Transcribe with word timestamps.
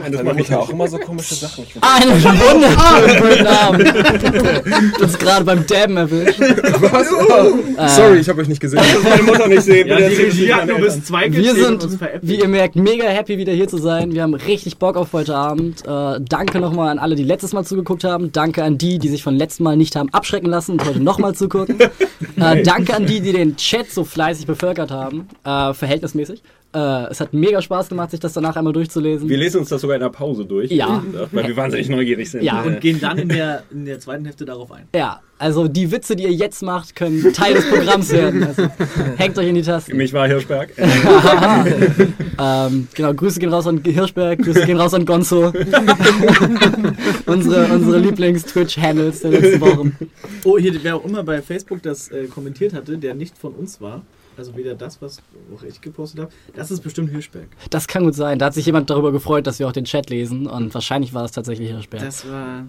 Nein, 0.00 0.12
das 0.12 0.22
mache 0.22 0.40
ich 0.40 0.54
auch 0.54 0.70
immer 0.70 0.88
so 0.88 0.98
komische 0.98 1.34
Sachen. 1.34 1.64
Ich 1.64 1.74
Einen 1.82 2.22
wunderbaren 2.22 3.44
Namen. 3.44 4.92
Du 4.98 5.04
hast 5.04 5.18
gerade 5.18 5.44
beim 5.44 5.66
Dabben 5.66 5.96
erwischt. 5.96 6.40
Was? 6.40 7.96
Sorry, 7.96 8.18
ich 8.18 8.28
habe 8.28 8.42
euch 8.42 8.48
nicht 8.48 8.60
gesehen. 8.60 8.80
will 8.80 9.02
meine 9.02 9.22
Mutter 9.22 9.48
nicht 9.48 9.62
sehen. 9.62 9.88
Ja, 9.88 9.96
die 9.96 10.04
Regie 10.04 10.40
nicht 10.42 10.54
hat 10.54 10.66
nur 10.66 10.78
bis 10.78 11.04
zwei 11.04 11.32
Wir 11.32 11.54
sind, 11.54 11.86
wie 12.22 12.36
ihr 12.36 12.48
merkt, 12.48 12.76
mega 12.76 13.06
happy, 13.06 13.38
wieder 13.38 13.52
hier 13.52 13.68
zu 13.68 13.78
sein. 13.78 14.12
Wir 14.12 14.22
haben 14.22 14.34
richtig 14.34 14.78
Bock 14.78 14.96
auf 14.96 15.12
heute 15.12 15.34
Abend. 15.34 15.84
Äh, 15.86 16.20
danke 16.20 16.60
nochmal 16.60 16.90
an 16.90 16.98
alle, 16.98 17.14
die 17.14 17.24
letztes 17.24 17.52
Mal 17.52 17.64
zugeguckt 17.64 18.04
haben. 18.04 18.32
Danke 18.32 18.62
an 18.64 18.78
die, 18.78 18.98
die 18.98 19.08
sich 19.08 19.22
von 19.22 19.34
letztem 19.34 19.64
Mal 19.64 19.76
nicht 19.76 19.96
haben 19.96 20.08
abschrecken 20.12 20.48
lassen 20.48 20.72
und 20.72 20.84
heute 20.84 21.00
nochmal 21.00 21.34
zugucken. 21.34 21.80
äh, 22.40 22.62
danke 22.62 22.94
an 22.94 23.06
die, 23.06 23.20
die 23.20 23.32
den 23.32 23.56
Chat 23.56 23.90
so 23.90 24.04
fleißig 24.04 24.46
bevölkert 24.46 24.90
haben. 24.90 25.28
Äh, 25.44 25.74
verhältnismäßig. 25.74 26.42
Äh, 26.74 27.10
es 27.10 27.20
hat 27.20 27.32
mega 27.32 27.62
Spaß 27.62 27.88
gemacht, 27.88 28.10
sich 28.10 28.20
das 28.20 28.34
danach 28.34 28.54
einmal 28.56 28.74
durchzulesen. 28.74 29.28
Wir 29.28 29.38
lesen 29.38 29.60
uns 29.60 29.70
das 29.70 29.80
sogar 29.80 29.96
in 29.96 30.02
der 30.02 30.10
Pause 30.10 30.44
durch. 30.44 30.70
Ja. 30.70 31.02
Weil 31.32 31.48
wir 31.48 31.56
wahnsinnig 31.56 31.88
neugierig 31.88 32.30
sind. 32.30 32.42
Ja. 32.42 32.62
Und 32.62 32.80
gehen 32.80 33.00
dann 33.00 33.18
in 33.18 33.28
der, 33.30 33.62
in 33.70 33.86
der 33.86 33.98
zweiten 34.00 34.26
Hälfte 34.26 34.44
darauf 34.44 34.70
ein. 34.72 34.86
Ja, 34.94 35.22
also 35.38 35.66
die 35.66 35.90
Witze, 35.90 36.14
die 36.14 36.24
ihr 36.24 36.32
jetzt 36.32 36.62
macht, 36.62 36.94
können 36.94 37.32
Teil 37.32 37.54
des 37.54 37.70
Programms 37.70 38.10
werden. 38.10 38.44
Also, 38.44 38.68
hängt 39.16 39.38
euch 39.38 39.48
in 39.48 39.54
die 39.54 39.62
Tasten. 39.62 39.96
Mich 39.96 40.12
war 40.12 40.26
Hirschberg. 40.26 40.72
Ähm, 42.40 42.86
genau, 42.94 43.12
Grüße 43.14 43.40
gehen 43.40 43.52
raus 43.52 43.66
an 43.66 43.82
Hirschberg, 43.82 44.38
Grüße 44.38 44.64
gehen 44.64 44.76
raus 44.76 44.94
an 44.94 45.04
Gonzo. 45.04 45.46
unsere 47.26 47.66
unsere 47.74 47.98
Lieblings-Twitch-Handles 47.98 49.22
der 49.22 49.30
letzten 49.32 49.60
Wochen. 49.60 49.96
Oh, 50.44 50.56
hier, 50.56 50.72
wer 50.84 50.94
auch 50.94 51.04
immer 51.04 51.24
bei 51.24 51.42
Facebook 51.42 51.82
das 51.82 52.12
äh, 52.12 52.26
kommentiert 52.26 52.74
hatte, 52.74 52.96
der 52.96 53.14
nicht 53.14 53.36
von 53.36 53.54
uns 53.54 53.80
war, 53.80 54.02
also 54.38 54.56
weder 54.56 54.74
das, 54.74 55.02
was 55.02 55.18
auch 55.54 55.62
ich 55.62 55.80
gepostet 55.80 56.20
habe, 56.20 56.30
das 56.54 56.70
ist 56.70 56.80
bestimmt 56.80 57.10
Hirschberg. 57.10 57.48
Das 57.70 57.86
kann 57.88 58.04
gut 58.04 58.14
sein. 58.14 58.38
Da 58.38 58.46
hat 58.46 58.54
sich 58.54 58.66
jemand 58.66 58.88
darüber 58.90 59.12
gefreut, 59.12 59.46
dass 59.46 59.58
wir 59.58 59.66
auch 59.68 59.72
den 59.72 59.84
Chat 59.84 60.08
lesen 60.10 60.46
und 60.46 60.72
wahrscheinlich 60.74 61.12
war 61.12 61.24
es 61.24 61.32
tatsächlich 61.32 61.68
Hirschberg. 61.70 62.02
Das 62.04 62.28
war. 62.30 62.64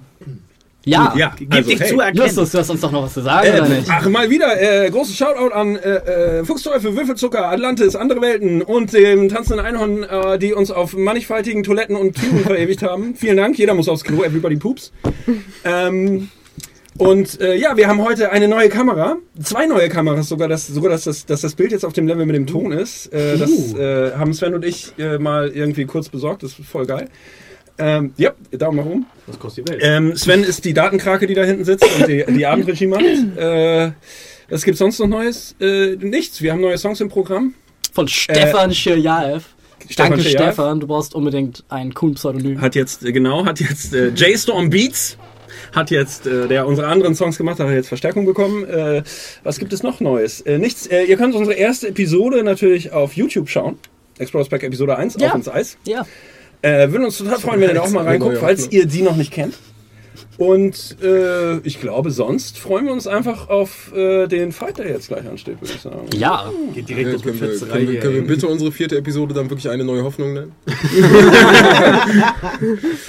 ja, 0.85 1.13
Ja, 1.15 1.33
Gib 1.37 1.53
also, 1.53 1.69
dich 1.69 1.79
hey. 1.79 1.89
zu 1.89 1.99
erkennen. 1.99 2.25
Justus, 2.25 2.51
du 2.51 2.57
hast 2.59 2.69
uns 2.69 2.81
doch 2.81 2.91
noch 2.91 3.03
was 3.03 3.13
zu 3.13 3.21
sagen, 3.21 3.49
oder 3.49 3.65
Äh, 3.65 3.69
nicht? 3.77 3.89
ach, 3.89 4.07
mal 4.09 4.29
wieder, 4.29 4.59
äh, 4.85 4.89
großes 4.89 5.15
Shoutout 5.15 5.53
an 5.53 5.75
äh, 5.75 6.39
äh, 6.39 6.45
Fuchsteufel, 6.45 6.95
Würfelzucker, 6.95 7.47
Atlantis, 7.49 7.95
andere 7.95 8.21
Welten 8.21 8.61
und 8.61 8.93
dem 8.93 9.29
tanzenden 9.29 9.65
Einhorn, 9.65 10.03
äh, 10.03 10.39
die 10.39 10.53
uns 10.53 10.71
auf 10.71 10.95
mannigfaltigen 10.95 11.63
Toiletten 11.63 11.95
und 11.95 12.15
Türen 12.15 12.39
verewigt 12.39 12.81
haben. 12.81 13.13
Vielen 13.15 13.37
Dank, 13.37 13.57
jeder 13.59 13.73
muss 13.75 13.87
aufs 13.89 14.03
Klo, 14.03 14.23
everybody 14.23 14.55
poops. 14.55 14.91
Ähm, 15.63 16.29
und 16.99 17.39
äh, 17.41 17.55
ja, 17.55 17.77
wir 17.77 17.87
haben 17.87 18.03
heute 18.03 18.31
eine 18.31 18.47
neue 18.47 18.69
Kamera, 18.69 19.17
zwei 19.41 19.65
neue 19.65 19.89
Kameras 19.89 20.29
sogar, 20.29 20.47
dass, 20.47 20.67
sogar 20.67 20.91
dass, 20.91 21.05
das, 21.05 21.25
dass 21.25 21.41
das 21.41 21.55
Bild 21.55 21.71
jetzt 21.71 21.85
auf 21.85 21.93
dem 21.93 22.07
Level 22.07 22.25
mit 22.25 22.35
dem 22.35 22.45
Ton 22.45 22.71
ist. 22.71 23.07
Äh, 23.13 23.37
das 23.37 23.73
äh, 23.73 24.11
haben 24.17 24.33
Sven 24.33 24.53
und 24.53 24.65
ich 24.65 24.93
äh, 24.97 25.17
mal 25.17 25.49
irgendwie 25.49 25.85
kurz 25.85 26.09
besorgt, 26.09 26.43
das 26.43 26.59
ist 26.59 26.67
voll 26.67 26.85
geil. 26.85 27.09
Ähm, 27.77 28.13
ja, 28.17 28.33
Daumen 28.51 28.77
nach 28.77 28.85
oben. 28.85 29.05
Das 29.25 29.39
kostet 29.39 29.65
die 29.65 29.71
Welt. 29.71 29.81
Ähm, 29.83 30.15
Sven 30.17 30.43
ist 30.43 30.65
die 30.65 30.73
Datenkrake, 30.73 31.25
die 31.25 31.33
da 31.33 31.43
hinten 31.43 31.63
sitzt 31.63 31.85
und 31.97 32.07
die, 32.07 32.25
die 32.27 32.45
Abendregie 32.45 32.87
macht. 32.87 33.03
Äh, 33.37 33.91
was 34.49 34.63
gibt's 34.63 34.79
sonst 34.79 34.99
noch 34.99 35.07
Neues? 35.07 35.55
Äh, 35.61 35.95
nichts. 35.95 36.41
Wir 36.41 36.51
haben 36.51 36.61
neue 36.61 36.77
Songs 36.77 36.99
im 37.01 37.07
Programm. 37.07 37.53
Von 37.93 38.07
Stefan 38.07 38.73
Schirjaev. 38.73 39.45
Stefan 39.87 40.11
Danke, 40.11 40.23
Schirjaev. 40.23 40.53
Stefan. 40.53 40.79
Du 40.79 40.87
brauchst 40.87 41.13
unbedingt 41.13 41.63
einen 41.69 41.93
coolen 41.93 42.15
Pseudonym. 42.15 42.59
Hat 42.59 42.75
jetzt, 42.75 43.05
äh, 43.05 43.11
genau, 43.11 43.45
hat 43.45 43.59
jetzt 43.59 43.93
äh, 43.93 44.09
J-Storm 44.09 44.69
Beats. 44.69 45.17
Hat 45.73 45.91
jetzt, 45.91 46.25
äh, 46.27 46.47
der 46.47 46.65
unsere 46.67 46.87
anderen 46.87 47.15
Songs 47.15 47.37
gemacht 47.37 47.59
hat, 47.59 47.67
hat 47.67 47.73
jetzt 47.75 47.87
Verstärkung 47.89 48.25
bekommen. 48.25 48.65
Äh, 48.65 49.03
was 49.43 49.59
gibt 49.59 49.71
es 49.73 49.83
noch 49.83 49.99
Neues? 49.99 50.41
Äh, 50.41 50.57
nichts. 50.57 50.87
Äh, 50.87 51.03
ihr 51.03 51.17
könnt 51.17 51.35
unsere 51.35 51.55
erste 51.55 51.87
Episode 51.89 52.43
natürlich 52.43 52.91
auf 52.91 53.13
YouTube 53.13 53.49
schauen. 53.49 53.77
Explorers 54.17 54.49
Pack 54.49 54.63
Episode 54.63 54.97
1, 54.97 55.15
Ja. 55.19 55.29
auf 55.29 55.35
ins 55.35 55.47
Eis. 55.47 55.77
Ja. 55.85 56.05
Äh, 56.61 56.91
würden 56.91 57.05
uns 57.05 57.17
total 57.17 57.39
freuen, 57.39 57.61
wenn 57.61 57.69
ihr 57.69 57.75
da 57.75 57.81
auch 57.81 57.89
mal 57.89 58.03
reinguckt, 58.03 58.37
falls 58.39 58.69
ihr 58.71 58.85
die 58.85 59.01
noch 59.01 59.15
nicht 59.15 59.31
kennt. 59.31 59.55
Und 60.39 60.95
äh, 61.03 61.57
ich 61.59 61.81
glaube, 61.81 62.11
sonst 62.11 62.57
freuen 62.57 62.85
wir 62.85 62.93
uns 62.93 63.07
einfach 63.07 63.49
auf 63.49 63.93
äh, 63.93 64.25
den 64.27 64.53
Fight, 64.53 64.77
der 64.77 64.87
jetzt 64.87 65.09
gleich 65.09 65.27
ansteht, 65.27 65.59
würde 65.59 65.73
ich 65.75 65.81
sagen. 65.81 66.07
Ja. 66.15 66.49
Geht 66.73 66.87
direkt 66.87 67.13
auf 67.15 67.21
die 67.21 67.27
können, 67.27 67.41
wir, 67.41 67.59
können, 67.59 67.87
wir, 67.89 67.99
können 67.99 68.15
wir 68.15 68.25
bitte 68.27 68.47
unsere 68.47 68.71
vierte 68.71 68.97
Episode 68.97 69.33
dann 69.33 69.49
wirklich 69.49 69.69
eine 69.69 69.83
neue 69.83 70.03
Hoffnung 70.03 70.33
nennen? 70.33 70.53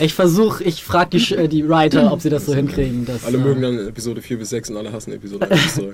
Ich 0.00 0.14
versuche, 0.14 0.64
ich 0.64 0.82
frage 0.82 1.18
die, 1.18 1.34
äh, 1.34 1.46
die 1.46 1.68
Writer, 1.68 2.12
ob 2.12 2.20
sie 2.20 2.30
das 2.30 2.46
so 2.46 2.54
hinkriegen. 2.54 3.04
Dass, 3.04 3.24
Alle 3.24 3.36
äh, 3.38 3.40
mögen 3.40 3.62
dann 3.62 3.88
Episode 3.88 4.22
4 4.22 4.38
bis 4.38 4.50
6 4.50 4.70
und 4.70 4.76
alle 4.76 4.92
hassen 4.92 5.12
Episode 5.12 5.48
1 5.50 5.62
bis 5.62 5.74
3. 5.76 5.84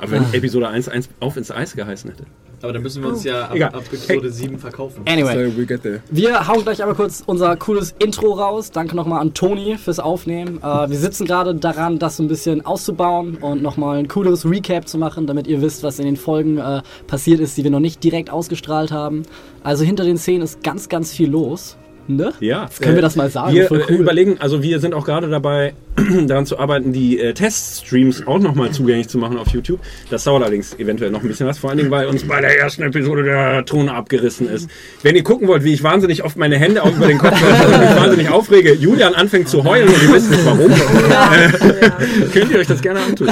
Aber 0.00 0.10
wenn 0.12 0.24
Episode 0.32 0.68
1, 0.68 0.88
1 0.88 1.08
auf 1.20 1.36
ins 1.36 1.50
Eis 1.50 1.74
geheißen 1.74 2.10
hätte. 2.10 2.24
Aber 2.62 2.74
dann 2.74 2.82
müssen 2.82 3.02
wir 3.02 3.08
uns 3.10 3.24
ja 3.24 3.46
ab, 3.46 3.54
Egal. 3.54 3.70
ab 3.70 3.84
Episode 3.86 4.30
7 4.30 4.58
verkaufen. 4.58 5.02
Anyway. 5.06 5.50
So, 5.50 5.56
we 5.56 5.64
get 5.64 5.82
there. 5.82 6.02
Wir 6.10 6.46
hauen 6.46 6.62
gleich 6.62 6.82
aber 6.82 6.94
kurz 6.94 7.22
unser 7.24 7.56
cooles 7.56 7.94
Intro 7.98 8.32
raus. 8.32 8.70
Danke 8.70 8.94
nochmal 8.96 9.20
an 9.20 9.32
Toni 9.32 9.78
fürs 9.78 9.98
Aufnehmen. 9.98 10.58
Äh, 10.58 10.90
wir 10.90 10.98
sitzen 10.98 11.26
gerade 11.26 11.54
daran, 11.54 11.98
das 11.98 12.18
so 12.18 12.22
ein 12.22 12.28
bisschen 12.28 12.64
auszubauen 12.66 13.36
und 13.36 13.62
nochmal 13.62 13.98
ein 13.98 14.08
cooles 14.08 14.44
Recap 14.44 14.88
zu 14.88 14.98
machen, 14.98 15.26
damit 15.26 15.46
ihr 15.46 15.62
wisst, 15.62 15.82
was 15.82 15.98
in 15.98 16.04
den 16.04 16.16
Folgen 16.16 16.58
äh, 16.58 16.82
passiert 17.06 17.40
ist, 17.40 17.56
die 17.56 17.64
wir 17.64 17.70
noch 17.70 17.80
nicht 17.80 18.04
direkt 18.04 18.30
ausgestrahlt 18.30 18.92
haben. 18.92 19.22
Also 19.62 19.84
hinter 19.84 20.04
den 20.04 20.18
Szenen 20.18 20.42
ist 20.42 20.62
ganz, 20.62 20.88
ganz 20.88 21.12
viel 21.12 21.30
los. 21.30 21.78
Ne? 22.16 22.32
Ja. 22.40 22.64
Jetzt 22.64 22.82
können 22.82 22.94
wir 22.94 23.02
das 23.02 23.16
mal 23.16 23.30
sagen. 23.30 23.54
Wir 23.54 23.70
äh, 23.70 23.94
überlegen, 23.94 24.36
also 24.40 24.62
wir 24.62 24.80
sind 24.80 24.94
auch 24.94 25.04
gerade 25.04 25.28
dabei, 25.28 25.74
daran 26.26 26.46
zu 26.46 26.58
arbeiten, 26.58 26.92
die 26.92 27.18
äh, 27.18 27.34
Teststreams 27.34 28.26
auch 28.26 28.38
nochmal 28.38 28.70
zugänglich 28.70 29.08
zu 29.08 29.18
machen 29.18 29.36
auf 29.36 29.48
YouTube. 29.48 29.80
Das 30.10 30.24
dauert 30.24 30.42
allerdings 30.42 30.78
eventuell 30.78 31.10
noch 31.10 31.22
ein 31.22 31.28
bisschen 31.28 31.46
was, 31.46 31.58
vor 31.58 31.70
allen 31.70 31.78
Dingen, 31.78 31.90
weil 31.90 32.06
uns 32.06 32.26
bei 32.26 32.40
der 32.40 32.58
ersten 32.58 32.82
Episode 32.82 33.24
der 33.24 33.64
Ton 33.64 33.88
abgerissen 33.88 34.48
ist. 34.48 34.70
Wenn 35.02 35.16
ihr 35.16 35.22
gucken 35.22 35.48
wollt, 35.48 35.64
wie 35.64 35.72
ich 35.72 35.82
wahnsinnig 35.82 36.24
oft 36.24 36.36
meine 36.36 36.58
Hände 36.58 36.82
auch 36.82 36.94
über 36.94 37.06
den 37.06 37.18
Kopf 37.18 37.40
werfe 37.42 37.74
und 37.74 37.80
mich 37.80 37.96
wahnsinnig 37.96 38.28
aufrege, 38.30 38.74
Julian 38.74 39.14
anfängt 39.14 39.48
zu 39.48 39.64
heulen 39.64 39.88
und 39.88 40.02
ihr 40.02 40.12
wisst 40.12 40.30
nicht 40.30 40.44
warum, 40.44 40.70
äh, 40.70 42.26
könnt 42.32 42.50
ihr 42.50 42.58
euch 42.58 42.68
das 42.68 42.80
gerne 42.80 43.00
antun. 43.00 43.28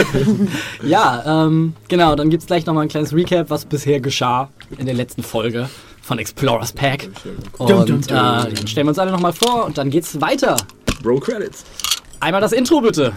Ja, 0.83 1.47
ähm, 1.47 1.75
genau, 1.89 2.15
dann 2.17 2.31
gibt's 2.31 2.47
gleich 2.47 2.67
nochmal 2.67 2.85
ein 2.85 2.89
kleines 2.89 3.15
Recap, 3.15 3.51
was 3.51 3.65
bisher 3.65 4.01
geschah 4.01 4.51
in 4.79 4.87
der 4.87 4.95
letzten 4.95 5.23
Folge 5.23 5.69
von 6.09 6.19
Explorers 6.19 6.73
Pack. 6.73 7.09
Und 7.59 7.91
äh, 7.91 8.15
dann 8.15 8.67
stellen 8.67 8.87
wir 8.87 8.91
uns 8.91 8.99
alle 8.99 9.13
nochmal 9.13 9.35
vor 9.35 9.67
und 9.67 9.79
dann 9.79 9.91
geht's 9.91 10.21
weiter. 10.21 10.57
Bro 11.03 11.21
Credits. 11.21 11.65
Einmal 12.19 12.41
das 12.41 12.53
Intro 12.53 12.81
bitte. 12.81 13.13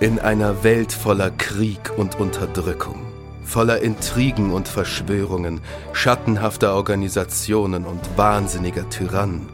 In 0.00 0.20
einer 0.20 0.62
Welt 0.62 0.92
voller 0.92 1.30
Krieg 1.30 1.90
und 1.96 2.20
Unterdrückung, 2.20 3.00
voller 3.42 3.80
Intrigen 3.80 4.52
und 4.52 4.68
Verschwörungen, 4.68 5.60
schattenhafter 5.92 6.74
Organisationen 6.74 7.84
und 7.84 8.00
wahnsinniger 8.16 8.88
Tyrannen, 8.90 9.48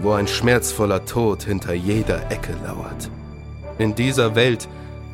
wo 0.00 0.12
ein 0.12 0.28
schmerzvoller 0.28 1.04
Tod 1.04 1.42
hinter 1.42 1.74
jeder 1.74 2.30
Ecke 2.30 2.54
lauert. 2.64 3.10
In 3.78 3.94
dieser 3.94 4.34
Welt 4.34 4.68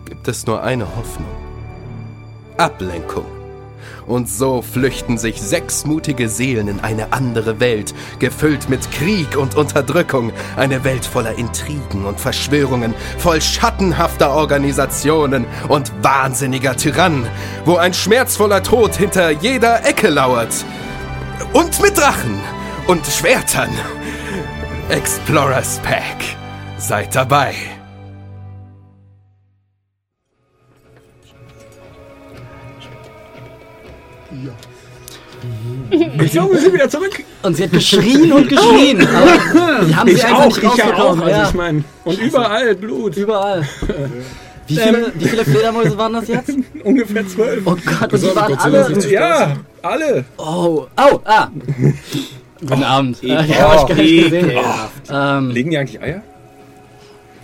gibt 0.04 0.28
es 0.28 0.46
nur 0.46 0.62
eine 0.62 0.94
Hoffnung. 0.96 1.47
Ablenkung. 2.58 3.24
Und 4.06 4.28
so 4.28 4.62
flüchten 4.62 5.18
sich 5.18 5.40
sechs 5.40 5.84
mutige 5.84 6.28
Seelen 6.28 6.66
in 6.68 6.80
eine 6.80 7.12
andere 7.12 7.60
Welt, 7.60 7.94
gefüllt 8.18 8.70
mit 8.70 8.90
Krieg 8.90 9.36
und 9.36 9.54
Unterdrückung, 9.54 10.32
eine 10.56 10.82
Welt 10.82 11.04
voller 11.04 11.36
Intrigen 11.36 12.06
und 12.06 12.18
Verschwörungen, 12.18 12.94
voll 13.18 13.42
schattenhafter 13.42 14.30
Organisationen 14.30 15.46
und 15.68 15.92
wahnsinniger 16.02 16.74
Tyrannen, 16.74 17.26
wo 17.66 17.76
ein 17.76 17.92
schmerzvoller 17.92 18.62
Tod 18.62 18.96
hinter 18.96 19.30
jeder 19.30 19.86
Ecke 19.86 20.08
lauert. 20.08 20.64
Und 21.52 21.80
mit 21.82 21.96
Drachen 21.96 22.40
und 22.86 23.06
Schwertern. 23.06 23.70
Explorers 24.88 25.80
Pack. 25.80 26.36
Seid 26.78 27.14
dabei. 27.14 27.77
Ich 36.24 36.32
glaube, 36.32 36.54
wir 36.54 36.60
sind 36.60 36.74
wieder 36.74 36.88
zurück. 36.88 37.22
Und 37.42 37.56
sie 37.56 37.64
hat 37.64 37.72
geschrien 37.72 38.32
und 38.32 38.48
geschrien. 38.48 39.00
aber 39.06 39.84
die 39.84 39.94
haben 39.94 40.08
sie 40.08 40.14
Ich 40.14 40.24
einfach 40.24 40.40
auch, 40.40 40.46
nicht 40.46 40.62
ich 40.62 40.76
ja 40.76 40.94
auch. 40.94 41.18
Also 41.18 41.28
Ja, 41.28 41.48
ich 41.48 41.54
meine, 41.54 41.84
und 42.04 42.18
überall 42.20 42.74
Blut. 42.74 43.16
überall. 43.16 43.68
Wie 44.66 44.76
viele, 44.76 45.12
wie 45.14 45.24
viele 45.28 45.44
Fledermäuse 45.44 45.96
waren 45.96 46.12
das 46.12 46.28
jetzt? 46.28 46.52
Ungefähr 46.84 47.26
zwölf. 47.26 47.62
Oh 47.64 47.76
Gott, 47.84 48.12
und 48.12 48.22
die 48.22 48.36
waren 48.36 48.58
alle... 48.58 49.10
Ja, 49.10 49.56
alle. 49.82 50.24
Oh, 50.36 50.86
oh, 50.96 51.20
ah. 51.24 51.48
Guten 52.60 52.82
Abend. 52.82 53.22
Äh, 53.22 53.44
ich 53.44 53.60
habe 53.60 53.76
euch 53.76 53.86
gar 53.86 53.94
nicht 53.96 54.24
gesehen. 54.24 54.50
Ähm, 55.10 55.50
Legen 55.50 55.70
die 55.70 55.78
eigentlich 55.78 56.02
Eier? 56.02 56.22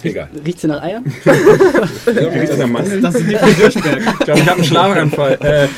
Egal. 0.04 0.28
riecht 0.44 0.60
sie 0.60 0.66
nach 0.66 0.82
Eiern? 0.82 1.04
Riecht 2.06 2.50
das 2.52 2.58
nach 2.58 2.66
Mandeln? 2.66 3.02
Das 3.02 3.14
sind 3.14 3.28
die. 3.28 3.34
Ich 3.34 3.74
glaube, 3.74 4.40
ich 4.40 4.46
habe 4.46 4.52
einen 4.52 4.64
Schlaganfall. 4.64 5.38
Äh, 5.44 5.68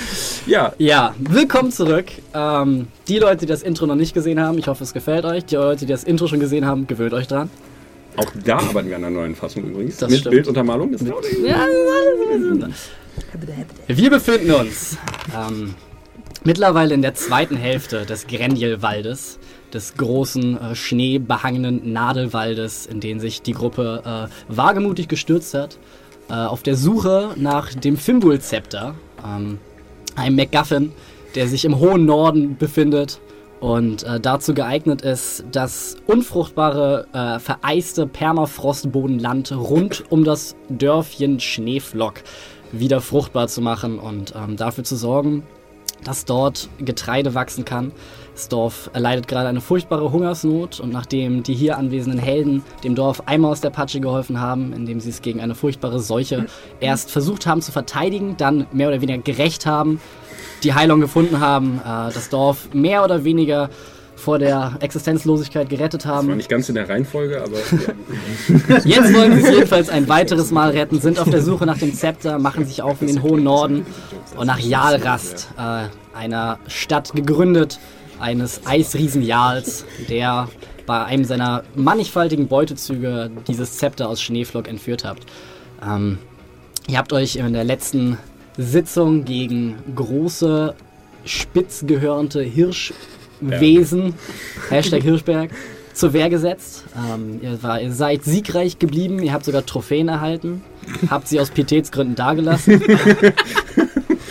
ja, 0.46 0.72
Ja, 0.78 1.14
willkommen 1.18 1.70
zurück. 1.72 2.06
Ähm, 2.34 2.88
die 3.08 3.18
Leute, 3.18 3.38
die 3.38 3.46
das 3.46 3.62
Intro 3.62 3.86
noch 3.86 3.94
nicht 3.94 4.14
gesehen 4.14 4.40
haben, 4.40 4.58
ich 4.58 4.68
hoffe, 4.68 4.84
es 4.84 4.92
gefällt 4.92 5.24
euch. 5.24 5.44
Die 5.46 5.56
Leute, 5.56 5.86
die 5.86 5.92
das 5.92 6.04
Intro 6.04 6.26
schon 6.26 6.40
gesehen 6.40 6.66
haben, 6.66 6.86
gewöhnt 6.86 7.14
euch 7.14 7.26
dran. 7.26 7.50
auch 8.16 8.26
da 8.44 8.58
arbeiten 8.58 8.88
wir 8.88 8.96
an 8.96 9.04
einer 9.04 9.14
neuen 9.16 9.34
Fassung 9.34 9.64
übrigens. 9.64 9.96
Das 9.98 10.10
mit 10.10 10.20
stimmt. 10.20 10.34
Bilduntermalung. 10.34 10.92
Das 10.92 11.02
Ja, 11.02 11.66
wir 13.88 14.10
befinden 14.10 14.50
uns. 14.52 14.98
Ähm, 15.34 15.74
mittlerweile 16.44 16.94
in 16.94 17.02
der 17.02 17.14
zweiten 17.14 17.56
Hälfte 17.56 18.04
des 18.06 18.26
Grenjelwaldes, 18.26 19.38
des 19.72 19.94
großen, 19.94 20.60
äh, 20.60 20.74
schneebehangenen 20.74 21.92
Nadelwaldes, 21.92 22.86
in 22.86 23.00
den 23.00 23.20
sich 23.20 23.42
die 23.42 23.52
Gruppe 23.52 24.02
äh, 24.04 24.54
wagemutig 24.54 25.08
gestürzt 25.08 25.54
hat, 25.54 25.78
äh, 26.28 26.34
auf 26.34 26.62
der 26.62 26.76
Suche 26.76 27.30
nach 27.36 27.74
dem 27.74 27.96
Fimbul-Zepter, 27.96 28.94
ähm, 29.24 29.58
einem 30.14 30.36
MacGuffin, 30.36 30.92
der 31.34 31.48
sich 31.48 31.64
im 31.64 31.78
hohen 31.78 32.04
Norden 32.04 32.56
befindet 32.56 33.20
und 33.60 34.02
äh, 34.02 34.20
dazu 34.20 34.54
geeignet 34.54 35.02
ist, 35.02 35.44
das 35.50 35.96
unfruchtbare, 36.06 37.06
äh, 37.12 37.38
vereiste 37.38 38.06
Permafrostbodenland 38.06 39.52
rund 39.52 40.04
um 40.10 40.24
das 40.24 40.56
Dörfchen 40.68 41.40
Schneeflock 41.40 42.22
wieder 42.72 43.00
fruchtbar 43.00 43.48
zu 43.48 43.60
machen 43.60 43.98
und 43.98 44.34
ähm, 44.36 44.56
dafür 44.56 44.84
zu 44.84 44.96
sorgen, 44.96 45.44
dass 46.04 46.24
dort 46.24 46.68
Getreide 46.78 47.34
wachsen 47.34 47.64
kann. 47.64 47.92
Das 48.34 48.48
Dorf 48.48 48.90
erleidet 48.92 49.28
gerade 49.28 49.48
eine 49.48 49.62
furchtbare 49.62 50.12
Hungersnot 50.12 50.78
und 50.78 50.92
nachdem 50.92 51.42
die 51.42 51.54
hier 51.54 51.78
anwesenden 51.78 52.18
Helden 52.20 52.62
dem 52.84 52.94
Dorf 52.94 53.22
einmal 53.26 53.52
aus 53.52 53.62
der 53.62 53.70
Patsche 53.70 54.00
geholfen 54.00 54.40
haben, 54.40 54.72
indem 54.74 55.00
sie 55.00 55.08
es 55.08 55.22
gegen 55.22 55.40
eine 55.40 55.54
furchtbare 55.54 56.00
Seuche 56.00 56.46
erst 56.78 57.10
versucht 57.10 57.46
haben 57.46 57.62
zu 57.62 57.72
verteidigen, 57.72 58.36
dann 58.36 58.66
mehr 58.72 58.88
oder 58.88 59.00
weniger 59.00 59.22
gerecht 59.22 59.64
haben, 59.64 60.00
die 60.62 60.74
Heilung 60.74 61.00
gefunden 61.00 61.40
haben, 61.40 61.78
äh, 61.78 62.12
das 62.12 62.28
Dorf 62.28 62.74
mehr 62.74 63.04
oder 63.04 63.24
weniger 63.24 63.70
vor 64.16 64.38
der 64.38 64.76
Existenzlosigkeit 64.80 65.68
gerettet 65.68 66.02
Das 66.02 66.08
war 66.10 66.16
haben. 66.16 66.36
nicht 66.36 66.48
ganz 66.48 66.68
in 66.68 66.74
der 66.74 66.88
Reihenfolge, 66.88 67.40
aber 67.42 67.58
Jetzt 68.84 69.14
wollen 69.14 69.36
sie 69.36 69.42
es 69.46 69.54
jedenfalls 69.54 69.88
ein 69.88 70.08
weiteres 70.08 70.50
Mal 70.50 70.70
retten, 70.70 71.00
sind 71.00 71.18
auf 71.18 71.28
der 71.30 71.42
Suche 71.42 71.66
nach 71.66 71.78
dem 71.78 71.94
Zepter, 71.94 72.38
machen 72.38 72.64
sich 72.64 72.82
auf 72.82 73.00
in 73.02 73.08
den 73.08 73.22
hohen 73.22 73.44
Norden 73.44 73.86
und 74.36 74.46
nach 74.46 74.58
Jalrast, 74.58 75.48
äh, 75.58 76.16
einer 76.16 76.58
Stadt 76.66 77.12
gegründet, 77.14 77.78
eines 78.18 78.62
Eisriesen 78.66 79.22
Jals, 79.22 79.84
der 80.08 80.48
bei 80.86 81.04
einem 81.04 81.24
seiner 81.24 81.64
mannigfaltigen 81.74 82.48
Beutezüge 82.48 83.30
dieses 83.46 83.76
Zepter 83.76 84.08
aus 84.08 84.22
Schneeflock 84.22 84.68
entführt 84.68 85.04
habt. 85.04 85.24
Ähm, 85.86 86.18
ihr 86.88 86.96
habt 86.96 87.12
euch 87.12 87.36
in 87.36 87.52
der 87.52 87.64
letzten 87.64 88.16
Sitzung 88.56 89.24
gegen 89.26 89.76
große, 89.94 90.74
spitzgehörnte 91.24 92.40
Hirschwesen, 93.40 94.14
Hashtag 94.70 95.02
Hirschberg, 95.02 95.50
zur 95.92 96.12
Wehr 96.12 96.28
gesetzt. 96.28 96.84
Ähm, 96.96 97.40
ihr, 97.42 97.62
war, 97.62 97.80
ihr 97.80 97.92
seid 97.92 98.24
siegreich 98.24 98.78
geblieben, 98.78 99.22
ihr 99.22 99.32
habt 99.32 99.44
sogar 99.44 99.64
Trophäen 99.64 100.08
erhalten, 100.08 100.62
habt 101.10 101.28
sie 101.28 101.40
aus 101.40 101.50
Pietätsgründen 101.50 102.14
dagelassen. 102.14 102.82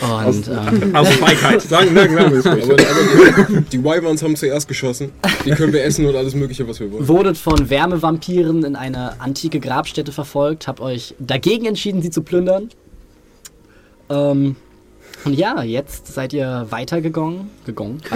Und 0.00 0.48
ähm, 0.48 0.94
aus 0.94 1.08
Feigheit. 1.08 1.62
Sagen, 1.62 1.94
sagen, 1.94 2.14
sagen 2.14 2.30
wir 2.30 2.38
es 2.38 2.46
ruhig. 2.46 2.64
Aber, 2.64 2.74
aber 2.74 3.44
die, 3.48 3.60
die 3.62 3.84
Wyverns 3.84 4.22
haben 4.22 4.36
zuerst 4.36 4.68
geschossen. 4.68 5.10
Die 5.44 5.50
können 5.50 5.72
wir 5.72 5.82
essen 5.82 6.06
und 6.06 6.14
alles 6.14 6.34
Mögliche, 6.34 6.68
was 6.68 6.78
wir 6.78 6.92
wollen. 6.92 7.08
wurdet 7.08 7.36
von 7.36 7.70
Wärmevampiren 7.70 8.62
in 8.62 8.76
eine 8.76 9.20
antike 9.20 9.58
Grabstätte 9.58 10.12
verfolgt, 10.12 10.68
habt 10.68 10.80
euch 10.80 11.14
dagegen 11.18 11.66
entschieden, 11.66 12.02
sie 12.02 12.10
zu 12.10 12.22
plündern. 12.22 12.68
Ähm, 14.08 14.56
und 15.24 15.34
ja, 15.34 15.62
jetzt 15.62 16.06
seid 16.06 16.32
ihr 16.32 16.66
weitergegangen, 16.70 17.50
gegangen, 17.64 18.00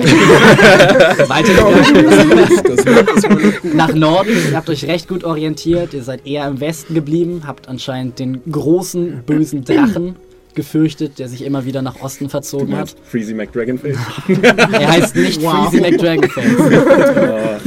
weitergegangen 1.27 3.77
nach 3.77 3.93
Norden. 3.93 4.31
Ihr 4.51 4.57
habt 4.57 4.71
euch 4.71 4.85
recht 4.85 5.09
gut 5.09 5.25
orientiert. 5.25 5.95
Ihr 5.95 6.03
seid 6.03 6.27
eher 6.27 6.47
im 6.47 6.61
Westen 6.61 6.95
geblieben, 6.95 7.43
habt 7.47 7.69
anscheinend 7.69 8.19
den 8.19 8.41
großen 8.51 9.23
bösen 9.25 9.65
Drachen 9.65 10.17
gefürchtet, 10.55 11.19
der 11.19 11.29
sich 11.29 11.45
immer 11.45 11.65
wieder 11.65 11.83
nach 11.83 12.01
Osten 12.01 12.29
verzogen 12.29 12.77
hat. 12.77 12.95
Freezy 13.05 13.35
McDragonface. 13.35 13.97
Er 14.73 14.93
heißt 14.93 15.17
nicht 15.17 15.43
Freezy 15.43 15.81
McDragonface. 15.81 17.63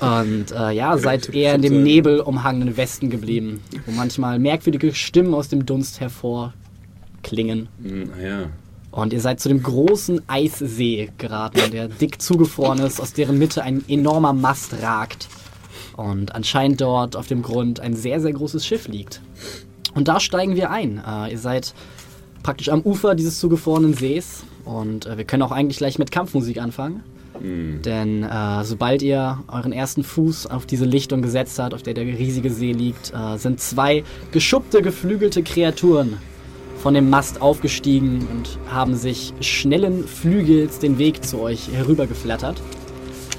Und 0.00 0.52
äh, 0.52 0.72
ja, 0.72 0.98
seid 0.98 1.34
eher 1.34 1.54
in 1.54 1.62
dem 1.62 1.82
Nebel 1.82 2.20
umhangenen 2.20 2.76
Westen 2.76 3.10
geblieben, 3.10 3.62
wo 3.86 3.92
manchmal 3.92 4.38
merkwürdige 4.38 4.94
Stimmen 4.94 5.34
aus 5.34 5.48
dem 5.48 5.66
Dunst 5.66 6.00
hervorklingen. 7.24 7.68
Naja. 7.78 8.50
Und 8.90 9.12
ihr 9.12 9.20
seid 9.20 9.40
zu 9.40 9.48
dem 9.48 9.62
großen 9.62 10.22
Eissee 10.28 11.10
geraten, 11.18 11.72
der 11.72 11.88
dick 11.88 12.22
zugefroren 12.22 12.78
ist, 12.78 13.00
aus 13.00 13.12
deren 13.12 13.38
Mitte 13.38 13.62
ein 13.62 13.84
enormer 13.88 14.32
Mast 14.32 14.82
ragt. 14.82 15.28
Und 15.96 16.34
anscheinend 16.34 16.80
dort 16.80 17.16
auf 17.16 17.26
dem 17.26 17.42
Grund 17.42 17.80
ein 17.80 17.96
sehr, 17.96 18.20
sehr 18.20 18.32
großes 18.32 18.64
Schiff 18.64 18.86
liegt. 18.86 19.20
Und 19.94 20.06
da 20.08 20.20
steigen 20.20 20.54
wir 20.54 20.70
ein. 20.70 21.02
Äh, 21.06 21.32
ihr 21.32 21.38
seid 21.38 21.74
praktisch 22.42 22.68
am 22.68 22.82
Ufer 22.82 23.14
dieses 23.14 23.40
zugefrorenen 23.40 23.94
Sees. 23.94 24.44
Und 24.64 25.06
äh, 25.06 25.18
wir 25.18 25.24
können 25.24 25.42
auch 25.42 25.52
eigentlich 25.52 25.78
gleich 25.78 25.98
mit 25.98 26.10
Kampfmusik 26.10 26.60
anfangen. 26.60 27.02
Denn 27.40 28.22
äh, 28.22 28.64
sobald 28.64 29.02
ihr 29.02 29.40
euren 29.48 29.72
ersten 29.72 30.04
Fuß 30.04 30.46
auf 30.46 30.66
diese 30.66 30.84
Lichtung 30.84 31.20
gesetzt 31.20 31.58
habt, 31.58 31.74
auf 31.74 31.82
der 31.82 31.94
der 31.94 32.04
riesige 32.04 32.48
See 32.48 32.70
liegt, 32.70 33.12
äh, 33.12 33.38
sind 33.38 33.58
zwei 33.60 34.04
geschuppte, 34.30 34.82
geflügelte 34.82 35.42
Kreaturen 35.42 36.18
von 36.84 36.92
dem 36.92 37.08
Mast 37.08 37.40
aufgestiegen 37.40 38.28
und 38.30 38.58
haben 38.70 38.94
sich 38.94 39.32
schnellen 39.40 40.06
Flügels 40.06 40.80
den 40.80 40.98
Weg 40.98 41.24
zu 41.24 41.40
euch 41.40 41.72
herübergeflattert. 41.72 42.60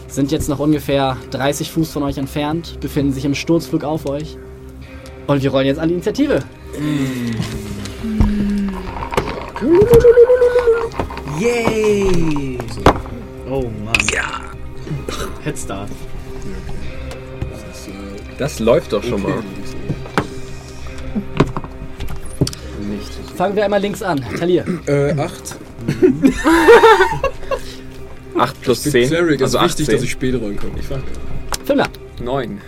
Sind 0.08 0.32
jetzt 0.32 0.50
noch 0.50 0.58
ungefähr 0.58 1.16
30 1.30 1.70
Fuß 1.70 1.92
von 1.92 2.02
euch 2.02 2.18
entfernt, 2.18 2.80
befinden 2.80 3.14
sich 3.14 3.24
im 3.24 3.36
Sturzflug 3.36 3.84
auf 3.84 4.10
euch. 4.10 4.36
Und 5.28 5.44
wir 5.44 5.52
rollen 5.52 5.68
jetzt 5.68 5.78
an 5.78 5.90
die 5.90 5.94
Initiative. 5.94 6.42
Yay! 11.40 12.58
Oh 13.48 13.70
Mann. 13.86 13.94
Ja! 14.12 14.42
Headstart. 15.44 15.92
Das 18.40 18.58
läuft 18.58 18.92
doch 18.92 19.04
schon 19.04 19.22
mal. 19.22 19.44
Fangen 23.36 23.56
wir 23.56 23.66
einmal 23.66 23.82
links 23.82 24.02
an. 24.02 24.24
Talir. 24.40 24.66
Äh, 24.88 25.12
8. 25.12 25.58
8 28.38 28.62
plus 28.62 28.84
Für 28.84 28.92
10. 28.92 29.10
Cleric 29.10 29.42
also 29.42 29.58
ist 29.58 29.64
wichtig, 29.64 29.84
18. 29.86 29.96
dass 29.96 30.04
ich 30.04 30.12
später 30.12 30.42
rankomme. 30.42 30.74
Ich 30.80 30.86
fange. 30.86 31.04
Fimmler. 31.66 31.88
9. 32.24 32.62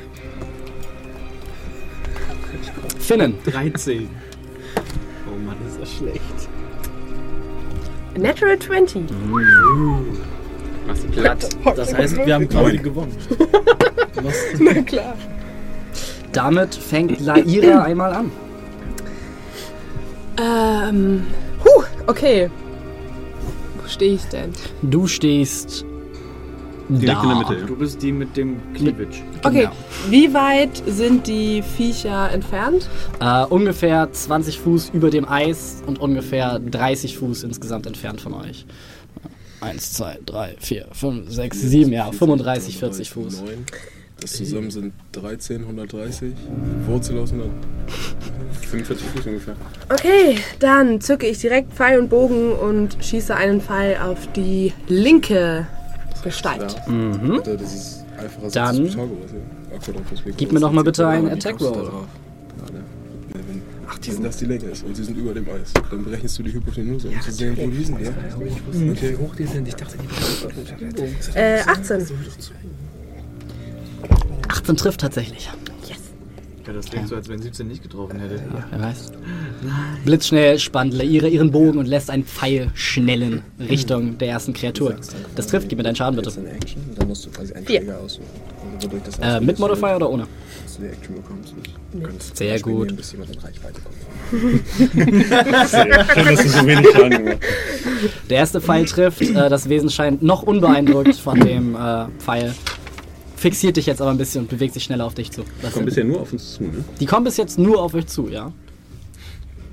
Finnen. 2.99 3.37
13. 3.45 4.09
Oh 5.25 5.45
Mann, 5.45 5.55
ist 5.65 5.79
das 5.79 5.93
schlecht. 5.93 6.21
Natural 8.17 8.59
20. 8.59 9.03
Machst 10.85 11.03
du 11.03 11.07
platt. 11.09 11.49
Das 11.75 11.93
heißt, 11.93 12.25
wir 12.25 12.33
haben 12.33 12.49
quasi 12.49 12.77
gewonnen. 12.77 13.15
Na 14.59 14.81
klar. 14.81 15.15
Damit 16.33 16.75
fängt 16.75 17.21
Laira 17.21 17.83
einmal 17.83 18.11
an. 18.13 18.31
Ähm. 20.39 21.25
Huh, 21.63 21.83
okay. 22.07 22.49
Wo 23.81 23.87
stehe 23.87 24.13
ich 24.15 24.23
denn? 24.25 24.51
Du 24.81 25.07
stehst 25.07 25.85
Direkt 26.89 27.19
da. 27.19 27.23
in 27.23 27.29
der 27.29 27.37
Mitte. 27.37 27.65
Du 27.65 27.75
bist 27.75 28.01
die 28.01 28.11
mit 28.11 28.37
dem 28.37 28.59
Cleavage. 28.73 29.21
Okay, 29.43 29.61
Genau. 29.63 29.71
wie 30.09 30.33
weit 30.33 30.81
sind 30.87 31.27
die 31.27 31.61
Viecher 31.61 32.31
entfernt? 32.31 32.89
Äh, 33.19 33.43
ungefähr 33.45 34.11
20 34.11 34.59
Fuß 34.59 34.91
über 34.93 35.09
dem 35.09 35.27
Eis 35.27 35.81
und 35.85 35.99
ungefähr 35.99 36.59
30 36.59 37.17
Fuß 37.17 37.43
insgesamt 37.43 37.87
entfernt 37.87 38.21
von 38.21 38.33
euch. 38.33 38.65
1, 39.59 39.93
2, 39.93 40.19
3, 40.25 40.55
4, 40.59 40.87
5, 40.91 41.29
6, 41.31 41.59
7, 41.61 41.91
ja, 41.91 42.11
35, 42.11 42.77
40 42.77 43.09
Fuß. 43.09 43.41
9. 43.41 43.65
Das 44.19 44.33
zusammen 44.33 44.71
sind 44.71 44.93
13, 45.11 45.61
130. 45.61 46.33
Wurzel 46.87 47.19
aus 47.19 47.31
100. 47.31 47.49
45 48.69 49.07
Fuß 49.09 49.25
ungefähr. 49.27 49.55
Okay, 49.89 50.37
dann 50.59 50.99
zücke 50.99 51.27
ich 51.27 51.39
direkt 51.39 51.71
Pfeil 51.73 51.99
und 51.99 52.09
Bogen 52.09 52.51
und 52.53 52.97
schieße 52.99 53.35
einen 53.35 53.61
Pfeil 53.61 53.97
auf 53.97 54.31
die 54.33 54.73
linke 54.87 55.67
Gestalt. 56.23 56.75
Mhm. 56.87 57.41
Das 57.45 57.61
ist 57.73 58.05
einfacher 58.17 58.49
Dann 58.51 58.85
ja. 58.87 58.93
Gib 60.35 60.51
mir 60.51 60.59
doch 60.59 60.71
mal 60.71 60.83
bitte 60.83 61.07
einen 61.07 61.27
Ja, 61.27 61.35
die 61.35 61.39
Attack 61.47 61.61
Roll. 61.61 61.83
Ja, 61.85 62.73
ne. 62.73 62.83
Wenn- 63.33 63.61
Ach, 63.87 63.97
die 63.99 64.11
sind, 64.11 64.25
dass 64.25 64.37
die 64.37 64.45
Länge 64.45 64.65
ist 64.65 64.83
und 64.83 64.95
sie 64.95 65.03
sind 65.03 65.17
über 65.17 65.33
dem 65.33 65.45
Eis. 65.49 65.71
Dann 65.89 66.03
berechnest 66.03 66.39
du 66.39 66.43
die 66.43 66.53
Hypotenuse, 66.53 67.07
um 67.07 67.21
zu 67.21 67.31
sehen, 67.31 67.55
wo 67.57 67.67
die 67.67 67.83
sind. 67.83 68.01
Ja? 68.01 68.09
Okay. 68.91 69.15
hoch 69.17 69.35
die 69.35 69.45
sind. 69.45 69.67
Ich 69.67 69.75
dachte, 69.75 69.95
die 69.97 71.37
Äh, 71.39 71.61
18. 71.61 72.07
18 74.67 74.75
trifft 74.77 74.99
tatsächlich. 75.01 75.49
Ja, 76.67 76.73
das 76.73 76.87
klingt 76.87 77.07
so, 77.07 77.15
als 77.15 77.29
wenn 77.29 77.41
17 77.41 77.65
nicht 77.65 77.81
getroffen 77.81 78.19
hätte. 78.19 78.41
Wer 78.71 78.81
weiß. 78.81 79.13
Blitzschnell 80.03 80.59
spannt 80.59 80.93
Laira 80.93 81.27
ihren 81.27 81.49
Bogen 81.49 81.79
und 81.79 81.85
lässt 81.85 82.09
einen 82.09 82.25
Pfeil 82.25 82.71
schnellen 82.73 83.41
Richtung 83.57 84.17
der 84.17 84.27
ersten 84.27 84.51
Kreatur. 84.51 84.97
Das 85.37 85.47
trifft, 85.47 85.69
gib 85.69 85.77
mir 85.77 85.85
deinen 85.85 85.95
Schaden 85.95 86.17
bitte. 86.17 86.33
Dann 86.97 87.07
musst 87.07 87.25
du 87.25 87.29
quasi 87.29 87.53
einen 87.53 87.65
Vier. 87.65 87.79
Träger 87.79 88.01
aussuchen. 88.01 88.25
das 89.05 89.19
Äh, 89.19 89.39
mit 89.39 89.57
Modifier 89.59 89.95
oder 89.95 90.09
ohne? 90.09 90.27
Sehr 92.33 92.59
gut. 92.59 92.97
bis 92.97 93.13
jemand 93.13 93.31
in 93.33 93.39
Reichweite 93.39 93.79
kommt. 93.81 93.95
Schön, 95.71 95.89
dass 96.35 96.43
du 96.43 96.49
so 96.49 96.67
wenig 96.67 96.87
Schaden 96.91 97.11
gemacht 97.11 97.37
Der 98.29 98.37
erste 98.39 98.59
Pfeil 98.59 98.83
trifft. 98.83 99.21
Äh, 99.21 99.47
das 99.47 99.69
Wesen 99.69 99.89
scheint 99.89 100.21
noch 100.21 100.43
unbeeindruckt 100.43 101.15
von 101.15 101.39
dem 101.39 101.75
äh, 101.75 102.07
Pfeil. 102.19 102.53
Fixiert 103.37 103.77
dich 103.77 103.85
jetzt 103.85 104.01
aber 104.01 104.11
ein 104.11 104.17
bisschen 104.17 104.41
und 104.41 104.49
bewegt 104.49 104.73
sich 104.73 104.83
schneller 104.83 105.05
auf 105.05 105.13
dich 105.13 105.31
zu. 105.31 105.43
Das 105.61 105.71
Kommt 105.71 105.75
sind- 105.75 105.85
bisher 105.85 106.03
nur 106.03 106.19
auf 106.21 106.33
uns 106.33 106.55
zu, 106.55 106.63
ne? 106.63 106.83
die 106.99 107.05
kommen 107.05 107.23
bis 107.23 107.37
jetzt 107.37 107.57
nur 107.57 107.81
auf 107.81 107.93
euch 107.93 108.07
zu, 108.07 108.27
ja? 108.29 108.51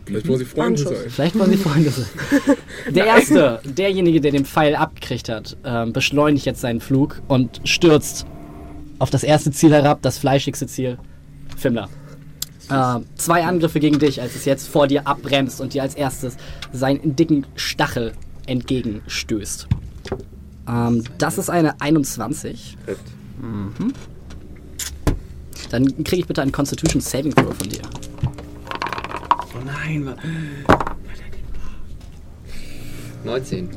Vielleicht 0.07 0.29
wollen 0.29 0.39
sie 0.39 0.45
Freunde 0.45 0.83
sein. 0.83 0.97
Vielleicht 1.09 1.39
wollen 1.39 1.51
sie 1.51 1.57
Freunde 1.57 1.91
sein. 1.91 2.07
Der 2.95 3.07
erste, 3.07 3.61
derjenige, 3.65 4.21
der 4.21 4.33
den 4.33 4.45
Pfeil 4.45 4.77
abgekriegt 4.77 5.31
hat, 5.31 5.57
ähm, 5.65 5.95
beschleunigt 5.95 6.45
jetzt 6.45 6.61
seinen 6.61 6.81
Flug 6.83 7.23
und 7.27 7.63
stürzt 7.65 8.27
auf 8.99 9.09
das 9.09 9.23
erste 9.25 9.51
Ziel 9.51 9.73
herab, 9.73 10.03
das 10.03 10.19
fleischigste 10.19 10.67
Ziel, 10.67 10.99
Fimmler. 11.57 11.89
Äh, 12.69 13.01
zwei 13.17 13.45
Angriffe 13.45 13.81
gegen 13.81 13.99
dich, 13.99 14.21
als 14.21 14.35
es 14.35 14.45
jetzt 14.45 14.69
vor 14.69 14.87
dir 14.89 15.07
abbremst 15.07 15.63
und 15.63 15.73
dir 15.73 15.81
als 15.83 15.95
erstes 15.95 16.37
seinen 16.73 17.17
dicken 17.17 17.47
Stachel 17.57 18.13
entgegenstößt. 18.47 19.67
Ähm, 20.69 21.05
das 21.17 21.39
ist 21.39 21.49
eine 21.49 21.81
21. 21.81 22.77
Mhm. 23.45 23.93
Dann 25.71 26.05
kriege 26.05 26.23
ich 26.23 26.27
bitte 26.27 26.43
einen 26.43 26.53
Constitution 26.53 27.01
Saving 27.01 27.35
Throw 27.35 27.55
von 27.55 27.69
dir. 27.69 27.83
Oh 29.55 29.59
nein, 29.65 30.07
wa- 30.07 30.17
19. 33.25 33.69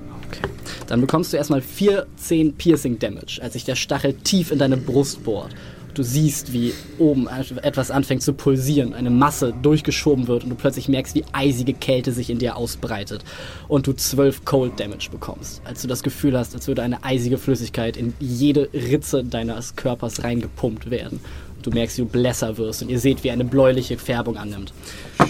Dann 0.87 1.01
bekommst 1.01 1.33
du 1.33 1.37
erstmal 1.37 1.61
14 1.61 2.53
Piercing 2.55 2.99
Damage, 2.99 3.39
als 3.41 3.53
sich 3.53 3.65
der 3.65 3.75
Stachel 3.75 4.13
tief 4.13 4.51
in 4.51 4.59
deine 4.59 4.77
Brust 4.77 5.23
bohrt. 5.23 5.53
Du 5.97 6.03
siehst, 6.03 6.53
wie 6.53 6.75
oben 6.99 7.27
etwas 7.63 7.89
anfängt 7.89 8.21
zu 8.21 8.33
pulsieren, 8.33 8.93
eine 8.93 9.09
Masse 9.09 9.51
durchgeschoben 9.63 10.27
wird 10.27 10.43
und 10.43 10.51
du 10.51 10.55
plötzlich 10.55 10.87
merkst, 10.87 11.15
wie 11.15 11.25
eisige 11.33 11.73
Kälte 11.73 12.11
sich 12.11 12.29
in 12.29 12.37
dir 12.37 12.55
ausbreitet 12.55 13.25
und 13.67 13.87
du 13.87 13.93
12 13.93 14.45
Cold 14.45 14.79
Damage 14.79 15.09
bekommst, 15.09 15.59
als 15.65 15.81
du 15.81 15.87
das 15.87 16.03
Gefühl 16.03 16.37
hast, 16.37 16.53
als 16.53 16.67
würde 16.67 16.83
eine 16.83 17.03
eisige 17.03 17.39
Flüssigkeit 17.39 17.97
in 17.97 18.13
jede 18.19 18.69
Ritze 18.73 19.23
deines 19.23 19.75
Körpers 19.75 20.23
reingepumpt 20.23 20.91
werden. 20.91 21.19
Du 21.63 21.71
merkst, 21.71 21.97
wie 21.97 22.03
du 22.03 22.09
blässer 22.09 22.59
wirst 22.59 22.83
und 22.83 22.89
ihr 22.89 22.99
seht, 22.99 23.23
wie 23.23 23.31
eine 23.31 23.43
bläuliche 23.43 23.97
Färbung 23.97 24.37
annimmt. 24.37 24.73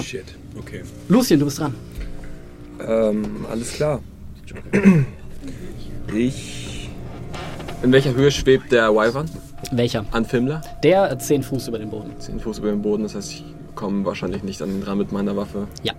Shit, 0.03 0.25
okay. 0.59 0.81
Lucien, 1.07 1.39
du 1.39 1.45
bist 1.45 1.59
dran. 1.59 1.75
Ähm, 2.85 3.45
alles 3.49 3.71
klar. 3.71 4.01
Ich. 6.13 6.89
In 7.83 7.93
welcher 7.93 8.13
Höhe 8.13 8.31
schwebt 8.31 8.73
der 8.73 8.93
Wyvern? 8.93 9.29
Welcher? 9.71 10.05
An 10.11 10.25
Fimmler? 10.25 10.61
Der 10.83 11.11
äh, 11.11 11.17
10 11.17 11.43
Fuß 11.43 11.67
über 11.67 11.79
dem 11.79 11.89
Boden. 11.89 12.11
10 12.19 12.39
Fuß 12.39 12.59
über 12.59 12.69
dem 12.69 12.81
Boden, 12.81 13.03
das 13.03 13.15
heißt, 13.15 13.31
ich 13.31 13.43
komme 13.75 14.05
wahrscheinlich 14.05 14.43
nicht 14.43 14.61
an 14.61 14.69
ihn 14.69 14.81
dran 14.81 14.97
mit 14.97 15.11
meiner 15.11 15.35
Waffe. 15.35 15.67
Ja. 15.83 15.93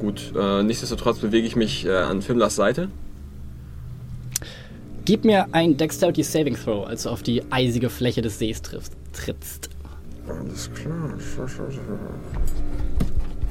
Gut, 0.00 0.32
äh, 0.36 0.62
nichtsdestotrotz 0.62 1.18
bewege 1.18 1.46
ich 1.46 1.56
mich 1.56 1.86
äh, 1.86 1.92
an 1.92 2.22
Fimmlers 2.22 2.56
Seite. 2.56 2.88
Gib 5.04 5.24
mir 5.24 5.46
ein 5.52 5.76
Dexterity 5.76 6.22
Saving 6.22 6.56
Throw, 6.56 6.86
als 6.86 7.04
du 7.04 7.10
auf 7.10 7.22
die 7.22 7.42
eisige 7.50 7.90
Fläche 7.90 8.22
des 8.22 8.38
Sees 8.38 8.62
triffst, 8.62 8.92
trittst. 9.12 9.70
Alles 10.28 10.70
klar. 10.72 11.14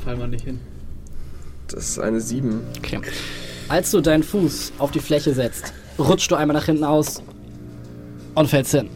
fall 0.04 0.18
mal 0.18 0.28
nicht 0.28 0.46
hin. 0.46 0.60
Das 1.68 1.90
ist 1.90 2.00
eine 2.00 2.20
7. 2.20 2.62
Okay. 2.78 3.00
Als 3.68 3.92
du 3.92 4.02
deinen 4.02 4.24
Fuß 4.24 4.74
auf 4.80 4.92
die 4.92 5.00
Fläche 5.00 5.34
setzt, 5.34 5.74
rutschst 6.00 6.32
du 6.32 6.36
einmal 6.36 6.56
nach 6.56 6.66
hinten 6.66 6.84
aus 6.84 7.22
und 8.36 8.48
fällst 8.48 8.72
hin. 8.72 8.90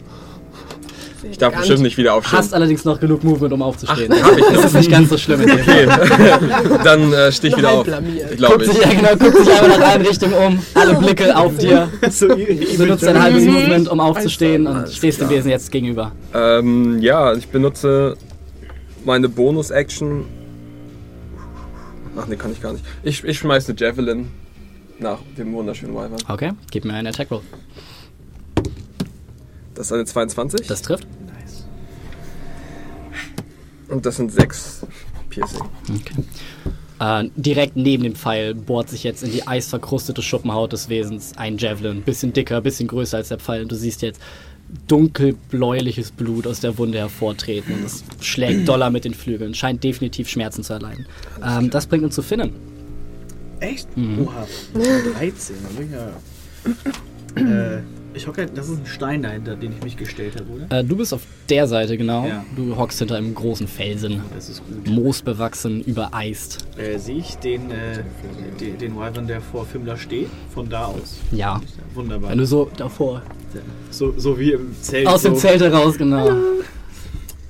Ich 1.31 1.37
darf 1.37 1.55
bestimmt 1.55 1.81
nicht 1.81 1.97
wieder 1.97 2.13
aufstehen. 2.13 2.37
Hast 2.37 2.53
allerdings 2.53 2.85
noch 2.85 2.99
genug 2.99 3.23
Movement, 3.23 3.53
um 3.53 3.61
aufzustehen. 3.61 4.11
Ach, 4.13 4.23
hab 4.23 4.37
ich 4.37 4.43
noch. 4.43 4.53
das 4.53 4.65
ist 4.65 4.73
nicht 4.73 4.91
ganz 4.91 5.09
so 5.09 5.17
schlimm. 5.17 5.41
Okay. 5.41 5.87
Dann 6.83 7.13
äh, 7.13 7.31
stehe 7.31 7.51
ich 7.51 7.57
wieder 7.57 7.71
auf. 7.71 7.85
Glaube 7.85 8.05
Guckt 8.39 8.65
sich, 8.65 8.77
ich. 8.77 8.83
ja, 8.83 8.93
genau, 8.93 9.15
guckt 9.15 9.37
sich 9.37 9.53
einmal 9.53 9.79
nach 9.79 9.87
allen 9.87 10.05
Richtungen 10.05 10.33
um, 10.33 10.59
alle 10.73 10.95
Blicke 10.95 11.35
auf 11.37 11.57
dir. 11.57 11.89
Du 12.01 12.77
benutzt 12.77 13.03
dein 13.03 13.21
halbes 13.21 13.45
Movement, 13.45 13.89
um 13.89 13.99
aufzustehen 13.99 14.67
und 14.67 14.89
stehst 14.89 15.21
dem 15.21 15.29
Wesen 15.29 15.49
jetzt 15.49 15.71
gegenüber. 15.71 16.11
Ähm, 16.33 16.99
ja, 17.01 17.33
ich 17.33 17.47
benutze 17.47 18.17
meine 19.05 19.29
Bonus-Action. 19.29 20.25
Ach 22.15 22.27
nee, 22.27 22.35
kann 22.35 22.51
ich 22.51 22.61
gar 22.61 22.73
nicht. 22.73 22.85
Ich, 23.03 23.23
ich 23.23 23.39
schmeiß 23.39 23.67
eine 23.69 23.77
Javelin 23.79 24.27
nach 24.99 25.19
dem 25.37 25.53
wunderschönen 25.53 25.93
Wyvern. 25.95 26.19
Okay, 26.27 26.51
gib 26.71 26.85
mir 26.85 26.93
einen 26.93 27.07
Attack 27.07 27.31
Roll. 27.31 27.41
Das 29.75 29.87
ist 29.87 29.91
eine 29.91 30.05
22. 30.05 30.67
Das 30.67 30.81
trifft. 30.81 31.07
Und 33.89 34.05
das 34.05 34.15
sind 34.15 34.31
6 34.31 34.85
Piercing. 35.29 35.61
Okay. 35.89 36.23
Äh, 36.99 37.29
direkt 37.35 37.75
neben 37.75 38.03
dem 38.03 38.15
Pfeil 38.15 38.55
bohrt 38.55 38.89
sich 38.89 39.03
jetzt 39.03 39.23
in 39.23 39.31
die 39.31 39.47
eisverkrustete 39.47 40.21
Schuppenhaut 40.21 40.73
des 40.73 40.89
Wesens 40.89 41.33
ein 41.37 41.57
Javelin. 41.57 42.01
Bisschen 42.01 42.33
dicker, 42.33 42.61
bisschen 42.61 42.87
größer 42.87 43.17
als 43.17 43.29
der 43.29 43.39
Pfeil. 43.39 43.63
Und 43.63 43.71
du 43.71 43.75
siehst 43.75 44.01
jetzt 44.01 44.21
dunkelbläuliches 44.87 46.11
Blut 46.11 46.47
aus 46.47 46.59
der 46.59 46.77
Wunde 46.77 46.99
hervortreten. 46.99 47.75
Und 47.75 47.85
es 47.85 48.03
schlägt 48.21 48.67
doller 48.67 48.89
mit 48.89 49.05
den 49.05 49.13
Flügeln. 49.13 49.53
Scheint 49.53 49.83
definitiv 49.83 50.29
Schmerzen 50.29 50.63
zu 50.63 50.73
erleiden. 50.73 51.05
Ähm, 51.43 51.69
das 51.69 51.87
bringt 51.87 52.03
uns 52.03 52.15
zu 52.15 52.21
Finnen. 52.21 52.53
Echt? 53.59 53.95
Mhm. 53.97 54.27
Oha. 54.27 54.47
13, 55.17 55.55
dann 55.63 55.75
bin 55.75 55.89
ich 57.35 57.45
ja. 57.45 57.75
äh, 57.75 57.81
ich 58.13 58.27
hocke, 58.27 58.45
das 58.45 58.69
ist 58.69 58.79
ein 58.79 58.85
Stein 58.85 59.23
dahinter, 59.23 59.55
den 59.55 59.73
ich 59.73 59.83
mich 59.83 59.97
gestellt 59.97 60.35
habe, 60.35 60.49
oder? 60.49 60.79
Äh, 60.79 60.83
du 60.83 60.95
bist 60.95 61.13
auf 61.13 61.21
der 61.49 61.67
Seite, 61.67 61.97
genau. 61.97 62.25
Ja. 62.25 62.45
Du 62.55 62.77
hockst 62.77 62.99
hinter 62.99 63.15
einem 63.15 63.33
großen 63.33 63.67
Felsen. 63.67 64.21
Das 64.33 64.49
ist 64.49 64.63
gut. 64.65 64.87
Moosbewachsen, 64.87 65.81
übereist. 65.83 66.65
Äh, 66.77 66.97
Sehe 66.97 67.17
ich 67.17 67.35
den, 67.35 67.71
äh, 67.71 68.03
den, 68.59 68.77
den 68.77 68.95
Wyvern, 68.95 69.27
der 69.27 69.41
vor 69.41 69.65
Fimmler 69.65 69.97
steht, 69.97 70.29
von 70.53 70.69
da 70.69 70.85
aus. 70.85 71.19
Ja. 71.31 71.61
Wunderbar. 71.93 72.31
Wenn 72.31 72.37
du 72.37 72.45
so 72.45 72.69
davor. 72.77 73.21
So, 73.91 74.13
so 74.17 74.39
wie 74.39 74.51
im 74.51 74.75
Zelt. 74.81 75.07
Aus 75.07 75.21
dem 75.21 75.35
so. 75.35 75.41
Zelt 75.41 75.61
heraus, 75.61 75.97
genau. 75.97 76.29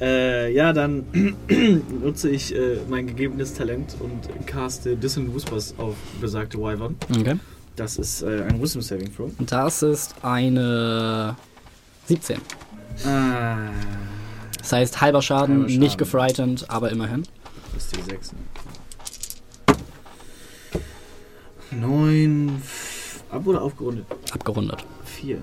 Äh, 0.01 0.53
ja, 0.53 0.73
dann 0.73 1.05
nutze 2.03 2.29
ich 2.29 2.53
äh, 2.53 2.77
mein 2.89 3.07
gegebenes 3.07 3.53
Talent 3.53 3.95
und 3.99 4.45
caste 4.45 4.97
Dissonant 4.97 5.33
Whispers 5.33 5.75
auf 5.77 5.95
besagte 6.19 6.57
Wyvern. 6.57 6.95
Okay. 7.09 7.35
Das 7.75 7.97
ist 7.97 8.21
äh, 8.21 8.43
ein 8.43 8.61
Wisdom 8.61 8.81
Saving 8.81 9.13
Throw. 9.15 9.31
Und 9.37 9.51
das 9.51 9.81
ist 9.81 10.15
eine 10.23 11.35
17. 12.05 12.39
Ah, 13.05 13.57
Das 14.59 14.71
heißt, 14.71 15.01
halber 15.01 15.21
Schaden, 15.21 15.55
Halber 15.55 15.69
Schaden. 15.69 15.79
nicht 15.79 15.97
gefrightened, 15.97 16.69
aber 16.69 16.91
immerhin. 16.91 17.23
das 17.73 17.85
ist 17.85 17.95
die 17.97 18.01
6. 18.03 18.31
9. 21.71 22.61
Ab 23.31 23.47
oder 23.47 23.61
aufgerundet? 23.63 24.05
Abgerundet. 24.31 24.85
4. 25.05 25.39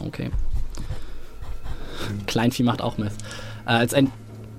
Okay. 0.00 0.30
Kleinvieh 2.26 2.62
macht 2.62 2.80
auch 2.80 2.98
Mist. 2.98 3.20
Äh, 3.66 3.70
als 3.70 3.94
ein 3.94 4.12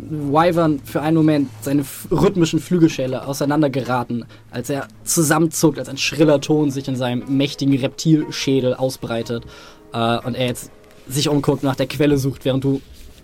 Wyvern 0.10 0.80
für 0.84 1.02
einen 1.02 1.18
Moment 1.18 1.50
seine 1.62 1.84
rhythmischen 2.12 2.60
Flügelschäle 2.60 3.26
auseinandergeraten, 3.28 4.26
als 4.52 4.70
er 4.70 4.88
zusammenzuckt, 5.04 5.80
als 5.80 5.90
ein 5.90 5.98
schriller 5.98 6.42
Ton 6.42 6.72
sich 6.72 6.88
in 6.88 6.96
seinem 6.96 7.38
mächtigen 7.38 7.78
Reptilschädel 7.78 8.74
ausbreitet 8.74 9.46
äh, 9.94 10.18
und 10.20 10.36
er 10.36 10.48
jetzt 10.48 10.72
sich 11.08 11.30
umguckt, 11.30 11.64
nach 11.64 11.76
der 11.76 11.88
Quelle 11.88 12.18
sucht, 12.18 12.46
während 12.46 12.64
du 12.64 12.82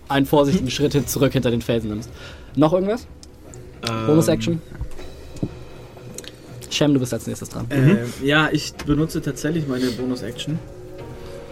einen 0.08 0.26
vorsichtigen 0.26 0.70
Schritt 0.70 0.92
hin 0.92 1.06
zurück 1.06 1.32
hinter 1.32 1.50
den 1.50 1.62
Felsen 1.62 1.90
nimmst. 1.90 2.10
Noch 2.56 2.72
irgendwas? 2.72 3.06
Ähm, 3.88 4.06
Bonus-Action? 4.06 4.60
Shem, 6.68 6.94
du 6.94 7.00
bist 7.00 7.12
als 7.12 7.26
nächstes 7.26 7.48
dran. 7.48 7.66
Äh, 7.70 8.04
ja, 8.24 8.48
ich 8.52 8.72
benutze 8.74 9.20
tatsächlich 9.20 9.66
meine 9.66 9.86
Bonus-Action. 9.90 10.58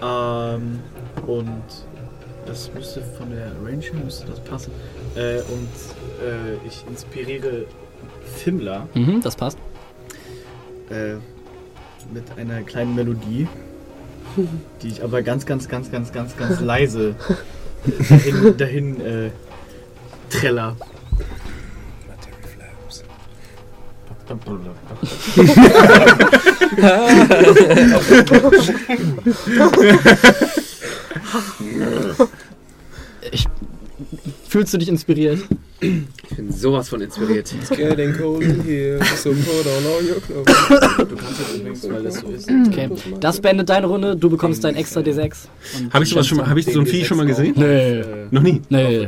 Ähm, 0.03 0.81
und 1.27 1.63
das 2.47 2.71
müsste 2.73 3.03
von 3.19 3.31
der 3.31 3.53
Range 3.65 3.83
her 3.83 3.93
müsste 4.05 4.27
das 4.27 4.41
passen. 4.41 4.73
Äh, 5.17 5.41
und 5.43 5.69
äh, 6.25 6.67
ich 6.67 6.85
inspiriere 6.89 7.65
Fimmler 8.37 8.87
Mhm, 8.95 9.21
das 9.21 9.37
passt. 9.37 9.59
äh, 10.91 11.15
mit 12.13 12.25
einer 12.39 12.63
kleinen 12.63 12.95
Melodie, 12.95 13.47
die 14.83 14.89
ich 14.89 15.03
aber 15.03 15.23
ganz, 15.23 15.45
ganz, 15.47 15.69
ganz, 15.69 15.91
ganz, 15.91 16.13
ganz, 16.13 16.37
ganz 16.37 16.61
leise 16.61 17.15
dahin, 18.09 18.57
dahin 18.57 19.01
äh, 19.01 19.31
treller. 20.31 20.77
Ich, 33.31 33.47
fühlst 34.49 34.75
du 34.75 34.79
dich 34.79 34.89
inspiriert? 34.89 35.41
Ich 35.81 36.37
bin 36.37 36.53
sowas 36.53 36.89
von 36.89 37.01
inspiriert. 37.01 37.55
Getting 37.71 38.17
cold 38.17 38.43
in 38.43 38.63
here, 38.65 38.99
so 39.17 39.31
put 39.31 39.67
on 39.67 39.87
all 39.87 40.05
your 40.05 40.21
clothes. 40.21 41.09
Du 41.09 41.17
kannst 41.17 41.39
jetzt 41.41 41.57
übrigens, 41.57 41.89
weil 41.89 42.03
das 42.03 42.15
so 42.15 42.29
ist. 42.29 42.51
Okay. 42.67 42.91
Das 43.21 43.41
beendet 43.41 43.69
deine 43.69 43.87
Runde. 43.87 44.17
Du 44.17 44.29
bekommst 44.29 44.65
dein 44.65 44.75
extra 44.75 45.01
D6. 45.01 45.47
Und 45.79 45.95
Habe 45.95 46.05
ich 46.05 46.11
sowas 46.11 46.27
schon 46.27 46.39
mal, 46.39 46.49
habe 46.49 46.59
ich 46.59 46.67
so 46.67 46.81
ein 46.81 46.87
Vieh 46.87 47.05
schon 47.05 47.17
mal 47.17 47.27
gesehen? 47.27 47.55
Nee. 47.57 48.03
Noch 48.31 48.43
nie. 48.43 48.61
Nee. 48.69 49.07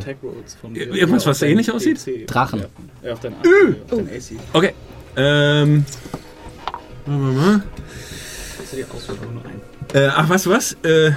Irgendwas, 0.75 1.27
was 1.27 1.43
ähnlich 1.43 1.71
aussieht? 1.73 2.01
Drachen. 2.27 2.65
Ja, 3.03 3.13
auf 3.13 3.21
dein, 3.21 3.35
AC. 3.35 4.39
Okay. 4.53 4.73
Ähm. 5.17 5.85
Machen 7.07 7.27
wir 7.27 7.33
mal. 7.33 7.63
Kannst 8.57 8.73
du 8.73 8.77
dir 8.77 8.87
aussuchen, 8.95 9.35
nur 9.35 9.45
einen. 9.45 9.61
Äh, 9.93 10.09
ach, 10.15 10.29
weißt 10.29 10.47
du 10.47 10.51
was? 10.51 10.77
Äh, 10.85 11.11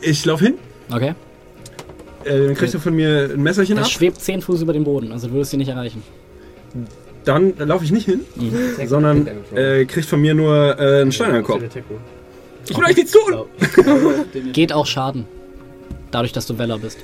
ich 0.00 0.24
lauf 0.24 0.40
hin. 0.40 0.54
Okay. 0.90 1.14
Äh, 2.24 2.46
dann 2.46 2.54
kriegst 2.54 2.74
du 2.74 2.78
von 2.78 2.94
mir 2.94 3.30
ein 3.32 3.42
Messerchen 3.42 3.78
ab. 3.78 3.84
Das 3.84 3.92
schwebt 3.92 4.20
10 4.20 4.42
Fuß 4.42 4.62
über 4.62 4.72
dem 4.72 4.84
Boden, 4.84 5.12
also 5.12 5.28
du 5.28 5.34
würdest 5.34 5.52
ihn 5.52 5.58
nicht 5.58 5.68
erreichen. 5.68 6.02
Dann 7.24 7.54
laufe 7.58 7.84
ich 7.84 7.92
nicht 7.92 8.06
hin, 8.06 8.20
sondern 8.86 9.28
äh, 9.54 9.84
kriegt 9.84 10.06
von 10.08 10.20
mir 10.20 10.34
nur 10.34 10.78
äh, 10.78 11.02
einen 11.02 11.12
Stein 11.12 11.28
an 11.30 11.34
den 11.36 11.44
Kopf. 11.44 11.62
Ich 12.68 12.76
will 12.76 12.84
euch 12.84 12.96
nichts 12.96 13.12
tun! 13.12 13.44
Geht 14.52 14.72
auch 14.72 14.86
Schaden. 14.86 15.26
Dadurch, 16.10 16.32
dass 16.32 16.46
du 16.46 16.58
Weller 16.58 16.78
bist. 16.78 16.98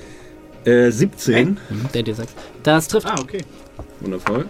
Äh, 0.64 0.90
17. 0.90 1.48
Mhm, 1.48 1.58
Der 1.92 2.02
D6. 2.04 2.26
Das 2.62 2.88
trifft. 2.88 3.06
Ah, 3.06 3.16
okay. 3.20 3.42
Wundervoll. 4.00 4.46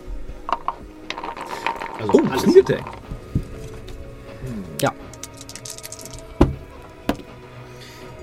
Also 2.01 2.13
Oh. 2.13 2.39
Sneak 2.39 2.71
Attack. 2.71 2.85
Ja. 4.81 4.93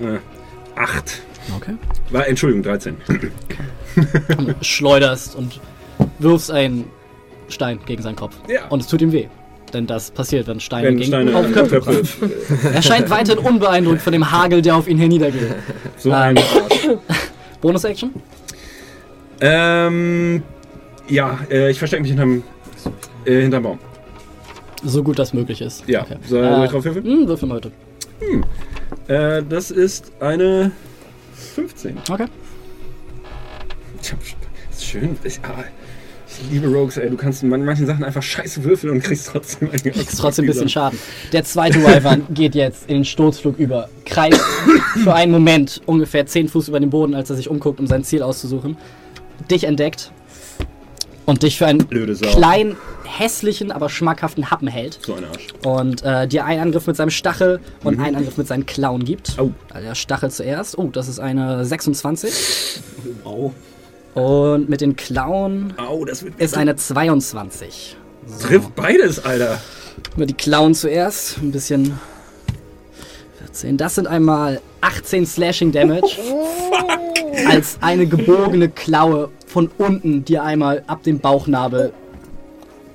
Äh, 0.00 0.18
8. 0.76 1.22
Okay. 1.56 1.74
War, 2.10 2.26
Entschuldigung, 2.26 2.62
13. 2.62 2.96
Schleuderst 4.60 5.34
und 5.36 5.60
wirfst 6.18 6.50
einen 6.50 6.86
Stein 7.48 7.80
gegen 7.84 8.02
seinen 8.02 8.16
Kopf. 8.16 8.36
Ja. 8.48 8.68
Und 8.68 8.80
es 8.80 8.86
tut 8.86 9.02
ihm 9.02 9.12
weh. 9.12 9.26
Denn 9.72 9.86
das 9.86 10.10
passiert, 10.10 10.46
wenn 10.48 10.60
Steine 10.60 10.88
Wenn 10.88 10.96
gegen 10.98 11.08
Steine 11.08 11.34
auf 11.34 11.50
Köpfe 11.52 11.80
prallen. 11.80 12.06
Er 12.74 12.82
scheint 12.82 13.08
weiterhin 13.08 13.42
unbeeindruckt 13.42 14.02
von 14.02 14.12
dem 14.12 14.30
Hagel, 14.30 14.60
der 14.60 14.76
auf 14.76 14.86
ihn 14.86 14.98
herniedergeht. 14.98 15.54
So 15.96 16.12
ein. 16.12 16.38
Bonus-Action? 17.60 18.10
Ähm. 19.40 20.42
Ja, 21.08 21.38
äh, 21.50 21.70
ich 21.70 21.78
verstecke 21.78 22.02
mich 22.02 22.10
hinterm, 22.10 22.42
äh, 23.24 23.40
hinterm 23.40 23.62
Baum. 23.62 23.78
So 24.84 25.02
gut 25.02 25.18
das 25.18 25.32
möglich 25.32 25.60
ist. 25.60 25.88
Ja. 25.88 26.02
Okay. 26.02 26.16
Soll, 26.26 26.44
soll 26.44 26.64
ich 26.64 26.70
drauf 26.70 26.84
würfeln? 26.84 27.04
Hm, 27.04 27.28
würfel 27.28 27.48
mal 27.48 27.54
heute. 27.56 27.72
Äh, 29.08 29.42
das 29.48 29.70
ist 29.70 30.12
eine 30.20 30.70
15. 31.52 31.96
Okay. 32.10 32.26
Ich 34.02 34.12
hab, 34.12 34.18
ist 34.70 34.84
schön. 34.84 35.16
Ich, 35.22 35.38
ah, 35.44 35.64
ich 36.26 36.50
liebe 36.50 36.66
Rogues, 36.66 36.96
ey. 36.96 37.08
Du 37.10 37.16
kannst 37.16 37.42
in 37.42 37.48
man- 37.48 37.64
manchen 37.64 37.86
Sachen 37.86 38.04
einfach 38.04 38.22
scheiße 38.22 38.64
würfeln 38.64 38.92
und 38.92 39.02
kriegst 39.02 39.28
trotzdem 39.28 39.70
einen 39.70 39.80
Kriegst 39.82 40.18
trotzdem 40.18 40.44
ein 40.44 40.48
bisschen 40.48 40.68
Schaden. 40.68 40.98
Der 41.32 41.44
zweite 41.44 41.82
Wyvern 41.82 42.26
geht 42.34 42.54
jetzt 42.54 42.88
in 42.88 42.96
den 42.96 43.04
Sturzflug 43.04 43.58
über, 43.58 43.88
kreist 44.04 44.40
für 45.02 45.14
einen 45.14 45.30
Moment 45.30 45.80
ungefähr 45.86 46.26
10 46.26 46.48
Fuß 46.48 46.68
über 46.68 46.80
den 46.80 46.90
Boden, 46.90 47.14
als 47.14 47.30
er 47.30 47.36
sich 47.36 47.48
umguckt, 47.48 47.80
um 47.80 47.86
sein 47.86 48.02
Ziel 48.02 48.22
auszusuchen. 48.22 48.76
Dich 49.50 49.64
entdeckt 49.64 50.10
und 51.26 51.42
dich 51.42 51.58
für 51.58 51.66
einen 51.66 51.88
kleinen, 51.88 52.76
hässlichen, 53.04 53.72
aber 53.72 53.88
schmackhaften 53.88 54.50
Happen 54.50 54.68
hält. 54.68 54.98
So 55.04 55.14
ein 55.14 55.24
Arsch. 55.24 55.48
Und 55.64 56.02
äh, 56.02 56.26
dir 56.26 56.44
einen 56.44 56.62
Angriff 56.62 56.86
mit 56.86 56.96
seinem 56.96 57.10
Stachel 57.10 57.60
und 57.84 58.00
einen 58.00 58.16
Angriff 58.16 58.36
mit 58.36 58.46
seinen 58.46 58.66
Klauen 58.66 59.04
gibt. 59.04 59.38
Au. 59.38 59.52
Also 59.70 59.86
der 59.86 59.94
Stachel 59.94 60.30
zuerst. 60.30 60.78
Oh, 60.78 60.88
das 60.92 61.08
ist 61.08 61.18
eine 61.18 61.64
26. 61.64 62.80
Au. 63.24 63.52
Und 64.14 64.68
mit 64.68 64.80
den 64.80 64.96
Klauen 64.96 65.74
Au, 65.78 66.04
das 66.04 66.22
wird. 66.22 66.38
ist 66.38 66.56
eine 66.56 66.76
22. 66.76 67.96
Trifft 68.40 68.74
beides, 68.74 69.24
Alter. 69.24 69.60
Über 70.16 70.26
die 70.26 70.34
Klauen 70.34 70.74
zuerst. 70.74 71.38
Ein 71.38 71.52
bisschen. 71.52 71.98
14. 73.38 73.76
Das 73.76 73.94
sind 73.96 74.06
einmal 74.06 74.60
18 74.80 75.26
Slashing 75.26 75.72
Damage. 75.72 76.16
als 77.48 77.78
eine 77.80 78.06
gebogene 78.06 78.68
Klaue 78.68 79.30
von 79.52 79.70
unten 79.78 80.24
dir 80.24 80.42
einmal 80.42 80.82
ab 80.86 81.02
dem 81.02 81.18
Bauchnabel 81.20 81.92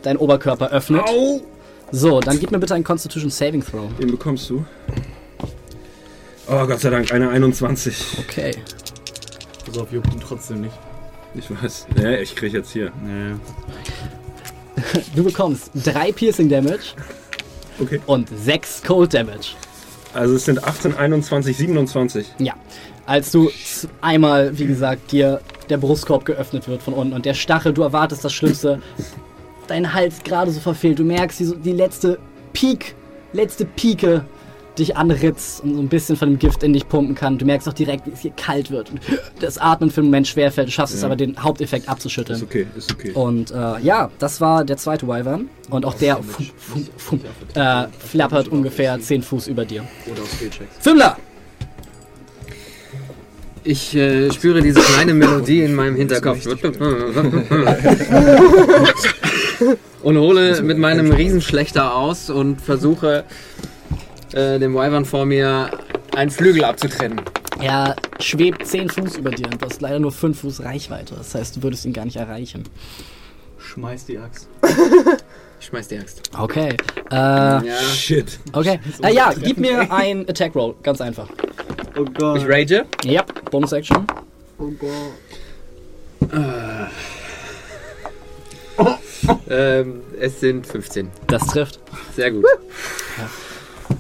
deinen 0.02 0.18
Oberkörper 0.18 0.72
öffnet. 0.72 1.02
Au! 1.08 1.42
So, 1.92 2.20
dann 2.20 2.40
gib 2.40 2.52
mir 2.52 2.60
bitte 2.60 2.74
einen 2.76 2.84
Constitution 2.84 3.30
Saving 3.30 3.64
Throw. 3.64 3.90
Den 4.00 4.12
bekommst 4.12 4.50
du. 4.50 4.66
Oh, 6.50 6.66
Gott 6.66 6.80
sei 6.80 6.90
Dank, 6.90 7.12
eine 7.14 7.30
21. 7.30 8.18
Okay. 8.27 8.51
Pass 9.66 9.77
auf, 9.77 9.92
juckt 9.92 10.14
ihn 10.14 10.20
trotzdem 10.20 10.62
nicht. 10.62 10.75
Ich 11.36 11.50
weiß. 11.50 11.88
Ja, 12.01 12.12
ich 12.12 12.36
krieg 12.36 12.53
jetzt 12.53 12.72
hier. 12.72 12.92
Nee. 13.03 13.36
Du 15.16 15.24
bekommst 15.24 15.72
3 15.84 16.12
Piercing 16.12 16.50
Damage 16.50 16.94
Okay. 17.79 18.00
und 18.05 18.29
6 18.29 18.84
Cold 18.84 19.14
Damage. 19.14 19.55
Also 20.14 20.36
es 20.36 20.46
sind 20.46 20.64
18, 20.64 20.96
21, 20.96 21.58
27. 21.58 22.34
Ja. 22.40 22.53
Als 23.07 23.31
du 23.31 23.50
einmal, 24.01 24.57
wie 24.59 24.65
gesagt, 24.67 25.11
dir 25.11 25.39
der 25.70 25.77
Brustkorb 25.77 26.25
geöffnet 26.25 26.67
wird 26.67 26.83
von 26.83 26.93
unten 26.93 27.13
und 27.13 27.25
der 27.25 27.33
Stachel, 27.33 27.74
du 27.74 27.81
erwartest 27.81 28.24
das 28.24 28.33
Schlimmste, 28.33 28.81
dein 29.67 29.93
Hals 29.93 30.22
gerade 30.24 30.51
so 30.51 30.59
verfehlt. 30.59 31.00
Du 31.00 31.03
merkst, 31.03 31.39
wie 31.39 31.46
so 31.46 31.55
die 31.55 31.72
letzte 31.72 32.20
Peak, 32.53 32.96
letzte 33.33 33.65
Pike 33.65 34.25
dich 34.77 34.96
anritzt 34.96 35.63
und 35.63 35.74
so 35.74 35.81
ein 35.81 35.87
bisschen 35.87 36.15
von 36.17 36.29
dem 36.29 36.37
Gift 36.37 36.61
in 36.63 36.72
dich 36.74 36.87
pumpen 36.87 37.15
kann. 37.15 37.37
Du 37.37 37.46
merkst 37.46 37.67
auch 37.67 37.74
direkt, 37.74 38.05
wie 38.05 38.11
es 38.11 38.20
hier 38.20 38.31
kalt 38.31 38.70
wird 38.72 38.91
und 38.91 39.00
das 39.39 39.57
Atmen 39.57 39.89
für 39.89 40.01
einen 40.01 40.09
Moment 40.09 40.27
schwerfällt. 40.27 40.67
Du 40.67 40.72
schaffst 40.72 40.93
es 40.93 41.01
Ja. 41.01 41.07
aber, 41.07 41.15
den 41.15 41.41
Haupteffekt 41.41 41.85
Ist 41.85 41.89
abzuschütteln. 41.89 42.43
okay, 42.43 42.67
ist 42.77 42.91
okay. 42.91 43.11
Und 43.13 43.51
äh, 43.51 43.79
ja, 43.81 44.11
das 44.20 44.39
war 44.39 44.63
der 44.65 44.77
zweite 44.77 45.07
Wyvern. 45.07 45.50
Und 45.70 45.83
auch 45.85 45.96
der 45.96 46.17
fum, 46.17 46.46
fum, 46.57 46.87
fum, 46.98 47.22
äh, 47.55 47.87
flappert 47.98 48.50
ungefähr 48.50 49.00
10 49.00 49.24
Fuß 49.24 49.48
über 49.48 49.65
dir. 49.65 49.83
Oder 50.11 50.22
auf 50.22 50.31
Skillchecks. 50.33 50.75
Fimmler! 50.79 51.17
Ich 53.68 53.94
äh, 53.98 54.32
spüre 54.32 54.62
diese 54.62 54.80
kleine 54.80 55.14
Melodie 55.14 55.62
in 55.64 55.75
meinem 55.75 55.98
Hinterkopf. 55.98 56.46
und 60.03 60.18
hole 60.18 60.62
mit 60.62 60.77
meinem 60.77 61.12
Riesenschlechter 61.12 61.94
aus 61.94 62.30
und 62.30 62.62
versuche 62.62 63.25
äh, 64.32 64.58
dem 64.58 64.74
Wyvern 64.74 65.03
vor 65.03 65.25
mir 65.25 65.70
einen 66.16 66.32
Flügel 66.32 66.64
abzutrennen. 66.64 67.20
Er 67.60 67.98
schwebt 68.22 68.66
10 68.66 68.88
Fuß 68.88 69.18
über 69.18 69.32
dir 69.32 69.48
und 69.48 69.62
du 69.62 69.66
hast 69.66 69.82
leider 69.82 70.00
nur 70.00 70.14
5 70.14 70.40
Fuß 70.40 70.64
Reichweite. 70.64 71.16
Das 71.16 71.36
heißt, 71.36 71.58
du 71.58 71.64
würdest 71.64 71.84
ihn 71.84 71.92
gar 71.92 72.06
nicht 72.06 72.16
erreichen. 72.16 72.64
Schmeiß 73.58 74.06
die 74.06 74.18
Axt. 74.18 74.48
Ich 75.68 75.70
schmeiß 75.70 75.90
die 75.90 75.98
Axt. 75.98 76.22
Okay. 76.40 76.77
Äh, 77.12 77.14
Ja. 77.14 77.62
Shit. 77.94 78.40
okay. 78.53 78.80
Äh, 79.03 79.14
ja, 79.14 79.34
gib 79.34 79.58
mir 79.58 79.82
ein 79.92 80.22
Attack 80.30 80.56
Roll. 80.56 80.75
Ganz 80.82 81.01
einfach. 81.01 81.27
Oh 82.00 82.06
Gott. 82.18 82.38
Ich 82.38 82.48
rage. 82.48 82.86
Ja, 83.03 83.25
Bonus 83.51 83.74
Action. 83.74 84.08
Ähm, 89.50 90.01
es 90.22 90.40
sind 90.40 90.66
15. 90.66 91.10
Das 91.27 91.46
trifft. 91.48 91.80
Sehr 92.16 92.32
gut. 92.32 92.46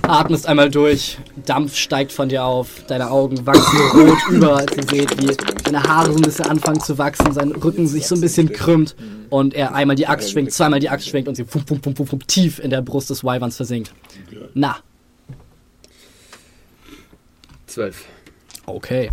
Atmest 0.03 0.47
einmal 0.47 0.69
durch. 0.69 1.17
Dampf 1.45 1.75
steigt 1.75 2.13
von 2.13 2.29
dir 2.29 2.45
auf. 2.45 2.69
Deine 2.87 3.11
Augen 3.11 3.45
wachsen 3.45 3.77
rot 3.93 4.17
über, 4.29 4.55
als 4.55 4.77
ihr 4.77 4.83
seht, 4.83 5.21
wie 5.21 5.35
deine 5.63 5.83
Haare 5.83 6.11
so 6.11 6.17
ein 6.17 6.21
bisschen 6.21 6.45
anfangen 6.45 6.79
zu 6.79 6.97
wachsen. 6.97 7.33
Sein 7.33 7.51
Rücken 7.51 7.87
sich 7.87 8.07
so 8.07 8.15
ein 8.15 8.21
bisschen 8.21 8.53
krümmt. 8.53 8.95
Und 9.29 9.53
er 9.53 9.73
einmal 9.73 9.95
die 9.95 10.07
Axt 10.07 10.31
schwingt, 10.31 10.51
zweimal 10.51 10.79
die 10.79 10.89
Axt 10.89 11.07
schwingt 11.07 11.27
und 11.27 11.35
sie 11.35 11.43
pum, 11.43 11.63
pum, 11.63 11.81
pum, 11.81 11.93
pum, 11.93 12.05
pum, 12.05 12.27
tief 12.27 12.59
in 12.59 12.69
der 12.69 12.81
Brust 12.81 13.09
des 13.09 13.23
Wyverns 13.23 13.57
versinkt. 13.57 13.93
Na, 14.53 14.77
12. 17.67 18.05
Okay. 18.65 19.11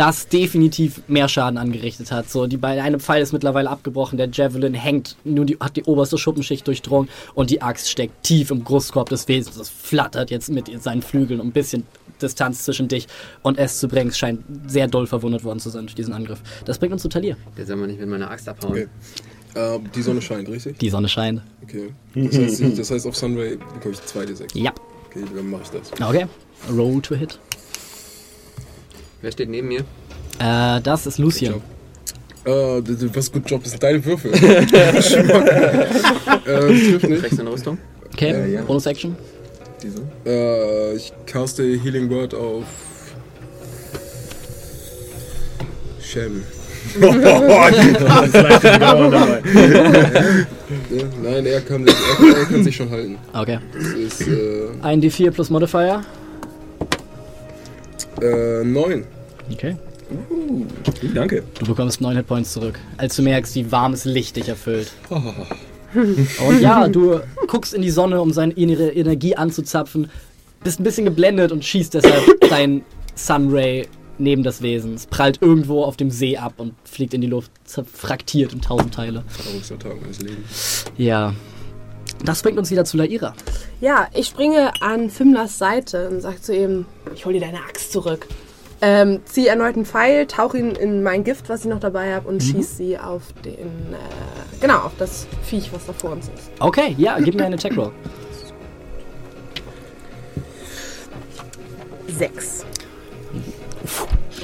Das 0.00 0.28
definitiv 0.28 1.02
mehr 1.08 1.28
Schaden 1.28 1.58
angerichtet 1.58 2.10
hat. 2.10 2.30
So, 2.30 2.46
die 2.46 2.56
beiden, 2.56 2.82
eine 2.82 2.98
Pfeil 2.98 3.20
ist 3.20 3.34
mittlerweile 3.34 3.68
abgebrochen, 3.68 4.16
der 4.16 4.30
Javelin 4.32 4.72
hängt, 4.72 5.14
nur 5.24 5.44
die, 5.44 5.58
hat 5.60 5.76
die 5.76 5.84
oberste 5.84 6.16
Schuppenschicht 6.16 6.66
durchdrungen 6.66 7.10
und 7.34 7.50
die 7.50 7.60
Axt 7.60 7.90
steckt 7.90 8.22
tief 8.22 8.50
im 8.50 8.64
Brustkorb 8.64 9.10
des 9.10 9.28
Wesens. 9.28 9.58
Das 9.58 9.68
flattert 9.68 10.30
jetzt 10.30 10.48
mit 10.48 10.70
seinen 10.82 11.02
Flügeln, 11.02 11.38
um 11.38 11.48
ein 11.48 11.52
bisschen 11.52 11.86
Distanz 12.22 12.64
zwischen 12.64 12.88
dich 12.88 13.08
und 13.42 13.58
es 13.58 13.78
zu 13.78 13.88
bringen. 13.88 14.08
Es 14.08 14.16
scheint 14.16 14.40
sehr 14.66 14.88
doll 14.88 15.06
verwundet 15.06 15.44
worden 15.44 15.58
zu 15.58 15.68
sein 15.68 15.82
durch 15.82 15.96
diesen 15.96 16.14
Angriff. 16.14 16.40
Das 16.64 16.78
bringt 16.78 16.94
uns 16.94 17.02
zu 17.02 17.10
Talir. 17.10 17.36
Der 17.58 17.66
soll 17.66 17.76
man 17.76 17.90
nicht 17.90 18.00
mit 18.00 18.08
meiner 18.08 18.30
Axt 18.30 18.48
abhauen. 18.48 18.72
Okay. 18.72 18.88
Äh, 19.54 19.80
die 19.94 20.00
Sonne 20.00 20.22
scheint, 20.22 20.48
richtig? 20.48 20.78
Die 20.78 20.88
Sonne 20.88 21.10
scheint. 21.10 21.42
Okay. 21.62 21.92
Das 22.14 22.38
heißt, 22.38 22.62
das 22.78 22.90
heißt 22.90 23.06
auf 23.06 23.18
Sunray 23.18 23.58
bekomme 23.74 23.92
ich 23.92 24.00
2 24.00 24.24
D6. 24.24 24.58
Ja. 24.58 24.72
Okay, 25.10 25.24
dann 25.36 25.50
mache 25.50 25.64
ich 25.64 25.68
das. 25.68 25.92
Okay. 26.00 26.26
Roll 26.74 27.02
to 27.02 27.14
hit. 27.14 27.38
Wer 29.22 29.32
steht 29.32 29.48
neben 29.50 29.68
mir? 29.68 29.80
Äh, 30.38 30.80
das 30.82 31.06
ist 31.06 31.18
Lucien. 31.18 31.54
Äh, 32.44 32.80
d- 32.80 33.10
was 33.12 33.30
gut 33.30 33.48
Job, 33.50 33.62
das 33.62 33.72
sind 33.72 33.82
deine 33.82 34.02
Würfel. 34.04 34.32
Äh, 34.32 34.64
trifft 36.90 37.08
nicht. 37.08 37.22
Kriegst 37.22 37.40
eine 37.40 37.52
Rüstung? 37.52 37.76
Okay. 38.14 38.30
Ja, 38.32 38.46
ja. 38.46 38.62
Bonus 38.62 38.86
Action. 38.86 39.14
Diese. 39.82 40.00
Äh, 40.26 40.94
ich 40.96 41.12
caste 41.26 41.62
Healing 41.62 42.08
Word 42.10 42.34
auf. 42.34 42.64
Shem. 46.02 46.42
Das. 47.00 47.14
Ja, 50.88 51.02
nein, 51.22 51.46
er 51.46 51.60
kann, 51.62 51.84
sich, 51.84 51.94
er, 52.20 52.36
er 52.38 52.44
kann 52.46 52.62
sich 52.64 52.76
schon 52.76 52.90
halten. 52.90 53.18
Okay. 53.32 53.58
Das 53.72 53.86
ist 53.88 54.20
äh, 54.28 54.68
Ein 54.82 55.00
D4 55.02 55.30
plus 55.32 55.50
Modifier. 55.50 56.02
Äh, 58.22 58.64
9. 58.64 59.04
Okay. 59.52 59.76
Danke. 61.14 61.44
Du 61.58 61.66
bekommst 61.66 62.00
9 62.00 62.16
Hitpoints 62.16 62.52
zurück, 62.52 62.78
als 62.96 63.16
du 63.16 63.22
merkst, 63.22 63.54
wie 63.54 63.70
warmes 63.70 64.04
Licht 64.04 64.36
dich 64.36 64.48
erfüllt. 64.48 64.92
Und 65.94 66.60
ja, 66.60 66.88
du 66.88 67.20
guckst 67.46 67.74
in 67.74 67.82
die 67.82 67.90
Sonne, 67.90 68.20
um 68.20 68.32
seine 68.32 68.52
ihre 68.54 68.90
Energie 68.90 69.36
anzuzapfen, 69.36 70.10
bist 70.62 70.80
ein 70.80 70.84
bisschen 70.84 71.04
geblendet 71.04 71.52
und 71.52 71.64
schießt 71.64 71.94
deshalb 71.94 72.24
dein 72.48 72.82
Sunray 73.14 73.86
neben 74.18 74.42
das 74.42 74.62
Wesen. 74.62 74.94
Es 74.94 75.06
prallt 75.06 75.40
irgendwo 75.40 75.82
auf 75.84 75.96
dem 75.96 76.10
See 76.10 76.36
ab 76.36 76.54
und 76.58 76.74
fliegt 76.84 77.14
in 77.14 77.20
die 77.20 77.26
Luft, 77.26 77.50
zerfraktiert 77.64 78.52
in 78.52 78.60
tausend 78.60 78.94
Teile. 78.94 79.24
Traurigster 79.42 79.78
Tag 79.78 80.00
meines 80.00 80.20
Lebens. 80.20 80.84
Ja. 80.96 81.34
Das 82.24 82.42
bringt 82.42 82.58
uns 82.58 82.70
wieder 82.70 82.84
zu 82.84 82.96
Laira. 82.96 83.34
Ja, 83.80 84.08
ich 84.12 84.26
springe 84.26 84.72
an 84.82 85.08
Fimlas 85.10 85.58
Seite 85.58 86.08
und 86.08 86.20
sage 86.20 86.40
zu 86.40 86.54
ihm, 86.54 86.84
ich 87.14 87.24
hol 87.24 87.32
dir 87.32 87.40
deine 87.40 87.58
Axt 87.58 87.92
zurück. 87.92 88.26
Ähm, 88.82 89.20
ziehe 89.26 89.48
erneut 89.48 89.74
einen 89.74 89.84
Pfeil, 89.84 90.26
tauche 90.26 90.58
ihn 90.58 90.70
in 90.70 91.02
mein 91.02 91.22
Gift, 91.22 91.48
was 91.50 91.64
ich 91.64 91.70
noch 91.70 91.80
dabei 91.80 92.14
habe, 92.14 92.26
und 92.28 92.42
schieße 92.42 92.76
sie 92.76 92.98
auf 92.98 93.22
den, 93.44 93.52
äh, 93.92 94.58
genau, 94.60 94.78
auf 94.78 94.92
das 94.98 95.26
Viech, 95.42 95.70
was 95.72 95.86
da 95.86 95.92
vor 95.92 96.12
uns 96.12 96.26
ist. 96.28 96.50
Okay, 96.60 96.94
ja, 96.96 97.18
gib 97.20 97.34
mir 97.34 97.44
eine 97.44 97.56
Checkroll. 97.56 97.92
Sechs. 102.08 102.64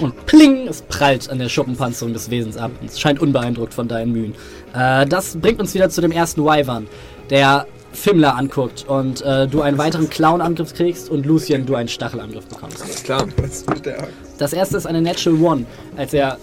Und 0.01 0.27
pling, 0.27 0.69
es 0.69 0.83
prallt 0.83 1.31
an 1.31 1.39
der 1.39 1.49
Schuppenpanzerung 1.49 2.13
des 2.13 2.29
Wesens 2.29 2.59
ab. 2.59 2.71
Es 2.85 3.01
scheint 3.01 3.19
unbeeindruckt 3.21 3.73
von 3.73 3.89
deinen 3.89 4.13
Mühen. 4.13 4.35
Äh, 4.75 5.07
das 5.07 5.37
bringt 5.37 5.61
uns 5.61 5.73
wieder 5.73 5.89
zu 5.89 6.03
dem 6.03 6.13
ersten 6.13 6.45
Wyvern, 6.45 6.87
der 7.31 7.67
Fimmler 7.93 8.37
anguckt 8.37 8.85
und 8.87 9.23
äh, 9.23 9.47
du 9.47 9.63
einen 9.63 9.79
weiteren 9.79 10.09
Clown-Angriff 10.11 10.75
kriegst 10.75 11.11
und 11.11 11.25
Lucien, 11.25 11.65
du 11.67 11.75
einen 11.75 11.89
Stachelangriff 11.89 12.47
bekommst. 12.47 12.83
Alles 12.83 13.03
klar. 13.03 13.27
Was 13.39 13.51
ist 13.51 13.71
mit 13.71 13.87
der 13.87 14.01
Axt? 14.01 14.13
Das 14.39 14.53
erste 14.53 14.77
ist 14.77 14.87
eine 14.87 15.01
Natural 15.01 15.41
One, 15.41 15.67
als 15.97 16.13
er 16.13 16.39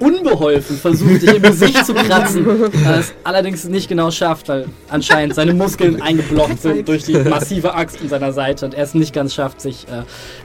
unbeholfen 0.00 0.76
versucht, 0.76 1.22
dich 1.22 1.34
im 1.34 1.42
Gesicht 1.42 1.86
zu 1.86 1.94
kratzen, 1.94 2.72
äh, 2.72 2.98
es 2.98 3.12
allerdings 3.24 3.64
nicht 3.64 3.88
genau 3.88 4.10
schafft, 4.10 4.48
weil 4.48 4.66
anscheinend 4.88 5.34
seine 5.34 5.54
Muskeln 5.54 6.02
eingeblockt 6.02 6.60
sind 6.60 6.88
durch 6.88 7.04
die 7.04 7.16
massive 7.16 7.74
Axt 7.74 8.00
in 8.00 8.08
seiner 8.08 8.32
Seite 8.32 8.66
und 8.66 8.74
er 8.74 8.84
es 8.84 8.94
nicht 8.94 9.14
ganz 9.14 9.34
schafft, 9.34 9.60
sich 9.60 9.86
äh, 9.88 10.02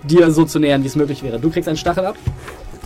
dir 0.07 0.31
so 0.31 0.45
zu 0.45 0.59
nähern, 0.59 0.83
wie 0.83 0.87
es 0.87 0.95
möglich 0.95 1.23
wäre. 1.23 1.39
Du 1.39 1.49
kriegst 1.49 1.67
einen 1.67 1.77
Stachel 1.77 2.05
ab. 2.05 2.17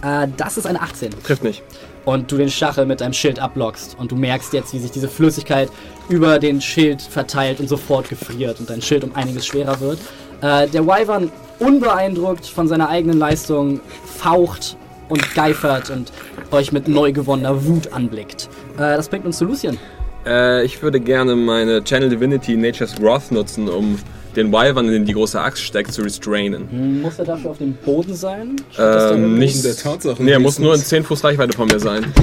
Äh, 0.03 0.27
das 0.37 0.57
ist 0.57 0.65
eine 0.65 0.81
18 0.81 1.11
Trifft 1.23 1.43
nicht. 1.43 1.61
Und 2.05 2.31
du 2.31 2.37
den 2.37 2.49
Stachel 2.49 2.85
mit 2.85 3.01
deinem 3.01 3.13
Schild 3.13 3.39
ablockst 3.39 3.95
und 3.99 4.11
du 4.11 4.15
merkst 4.15 4.53
jetzt, 4.53 4.73
wie 4.73 4.79
sich 4.79 4.91
diese 4.91 5.07
Flüssigkeit 5.07 5.69
über 6.09 6.39
den 6.39 6.61
Schild 6.61 7.01
verteilt 7.01 7.59
und 7.59 7.67
sofort 7.67 8.09
gefriert 8.09 8.59
und 8.59 8.69
dein 8.69 8.81
Schild 8.81 9.03
um 9.03 9.15
einiges 9.15 9.45
schwerer 9.45 9.79
wird. 9.79 9.99
Äh, 10.41 10.67
der 10.67 10.85
Wyvern, 10.85 11.31
unbeeindruckt 11.59 12.45
von 12.45 12.67
seiner 12.67 12.89
eigenen 12.89 13.19
Leistung, 13.19 13.79
faucht 14.17 14.77
und 15.09 15.35
geifert 15.35 15.89
und 15.89 16.11
euch 16.51 16.71
mit 16.71 16.87
neu 16.87 17.11
gewonnener 17.11 17.65
Wut 17.65 17.93
anblickt. 17.93 18.49
Äh, 18.75 18.97
das 18.97 19.09
bringt 19.09 19.25
uns 19.25 19.37
zu 19.37 19.45
Lucien. 19.45 19.77
Äh, 20.25 20.63
ich 20.65 20.81
würde 20.81 20.99
gerne 20.99 21.35
meine 21.35 21.83
Channel 21.83 22.09
Divinity 22.09 22.55
Nature's 22.55 22.99
Wrath 23.01 23.31
nutzen, 23.31 23.69
um 23.69 23.97
den 24.35 24.51
Wyvern, 24.51 24.85
in 24.87 24.91
den 24.93 25.05
die 25.05 25.13
große 25.13 25.39
Axt 25.39 25.63
steckt, 25.63 25.91
zu 25.93 26.01
restrainen. 26.01 27.01
Muss 27.01 27.19
er 27.19 27.25
dafür 27.25 27.51
auf 27.51 27.57
dem 27.57 27.73
Boden 27.73 28.15
sein? 28.15 28.55
Ähm, 28.79 29.37
nicht. 29.37 29.63
der 29.63 29.75
Tatsachen 29.75 30.25
Nee, 30.25 30.31
er 30.31 30.39
muss 30.39 30.57
nur 30.59 30.69
in 30.69 30.73
wenigstens. 30.79 30.89
10 30.89 31.03
Fuß 31.03 31.23
Reichweite 31.23 31.55
von 31.57 31.67
mir 31.67 31.79
sein. 31.79 32.05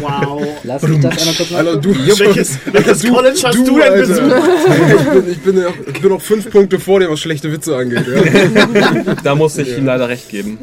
Wow. 0.00 0.46
Lass 0.62 0.82
mich 0.82 1.00
das 1.00 1.18
einmal 1.18 1.34
kurz 1.34 1.52
Alter, 1.52 1.76
du, 1.76 1.90
Welches, 2.20 2.58
welches 2.72 3.02
College 3.02 3.40
hast 3.42 3.58
du, 3.58 3.64
denn 3.64 3.82
Alter. 3.82 3.96
besucht? 4.06 4.22
Ich 5.00 5.08
bin, 5.10 5.32
ich, 5.32 5.40
bin, 5.42 5.58
ja- 5.58 5.68
ich 5.92 6.00
bin 6.00 6.10
noch 6.10 6.22
fünf 6.22 6.48
Punkte 6.50 6.78
vor 6.78 7.00
dir, 7.00 7.10
was 7.10 7.18
schlechte 7.20 7.50
Witze 7.52 7.76
angeht. 7.76 8.04
Ja? 8.06 9.14
Da 9.24 9.34
muss 9.34 9.58
ich 9.58 9.76
ihm 9.76 9.86
leider 9.86 10.08
recht 10.08 10.28
geben. 10.28 10.58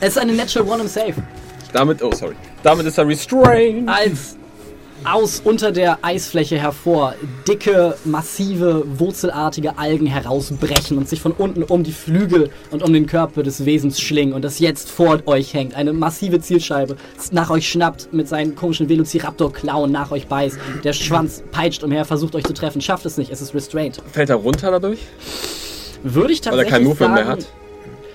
Es 0.00 0.08
ist 0.10 0.18
eine 0.18 0.32
Natural 0.32 0.68
One 0.68 0.82
im 0.82 0.88
Safe. 0.88 1.14
Damit, 1.72 2.02
oh 2.02 2.12
sorry. 2.14 2.34
Damit 2.62 2.86
ist 2.86 2.98
er 2.98 3.06
restrained. 3.06 3.88
als 3.88 4.36
aus 5.10 5.40
unter 5.42 5.72
der 5.72 5.98
Eisfläche 6.02 6.58
hervor 6.58 7.14
dicke, 7.46 7.96
massive, 8.04 8.84
wurzelartige 8.98 9.78
Algen 9.78 10.06
herausbrechen 10.06 10.98
und 10.98 11.08
sich 11.08 11.20
von 11.20 11.32
unten 11.32 11.62
um 11.62 11.82
die 11.82 11.92
Flügel 11.92 12.50
und 12.70 12.82
um 12.82 12.92
den 12.92 13.06
Körper 13.06 13.42
des 13.42 13.64
Wesens 13.64 14.00
schlingen 14.00 14.34
und 14.34 14.42
das 14.42 14.58
jetzt 14.58 14.90
vor 14.90 15.20
euch 15.26 15.54
hängt. 15.54 15.74
Eine 15.74 15.92
massive 15.92 16.40
Zielscheibe 16.40 16.96
nach 17.32 17.50
euch 17.50 17.68
schnappt, 17.68 18.12
mit 18.12 18.28
seinen 18.28 18.54
komischen 18.54 18.88
Velociraptor-Klauen 18.88 19.90
nach 19.90 20.10
euch 20.10 20.26
beißt. 20.26 20.58
Der 20.84 20.92
Schwanz 20.92 21.42
peitscht 21.52 21.82
umher, 21.82 22.04
versucht 22.04 22.34
euch 22.34 22.44
zu 22.44 22.52
treffen, 22.52 22.80
schafft 22.80 23.06
es 23.06 23.16
nicht, 23.16 23.30
es 23.30 23.40
ist 23.40 23.54
restrained. 23.54 24.02
Fällt 24.12 24.28
er 24.30 24.36
runter 24.36 24.70
dadurch? 24.70 25.00
Würde 26.02 26.32
ich 26.32 26.44
Weil 26.44 26.60
er 26.60 26.64
tatsächlich 26.64 26.70
kein 26.70 26.84
Movement 26.84 27.14
mehr 27.14 27.26
hat. 27.26 27.46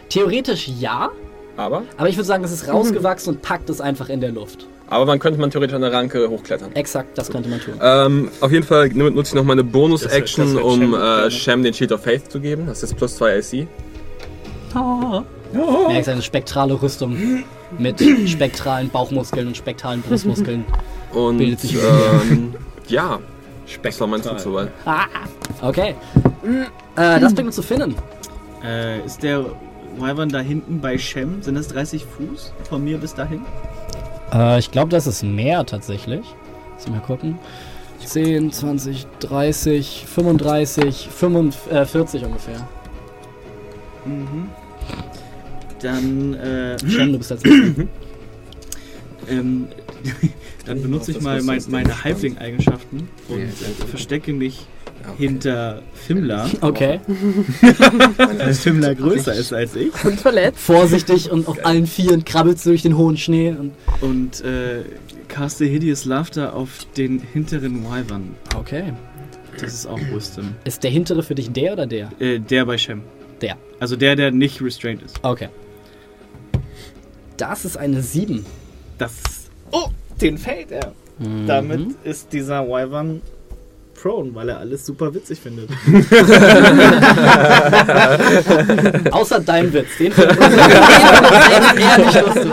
Theoretisch 0.09 0.67
ja, 0.79 1.09
Aber? 1.57 1.83
aber 1.97 2.09
ich 2.09 2.17
würde 2.17 2.27
sagen, 2.27 2.43
es 2.43 2.51
ist 2.51 2.67
rausgewachsen 2.67 3.33
und 3.33 3.41
packt 3.41 3.69
es 3.69 3.81
einfach 3.81 4.09
in 4.09 4.21
der 4.21 4.31
Luft. 4.31 4.67
Aber 4.93 5.05
man 5.07 5.17
könnte 5.17 5.39
man 5.39 5.49
theoretisch 5.49 5.73
an 5.75 5.81
der 5.81 5.91
Ranke 5.91 6.29
hochklettern. 6.29 6.71
Exakt, 6.75 7.17
das 7.17 7.29
könnte 7.31 7.49
man 7.49 7.59
tun. 7.59 7.73
Ähm, 7.81 8.29
auf 8.41 8.51
jeden 8.51 8.63
Fall 8.65 8.89
nu- 8.89 9.09
nutze 9.09 9.29
ich 9.31 9.33
noch 9.35 9.43
meine 9.43 9.63
Bonus-Action, 9.63 10.57
um 10.57 10.79
Shem 10.79 10.93
äh. 10.93 11.31
Shem 11.31 11.63
den 11.63 11.73
Shield 11.73 11.91
of 11.91 12.03
Faith 12.03 12.31
zu 12.31 12.39
geben. 12.39 12.67
Das 12.67 12.83
ist 12.83 12.95
plus 12.95 13.15
2 13.17 13.37
AC. 13.39 13.67
Merkst 15.87 16.09
eine 16.09 16.21
spektrale 16.21 16.79
Rüstung 16.79 17.43
mit 17.77 18.01
spektralen 18.27 18.89
Bauchmuskeln 18.89 19.47
und 19.47 19.57
spektralen 19.57 20.01
Brustmuskeln. 20.01 20.63
Und 21.11 21.37
Bildet 21.37 21.59
sich 21.59 21.75
ähm, 21.75 22.53
ja, 22.87 23.19
das 23.81 23.99
war 23.99 24.07
mein 24.07 24.21
Zug 24.21 24.39
soweit. 24.39 24.69
Okay. 25.61 25.95
Äh, 26.95 27.19
das 27.19 27.33
bringt 27.33 27.47
uns 27.47 27.55
zu 27.55 27.61
Finnen. 27.63 27.95
Äh, 28.63 29.03
ist 29.05 29.23
der 29.23 29.45
Wyvern 29.97 30.29
da 30.29 30.39
hinten 30.39 30.81
bei 30.81 30.97
Shem? 30.97 31.41
Sind 31.41 31.55
das 31.55 31.67
30 31.69 32.05
Fuß 32.05 32.53
von 32.69 32.83
mir 32.83 32.97
bis 32.97 33.13
dahin? 33.13 33.41
Äh, 34.33 34.59
ich 34.59 34.71
glaube, 34.71 34.89
das 34.89 35.07
ist 35.07 35.23
mehr 35.23 35.65
tatsächlich. 35.65 36.25
Lass 36.75 36.87
mal 36.89 36.99
gucken. 36.99 37.37
10, 38.03 38.51
20, 38.51 39.07
30, 39.19 40.05
35, 40.07 41.09
45 41.09 42.25
ungefähr. 42.25 42.67
Mhm. 44.05 44.49
Dann, 45.81 46.33
äh, 46.33 46.77
Shem, 46.87 47.13
du 47.13 47.17
bist 47.17 47.31
als 47.31 47.43
ähm, 49.29 49.67
dann 50.65 50.81
benutze 50.81 51.11
ich 51.11 51.21
mal 51.21 51.41
mein, 51.41 51.61
meine 51.69 52.03
Halbling-Eigenschaften 52.03 53.07
und 53.29 53.39
äh, 53.39 53.85
verstecke 53.89 54.33
mich 54.33 54.65
hinter 55.17 55.81
Fimmler, 55.93 56.49
Okay. 56.61 56.99
weil 58.17 58.53
Fimmler 58.53 58.95
größer 58.95 59.33
ist 59.33 59.53
als 59.53 59.75
ich. 59.75 59.91
Und 60.03 60.19
verletzt. 60.19 60.59
Vorsichtig 60.59 61.31
und 61.31 61.47
auf 61.47 61.65
allen 61.65 61.87
Vieren 61.87 62.25
krabbelst 62.25 62.65
du 62.65 62.69
durch 62.71 62.81
den 62.81 62.97
hohen 62.97 63.17
Schnee. 63.17 63.49
Und 63.57 63.71
Und 64.01 64.41
äh, 64.45 64.83
caste 65.27 65.65
Hideous 65.65 66.05
Laughter 66.05 66.55
auf 66.55 66.85
den 66.97 67.19
hinteren 67.19 67.83
Wyvern. 67.83 68.35
okay. 68.55 68.93
Das 69.59 69.71
ist 69.73 69.85
auch 69.85 69.99
Wisdom. 70.11 70.55
Ist 70.63 70.83
der 70.83 70.89
hintere 70.89 71.21
für 71.21 71.35
dich 71.35 71.51
der 71.51 71.73
oder 71.73 71.85
der? 71.85 72.09
Äh, 72.19 72.39
der 72.39 72.65
bei 72.65 72.75
Shem. 72.77 73.01
Der. 73.39 73.55
Also 73.79 73.95
der, 73.95 74.15
der 74.15 74.31
nicht 74.31 74.59
restrained 74.63 75.03
ist. 75.03 75.19
Okay. 75.21 75.49
Das 77.37 77.63
ist 77.65 77.77
eine 77.77 78.01
7. 78.01 78.45
Das. 78.97 79.13
Oh, 79.71 79.89
den 80.21 80.37
fällt 80.39 80.71
er. 80.71 80.93
Damit 81.45 81.89
ist 82.03 82.33
dieser 82.33 82.67
Wyvern 82.67 83.21
prone, 84.03 84.35
weil 84.35 84.49
er 84.49 84.59
alles 84.59 84.85
super 84.85 85.11
witzig 85.13 85.39
findet. 85.39 85.69
Außer 89.13 89.39
dein 89.39 89.71
Witz. 89.71 89.97
Den 89.97 90.09
nicht 92.05 92.21
lustig. 92.21 92.51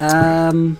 Ähm, 0.00 0.76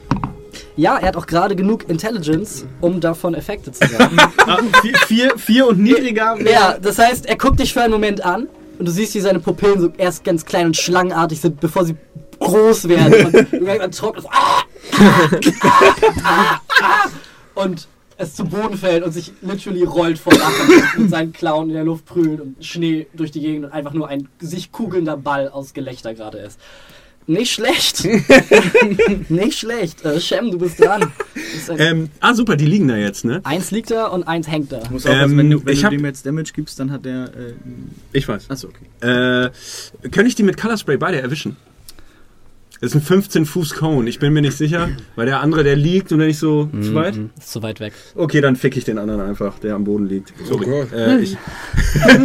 ja, 0.76 0.98
er 0.98 1.08
hat 1.08 1.16
auch 1.16 1.26
gerade 1.26 1.56
genug 1.56 1.88
Intelligence, 1.88 2.64
um 2.80 3.00
davon 3.00 3.34
Effekte 3.34 3.72
zu 3.72 3.88
sagen. 3.88 4.16
ah, 4.46 4.58
vier, 4.82 4.96
vier, 5.06 5.36
vier 5.36 5.66
und 5.66 5.80
niedriger. 5.80 6.36
ja, 6.48 6.78
das 6.80 6.98
heißt, 6.98 7.26
er 7.26 7.36
guckt 7.36 7.58
dich 7.58 7.72
für 7.72 7.82
einen 7.82 7.92
Moment 7.92 8.24
an 8.24 8.46
und 8.78 8.86
du 8.86 8.92
siehst, 8.92 9.16
wie 9.16 9.20
seine 9.20 9.40
Pupillen 9.40 9.80
so 9.80 9.92
erst 9.98 10.22
ganz 10.22 10.44
klein 10.44 10.66
und 10.66 10.76
schlangenartig 10.76 11.40
sind, 11.40 11.58
bevor 11.60 11.84
sie 11.84 11.96
groß 12.38 12.86
werden. 12.88 13.26
Und 13.26 13.34
du 13.52 13.60
merkst, 13.60 13.82
ein 13.82 13.90
trockenes 13.90 14.26
ah, 14.26 14.62
ah, 15.00 15.28
ah, 16.22 16.60
ah, 16.82 17.08
und 17.54 17.88
es 18.16 18.34
zu 18.34 18.44
Boden 18.44 18.76
fällt 18.76 19.02
und 19.04 19.12
sich 19.12 19.32
literally 19.42 19.82
rollt 19.84 20.18
vor 20.18 20.32
Lachen 20.34 20.82
mit 21.02 21.10
seinen 21.10 21.32
Klauen 21.32 21.68
in 21.68 21.74
der 21.74 21.84
Luft 21.84 22.04
prügelt 22.06 22.40
und 22.40 22.64
Schnee 22.64 23.06
durch 23.14 23.30
die 23.30 23.40
Gegend 23.40 23.64
und 23.66 23.72
einfach 23.72 23.92
nur 23.92 24.08
ein 24.08 24.28
sich 24.40 24.70
kugelnder 24.72 25.16
Ball 25.16 25.48
aus 25.48 25.74
Gelächter 25.74 26.14
gerade 26.14 26.38
ist. 26.38 26.58
Nicht 27.26 27.52
schlecht. 27.52 28.04
Nicht 29.30 29.58
schlecht. 29.58 30.04
Äh, 30.04 30.20
Shem, 30.20 30.50
du 30.50 30.58
bist 30.58 30.78
dran. 30.78 31.10
Ähm, 31.78 32.10
ah, 32.20 32.34
super, 32.34 32.54
die 32.54 32.66
liegen 32.66 32.86
da 32.88 32.96
jetzt, 32.96 33.24
ne? 33.24 33.40
eins 33.44 33.70
liegt 33.70 33.90
da 33.90 34.08
und 34.08 34.24
eins 34.24 34.46
hängt 34.50 34.70
da. 34.72 34.82
Musst 34.90 35.06
aufpassen, 35.06 35.30
Ähm, 35.32 35.38
wenn 35.38 35.50
du, 35.50 35.64
wenn 35.64 35.72
ich 35.72 35.80
du 35.80 35.86
hab- 35.86 35.90
dem 35.92 36.04
jetzt 36.04 36.26
Damage 36.26 36.50
gibst, 36.54 36.78
dann 36.80 36.90
hat 36.90 37.06
der. 37.06 37.24
Äh, 37.34 37.54
Ich 38.12 38.28
weiß. 38.28 38.50
achso, 38.50 38.68
okay. 38.68 39.46
Äh, 39.46 40.08
kann 40.10 40.26
ich 40.26 40.34
die 40.34 40.42
mit 40.42 40.58
Color 40.58 40.76
Spray 40.76 40.98
beide 40.98 41.20
erwischen? 41.22 41.56
Das 42.84 42.90
ist 42.94 42.96
ein 43.00 43.02
15 43.02 43.46
Fuß 43.46 43.74
Cone. 43.76 44.06
Ich 44.10 44.18
bin 44.18 44.34
mir 44.34 44.42
nicht 44.42 44.58
sicher, 44.58 44.90
weil 45.16 45.24
der 45.24 45.40
andere, 45.40 45.64
der 45.64 45.74
liegt 45.74 46.12
und 46.12 46.18
der 46.18 46.26
nicht 46.28 46.38
so 46.38 46.68
Mhm. 46.70 46.82
zu 46.82 46.94
weit. 46.94 47.14
Ist 47.38 47.50
zu 47.50 47.62
weit 47.62 47.80
weg. 47.80 47.94
Okay, 48.14 48.42
dann 48.42 48.56
fick 48.56 48.76
ich 48.76 48.84
den 48.84 48.98
anderen 48.98 49.22
einfach, 49.22 49.58
der 49.58 49.74
am 49.74 49.84
Boden 49.84 50.06
liegt. 50.06 50.34
Sorry. 50.46 50.66
Gott. 50.66 50.92
äh, 50.92 51.18
ich, 51.20 51.34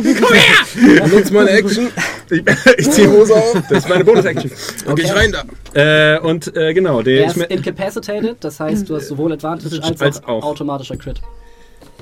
Benutzt 1.02 1.32
meine 1.32 1.50
Action. 1.52 1.88
ich, 2.30 2.44
ich 2.78 2.92
ziehe 2.92 3.10
Hose 3.10 3.34
auf. 3.36 3.54
Das 3.70 3.80
ist 3.86 3.90
meine 3.90 4.04
Bonus-Action. 4.04 4.52
Okay, 4.88 5.02
ich 5.06 5.16
rein 5.16 5.32
da. 5.32 6.16
Äh, 6.16 6.20
und 6.20 6.54
äh, 6.58 6.74
genau, 6.74 7.02
der 7.04 7.22
Er 7.22 7.28
ist 7.28 7.38
ist 7.38 7.52
incapacitated, 7.52 8.36
das 8.42 8.60
heißt, 8.60 8.90
du 8.90 8.98
hast 8.98 9.08
sowohl 9.08 9.32
Advantage 9.32 9.82
als, 9.82 10.02
Als 10.02 10.24
auch, 10.26 10.28
auch. 10.28 10.44
automatischer 10.44 10.98
Crit. 10.98 11.22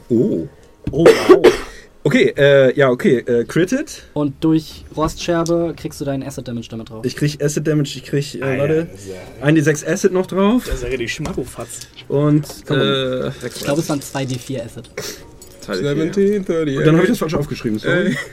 Oh. 0.10 0.48
Oh, 0.92 1.06
wow. 1.28 1.46
Okay, 2.08 2.34
äh, 2.38 2.74
ja, 2.74 2.90
okay. 2.90 3.18
Äh, 3.18 3.44
critted. 3.44 4.04
Und 4.14 4.42
durch 4.42 4.86
Rostscherbe 4.96 5.74
kriegst 5.76 6.00
du 6.00 6.06
deinen 6.06 6.24
Acid 6.24 6.48
Damage 6.48 6.68
damit 6.70 6.90
drauf. 6.90 7.04
Ich 7.06 7.18
krieg 7.18 7.44
Acid 7.44 7.68
Damage, 7.68 7.98
ich 7.98 8.06
krieg, 8.06 8.36
äh, 8.36 8.42
Ah, 8.44 8.58
warte, 8.60 8.88
ja, 9.08 9.14
ja- 9.14 9.44
ein 9.46 9.56
die 9.56 9.62
6 9.62 9.86
Acid 9.86 10.14
noch 10.14 10.26
drauf. 10.26 10.64
Das 10.66 10.76
ist 10.76 10.84
ja 10.84 10.88
richtig 10.88 11.12
Schmackofatz. 11.14 11.80
Und, 12.08 12.46
äh, 12.70 13.28
Ich 13.28 13.64
glaube, 13.66 13.82
es 13.82 13.90
waren 13.90 14.00
2d4 14.00 14.64
Acid. 14.64 14.90
17, 15.70 16.46
30. 16.46 16.78
und 16.78 16.86
dann 16.86 16.96
habe 16.96 17.04
ich 17.04 17.10
das 17.10 17.18
falsch 17.20 17.34
aufgeschrieben. 17.34 17.78
Sorry. 17.78 18.16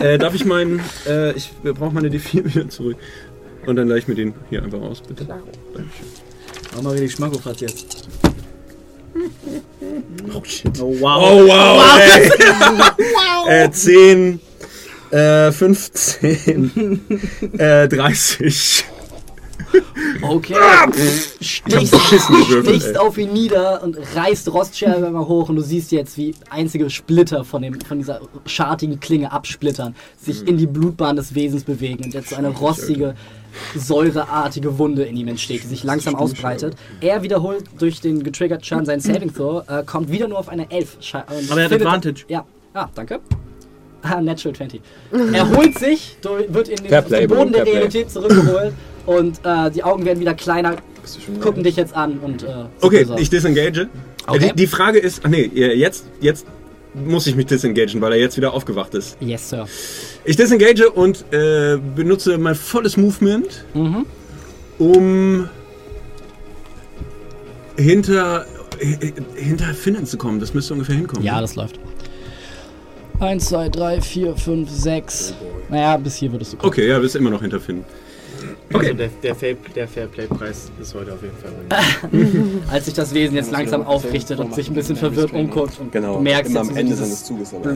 Äh, 0.00 0.18
darf 0.18 0.34
ich 0.34 0.44
meinen, 0.44 0.80
äh, 1.08 1.32
ich 1.32 1.50
brauche 1.62 1.94
meine 1.94 2.08
D4 2.10 2.44
wieder 2.44 2.68
zurück. 2.68 2.96
Und 3.66 3.76
dann 3.76 3.88
leih 3.88 3.96
ich 3.96 4.06
mir 4.08 4.14
den 4.14 4.34
hier 4.50 4.62
einfach 4.62 4.80
aus, 4.80 5.00
bitte. 5.00 5.24
Dankeschön. 5.24 5.88
Mach 6.74 6.82
mal 6.82 6.90
richtig 6.90 7.12
Schmackofatz 7.12 7.60
jetzt. 7.60 8.06
Oh 10.34 10.42
shit. 10.44 10.80
Oh 10.80 10.94
wow. 11.00 11.20
Oh 11.22 11.46
wow! 11.46 11.98
ey. 13.46 13.64
Äh, 13.64 13.70
10, 13.70 14.40
äh, 15.10 15.52
15, 15.52 17.00
äh, 17.58 17.88
30. 17.88 18.84
Okay. 20.20 20.54
Stichst, 21.40 21.94
stichst 21.96 22.98
auf 22.98 23.16
ihn 23.18 23.32
nieder 23.32 23.82
und 23.82 23.96
reißt 24.14 24.52
Rostscherbe 24.52 25.06
immer 25.06 25.26
hoch 25.26 25.48
und 25.48 25.56
du 25.56 25.62
siehst 25.62 25.92
jetzt, 25.92 26.16
wie 26.16 26.34
einzige 26.50 26.90
Splitter 26.90 27.44
von, 27.44 27.62
dem, 27.62 27.80
von 27.80 27.98
dieser 27.98 28.20
schartigen 28.46 29.00
Klinge 29.00 29.32
absplittern, 29.32 29.94
sich 30.20 30.46
in 30.46 30.58
die 30.58 30.66
Blutbahn 30.66 31.16
des 31.16 31.34
Wesens 31.34 31.64
bewegen 31.64 32.04
und 32.04 32.14
jetzt 32.14 32.30
so 32.30 32.36
eine 32.36 32.48
rostige, 32.48 33.14
säureartige 33.76 34.78
Wunde 34.78 35.04
in 35.04 35.16
ihm 35.16 35.28
entsteht, 35.28 35.62
die 35.64 35.68
sich 35.68 35.84
langsam 35.84 36.14
ausbreitet. 36.14 36.76
Er 37.00 37.22
wiederholt 37.22 37.64
durch 37.78 38.00
den 38.00 38.22
getriggerten 38.22 38.64
Schaden 38.64 38.86
seinen 38.86 39.00
Saving 39.00 39.32
Throw, 39.32 39.62
äh, 39.68 39.82
kommt 39.84 40.10
wieder 40.10 40.28
nur 40.28 40.38
auf 40.38 40.48
eine 40.48 40.70
11. 40.70 40.98
Sche- 41.00 41.24
und 41.30 41.50
Aber 41.50 41.60
er 41.60 41.64
hat 41.66 41.72
Advantage. 41.72 42.24
Ja, 42.28 42.44
ah, 42.74 42.88
danke. 42.94 43.20
Ah, 44.04 44.20
Natural 44.20 44.56
20. 44.56 44.80
Er 45.32 45.48
holt 45.56 45.78
sich, 45.78 46.16
wird 46.48 46.66
in 46.68 46.76
den, 46.78 47.04
play, 47.04 47.20
den 47.20 47.28
Boden 47.28 47.52
der. 47.52 47.64
Realität 47.64 48.10
zurückgeholt 48.10 48.72
und 49.06 49.40
äh, 49.44 49.70
die 49.70 49.84
Augen 49.84 50.04
werden 50.04 50.18
wieder 50.18 50.34
kleiner, 50.34 50.74
gucken 51.40 51.62
dich 51.62 51.76
jetzt 51.76 51.94
an 51.94 52.18
und. 52.18 52.42
Äh, 52.42 52.64
Okay, 52.80 53.06
ich 53.18 53.30
disengage. 53.30 53.88
Okay. 54.26 54.36
Äh, 54.36 54.48
die, 54.48 54.56
die 54.56 54.66
Frage 54.66 54.98
ist, 54.98 55.20
ach 55.24 55.28
nee, 55.28 55.42
äh, 55.54 55.74
jetzt, 55.78 56.06
jetzt 56.20 56.46
muss 56.94 57.26
ich 57.26 57.34
mich 57.36 57.46
disengagen, 57.46 58.00
weil 58.00 58.12
er 58.12 58.18
jetzt 58.18 58.36
wieder 58.36 58.52
aufgewacht 58.52 58.94
ist. 58.94 59.16
Yes, 59.20 59.48
Sir. 59.48 59.66
Ich 60.24 60.36
disengage 60.36 60.90
und 60.90 61.24
äh, 61.32 61.78
benutze 61.96 62.36
mein 62.38 62.54
volles 62.54 62.96
Movement, 62.96 63.64
Mhm. 63.74 64.06
um 64.78 65.48
hinter, 67.76 68.46
äh, 68.78 69.12
hinter 69.34 69.72
Finnen 69.74 70.06
zu 70.06 70.18
kommen. 70.18 70.40
Das 70.40 70.54
müsste 70.54 70.74
ungefähr 70.74 70.96
hinkommen. 70.96 71.24
Ja, 71.24 71.40
das 71.40 71.54
läuft. 71.54 71.78
1, 73.20 73.48
2, 73.48 73.68
3, 73.68 74.00
4, 74.00 74.36
5, 74.36 74.68
6. 74.70 75.34
Naja, 75.68 75.96
bis 75.96 76.16
hier 76.16 76.32
würdest 76.32 76.52
du 76.54 76.56
kommen. 76.56 76.68
Okay, 76.72 76.88
ja, 76.88 76.98
bist 76.98 77.14
immer 77.16 77.30
noch 77.30 77.40
hinter 77.40 77.60
Finnen. 77.60 77.84
Also 78.72 78.94
der, 78.94 79.08
der, 79.22 79.34
Fair, 79.34 79.56
der 79.74 79.88
Fairplay-Preis 79.88 80.70
ist 80.80 80.94
heute 80.94 81.12
auf 81.12 81.18
jeden 81.22 81.36
Fall. 81.36 82.62
Als 82.70 82.86
sich 82.86 82.94
das 82.94 83.12
Wesen 83.14 83.36
jetzt 83.36 83.50
langsam 83.50 83.86
aufrichtet 83.86 84.38
und 84.40 84.54
sich 84.54 84.68
ein 84.68 84.74
bisschen 84.74 84.96
verwirrt 84.96 85.32
umguckt 85.32 85.78
und 85.80 85.92
Genau, 85.92 86.16
du 86.16 86.20
merkst 86.22 86.52
jetzt 86.54 86.70
Ende 86.76 86.92
dieses 86.94 87.30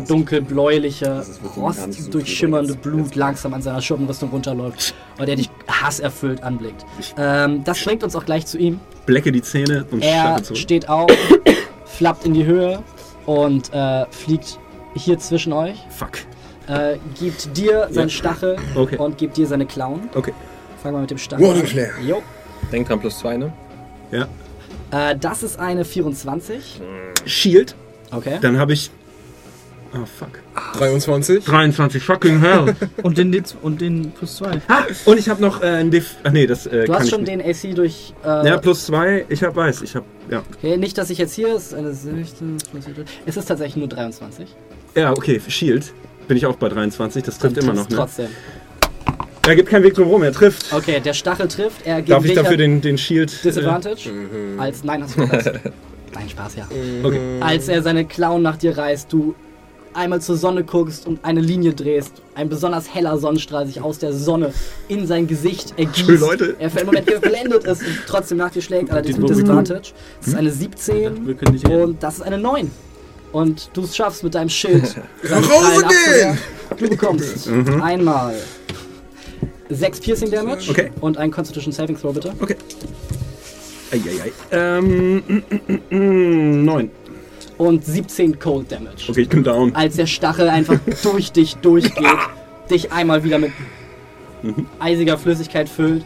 dunkelbläuliche, 0.09 1.25
rostdurchschimmernde 1.57 2.75
Blut 2.75 3.15
langsam 3.15 3.55
an 3.55 3.63
seiner 3.63 3.81
Schuppenrüstung 3.83 4.31
runterläuft 4.31 4.95
und 5.19 5.29
er 5.29 5.37
dich 5.37 5.51
hasserfüllt 5.69 6.43
anblickt. 6.43 6.85
Ähm, 7.19 7.63
das 7.65 7.83
bringt 7.83 8.03
uns 8.03 8.17
auch 8.17 8.25
gleich 8.25 8.47
zu 8.47 8.59
ihm. 8.59 8.81
Blecke 9.07 9.31
die 9.33 9.43
Zähne 9.43 9.85
und 9.91 10.03
Er 10.03 10.41
steht 10.55 10.89
auf, 10.89 11.11
flappt 11.85 12.25
in 12.25 12.35
die 12.35 12.45
Höhe 12.45 12.83
und 13.27 13.73
äh, 13.73 14.07
fliegt 14.11 14.59
hier 14.95 15.19
zwischen 15.19 15.53
euch. 15.53 15.77
Fuck. 15.91 16.19
Äh, 16.69 16.97
gibt 17.21 17.57
dir 17.57 17.87
seinen 17.91 18.09
Ja. 18.09 18.15
Stachel 18.15 18.57
Okay. 18.75 18.97
und 18.97 19.19
gibt 19.19 19.37
dir 19.37 19.47
seine 19.47 19.67
Klauen. 19.67 20.09
Okay. 20.15 20.33
Fangen 20.83 20.95
wir 20.97 21.01
mit 21.01 21.11
dem 21.11 21.19
Warning 21.19 21.61
an. 21.63 21.67
Flare. 21.67 21.91
Jo. 22.07 22.23
Denk 22.73 22.89
dran, 22.89 23.01
plus 23.01 23.19
2, 23.19 23.37
ne? 23.37 23.53
Ja. 24.11 24.27
Äh, 24.91 25.17
das 25.19 25.43
ist 25.43 25.59
eine 25.59 25.85
24. 25.85 26.81
Shield. 27.25 27.75
Okay. 28.13 28.39
Dann 28.41 28.59
habe 28.59 28.73
ich. 28.73 28.91
Oh 29.95 30.05
fuck. 30.05 30.41
23. 30.79 31.45
23 31.45 32.03
fucking 32.03 32.41
hell. 32.41 32.75
Und 33.03 33.17
den, 33.19 33.43
und 33.63 33.81
den 33.81 34.11
plus 34.13 34.37
2. 34.37 34.61
und 35.07 35.19
ich 35.19 35.29
habe 35.29 35.41
noch 35.41 35.63
äh, 35.63 35.67
ein 35.67 35.91
Diff. 35.91 36.17
Ach 36.25 36.33
nee, 36.33 36.47
das 36.47 36.67
äh, 36.67 36.81
Du 36.81 36.87
kann 36.87 36.97
hast 36.97 37.05
ich 37.05 37.11
schon 37.11 37.23
nicht. 37.23 37.33
den 37.33 37.41
AC 37.73 37.75
durch. 37.75 38.13
Äh, 38.25 38.47
Ja, 38.49 38.59
plus 38.59 38.87
2. 38.87 39.27
Ich 39.29 39.43
hab 39.43 39.57
weiß. 39.57 39.83
Ich 39.83 39.95
hab. 39.97 40.05
Ja. 40.31 40.43
okay, 40.57 40.77
nicht, 40.77 40.99
dass 40.99 41.09
ich 41.11 41.19
jetzt 41.19 41.35
hier. 41.35 41.55
Es 41.55 41.69
ist 41.69 41.75
eine 41.75 41.95
16. 41.95 42.59
plus- 42.71 42.85
Es 43.25 43.37
ist 43.37 43.47
tatsächlich 43.47 43.77
nur 43.77 43.89
23. 43.89 44.49
Ja, 44.97 45.13
okay. 45.13 45.41
Shield. 45.49 45.93
Bin 46.29 46.37
ich 46.37 46.45
auch 46.47 46.57
bei 46.57 46.69
23. 46.69 47.23
Das 47.23 47.39
trifft 47.39 47.57
immer 47.59 47.73
noch, 47.73 47.89
ne? 47.89 47.97
Trotzdem. 47.97 48.27
Er 49.47 49.55
gibt 49.55 49.69
keinen 49.69 49.85
Weg 49.85 49.95
drum 49.95 50.09
rum. 50.09 50.23
Er 50.25 50.33
trifft. 50.33 50.73
Okay, 50.73 50.99
der 51.01 51.15
Stachel 51.15 51.47
trifft. 51.47 51.87
Er 51.87 51.97
gibt 51.97 52.11
Darf 52.11 52.25
ich 52.25 52.35
dafür 52.35 52.57
den, 52.57 52.81
den 52.81 52.99
Shield. 52.99 53.33
Äh, 53.33 53.43
Disadvantage? 53.45 54.11
Als. 54.59 54.83
Nein, 54.83 55.05
hast 55.05 55.17
du. 55.17 55.23
Nein, 55.23 56.29
Spaß, 56.29 56.57
ja. 56.57 56.69
okay. 57.05 57.21
Als 57.41 57.69
er 57.69 57.83
seine 57.83 58.05
Klauen 58.07 58.43
nach 58.43 58.57
dir 58.57 58.77
reißt, 58.77 59.13
du 59.13 59.35
einmal 59.95 60.21
zur 60.21 60.37
Sonne 60.37 60.65
guckst 60.65 61.07
und 61.07 61.25
eine 61.25 61.41
Linie 61.41 61.75
drehst, 61.75 62.23
ein 62.35 62.49
besonders 62.49 62.93
heller 62.95 63.19
Sonnenstrahl 63.19 63.67
sich 63.67 63.81
aus 63.81 63.99
der 63.99 64.13
Sonne 64.13 64.53
in 64.89 65.07
sein 65.07 65.27
Gesicht 65.27 65.75
ergießt. 65.79 66.07
Schön, 66.07 66.21
Leute. 66.21 66.57
Er 66.59 66.71
für 66.71 66.79
einen 66.79 66.87
Moment 66.87 67.07
geblendet 67.07 67.65
ist 67.65 67.83
und 67.83 67.99
trotzdem 68.07 68.39
nach 68.39 68.51
dir 68.51 68.63
schlägt, 68.63 68.91
allerdings 68.91 69.19
mit. 69.19 69.31
Disadvantage. 69.31 69.93
Das 70.21 70.29
ist 70.29 70.35
eine 70.35 70.51
17 70.51 71.27
Wir 71.27 71.35
können 71.35 71.53
nicht 71.55 71.69
reden. 71.69 71.83
und 71.83 72.03
das 72.03 72.17
ist 72.17 72.23
eine 72.23 72.39
9. 72.39 72.71
Und 73.33 73.71
du 73.75 73.83
es 73.83 73.97
schaffst 73.97 74.25
mit 74.25 74.35
deinem 74.35 74.49
Schild. 74.49 74.97
Nach 75.23 75.37
Hause 75.51 75.85
gehen! 75.89 76.39
Du 76.79 76.89
bekommst 76.89 77.49
einmal 77.83 78.35
6 79.71 80.01
Piercing 80.01 80.31
Damage 80.31 80.71
Okay. 80.71 80.91
und 81.01 81.19
ein 81.19 81.31
Constitution 81.31 81.73
Saving 81.73 81.99
Throw 81.99 82.13
bitte. 82.15 82.33
Eieiei. 83.93 84.33
Ähm. 84.53 85.23
mm, 85.27 85.43
mm, 85.69 85.97
mm, 85.97 86.65
9. 86.65 86.91
Und 87.59 87.85
17 87.85 88.39
Cold 88.39 88.71
Damage. 88.71 89.07
Okay, 89.09 89.23
ich 89.23 89.29
bin 89.29 89.43
down. 89.43 89.75
als 89.75 89.97
der 89.97 90.07
Stachel 90.07 90.49
einfach 90.49 90.79
durch 91.03 91.33
dich 91.33 91.57
durchgeht, 91.57 92.05
dich 92.71 92.93
einmal 92.93 93.25
wieder 93.25 93.39
mit 93.39 93.53
eisiger 94.79 95.17
Flüssigkeit 95.19 95.69
füllt, 95.69 96.05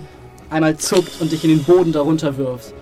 einmal 0.49 0.77
zuckt 0.77 1.21
und 1.21 1.33
dich 1.33 1.43
in 1.45 1.51
den 1.51 1.65
Boden 1.65 1.93
darunter 1.93 2.37
wirft. 2.37 2.73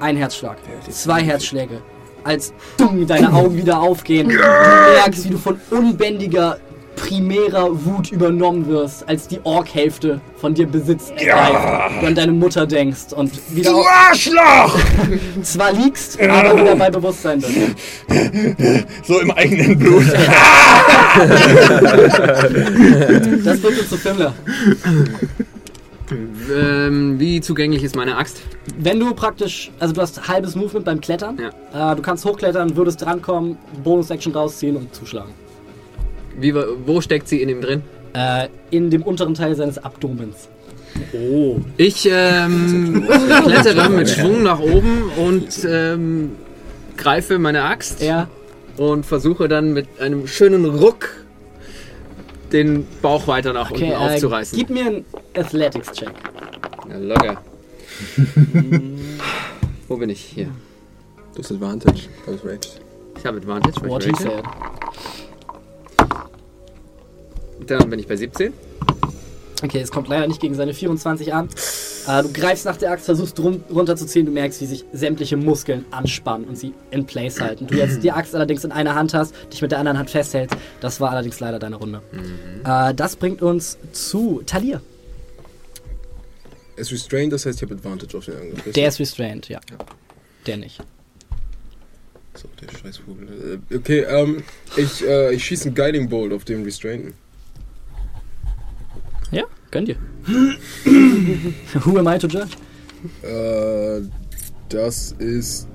Ein 0.00 0.16
Herzschlag, 0.16 0.56
zwei 0.90 1.22
Herzschläge. 1.22 1.80
Als 2.24 2.52
dumm 2.76 3.06
deine 3.06 3.32
Augen 3.32 3.56
wieder 3.56 3.80
aufgehen, 3.80 4.28
du 4.28 4.34
merkst, 4.36 5.24
wie 5.24 5.30
du 5.30 5.38
von 5.38 5.60
unbändiger, 5.70 6.58
primärer 6.96 7.84
Wut 7.84 8.12
übernommen 8.12 8.66
wirst, 8.68 9.08
als 9.08 9.28
die 9.28 9.40
Ork-Hälfte 9.44 10.20
von 10.36 10.54
dir 10.54 10.66
Besitz 10.66 11.10
ergreift. 11.10 12.02
Du 12.02 12.06
an 12.06 12.14
deine 12.14 12.32
Mutter 12.32 12.66
denkst 12.66 13.12
und 13.14 13.32
wieder 13.54 13.74
auf, 13.74 13.86
Arschloch! 13.86 14.78
zwar 15.42 15.72
liegst, 15.72 16.20
aber 16.20 16.56
wieder 16.60 16.76
bei 16.76 16.90
Bewusstsein 16.90 17.40
bist. 17.40 17.56
So 19.04 19.20
im 19.20 19.30
eigenen 19.30 19.78
Blut. 19.78 20.04
Das 23.44 23.60
bringt 23.60 23.78
uns 23.80 23.88
zu 23.88 23.96
Fimmler. 23.96 24.32
Ähm, 26.50 27.18
wie 27.18 27.40
zugänglich 27.40 27.82
ist 27.82 27.96
meine 27.96 28.16
Axt? 28.16 28.42
Wenn 28.78 29.00
du 29.00 29.14
praktisch, 29.14 29.70
also 29.78 29.94
du 29.94 30.00
hast 30.00 30.28
halbes 30.28 30.54
Movement 30.54 30.84
beim 30.84 31.00
Klettern, 31.00 31.38
äh, 31.38 31.96
du 31.96 32.02
kannst 32.02 32.24
hochklettern, 32.24 32.76
würdest 32.76 33.02
drankommen, 33.02 33.56
Bonus-Action 33.82 34.32
rausziehen 34.32 34.76
und 34.76 34.94
zuschlagen. 34.94 35.32
Wie, 36.38 36.54
wo 36.54 37.00
steckt 37.00 37.28
sie 37.28 37.42
in 37.42 37.48
ihm 37.48 37.60
drin? 37.60 37.82
Äh, 38.14 38.48
in 38.70 38.90
dem 38.90 39.02
unteren 39.02 39.34
Teil 39.34 39.54
seines 39.54 39.78
Abdomens. 39.78 40.48
Oh. 41.14 41.56
Ich 41.78 42.08
ähm, 42.10 43.06
klettere 43.44 43.88
mit 43.88 44.10
Schwung 44.10 44.42
nach 44.42 44.60
oben 44.60 45.10
und 45.16 45.66
ähm, 45.66 46.32
greife 46.96 47.38
meine 47.38 47.62
Axt 47.62 48.02
Er, 48.02 48.28
und 48.76 49.06
versuche 49.06 49.48
dann 49.48 49.72
mit 49.72 49.86
einem 50.00 50.26
schönen 50.26 50.64
Ruck 50.66 51.08
den 52.52 52.86
Bauch 53.00 53.26
weiter 53.26 53.52
nach 53.54 53.70
okay, 53.70 53.84
unten 53.84 53.94
äh, 53.94 54.14
aufzureißen. 54.14 54.58
gib 54.58 54.68
mir 54.68 54.86
einen 54.86 55.04
Athletics-Check. 55.34 56.10
Ja, 56.90 56.98
locker. 56.98 57.42
Wo 59.88 59.96
bin 59.96 60.10
ich? 60.10 60.20
Hier. 60.20 60.48
Disadvantage. 61.36 62.08
Beim 62.26 62.38
Rage. 62.44 62.68
Ich 63.18 63.24
habe 63.26 63.38
Advantage. 63.38 63.80
weil 63.82 63.90
What 63.90 64.06
ich 64.06 64.18
he 64.18 64.24
rage. 64.24 64.36
said. 64.36 64.44
Dann 67.66 67.90
bin 67.90 67.98
ich 67.98 68.06
bei 68.06 68.16
17. 68.16 68.52
Okay, 69.62 69.78
es 69.80 69.92
kommt 69.92 70.08
leider 70.08 70.26
nicht 70.26 70.40
gegen 70.40 70.54
seine 70.54 70.74
24 70.74 71.32
an. 71.32 71.48
Äh, 72.08 72.22
du 72.22 72.32
greifst 72.32 72.64
nach 72.64 72.76
der 72.76 72.90
Axt, 72.90 73.04
versuchst 73.06 73.38
drum, 73.38 73.62
runterzuziehen, 73.72 74.26
du 74.26 74.32
merkst, 74.32 74.60
wie 74.60 74.66
sich 74.66 74.84
sämtliche 74.92 75.36
Muskeln 75.36 75.84
anspannen 75.92 76.48
und 76.48 76.58
sie 76.58 76.74
in 76.90 77.06
place 77.06 77.40
halten. 77.40 77.68
Du 77.68 77.76
jetzt 77.76 78.02
die 78.02 78.10
Axt 78.10 78.34
allerdings 78.34 78.64
in 78.64 78.72
einer 78.72 78.96
Hand 78.96 79.14
hast, 79.14 79.34
dich 79.52 79.62
mit 79.62 79.70
der 79.70 79.78
anderen 79.78 79.98
Hand 79.98 80.10
festhältst. 80.10 80.56
Das 80.80 81.00
war 81.00 81.10
allerdings 81.10 81.38
leider 81.38 81.60
deine 81.60 81.76
Runde. 81.76 82.02
Äh, 82.64 82.92
das 82.94 83.14
bringt 83.14 83.40
uns 83.40 83.78
zu 83.92 84.42
Talir. 84.46 84.80
Es 86.74 86.90
ist 86.90 86.92
restrained, 86.92 87.32
das 87.32 87.46
heißt, 87.46 87.58
ich 87.58 87.62
habe 87.62 87.74
Advantage 87.74 88.16
auf 88.18 88.24
den 88.24 88.34
Angriff. 88.34 88.72
Der 88.72 88.88
ist 88.88 88.98
restrained, 88.98 89.48
ja. 89.48 89.60
Der 90.46 90.56
nicht. 90.56 90.80
So, 92.34 92.48
der 92.60 92.76
Scheißvogel. 92.78 93.60
Äh, 93.70 93.76
Okay, 93.76 94.00
ähm, 94.00 94.42
ich, 94.76 95.06
äh, 95.06 95.34
ich 95.34 95.44
schieße 95.44 95.66
einen 95.66 95.74
Guiding 95.76 96.08
Bolt 96.08 96.32
auf 96.32 96.44
den 96.44 96.64
Restrainten. 96.64 97.14
Gönn 99.72 99.86
dir. 99.86 99.96
Who 101.84 101.98
am 101.98 102.06
I 102.06 102.18
to 102.18 102.28
judge? 102.28 102.56
Äh, 103.22 104.02
das 104.68 105.12
ist 105.18 105.66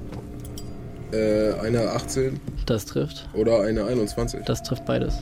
äh, 1.12 1.54
eine 1.60 1.90
18 1.92 2.40
Das 2.68 2.86
trifft. 2.86 3.28
oder 3.34 3.62
eine 3.62 3.84
21. 3.86 4.46
Das 4.46 4.62
trifft 4.64 4.86
beides. 4.86 5.16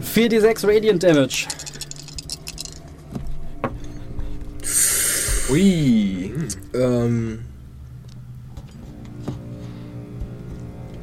4d6 0.00 0.66
Radiant 0.66 1.02
Damage. 1.02 1.46
Ui. 5.50 6.32
Ähm, 6.72 7.40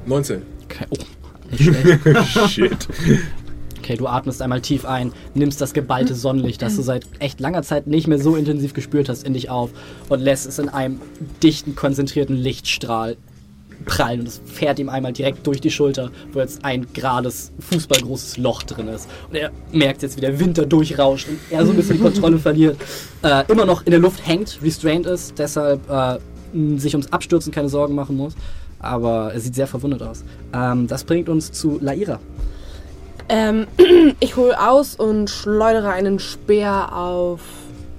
19. 0.07 0.41
Okay, 0.63 0.85
oh, 0.89 0.95
nicht 1.51 1.63
schlecht. 1.63 2.49
Shit. 2.49 2.87
Okay, 3.91 3.97
du 3.97 4.07
atmest 4.07 4.41
einmal 4.41 4.61
tief 4.61 4.85
ein, 4.85 5.11
nimmst 5.33 5.59
das 5.59 5.73
geballte 5.73 6.15
Sonnenlicht, 6.15 6.61
das 6.61 6.77
du 6.77 6.81
seit 6.81 7.05
echt 7.19 7.41
langer 7.41 7.61
Zeit 7.61 7.87
nicht 7.87 8.07
mehr 8.07 8.19
so 8.19 8.37
intensiv 8.37 8.73
gespürt 8.73 9.09
hast, 9.09 9.25
in 9.25 9.33
dich 9.33 9.49
auf 9.49 9.71
und 10.07 10.21
lässt 10.21 10.47
es 10.47 10.59
in 10.59 10.69
einem 10.69 11.01
dichten, 11.43 11.75
konzentrierten 11.75 12.37
Lichtstrahl 12.37 13.17
prallen 13.85 14.21
und 14.21 14.27
es 14.27 14.39
fährt 14.45 14.79
ihm 14.79 14.87
einmal 14.87 15.11
direkt 15.11 15.45
durch 15.45 15.59
die 15.59 15.71
Schulter, 15.71 16.09
wo 16.31 16.39
jetzt 16.39 16.63
ein 16.63 16.87
gerades, 16.93 17.51
fußballgroßes 17.59 18.37
Loch 18.37 18.63
drin 18.63 18.87
ist. 18.87 19.09
Und 19.27 19.35
er 19.35 19.51
merkt 19.73 20.03
jetzt, 20.03 20.15
wie 20.15 20.21
der 20.21 20.39
Winter 20.39 20.65
durchrauscht 20.65 21.27
und 21.27 21.37
er 21.49 21.65
so 21.65 21.71
ein 21.71 21.75
bisschen 21.75 21.97
die 21.97 22.03
Kontrolle 22.03 22.39
verliert. 22.39 22.77
Äh, 23.23 23.43
immer 23.51 23.65
noch 23.65 23.85
in 23.85 23.91
der 23.91 23.99
Luft 23.99 24.25
hängt, 24.25 24.57
restrained 24.63 25.05
ist, 25.05 25.37
deshalb 25.37 25.81
äh, 25.89 26.17
sich 26.77 26.93
ums 26.93 27.11
Abstürzen 27.11 27.51
keine 27.51 27.67
Sorgen 27.67 27.93
machen 27.93 28.15
muss. 28.15 28.35
Aber 28.79 29.33
er 29.33 29.39
sieht 29.41 29.53
sehr 29.53 29.67
verwundet 29.67 30.01
aus. 30.01 30.23
Ähm, 30.53 30.87
das 30.87 31.03
bringt 31.03 31.27
uns 31.27 31.51
zu 31.51 31.77
Laira. 31.81 32.21
Ähm, 33.31 33.65
ich 34.19 34.35
hole 34.35 34.59
aus 34.59 34.95
und 34.95 35.29
schleudere 35.29 35.89
einen 35.89 36.19
Speer 36.19 36.93
auf 36.93 37.39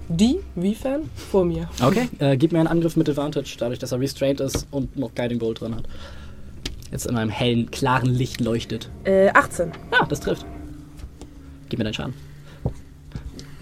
die, 0.08 0.40
wiefern, 0.54 1.08
vor 1.16 1.46
mir. 1.46 1.70
Okay, 1.82 2.10
äh, 2.18 2.36
gib 2.36 2.52
mir 2.52 2.58
einen 2.58 2.68
Angriff 2.68 2.96
mit 2.96 3.08
Advantage, 3.08 3.56
dadurch, 3.58 3.78
dass 3.78 3.92
er 3.92 4.00
restrained 4.00 4.40
ist 4.40 4.66
und 4.70 4.98
noch 4.98 5.14
Guiding 5.14 5.38
Bolt 5.38 5.62
drin 5.62 5.74
hat. 5.74 5.84
Jetzt 6.90 7.06
in 7.06 7.16
einem 7.16 7.30
hellen, 7.30 7.70
klaren 7.70 8.10
Licht 8.10 8.42
leuchtet. 8.42 8.90
Äh, 9.04 9.30
18. 9.30 9.72
Ja, 9.90 10.04
das 10.04 10.20
trifft. 10.20 10.44
Gib 11.70 11.78
mir 11.78 11.84
deinen 11.84 11.94
Schaden. 11.94 12.14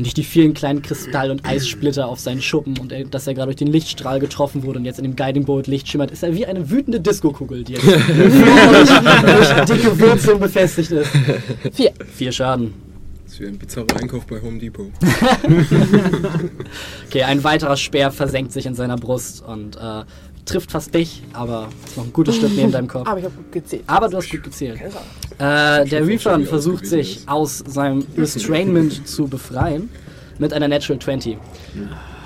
Nicht 0.01 0.17
die 0.17 0.25
vielen 0.25 0.55
kleinen 0.55 0.81
Kristall- 0.83 1.31
und 1.31 1.47
Eissplitter 1.47 2.09
auf 2.09 2.19
seinen 2.19 2.41
Schuppen 2.41 2.79
und 2.79 2.91
er, 2.91 3.05
dass 3.05 3.27
er 3.27 3.35
gerade 3.35 3.49
durch 3.49 3.57
den 3.57 3.69
Lichtstrahl 3.69 4.19
getroffen 4.19 4.63
wurde 4.63 4.79
und 4.79 4.87
jetzt 4.87 4.99
in 4.99 5.05
dem 5.05 5.15
Guiding 5.15 5.45
Bolt 5.45 5.67
Licht 5.67 5.89
schimmert, 5.89 6.11
ist 6.11 6.23
er 6.23 6.35
wie 6.35 6.47
eine 6.47 6.71
wütende 6.71 7.01
Disco-Kugel, 7.01 7.65
die 7.65 7.75
jetzt 7.75 7.87
durch 7.87 8.05
dicke 9.67 10.01
Wurzeln 10.01 10.41
befestigt 10.41 10.91
ist. 10.91 11.11
Vier. 11.73 11.93
Vier 12.15 12.33
Schaden. 12.33 12.73
Das 13.27 13.39
wäre 13.39 13.51
ein 13.51 13.59
bizarrer 13.59 13.97
Einkauf 14.01 14.27
bei 14.27 14.41
Home 14.41 14.59
Depot. 14.59 14.91
Okay, 17.07 17.23
ein 17.25 17.43
weiterer 17.43 17.77
Speer 17.77 18.13
versenkt 18.13 18.53
sich 18.53 18.67
in 18.67 18.75
seiner 18.77 18.97
Brust 18.97 19.43
und 19.43 19.77
äh, 19.77 20.05
trifft 20.51 20.71
fast 20.71 20.95
dich, 20.95 21.23
aber 21.33 21.69
ist 21.87 21.97
noch 21.97 22.05
ein 22.05 22.13
gutes 22.13 22.37
Stück 22.37 22.51
neben 22.55 22.73
deinem 22.73 22.89
Kopf. 22.89 23.07
Aber 23.09 23.19
ich 23.19 23.25
habe 23.25 23.35
gut 23.35 23.53
gezählt. 23.53 23.83
Aber 23.87 24.09
du 24.09 24.17
hast 24.17 24.31
gut 24.31 24.43
gezählt. 24.43 24.81
Äh, 24.81 25.85
der 25.87 26.07
Refund 26.07 26.45
wie 26.45 26.47
versucht 26.47 26.87
sich 26.87 27.19
ist. 27.19 27.29
aus 27.29 27.65
seinem 27.67 28.05
Restrainment 28.17 29.07
zu 29.09 29.27
befreien 29.27 29.89
mit 30.39 30.53
einer 30.53 30.69
Natural 30.69 30.99
20. 31.01 31.37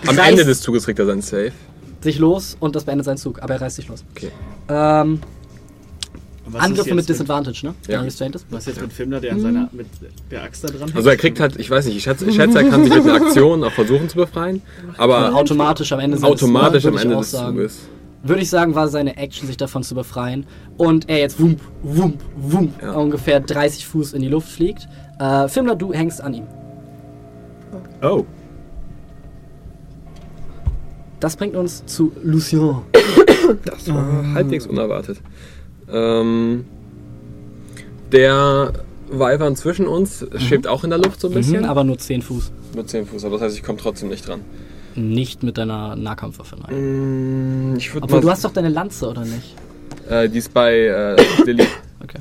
Am 0.06 0.16
Reißt 0.18 0.30
Ende 0.30 0.44
des 0.44 0.60
Zuges 0.60 0.84
kriegt 0.84 0.98
er 0.98 1.06
seinen 1.06 1.22
Save. 1.22 1.52
sich 2.00 2.18
los 2.18 2.56
und 2.60 2.76
das 2.76 2.84
beendet 2.84 3.04
seinen 3.06 3.16
Zug, 3.16 3.42
aber 3.42 3.54
er 3.54 3.60
reißt 3.62 3.76
sich 3.76 3.88
los. 3.88 4.04
Okay. 4.14 4.30
Ähm, 4.68 5.20
was 6.46 6.60
ist 6.60 6.64
Angriffe 6.66 6.88
jetzt 6.90 6.96
mit 6.96 7.08
Disadvantage, 7.08 7.66
ne? 7.66 7.74
Ja. 7.82 7.88
Wenn 7.88 7.94
er 8.00 8.04
restrained 8.04 8.34
ist. 8.36 8.46
Was 8.50 8.66
jetzt 8.66 8.80
mit 8.80 8.92
Filmler, 8.92 9.20
der 9.20 9.32
an 9.32 9.40
seiner 9.40 9.68
mit 9.72 9.86
der 10.30 10.42
Axt 10.42 10.62
da 10.62 10.68
dran 10.68 10.92
Also 10.94 11.08
er 11.08 11.16
kriegt 11.16 11.40
halt, 11.40 11.58
ich 11.58 11.70
weiß 11.70 11.86
nicht, 11.86 11.96
ich 11.96 12.02
schätze, 12.02 12.26
ich 12.26 12.36
schätze 12.36 12.58
er 12.58 12.68
kann 12.68 12.84
sich 12.84 12.92
mit 12.92 13.02
einer 13.04 13.14
Aktion 13.14 13.64
auch 13.64 13.72
versuchen 13.72 14.08
zu 14.10 14.16
befreien, 14.16 14.60
aber 14.98 15.34
automatisch 15.34 15.90
am 15.92 16.00
Ende 16.00 16.18
seines 16.18 16.42
automatisch 16.42 16.84
am 16.84 16.92
würde 16.92 16.98
ich 16.98 17.04
Ende 17.04 17.16
auch 17.16 17.20
des 17.22 17.30
sagen. 17.30 17.56
Zuges. 17.56 17.78
Würde 18.26 18.40
ich 18.40 18.48
sagen, 18.48 18.74
war 18.74 18.88
seine 18.88 19.16
Action, 19.18 19.46
sich 19.46 19.58
davon 19.58 19.82
zu 19.82 19.94
befreien. 19.94 20.46
Und 20.78 21.08
er 21.10 21.18
jetzt 21.18 21.38
wump, 21.38 21.60
wump, 21.82 22.20
wump, 22.36 22.82
Ja. 22.82 22.92
ungefähr 22.92 23.38
30 23.40 23.86
Fuß 23.86 24.14
in 24.14 24.22
die 24.22 24.28
Luft 24.28 24.48
fliegt. 24.48 24.88
Äh, 25.20 25.46
Filmler, 25.48 25.76
du 25.76 25.92
hängst 25.92 26.20
an 26.22 26.32
ihm. 26.34 26.46
Oh. 28.02 28.24
Das 31.20 31.36
bringt 31.36 31.54
uns 31.54 31.84
zu 31.86 32.12
Lucien. 32.22 32.76
Das 33.64 33.88
war 33.92 34.34
halbwegs 34.34 34.66
unerwartet. 34.66 35.20
Ähm, 35.92 36.64
der 38.10 38.72
Wyvern 39.10 39.54
zwischen 39.56 39.86
uns 39.86 40.26
schwebt 40.38 40.66
auch 40.66 40.82
in 40.84 40.90
der 40.90 40.98
Luft 40.98 41.20
so 41.20 41.28
ein 41.28 41.34
bisschen. 41.34 41.60
Mhm, 41.62 41.68
aber 41.68 41.84
nur 41.84 41.98
10 41.98 42.22
Fuß. 42.22 42.52
mit 42.74 42.88
10 42.88 43.06
Fuß, 43.06 43.24
aber 43.24 43.34
das 43.34 43.42
heißt, 43.42 43.56
ich 43.56 43.62
komme 43.62 43.78
trotzdem 43.78 44.08
nicht 44.08 44.26
dran. 44.26 44.40
Nicht 44.96 45.42
mit 45.42 45.58
deiner 45.58 45.96
Nahkampfwaffe, 45.96 46.56
nein. 46.56 47.72
Mm, 47.72 47.76
Ich 47.76 47.92
mal. 47.94 48.20
du 48.20 48.30
hast 48.30 48.44
doch 48.44 48.52
deine 48.52 48.68
Lanze, 48.68 49.08
oder 49.08 49.22
nicht? 49.24 49.54
äh, 50.08 50.28
die 50.28 50.38
ist 50.38 50.52
bei 50.54 50.72
äh, 50.76 51.16
Lilly. 51.44 51.66
Okay. 52.02 52.18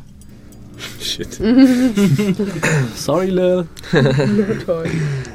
Shit. 1.02 1.34
Sorry, 2.96 3.30
Lil. 3.32 3.68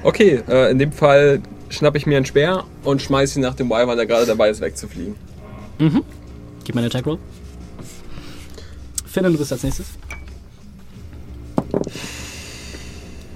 Okay, 0.03 0.43
äh, 0.49 0.71
in 0.71 0.79
dem 0.79 0.91
Fall 0.91 1.41
schnappe 1.69 1.99
ich 1.99 2.07
mir 2.07 2.17
einen 2.17 2.25
Speer 2.27 2.65
und 2.83 3.03
schmeiße 3.03 3.39
ihn 3.39 3.43
nach 3.43 3.55
dem 3.55 3.69
Wyvern, 3.69 3.97
der 3.99 4.07
gerade 4.07 4.25
dabei 4.27 4.49
ist, 4.49 4.61
wegzufliegen. 4.63 5.15
Gib 6.65 6.75
mir 6.75 6.81
einen 6.81 6.87
Attack 6.91 7.05
Roll. 7.07 7.19
Finnen, 9.07 9.33
du 9.33 9.39
bist 9.39 9.53
als 9.53 9.63
nächstes. 9.63 9.87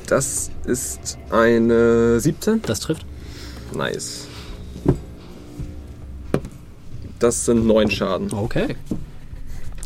Das 0.07 0.51
ist 0.67 1.19
eine 1.31 2.21
17. 2.21 2.63
Das 2.63 2.81
trifft. 2.81 3.05
Nice. 3.75 4.27
Das 7.19 7.45
sind 7.45 7.67
neun 7.67 7.91
Schaden. 7.91 8.33
Okay. 8.33 8.77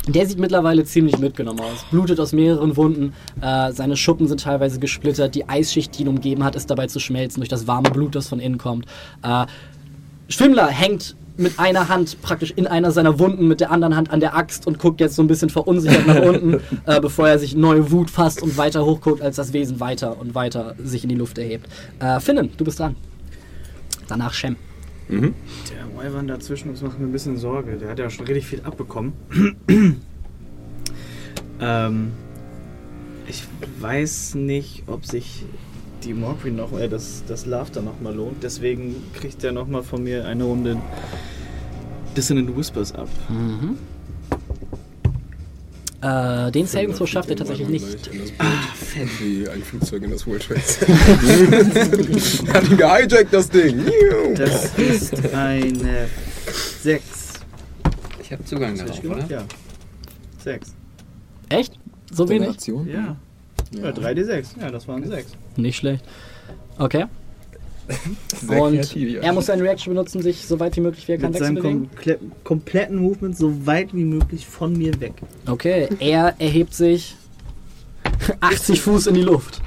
Der 0.09 0.25
sieht 0.27 0.39
mittlerweile 0.39 0.85
ziemlich 0.85 1.19
mitgenommen 1.19 1.61
aus. 1.61 1.85
Blutet 1.91 2.21
aus 2.21 2.33
mehreren 2.33 2.77
Wunden. 2.77 3.13
Äh, 3.41 3.73
seine 3.73 3.97
Schuppen 3.97 4.29
sind 4.29 4.41
teilweise 4.41 4.79
gesplittert. 4.79 5.35
Die 5.35 5.49
Eisschicht, 5.49 5.99
die 5.99 6.03
ihn 6.03 6.09
umgeben 6.09 6.45
hat, 6.45 6.55
ist 6.55 6.71
dabei 6.71 6.87
zu 6.87 7.01
schmelzen 7.01 7.41
durch 7.41 7.49
das 7.49 7.67
warme 7.67 7.91
Blut, 7.91 8.15
das 8.15 8.29
von 8.29 8.39
innen 8.39 8.57
kommt. 8.57 8.87
Äh, 9.23 9.47
Schwimmler 10.29 10.69
hängt 10.69 11.17
mit 11.37 11.59
einer 11.59 11.89
Hand 11.89 12.23
praktisch 12.23 12.53
in 12.53 12.67
einer 12.67 12.93
seiner 12.93 13.19
Wunden, 13.19 13.49
mit 13.49 13.61
der 13.61 13.71
anderen 13.71 13.97
Hand 13.97 14.11
an 14.11 14.21
der 14.21 14.37
Axt 14.37 14.67
und 14.67 14.79
guckt 14.79 15.01
jetzt 15.01 15.17
so 15.17 15.23
ein 15.23 15.27
bisschen 15.27 15.51
verunsichert 15.51 16.07
nach 16.07 16.23
unten, 16.23 16.61
äh, 16.87 17.01
bevor 17.01 17.29
er 17.29 17.39
sich 17.39 17.55
neue 17.55 17.91
Wut 17.91 18.09
fasst 18.09 18.43
und 18.43 18.57
weiter 18.57 18.87
hochguckt, 18.87 19.21
als 19.21 19.37
das 19.37 19.53
Wesen 19.53 19.81
weiter 19.81 20.19
und 20.19 20.35
weiter 20.35 20.75
sich 20.83 21.03
in 21.03 21.11
die 21.11 21.17
Luft 21.17 21.37
erhebt. 21.37 21.69
Äh, 21.99 22.21
Finnen, 22.21 22.51
du 22.57 22.65
bist 22.65 22.79
dran. 22.79 22.97
Danach 24.09 24.33
Shem. 24.33 24.57
Der 25.09 25.87
Wyvern 25.97 26.27
dazwischen 26.27 26.71
uns 26.71 26.83
macht 26.83 26.99
mir 26.99 27.07
ein 27.07 27.13
bisschen 27.13 27.37
Sorge. 27.37 27.77
Der 27.77 27.91
hat 27.91 27.99
ja 27.99 28.11
schon 28.11 28.27
richtig 28.27 28.47
viel 28.47 28.61
abbekommen. 28.63 29.13
ähm, 31.61 32.13
ich 33.29 33.45
weiß 33.81 34.35
nicht, 34.35 34.85
ob 34.89 35.07
sich 35.07 35.45
die 36.03 36.13
Mockery 36.13 36.51
noch, 36.51 36.73
äh, 36.79 36.89
das, 36.89 37.23
das 37.27 37.47
Laughter 37.47 37.83
noch 37.83 38.01
mal 38.01 38.15
lohnt. 38.15 38.43
Deswegen 38.43 38.97
kriegt 39.15 39.45
er 39.45 39.53
noch 39.53 39.69
mal 39.69 39.83
von 39.83 40.03
mir 40.03 40.27
eine 40.27 40.45
Runde 40.45 40.77
Dissonant 42.17 42.57
Whispers 42.57 42.93
ab. 42.93 43.09
Mhm. 43.29 43.79
Äh, 46.03 46.51
den 46.53 46.67
Saving 46.67 46.95
Throw 46.95 47.09
schafft 47.09 47.31
er 47.31 47.37
tatsächlich 47.37 47.69
nicht. 47.69 48.11
Wie 49.21 49.49
ein 49.49 49.63
Flugzeug 49.63 50.03
in 50.03 50.11
das 50.11 50.27
World 50.27 50.43
Trade 50.43 50.61
Center. 50.61 52.55
Hat 52.55 52.69
ihn 52.69 52.77
gehijackt, 52.77 53.33
das 53.33 53.49
Ding. 53.51 53.85
Das 54.37 54.75
ist 54.79 55.35
eine 55.35 56.09
6. 56.83 57.03
Ich 58.23 58.33
habe 58.33 58.45
Zugang 58.45 58.77
darauf, 58.77 59.05
oder? 59.05 59.27
Ja. 59.29 59.45
6. 60.45 60.75
Echt? 61.49 61.79
So 62.13 62.29
wenig? 62.29 62.57
Ja. 62.67 63.17
Ja, 63.73 63.91
3d6. 63.91 64.61
Ja, 64.61 64.71
das 64.71 64.87
waren 64.87 65.07
6. 65.07 65.33
Nicht 65.57 65.77
schlecht. 65.77 66.05
Okay. 66.79 67.07
Sehr 68.47 68.63
Und 68.63 68.75
kreativ, 68.75 69.11
ja. 69.11 69.21
er 69.23 69.33
muss 69.33 69.47
seine 69.47 69.63
Reaction 69.63 69.95
benutzen, 69.95 70.23
sich 70.23 70.47
so 70.47 70.59
weit 70.59 70.77
wie 70.77 70.81
möglich 70.81 71.07
wie 71.07 71.13
er 71.13 71.19
kann 71.19 71.31
Mit 71.31 71.39
seinem 71.41 71.63
komple 71.63 72.19
kompletten 72.43 72.97
Movement 72.97 73.37
so 73.37 73.67
weit 73.67 73.95
wie 73.95 74.05
möglich 74.05 74.47
von 74.47 74.73
mir 74.77 74.99
weg. 75.01 75.15
Okay, 75.47 75.89
er 76.01 76.35
erhebt 76.39 76.75
sich 76.75 77.17
80 78.41 78.81
Fuß 78.81 79.07
in 79.09 79.15
die 79.15 79.23
Luft. 79.23 79.61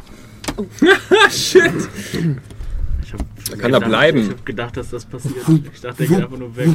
Shit! 1.29 1.71
Ich 3.03 3.13
hab, 3.13 3.21
Da 3.49 3.55
kann 3.57 3.73
er 3.73 3.79
bleiben. 3.79 4.19
Ich 4.19 4.29
hab 4.29 4.45
gedacht, 4.45 4.77
dass 4.77 4.89
das 4.89 5.05
passiert. 5.05 5.35
Ich 5.73 5.81
dachte, 5.81 5.97
der 5.97 6.07
geht 6.07 6.23
einfach 6.23 6.37
nur 6.37 6.55
weg. 6.55 6.69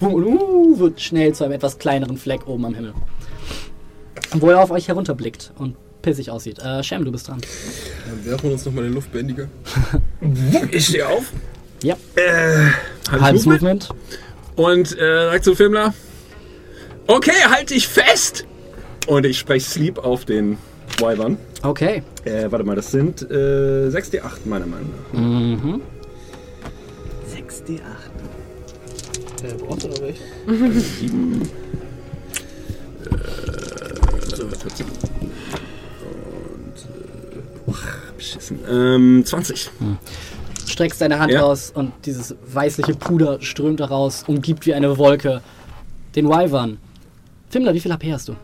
Und 0.00 0.24
uh, 0.24 0.78
wird 0.78 1.00
schnell 1.00 1.34
zu 1.34 1.44
einem 1.44 1.54
etwas 1.54 1.78
kleineren 1.78 2.16
Fleck 2.16 2.46
oben 2.46 2.66
am 2.66 2.74
Himmel. 2.74 2.94
Wo 4.32 4.50
er 4.50 4.62
auf 4.62 4.70
euch 4.70 4.88
herunterblickt 4.88 5.52
und 5.58 5.76
pissig 6.06 6.30
aussieht. 6.30 6.60
Äh, 6.60 6.84
Shem, 6.84 7.04
du 7.04 7.10
bist 7.10 7.26
dran. 7.26 7.40
Dann 8.08 8.24
werfen 8.24 8.44
wir 8.44 8.52
uns 8.52 8.64
nochmal 8.64 8.84
den 8.84 8.94
Luftbändiger. 8.94 9.48
Ich 10.70 10.86
stehe 10.86 11.06
auf. 11.06 11.32
Ja. 11.82 11.96
Äh, 12.14 12.70
Halbes 13.10 13.22
halbes 13.22 13.46
Movement. 13.46 13.88
Movement. 13.88 14.94
Und 14.94 14.98
äh, 14.98 15.30
sag 15.30 15.44
zu 15.44 15.54
Filmler. 15.54 15.94
Okay, 17.08 17.32
halt 17.48 17.70
dich 17.70 17.86
fest! 17.88 18.46
Und 19.06 19.26
ich 19.26 19.38
spreche 19.38 19.68
Sleep 19.68 19.98
auf 19.98 20.24
den 20.24 20.58
Wyvern. 20.98 21.38
Okay. 21.62 22.02
Äh, 22.24 22.50
warte 22.50 22.64
mal, 22.64 22.76
das 22.76 22.90
sind 22.90 23.22
äh, 23.22 23.88
6d8 23.88 24.46
meiner 24.46 24.66
Meinung 24.66 24.90
nach. 25.12 25.18
Mhm. 25.18 25.80
6d8. 27.32 27.80
Der 29.42 29.54
braucht 29.54 29.84
oder 29.84 30.00
welch? 30.00 30.20
7. 30.46 31.42
Äh, 33.02 34.36
so, 34.36 34.48
14. 34.48 34.86
Beschissen. 38.16 38.58
Ähm, 38.70 39.22
20. 39.24 39.70
Streckst 40.66 41.00
deine 41.00 41.18
Hand 41.18 41.32
Ja. 41.32 41.42
raus 41.42 41.70
und 41.74 41.92
dieses 42.04 42.34
weißliche 42.46 42.94
Puder 42.94 43.40
strömt 43.40 43.80
daraus, 43.80 44.24
umgibt 44.26 44.66
wie 44.66 44.74
eine 44.74 44.96
Wolke 44.98 45.40
den 46.14 46.28
Wyvern. 46.28 46.78
Fimmler, 47.50 47.74
wie 47.74 47.80
viel 47.80 47.92
HP 47.92 48.12
hast 48.12 48.28
du? 48.28 48.36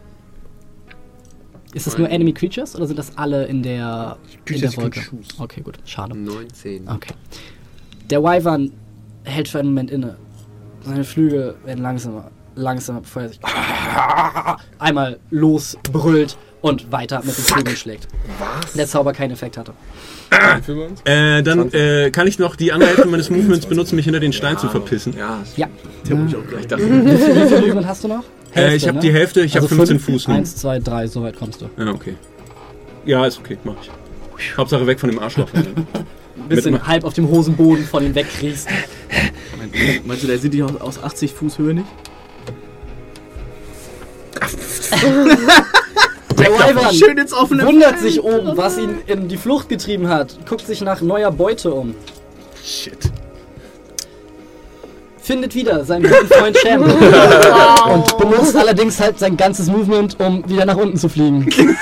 Ist 1.75 1.87
das 1.87 1.97
nur 1.97 2.07
Neun. 2.07 2.17
Enemy 2.17 2.33
Creatures 2.35 2.77
oder 2.77 2.87
sind 2.87 2.99
das 2.99 3.17
alle 3.17 3.47
in 3.47 3.63
der, 3.63 4.19
in 4.47 4.61
der 4.61 4.77
Wolke? 4.77 5.01
Okay, 5.39 5.63
gut. 5.63 5.79
Schade. 5.85 6.17
19. 6.17 6.87
Okay. 6.89 7.15
Der 8.11 8.23
Wyvern 8.23 8.71
hält 9.25 9.49
für 9.49 9.59
einen 9.61 9.69
Moment 9.71 9.91
inne. 9.91 10.17
Seine 10.85 11.05
Flügel 11.05 11.55
werden 11.65 11.83
langsamer, 11.83 12.31
langsamer, 12.57 13.01
bevor 13.01 13.23
er 13.23 13.29
sich 13.31 13.41
einmal 14.79 15.19
losbrüllt 15.31 16.37
und 16.63 16.91
weiter 16.91 17.19
mit 17.25 17.37
den 17.37 17.45
Flügeln 17.45 17.77
schlägt. 17.77 18.09
Der 18.75 18.87
Zauber 18.87 19.13
keinen 19.13 19.33
Effekt 19.33 19.59
hatte. 19.59 19.75
Waren's? 20.31 21.01
Äh, 21.05 21.43
dann 21.43 21.71
äh, 21.73 22.11
kann 22.11 22.27
ich 22.27 22.39
noch 22.39 22.57
die 22.57 22.73
andere 22.73 22.89
Hälfte 22.91 23.07
meines 23.07 23.29
Movements 23.29 23.67
benutzen, 23.67 23.97
mich 23.97 24.07
hinter 24.07 24.21
den 24.21 24.33
Stein 24.33 24.57
zu 24.57 24.69
verpissen. 24.69 25.15
Ja, 25.19 25.43
Ja. 25.57 25.69
der 26.09 26.17
muss 26.17 26.31
ich 26.33 26.37
auch 26.39 26.47
gleich 26.49 26.67
dachte. 26.67 26.85
Wie 26.89 27.17
viel, 27.17 27.35
wie 27.35 27.49
viel 27.49 27.61
Movement 27.61 27.87
hast 27.87 28.05
du 28.05 28.09
noch? 28.09 28.25
Äh, 28.57 28.77
ich 28.77 28.89
habe 28.89 28.99
die 29.01 29.13
Hälfte, 29.13 29.43
ich 29.43 29.57
habe 29.57 29.69
15 29.69 29.99
Fuß. 30.01 30.29
nur. 30.29 30.37
1, 30.39 30.57
2, 30.57 30.79
3, 30.79 31.07
so 31.09 31.23
weit 31.23 31.37
kommst 31.39 31.61
du. 31.61 31.69
Ja, 31.77 31.91
okay. 31.91 32.15
Ja, 33.05 33.27
ist 33.27 33.39
okay, 33.39 33.59
mach 33.65 33.75
ich. 33.83 34.57
Hauptsache 34.57 34.87
weg 34.87 34.99
von 35.01 35.11
dem 35.11 35.19
Arschloch. 35.19 35.49
Bisschen 36.49 36.73
Mit- 36.73 36.87
halb 36.87 37.05
auf 37.05 37.15
dem 37.15 37.29
Hosenboden 37.29 37.85
von 37.85 38.05
ihm 38.05 38.15
wegkriegst. 38.15 38.69
Mein- 39.59 40.01
Meinst 40.07 40.23
du, 40.23 40.27
der 40.29 40.39
sieht 40.39 40.53
dich 40.55 40.63
aus, 40.63 40.77
aus 40.81 41.03
80 41.03 41.33
Fuß 41.33 41.59
Höhe 41.59 41.75
nicht? 41.75 41.87
Der 46.43 46.53
Wyvern 46.53 46.95
Schön 46.95 47.19
ins 47.19 47.33
offene 47.33 47.67
wundert 47.67 47.99
sich 47.99 48.23
oben, 48.23 48.57
was 48.57 48.79
ihn 48.79 48.99
in 49.07 49.29
die 49.29 49.37
Flucht 49.37 49.69
getrieben 49.69 50.09
hat. 50.09 50.39
Guckt 50.49 50.67
sich 50.67 50.81
nach 50.81 51.01
neuer 51.01 51.31
Beute 51.31 51.73
um. 51.73 51.95
Shit. 52.65 52.99
Findet 55.19 55.55
wieder 55.55 55.85
seinen 55.85 56.03
guten 56.03 56.27
Freund 56.27 56.57
Sham. 56.59 56.83
und 56.83 58.19
benutzt 58.19 58.57
allerdings 58.57 59.01
halt 59.01 59.21
sein 59.21 59.37
ganzes 59.37 59.69
Movement, 59.69 60.19
um 60.19 60.49
wieder 60.49 60.65
nach 60.65 60.77
unten 60.77 60.97
zu 60.97 61.09
fliegen. 61.09 61.45
und 61.45 61.77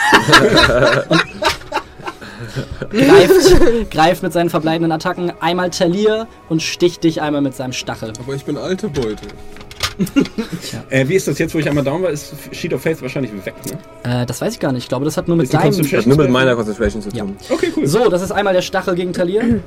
greift, 2.90 3.90
greift 3.90 4.22
mit 4.22 4.34
seinen 4.34 4.50
verbleibenden 4.50 4.92
Attacken 4.92 5.32
einmal 5.40 5.70
Talir 5.70 6.28
und 6.50 6.62
sticht 6.62 7.04
dich 7.04 7.22
einmal 7.22 7.40
mit 7.40 7.56
seinem 7.56 7.72
Stachel. 7.72 8.12
Aber 8.22 8.34
ich 8.34 8.44
bin 8.44 8.58
alte 8.58 8.88
Beute. 8.88 9.26
Äh, 10.90 11.06
wie 11.08 11.14
ist 11.14 11.28
das 11.28 11.38
jetzt, 11.38 11.54
wo 11.54 11.58
ich 11.58 11.68
einmal 11.68 11.84
down 11.84 12.02
war? 12.02 12.10
Ist 12.10 12.32
Sheet 12.52 12.72
of 12.74 12.82
Faith 12.82 13.00
wahrscheinlich 13.02 13.32
weg, 13.44 13.54
ne? 14.04 14.22
Äh, 14.22 14.26
das 14.26 14.40
weiß 14.40 14.54
ich 14.54 14.60
gar 14.60 14.72
nicht. 14.72 14.84
Ich 14.84 14.88
glaube, 14.88 15.04
das 15.04 15.16
hat 15.16 15.28
nur 15.28 15.36
mit 15.36 15.44
Ist 15.44 15.54
deinem... 15.54 15.64
Concentration- 15.64 15.96
Das 15.98 16.06
hat 16.06 16.16
nur 16.16 16.24
mit 16.24 16.30
meiner 16.30 16.54
Concentration 16.56 17.02
zu 17.02 17.10
tun. 17.10 17.36
Okay, 17.48 17.72
cool. 17.76 17.86
So, 17.86 18.08
das 18.08 18.22
ist 18.22 18.32
einmal 18.32 18.54
der 18.54 18.62
Stachel 18.62 18.94
gegen 18.94 19.12
Talir. 19.12 19.60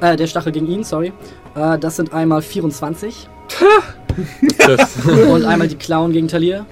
Äh, 0.00 0.16
der 0.16 0.26
Stachel 0.26 0.52
gegen 0.52 0.66
ihn, 0.68 0.84
sorry. 0.84 1.12
Äh, 1.54 1.78
das 1.78 1.96
sind 1.96 2.12
einmal 2.12 2.42
24. 2.42 3.28
Das, 4.58 4.96
Und 5.28 5.44
einmal 5.44 5.68
die 5.68 5.76
Klauen 5.76 6.12
gegen 6.12 6.28
Talir. 6.28 6.66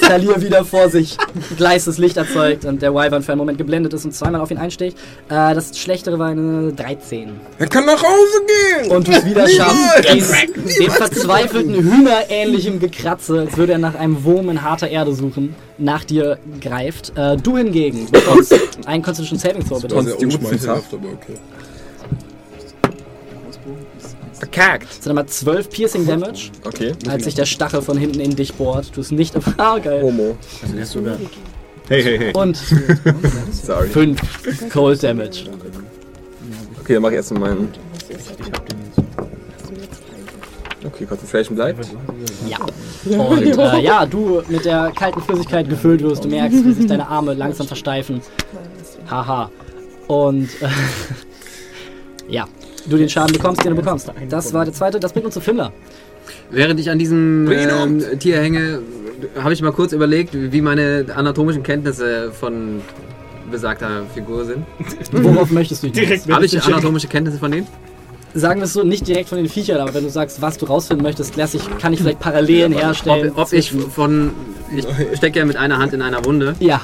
Talir 0.00 0.40
wieder 0.40 0.64
vor 0.64 0.88
sich 0.88 1.16
gleißes 1.56 1.98
Licht 1.98 2.16
erzeugt 2.16 2.64
und 2.64 2.80
der 2.82 2.94
Wyvern 2.94 3.22
für 3.22 3.32
einen 3.32 3.38
Moment 3.38 3.58
geblendet 3.58 3.92
ist 3.92 4.04
und 4.04 4.12
zweimal 4.12 4.40
auf 4.40 4.50
ihn 4.50 4.58
einsticht. 4.58 4.96
Äh, 5.28 5.54
das 5.54 5.78
schlechtere 5.78 6.18
war 6.18 6.28
eine 6.28 6.72
13. 6.72 7.32
Er 7.58 7.66
kann 7.66 7.84
nach 7.86 8.02
Hause 8.02 8.42
gehen! 8.82 8.90
Und 8.90 9.06
du 9.08 9.12
es 9.12 9.24
wieder 9.24 9.46
schaffst, 9.48 10.08
den 10.80 10.90
verzweifelten 10.90 11.74
Hühnerähnlichen 11.74 12.80
Gekratze, 12.80 13.40
als 13.40 13.56
würde 13.56 13.72
er 13.72 13.78
nach 13.78 13.94
einem 13.94 14.24
Wurm 14.24 14.48
in 14.48 14.62
harter 14.62 14.88
Erde 14.88 15.14
suchen, 15.14 15.54
nach 15.78 16.04
dir 16.04 16.38
greift. 16.60 17.12
Äh, 17.16 17.36
du 17.36 17.56
hingegen 17.58 18.10
bekommst 18.10 18.54
einen 18.86 19.02
Constitution 19.02 19.38
Saving 19.38 19.66
Throw, 19.66 19.82
Das 19.82 19.92
war 19.94 20.02
bitte. 20.02 20.18
sehr 20.18 20.28
unschmeichelhaft, 20.28 20.94
aber 20.94 21.08
okay. 21.08 21.38
Verkackt. 24.38 24.88
Das 24.88 24.96
sind 25.04 25.08
einmal 25.10 25.26
12 25.26 25.70
Piercing 25.70 26.06
Damage, 26.06 26.50
Okay. 26.64 26.92
als 27.08 27.24
sich 27.24 27.34
der 27.34 27.46
Stachel 27.46 27.82
von 27.82 27.96
hinten 27.98 28.20
in 28.20 28.36
dich 28.36 28.54
bohrt. 28.54 28.94
Du 28.96 29.00
es 29.00 29.10
nicht. 29.10 29.34
Ah, 29.56 29.78
geil. 29.78 30.02
Homo. 30.02 30.36
Hey, 31.88 32.02
hey, 32.02 32.18
hey. 32.18 32.32
Und 32.34 32.56
Sorry. 33.52 33.88
5 33.88 34.70
Cold 34.70 35.02
Damage. 35.02 35.44
Okay, 36.80 36.94
dann 36.94 37.02
mach 37.02 37.10
ich 37.10 37.16
erst 37.16 37.32
mal 37.32 37.40
meinen. 37.40 37.68
Okay, 40.84 41.04
Concentration 41.04 41.56
bleibt. 41.56 41.86
Ja. 42.48 42.58
Und 43.18 43.42
äh, 43.58 43.80
ja, 43.80 44.06
du 44.06 44.42
mit 44.48 44.64
der 44.64 44.92
kalten 44.94 45.20
Flüssigkeit 45.20 45.68
gefüllt 45.68 46.02
wirst, 46.02 46.24
du 46.24 46.28
merkst, 46.28 46.64
wie 46.64 46.72
sich 46.72 46.86
deine 46.86 47.08
Arme 47.08 47.34
langsam 47.34 47.66
versteifen. 47.66 48.20
Haha. 49.10 49.50
Und 50.06 50.48
äh, 50.62 50.68
ja, 52.28 52.46
du 52.88 52.96
den 52.96 53.08
Schaden 53.08 53.32
bekommst, 53.32 53.64
den 53.64 53.70
du 53.70 53.76
bekommst. 53.76 54.10
Das 54.28 54.52
war 54.52 54.64
der 54.64 54.74
zweite, 54.74 55.00
das 55.00 55.12
bringt 55.12 55.26
uns 55.26 55.34
zu 55.34 55.40
Fimmler. 55.40 55.72
Während 56.50 56.80
ich 56.80 56.90
an 56.90 56.98
diesem 56.98 57.50
ähm, 57.50 58.02
Tier 58.18 58.40
hänge, 58.40 58.80
habe 59.40 59.52
ich 59.52 59.62
mal 59.62 59.72
kurz 59.72 59.92
überlegt, 59.92 60.30
wie 60.34 60.60
meine 60.60 61.06
anatomischen 61.14 61.62
Kenntnisse 61.62 62.32
von 62.32 62.80
besagter 63.50 64.02
Figur 64.12 64.44
sind. 64.44 64.66
Worauf 65.12 65.50
möchtest 65.50 65.82
du 65.82 65.88
hinaus? 65.88 66.02
Direkt 66.02 66.28
Habe 66.28 66.44
ich 66.46 66.62
anatomische 66.62 67.06
Kenntnisse 67.08 67.38
von 67.38 67.50
denen? 67.50 67.66
Sagen 68.36 68.60
wir 68.60 68.64
es 68.66 68.74
so, 68.74 68.82
nicht 68.82 69.08
direkt 69.08 69.30
von 69.30 69.38
den 69.38 69.48
Viechern, 69.48 69.80
aber 69.80 69.94
wenn 69.94 70.04
du 70.04 70.10
sagst, 70.10 70.42
was 70.42 70.58
du 70.58 70.66
rausfinden 70.66 71.02
möchtest, 71.02 71.36
lass 71.36 71.54
ich, 71.54 71.62
kann 71.78 71.94
ich 71.94 72.00
vielleicht 72.00 72.20
Parallelen 72.20 72.72
herstellen. 72.72 73.32
Ob, 73.34 73.46
ob 73.46 73.52
ich 73.54 73.72
von. 73.72 74.32
Ich 74.76 74.84
stecke 75.16 75.38
ja 75.38 75.44
mit 75.46 75.56
einer 75.56 75.78
Hand 75.78 75.94
in 75.94 76.02
einer 76.02 76.22
Wunde. 76.26 76.54
Ja, 76.60 76.82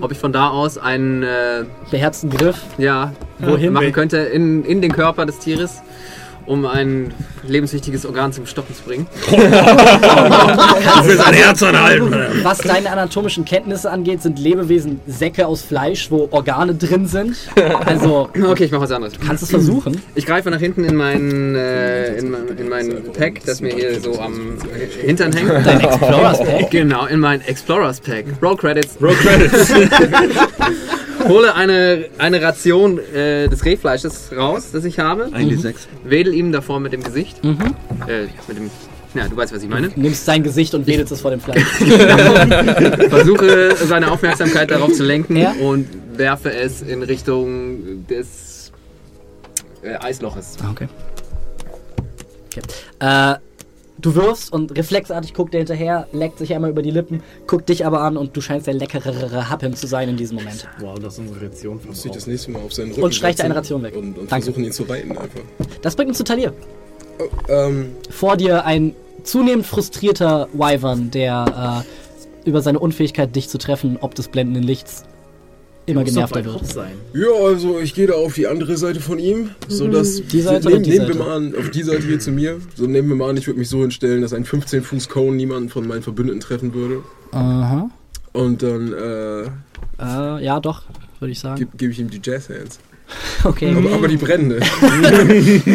Ob 0.00 0.10
ich 0.12 0.18
von 0.18 0.32
da 0.32 0.48
aus 0.48 0.78
einen. 0.78 1.22
Äh, 1.22 1.64
beherzten 1.90 2.30
Griff. 2.30 2.62
ja, 2.78 3.12
Wohin? 3.40 3.74
machen 3.74 3.92
könnte 3.92 4.16
in, 4.16 4.64
in 4.64 4.80
den 4.80 4.92
Körper 4.92 5.26
des 5.26 5.38
Tieres, 5.38 5.82
um 6.46 6.64
ein 6.66 7.12
lebenswichtiges 7.46 8.06
Organ 8.06 8.32
zum 8.32 8.46
Stoppen 8.46 8.74
zu 8.74 8.82
bringen. 8.82 9.06
Für 9.26 11.16
sein 11.16 11.34
Herz 11.34 11.62
anhalten. 11.62 12.14
Was 12.42 12.58
deine 12.58 12.90
anatomischen 12.90 13.44
Kenntnisse 13.44 13.90
angeht, 13.90 14.22
sind 14.22 14.38
Lebewesen 14.38 15.00
Säcke 15.06 15.46
aus 15.46 15.62
Fleisch, 15.62 16.10
wo 16.10 16.28
Organe 16.30 16.74
drin 16.74 17.06
sind. 17.06 17.36
Also, 17.84 18.28
Okay, 18.42 18.64
ich 18.64 18.70
mache 18.70 18.82
was 18.82 18.90
anderes. 18.92 19.14
kannst 19.24 19.42
du 19.42 19.46
es 19.46 19.50
versuchen? 19.50 20.00
Ich 20.14 20.26
greife 20.26 20.50
nach 20.50 20.60
hinten 20.60 20.84
in 20.84 20.96
mein, 20.96 21.54
äh, 21.54 22.16
in 22.18 22.30
mein, 22.30 22.48
in 22.56 22.68
mein 22.68 23.02
Pack, 23.12 23.44
das 23.44 23.60
mir 23.60 23.74
hier 23.74 24.00
so 24.00 24.20
am 24.20 24.56
Hintern 25.04 25.32
hängt. 25.32 25.50
Dein 25.66 25.80
Explorers 25.80 26.38
Pack? 26.38 26.70
Genau, 26.70 27.06
in 27.06 27.20
mein 27.20 27.40
Explorers 27.42 28.00
Pack. 28.00 28.24
Roll 28.42 28.56
Credits. 28.56 28.96
Roll 29.00 29.14
Credits. 29.14 29.72
Hole 31.28 31.54
eine, 31.54 32.06
eine 32.18 32.42
Ration 32.42 32.98
äh, 32.98 33.48
des 33.48 33.64
Rehfleisches 33.64 34.30
raus, 34.36 34.70
das 34.72 34.84
ich 34.84 34.98
habe. 34.98 35.28
Eigentlich 35.32 35.60
sechs. 35.60 35.88
Wedel 36.04 36.34
ihm 36.34 36.52
davor 36.52 36.80
mit 36.80 36.92
dem 36.92 37.02
Gesicht. 37.02 37.36
Äh, 37.44 38.26
mit 38.48 38.56
dem. 38.56 38.70
Ja, 39.14 39.28
du 39.28 39.36
weißt, 39.36 39.54
was 39.54 39.62
ich 39.62 39.68
meine. 39.68 39.90
Nimmst 39.96 40.24
sein 40.26 40.42
Gesicht 40.42 40.74
und 40.74 40.86
wedelst 40.86 41.10
es 41.12 41.20
vor 41.22 41.30
dem 41.30 41.40
Fleisch. 41.40 41.62
Versuche 43.08 43.74
seine 43.76 44.10
Aufmerksamkeit 44.10 44.70
darauf 44.70 44.92
zu 44.92 45.04
lenken 45.04 45.36
Ja. 45.36 45.52
und 45.60 45.86
werfe 46.16 46.52
es 46.52 46.82
in 46.82 47.02
Richtung 47.02 48.06
des 48.08 48.72
äh, 49.82 49.94
Eisloches. 50.04 50.56
Ah, 50.62 50.70
Okay. 50.70 50.88
okay. 52.50 52.62
Äh, 53.00 53.36
du 54.06 54.14
wirfst 54.14 54.52
und 54.52 54.76
reflexartig 54.76 55.34
guckt 55.34 55.52
er 55.52 55.58
hinterher, 55.58 56.06
leckt 56.12 56.38
sich 56.38 56.54
einmal 56.54 56.70
über 56.70 56.82
die 56.82 56.92
Lippen, 56.92 57.22
guckt 57.46 57.68
dich 57.68 57.84
aber 57.84 58.02
an 58.02 58.16
und 58.16 58.36
du 58.36 58.40
scheinst 58.40 58.68
der 58.68 58.74
leckerere 58.74 59.50
Happen 59.50 59.74
zu 59.74 59.88
sein 59.88 60.08
in 60.08 60.16
diesem 60.16 60.36
Moment. 60.36 60.68
Wow, 60.78 60.98
das 60.98 61.14
ist 61.14 61.18
unsere 61.18 61.42
Ration 61.42 61.80
Muss 61.84 62.04
ich 62.04 62.12
das 62.12 62.26
nächste 62.26 62.52
Mal 62.52 62.62
auf 62.62 62.72
seinen 62.72 62.90
Rücken 62.90 63.02
Und 63.02 63.14
streicht 63.14 63.38
setzen 63.38 63.50
eine 63.50 63.56
Ration 63.60 63.82
weg. 63.82 63.96
Und, 63.96 64.16
und 64.16 64.30
Danke. 64.30 64.44
versuchen 64.44 64.64
ihn 64.64 64.72
zu 64.72 64.84
reiten 64.84 65.10
einfach. 65.10 65.40
Das 65.82 65.96
bringt 65.96 66.10
uns 66.10 66.18
zu 66.18 66.24
Talir. 66.24 66.52
Oh, 67.18 67.24
ähm, 67.50 67.88
Vor 68.10 68.36
dir 68.36 68.64
ein 68.64 68.94
zunehmend 69.24 69.66
frustrierter 69.66 70.48
Wyvern, 70.52 71.10
der 71.10 71.84
äh, 71.84 72.48
über 72.48 72.62
seine 72.62 72.78
Unfähigkeit, 72.78 73.34
dich 73.34 73.48
zu 73.48 73.58
treffen, 73.58 73.98
ob 74.00 74.14
des 74.14 74.28
blendenden 74.28 74.62
Lichts, 74.62 75.04
immer 75.86 76.04
genervter 76.04 76.44
wird. 76.44 76.62
Ja, 77.14 77.28
also 77.44 77.78
ich 77.80 77.94
gehe 77.94 78.06
da 78.08 78.14
auf 78.14 78.34
die 78.34 78.46
andere 78.46 78.76
Seite 78.76 79.00
von 79.00 79.18
ihm, 79.18 79.50
so 79.68 79.88
dass 79.88 80.22
Die 80.22 80.40
Seite 80.40 80.68
nehmen, 80.68 80.74
oder 80.74 80.82
die 80.84 80.90
nehmen 80.90 81.06
Seite? 81.06 81.18
wir 81.18 81.24
mal 81.24 81.36
an, 81.36 81.54
auf 81.56 81.70
die 81.70 81.82
Seite 81.82 82.02
hier 82.06 82.18
zu 82.18 82.32
mir. 82.32 82.60
So 82.74 82.86
nehmen 82.86 83.08
wir 83.08 83.16
mal 83.16 83.30
an, 83.30 83.36
ich 83.36 83.46
würde 83.46 83.58
mich 83.58 83.68
so 83.68 83.80
hinstellen, 83.82 84.22
dass 84.22 84.32
ein 84.32 84.44
15 84.44 84.82
Fuß 84.82 85.08
Cone 85.08 85.36
niemanden 85.36 85.68
von 85.68 85.86
meinen 85.86 86.02
Verbündeten 86.02 86.40
treffen 86.40 86.74
würde. 86.74 87.02
Aha. 87.32 87.88
Und 88.32 88.62
dann 88.62 88.92
äh, 88.92 89.42
Äh, 90.02 90.44
ja, 90.44 90.60
doch, 90.60 90.82
würde 91.20 91.32
ich 91.32 91.38
sagen. 91.40 91.56
gebe 91.58 91.76
geb 91.76 91.90
ich 91.92 91.98
ihm 92.00 92.10
die 92.10 92.20
Jazz 92.22 92.48
Hands. 92.48 92.78
Okay. 93.44 93.72
Aber, 93.76 93.92
aber 93.92 94.08
die 94.08 94.16
brennende. 94.16 94.58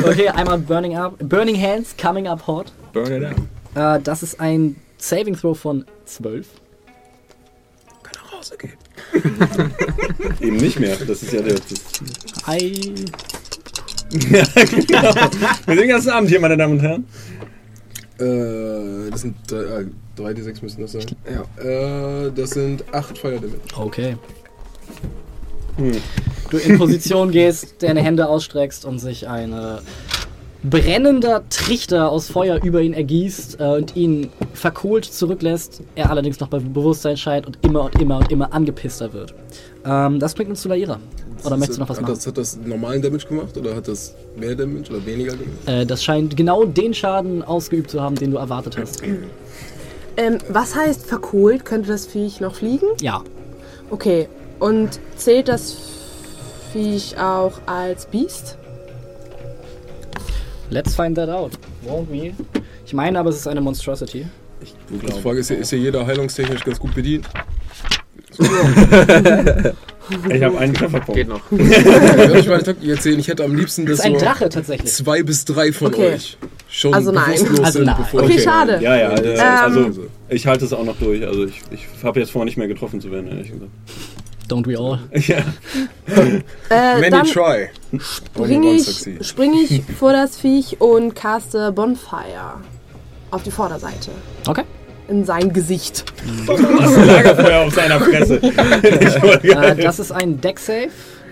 Okay, 0.03 0.28
einmal 0.28 0.57
Burning 0.59 0.97
Up. 0.97 1.16
Burning 1.20 1.55
Hands, 1.59 1.95
Coming 1.97 2.28
Up 2.28 2.45
Hot. 2.45 2.74
Burn 2.91 3.12
it 3.14 3.24
out. 3.26 3.99
Äh, 3.99 4.03
das 4.03 4.22
ist 4.22 4.39
ein 4.41 4.76
Saving 4.97 5.36
Throw 5.38 5.57
von 5.57 5.86
12. 6.05 6.45
Kann 8.03 8.14
auch 8.28 8.38
rausgehen. 8.38 8.74
Eben 10.39 10.57
nicht 10.57 10.80
mehr. 10.80 10.95
Das 10.95 11.24
ist 11.24 11.34
ja 11.34 11.41
der. 11.41 11.55
Ei. 12.45 12.72
ja, 14.32 14.43
genau. 14.66 15.14
Wir 15.14 15.76
sind 15.76 15.78
den 15.78 15.89
ganzen 15.89 16.09
Abend 16.09 16.30
hier, 16.30 16.39
meine 16.39 16.57
Damen 16.57 16.74
und 16.74 16.82
Herren. 16.82 17.05
Äh, 18.20 19.09
das 19.09 19.22
sind 19.22 19.36
3 19.47 20.34
d 20.34 20.41
6 20.41 20.62
müssen 20.62 20.82
das 20.82 20.91
sein. 20.91 21.05
Ja. 21.26 21.64
Äh, 21.64 22.32
das 22.32 22.51
sind 22.51 22.84
8 22.93 23.18
Fire 23.18 23.36
Damage. 23.39 23.59
Okay. 23.76 24.18
Du 26.49 26.57
in 26.57 26.78
Position 26.78 27.32
gehst, 27.32 27.76
deine 27.80 28.01
Hände 28.01 28.28
ausstreckst 28.28 28.86
und 28.86 28.99
sich 28.99 29.28
ein 29.28 29.53
äh, 29.53 29.78
brennender 30.64 31.43
Trichter 31.49 32.12
aus 32.12 32.30
Feuer 32.30 32.64
über 32.64 32.82
ihn 32.82 32.93
ergießt 32.93 33.59
äh, 33.59 33.64
und 33.64 33.95
ihn 33.95 34.30
verkohlt 34.53 35.05
zurücklässt. 35.05 35.82
Er 35.95 36.09
allerdings 36.09 36.39
noch 36.39 36.49
bei 36.49 36.59
Bewusstsein 36.59 37.18
scheint 37.18 37.47
und 37.47 37.57
immer 37.64 37.86
und 37.86 37.99
immer 37.99 38.18
und 38.18 38.32
immer 38.32 38.53
angepisster 38.53 39.12
wird. 39.14 39.34
Ähm, 39.86 40.20
das 40.20 40.36
bringt 40.36 40.49
uns 40.49 40.62
zu 40.62 40.70
Laira. 40.70 40.99
Oder 41.43 41.57
möchtest 41.57 41.78
du 41.78 41.82
noch 41.82 41.89
was 41.89 41.97
hat 41.97 42.03
machen? 42.03 42.16
Das, 42.16 42.28
hat 42.28 42.38
das 42.38 42.57
normalen 42.64 43.01
Damage 43.01 43.26
gemacht 43.28 43.57
oder 43.57 43.76
hat 43.76 43.88
das 43.88 44.14
mehr 44.38 44.55
Damage 44.55 44.91
oder 44.91 45.05
weniger 45.05 45.32
Damage? 45.32 45.82
Äh, 45.82 45.86
das 45.86 46.03
scheint 46.03 46.38
genau 46.38 46.66
den 46.66 46.93
Schaden 46.93 47.41
ausgeübt 47.41 47.89
zu 47.89 48.01
haben, 48.01 48.16
den 48.16 48.32
du 48.32 48.38
erwartet 48.38 48.78
hast. 48.78 49.01
Ähm, 50.18 50.38
was 50.49 50.76
heißt 50.76 51.05
verkohlt? 51.05 51.66
Könnte 51.66 51.89
das 51.89 52.05
Viech 52.05 52.41
noch 52.41 52.55
fliegen? 52.55 52.86
Ja. 53.01 53.24
Okay. 53.89 54.28
Und 54.59 54.99
zählt 55.16 55.47
das 55.47 55.76
Viech 56.72 57.18
auch 57.18 57.53
als 57.66 58.05
Biest? 58.05 58.57
Let's 60.72 60.96
find 60.96 61.16
that 61.18 61.30
out. 61.30 61.52
Won't 61.86 62.10
we? 62.10 62.34
Ich 62.86 62.94
meine 62.94 63.20
aber, 63.20 63.30
es 63.30 63.36
ist 63.36 63.48
eine 63.48 63.62
Monstrosity. 63.62 64.26
Die 64.90 65.22
Frage 65.22 65.40
ist, 65.40 65.50
ja, 65.50 65.58
ist 65.58 65.72
ja 65.72 65.78
jeder 65.78 66.06
heilungstechnisch 66.08 66.64
ganz 66.64 66.80
gut 66.80 66.96
bedient? 66.96 67.28
ich 70.30 70.44
habe 70.44 70.58
einen 70.58 70.74
Trefferpunkt. 70.74 71.16
Geht 71.16 71.28
noch. 71.28 71.42
Ich 71.52 72.48
meine, 72.48 72.76
ich 72.82 72.90
erzählen, 72.90 73.20
ich 73.20 73.28
hätte 73.28 73.44
am 73.44 73.54
liebsten, 73.56 73.86
Das 73.86 74.00
ist 74.00 74.06
ein 74.06 74.14
Drache 74.18 74.48
tatsächlich. 74.50 74.92
zwei 74.92 75.24
bis 75.24 75.44
drei 75.46 75.74
von 75.74 75.88
Okay. 75.94 76.14
euch 76.14 76.38
schon 76.70 76.94
Also 76.94 77.12
nein. 77.12 77.26
Also 77.64 77.80
sind, 77.80 77.86
nein. 77.86 77.96
Okay, 78.14 78.34
ich- 78.38 78.44
schade. 78.44 78.80
Ja, 78.82 78.96
ja. 78.96 79.10
Äh, 79.16 79.34
Ähm. 79.34 79.40
also, 79.42 80.08
ich 80.30 80.48
halte 80.48 80.64
es 80.66 80.72
auch 80.74 80.86
noch 80.86 80.98
durch. 80.98 81.26
Also, 81.26 81.46
ich, 81.46 81.62
ich 81.72 81.86
habe 82.04 82.20
jetzt 82.20 82.32
vor, 82.32 82.46
nicht 82.46 82.58
mehr 82.58 82.68
getroffen 82.70 83.02
zu 83.02 83.12
werden, 83.12 83.28
ehrlich 83.28 83.52
gesagt. 83.52 83.72
Don't 84.52 84.68
we 84.68 84.76
all? 84.78 84.99
Ja. 85.14 85.38
Äh, 86.70 86.99
Many 86.99 87.10
dann 87.10 87.26
try. 87.26 87.70
springe 87.99 88.74
ich, 88.74 88.84
succeed. 88.84 89.26
spring 89.26 89.54
ich 89.54 89.82
vor 89.97 90.12
das 90.12 90.36
Viech 90.36 90.82
und 90.82 91.16
caste 91.16 91.72
Bonfire 91.72 92.60
auf 93.32 93.43
die 93.43 93.52
Vorderseite. 93.52 94.12
Okay. 94.45 94.64
In 95.08 95.24
sein 95.24 95.54
Gesicht. 95.54 96.04
Lagerfeuer 96.47 97.66
auf 97.66 97.74
seiner 97.74 97.99
Fresse. 97.99 98.41
Äh, 99.43 99.76
das 99.78 99.99
ist 99.99 100.12
ein 100.12 100.41
Deck 100.41 100.60
Save. 100.60 100.89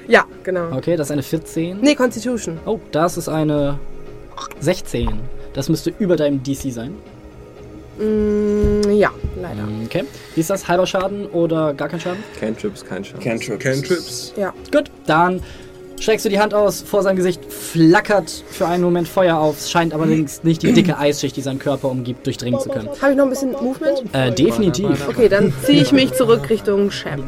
Ja, 0.07 0.23
genau. 0.43 0.71
Okay, 0.71 0.95
das 0.95 1.07
ist 1.07 1.11
eine 1.11 1.23
14. 1.23 1.81
Nee, 1.81 1.95
Constitution. 1.95 2.57
Oh, 2.65 2.79
das 2.91 3.17
ist 3.17 3.27
eine 3.27 3.77
16. 4.61 5.09
Das 5.53 5.67
müsste 5.67 5.93
über 5.99 6.15
deinem 6.15 6.41
DC 6.41 6.71
sein. 6.71 6.93
Mm, 7.99 8.89
ja, 8.91 9.11
leider. 9.41 9.67
Okay. 9.85 10.05
Wie 10.33 10.39
ist 10.39 10.49
das? 10.49 10.67
Halber 10.67 10.87
Schaden 10.87 11.25
oder 11.27 11.73
gar 11.73 11.89
kein 11.89 11.99
Schaden? 11.99 12.23
Cantrips, 12.39 12.85
kein 12.85 13.03
Schaden. 13.03 13.21
Cantrip. 13.21 13.59
Cantrips. 13.59 14.33
Ja. 14.37 14.53
Gut, 14.71 14.89
dann 15.05 15.41
streckst 15.99 16.25
du 16.25 16.29
die 16.29 16.39
Hand 16.39 16.53
aus, 16.53 16.81
vor 16.81 17.03
seinem 17.03 17.17
Gesicht 17.17 17.41
flackert 17.45 18.43
für 18.49 18.67
einen 18.67 18.83
Moment 18.83 19.07
Feuer 19.07 19.37
auf. 19.37 19.67
Scheint 19.67 19.93
allerdings 19.93 20.43
nicht 20.43 20.63
die 20.63 20.73
dicke 20.73 20.97
Eisschicht, 20.97 21.35
die 21.35 21.41
seinen 21.41 21.59
Körper 21.59 21.89
umgibt, 21.89 22.25
durchdringen 22.25 22.59
zu 22.59 22.69
können. 22.69 22.89
Habe 23.01 23.11
ich 23.11 23.17
noch 23.17 23.25
ein 23.25 23.29
bisschen 23.29 23.51
Movement? 23.51 24.03
Äh, 24.13 24.31
definitiv. 24.31 25.07
Okay, 25.07 25.29
dann 25.29 25.53
ziehe 25.63 25.81
ich 25.81 25.91
mich 25.91 26.13
zurück 26.13 26.49
Richtung 26.49 26.91
Sham. 26.91 27.23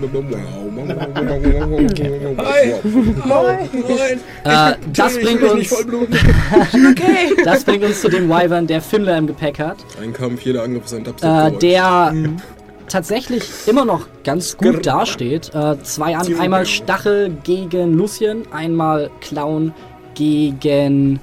Äh, 4.43 4.73
das, 4.93 5.19
bringt 5.19 5.43
uns, 5.43 5.71
Okay. 5.73 7.33
das 7.45 7.63
bringt 7.63 7.83
uns 7.83 8.01
zu 8.01 8.09
dem 8.09 8.29
Wyvern, 8.29 8.67
der 8.67 8.81
Fimmler 8.81 9.17
im 9.17 9.27
Gepäck 9.27 9.59
hat. 9.59 9.77
Ein 10.01 10.13
Kampf, 10.13 10.41
jeder 10.41 10.63
Angriff 10.63 10.85
ist 10.85 10.93
ein 10.93 11.03
Dubstep. 11.03 11.29
Äh, 11.29 11.51
der 11.59 12.13
tatsächlich 12.91 13.43
immer 13.67 13.85
noch 13.85 14.07
ganz 14.23 14.57
gut 14.57 14.85
dasteht. 14.85 15.53
Äh, 15.53 15.81
zwei 15.83 16.15
an, 16.15 16.35
einmal 16.39 16.65
Stachel 16.65 17.31
gegen 17.43 17.93
Lucien, 17.93 18.43
einmal 18.51 19.09
Clown 19.21 19.73
gegen. 20.13 21.19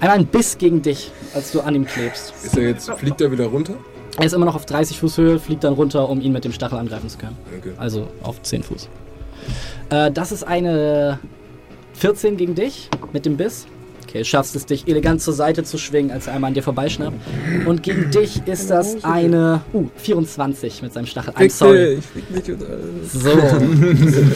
Einmal 0.00 0.18
ein 0.18 0.26
Biss 0.26 0.58
gegen 0.58 0.82
dich, 0.82 1.10
als 1.34 1.50
du 1.50 1.60
an 1.60 1.74
ihm 1.74 1.84
klebst. 1.84 2.32
Ist 2.44 2.56
er 2.56 2.68
jetzt, 2.68 2.90
fliegt 2.90 3.20
er 3.20 3.32
wieder 3.32 3.46
runter? 3.46 3.74
Er 4.16 4.26
ist 4.26 4.32
immer 4.32 4.46
noch 4.46 4.54
auf 4.54 4.66
30 4.66 4.98
Fuß 4.98 5.18
Höhe, 5.18 5.38
fliegt 5.38 5.64
dann 5.64 5.74
runter, 5.74 6.08
um 6.08 6.20
ihn 6.20 6.32
mit 6.32 6.44
dem 6.44 6.52
Stachel 6.52 6.78
angreifen 6.78 7.08
zu 7.08 7.18
können. 7.18 7.36
Okay. 7.56 7.72
Also 7.76 8.08
auf 8.22 8.42
10 8.42 8.62
Fuß. 8.62 8.88
Äh, 9.90 10.10
das 10.12 10.32
ist 10.32 10.44
eine 10.44 11.18
14 11.94 12.36
gegen 12.36 12.54
dich 12.54 12.90
mit 13.12 13.26
dem 13.26 13.36
Biss. 13.36 13.66
Okay, 14.08 14.24
schaffst 14.24 14.56
es 14.56 14.64
dich 14.64 14.88
elegant 14.88 15.20
zur 15.20 15.34
Seite 15.34 15.64
zu 15.64 15.76
schwingen, 15.76 16.10
als 16.10 16.28
er 16.28 16.32
einmal 16.32 16.48
an 16.48 16.54
dir 16.54 16.62
vorbeischnappt. 16.62 17.18
Und 17.66 17.82
gegen 17.82 18.10
dich 18.10 18.40
ist 18.46 18.70
das 18.70 19.04
eine 19.04 19.60
uh, 19.74 19.86
24 19.96 20.80
mit 20.80 20.94
seinem 20.94 21.04
Stachel. 21.04 21.34
I'm 21.34 21.50
sorry. 21.50 21.98
Ich 21.98 22.06
flieg 22.06 22.30
nicht 22.30 22.48
und 22.48 22.64
alles. 22.64 23.12
So, 23.12 23.30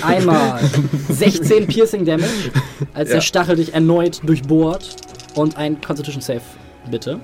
einmal 0.07 0.61
16 1.09 1.67
Piercing 1.69 2.05
Damage, 2.05 2.53
als 2.93 3.09
der 3.09 3.23
Stachel 3.23 3.57
dich 3.57 3.73
erneut 3.73 4.21
durchbohrt. 4.23 4.95
Und 5.37 5.57
ein 5.57 5.81
Constitution 5.81 6.21
Save, 6.21 6.43
bitte. 6.91 7.19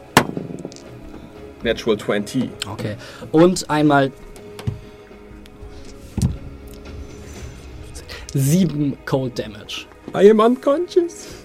Natural 1.63 1.99
20. 1.99 2.49
Okay. 2.73 2.97
Und 3.31 3.69
einmal 3.69 4.11
7 8.33 8.97
Cold 9.05 9.39
Damage. 9.39 9.85
I 10.15 10.31
am 10.31 10.41
unconscious. 10.41 11.38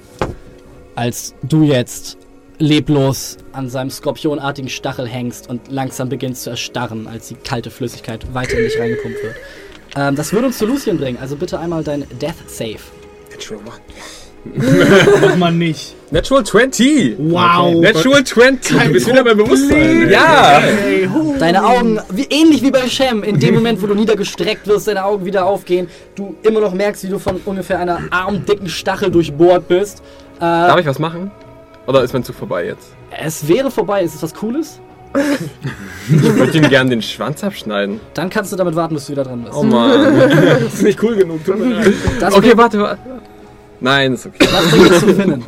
Als 0.96 1.34
du 1.44 1.64
jetzt 1.64 2.18
leblos 2.60 3.38
an 3.52 3.70
seinem 3.70 3.90
skorpionartigen 3.90 4.70
Stachel 4.70 5.08
hängst 5.08 5.50
und 5.50 5.72
langsam 5.72 6.10
beginnst 6.10 6.44
zu 6.44 6.52
erstarren, 6.52 7.08
als 7.08 7.28
die 7.28 7.36
kalte 7.36 7.70
Flüssigkeit 7.72 8.34
weiter 8.34 8.58
in 8.58 8.64
dich 8.64 8.80
reingepumpt 8.80 9.24
wird. 9.24 9.36
Ähm, 9.96 10.16
das 10.16 10.34
würde 10.34 10.48
uns 10.48 10.58
zu 10.58 10.66
Lucien 10.66 10.98
bringen, 10.98 11.18
also 11.20 11.36
bitte 11.36 11.60
einmal 11.60 11.84
dein 11.84 12.06
Death 12.22 12.48
Save. 12.48 12.80
Mach 15.22 15.36
mal 15.38 15.54
nicht. 15.54 15.96
Natural 16.12 16.44
20. 16.44 17.16
Wow. 17.18 17.82
Natural 17.82 18.24
20. 18.24 18.78
Du 18.78 18.92
bist 18.92 19.08
wieder 19.08 19.24
bei 19.24 19.34
Bewusstsein. 19.34 20.10
Ja. 20.10 20.62
Deine 21.40 21.66
Augen, 21.66 22.00
wie, 22.12 22.28
ähnlich 22.30 22.62
wie 22.62 22.70
bei 22.70 22.88
Shem, 22.88 23.24
in 23.24 23.40
dem 23.40 23.56
Moment, 23.56 23.82
wo 23.82 23.88
du 23.88 23.96
niedergestreckt 23.96 24.68
wirst, 24.68 24.88
deine 24.88 25.06
Augen 25.06 25.26
wieder 25.26 25.46
aufgehen, 25.46 25.88
du 26.16 26.36
immer 26.44 26.60
noch 26.60 26.74
merkst, 26.74 27.06
wie 27.06 27.08
du 27.08 27.20
von 27.20 27.40
ungefähr 27.46 27.80
einer 27.80 28.02
armdicken 28.10 28.68
Stachel 28.68 29.10
durchbohrt 29.12 29.68
bist. 29.70 30.04
Äh, 30.38 30.40
Darf 30.42 30.80
ich 30.80 30.86
was 30.86 31.00
machen? 31.00 31.32
Oder 31.88 32.04
ist 32.04 32.14
mein 32.14 32.24
Zug 32.24 32.36
vorbei 32.36 32.66
jetzt? 32.66 32.94
es 33.12 33.48
wäre 33.48 33.70
vorbei, 33.70 34.04
ist 34.04 34.16
es 34.16 34.24
was 34.24 34.34
Cooles? 34.34 34.80
Ich 36.08 36.22
würde 36.24 36.58
ihm 36.58 36.70
gerne 36.70 36.90
den 36.90 37.02
Schwanz 37.04 37.44
abschneiden. 37.44 38.00
Dann 38.16 38.30
kannst 38.32 38.52
du 38.52 38.56
damit 38.56 38.76
warten, 38.76 38.96
bis 38.96 39.06
du 39.06 39.12
wieder 39.12 39.24
dran 39.24 39.44
bist. 39.44 39.56
Oh 39.56 39.62
Mann. 39.64 40.18
Das 40.20 40.62
ist 40.74 40.82
nicht 40.84 41.04
cool 41.04 41.16
genug. 41.16 41.46
Tut 41.46 41.60
mir 41.60 41.66
leid. 41.76 41.94
Das 42.20 42.34
Okay, 42.34 42.54
warte, 42.56 42.80
warte. 42.80 43.00
Nein, 43.80 44.14
ist 44.14 44.26
okay. 44.26 44.48
das 44.52 44.72
bringt 44.72 44.90
uns 44.90 45.00
zu 45.02 45.14
Finnen. 45.14 45.44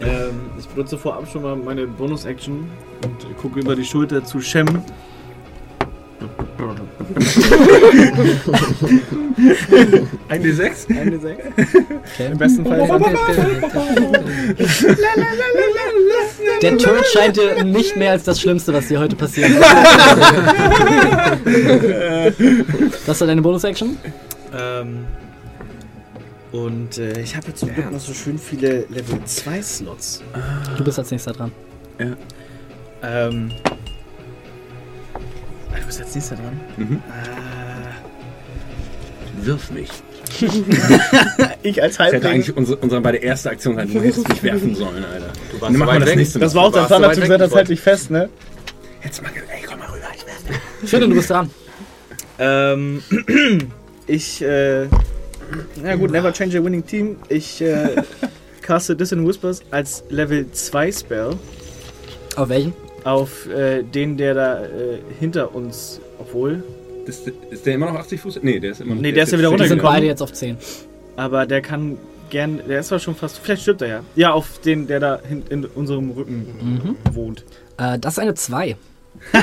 Ähm, 0.00 0.40
ich 0.58 0.66
benutze 0.68 0.98
vorab 0.98 1.26
schon 1.30 1.42
mal 1.42 1.56
meine 1.56 1.86
Bonus-Action 1.86 2.68
und 3.04 3.36
gucke 3.40 3.60
über 3.60 3.74
die 3.76 3.84
Schulter 3.84 4.22
zu 4.24 4.40
Shem. 4.40 4.66
Ein 10.28 10.42
D6? 10.42 11.00
Eine 11.00 11.18
sechs. 11.18 11.44
Im 12.18 12.38
besten 12.38 12.64
Fall. 12.64 12.88
Der 16.62 16.78
Tod 16.78 17.04
scheint 17.12 17.36
dir 17.36 17.64
nicht 17.64 17.96
mehr 17.96 18.12
als 18.12 18.22
das 18.24 18.40
Schlimmste, 18.40 18.72
was 18.72 18.86
dir 18.88 19.00
heute 19.00 19.16
passiert. 19.16 19.50
das 23.06 23.20
war 23.20 23.26
deine 23.26 23.42
Bonus-Action? 23.42 23.98
Ähm, 24.56 25.06
und 26.52 26.98
äh, 26.98 27.20
ich 27.20 27.34
habe 27.34 27.48
jetzt 27.48 27.58
zum 27.60 27.74
Glück 27.74 27.90
noch 27.90 27.98
so 27.98 28.14
schön 28.14 28.38
viele 28.38 28.84
Level 28.88 29.18
2 29.24 29.62
Slots. 29.62 30.22
Du 30.76 30.84
bist 30.84 30.98
als 30.98 31.10
nächster 31.10 31.32
dran. 31.32 31.50
Ähm. 33.02 33.50
Ah, 35.72 35.78
Du 35.78 35.86
bist 35.86 36.00
als 36.00 36.14
nächster 36.14 36.36
dran. 36.36 36.60
Mhm. 36.76 37.02
Äh, 39.40 39.46
Wirf 39.46 39.70
mich. 39.70 39.90
Ich 41.62 41.82
als 41.82 41.96
Das 41.96 42.06
hätte 42.06 42.14
Halbling. 42.14 42.32
eigentlich 42.32 42.56
unsere, 42.56 42.78
unsere 42.78 43.00
beide 43.00 43.18
erste 43.18 43.50
Aktion 43.50 43.76
sein. 43.76 43.92
Du 43.92 44.00
hättest 44.00 44.28
mich 44.28 44.42
werfen 44.42 44.74
sollen, 44.74 45.04
Alter. 45.04 45.30
Du 45.52 45.60
warst 45.60 45.72
Nimm 45.72 45.80
so 45.80 45.86
mal 45.86 46.00
das 46.00 46.14
nächste 46.14 46.38
Das 46.38 46.54
war 46.54 46.64
auch 46.64 46.72
der 46.72 46.88
zu 46.88 47.00
weg, 47.02 47.20
gesagt, 47.20 47.40
das 47.40 47.50
ich 47.50 47.56
hält 47.56 47.68
dich 47.68 47.80
fest, 47.80 48.10
ne? 48.10 48.28
Jetzt 49.04 49.22
mal, 49.22 49.30
ey, 49.34 49.62
komm 49.68 49.78
mal 49.78 49.86
rüber, 49.88 50.06
ich 50.14 50.26
werf 50.26 50.42
dich. 50.80 50.90
Schön, 50.90 51.08
du 51.08 51.14
bist 51.16 51.30
dran. 51.30 51.50
Ähm, 52.38 53.02
ich, 54.06 54.42
äh, 54.42 54.86
na 55.82 55.96
gut, 55.96 56.10
never 56.10 56.32
change 56.32 56.58
a 56.58 56.64
winning 56.64 56.84
team. 56.86 57.16
Ich, 57.28 57.60
äh, 57.60 57.96
caste 58.62 58.96
Dissonant 58.96 59.28
Whispers 59.28 59.60
als 59.70 60.02
Level 60.08 60.50
2 60.50 60.92
Spell 60.92 61.36
Auf 62.36 62.48
welchen? 62.48 62.72
Auf 63.04 63.48
äh, 63.48 63.82
den, 63.82 64.16
der 64.16 64.34
da 64.34 64.62
äh, 64.64 64.68
hinter 65.18 65.54
uns, 65.54 66.00
obwohl, 66.18 66.62
Ist, 67.06 67.30
ist 67.50 67.66
der 67.66 67.74
immer 67.74 67.86
noch 67.92 67.98
80 67.98 68.20
Fuß? 68.20 68.38
Nee, 68.42 68.60
der 68.60 68.70
ist 68.72 68.80
immer 68.80 68.94
noch. 68.94 69.02
Nee, 69.02 69.12
der 69.12 69.24
ist 69.24 69.32
ja 69.32 69.38
wieder 69.38 69.48
Die 69.50 69.56
sind 69.56 69.60
runtergekommen. 69.80 69.94
beide 69.96 70.06
jetzt 70.06 70.22
auf 70.22 70.32
10. 70.32 70.56
aber 71.16 71.46
der 71.46 71.60
kann 71.62 71.98
gern, 72.30 72.60
der 72.68 72.80
ist 72.80 72.88
zwar 72.88 72.98
schon 72.98 73.14
fast, 73.14 73.38
vielleicht 73.38 73.62
stirbt 73.62 73.82
er 73.82 73.88
ja. 73.88 74.00
Ja, 74.14 74.32
auf 74.32 74.60
den, 74.64 74.86
der 74.86 75.00
da 75.00 75.20
hin, 75.28 75.42
in 75.50 75.64
unserem 75.66 76.10
Rücken 76.12 76.96
wohnt. 77.12 77.44
Äh, 77.78 77.98
das 77.98 78.14
ist 78.14 78.18
eine 78.20 78.34
2. 78.34 78.76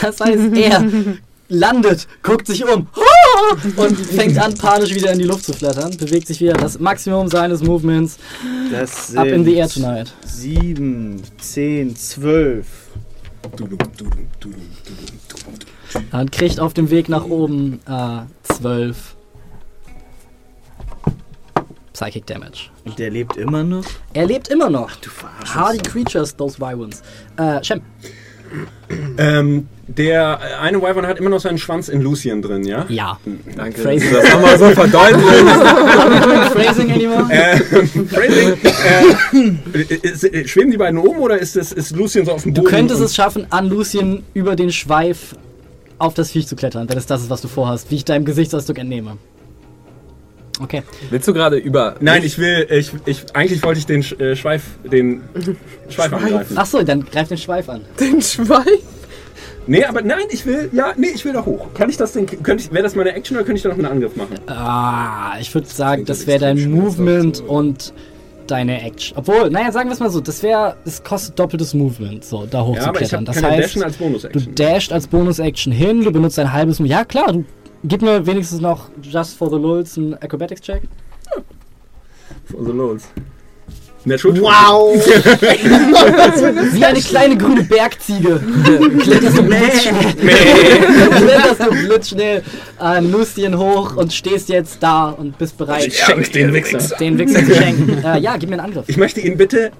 Das 0.00 0.20
heißt, 0.20 0.56
er 0.56 0.84
landet, 1.48 2.06
guckt 2.22 2.46
sich 2.46 2.64
um 2.64 2.86
und 3.76 3.96
fängt 3.96 4.38
an, 4.38 4.54
panisch 4.54 4.94
wieder 4.94 5.12
in 5.12 5.18
die 5.18 5.24
Luft 5.24 5.44
zu 5.44 5.52
flattern, 5.52 5.96
bewegt 5.96 6.26
sich 6.26 6.40
wieder 6.40 6.54
das 6.54 6.78
Maximum 6.78 7.28
seines 7.28 7.62
Movements 7.62 8.18
Das 8.70 9.08
sind 9.08 9.18
up 9.18 9.26
in 9.26 9.44
the 9.44 9.54
air 9.54 9.68
tonight. 9.68 10.12
7, 10.24 11.22
10, 11.38 11.96
12. 11.96 12.66
Dudum, 13.56 13.78
dudum, 13.96 14.10
dudum, 14.38 14.62
dudum, 14.84 15.18
dudum. 15.28 16.20
Und 16.20 16.32
kriegt 16.32 16.60
auf 16.60 16.74
dem 16.74 16.90
Weg 16.90 17.08
nach 17.08 17.24
oben 17.24 17.80
äh, 17.86 18.52
12 18.54 19.16
Psychic 21.92 22.26
Damage. 22.26 22.70
Und 22.84 22.98
der 22.98 23.10
lebt 23.10 23.36
immer 23.36 23.62
noch? 23.62 23.84
Er 24.14 24.26
lebt 24.26 24.48
immer 24.48 24.70
noch. 24.70 24.96
Du 24.96 25.10
verarschst. 25.10 25.54
Hardy 25.54 25.78
Creatures, 25.78 26.34
those 26.34 26.58
Wyverns. 26.58 27.02
Äh, 27.36 27.62
Shem. 27.62 27.82
Ähm, 29.18 29.68
der 29.86 30.60
eine 30.60 30.80
Wyvern 30.82 31.06
hat 31.06 31.18
immer 31.18 31.30
noch 31.30 31.40
seinen 31.40 31.58
Schwanz 31.58 31.88
in 31.88 32.00
Lucien 32.00 32.42
drin, 32.42 32.64
ja? 32.64 32.86
Ja. 32.88 33.18
Danke. 33.56 33.80
Phrasing. 33.80 34.12
Das 34.12 34.32
haben 34.32 34.42
wir 34.42 34.58
so 34.58 34.68
verdeutlicht. 34.70 35.26
Are 35.26 36.10
we 36.10 36.20
doing 36.20 36.42
phrasing 36.50 36.90
anymore? 36.92 37.26
Ähm, 37.30 38.08
Phrasing, 38.08 38.56
äh, 39.72 39.94
ist, 40.02 40.24
äh, 40.24 40.46
schweben 40.48 40.70
die 40.70 40.76
beiden 40.78 40.98
oben 40.98 41.18
oder 41.20 41.38
ist, 41.38 41.56
das, 41.56 41.72
ist 41.72 41.94
Lucien 41.96 42.24
so 42.24 42.32
auf 42.32 42.42
dem 42.44 42.54
Du 42.54 42.62
Boden? 42.62 42.72
könntest 42.74 43.00
und- 43.00 43.06
es 43.06 43.14
schaffen, 43.14 43.46
an 43.50 43.68
Lucien 43.68 44.22
über 44.34 44.56
den 44.56 44.70
Schweif 44.72 45.34
auf 45.98 46.14
das 46.14 46.30
Viech 46.30 46.46
zu 46.46 46.56
klettern, 46.56 46.88
wenn 46.88 46.96
es 46.98 47.06
das 47.06 47.22
ist, 47.22 47.30
was 47.30 47.42
du 47.42 47.48
vorhast, 47.48 47.90
wie 47.90 47.96
ich 47.96 48.04
deinem 48.04 48.24
Gesichtsausdruck 48.24 48.78
entnehme. 48.78 49.16
Okay. 50.62 50.82
Willst 51.10 51.26
du 51.26 51.32
gerade 51.32 51.56
über. 51.56 51.96
Nein, 52.00 52.22
ich 52.24 52.38
will, 52.38 52.66
ich, 52.70 52.92
ich, 53.06 53.24
eigentlich 53.34 53.62
wollte 53.62 53.78
ich 53.80 53.86
den 53.86 54.02
Sch- 54.02 54.20
äh, 54.20 54.36
Schweif, 54.36 54.62
den 54.90 55.22
Schweif 55.88 56.12
angreifen. 56.12 56.58
Achso, 56.58 56.82
dann 56.82 57.04
greif 57.04 57.28
den 57.28 57.38
Schweif 57.38 57.68
an. 57.68 57.80
Den 57.98 58.20
Schwein. 58.20 58.64
Nee, 59.66 59.84
aber 59.84 60.02
nein, 60.02 60.24
ich 60.30 60.44
will, 60.46 60.68
ja, 60.72 60.92
nee, 60.96 61.08
ich 61.14 61.24
will 61.24 61.32
da 61.32 61.44
hoch. 61.44 61.68
Kann 61.74 61.88
ich 61.90 61.96
das 61.96 62.12
denn, 62.12 62.26
könnte 62.26 62.64
ich, 62.64 62.72
wäre 62.72 62.82
das 62.82 62.94
meine 62.96 63.12
Action 63.12 63.36
oder 63.36 63.44
könnte 63.44 63.58
ich 63.58 63.62
da 63.62 63.68
noch 63.68 63.76
einen 63.76 63.86
Angriff 63.86 64.16
machen? 64.16 64.34
Ah, 64.48 65.34
ich 65.40 65.54
würde 65.54 65.68
sagen, 65.68 66.04
das 66.04 66.22
ja 66.22 66.26
wäre 66.28 66.38
dein 66.40 66.70
Movement 66.70 67.36
so. 67.36 67.44
und 67.44 67.92
deine 68.46 68.82
Action. 68.82 69.16
Obwohl, 69.16 69.48
naja, 69.50 69.70
sagen 69.70 69.88
wir 69.88 69.92
es 69.94 70.00
mal 70.00 70.10
so, 70.10 70.20
das 70.20 70.42
wäre, 70.42 70.76
es 70.84 71.02
kostet 71.04 71.38
doppeltes 71.38 71.72
Movement, 71.74 72.24
so 72.24 72.46
da 72.50 72.64
hoch 72.64 72.74
Ja, 72.74 72.82
zu 72.82 72.88
aber 72.88 73.00
ich 73.02 73.08
Das 73.10 73.36
keine 73.40 73.48
heißt, 73.56 73.64
Dashen 73.76 73.82
als 73.84 73.98
du 73.98 74.04
Bonus-Action. 74.04 74.54
dasht 74.56 74.92
als 74.92 75.06
Bonus-Action 75.06 75.72
hin, 75.72 76.02
du 76.02 76.10
benutzt 76.10 76.38
ein 76.38 76.52
halbes 76.52 76.80
Movement. 76.80 76.98
Ja, 76.98 77.04
klar, 77.04 77.32
du 77.32 77.44
gib 77.84 78.02
mir 78.02 78.24
wenigstens 78.26 78.60
noch 78.60 78.88
just 79.02 79.36
for 79.36 79.48
the 79.50 79.56
lulz 79.56 79.96
einen 79.98 80.14
Acrobatics-Check. 80.14 80.82
Also 82.58 82.72
los. 82.72 83.02
Natural 84.04 84.40
Wow! 84.40 84.96
Wie 86.72 86.84
eine 86.84 87.00
kleine 87.00 87.36
grüne 87.36 87.62
Bergziege. 87.64 88.40
Kletterst 89.02 89.36
du 89.36 89.42
blitzschnell. 89.42 90.14
Kletterst 91.10 91.60
du 91.60 91.70
blitzschnell 91.86 92.42
an 92.78 93.12
Lucien 93.12 93.58
hoch 93.58 93.96
und 93.96 94.10
stehst 94.12 94.48
jetzt 94.48 94.82
da 94.82 95.10
und 95.10 95.36
bist 95.36 95.58
bereit, 95.58 95.86
Ich 95.88 95.98
schenk 95.98 96.32
den 96.32 96.54
Wichser. 96.54 96.78
den 96.96 97.18
Wichser 97.18 97.44
zu 97.44 97.54
schenken. 97.54 98.02
Äh, 98.02 98.20
ja, 98.20 98.38
gib 98.38 98.48
mir 98.48 98.56
einen 98.56 98.64
Angriff. 98.66 98.86
Ich 98.88 98.96
möchte 98.96 99.20
ihn 99.20 99.36
bitte 99.36 99.70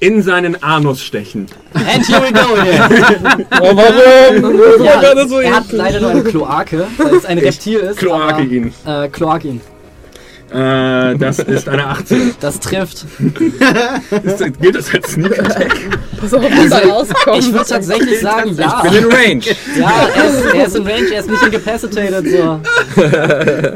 in 0.00 0.22
seinen 0.22 0.62
Anus 0.62 1.02
stechen. 1.02 1.46
And 1.74 2.06
here 2.06 2.20
we 2.22 2.32
go. 2.32 2.40
Oh, 3.60 3.76
warum? 3.76 4.84
Ja, 4.84 5.00
er 5.40 5.56
hat 5.56 5.72
leider 5.72 6.00
nur 6.00 6.10
eine 6.10 6.22
Kloake, 6.22 6.86
weil 6.96 7.14
es 7.14 7.24
ein 7.24 7.38
Reptil 7.38 7.78
ist. 7.78 7.98
Kloake 7.98 8.34
aber, 8.34 8.40
ihn. 8.42 8.72
Äh, 8.84 9.08
Kloake 9.08 9.48
ihn. 9.48 9.60
Äh, 10.50 11.16
das 11.16 11.40
ist 11.40 11.68
eine 11.68 11.86
18. 11.88 12.34
Das 12.40 12.60
trifft. 12.60 13.04
Ist, 14.22 14.60
gilt 14.60 14.76
das 14.76 14.94
als 14.94 15.12
Sneak 15.12 15.38
Attack? 15.40 15.74
Pass 16.20 16.32
auf, 16.34 16.42
wie 16.42 16.68
da 16.68 16.78
rauskommt. 16.78 17.38
Ich 17.38 17.52
würde 17.52 17.66
tatsächlich 17.66 18.20
sagen, 18.20 18.54
ja. 18.56 18.82
Ich 18.84 18.90
bin 18.90 19.02
in 19.02 19.12
Range. 19.12 19.42
Ja, 19.76 20.08
er 20.14 20.24
ist, 20.28 20.54
er 20.54 20.66
ist 20.66 20.76
in 20.76 20.86
Range, 20.86 21.08
er 21.12 21.20
ist 21.20 21.30
nicht 21.30 21.42
incapacitated. 21.42 22.26
So. 22.30 22.60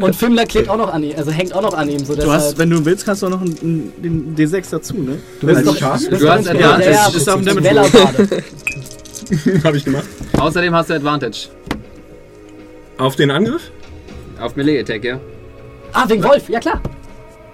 Und 0.06 0.14
Fimmler 0.16 0.46
klebt 0.46 0.68
auch 0.68 0.76
noch 0.76 0.92
an 0.94 1.02
ihm, 1.02 1.14
also 1.16 1.32
hängt 1.32 1.52
auch 1.54 1.62
noch 1.62 1.74
an 1.74 1.88
ihm. 1.88 2.04
So, 2.04 2.14
Du 2.14 2.30
hast, 2.30 2.56
wenn 2.56 2.70
du 2.70 2.84
willst, 2.84 3.04
kannst 3.04 3.22
du 3.22 3.26
auch 3.26 3.30
noch 3.30 3.40
einen, 3.40 3.92
einen, 4.02 4.36
den 4.36 4.48
D6 4.48 4.70
dazu, 4.70 4.94
ne? 4.94 5.18
du 5.40 5.46
bist 5.48 5.58
als 5.58 5.66
doch, 5.66 5.76
Schaden? 5.76 6.06
bist 6.08 6.22
Du 6.22 6.26
doch 6.26 6.32
hast 6.32 6.48
Advantage. 6.48 6.84
Ja, 6.84 6.90
ja, 6.90 7.08
Ist 7.08 7.28
auf 7.28 7.42
dem 7.42 7.62
Damage. 7.64 7.90
Habe 9.64 9.76
ich 9.76 9.84
gemacht. 9.84 10.04
Außerdem 10.38 10.74
hast 10.74 10.90
du 10.90 10.94
Advantage. 10.94 11.48
Auf 12.98 13.16
den 13.16 13.30
Angriff? 13.30 13.70
Auf 14.40 14.56
Melee 14.56 14.80
Attack, 14.80 15.04
ja? 15.04 15.20
Ah, 15.92 16.08
wegen 16.08 16.22
Wolf, 16.24 16.48
ja 16.48 16.60
klar. 16.60 16.80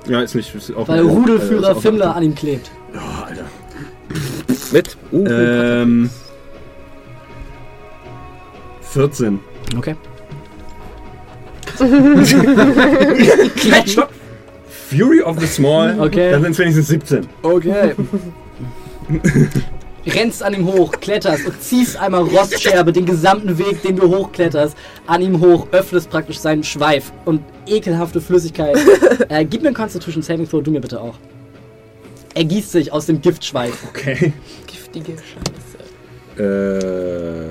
Ja, 0.07 0.21
ist 0.21 0.35
nicht. 0.35 0.55
Ist 0.55 0.75
auf 0.75 0.89
Weil 0.89 0.99
äh, 0.99 1.03
Rudelführer 1.03 1.73
auf- 1.77 1.83
Fimmler 1.83 2.15
an 2.15 2.23
ihm 2.23 2.35
klebt. 2.35 2.71
Ja, 2.95 3.25
Alter. 3.27 3.45
Mit. 4.73 4.97
Uh, 5.13 5.27
Ähm. 5.27 6.11
14. 8.83 9.41
Okay. 9.77 9.95
Stopp! 13.87 14.11
Fury 14.89 15.21
of 15.23 15.39
the 15.41 15.47
Small. 15.47 15.99
Okay. 16.01 16.31
Dann 16.31 16.43
sind 16.43 16.53
es 16.53 16.59
wenigstens 16.59 16.87
17. 16.89 17.27
Okay. 17.43 17.95
Rennst 20.07 20.43
an 20.43 20.55
ihm 20.55 20.67
hoch, 20.67 20.93
kletterst 21.01 21.47
und 21.47 21.61
ziehst 21.61 21.97
einmal 21.97 22.23
Rostscherbe 22.23 22.93
den 22.93 23.07
gesamten 23.07 23.59
Weg, 23.59 23.83
den 23.83 23.97
du 23.97 24.09
hochkletterst, 24.17 24.77
an 25.07 25.21
ihm 25.21 25.41
hoch, 25.41 25.67
öffnest 25.73 26.11
praktisch 26.11 26.39
seinen 26.39 26.63
Schweif 26.63 27.13
und 27.25 27.43
ekelhafte 27.67 28.21
Flüssigkeit. 28.21 28.77
äh, 29.29 29.45
gib 29.45 29.63
mir 29.63 29.69
einen 29.69 29.77
Constitution 29.77 30.23
Saving 30.23 30.49
Throw, 30.49 30.63
du 30.63 30.71
mir 30.71 30.81
bitte 30.81 31.01
auch. 31.01 31.15
Ergießt 32.35 32.71
sich 32.71 32.93
aus 32.93 33.07
dem 33.07 33.21
Giftschweif. 33.21 33.77
Okay. 33.89 34.33
Giftige 34.67 35.13
Scheiße. 35.17 36.43
Äh. 36.43 37.47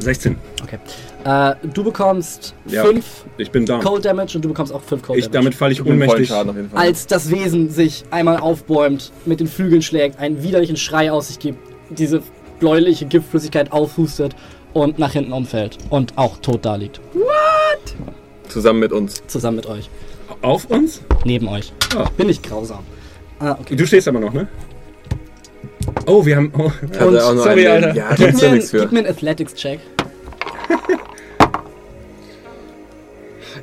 16. 0.00 0.36
Okay. 0.62 0.78
Äh, 1.24 1.54
du 1.72 1.82
bekommst 1.82 2.54
Ja. 2.66 2.84
5 2.84 3.04
Ich 3.38 3.50
bin 3.50 3.66
down. 3.66 3.80
Cold 3.80 4.04
Damage 4.04 4.36
und 4.36 4.44
du 4.44 4.48
bekommst 4.48 4.72
auch 4.72 4.82
5 4.82 5.02
Cold 5.02 5.18
Ich, 5.18 5.24
Damage. 5.26 5.38
damit 5.44 5.54
falle 5.54 5.72
ich 5.72 5.84
ohnmächtig. 5.84 6.30
Als 6.74 7.06
das 7.06 7.30
Wesen 7.30 7.70
sich 7.70 8.04
einmal 8.10 8.36
aufbäumt, 8.38 9.12
mit 9.24 9.40
den 9.40 9.46
Flügeln 9.48 9.82
schlägt, 9.82 10.18
einen 10.18 10.42
widerlichen 10.42 10.76
Schrei 10.76 11.10
aus 11.10 11.28
sich 11.28 11.38
gibt, 11.38 11.58
diese 11.90 12.22
bläuliche 12.60 13.06
Giftflüssigkeit 13.06 13.72
aufhustet 13.72 14.34
und 14.72 14.98
nach 14.98 15.12
hinten 15.12 15.32
umfällt 15.32 15.78
und 15.90 16.16
auch 16.16 16.38
tot 16.38 16.64
da 16.64 16.76
liegt. 16.76 17.00
Zusammen 18.48 18.80
mit 18.80 18.92
uns. 18.92 19.22
Zusammen 19.26 19.56
mit 19.56 19.66
euch. 19.66 19.90
Auf 20.42 20.66
uns? 20.66 21.02
Neben 21.24 21.48
euch. 21.48 21.72
Ah. 21.96 22.08
Bin 22.16 22.28
ich 22.28 22.42
grausam. 22.42 22.80
Ah, 23.38 23.56
okay. 23.60 23.76
Du 23.76 23.86
stehst 23.86 24.08
aber 24.08 24.20
noch, 24.20 24.32
ne? 24.32 24.48
Oh, 26.06 26.24
wir 26.24 26.36
haben. 26.36 26.52
Oh. 26.56 26.70
Noch 27.00 27.20
sorry, 27.36 27.66
einen- 27.66 27.84
Alter. 27.84 27.94
Ja, 27.96 28.14
Gib 28.16 28.34
mir, 28.40 28.58
gib 28.58 28.92
mir 28.92 28.98
einen 29.00 29.08
Athletics-Check. 29.08 29.80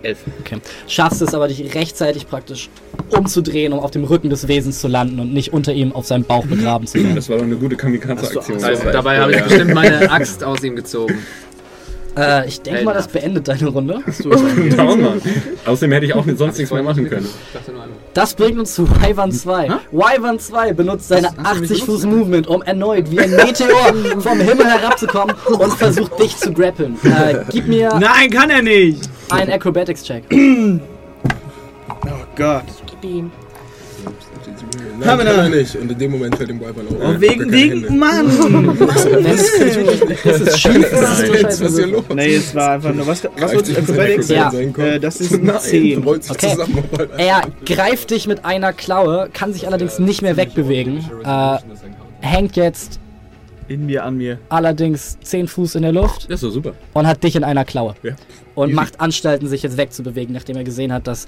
Elf. 0.04 0.20
Okay. 0.42 0.58
Schaffst 0.88 1.22
es 1.22 1.34
aber, 1.34 1.48
dich 1.48 1.74
rechtzeitig 1.76 2.28
praktisch 2.28 2.70
umzudrehen, 3.10 3.74
um 3.74 3.80
auf 3.80 3.92
dem 3.92 4.04
Rücken 4.04 4.30
des 4.30 4.48
Wesens 4.48 4.80
zu 4.80 4.88
landen 4.88 5.20
und 5.20 5.34
nicht 5.34 5.54
unter 5.54 5.74
ihm 5.74 5.94
auf 5.94 6.06
seinem 6.06 6.24
Bauch 6.26 6.46
begraben 6.46 6.86
zu 6.88 6.96
werden. 7.02 7.16
Das 7.16 7.30
war 7.30 7.38
doch 7.38 7.44
eine 7.46 7.56
gute 7.56 7.76
Kamikaze-Aktion. 7.76 8.58
Hast 8.58 8.64
du- 8.64 8.68
Also, 8.68 8.92
dabei 8.92 9.20
habe 9.20 9.32
ich 9.32 9.38
Ja. 9.40 9.44
bestimmt 9.46 9.74
meine 9.74 10.12
Axt 10.12 10.44
aus 10.44 10.64
ihm 10.64 10.76
gezogen. 10.76 11.18
Äh, 12.16 12.48
ich 12.48 12.62
denke 12.62 12.84
mal, 12.84 12.94
das 12.94 13.08
beendet 13.08 13.48
deine 13.48 13.70
Runde. 13.70 14.00
Down, 14.78 15.02
Mann. 15.02 15.22
Außerdem 15.66 15.92
hätte 15.94 16.06
ich 16.06 16.14
auch 16.14 16.24
mit 16.26 16.38
sonst 16.38 16.60
nichts 16.60 16.72
mehr 16.72 16.84
machen 16.84 17.10
können. 17.10 17.28
Das 18.14 18.36
bringt 18.36 18.60
uns 18.60 18.76
zu 18.76 18.88
Wyvern 18.88 19.32
2. 19.32 19.70
Wyvern 19.92 20.38
2 20.38 20.74
benutzt 20.74 21.08
seine 21.08 21.30
80 21.40 21.84
Fuß 21.84 22.06
Movement, 22.06 22.46
um 22.46 22.62
erneut 22.62 23.10
wie 23.10 23.20
ein 23.20 23.32
Meteor 23.32 23.96
vom 24.20 24.40
Himmel 24.40 24.66
herabzukommen 24.68 25.36
und 25.58 25.74
versucht 25.74 26.20
dich 26.20 26.38
zu 26.38 26.54
grappeln. 26.54 26.98
Äh, 27.04 27.46
gib 27.50 27.68
mir 27.68 27.90
Nein, 28.00 28.30
kann 28.30 28.52
er 28.52 28.62
nicht! 28.62 29.10
Einen 29.30 29.52
Acrobatics-Check. 29.52 30.24
Oh 32.06 32.26
Gott. 32.36 32.64
Gib 32.86 33.04
ihm. 33.10 33.32
nein, 35.00 35.10
Haben 35.10 35.26
wir 35.26 35.50
nicht. 35.50 35.76
Und 35.76 35.92
in 35.92 35.98
dem 35.98 36.12
Moment 36.12 36.36
fällt 36.36 36.50
dem 36.50 36.60
Wyvern 36.60 36.88
auf. 36.88 36.96
Oh, 37.02 37.22
wegen, 37.22 37.52
wegen, 37.52 37.98
Mann! 37.98 38.28
Es 39.26 39.54
es 40.26 40.42
ist 40.42 40.60
schief, 40.60 40.90
das 40.92 41.20
ist 41.20 41.44
Was 41.44 41.62
ist 41.62 41.78
hier 41.78 41.88
los? 41.88 42.04
Nee, 42.14 42.36
es 42.36 42.54
war 42.56 42.72
einfach 42.72 42.94
nur. 42.94 43.08
Was, 43.08 43.24
was 43.38 43.54
wird 43.54 43.78
Acrobatics? 43.78 44.30
Ja. 44.30 44.52
Äh, 44.52 45.00
das 45.00 45.22
ist 45.22 45.34
ein 45.34 45.46
Nein, 45.46 45.60
10. 45.60 46.04
rollt 46.04 46.24
sich 46.24 46.32
Okay. 46.32 46.58
Er 47.18 47.44
greift 47.66 48.12
dich 48.12 48.28
mit 48.28 48.44
einer 48.46 48.74
Klaue, 48.74 49.30
kann 49.34 49.54
sich 49.54 49.68
allerdings 49.68 50.00
nicht 50.00 50.22
mehr 50.22 50.36
wegbewegen. 50.38 51.06
Äh, 51.24 51.58
hängt 52.22 52.56
jetzt 52.56 53.00
In 53.68 53.86
mir, 53.86 54.04
an 54.04 54.18
mir. 54.18 54.40
allerdings 54.50 55.18
10 55.24 55.48
Fuß 55.48 55.76
in 55.76 55.84
der 55.84 55.92
Luft 55.94 56.24
Das 56.30 56.42
ist 56.42 56.44
doch 56.44 56.50
super. 56.52 56.74
und 56.94 57.08
hat 57.08 57.24
dich 57.24 57.36
in 57.36 57.44
einer 57.44 57.66
Klaue. 57.66 57.96
Ja. 58.04 58.14
Und 58.56 58.70
Easy. 58.70 58.76
macht 58.76 59.00
Anstalten, 59.00 59.48
sich 59.48 59.64
jetzt 59.64 59.78
wegzubewegen, 59.78 60.34
nachdem 60.34 60.58
er 60.58 60.64
gesehen 60.64 60.92
hat, 60.94 61.08
dass 61.08 61.26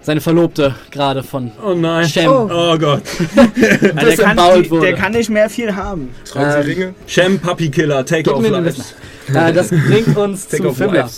seine 0.00 0.20
Verlobte 0.20 0.74
gerade 0.90 1.22
von 1.22 1.52
Oh 1.64 1.74
nein. 1.74 2.08
Shem 2.08 2.28
Oh, 2.30 2.76
Gott. 2.78 3.02
der, 3.56 4.16
kann, 4.16 4.36
die- 4.62 4.70
wurde. 4.70 4.86
der 4.86 4.94
kann 4.94 5.12
nicht 5.12 5.30
mehr 5.30 5.48
viel 5.48 5.74
haben. 5.76 6.10
Tragen 6.24 6.62
Sie 6.64 6.70
Ähm, 6.72 6.78
Ringe? 6.78 6.94
Shem 7.06 7.38
Puppy 7.38 7.70
Killer, 7.70 8.04
Take 8.04 8.24
Gib 8.24 8.34
off 8.34 8.48
lives. 8.48 8.94
Äh, 9.32 9.52
das 9.52 9.68
bringt 9.68 10.16
uns 10.16 10.48
Take 10.48 10.62
zu 10.64 10.72
Fimmler. 10.72 11.08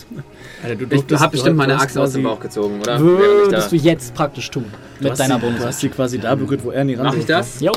Alter, 0.63 0.77
du 0.77 0.85
Ich 0.85 0.89
durftest- 1.03 1.21
hab 1.21 1.33
bestimmt 1.33 1.57
meine 1.57 1.79
Axt 1.79 1.97
aus 1.97 2.13
dem 2.13 2.23
Bauch 2.25 2.41
gezogen, 2.41 2.81
oder? 2.81 2.97
Ich 2.97 3.01
Würdest 3.01 3.73
du 3.73 3.77
jetzt 3.77 4.15
praktisch 4.15 4.51
tun. 4.51 4.65
Mit 5.01 5.19
deiner 5.19 5.37
sie- 5.37 5.41
Du 5.41 5.47
Bonus. 5.47 5.65
hast 5.65 5.81
sie 5.81 5.89
quasi 5.89 6.19
da 6.19 6.35
berührt, 6.35 6.65
wo 6.65 6.71
er 6.71 6.85
nie 6.85 6.95
ran 6.95 7.07
Mach 7.07 7.15
ich 7.17 7.27
das? 7.27 7.61
Jo. 7.61 7.73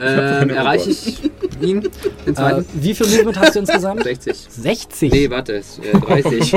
Ähm, 0.42 0.50
erreiche 0.50 0.90
ich 0.90 1.22
ihn? 1.60 1.80
Den 1.82 1.90
Äh, 2.26 2.34
zweiten? 2.34 2.66
wie 2.74 2.94
viel 2.94 3.06
Movement 3.06 3.38
hast 3.38 3.54
du 3.54 3.60
insgesamt? 3.60 4.02
60. 4.04 4.36
60. 4.48 5.12
Nee, 5.12 5.30
warte, 5.30 5.56
es, 5.56 5.78
äh, 5.78 5.92
30. 5.98 6.52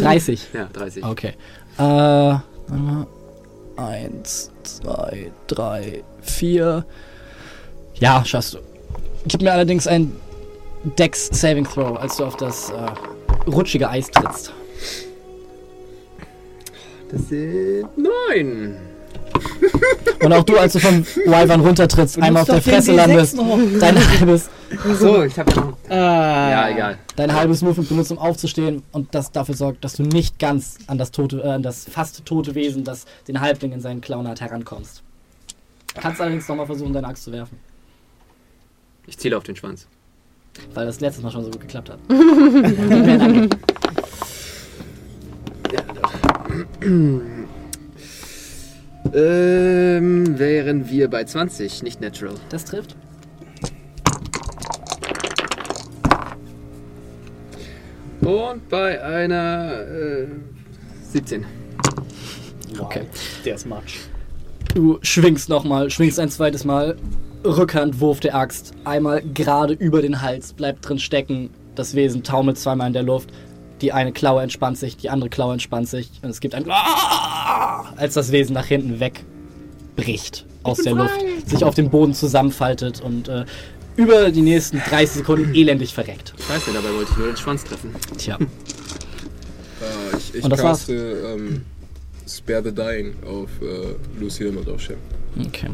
30. 0.00 0.48
ja, 0.52 0.68
30. 0.72 1.04
Okay. 1.04 1.28
Äh, 1.78 1.82
warte 1.82 2.42
mal. 2.68 3.06
Eins, 3.76 4.50
zwei, 4.64 5.30
drei, 5.46 6.02
vier. 6.20 6.84
Ja, 7.94 8.24
schaffst 8.24 8.54
du. 8.54 8.58
Gib 9.26 9.40
mir 9.42 9.52
allerdings 9.52 9.86
ein 9.86 10.12
Dex 10.98 11.28
Saving 11.32 11.64
Throw, 11.64 11.96
als 11.96 12.16
du 12.16 12.24
auf 12.24 12.36
das 12.36 12.70
äh, 12.70 13.50
rutschige 13.50 13.88
Eis 13.88 14.10
trittst. 14.10 14.52
Das 17.10 17.28
sind 17.28 17.88
9. 17.96 18.76
Und 20.22 20.32
auch 20.32 20.42
du, 20.42 20.56
als 20.58 20.72
du 20.72 20.80
vom 20.80 21.04
Wyvern 21.06 21.60
runtertrittst, 21.60 22.20
einmal 22.20 22.42
auf 22.42 22.48
der 22.48 22.60
Fresse 22.62 22.92
landest, 22.92 23.38
dein 23.80 23.96
halbes, 24.18 24.50
So, 24.98 25.22
ich 25.22 25.38
hab 25.38 25.54
ja. 25.54 25.72
Ah. 25.88 26.50
Ja, 26.50 26.68
egal. 26.70 26.98
dein 27.16 27.32
halbes 27.34 27.62
Movement 27.62 27.88
benutzt, 27.88 28.10
um 28.10 28.18
aufzustehen 28.18 28.82
und 28.92 29.14
das 29.14 29.30
dafür 29.32 29.54
sorgt, 29.54 29.84
dass 29.84 29.94
du 29.94 30.02
nicht 30.02 30.38
ganz 30.38 30.78
an 30.88 30.98
das 30.98 31.10
tote, 31.12 31.40
äh, 31.40 31.48
an 31.50 31.62
das 31.62 31.86
fast 31.88 32.24
tote 32.26 32.54
Wesen, 32.54 32.84
das 32.84 33.04
den 33.28 33.40
Halbling 33.40 33.72
in 33.72 33.80
seinen 33.80 34.00
Klauen 34.00 34.26
hat, 34.26 34.40
herankommst. 34.40 35.02
Kannst 35.94 36.20
allerdings 36.20 36.48
nochmal 36.48 36.66
versuchen, 36.66 36.92
deine 36.92 37.06
Axt 37.08 37.24
zu 37.24 37.32
werfen, 37.32 37.58
Ich 39.06 39.16
ziele 39.18 39.36
auf 39.36 39.44
den 39.44 39.56
Schwanz. 39.56 39.86
weil 40.74 40.86
das 40.86 41.00
letztes 41.00 41.22
Mal 41.22 41.30
schon 41.30 41.44
so 41.44 41.50
gut 41.50 41.60
geklappt 41.60 41.90
hat. 41.90 41.98
Ähm, 49.14 50.38
wären 50.38 50.88
wir 50.88 51.08
bei 51.08 51.24
20, 51.24 51.82
nicht 51.82 52.00
natural. 52.00 52.34
Das 52.50 52.64
trifft. 52.64 52.96
Und 58.20 58.68
bei 58.68 59.02
einer 59.02 59.86
äh, 59.86 60.26
17. 61.02 61.44
Okay. 62.78 63.02
Der 63.44 63.54
ist 63.54 63.66
Matsch. 63.66 64.00
Du 64.74 64.98
schwingst 65.02 65.48
nochmal, 65.48 65.88
schwingst 65.90 66.20
ein 66.20 66.28
zweites 66.28 66.64
Mal. 66.64 66.96
Rückhandwurf 67.44 68.20
der 68.20 68.34
Axt. 68.34 68.74
Einmal 68.84 69.22
gerade 69.22 69.72
über 69.72 70.02
den 70.02 70.20
Hals, 70.20 70.52
bleibt 70.52 70.86
drin 70.86 70.98
stecken. 70.98 71.50
Das 71.74 71.94
Wesen 71.94 72.22
taumelt 72.22 72.58
zweimal 72.58 72.88
in 72.88 72.92
der 72.92 73.04
Luft. 73.04 73.30
Die 73.80 73.92
eine 73.92 74.12
Klaue 74.12 74.42
entspannt 74.42 74.78
sich, 74.78 74.96
die 74.96 75.10
andere 75.10 75.30
Klaue 75.30 75.52
entspannt 75.52 75.88
sich. 75.88 76.10
Und 76.22 76.30
es 76.30 76.40
gibt 76.40 76.54
ein 76.54 76.64
als 77.96 78.14
das 78.14 78.32
Wesen 78.32 78.54
nach 78.54 78.66
hinten 78.66 79.00
wegbricht 79.00 80.46
aus 80.62 80.78
der 80.78 80.94
Luft, 80.94 81.20
sich 81.46 81.64
auf 81.64 81.74
dem 81.74 81.90
Boden 81.90 82.14
zusammenfaltet 82.14 83.00
und 83.00 83.28
äh, 83.28 83.44
über 83.96 84.30
die 84.30 84.42
nächsten 84.42 84.78
30 84.78 85.18
Sekunden 85.18 85.54
elendig 85.54 85.92
verreckt. 85.92 86.34
Scheiße, 86.46 86.70
dabei 86.72 86.94
wollte 86.94 87.10
ich 87.12 87.18
nur 87.18 87.26
den 87.28 87.36
Schwanz 87.36 87.64
treffen. 87.64 87.94
Tja. 88.16 88.36
Äh, 88.36 90.16
ich 90.16 90.34
ich 90.36 90.44
Und 90.44 90.50
das 90.50 90.62
war's? 90.62 90.78
caste 90.78 91.34
ähm, 91.36 91.64
Spare 92.28 92.62
the 92.64 92.72
Dying 92.72 93.14
auf 93.24 93.48
äh, 93.62 94.20
Lucien 94.20 94.56
und 94.56 94.68
auf 94.68 94.80
Shem. 94.80 94.98
Okay. 95.46 95.68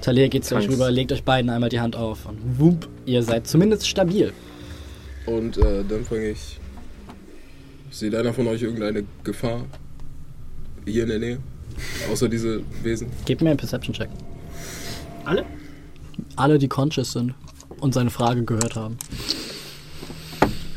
Talia 0.00 0.28
geht 0.28 0.44
zu 0.44 0.54
euch 0.54 0.68
rüber, 0.68 0.90
legt 0.90 1.12
euch 1.12 1.22
beiden 1.22 1.50
einmal 1.50 1.70
die 1.70 1.80
Hand 1.80 1.96
auf 1.96 2.26
und 2.26 2.38
wump, 2.58 2.88
ihr 3.04 3.22
seid 3.22 3.46
zumindest 3.46 3.88
stabil. 3.88 4.32
Und 5.26 5.58
äh, 5.58 5.84
dann 5.88 6.04
fange 6.04 6.30
ich. 6.30 6.58
Sieht 7.90 8.14
einer 8.14 8.32
von 8.32 8.46
euch 8.46 8.62
irgendeine 8.62 9.04
Gefahr 9.24 9.64
hier 10.84 11.04
in 11.04 11.08
der 11.08 11.18
Nähe? 11.18 11.38
Außer 12.10 12.28
diese 12.28 12.62
Wesen? 12.82 13.08
Gebt 13.24 13.40
mir 13.40 13.50
einen 13.50 13.58
Perception-Check. 13.58 14.08
Alle? 15.24 15.44
Alle, 16.36 16.58
die 16.58 16.68
conscious 16.68 17.12
sind 17.12 17.34
und 17.80 17.94
seine 17.94 18.10
Frage 18.10 18.44
gehört 18.44 18.74
haben. 18.76 18.98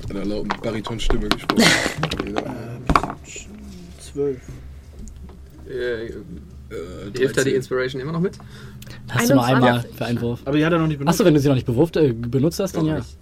In 0.09 0.17
einer 0.17 0.25
lauten 0.25 0.49
Baritonstimme 0.61 1.29
gesprochen. 1.29 1.63
Zwölf. 3.99 4.41
Äh, 5.67 6.05
äh, 6.05 6.11
hilft 7.17 7.37
da 7.37 7.43
die 7.43 7.51
13. 7.51 7.55
Inspiration 7.55 8.01
immer 8.01 8.11
noch 8.11 8.19
mit? 8.19 8.37
Hast 9.09 9.29
du 9.29 9.35
nur 9.35 9.45
21. 9.45 9.53
einmal 9.55 9.83
für 9.95 10.05
einen 10.05 10.21
Wurf. 10.21 10.41
Aber 10.45 10.57
die 10.57 10.65
hat 10.65 10.73
er 10.73 10.79
noch 10.79 10.87
nicht 10.87 10.99
benutzt. 10.99 11.15
Achso, 11.15 11.25
wenn 11.25 11.33
du 11.33 11.39
sie 11.39 11.47
noch 11.47 11.55
nicht 11.55 11.67
bewusst, 11.67 11.97
äh, 11.97 12.13
benutzt 12.13 12.59
hast, 12.59 12.75
dann 12.75 12.85
ja. 12.85 12.97
nicht. 12.97 13.17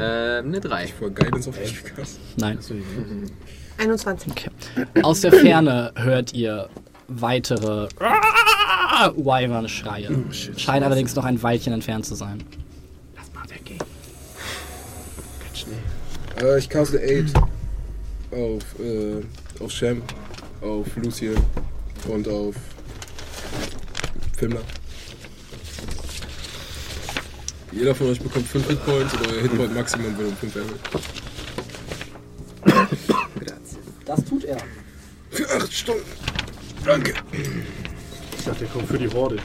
Ähm, 0.00 0.46
eine 0.46 0.60
3. 0.60 0.86
Vor 0.88 1.10
Guidance 1.10 1.50
auf 1.50 1.56
gecastet. 1.56 2.20
Nein. 2.36 2.58
21. 3.78 4.30
Okay. 4.32 4.50
Aus 5.02 5.20
der 5.20 5.32
Ferne 5.32 5.92
hört 5.96 6.32
ihr 6.34 6.68
weitere 7.08 7.88
Wyvern-Schreie. 9.16 10.10
Scheinen 10.56 10.84
allerdings 10.84 11.14
noch 11.14 11.24
ein 11.24 11.42
Weilchen 11.42 11.72
entfernt 11.72 12.06
zu 12.06 12.14
sein. 12.14 12.44
Äh, 16.40 16.58
ich 16.58 16.68
caste 16.68 16.98
8 16.98 17.36
auf, 18.32 18.62
äh, 18.80 19.22
auf 19.62 19.70
Shem, 19.70 20.02
auf 20.62 20.86
Lucien 20.96 21.36
und 22.08 22.26
auf 22.28 22.54
Fimmler. 24.36 24.62
Jeder 27.72 27.94
von 27.94 28.08
euch 28.08 28.20
bekommt 28.20 28.46
5 28.46 28.66
Hitpoints 28.66 29.14
und 29.14 29.28
euer 29.28 29.42
Hitpoint 29.42 29.74
Maximum 29.74 30.18
wird 30.18 30.28
um 30.28 30.36
5 30.36 30.56
erhöht. 30.56 30.80
Das 34.04 34.24
tut 34.24 34.44
er. 34.44 34.58
Für 35.30 35.48
8 35.48 35.72
Stunden. 35.72 36.02
Danke. 36.84 37.14
Ich 38.36 38.44
dachte, 38.44 38.60
der 38.60 38.68
kommt 38.68 38.88
für 38.88 38.98
die 38.98 39.08
Horde. 39.08 39.36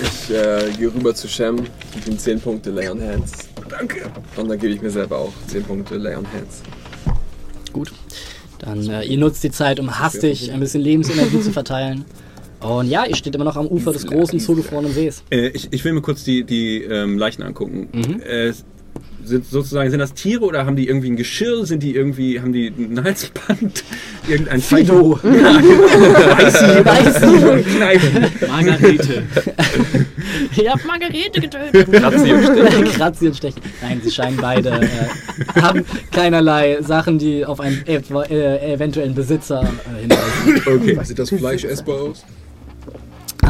Ich 0.00 0.30
äh, 0.30 0.70
gehe 0.76 0.92
rüber 0.92 1.14
zu 1.14 1.28
Shem, 1.28 1.56
gebe 1.94 2.10
ihm 2.10 2.18
10 2.18 2.40
Punkte 2.40 2.70
Lay 2.70 2.88
on 2.88 3.00
Hands. 3.00 3.30
Danke. 3.68 4.10
Und 4.36 4.48
dann 4.48 4.58
gebe 4.58 4.72
ich 4.74 4.82
mir 4.82 4.90
selber 4.90 5.18
auch 5.18 5.32
10 5.46 5.64
Punkte 5.64 5.96
Lay 5.96 6.16
on 6.16 6.26
Hands. 6.32 6.62
Gut. 7.72 7.92
Dann 8.58 8.88
äh, 8.88 9.04
ihr 9.04 9.18
nutzt 9.18 9.44
die 9.44 9.50
Zeit, 9.50 9.78
um 9.78 9.98
hastig 9.98 10.52
ein 10.52 10.60
bisschen 10.60 10.82
Lebensenergie 10.82 11.40
zu 11.40 11.52
verteilen. 11.52 12.04
Und 12.60 12.88
ja, 12.88 13.04
ihr 13.04 13.14
steht 13.16 13.34
immer 13.34 13.44
noch 13.44 13.56
am 13.56 13.66
Ufer 13.66 13.92
des 13.92 14.06
großen 14.06 14.40
zugefrorenen 14.40 14.92
Sees. 14.92 15.22
Äh, 15.30 15.48
ich, 15.48 15.68
ich 15.70 15.84
will 15.84 15.92
mir 15.92 16.02
kurz 16.02 16.24
die, 16.24 16.44
die 16.44 16.82
ähm, 16.82 17.18
Leichen 17.18 17.42
angucken. 17.42 17.88
Mhm. 17.92 18.20
Äh, 18.22 18.52
sind 19.28 19.44
sozusagen 19.46 19.90
sind 19.90 20.00
das 20.00 20.14
Tiere 20.14 20.44
oder 20.44 20.64
haben 20.64 20.76
die 20.76 20.88
irgendwie 20.88 21.10
ein 21.10 21.16
Geschirr? 21.16 21.66
Sind 21.66 21.82
die 21.82 21.94
irgendwie 21.94 22.40
haben 22.40 22.52
die 22.52 22.68
ein 22.68 23.02
Halsband? 23.02 23.84
Irgendein 24.28 24.60
Fido. 24.60 25.20
Margarete. 28.48 29.22
Ihr 30.56 30.70
habt 30.70 30.84
Margarete 30.86 31.40
getötet. 31.40 31.92
Kratzi 31.92 32.32
und 32.32 32.44
Stechen. 32.44 32.84
Kratzi 32.84 33.26
und 33.28 33.36
Stechen. 33.36 33.62
Nein, 33.82 34.00
sie 34.02 34.10
scheinen 34.10 34.36
beide, 34.38 34.70
äh, 34.70 34.88
haben 35.60 35.84
keinerlei 36.10 36.78
Sachen, 36.82 37.18
die 37.18 37.44
auf 37.44 37.60
einen 37.60 37.86
äh, 37.86 38.72
eventuellen 38.72 39.14
Besitzer 39.14 39.62
äh, 39.62 40.02
hinweisen. 40.02 40.62
Okay. 40.66 40.98
Sieht 41.04 41.18
das 41.18 41.30
Fleisch 41.30 41.64
essbar 41.64 42.00
aus? 42.00 42.24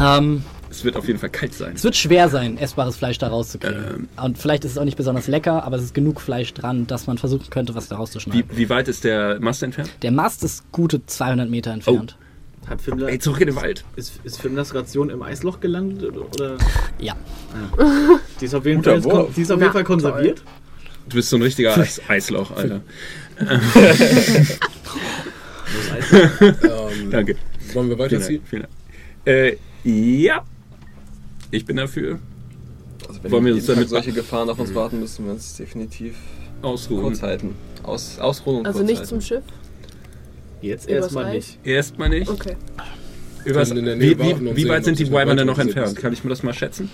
Ähm, 0.01 0.43
Es 0.69 0.83
wird 0.83 0.95
auf 0.95 1.07
jeden 1.07 1.19
Fall 1.19 1.29
kalt 1.29 1.53
sein. 1.53 1.73
es 1.75 1.83
wird 1.83 1.95
schwer 1.95 2.29
sein, 2.29 2.57
essbares 2.57 2.95
Fleisch 2.97 3.17
da 3.17 3.27
rauszukriegen. 3.27 4.07
Ähm. 4.17 4.23
Und 4.23 4.37
vielleicht 4.37 4.65
ist 4.65 4.71
es 4.73 4.77
auch 4.77 4.85
nicht 4.85 4.97
besonders 4.97 5.27
lecker, 5.27 5.63
aber 5.63 5.77
es 5.77 5.83
ist 5.83 5.93
genug 5.93 6.21
Fleisch 6.21 6.53
dran, 6.53 6.85
dass 6.87 7.07
man 7.07 7.17
versuchen 7.17 7.49
könnte, 7.49 7.73
was 7.75 7.87
da 7.87 7.95
Wie, 7.95 7.99
rauszuschneiden. 7.99 8.45
wie 8.53 8.69
weit 8.69 8.87
ist 8.87 9.03
der 9.03 9.39
Mast 9.39 9.63
entfernt? 9.63 9.89
Der 10.03 10.11
Mast 10.11 10.43
ist 10.43 10.63
gute 10.71 11.05
200 11.05 11.49
Meter 11.49 11.71
entfernt. 11.71 12.17
Hat 12.67 12.81
Fimmler, 12.81 13.09
Ey, 13.09 13.17
zurück 13.17 13.41
in 13.41 13.47
den 13.47 13.55
Wald. 13.55 13.83
ist, 13.95 14.19
ist 14.23 14.39
Fimmlers 14.39 14.75
Ration 14.75 15.09
im 15.09 15.23
Eisloch 15.23 15.59
gelandet? 15.59 16.15
Oder? 16.15 16.57
Ja. 16.99 17.15
Die 18.39 18.45
ist 18.45 18.53
auf 18.53 18.63
jeden, 18.65 18.77
Guter 18.83 19.01
Fall, 19.01 19.11
Wurf. 19.11 19.33
die 19.35 19.41
ist 19.41 19.51
auf 19.51 19.59
jeden 19.59 19.73
Fall 19.73 19.83
konserviert. 19.83 20.43
Du 21.07 21.15
bist 21.15 21.29
so 21.29 21.37
ein 21.37 21.41
richtiger 21.41 21.75
Eis 21.75 21.99
Eisloch, 22.07 22.51
Alter. 22.55 22.81
Eisloch? 25.93 26.41
Ähm, 26.41 27.11
Danke. 27.11 27.35
Wollen 27.73 27.89
wir 27.89 27.95
Vielen 27.95 27.99
weiterziehen? 27.99 28.37
Dank. 28.41 28.49
Vielen 28.49 28.61
Dank. 28.63 28.73
Äh, 29.25 29.57
ja. 29.83 30.43
Ich 31.51 31.65
bin 31.65 31.77
dafür. 31.77 32.19
Also 33.07 33.23
wenn 33.23 33.31
Wollen 33.31 33.45
wir 33.45 33.53
jeden 33.55 33.65
damit 33.65 33.89
solche 33.89 34.11
Gefahren 34.11 34.49
auf 34.49 34.59
uns 34.59 34.73
warten, 34.75 34.99
müssen 34.99 35.25
wir 35.25 35.31
uns 35.33 35.55
definitiv 35.55 36.15
Ausruhen. 36.61 37.01
kurz 37.03 37.21
halten. 37.23 37.55
Aus, 37.83 38.19
ausruhen 38.19 38.57
und 38.59 38.67
Also 38.67 38.79
kurz 38.79 38.89
nicht 38.89 38.97
halten. 38.97 39.09
zum 39.09 39.21
Schiff? 39.21 39.43
Jetzt 40.61 40.89
Übers 40.89 41.03
erstmal 41.05 41.25
Eis? 41.25 41.33
nicht. 41.35 41.59
Erstmal 41.65 42.09
nicht. 42.09 42.29
Okay. 42.29 42.55
Übers, 43.45 43.69
Können 43.69 43.79
in 43.79 43.85
der 43.85 43.95
Nähe 43.95 44.19
wie 44.19 44.23
wie, 44.23 44.33
und 44.33 44.55
wie 44.55 44.61
sehen, 44.61 44.69
weit 44.69 44.83
sind 44.85 44.99
die 44.99 45.05
sich 45.05 45.13
Wyvern 45.13 45.37
denn 45.37 45.47
noch 45.47 45.57
weitere 45.57 45.79
entfernt? 45.79 45.95
Kann 45.95 46.11
ich 46.13 46.23
mir 46.23 46.29
das 46.29 46.43
mal 46.43 46.53
schätzen? 46.53 46.89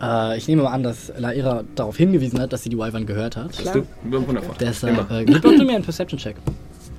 Äh, 0.00 0.38
ich 0.38 0.46
nehme 0.46 0.62
mal 0.62 0.70
an, 0.70 0.84
dass 0.84 1.12
Laira 1.18 1.64
darauf 1.74 1.96
hingewiesen 1.96 2.40
hat, 2.40 2.52
dass 2.52 2.62
sie 2.62 2.68
die 2.68 2.78
Wyvern 2.78 3.04
gehört 3.06 3.36
hat. 3.36 3.48
Bist 3.56 3.74
du? 3.74 3.84
Wundervoll. 4.04 4.54
Deshalb 4.60 4.96
Immer. 5.10 5.10
äh, 5.20 5.24
gib 5.24 5.42
doch 5.42 5.50
mir 5.50 5.74
einen 5.74 5.82
Perception-Check. 5.84 6.36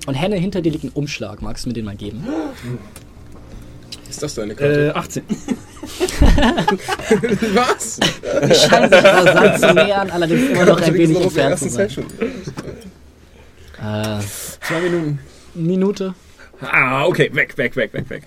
Und 0.06 0.14
Henne, 0.14 0.36
hinter 0.36 0.60
dir 0.60 0.70
liegt 0.72 0.84
ein 0.84 0.90
Umschlag. 0.90 1.40
Magst 1.42 1.64
du 1.64 1.70
mir 1.70 1.74
den 1.74 1.86
mal 1.86 1.96
geben? 1.96 2.22
Ist 4.08 4.22
das 4.22 4.34
deine 4.34 4.54
Karte? 4.54 4.88
Äh, 4.88 4.90
18. 4.90 5.22
Was? 7.54 7.98
Die 8.00 8.54
scheinen 8.54 8.90
sich 8.92 9.04
rasant 9.04 9.60
zu 9.60 9.74
nähern, 9.74 10.10
allerdings 10.10 10.48
immer 10.50 10.64
noch 10.66 10.80
ein 10.80 10.94
wenig 10.94 11.20
entfernt 11.20 11.58
zu 11.58 11.64
ersten 11.66 11.70
sein. 11.70 12.06
Äh, 13.82 14.20
Zwei 14.66 14.80
Minuten. 14.80 15.18
Minute. 15.54 16.14
Ah, 16.60 17.04
okay. 17.06 17.30
Weg, 17.34 17.56
weg, 17.58 17.76
weg, 17.76 17.92
weg, 17.92 18.08
weg. 18.10 18.22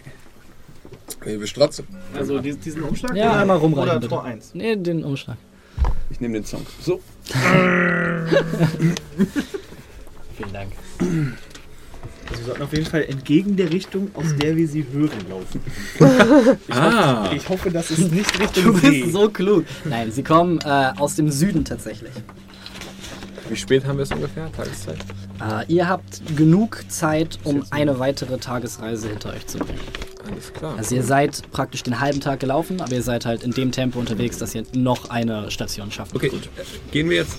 Nee, 1.25 1.39
wir 1.39 1.47
stratzen. 1.47 1.88
Also 2.15 2.39
dies- 2.39 2.59
diesen 2.59 2.84
Umschlag? 2.84 3.15
Ja, 3.15 3.32
oder- 3.32 3.39
einmal 3.41 3.57
rumreichen, 3.57 3.89
Oder 3.89 3.99
bitte. 3.99 4.09
Tor 4.09 4.23
1. 4.25 4.53
Nee, 4.53 4.75
den 4.75 5.03
Umschlag. 5.03 5.38
Ich 6.09 6.19
nehme 6.19 6.36
den 6.36 6.45
Song. 6.45 6.65
So. 6.82 7.01
Vielen 10.38 10.53
Dank. 10.53 10.71
Also 12.30 12.41
wir 12.41 12.45
sollten 12.47 12.61
auf 12.63 12.73
jeden 12.73 12.86
Fall 12.86 13.03
entgegen 13.05 13.55
der 13.55 13.71
Richtung, 13.71 14.09
aus 14.13 14.36
der 14.39 14.55
wir 14.55 14.67
sie 14.67 14.86
hören, 14.91 15.09
laufen. 15.30 15.61
Ich, 16.67 16.75
Ah. 16.75 17.23
hoffe, 17.25 17.36
ich 17.36 17.49
hoffe, 17.49 17.71
das 17.71 17.91
ist 17.91 18.11
nicht 18.11 18.34
Du 18.38 18.43
Richtung 18.43 18.77
See. 18.77 19.01
bist 19.01 19.13
so 19.13 19.30
klug. 19.30 19.65
Nein, 19.86 20.11
sie 20.11 20.23
kommen 20.23 20.59
äh, 20.63 20.91
aus 20.97 21.15
dem 21.15 21.32
Süden 21.32 21.65
tatsächlich. 21.65 22.11
Wie 23.49 23.55
spät 23.55 23.84
haben 23.86 23.97
wir 23.97 24.03
es 24.03 24.11
ungefähr? 24.11 24.51
Tageszeit? 24.51 24.97
Äh, 25.41 25.73
ihr 25.73 25.88
habt 25.89 26.21
genug 26.36 26.84
Zeit, 26.89 27.39
um 27.43 27.63
eine 27.71 27.97
weitere 27.97 28.38
Tagesreise 28.38 29.09
hinter 29.09 29.34
euch 29.34 29.47
zu 29.47 29.57
bringen. 29.57 29.80
Alles 30.32 30.53
klar. 30.53 30.75
Also 30.77 30.93
ihr 30.95 31.01
seid 31.03 31.49
praktisch 31.51 31.82
den 31.82 31.99
halben 31.99 32.19
Tag 32.21 32.39
gelaufen, 32.41 32.80
aber 32.82 32.91
ihr 32.91 33.01
seid 33.01 33.25
halt 33.25 33.41
in 33.41 33.49
dem 33.51 33.71
Tempo 33.71 33.97
unterwegs, 33.97 34.38
dass 34.38 34.53
ihr 34.53 34.63
noch 34.73 35.09
eine 35.09 35.49
Station 35.49 35.89
schafft. 35.91 36.15
Okay, 36.15 36.32
gehen 36.91 37.09
wir 37.09 37.17
jetzt. 37.17 37.36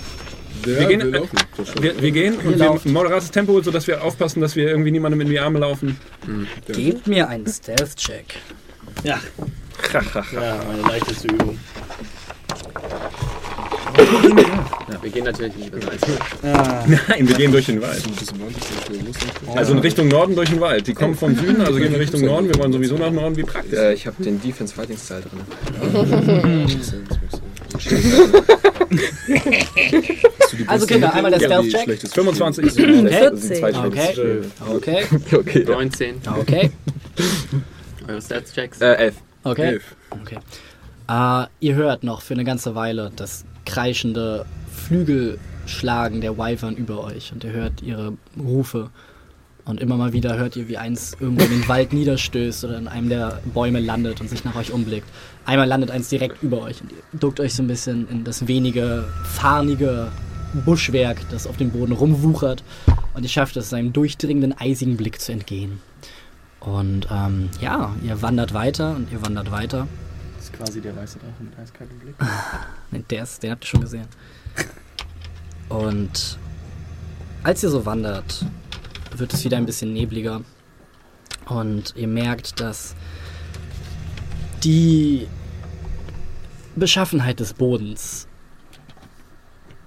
Ja, 0.66 0.78
Wir 0.80 0.86
gehen, 0.88 1.00
wir 1.00 1.06
äh, 1.14 1.18
laufen. 1.18 1.36
Schon- 1.56 1.82
Wir, 1.82 2.00
wir 2.02 2.10
gehen 2.10 2.34
und 2.38 2.58
wir 2.58 2.66
laufen. 2.66 2.92
moderates 2.92 3.30
Tempo, 3.30 3.60
sodass 3.62 3.86
wir 3.86 4.02
aufpassen, 4.02 4.40
dass 4.40 4.56
wir 4.56 4.68
irgendwie 4.68 4.90
niemandem 4.90 5.20
in 5.22 5.28
die 5.28 5.38
Arme 5.40 5.58
laufen. 5.60 5.98
Gebt 6.66 7.06
mir 7.06 7.28
einen 7.28 7.46
Stealth-Check. 7.46 8.36
Ja. 9.04 9.18
ja, 9.92 10.60
meine 10.68 10.82
leichteste 10.82 11.28
Übung. 11.28 11.58
Ja, 14.90 15.02
wir 15.02 15.10
gehen 15.10 15.24
natürlich 15.24 15.54
nicht 15.56 15.72
über 15.74 15.80
Salz. 15.82 16.00
Nein, 17.08 17.28
wir 17.28 17.36
gehen 17.36 17.52
durch 17.52 17.66
den 17.66 17.80
Wald. 17.82 18.02
Das 18.10 18.22
ist 18.22 18.36
90, 18.36 18.56
das 18.58 18.96
ist 18.96 19.06
lustig. 19.06 19.28
Also 19.54 19.72
in 19.72 19.78
Richtung 19.80 20.08
Norden 20.08 20.34
durch 20.34 20.48
den 20.50 20.60
Wald. 20.60 20.86
Die 20.86 20.94
kommen 20.94 21.14
vom 21.14 21.34
Süden, 21.36 21.60
also 21.60 21.78
gehen 21.78 21.92
wir 21.92 22.00
Richtung 22.00 22.22
Norden. 22.24 22.48
Wir 22.48 22.56
wollen 22.58 22.72
sowieso 22.72 22.96
nach 22.96 23.10
Norden, 23.10 23.36
wie 23.36 23.42
praktisch. 23.42 23.78
Äh, 23.78 23.94
ich 23.94 24.06
habe 24.06 24.22
den 24.22 24.40
Defense 24.40 24.74
Fighting 24.74 24.96
Style 24.96 25.22
drin. 25.22 26.66
Also 30.66 30.86
Kinder, 30.86 31.12
einmal 31.14 31.30
der 31.30 31.40
Stealth-Check. 31.40 31.82
schlechteste 31.84 32.14
25. 32.14 32.72
Okay. 32.72 33.02
Das 33.30 33.42
sind 33.42 33.56
zwei 33.56 33.74
Okay. 33.74 34.14
Schritte. 34.14 34.50
Okay. 34.68 35.04
Okay. 35.32 35.64
19. 35.64 36.20
Okay. 36.38 36.70
Eure 38.08 38.20
Stats-Checks. 38.20 38.80
Äh, 38.80 38.94
elf. 38.94 39.14
Okay. 39.44 39.62
Elf. 39.62 39.96
Okay. 40.10 40.38
Äh, 41.08 41.46
ihr 41.60 41.74
hört 41.74 42.02
noch 42.04 42.22
für 42.22 42.34
eine 42.34 42.44
ganze 42.44 42.74
Weile 42.74 43.10
das 43.14 43.44
kreischende 43.66 44.44
Flügelschlagen 44.86 46.20
der 46.20 46.36
Wyvern 46.36 46.76
über 46.76 47.04
euch 47.04 47.32
und 47.32 47.44
ihr 47.44 47.52
hört 47.52 47.82
ihre 47.82 48.14
Rufe. 48.38 48.90
Und 49.64 49.80
immer 49.80 49.96
mal 49.96 50.12
wieder 50.12 50.36
hört 50.36 50.56
ihr, 50.56 50.68
wie 50.68 50.78
eins 50.78 51.16
irgendwo 51.20 51.44
in 51.44 51.50
den 51.50 51.68
Wald 51.68 51.92
niederstößt 51.92 52.64
oder 52.64 52.78
in 52.78 52.88
einem 52.88 53.08
der 53.08 53.40
Bäume 53.54 53.78
landet 53.78 54.20
und 54.20 54.28
sich 54.28 54.44
nach 54.44 54.56
euch 54.56 54.72
umblickt. 54.72 55.06
Einmal 55.44 55.66
landet 55.66 55.90
eins 55.90 56.08
direkt 56.08 56.42
über 56.42 56.62
euch 56.62 56.80
und 56.80 56.92
ihr 56.92 57.18
duckt 57.18 57.40
euch 57.40 57.54
so 57.54 57.62
ein 57.62 57.66
bisschen 57.66 58.08
in 58.08 58.24
das 58.24 58.46
wenige, 58.46 59.04
farnige 59.24 60.12
Buschwerk, 60.64 61.18
das 61.30 61.46
auf 61.46 61.56
dem 61.56 61.70
Boden 61.70 61.92
rumwuchert. 61.92 62.62
Und 63.14 63.22
ihr 63.22 63.28
schafft 63.28 63.56
es, 63.56 63.70
seinem 63.70 63.92
durchdringenden, 63.92 64.56
eisigen 64.58 64.96
Blick 64.96 65.20
zu 65.20 65.32
entgehen. 65.32 65.80
Und 66.60 67.08
ähm, 67.10 67.48
ja, 67.60 67.94
ihr 68.02 68.20
wandert 68.22 68.52
weiter 68.52 68.94
und 68.94 69.10
ihr 69.10 69.22
wandert 69.22 69.50
weiter. 69.50 69.88
Das 70.36 70.44
ist 70.44 70.52
quasi 70.52 70.80
der 70.80 70.94
weiße 70.96 71.18
Drache 71.18 71.42
mit 71.42 71.58
eiskaltem 71.58 71.98
Blick. 71.98 72.14
Ne, 72.90 73.04
Der 73.08 73.22
ist, 73.22 73.42
den 73.42 73.52
habt 73.52 73.64
ihr 73.64 73.68
schon 73.68 73.80
gesehen. 73.80 74.06
Und 75.68 76.38
als 77.42 77.62
ihr 77.62 77.70
so 77.70 77.86
wandert, 77.86 78.44
wird 79.16 79.32
es 79.32 79.44
wieder 79.44 79.56
ein 79.56 79.66
bisschen 79.66 79.92
nebliger. 79.92 80.42
Und 81.46 81.94
ihr 81.96 82.08
merkt, 82.08 82.60
dass 82.60 82.94
die 84.64 85.26
Beschaffenheit 86.76 87.40
des 87.40 87.54
Bodens 87.54 88.26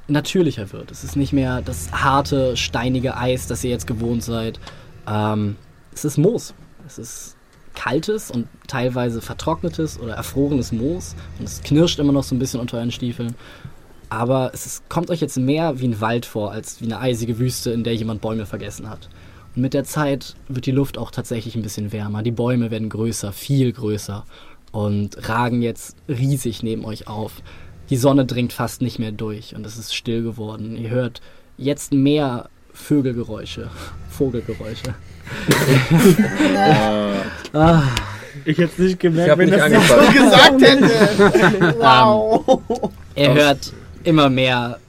natürlicher 0.07 0.71
wird. 0.71 0.91
Es 0.91 1.03
ist 1.03 1.15
nicht 1.15 1.33
mehr 1.33 1.61
das 1.61 1.91
harte, 1.91 2.57
steinige 2.57 3.17
Eis, 3.17 3.47
das 3.47 3.63
ihr 3.63 3.69
jetzt 3.69 3.87
gewohnt 3.87 4.23
seid. 4.23 4.59
Ähm, 5.07 5.55
es 5.93 6.05
ist 6.05 6.17
Moos. 6.17 6.53
Es 6.85 6.97
ist 6.97 7.37
kaltes 7.73 8.29
und 8.29 8.47
teilweise 8.67 9.21
vertrocknetes 9.21 9.99
oder 9.99 10.13
erfrorenes 10.13 10.71
Moos. 10.71 11.15
Und 11.39 11.45
es 11.45 11.61
knirscht 11.61 11.99
immer 11.99 12.11
noch 12.11 12.23
so 12.23 12.35
ein 12.35 12.39
bisschen 12.39 12.59
unter 12.59 12.77
euren 12.77 12.91
Stiefeln. 12.91 13.35
Aber 14.09 14.51
es 14.53 14.65
ist, 14.65 14.89
kommt 14.89 15.09
euch 15.09 15.21
jetzt 15.21 15.37
mehr 15.37 15.79
wie 15.79 15.87
ein 15.87 16.01
Wald 16.01 16.25
vor, 16.25 16.51
als 16.51 16.81
wie 16.81 16.85
eine 16.85 16.99
eisige 16.99 17.39
Wüste, 17.39 17.71
in 17.71 17.83
der 17.83 17.95
jemand 17.95 18.21
Bäume 18.21 18.45
vergessen 18.45 18.89
hat. 18.89 19.09
Und 19.55 19.61
mit 19.61 19.73
der 19.73 19.85
Zeit 19.85 20.35
wird 20.47 20.65
die 20.65 20.71
Luft 20.71 20.97
auch 20.97 21.09
tatsächlich 21.09 21.55
ein 21.55 21.63
bisschen 21.63 21.91
wärmer. 21.91 22.21
Die 22.21 22.31
Bäume 22.31 22.69
werden 22.69 22.89
größer, 22.89 23.31
viel 23.31 23.71
größer 23.71 24.25
und 24.73 25.29
ragen 25.29 25.61
jetzt 25.61 25.95
riesig 26.09 26.63
neben 26.63 26.83
euch 26.83 27.07
auf. 27.07 27.31
Die 27.89 27.95
Sonne 27.95 28.25
dringt 28.25 28.51
fast 28.51 28.81
nicht 28.81 28.99
mehr 28.99 29.13
durch 29.13 29.55
und 29.55 29.65
es 29.65 29.77
ist 29.77 29.95
still 29.95 30.23
geworden. 30.23 30.75
Ihr 30.75 30.89
hört 30.89 31.21
jetzt 31.57 31.93
mehr 31.93 32.49
Vögelgeräusche, 32.73 33.69
Vogelgeräusche. 34.09 34.93
ah, 37.53 37.83
Ich 38.45 38.57
hätte 38.57 38.71
es 38.73 38.79
nicht 38.79 38.93
Ich 38.93 38.99
gemerkt, 38.99 39.31
habe 39.31 39.43
wenn 39.43 39.49
nicht 39.49 39.61
das 39.61 39.71
nicht 39.71 39.87
so 39.87 39.95
gesagt 40.23 40.61
hätte. 40.61 41.75
wow. 41.79 42.61
Ihr 43.15 43.33
hört 43.33 43.73
immer 44.03 44.29
mehr 44.29 44.79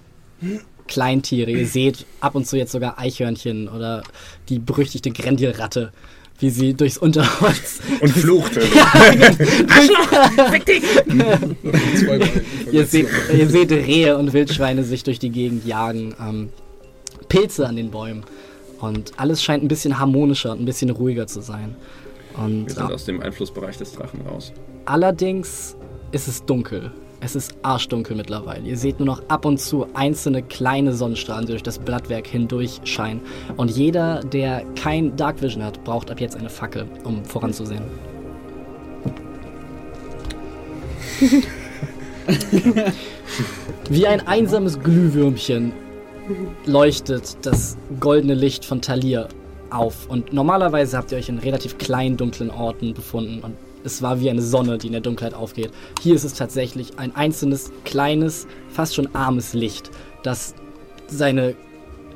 Kleintiere. 0.89 1.51
Ihr 1.51 1.67
seht 1.67 2.07
ab 2.21 2.35
und 2.35 2.47
zu 2.47 2.57
jetzt 2.57 2.73
sogar 2.73 2.99
Eichhörnchen 2.99 3.69
oder 3.69 4.03
die 4.49 4.59
berüchtigte 4.59 5.11
Grendelratte, 5.11 5.93
wie 6.39 6.51
sie 6.51 6.75
durchs 6.75 6.99
Unterholz. 6.99 7.81
Und 8.01 8.11
fluchte. 8.11 8.61
Beine. 8.93 9.37
ihr, 12.73 12.87
seht, 12.87 13.09
ihr 13.33 13.49
seht 13.49 13.71
Rehe 13.71 14.17
und 14.17 14.33
Wildschweine 14.33 14.85
sich 14.85 15.05
durch 15.05 15.19
die 15.19 15.31
Gegend 15.31 15.65
jagen. 15.67 16.15
Ähm, 16.21 16.49
Pilze 17.29 17.67
an 17.67 17.77
den 17.77 17.91
Bäumen. 17.91 18.25
Und 18.81 19.13
alles 19.17 19.43
scheint 19.43 19.63
ein 19.63 19.69
bisschen 19.69 19.99
harmonischer 19.99 20.53
und 20.53 20.61
ein 20.61 20.65
bisschen 20.65 20.91
ruhiger 20.91 21.27
zu 21.27 21.41
sein. 21.41 21.77
Und 22.37 22.67
Wir 22.67 22.75
sind 22.75 22.93
aus 22.93 23.05
dem 23.05 23.21
Einflussbereich 23.21 23.77
des 23.79 23.93
Drachen 23.93 24.21
raus. 24.23 24.53
Allerdings 24.85 25.77
ist 26.13 26.29
es 26.29 26.45
dunkel. 26.45 26.93
Es 27.25 27.35
ist 27.35 27.55
arschdunkel 27.63 28.15
mittlerweile. 28.17 28.69
Ihr 28.69 28.77
seht 28.77 28.99
nur 28.99 29.07
noch 29.07 29.23
ab 29.29 29.47
und 29.47 29.59
zu 29.59 29.87
einzelne 29.95 30.43
kleine 30.43 30.93
Sonnenstrahlen, 30.93 31.47
die 31.47 31.53
durch 31.53 31.63
das 31.63 31.79
Blattwerk 31.79 32.27
hindurch 32.27 32.83
scheinen. 32.85 33.23
Und 33.57 33.71
jeder, 33.71 34.21
der 34.21 34.63
kein 34.77 35.17
Dark 35.17 35.41
Vision 35.41 35.65
hat, 35.65 35.83
braucht 35.85 36.11
ab 36.11 36.21
jetzt 36.21 36.37
eine 36.37 36.51
Fackel, 36.51 36.87
um 37.05 37.25
voranzusehen. 37.25 37.83
Wie 43.89 44.07
ein 44.07 44.27
einsames 44.27 44.79
Glühwürmchen 44.79 45.73
leuchtet 46.67 47.39
das 47.41 47.79
goldene 48.01 48.35
Licht 48.35 48.67
von 48.67 48.83
Talir 48.83 49.29
auf. 49.71 50.11
Und 50.11 50.35
normalerweise 50.35 50.99
habt 50.99 51.11
ihr 51.11 51.17
euch 51.17 51.31
in 51.31 51.39
relativ 51.39 51.79
kleinen, 51.79 52.19
dunklen 52.19 52.51
Orten 52.51 52.93
befunden. 52.93 53.41
Und 53.43 53.55
es 53.85 54.03
war 54.03 54.21
wie 54.21 54.31
eine 54.31 54.43
Sonne, 54.43 54.79
die 54.79 54.87
in 54.89 54.93
der 54.93 55.03
Dunkelheit 55.03 55.35
aufgeht. 55.35 55.71
Hier 56.01 56.15
ist 56.15 56.25
es 56.25 56.35
tatsächlich 56.35 56.99
ein 56.99 57.15
einzelnes, 57.15 57.71
kleines, 57.85 58.47
fast 58.69 58.95
schon 58.95 59.15
armes 59.15 59.53
Licht, 59.53 59.91
das 60.23 60.55
seine 61.07 61.55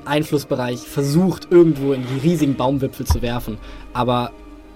Einflussbereich 0.04 0.80
versucht, 0.80 1.48
irgendwo 1.50 1.92
in 1.92 2.02
die 2.02 2.26
riesigen 2.26 2.56
Baumwipfel 2.56 3.06
zu 3.06 3.20
werfen. 3.20 3.58
Aber 3.92 4.32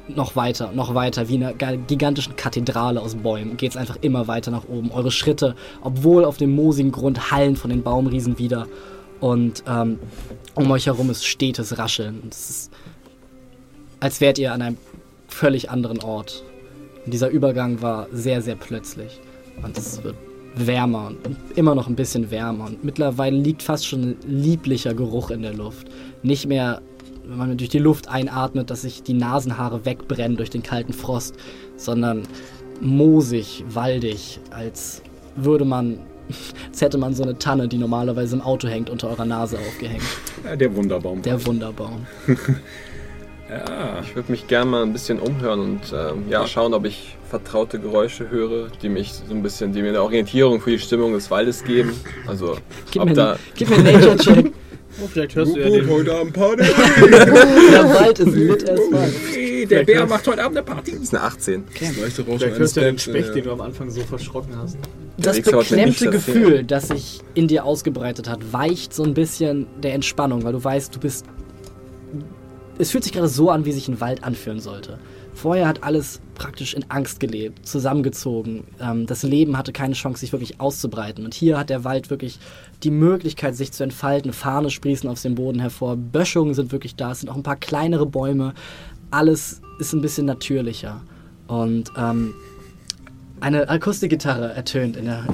noch 0.09 0.37
weiter, 0.37 0.73
noch 0.73 0.95
weiter, 0.95 1.29
wie 1.29 1.37
in 1.37 1.45
einer 1.45 1.55
ga- 1.55 1.77
gigantischen 1.77 2.37
Kathedrale 2.37 3.01
aus 3.01 3.15
Bäumen, 3.15 3.57
geht 3.57 3.71
es 3.71 3.77
einfach 3.77 3.97
immer 4.03 4.27
weiter 4.29 4.51
nach 4.51 4.69
oben. 4.69 4.91
Eure 4.91 5.11
Schritte, 5.11 5.55
obwohl 5.81 6.25
auf 6.25 6.37
dem 6.37 6.55
moosigen 6.55 6.93
Grund, 6.93 7.31
hallen 7.31 7.57
von 7.57 7.71
den 7.71 7.83
Baumriesen 7.83 8.39
wieder. 8.39 8.67
Und 9.21 9.63
ähm, 9.67 9.99
um 10.55 10.71
euch 10.71 10.87
herum 10.87 11.09
ist 11.09 11.25
stetes 11.25 11.79
Rascheln. 11.79 12.23
Es 12.31 12.51
ist, 12.51 12.73
als 14.01 14.21
wärt 14.21 14.39
ihr 14.39 14.53
an 14.53 14.61
einem 14.61 14.77
völlig 15.29 15.71
anderen 15.71 16.01
Ort. 16.01 16.43
Und 17.05 17.13
dieser 17.13 17.29
Übergang 17.29 17.83
war 17.83 18.07
sehr, 18.13 18.43
sehr 18.43 18.57
plötzlich. 18.57 19.21
Und 19.63 19.77
es 19.77 20.03
wird 20.03 20.17
wärmer 20.55 21.09
und 21.09 21.19
immer 21.57 21.75
noch 21.75 21.89
ein 21.89 21.97
bisschen 21.97 22.31
wärmer. 22.31 22.67
Und 22.67 22.85
mittlerweile 22.85 23.37
liegt 23.37 23.63
fast 23.63 23.87
schon 23.87 24.03
ein 24.03 24.17
lieblicher 24.27 24.95
Geruch 24.95 25.31
in 25.31 25.43
der 25.43 25.55
Luft. 25.55 25.89
Nicht 26.23 26.47
mehr, 26.47 26.83
wenn 27.25 27.39
man 27.39 27.57
durch 27.57 27.71
die 27.71 27.79
Luft 27.79 28.09
einatmet, 28.09 28.71
dass 28.71 28.83
sich 28.83 29.03
die 29.03 29.15
Nasenhaare 29.15 29.85
wegbrennen 29.85 30.37
durch 30.37 30.51
den 30.51 30.63
kalten 30.63 30.93
Frost, 30.93 31.37
sondern 31.77 32.23
moosig, 32.81 33.65
waldig, 33.69 34.41
als 34.51 35.03
würde 35.37 35.65
man, 35.65 35.99
als 36.69 36.81
hätte 36.81 36.99
man 36.99 37.15
so 37.15 37.23
eine 37.23 37.39
Tanne, 37.39 37.69
die 37.69 37.79
normalerweise 37.79 38.37
im 38.37 38.43
Auto 38.43 38.69
hängt, 38.69 38.91
unter 38.91 39.09
eurer 39.09 39.25
Nase 39.25 39.59
aufgehängt. 39.59 40.03
Ja, 40.45 40.57
der 40.57 40.75
Wunderbaum. 40.75 41.23
Der 41.23 41.45
Wunderbaum. 41.47 42.07
Ja. 43.53 44.01
Ich 44.03 44.15
würde 44.17 44.31
mich 44.33 44.47
gerne 44.47 44.71
mal 44.71 44.83
ein 44.83 44.93
bisschen 44.93 45.19
umhören 45.19 45.61
und 45.61 45.81
ähm, 45.93 46.25
ja, 46.29 46.47
schauen, 46.47 46.73
ob 46.75 46.85
ich 46.87 47.17
vertraute 47.29 47.79
Geräusche 47.79 48.31
höre, 48.31 48.69
die 48.83 48.89
mich 48.89 49.13
so 49.13 49.35
ein 49.35 49.43
bisschen, 49.43 49.73
die 49.73 49.83
mir 49.83 49.91
eine 49.91 50.03
Orientierung 50.03 50.61
für 50.61 50.71
die 50.71 50.79
Stimmung 50.79 51.13
des 51.13 51.31
Waldes 51.31 51.63
geben. 51.65 51.93
Also, 52.27 52.57
Gib 52.91 53.03
ob 53.03 53.09
mir, 53.09 53.15
da. 53.15 53.39
gib 53.55 53.69
mir 53.71 53.77
einen 53.77 53.93
Nature-Check. 54.01 54.53
Oh, 55.03 55.07
vielleicht 55.11 55.35
hörst 55.37 55.57
du 55.57 55.59
ja 55.59 55.71
den. 55.71 55.89
heute 55.89 56.15
Abend 56.15 56.35
Party. 56.35 56.65
Der 56.67 57.95
Wald 57.95 58.19
ist 58.19 58.29
fuck. 58.29 59.01
Hey, 59.33 59.65
der 59.65 59.85
Bär 59.85 60.05
macht 60.07 60.29
heute 60.29 60.45
Abend 60.45 60.59
eine 60.59 60.67
Party. 60.67 60.91
Das 60.93 61.01
ist 61.01 61.15
eine 61.15 61.25
18. 61.25 61.65
Das 61.81 61.97
leichte 61.97 62.23
Rauschen 62.27 62.39
Vielleicht 62.41 62.59
hörst 62.59 62.77
du 62.77 62.81
ja 62.83 62.87
den 62.89 62.99
Specht, 62.99 63.29
der- 63.29 63.35
den 63.37 63.45
du 63.45 63.53
am 63.53 63.63
Anfang 63.63 63.89
so 63.89 64.03
verschrocken 64.03 64.55
hast. 64.61 64.77
Das 65.17 65.41
beklemmte. 65.41 66.11
Gefühl, 66.11 66.63
das 66.65 66.89
sich 66.89 67.21
in 67.33 67.49
dir 67.49 67.65
ausgebreitet 67.65 68.29
hat, 68.29 68.53
weicht 68.53 68.93
so 68.93 69.03
ein 69.05 69.15
bisschen 69.15 69.67
der 69.83 69.95
Entspannung, 69.95 70.45
weil 70.45 70.53
du 70.53 70.63
weißt, 70.63 70.95
du 70.95 71.01
bist. 71.01 71.25
Es 72.83 72.91
fühlt 72.91 73.05
sich 73.05 73.13
gerade 73.13 73.29
so 73.29 73.49
an, 73.49 73.65
wie 73.65 73.71
sich 73.71 73.87
ein 73.87 74.01
Wald 74.01 74.25
anfühlen 74.25 74.59
sollte. 74.59 74.99
Vorher 75.35 75.69
hat 75.69 75.85
alles 75.85 76.21
praktisch 76.35 76.75
in 76.75 76.85
Angst 76.91 77.21
gelebt, 77.21 77.65
zusammengezogen. 77.65 78.65
Ähm, 78.81 79.07
das 79.07 79.23
Leben 79.23 79.57
hatte 79.57 79.73
keine 79.73 79.95
Chance, 79.95 80.19
sich 80.19 80.33
wirklich 80.33 80.61
auszubreiten. 80.61 81.25
Und 81.25 81.33
hier 81.33 81.59
hat 81.59 81.71
der 81.71 81.85
Wald 81.85 82.11
wirklich 82.11 82.41
die 82.83 82.91
Möglichkeit, 82.91 83.55
sich 83.55 83.71
zu 83.71 83.85
entfalten. 83.85 84.33
Fahne 84.33 84.69
sprießen 84.69 85.09
aus 85.09 85.23
dem 85.23 85.37
Boden 85.37 85.61
hervor, 85.61 85.97
Böschungen 85.97 86.55
sind 86.55 86.73
wirklich 86.73 86.97
da, 86.97 87.13
es 87.13 87.21
sind 87.21 87.29
auch 87.29 87.37
ein 87.37 87.45
paar 87.45 87.55
kleinere 87.55 88.05
Bäume. 88.05 88.53
Alles 89.13 89.61
ist 89.79 89.93
ein 89.93 90.01
bisschen 90.01 90.27
natürlicher. 90.27 91.03
Und 91.47 91.93
ähm, 91.97 92.35
eine 93.43 93.69
Akustikgitarre 93.69 94.53
ertönt 94.55 94.97
in 94.97 95.07
der, 95.07 95.25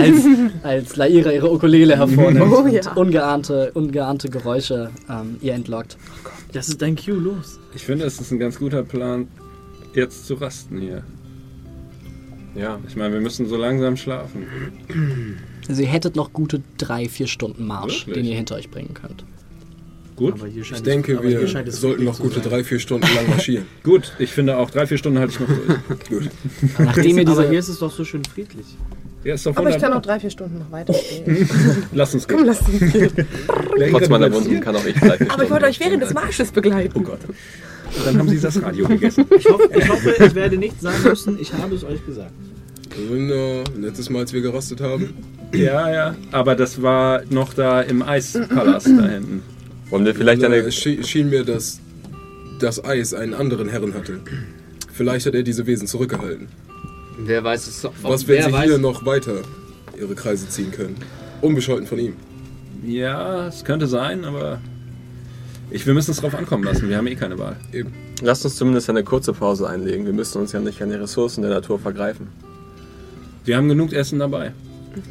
als, 0.00 0.26
als 0.62 0.96
Laira 0.96 1.30
ihre 1.30 1.52
Ukulele 1.52 1.96
hervornimmt 1.96 2.52
Oh 2.52 2.60
und 2.62 2.72
ja. 2.72 2.92
ungeahnte, 2.94 3.70
ungeahnte 3.74 4.28
Geräusche 4.28 4.90
ähm, 5.08 5.36
ihr 5.40 5.54
entlockt. 5.54 5.96
Das 6.52 6.68
ist 6.68 6.80
dein 6.82 6.96
Cue, 6.96 7.14
los. 7.14 7.58
Ich 7.74 7.82
finde, 7.82 8.04
es 8.06 8.20
ist 8.20 8.30
ein 8.30 8.38
ganz 8.38 8.58
guter 8.58 8.82
Plan, 8.82 9.28
jetzt 9.94 10.26
zu 10.26 10.34
rasten 10.34 10.80
hier. 10.80 11.02
Ja. 12.54 12.78
Ich 12.88 12.96
meine, 12.96 13.12
wir 13.14 13.20
müssen 13.20 13.48
so 13.48 13.56
langsam 13.56 13.96
schlafen. 13.96 14.46
Also 15.68 15.82
ihr 15.82 15.88
hättet 15.88 16.14
noch 16.16 16.32
gute 16.32 16.62
drei, 16.78 17.08
vier 17.08 17.26
Stunden 17.26 17.66
Marsch, 17.66 18.06
Wirklich? 18.06 18.24
den 18.24 18.30
ihr 18.30 18.36
hinter 18.36 18.54
euch 18.54 18.70
bringen 18.70 18.94
könnt. 18.94 19.24
Gut, 20.16 20.34
Aber 20.34 20.46
hier 20.46 20.62
Ich 20.62 20.82
denke, 20.82 21.12
es, 21.12 21.18
aber 21.18 21.28
hier 21.28 21.40
wir 21.40 21.48
scheint 21.48 21.66
es 21.68 21.80
sollten 21.80 22.04
noch 22.04 22.18
gute 22.20 22.34
sein. 22.40 22.44
drei, 22.44 22.64
vier 22.64 22.78
Stunden 22.78 23.06
lang 23.14 23.28
marschieren. 23.28 23.66
gut. 23.82 24.12
Ich 24.18 24.32
finde 24.32 24.56
auch 24.58 24.70
drei, 24.70 24.86
vier 24.86 24.98
Stunden 24.98 25.18
halte 25.18 25.32
ich 25.32 25.40
noch 25.40 25.48
durch. 25.48 25.68
Gut. 26.08 26.30
Nachdem 26.78 27.18
ihr 27.18 27.28
Aber 27.28 27.40
hier 27.42 27.50
diese, 27.50 27.58
ist 27.58 27.68
es 27.68 27.78
doch 27.80 27.90
so 27.90 28.04
schön 28.04 28.24
friedlich. 28.24 28.66
Ja, 29.24 29.34
ist 29.34 29.44
doch 29.46 29.56
Aber 29.56 29.70
ich 29.70 29.78
kann 29.78 29.92
auch 29.92 30.02
drei, 30.02 30.20
vier 30.20 30.30
Stunden 30.30 30.58
noch 30.60 30.70
weitergehen. 30.70 31.48
Lass 31.92 32.14
uns 32.14 32.28
Komm, 32.28 32.38
gehen. 32.38 32.46
lass 32.46 32.60
uns 32.60 32.92
gehen. 32.92 33.10
Trotz 33.90 34.08
meiner 34.08 34.32
Wunden 34.32 34.60
kann 34.60 34.76
auch 34.76 34.84
ich 34.84 34.94
drei, 34.94 35.16
vier 35.16 35.32
Aber 35.32 35.42
ich 35.44 35.50
wollte 35.50 35.66
euch 35.66 35.80
während 35.80 36.02
des 36.02 36.14
Marsches 36.14 36.52
begleiten. 36.52 36.92
Oh 36.96 37.00
Gott. 37.02 37.20
Dann 38.04 38.18
haben 38.18 38.28
sie 38.28 38.38
das 38.40 38.60
Radio 38.62 38.86
gegessen. 38.86 39.24
Ich 39.36 39.48
hoffe, 39.48 39.68
ich, 39.74 39.88
hoffe, 39.88 40.14
ich 40.24 40.34
werde 40.34 40.56
nicht 40.58 40.80
sagen 40.80 41.02
müssen, 41.04 41.38
ich 41.40 41.52
habe 41.52 41.74
es 41.74 41.84
euch 41.84 42.04
gesagt. 42.04 42.32
Wunder, 43.08 43.64
letztes 43.78 44.10
Mal, 44.10 44.20
als 44.20 44.32
wir 44.32 44.42
gerastet 44.42 44.80
haben. 44.80 45.14
Ja, 45.52 45.90
ja. 45.92 46.14
Aber 46.32 46.54
das 46.54 46.82
war 46.82 47.22
noch 47.30 47.54
da 47.54 47.80
im 47.80 48.02
Eispalast 48.02 48.86
da 48.86 49.08
hinten. 49.08 49.42
Wollen 49.90 50.04
wir 50.04 50.14
vielleicht 50.14 50.42
Wunder, 50.42 50.56
eine. 50.56 50.66
Es 50.66 50.74
schien 50.74 51.30
mir, 51.30 51.44
dass 51.44 51.80
das 52.60 52.84
Eis 52.84 53.14
einen 53.14 53.34
anderen 53.34 53.68
Herren 53.68 53.94
hatte. 53.94 54.20
Vielleicht 54.92 55.26
hat 55.26 55.34
er 55.34 55.42
diese 55.42 55.66
Wesen 55.66 55.86
zurückgehalten. 55.86 56.48
Wer 57.18 57.44
weiß 57.44 57.66
es? 57.66 57.84
Ob, 57.84 57.94
Was, 58.02 58.26
wenn 58.26 58.42
sie 58.42 58.52
weiß, 58.52 58.64
hier 58.64 58.78
noch 58.78 59.04
weiter 59.04 59.42
ihre 59.98 60.14
Kreise 60.14 60.48
ziehen 60.48 60.70
können? 60.70 60.96
Unbescholten 61.40 61.86
von 61.86 61.98
ihm. 61.98 62.14
Ja, 62.84 63.48
es 63.48 63.64
könnte 63.64 63.86
sein, 63.86 64.24
aber 64.24 64.60
ich, 65.70 65.86
wir 65.86 65.94
müssen 65.94 66.10
es 66.10 66.18
drauf 66.18 66.34
ankommen 66.34 66.64
lassen. 66.64 66.88
Wir 66.88 66.96
haben 66.96 67.06
eh 67.06 67.14
keine 67.14 67.38
Wahl. 67.38 67.56
Eben. 67.72 67.92
Lasst 68.22 68.44
uns 68.44 68.56
zumindest 68.56 68.88
eine 68.90 69.02
kurze 69.02 69.32
Pause 69.32 69.68
einlegen. 69.68 70.06
Wir 70.06 70.12
müssen 70.12 70.40
uns 70.40 70.52
ja 70.52 70.60
nicht 70.60 70.80
an 70.82 70.90
die 70.90 70.96
Ressourcen 70.96 71.42
der 71.42 71.50
Natur 71.50 71.78
vergreifen. 71.78 72.28
Wir 73.44 73.56
haben 73.56 73.68
genug 73.68 73.92
Essen 73.92 74.18
dabei. 74.18 74.52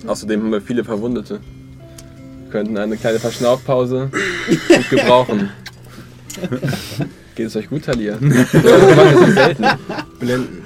Außerdem 0.08 0.42
haben 0.42 0.52
wir 0.52 0.62
viele 0.62 0.84
Verwundete. 0.84 1.40
Wir 2.54 2.60
könnten 2.60 2.78
eine 2.78 2.98
kleine 2.98 3.18
Verschnaufpause 3.20 4.12
gut 4.68 4.90
gebrauchen. 4.92 5.50
Geht 7.34 7.48
es 7.48 7.56
euch 7.56 7.68
gut, 7.68 7.86
Talia? 7.86 8.16
Wir 8.22 8.30
machen 8.30 9.22
das 9.22 9.34
selten. 9.34 9.66
Blenden. 10.20 10.62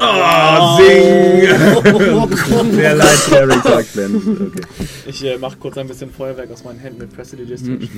Ah, 0.00 0.76
sing! 0.76 2.74
Sehr 2.74 2.94
leid, 2.96 3.18
Derek 3.30 3.62
sagt 3.62 3.94
Ben. 3.94 4.16
Okay. 4.16 4.88
Ich 5.06 5.24
äh, 5.24 5.38
mache 5.38 5.56
kurz 5.58 5.78
ein 5.78 5.86
bisschen 5.86 6.10
Feuerwerk 6.10 6.50
aus 6.50 6.64
meinen 6.64 6.80
Händen 6.80 6.98
mit 6.98 7.16
District. 7.48 7.88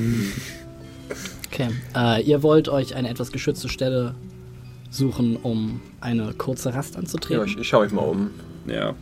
okay, 1.50 1.68
äh, 1.96 2.22
ihr 2.22 2.42
wollt 2.42 2.68
euch 2.68 2.94
eine 2.94 3.08
etwas 3.08 3.32
geschützte 3.32 3.70
Stelle 3.70 4.14
suchen, 4.90 5.36
um 5.36 5.80
eine 6.02 6.34
kurze 6.34 6.74
Rast 6.74 6.92
Ja, 6.92 7.00
anzutreten. 7.00 7.46
ich, 7.46 7.56
ich 7.58 7.68
schaue 7.68 7.84
mich 7.84 7.92
mal 7.94 8.02
um. 8.02 8.30
Ja. 8.66 8.94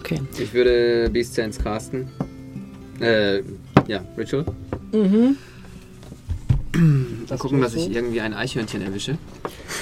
Okay. 0.00 0.20
Ich 0.38 0.52
würde 0.52 1.08
Beast 1.10 1.32
Sense 1.32 1.58
casten. 1.62 2.08
Äh, 3.00 3.42
ja, 3.86 4.00
Ritual. 4.16 4.44
Mhm. 4.92 5.36
Mal 7.28 7.38
gucken, 7.38 7.60
dass 7.60 7.74
ich 7.74 7.90
irgendwie 7.90 8.20
ein 8.20 8.34
Eichhörnchen 8.34 8.82
erwische. 8.82 9.18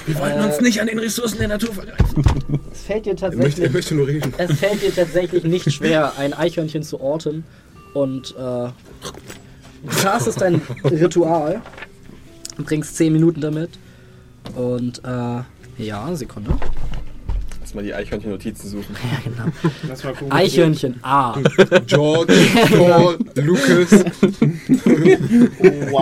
Wir 0.07 0.19
wollten 0.19 0.41
uns 0.41 0.61
nicht 0.61 0.81
an 0.81 0.87
den 0.87 0.99
Ressourcen 0.99 1.39
der 1.39 1.49
Natur 1.49 1.75
vergreifen. 1.75 2.25
Es 2.73 2.83
fällt 2.83 3.07
dir 3.07 3.17
Er 3.21 3.37
möchte, 3.37 3.63
er 3.63 3.73
tatsächlich, 3.73 3.73
möchte 3.73 3.95
nur 3.95 4.07
reden. 4.07 4.33
es 4.39 4.53
fällt 4.59 4.83
dir 4.83 4.95
tatsächlich 4.95 5.45
nicht 5.45 5.71
schwer, 5.73 6.13
ein 6.19 6.33
Eichhörnchen 6.33 6.83
zu 6.83 7.01
orten 7.01 7.45
und 7.93 8.35
äh, 8.39 8.41
du 8.41 8.73
castest 10.01 10.41
dein 10.41 10.61
Ritual 10.85 11.61
und 12.57 12.67
bringst 12.67 12.97
10 12.97 13.13
Minuten 13.13 13.41
damit 13.41 13.71
und 14.55 15.03
äh, 15.05 15.43
ja, 15.83 16.15
Sekunde. 16.15 16.53
Mal 17.77 17.83
die 17.85 17.93
Eichhörnchen-Notizen 17.93 18.71
suchen. 18.71 18.97
Ja, 18.97 19.21
genau. 19.23 19.53
Lass 19.87 20.03
mal 20.03 20.15
gucken. 20.15 20.33
Eichhörnchen 20.33 20.99
A. 21.03 21.39
George, 21.87 22.33
Thor, 22.73 23.19
Lucas. 23.35 23.91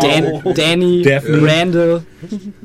Dan 0.01 0.55
Danny, 0.55 1.03
Daphne. 1.03 1.43
Randall. 1.43 2.05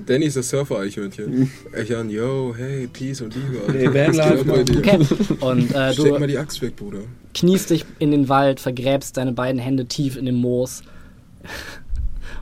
Danny 0.06 0.26
ist 0.26 0.38
das 0.38 0.50
Surfer-Eichhörnchen. 0.50 1.52
Echan, 1.74 2.12
yo, 2.12 2.54
hey, 2.56 2.88
Peace 2.88 3.22
und 3.22 3.34
Liebe. 3.34 3.94
Vanlife, 3.94 4.64
dir? 4.64 4.78
Okay. 4.78 5.00
Und 5.40 5.74
äh, 5.74 5.94
Steck 5.94 6.12
mal 6.12 6.20
du 6.20 6.28
die 6.28 6.38
Axt 6.38 6.62
weg, 6.62 6.76
Bruder. 6.76 7.00
kniest 7.34 7.72
dich 7.72 7.86
in 7.98 8.12
den 8.12 8.30
Wald, 8.30 8.60
vergräbst 8.60 9.18
deine 9.18 9.32
beiden 9.32 9.60
Hände 9.60 9.88
tief 9.88 10.18
in 10.18 10.26
den 10.26 10.36
Moos. 10.36 10.84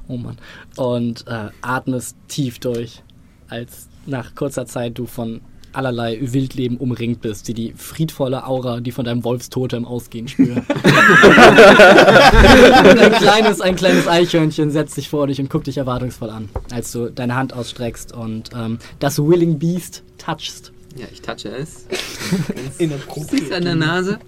Oh 0.10 0.16
Mann. 0.16 0.38
Und 0.78 1.26
äh, 1.28 1.50
atmest 1.62 2.16
tief 2.30 2.60
durch, 2.60 3.04
als 3.50 3.90
nach 4.06 4.36
kurzer 4.36 4.66
Zeit 4.66 4.98
du 4.98 5.06
von 5.06 5.42
allerlei 5.74 6.18
Wildleben 6.22 6.78
umringt 6.78 7.22
bist, 7.22 7.48
die 7.48 7.54
die 7.54 7.74
friedvolle 7.76 8.46
Aura, 8.46 8.80
die 8.80 8.92
von 8.92 9.06
deinem 9.06 9.24
Wolfstotem 9.24 9.86
ausgehen, 9.86 10.28
spüren. 10.28 10.58
und 10.58 10.68
ein 13.00 13.12
kleines, 13.14 13.62
ein 13.62 13.76
kleines 13.76 14.08
Eichhörnchen 14.08 14.72
setzt 14.72 14.96
sich 14.96 15.10
vor 15.10 15.28
dich 15.28 15.40
und 15.40 15.50
guckt 15.50 15.68
dich 15.68 15.78
erwartungsvoll 15.78 16.30
an, 16.30 16.50
als 16.72 16.92
du 16.92 17.10
deine 17.10 17.36
Hand 17.36 17.54
ausstreckst 17.54 18.14
und 18.14 18.50
ähm, 18.56 18.80
das 19.00 19.20
Willing 19.20 19.60
Beast 19.60 20.04
touchst. 20.18 20.72
Ja, 20.96 21.06
ich 21.12 21.22
touche 21.22 21.50
es. 21.50 21.86
Inappropriat. 22.80 23.30
Süß 23.30 23.52
an 23.52 23.64
der 23.64 23.76
Nase. 23.76 24.20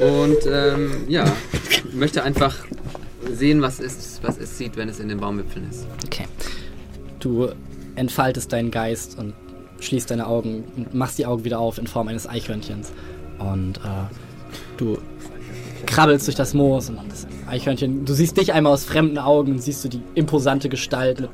Und 0.00 0.38
ähm, 0.46 1.04
ja, 1.08 1.24
möchte 1.92 2.22
einfach 2.22 2.56
sehen, 3.34 3.60
was 3.60 3.80
es, 3.80 4.20
was 4.22 4.38
es 4.38 4.56
sieht, 4.56 4.76
wenn 4.76 4.88
es 4.88 5.00
in 5.00 5.08
den 5.08 5.18
Baumwipfeln 5.18 5.68
ist. 5.68 5.86
Okay. 6.06 6.26
Du 7.18 7.50
entfaltest 7.96 8.52
deinen 8.52 8.70
Geist 8.70 9.18
und 9.18 9.34
schließt 9.80 10.10
deine 10.10 10.26
Augen 10.26 10.64
und 10.76 10.94
machst 10.94 11.18
die 11.18 11.26
Augen 11.26 11.44
wieder 11.44 11.58
auf 11.58 11.78
in 11.78 11.86
Form 11.86 12.08
eines 12.08 12.28
Eichhörnchens. 12.28 12.92
Und 13.38 13.78
äh, 13.78 14.14
du 14.76 14.98
krabbelst 15.86 16.26
durch 16.26 16.36
das 16.36 16.54
Moos 16.54 16.90
und 16.90 16.98
das 17.08 17.26
Eichhörnchen, 17.48 18.04
du 18.04 18.12
siehst 18.12 18.36
dich 18.36 18.52
einmal 18.52 18.72
aus 18.72 18.84
fremden 18.84 19.18
Augen, 19.18 19.58
siehst 19.58 19.84
du 19.84 19.88
die 19.88 20.02
imposante 20.14 20.68
Gestalt 20.68 21.20
mit 21.20 21.30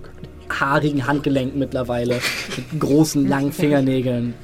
haarigen 0.48 1.06
Handgelenken 1.06 1.58
mittlerweile, 1.58 2.20
mit 2.56 2.80
großen, 2.80 3.26
langen 3.26 3.52
Fingernägeln, 3.52 4.34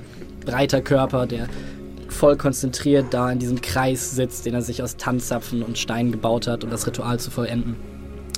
breiter 0.45 0.81
Körper, 0.81 1.27
der 1.27 1.49
voll 2.09 2.37
konzentriert 2.37 3.07
da 3.11 3.31
in 3.31 3.39
diesem 3.39 3.61
Kreis 3.61 4.11
sitzt, 4.15 4.45
den 4.47 4.55
er 4.55 4.63
sich 4.63 4.83
aus 4.83 4.97
Tanzzapfen 4.97 5.63
und 5.63 5.79
Steinen 5.79 6.13
gebaut 6.13 6.47
hat, 6.47 6.65
um 6.65 6.71
das 6.71 6.87
Ritual 6.87 7.19
zu 7.19 7.31
vollenden. 7.31 7.77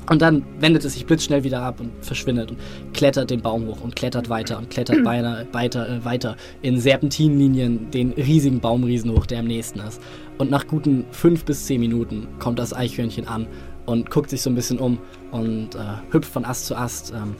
Und 0.08 0.20
dann 0.20 0.44
wendet 0.60 0.84
es 0.84 0.94
sich 0.94 1.06
blitzschnell 1.06 1.44
wieder 1.44 1.62
ab 1.62 1.80
und 1.80 1.90
verschwindet 2.04 2.50
und 2.50 2.58
klettert 2.92 3.30
den 3.30 3.40
Baum 3.40 3.66
hoch 3.66 3.80
und 3.80 3.96
klettert 3.96 4.28
weiter 4.28 4.58
und 4.58 4.70
klettert 4.70 5.02
beinahe 5.04 5.46
weiter, 5.52 5.88
äh, 5.88 6.04
weiter 6.04 6.36
in 6.62 6.78
Serpentinlinien 6.78 7.90
den 7.90 8.12
riesigen 8.12 8.60
Baumriesen 8.60 9.12
hoch, 9.12 9.26
der 9.26 9.40
am 9.40 9.46
nächsten 9.46 9.80
ist. 9.80 10.00
Und 10.38 10.50
nach 10.50 10.66
guten 10.66 11.06
fünf 11.10 11.44
bis 11.44 11.66
zehn 11.66 11.80
Minuten 11.80 12.28
kommt 12.38 12.58
das 12.58 12.74
Eichhörnchen 12.74 13.26
an 13.26 13.46
und 13.86 14.10
guckt 14.10 14.30
sich 14.30 14.42
so 14.42 14.50
ein 14.50 14.54
bisschen 14.54 14.78
um 14.78 14.98
und 15.30 15.74
äh, 15.74 15.78
hüpft 16.10 16.30
von 16.30 16.44
Ast 16.44 16.66
zu 16.66 16.76
Ast. 16.76 17.12
Ähm, 17.12 17.34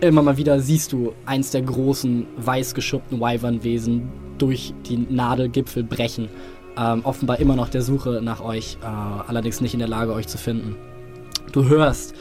immer 0.00 0.22
mal 0.22 0.36
wieder 0.36 0.60
siehst 0.60 0.92
du 0.92 1.12
eins 1.26 1.50
der 1.50 1.62
großen, 1.62 2.26
weiß 2.36 2.74
geschuppten 2.74 3.20
Wyvernwesen 3.20 4.08
durch 4.38 4.74
die 4.88 4.96
Nadelgipfel 4.96 5.84
brechen. 5.84 6.28
Ähm, 6.76 7.04
offenbar 7.04 7.40
immer 7.40 7.56
noch 7.56 7.68
der 7.68 7.82
Suche 7.82 8.20
nach 8.22 8.40
euch, 8.40 8.78
äh, 8.82 8.86
allerdings 8.86 9.60
nicht 9.60 9.74
in 9.74 9.80
der 9.80 9.88
Lage, 9.88 10.12
euch 10.12 10.28
zu 10.28 10.38
finden. 10.38 10.76
Du 11.52 11.68
hörst 11.68 12.14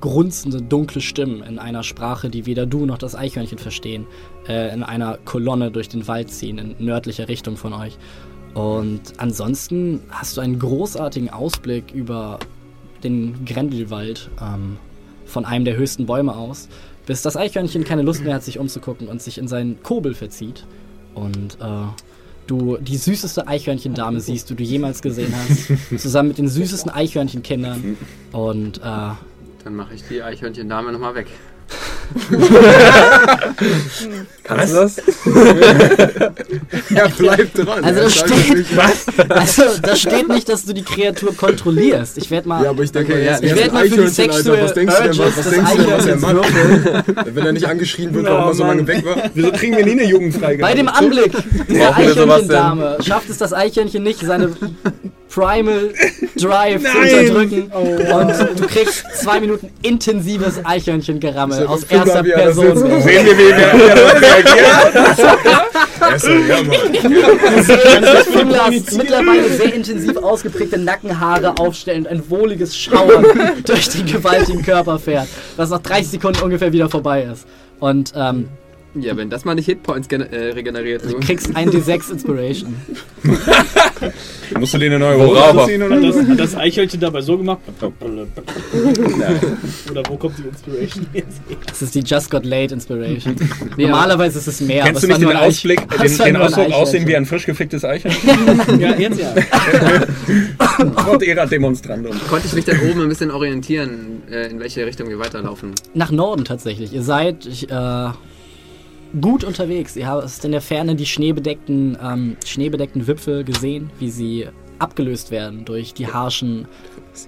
grunzende, 0.00 0.62
dunkle 0.62 1.00
Stimmen 1.00 1.42
in 1.42 1.58
einer 1.58 1.82
Sprache, 1.82 2.30
die 2.30 2.46
weder 2.46 2.66
du 2.66 2.86
noch 2.86 2.98
das 2.98 3.14
Eichhörnchen 3.14 3.58
verstehen, 3.58 4.06
äh, 4.46 4.72
in 4.72 4.82
einer 4.82 5.18
Kolonne 5.24 5.70
durch 5.70 5.88
den 5.88 6.06
Wald 6.06 6.30
ziehen, 6.30 6.58
in 6.58 6.76
nördlicher 6.78 7.28
Richtung 7.28 7.56
von 7.56 7.72
euch. 7.72 7.98
Und 8.54 9.00
ansonsten 9.16 10.02
hast 10.10 10.36
du 10.36 10.40
einen 10.40 10.58
großartigen 10.58 11.30
Ausblick 11.30 11.92
über 11.92 12.38
den 13.02 13.44
Grendelwald 13.44 14.30
ähm, 14.40 14.76
von 15.26 15.44
einem 15.44 15.64
der 15.64 15.76
höchsten 15.76 16.06
Bäume 16.06 16.36
aus, 16.36 16.68
bis 17.06 17.22
das 17.22 17.36
Eichhörnchen 17.36 17.84
keine 17.84 18.02
Lust 18.02 18.24
mehr 18.24 18.34
hat, 18.34 18.44
sich 18.44 18.58
umzugucken 18.58 19.08
und 19.08 19.22
sich 19.22 19.38
in 19.38 19.48
seinen 19.48 19.82
Kobel 19.82 20.14
verzieht. 20.14 20.66
Und 21.14 21.58
äh, 21.60 21.86
du 22.50 22.76
die 22.78 22.96
süßeste 22.96 23.46
Eichhörnchendame 23.46 24.20
siehst, 24.20 24.50
die 24.50 24.54
du 24.54 24.62
jemals 24.62 25.02
gesehen 25.02 25.32
hast, 25.34 25.72
zusammen 26.00 26.28
mit 26.28 26.38
den 26.38 26.48
süßesten 26.48 26.90
Eichhörnchenkindern. 26.90 27.96
Und 28.32 28.78
äh, 28.78 28.80
Dann 28.82 29.76
mache 29.76 29.94
ich 29.94 30.02
die 30.08 30.22
Eichhörnchendame 30.22 30.92
nochmal 30.92 31.14
weg. 31.14 31.28
Kannst 34.48 34.72
du 34.72 34.76
das? 34.78 34.96
Ja, 36.90 37.06
bleib 37.16 37.52
dran. 37.54 37.84
Also 37.84 38.00
das 38.02 38.14
steht, 38.16 38.56
nicht- 38.56 38.78
also 39.28 39.62
da 39.82 39.94
steht 39.96 40.28
nicht, 40.28 40.48
dass 40.48 40.64
du 40.64 40.72
die 40.72 40.82
Kreatur 40.82 41.36
kontrollierst. 41.36 42.18
Ich 42.18 42.30
werde 42.30 42.48
mal, 42.48 42.64
Ja, 42.64 42.70
aber 42.70 42.82
ich 42.82 42.92
denke, 42.92 43.12
Okay, 43.12 43.24
mal, 43.24 43.30
ja, 43.32 43.38
ich 43.40 43.54
werde 43.54 43.72
mal 43.74 43.82
für 43.84 43.88
die 43.88 44.02
Eichhörnchen, 44.02 44.14
sexuelle 44.14 44.62
Was 44.64 44.74
denkst 44.74 44.94
du 44.96 45.02
denn, 45.02 45.18
was, 45.18 45.36
was 45.36 45.50
denkst 45.50 45.72
du 45.72 45.82
denn, 45.82 45.90
was 45.90 46.06
er 46.06 46.16
macht? 46.16 47.34
Wenn 47.34 47.46
er 47.46 47.52
nicht 47.52 47.66
angeschrien 47.68 48.14
wird, 48.14 48.26
warum 48.26 48.48
er 48.48 48.54
so 48.54 48.64
lange 48.64 48.86
weg 48.86 49.04
war? 49.04 49.16
Wieso 49.34 49.52
kriegen 49.52 49.76
wir 49.76 49.84
nie 49.84 49.92
eine 49.92 50.04
Jugendfrei? 50.04 50.56
Bei 50.56 50.74
dem 50.74 50.88
Anblick 50.88 51.32
der 51.68 51.88
Brauchen 51.90 52.04
wir 52.06 52.14
sowas 52.14 52.42
Eichhörnchendame 52.42 52.98
schafft 53.06 53.30
es 53.30 53.38
das 53.38 53.52
Eichhörnchen 53.52 54.02
nicht, 54.02 54.20
seine 54.20 54.50
Primal 55.28 55.92
Drive 56.36 56.82
zu 56.82 56.98
unterdrücken. 56.98 57.70
Und 57.72 58.60
du 58.60 58.66
kriegst 58.66 59.04
zwei 59.14 59.40
Minuten 59.40 59.68
intensives 59.82 60.60
Eichhörnchengerammel 60.64 61.66
aus 61.66 61.84
Film 61.84 62.00
mal, 62.00 62.08
erster 62.08 62.26
er 62.28 62.44
Person. 62.44 62.76
Sehen 63.02 63.26
wir, 63.26 63.36
wie 63.38 63.48
wir 63.48 64.37
er? 64.46 64.92
Er. 65.46 65.68
Fimlas 68.24 68.92
mittlerweile 68.92 69.48
sehr 69.50 69.74
intensiv 69.74 70.16
ausgeprägte 70.16 70.78
Nackenhaare 70.78 71.58
aufstellen 71.58 72.06
und 72.06 72.12
ein 72.12 72.30
wohliges 72.30 72.76
Schauern 72.76 73.24
durch 73.64 73.88
den 73.88 74.06
gewaltigen 74.06 74.62
Körper 74.62 74.98
fährt, 74.98 75.28
was 75.56 75.70
nach 75.70 75.80
30 75.80 76.08
Sekunden 76.08 76.42
ungefähr 76.42 76.72
wieder 76.72 76.88
vorbei 76.88 77.22
ist. 77.22 77.46
Und 77.80 78.12
ähm, 78.16 78.48
Ja, 79.00 79.16
wenn 79.16 79.30
das 79.30 79.44
mal 79.44 79.54
nicht 79.54 79.66
Hitpoints 79.66 80.08
äh, 80.08 80.52
regeneriert. 80.52 81.04
du 81.04 81.08
Du. 81.10 81.20
kriegst 81.20 81.54
ein 81.54 81.70
D6 81.70 82.12
Inspiration. 82.12 82.74
Musst 84.58 84.74
du 84.74 84.78
den 84.78 84.92
eine 84.92 85.04
neue 85.04 85.18
oder 85.18 85.48
Hat 85.48 85.56
das, 86.02 86.28
hat 86.28 86.40
das 86.40 86.56
Eichhörnchen 86.56 87.00
dabei 87.00 87.20
so 87.20 87.36
gemacht? 87.36 87.58
Oder 89.90 90.02
wo 90.08 90.16
kommt 90.16 90.38
die 90.38 90.42
Inspiration 90.48 91.06
jetzt 91.12 91.40
her? 91.48 91.56
Das 91.66 91.82
ist 91.82 91.94
die 91.94 92.00
Just 92.00 92.30
Got 92.30 92.44
Late 92.44 92.74
Inspiration. 92.74 93.36
Normalerweise 93.76 94.38
ist 94.38 94.46
es 94.46 94.60
mehr. 94.60 94.84
Kennst 94.84 95.02
du 95.02 95.06
aber 95.06 95.14
es 95.14 95.20
nicht 95.20 95.30
den 95.30 95.36
Ausblick, 95.36 95.88
den, 95.90 96.18
den 96.24 96.36
Ausdruck 96.36 96.72
aussehen 96.72 97.06
wie 97.06 97.16
ein 97.16 97.26
frisch 97.26 97.46
geficktes 97.46 97.84
Eichhörnchen? 97.84 98.80
Ja, 98.80 98.94
jetzt 98.96 99.20
ja. 99.20 99.34
Gott 101.04 101.22
Demonstrandum. 101.50 102.16
Konnte 102.28 102.46
ich 102.46 102.52
mich 102.52 102.64
dann 102.64 102.80
oben 102.80 103.02
ein 103.02 103.08
bisschen 103.08 103.30
orientieren, 103.30 104.22
äh, 104.30 104.48
in 104.50 104.60
welche 104.60 104.84
Richtung 104.86 105.08
wir 105.08 105.18
weiterlaufen. 105.18 105.74
Nach 105.94 106.10
Norden 106.10 106.44
tatsächlich. 106.44 106.92
Ihr 106.92 107.02
seid 107.02 107.46
äh, 107.46 108.08
gut 109.20 109.44
unterwegs. 109.44 109.96
Ihr 109.96 110.06
habt 110.06 110.44
in 110.44 110.52
der 110.52 110.60
Ferne 110.60 110.94
die 110.94 111.06
schneebedeckten, 111.06 111.96
ähm, 112.02 112.36
schneebedeckten 112.44 113.06
Wipfel 113.06 113.44
gesehen, 113.44 113.90
wie 113.98 114.10
sie 114.10 114.46
abgelöst 114.78 115.30
werden 115.30 115.64
durch 115.64 115.94
die 115.94 116.06
harschen 116.06 116.68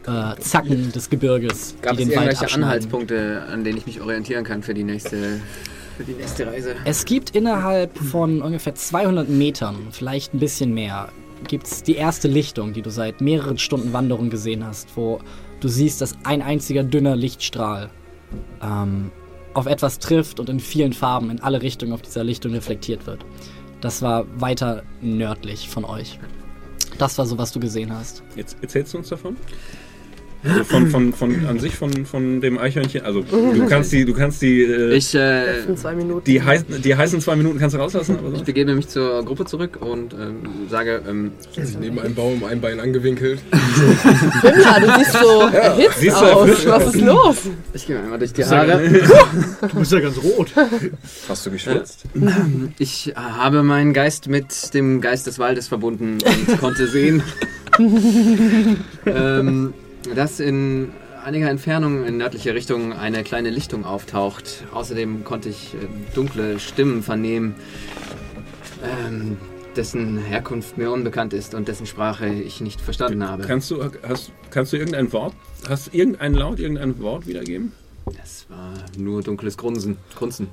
äh, 0.06 0.40
Zacken 0.40 0.92
des 0.92 1.10
Gebirges, 1.10 1.74
Gab 1.82 1.96
die 1.96 2.04
es 2.04 2.08
den 2.08 2.16
Wald 2.16 2.26
irgendwelche 2.26 2.44
abschneiden. 2.44 2.64
Anhaltspunkte, 2.64 3.42
an 3.50 3.64
denen 3.64 3.78
ich 3.78 3.86
mich 3.86 4.00
orientieren 4.00 4.44
kann 4.44 4.62
für 4.62 4.74
die 4.74 4.84
nächste, 4.84 5.40
für 5.96 6.04
die 6.04 6.12
nächste 6.12 6.46
Reise? 6.46 6.76
Es 6.84 7.04
gibt 7.04 7.34
innerhalb 7.34 7.96
von 7.98 8.40
ungefähr 8.42 8.74
200 8.74 9.28
Metern, 9.28 9.88
vielleicht 9.90 10.34
ein 10.34 10.38
bisschen 10.38 10.72
mehr, 10.74 11.08
gibt 11.48 11.66
es 11.66 11.82
die 11.82 11.96
erste 11.96 12.28
Lichtung, 12.28 12.72
die 12.72 12.82
du 12.82 12.90
seit 12.90 13.20
mehreren 13.20 13.58
Stunden 13.58 13.92
Wanderung 13.92 14.30
gesehen 14.30 14.64
hast, 14.64 14.96
wo 14.96 15.20
du 15.60 15.68
siehst, 15.68 16.00
dass 16.00 16.16
ein 16.24 16.42
einziger 16.42 16.84
dünner 16.84 17.16
Lichtstrahl 17.16 17.90
ähm, 18.62 19.10
auf 19.54 19.66
etwas 19.66 19.98
trifft 19.98 20.40
und 20.40 20.48
in 20.48 20.60
vielen 20.60 20.92
Farben 20.92 21.30
in 21.30 21.40
alle 21.40 21.62
Richtungen 21.62 21.92
auf 21.92 22.02
dieser 22.02 22.24
Lichtung 22.24 22.52
reflektiert 22.52 23.06
wird. 23.06 23.24
Das 23.80 24.02
war 24.02 24.26
weiter 24.40 24.82
nördlich 25.00 25.68
von 25.68 25.84
euch. 25.84 26.18
Das 26.98 27.16
war 27.18 27.26
so, 27.26 27.38
was 27.38 27.52
du 27.52 27.60
gesehen 27.60 27.94
hast. 27.94 28.22
Jetzt 28.36 28.58
erzählst 28.60 28.94
du 28.94 28.98
uns 28.98 29.08
davon? 29.08 29.36
Also 30.42 30.64
von, 30.64 30.86
von, 30.88 31.12
von 31.12 31.46
an 31.46 31.58
sich 31.58 31.74
von, 31.76 32.06
von 32.06 32.40
dem 32.40 32.56
Eichhörnchen. 32.58 33.02
Also 33.04 33.22
du 33.22 33.66
kannst 33.66 33.92
die, 33.92 34.04
du 34.06 34.14
kannst 34.14 34.40
die, 34.40 34.62
äh, 34.62 34.94
Ich, 34.94 35.14
äh, 35.14 35.56
letzten 35.58 35.76
zwei 35.76 35.94
Minuten. 35.94 36.24
die, 36.24 36.40
heiß, 36.42 36.64
die 36.82 36.96
heißen 36.96 37.20
zwei 37.20 37.36
Minuten 37.36 37.58
kannst 37.58 37.76
du 37.76 37.80
rauslassen, 37.80 38.16
aber 38.18 38.32
ich 38.34 38.42
begebe 38.44 38.74
mich 38.74 38.88
zur 38.88 39.22
Gruppe 39.24 39.44
zurück 39.44 39.78
und 39.80 40.14
ähm, 40.14 40.36
sage, 40.70 41.02
ähm, 41.08 41.32
Sich 41.52 41.78
neben 41.78 41.98
einem 41.98 42.14
Baum, 42.14 42.42
ein 42.44 42.60
Bein 42.60 42.80
angewinkelt. 42.80 43.40
Fimmler, 44.40 44.80
du 44.80 44.98
siehst 44.98 45.12
so 45.12 45.40
erhitzt 45.52 46.00
siehst 46.00 46.16
du 46.20 46.24
aus. 46.24 46.48
erfrischt 46.48 46.66
Was 46.68 46.94
ist 46.94 47.00
los? 47.02 47.36
ich 47.74 47.86
gehe 47.86 47.98
einmal 48.00 48.18
durch 48.18 48.32
die 48.32 48.44
Haare. 48.44 48.80
Du 49.70 49.78
bist 49.78 49.92
ja 49.92 50.00
ganz 50.00 50.16
rot. 50.22 50.48
Hast 51.28 51.46
du 51.46 51.50
geschwitzt? 51.50 52.04
Ich 52.78 53.12
habe 53.14 53.62
meinen 53.62 53.92
Geist 53.92 54.28
mit 54.28 54.72
dem 54.74 55.00
Geist 55.00 55.26
des 55.26 55.38
Waldes 55.38 55.68
verbunden 55.68 56.18
und 56.24 56.58
konnte 56.60 56.86
sehen, 56.88 57.22
ähm, 59.06 59.74
dass 60.14 60.40
in 60.40 60.92
einiger 61.24 61.50
Entfernung 61.50 62.04
in 62.04 62.16
nördlicher 62.16 62.54
Richtung 62.54 62.92
eine 62.92 63.22
kleine 63.22 63.50
Lichtung 63.50 63.84
auftaucht. 63.84 64.64
Außerdem 64.72 65.24
konnte 65.24 65.48
ich 65.48 65.74
äh, 65.74 65.78
dunkle 66.14 66.58
Stimmen 66.58 67.02
vernehmen, 67.02 67.54
ähm, 68.82 69.36
dessen 69.76 70.18
Herkunft 70.18 70.78
mir 70.78 70.90
unbekannt 70.90 71.32
ist 71.32 71.54
und 71.54 71.68
dessen 71.68 71.86
Sprache 71.86 72.28
ich 72.28 72.60
nicht 72.60 72.80
verstanden 72.80 73.26
habe. 73.26 73.44
Kannst 73.44 73.70
du, 73.70 73.82
hast, 74.06 74.32
kannst 74.50 74.72
du 74.72 74.76
irgendein 74.76 75.12
Wort, 75.12 75.34
hast 75.68 75.88
du 75.88 75.96
irgendein 75.96 76.34
Laut, 76.34 76.58
irgendein 76.58 77.00
Wort 77.00 77.26
wiedergeben? 77.26 77.72
Das 78.06 78.46
war 78.48 78.74
nur 78.98 79.22
dunkles 79.22 79.56
Grunzen. 79.56 79.98
Grunzen. 80.16 80.48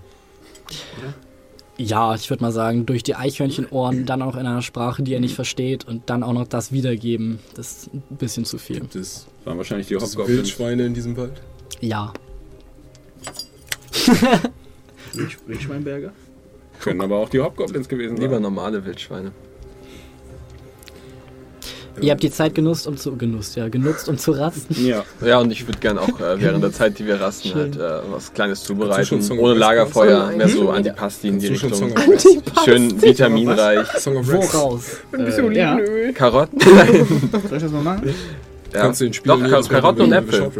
Ja, 1.77 2.15
ich 2.15 2.29
würde 2.29 2.43
mal 2.43 2.51
sagen, 2.51 2.85
durch 2.85 3.03
die 3.03 3.15
Eichhörnchenohren, 3.15 4.05
dann 4.05 4.21
auch 4.21 4.35
in 4.35 4.45
einer 4.45 4.61
Sprache, 4.63 5.03
die 5.03 5.13
er 5.13 5.19
nicht 5.19 5.35
versteht 5.35 5.87
und 5.87 6.09
dann 6.09 6.23
auch 6.23 6.33
noch 6.33 6.47
das 6.47 6.71
wiedergeben, 6.71 7.39
das 7.55 7.83
ist 7.83 7.93
ein 7.93 8.17
bisschen 8.17 8.45
zu 8.45 8.57
viel. 8.57 8.79
Gibt 8.79 8.95
es 8.95 9.27
waren 9.47 9.57
wahrscheinlich 9.57 9.87
die 9.87 9.95
Hobgoblins. 9.95 10.27
Wildschweine 10.29 10.85
in 10.85 10.93
diesem 10.93 11.17
Wald? 11.17 11.41
Ja. 11.79 12.13
Wildschweinberger? 15.47 16.11
Können 16.81 17.01
aber 17.01 17.17
auch 17.17 17.29
die 17.29 17.39
Hobgoblins 17.39 17.87
gewesen 17.87 18.17
Lieber 18.17 18.35
sein. 18.35 18.43
normale 18.43 18.85
Wildschweine. 18.85 19.31
Ihr 21.99 22.11
habt 22.11 22.21
die 22.21 22.29
Zeit 22.29 22.53
genutzt, 22.53 22.85
um 22.85 22.95
zu 22.95 23.15
genutzt, 23.15 23.55
ja, 23.55 23.69
genutzt, 23.69 24.07
um 24.07 24.19
zu 24.19 24.31
rasten. 24.31 24.75
Ja. 24.85 25.03
Ja, 25.25 25.39
und 25.39 25.49
ich 25.49 25.65
würde 25.65 25.79
gerne 25.79 26.01
auch 26.01 26.19
äh, 26.19 26.39
während 26.39 26.63
der 26.63 26.71
Zeit, 26.71 26.99
die 26.99 27.07
wir 27.07 27.19
rasten, 27.19 27.49
Schön. 27.49 27.59
halt 27.59 27.75
äh, 27.77 28.11
was 28.11 28.31
Kleines 28.31 28.63
zubereiten. 28.63 29.03
schon 29.03 29.21
Song 29.23 29.39
Ohne 29.39 29.55
Lagerfeuer, 29.55 30.27
mehr 30.31 30.47
so 30.47 30.63
Mhm. 30.63 30.69
Antipasti 30.69 31.29
in 31.29 31.39
die 31.39 31.47
Richtung. 31.47 31.73
Song 31.73 31.91
of 31.93 32.07
Rex? 32.07 32.27
Schön 32.65 33.01
vitaminreich. 33.01 33.87
Song? 33.99 34.15
Woraus? 34.27 34.97
Äh, 35.17 35.57
ja. 35.57 35.79
Karotten? 36.13 36.59
Soll 37.49 37.57
ich 37.57 37.63
das 37.63 37.71
mal 37.71 37.81
machen? 37.81 38.13
Ja. 38.77 38.83
Kannst 38.83 39.01
du 39.01 39.05
den 39.05 39.13
Spiel 39.13 39.31
Doch, 39.31 39.49
Kar 39.49 39.63
Karotten 39.63 40.03
und 40.03 40.13
Äpfel. 40.13 40.51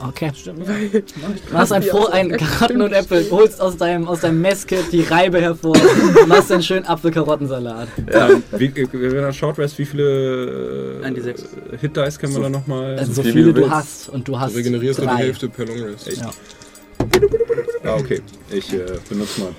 Okay. 0.00 0.32
Du 0.44 1.52
machst 1.52 1.72
ein, 1.72 1.82
Froh, 1.82 2.06
ein 2.06 2.30
Karotten 2.30 2.80
und 2.80 2.92
Äpfel, 2.92 3.26
holst 3.30 3.60
aus 3.60 3.76
deinem, 3.76 4.08
aus 4.08 4.20
deinem 4.20 4.40
Messkit 4.40 4.90
die 4.92 5.02
Reibe 5.02 5.42
hervor 5.42 5.76
und 5.76 6.26
machst 6.28 6.50
einen 6.50 6.62
schönen 6.62 6.86
Apfel-Karottensalat. 6.86 7.88
Ja. 8.10 8.30
Ähm, 8.30 8.42
wie, 8.52 8.64
äh, 8.66 8.88
wenn 8.92 9.12
wir 9.12 9.32
Short 9.34 9.58
Rest, 9.58 9.78
wie 9.78 9.84
viele 9.84 11.00
äh, 11.02 11.04
Ein 11.04 11.14
D6. 11.14 11.44
Hit 11.78 11.96
Dice 11.96 12.18
können 12.18 12.34
wir 12.34 12.42
da 12.42 12.48
nochmal? 12.48 12.98
Also 12.98 13.12
so 13.12 13.22
viel, 13.22 13.32
viele 13.32 13.52
du 13.52 13.70
hast 13.70 14.08
und 14.08 14.26
du 14.26 14.40
hast 14.40 14.54
Du 14.54 14.58
regenerierst 14.58 15.00
nur 15.00 15.08
die 15.08 15.14
drei. 15.14 15.22
Hälfte 15.24 15.48
per 15.50 15.66
Long 15.66 15.82
Rest. 15.82 16.16
Ja. 16.16 16.30
ah, 17.84 17.96
okay. 17.98 18.22
Ich 18.50 18.72
äh, 18.72 18.78
benutze 19.08 19.42
mal. 19.42 19.50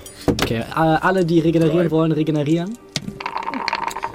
Okay, 0.42 0.64
alle, 0.74 1.24
die 1.24 1.38
regenerieren 1.38 1.88
Drei. 1.88 1.90
wollen, 1.92 2.10
regenerieren. 2.10 2.76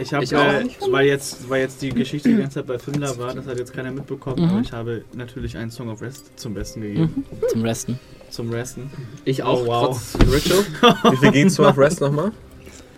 Ich 0.01 0.13
habe, 0.13 0.25
äh, 0.25 0.65
weil, 0.89 1.05
jetzt, 1.07 1.49
weil 1.49 1.61
jetzt 1.61 1.81
die 1.81 1.89
Geschichte 1.89 2.29
die 2.29 2.37
ganze 2.37 2.55
Zeit 2.55 2.67
bei 2.67 2.79
Fimla 2.79 3.17
war, 3.17 3.33
das 3.33 3.45
hat 3.45 3.57
jetzt 3.57 3.73
keiner 3.73 3.91
mitbekommen, 3.91 4.41
Mhm. 4.43 4.49
aber 4.49 4.61
ich 4.61 4.71
habe 4.71 5.03
natürlich 5.13 5.55
einen 5.57 5.71
Song 5.71 5.89
of 5.89 6.01
Rest 6.01 6.31
zum 6.39 6.53
Besten 6.53 6.81
gegeben. 6.81 7.25
Mhm. 7.29 7.47
Zum 7.49 7.61
Resten. 7.63 7.99
Zum 8.29 8.49
Resten. 8.51 8.89
Ich 9.25 9.43
auch, 9.43 9.61
Oh, 9.63 9.67
wow. 9.67 10.13
trotz 10.15 10.31
Ritual. 10.33 10.65
Wie 11.11 11.17
viel 11.17 11.31
geht's 11.31 11.55
Song 11.55 11.65
of 11.67 11.77
Rest 11.77 12.01
nochmal? 12.01 12.31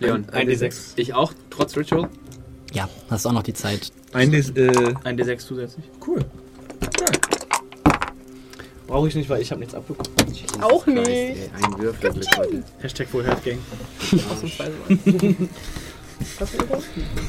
Leon, 0.00 0.24
Ein 0.32 0.48
D6. 0.48 0.92
Ich 0.96 1.14
auch, 1.14 1.32
trotz 1.50 1.76
Ritual. 1.76 2.08
Ja, 2.72 2.88
hast 3.10 3.26
auch 3.26 3.32
noch 3.32 3.42
die 3.44 3.54
Zeit. 3.54 3.92
Ein 4.12 4.30
Des, 4.32 4.50
äh, 4.50 4.94
Ein 5.04 5.16
D6 5.18 5.38
zusätzlich. 5.46 5.84
cool. 6.06 6.20
Brauche 8.86 9.08
ich 9.08 9.14
nicht, 9.14 9.28
weil 9.30 9.40
ich 9.40 9.50
habe 9.50 9.60
nichts 9.60 9.74
abbekommen. 9.74 10.12
Auch 10.60 10.84
Christ, 10.84 10.96
nicht. 10.98 11.08
ey, 11.08 11.50
Ein 11.54 11.74
heute. 11.78 12.62
Hashtag 12.80 13.08
Full 13.08 13.24
Health 13.24 13.42
Gang. 13.44 13.58
Ausnahmsweise. 14.30 14.72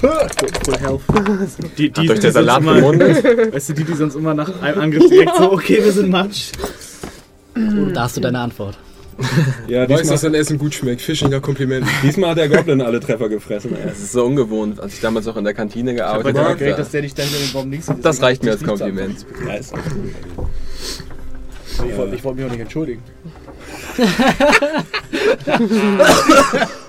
Full 0.02 0.78
Health. 0.80 1.02
Die, 1.78 1.92
Hat 1.92 2.10
euch 2.10 2.20
der 2.20 2.32
Salat 2.32 2.62
immer, 2.62 2.76
gemundet? 2.76 3.24
Weißt 3.54 3.70
du, 3.70 3.74
die, 3.74 3.84
die 3.84 3.94
sonst 3.94 4.16
immer 4.16 4.34
nach 4.34 4.62
einem 4.62 4.82
Angriff 4.82 5.10
direkt 5.10 5.36
so, 5.38 5.52
okay, 5.52 5.84
wir 5.84 5.92
sind 5.92 6.10
Matsch. 6.10 6.52
Da 7.94 8.04
hast 8.04 8.18
du 8.18 8.22
deine 8.22 8.40
Antwort. 8.40 8.78
Ja, 9.68 9.84
Weiß, 9.84 9.90
dass 9.90 10.02
diesmal, 10.10 10.32
dein 10.32 10.42
Essen 10.42 10.58
gut 10.58 10.74
schmeckt. 10.74 11.02
Fischinger 11.02 11.40
Kompliment. 11.40 11.88
diesmal 12.04 12.32
hat 12.32 12.38
der 12.38 12.50
Goblin 12.50 12.82
alle 12.82 13.00
Treffer 13.00 13.30
gefressen. 13.30 13.74
ey. 13.74 13.90
Es 13.90 14.00
ist 14.00 14.12
so 14.12 14.26
ungewohnt, 14.26 14.80
als 14.82 14.96
ich 14.96 15.00
damals 15.02 15.26
noch 15.26 15.38
in 15.38 15.46
der 15.46 15.54
Kantine 15.54 15.94
Ich 15.94 16.02
habe 16.02 16.24
gearbeitet 16.24 16.36
mal 16.36 16.44
habe. 16.50 16.58
geredet, 16.58 16.80
dass 16.80 16.92
der 16.92 17.02
dich 17.02 17.14
da 17.16 17.24
hinter 17.24 17.38
den 17.40 17.54
Baum 17.54 17.72
links 17.72 17.86
sieht. 17.86 18.04
Das 18.04 18.22
reicht 18.22 18.44
mir 18.44 18.50
hab 18.52 18.56
als 18.56 18.62
ich 18.62 18.68
Kompliment. 18.68 19.26
Ja, 19.48 19.54
ist 19.54 19.74
auch 19.74 19.78
abbekommen. 19.78 20.50
Ich 21.90 21.98
wollte 21.98 22.16
ich 22.16 22.24
wollte 22.26 22.38
mich 22.42 22.46
auch 22.48 22.52
nicht 22.52 22.62
entschuldigen. 22.62 23.02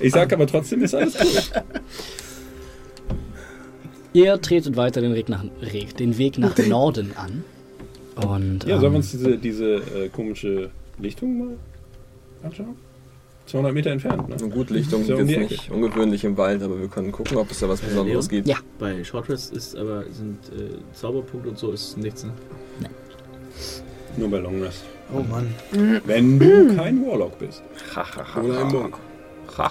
Ich 0.00 0.12
sag 0.12 0.32
aber 0.32 0.46
trotzdem, 0.46 0.82
ist 0.82 0.94
alles 0.94 1.16
gut. 1.18 1.52
Ihr 4.12 4.40
tretet 4.40 4.76
weiter 4.76 5.00
den 5.00 5.14
Weg 5.14 5.28
nach, 5.28 5.44
den 5.98 6.16
Weg 6.18 6.38
nach 6.38 6.56
Norden 6.58 7.12
an. 7.16 7.44
Und 8.16 8.64
Ja, 8.64 8.78
sollen 8.80 8.82
wir 8.82 8.86
ähm, 8.88 8.94
uns 8.96 9.10
diese, 9.10 9.36
diese 9.36 9.74
äh, 9.74 10.08
komische 10.08 10.70
Lichtung 10.98 11.38
mal 11.38 11.56
anschauen? 12.42 12.76
200 13.46 13.74
Meter 13.74 13.90
entfernt, 13.90 14.28
ne? 14.28 14.36
Eine 14.36 14.48
gute 14.48 14.74
Lichtung 14.74 15.02
Ist 15.02 15.06
sind 15.08 15.16
ja 15.18 15.22
um 15.22 15.28
jetzt 15.28 15.50
nicht 15.50 15.70
ungewöhnlich 15.70 16.24
im 16.24 16.36
Wald, 16.36 16.62
aber 16.62 16.80
wir 16.80 16.88
können 16.88 17.12
gucken, 17.12 17.36
ob 17.36 17.50
es 17.50 17.60
da 17.60 17.68
was 17.68 17.80
Besonderes 17.80 18.30
Leon? 18.30 18.44
gibt. 18.44 18.48
Ja. 18.48 18.56
Bei 18.78 19.04
Short 19.04 19.28
Rest 19.28 19.52
ist 19.52 19.76
aber 19.76 20.02
sind 20.10 20.38
äh, 20.48 20.70
Zauberpunkt 20.94 21.46
und 21.46 21.58
so 21.58 21.70
ist 21.70 21.96
nichts, 21.98 22.24
ne? 22.24 22.32
Nur 24.16 24.30
bei 24.30 24.38
Long 24.38 24.62
Rest. 24.62 24.82
Oh 25.14 25.20
Mann. 25.22 25.54
Wenn 26.06 26.38
du 26.38 26.74
kein 26.74 27.06
Warlock 27.06 27.38
bist. 27.38 27.62
Oder 28.42 28.60
ein 28.62 28.72
Monk. 28.72 28.98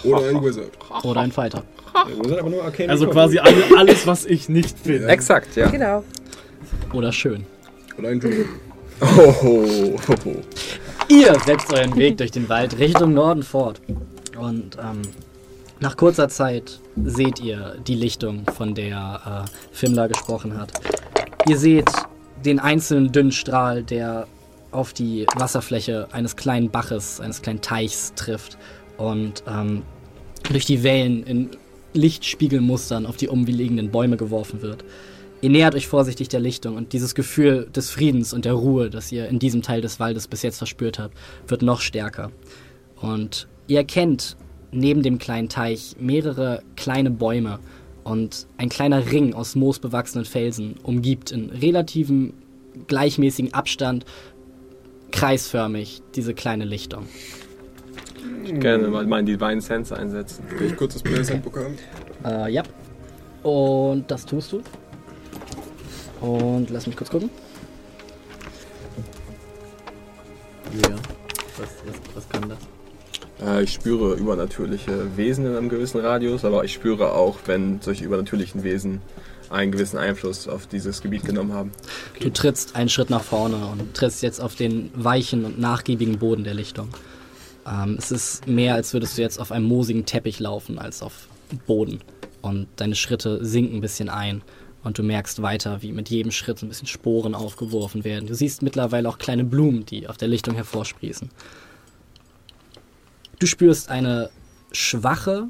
Oder 0.03 0.30
ein 0.30 0.44
Wizard. 0.44 0.72
oder 1.03 1.22
ein 1.22 1.32
Fighter. 1.32 1.64
Aber 1.94 2.49
nur 2.49 2.64
Arcane 2.64 2.90
Also 2.90 3.07
quasi 3.07 3.40
alle, 3.40 3.64
alles, 3.78 4.06
was 4.06 4.26
ich 4.26 4.49
nicht 4.49 4.84
bin. 4.84 5.03
Ja. 5.03 5.07
Exakt, 5.10 5.56
ja. 5.56 5.70
Genau. 5.70 6.03
Oder 6.94 7.12
schön. 7.12 7.45
Oder 7.98 8.10
ein 8.10 8.20
Druid. 8.20 8.48
Oh, 9.02 9.36
oh, 9.44 9.95
oh. 10.26 10.36
Ihr 11.10 11.38
setzt 11.45 11.72
euren 11.74 11.95
Weg 11.95 12.18
durch 12.18 12.32
den 12.32 12.48
Wald 12.49 12.80
Richtung 12.80 13.14
Norden 13.14 13.44
fort. 13.44 13.82
Und 14.40 14.78
ähm, 14.78 15.02
nach 15.80 15.98
kurzer 15.98 16.30
Zeit 16.30 16.80
seht 17.03 17.40
ihr 17.40 17.76
die 17.86 17.95
Lichtung, 17.95 18.44
von 18.56 18.74
der 18.74 19.45
äh, 19.45 19.76
Fimla 19.76 20.07
gesprochen 20.07 20.57
hat. 20.57 20.72
Ihr 21.48 21.57
seht 21.57 21.90
den 22.44 22.60
einzelnen 22.60 23.12
dünnen 23.12 23.32
Strahl, 23.32 23.84
der 23.84 24.28
auf 24.72 24.94
die 24.94 25.26
Wasserfläche 25.36 26.07
eines 26.12 26.36
kleinen 26.36 26.70
Baches, 26.70 27.20
eines 27.22 27.41
kleinen 27.41 27.62
Teichs 27.62 28.14
trifft 28.16 28.57
und 28.98 29.44
ähm, 29.48 29.84
durch 30.50 30.66
die 30.66 30.84
Wellen 30.84 31.24
in 31.24 31.50
Lichtspiegelmustern 31.94 33.06
auf 33.06 33.18
die 33.18 33.30
umliegenden 33.30 33.90
Bäume 33.90 34.18
geworfen 34.18 34.62
wird. 34.62 34.84
Ihr 35.42 35.50
nähert 35.50 35.76
euch 35.76 35.88
vorsichtig 35.88 36.30
der 36.30 36.40
Lichtung 36.40 36.76
und 36.76 36.94
dieses 36.94 37.16
Gefühl 37.16 37.68
des 37.76 37.90
Friedens 37.90 38.34
und 38.34 38.46
der 38.46 38.54
Ruhe, 38.54 38.90
das 38.90 39.12
ihr 39.12 39.28
in 39.28 39.40
diesem 39.40 39.62
Teil 39.62 39.82
des 39.82 40.00
Waldes 40.00 40.28
bis 40.28 40.42
jetzt 40.42 40.58
verspürt 40.58 41.00
habt, 41.00 41.16
wird 41.48 41.62
noch 41.62 41.82
stärker. 41.82 42.32
Und 43.00 43.48
ihr 43.68 43.78
erkennt 43.78 44.38
neben 44.72 45.04
dem 45.04 45.20
kleinen 45.20 45.50
Teich 45.50 45.96
mehrere 46.00 46.62
kleine 46.76 47.12
Bäume 47.12 47.60
und 48.04 48.48
ein 48.58 48.70
kleiner 48.70 49.12
Ring 49.12 49.34
aus 49.34 49.56
moosbewachsenen 49.56 50.26
Felsen 50.26 50.76
umgibt 50.84 51.32
in 51.32 51.50
relativem 51.50 52.34
gleichmäßigen 52.88 53.54
Abstand 53.54 54.06
kreisförmig 55.12 56.02
diese 56.16 56.34
kleine 56.34 56.66
Lichtung. 56.66 57.08
Ich 58.43 58.60
gerne 58.60 58.88
mal 58.88 59.06
meinen 59.06 59.26
Divine 59.26 59.61
Sense 59.61 59.95
einsetzen. 59.95 60.43
Will 60.57 60.68
ich 60.68 60.76
kurz 60.76 60.93
das 60.93 61.03
Players 61.03 61.31
Handbook 61.31 61.57
haben? 61.57 61.76
Äh, 62.23 62.52
ja. 62.52 62.64
Und 63.43 64.10
das 64.10 64.26
tust 64.26 64.52
du. 64.52 64.61
Und 66.22 66.69
lass 66.69 66.88
mich 66.88 66.95
kurz 66.95 67.10
gucken. 67.10 67.30
Ja. 70.73 70.95
Was, 71.57 71.69
was, 71.85 72.15
was 72.15 72.30
kann 72.30 72.49
das? 72.49 72.60
Äh, 73.45 73.64
ich 73.64 73.73
spüre 73.73 74.15
übernatürliche 74.15 75.18
Wesen 75.18 75.45
in 75.45 75.56
einem 75.56 75.69
gewissen 75.69 75.99
Radius, 75.99 76.45
aber 76.45 76.64
ich 76.64 76.73
spüre 76.73 77.14
auch, 77.14 77.38
wenn 77.45 77.81
solche 77.81 78.06
übernatürlichen 78.06 78.64
Wesen 78.64 79.02
einen 79.49 79.72
gewissen 79.72 79.97
Einfluss 79.97 80.47
auf 80.47 80.68
dieses 80.68 81.02
Gebiet 81.02 81.23
genommen 81.23 81.53
haben. 81.53 81.72
Du 82.19 82.30
trittst 82.31 82.76
einen 82.76 82.89
Schritt 82.89 83.10
nach 83.10 83.23
vorne 83.23 83.68
und 83.68 83.93
trittst 83.93 84.23
jetzt 84.23 84.41
auf 84.41 84.56
den 84.56 84.91
weichen 84.95 85.45
und 85.45 85.60
nachgiebigen 85.60 86.18
Boden 86.18 86.43
der 86.43 86.56
Lichtung. 86.56 86.89
Ähm, 87.66 87.96
es 87.98 88.12
ist 88.12 88.48
mehr, 88.48 88.76
als 88.76 88.94
würdest 88.94 89.18
du 89.18 89.22
jetzt 89.22 89.40
auf 89.40 89.52
einem 89.52 89.66
moosigen 89.66 90.06
Teppich 90.06 90.40
laufen, 90.40 90.80
als 90.80 91.02
auf 91.02 91.28
Boden. 91.66 92.00
Und 92.42 92.68
deine 92.76 92.96
Schritte 92.96 93.44
sinken 93.44 93.78
ein 93.78 93.82
bisschen 93.82 94.10
ein. 94.10 94.42
Und 94.84 95.00
du 95.00 95.04
merkst 95.04 95.42
weiter, 95.42 95.82
wie 95.82 95.92
mit 95.92 96.10
jedem 96.10 96.32
Schritt 96.32 96.62
ein 96.62 96.70
bisschen 96.70 96.88
Sporen 96.88 97.34
aufgeworfen 97.34 98.04
werden. 98.04 98.28
Du 98.28 98.36
siehst 98.36 98.62
mittlerweile 98.62 99.10
auch 99.10 99.18
kleine 99.18 99.44
Blumen, 99.44 99.86
die 99.86 100.08
auf 100.08 100.18
der 100.18 100.28
Lichtung 100.28 100.54
hervorsprießen. 100.54 101.32
Du 103.40 103.48
spürst 103.48 103.90
eine 103.90 104.30
schwache, 104.72 105.48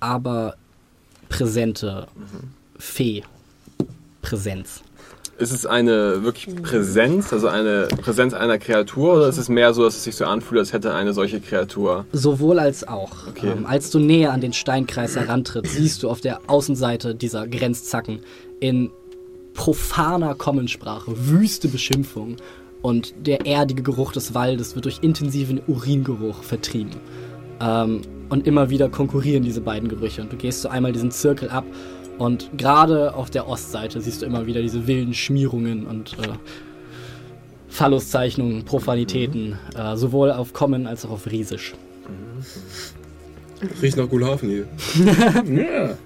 aber 0.00 0.56
präsente 1.28 2.06
Fee-Präsenz. 2.78 4.82
Ist 5.38 5.52
es 5.52 5.66
eine 5.66 6.22
wirklich 6.22 6.54
Präsenz, 6.62 7.32
also 7.32 7.48
eine 7.48 7.88
Präsenz 8.00 8.32
einer 8.32 8.58
Kreatur, 8.58 9.16
oder 9.16 9.28
ist 9.28 9.36
es 9.36 9.50
mehr 9.50 9.74
so, 9.74 9.84
dass 9.84 9.96
es 9.96 10.04
sich 10.04 10.16
so 10.16 10.24
anfühlt, 10.24 10.58
als 10.58 10.72
hätte 10.72 10.94
eine 10.94 11.12
solche 11.12 11.40
Kreatur? 11.40 12.06
Sowohl 12.12 12.58
als 12.58 12.88
auch. 12.88 13.26
Okay. 13.28 13.52
Ähm, 13.52 13.66
als 13.66 13.90
du 13.90 13.98
näher 13.98 14.32
an 14.32 14.40
den 14.40 14.54
Steinkreis 14.54 15.14
herantrittst, 15.14 15.74
siehst 15.74 16.02
du 16.02 16.08
auf 16.08 16.22
der 16.22 16.40
Außenseite 16.46 17.14
dieser 17.14 17.46
Grenzzacken 17.46 18.20
in 18.60 18.90
profaner 19.52 20.34
Kommensprache 20.34 21.12
wüste 21.28 21.68
Beschimpfung 21.68 22.36
und 22.82 23.14
der 23.26 23.46
erdige 23.46 23.82
Geruch 23.82 24.12
des 24.12 24.34
Waldes 24.34 24.74
wird 24.74 24.84
durch 24.84 24.98
intensiven 25.02 25.60
Uringeruch 25.66 26.42
vertrieben. 26.42 26.96
Ähm, 27.60 28.02
und 28.28 28.46
immer 28.46 28.70
wieder 28.70 28.88
konkurrieren 28.88 29.42
diese 29.42 29.60
beiden 29.60 29.88
Gerüche 29.88 30.22
und 30.22 30.32
du 30.32 30.36
gehst 30.36 30.62
so 30.62 30.68
einmal 30.68 30.92
diesen 30.92 31.10
Zirkel 31.10 31.48
ab 31.48 31.64
und 32.18 32.50
gerade 32.56 33.14
auf 33.14 33.30
der 33.30 33.48
Ostseite 33.48 34.00
siehst 34.00 34.22
du 34.22 34.26
immer 34.26 34.46
wieder 34.46 34.62
diese 34.62 34.86
wilden 34.86 35.14
Schmierungen 35.14 35.86
und 35.86 36.14
äh, 36.18 36.32
Phalluszeichnungen, 37.68 38.64
Profanitäten, 38.64 39.58
äh, 39.76 39.96
sowohl 39.96 40.32
auf 40.32 40.52
Common 40.52 40.86
als 40.86 41.04
auch 41.04 41.10
auf 41.10 41.30
Riesisch. 41.30 41.74
Riecht 43.82 43.96
nach 43.96 44.08
Gulhafen 44.08 44.48
hier. 44.48 44.66
Ja. 45.46 45.96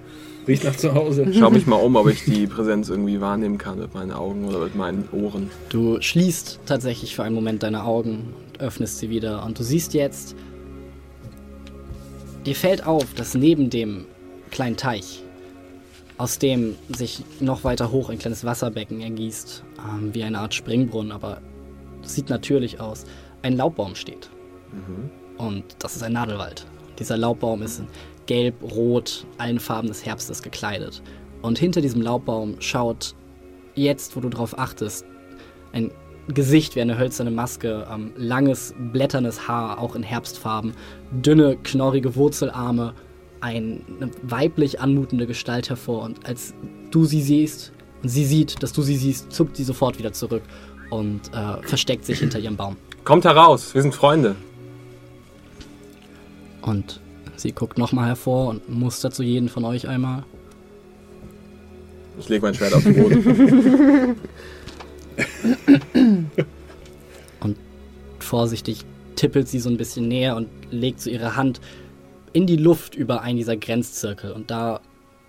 Riecht 0.48 0.64
nach 0.64 0.74
zu 0.74 0.94
Hause. 0.94 1.26
Schau 1.32 1.50
mich 1.50 1.66
mal 1.66 1.76
um, 1.76 1.94
ob 1.96 2.08
ich 2.08 2.24
die 2.24 2.46
Präsenz 2.46 2.88
irgendwie 2.88 3.20
wahrnehmen 3.20 3.58
kann 3.58 3.78
mit 3.78 3.94
meinen 3.94 4.10
Augen 4.10 4.46
oder 4.46 4.58
mit 4.58 4.74
meinen 4.74 5.08
Ohren. 5.12 5.50
Du 5.68 6.00
schließt 6.00 6.60
tatsächlich 6.66 7.14
für 7.14 7.22
einen 7.22 7.34
Moment 7.34 7.62
deine 7.62 7.84
Augen 7.84 8.32
und 8.50 8.60
öffnest 8.60 8.98
sie 8.98 9.10
wieder 9.10 9.44
und 9.44 9.58
du 9.58 9.62
siehst 9.62 9.94
jetzt, 9.94 10.34
dir 12.46 12.54
fällt 12.54 12.86
auf, 12.86 13.04
dass 13.14 13.34
neben 13.34 13.70
dem 13.70 14.06
kleinen 14.50 14.76
Teich, 14.76 15.22
aus 16.20 16.38
dem 16.38 16.76
sich 16.94 17.24
noch 17.40 17.64
weiter 17.64 17.90
hoch 17.90 18.10
ein 18.10 18.18
kleines 18.18 18.44
Wasserbecken 18.44 19.00
ergießt, 19.00 19.64
ähm, 19.88 20.14
wie 20.14 20.22
eine 20.22 20.38
Art 20.40 20.52
Springbrunnen, 20.52 21.12
aber 21.12 21.40
das 22.02 22.14
sieht 22.14 22.28
natürlich 22.28 22.78
aus, 22.78 23.06
ein 23.40 23.56
Laubbaum 23.56 23.94
steht. 23.94 24.28
Und 25.38 25.64
das 25.78 25.96
ist 25.96 26.02
ein 26.02 26.12
Nadelwald. 26.12 26.66
Dieser 26.98 27.16
Laubbaum 27.16 27.62
ist 27.62 27.78
in 27.78 27.86
gelb, 28.26 28.54
rot, 28.62 29.24
allen 29.38 29.58
Farben 29.58 29.88
des 29.88 30.04
Herbstes 30.04 30.42
gekleidet. 30.42 31.02
Und 31.40 31.58
hinter 31.58 31.80
diesem 31.80 32.02
Laubbaum 32.02 32.56
schaut 32.60 33.14
jetzt, 33.74 34.14
wo 34.14 34.20
du 34.20 34.28
drauf 34.28 34.58
achtest, 34.58 35.06
ein 35.72 35.90
Gesicht 36.28 36.76
wie 36.76 36.82
eine 36.82 36.98
hölzerne 36.98 37.30
Maske, 37.30 37.86
ähm, 37.90 38.12
langes, 38.18 38.74
blätternes 38.92 39.48
Haar, 39.48 39.78
auch 39.78 39.94
in 39.94 40.02
Herbstfarben, 40.02 40.74
dünne, 41.12 41.56
knorrige 41.56 42.14
Wurzelarme, 42.14 42.92
eine 43.40 43.80
weiblich 44.22 44.80
anmutende 44.80 45.26
Gestalt 45.26 45.68
hervor. 45.70 46.02
Und 46.02 46.26
als 46.26 46.54
du 46.90 47.04
sie 47.04 47.22
siehst 47.22 47.72
und 48.02 48.08
sie 48.08 48.24
sieht, 48.24 48.62
dass 48.62 48.72
du 48.72 48.82
sie 48.82 48.96
siehst, 48.96 49.32
zuckt 49.32 49.56
sie 49.56 49.64
sofort 49.64 49.98
wieder 49.98 50.12
zurück 50.12 50.42
und 50.90 51.32
äh, 51.32 51.62
versteckt 51.66 52.04
sich 52.04 52.18
hinter 52.18 52.38
ihrem 52.38 52.56
Baum. 52.56 52.76
Kommt 53.04 53.24
heraus, 53.24 53.74
wir 53.74 53.82
sind 53.82 53.94
Freunde. 53.94 54.36
Und 56.62 57.00
Sie 57.36 57.52
guckt 57.52 57.78
nochmal 57.78 58.08
hervor 58.08 58.48
und 58.48 58.68
mustert 58.68 59.14
zu 59.14 59.22
jedem 59.22 59.48
von 59.48 59.64
euch 59.64 59.88
einmal. 59.88 60.24
Ich 62.18 62.28
lege 62.28 62.42
mein 62.42 62.54
Schwert 62.54 62.74
auf 62.74 62.82
den 62.82 62.94
Boden. 63.02 64.16
Vorsichtig 68.30 68.84
tippelt 69.16 69.48
sie 69.48 69.58
so 69.58 69.68
ein 69.68 69.76
bisschen 69.76 70.06
näher 70.06 70.36
und 70.36 70.48
legt 70.70 71.00
so 71.00 71.10
ihre 71.10 71.34
Hand 71.34 71.60
in 72.32 72.46
die 72.46 72.56
Luft 72.56 72.94
über 72.94 73.22
einen 73.22 73.38
dieser 73.38 73.56
Grenzzirkel. 73.56 74.32
Und 74.32 74.50
da, 74.50 74.80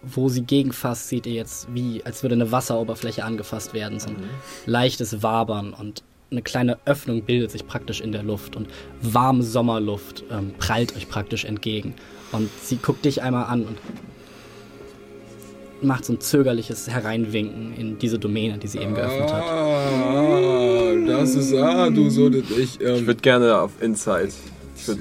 wo 0.01 0.29
sie 0.29 0.41
gegenfasst, 0.41 1.09
seht 1.09 1.25
ihr 1.25 1.33
jetzt, 1.33 1.67
wie 1.73 2.03
als 2.05 2.23
würde 2.23 2.35
eine 2.35 2.51
Wasseroberfläche 2.51 3.23
angefasst 3.23 3.73
werden. 3.73 3.99
So 3.99 4.09
ein 4.09 4.17
leichtes 4.65 5.23
Wabern 5.23 5.73
und 5.73 6.03
eine 6.31 6.41
kleine 6.41 6.77
Öffnung 6.85 7.23
bildet 7.23 7.51
sich 7.51 7.67
praktisch 7.67 7.99
in 7.99 8.11
der 8.11 8.23
Luft 8.23 8.55
und 8.55 8.69
warme 9.01 9.43
Sommerluft 9.43 10.23
ähm, 10.31 10.53
prallt 10.57 10.95
euch 10.95 11.09
praktisch 11.09 11.43
entgegen. 11.43 11.93
Und 12.31 12.49
sie 12.61 12.77
guckt 12.77 13.03
dich 13.03 13.21
einmal 13.21 13.45
an 13.45 13.65
und 13.65 13.77
macht 15.81 16.05
so 16.05 16.13
ein 16.13 16.21
zögerliches 16.21 16.89
Hereinwinken 16.89 17.73
in 17.75 17.99
diese 17.99 18.19
Domäne, 18.19 18.57
die 18.57 18.67
sie 18.67 18.79
eben 18.79 18.93
geöffnet 18.93 19.33
hat. 19.33 19.43
Ah, 19.43 20.93
das 21.07 21.35
ist, 21.35 21.53
ah, 21.53 21.89
du 21.89 22.09
solltest, 22.09 22.51
ich, 22.51 22.79
Ich 22.79 22.87
ähm, 22.87 23.07
würde 23.07 23.21
gerne 23.21 23.57
auf 23.59 23.71
Insight. 23.81 24.31
Ich 24.81 24.87
würd, 24.87 24.99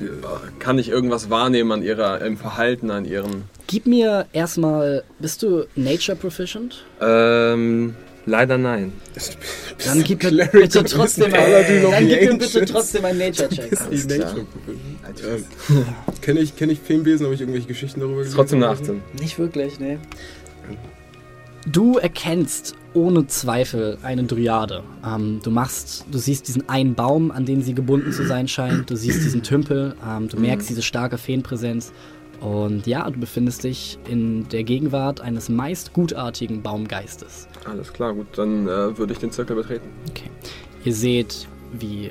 kann 0.58 0.78
ich 0.78 0.88
irgendwas 0.88 1.30
wahrnehmen 1.30 1.72
an 1.72 1.82
ihrer, 1.82 2.20
im 2.20 2.36
Verhalten, 2.36 2.90
an 2.90 3.04
ihren. 3.04 3.44
Gib 3.66 3.86
mir 3.86 4.26
erstmal, 4.32 5.04
bist 5.18 5.42
du 5.42 5.64
Nature 5.74 6.16
Proficient? 6.16 6.84
Ähm, 7.00 7.94
leider 8.26 8.58
nein. 8.58 8.92
Dann 9.84 10.04
gib 10.04 10.22
mir 10.22 10.46
bitte 10.46 10.84
trotzdem 10.84 11.32
ein, 11.32 11.82
dann 11.90 12.08
gib 12.08 12.22
mir 12.22 12.38
bitte 12.38 12.64
trotzdem 12.66 13.04
ein 13.04 13.16
Nature-Check. 13.18 13.70
die 13.90 14.18
Nature 14.18 14.46
ähm, 15.28 15.44
Kenne 16.20 16.40
ich, 16.40 16.56
kenn 16.56 16.70
ich 16.70 16.80
Filmbesen, 16.80 17.24
habe 17.24 17.34
ich 17.34 17.40
irgendwelche 17.40 17.68
Geschichten 17.68 18.00
darüber 18.00 18.20
Ist 18.20 18.34
trotzdem 18.34 18.62
eine 18.62 18.74
gelesen? 18.74 19.02
18. 19.14 19.22
Nicht 19.22 19.38
wirklich, 19.38 19.80
ne. 19.80 19.98
Du 21.66 21.98
erkennst 21.98 22.74
ohne 22.94 23.26
Zweifel 23.26 23.98
eine 24.02 24.24
Dryade. 24.24 24.82
Ähm, 25.06 25.40
du 25.42 25.50
machst, 25.50 26.06
du 26.10 26.18
siehst 26.18 26.48
diesen 26.48 26.68
einen 26.68 26.94
Baum, 26.94 27.30
an 27.30 27.44
den 27.44 27.62
sie 27.62 27.74
gebunden 27.74 28.12
zu 28.12 28.26
sein 28.26 28.48
scheint. 28.48 28.90
Du 28.90 28.96
siehst 28.96 29.24
diesen 29.24 29.42
Tümpel. 29.42 29.94
Ähm, 30.06 30.28
du 30.28 30.38
merkst 30.38 30.68
diese 30.68 30.82
starke 30.82 31.18
Feenpräsenz. 31.18 31.92
Und 32.40 32.86
ja, 32.86 33.08
du 33.10 33.20
befindest 33.20 33.64
dich 33.64 33.98
in 34.08 34.48
der 34.48 34.64
Gegenwart 34.64 35.20
eines 35.20 35.48
meist 35.48 35.92
gutartigen 35.92 36.62
Baumgeistes. 36.62 37.48
Alles 37.66 37.92
klar, 37.92 38.14
gut. 38.14 38.26
Dann 38.36 38.66
äh, 38.66 38.96
würde 38.96 39.12
ich 39.12 39.18
den 39.18 39.30
Zirkel 39.30 39.56
betreten. 39.56 39.88
Okay. 40.08 40.30
Ihr 40.84 40.94
seht, 40.94 41.46
wie 41.72 42.10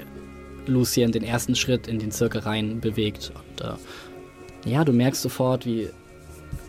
Lucien 0.68 1.12
den 1.12 1.24
ersten 1.24 1.56
Schritt 1.56 1.88
in 1.88 1.98
den 1.98 2.12
Zirkel 2.12 2.42
rein 2.42 2.80
bewegt. 2.80 3.32
Und 3.34 3.66
äh, 3.66 4.70
ja, 4.70 4.86
du 4.86 4.94
merkst 4.94 5.22
sofort, 5.22 5.66
wie 5.66 5.90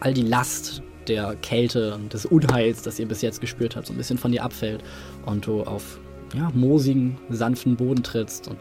all 0.00 0.14
die 0.14 0.22
Last 0.22 0.82
der 1.08 1.34
Kälte 1.42 1.94
und 1.94 2.12
des 2.12 2.26
Unheils, 2.26 2.82
das 2.82 2.98
ihr 2.98 3.06
bis 3.06 3.22
jetzt 3.22 3.40
gespürt 3.40 3.76
habt, 3.76 3.86
so 3.86 3.92
ein 3.92 3.96
bisschen 3.96 4.18
von 4.18 4.32
dir 4.32 4.42
abfällt. 4.44 4.82
Und 5.26 5.46
du 5.46 5.62
auf 5.62 5.98
ja, 6.34 6.50
moosigen, 6.54 7.18
sanften 7.30 7.76
Boden 7.76 8.02
trittst. 8.02 8.48
Und 8.48 8.58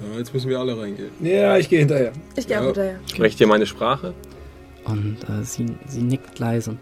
Ja, 0.00 0.18
jetzt 0.18 0.34
müssen 0.34 0.50
wir 0.50 0.58
alle 0.58 0.76
reingehen. 0.78 1.10
Ja, 1.20 1.56
ich 1.56 1.68
gehe 1.68 1.78
hinterher. 1.80 2.12
Ich 2.36 2.46
gehe 2.46 2.56
Ja. 2.56 2.62
auch 2.62 2.66
hinterher. 2.66 2.98
Sprecht 3.06 3.40
ihr 3.40 3.46
meine 3.46 3.66
Sprache? 3.66 4.14
Und 4.84 5.18
äh, 5.28 5.44
sie, 5.44 5.66
sie 5.86 6.02
nickt 6.02 6.38
leise. 6.38 6.76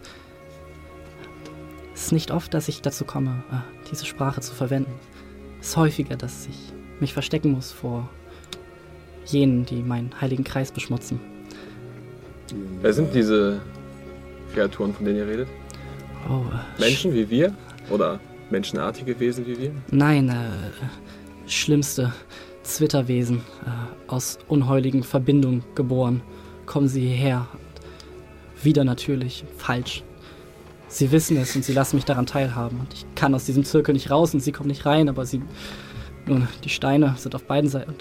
Es 1.93 2.05
ist 2.07 2.11
nicht 2.13 2.31
oft, 2.31 2.53
dass 2.53 2.67
ich 2.67 2.81
dazu 2.81 3.05
komme, 3.05 3.43
äh, 3.51 3.57
diese 3.91 4.05
Sprache 4.05 4.41
zu 4.41 4.53
verwenden. 4.55 4.91
Es 5.59 5.69
ist 5.69 5.77
häufiger, 5.77 6.15
dass 6.15 6.47
ich 6.47 6.57
mich 6.99 7.13
verstecken 7.13 7.51
muss 7.51 7.71
vor 7.71 8.09
jenen, 9.25 9.65
die 9.67 9.83
meinen 9.83 10.19
heiligen 10.19 10.43
Kreis 10.43 10.71
beschmutzen. 10.71 11.19
Wer 12.81 12.93
sind 12.93 13.13
diese 13.13 13.61
Kreaturen, 14.53 14.93
von 14.93 15.05
denen 15.05 15.17
ihr 15.19 15.27
redet? 15.27 15.47
Oh, 16.29 16.43
Menschen 16.79 17.13
wie 17.13 17.29
wir? 17.29 17.53
Oder 17.89 18.19
menschenartige 18.49 19.19
Wesen 19.19 19.45
wie 19.47 19.57
wir? 19.57 19.71
Nein, 19.91 20.29
äh, 20.29 21.49
schlimmste 21.49 22.13
Zwitterwesen, 22.63 23.37
äh, 23.65 24.11
aus 24.11 24.37
unheuligen 24.47 25.03
Verbindungen 25.03 25.63
geboren. 25.75 26.21
Kommen 26.65 26.87
sie 26.87 27.01
hierher. 27.01 27.47
Wieder 28.61 28.83
natürlich, 28.83 29.43
falsch. 29.57 30.03
Sie 30.87 31.11
wissen 31.11 31.37
es 31.37 31.55
und 31.55 31.63
sie 31.63 31.73
lassen 31.73 31.95
mich 31.95 32.05
daran 32.05 32.25
teilhaben. 32.25 32.79
Und 32.81 32.93
ich 32.93 33.05
kann 33.15 33.33
aus 33.33 33.45
diesem 33.45 33.63
Zirkel 33.63 33.93
nicht 33.93 34.11
raus 34.11 34.33
und 34.33 34.41
sie 34.41 34.51
kommen 34.51 34.69
nicht 34.69 34.85
rein, 34.85 35.09
aber 35.09 35.25
sie. 35.25 35.41
Nun, 36.27 36.47
die 36.63 36.69
Steine 36.69 37.15
sind 37.17 37.33
auf 37.33 37.43
beiden 37.45 37.69
Seiten. 37.69 37.95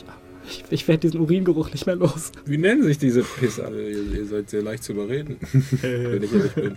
Ich, 0.51 0.64
ich 0.70 0.89
werde 0.89 1.01
diesen 1.01 1.20
Uringeruch 1.20 1.70
nicht 1.72 1.86
mehr 1.86 1.94
los. 1.97 2.32
Wie 2.44 2.59
nennen 2.59 2.82
sich 2.82 2.98
diese 2.98 3.22
Pisser? 3.22 3.66
Also, 3.66 3.78
ihr, 3.78 4.12
ihr 4.14 4.27
seid 4.27 4.51
sehr 4.51 4.62
leicht 4.62 4.82
zu 4.82 4.93
überreden, 4.93 5.36
wenn 5.52 6.22
ich 6.22 6.32
ehrlich 6.32 6.52
bin. 6.55 6.77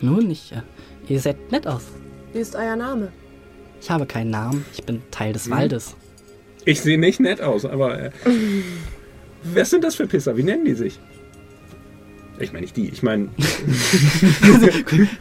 Nun, 0.00 0.30
ich. 0.30 0.52
Äh, 0.52 0.62
ihr 1.12 1.20
seht 1.20 1.52
nett 1.52 1.66
aus. 1.66 1.82
Wie 2.32 2.38
ist 2.40 2.56
euer 2.56 2.76
Name? 2.76 3.12
Ich 3.80 3.88
habe 3.90 4.06
keinen 4.06 4.30
Namen. 4.30 4.64
Ich 4.72 4.82
bin 4.82 5.02
Teil 5.12 5.32
des 5.32 5.44
Hm? 5.46 5.52
Waldes. 5.52 5.94
Ich 6.64 6.80
sehe 6.80 6.98
nicht 6.98 7.20
nett 7.20 7.40
aus, 7.40 7.64
aber. 7.64 7.98
Äh, 8.06 8.10
was 9.54 9.70
sind 9.70 9.84
das 9.84 9.94
für 9.94 10.06
Pisser? 10.08 10.36
Wie 10.36 10.42
nennen 10.42 10.64
die 10.64 10.74
sich? 10.74 10.98
Ich 12.40 12.52
meine 12.52 12.62
nicht 12.62 12.76
die, 12.76 12.88
ich 12.88 13.02
meine. 13.02 13.28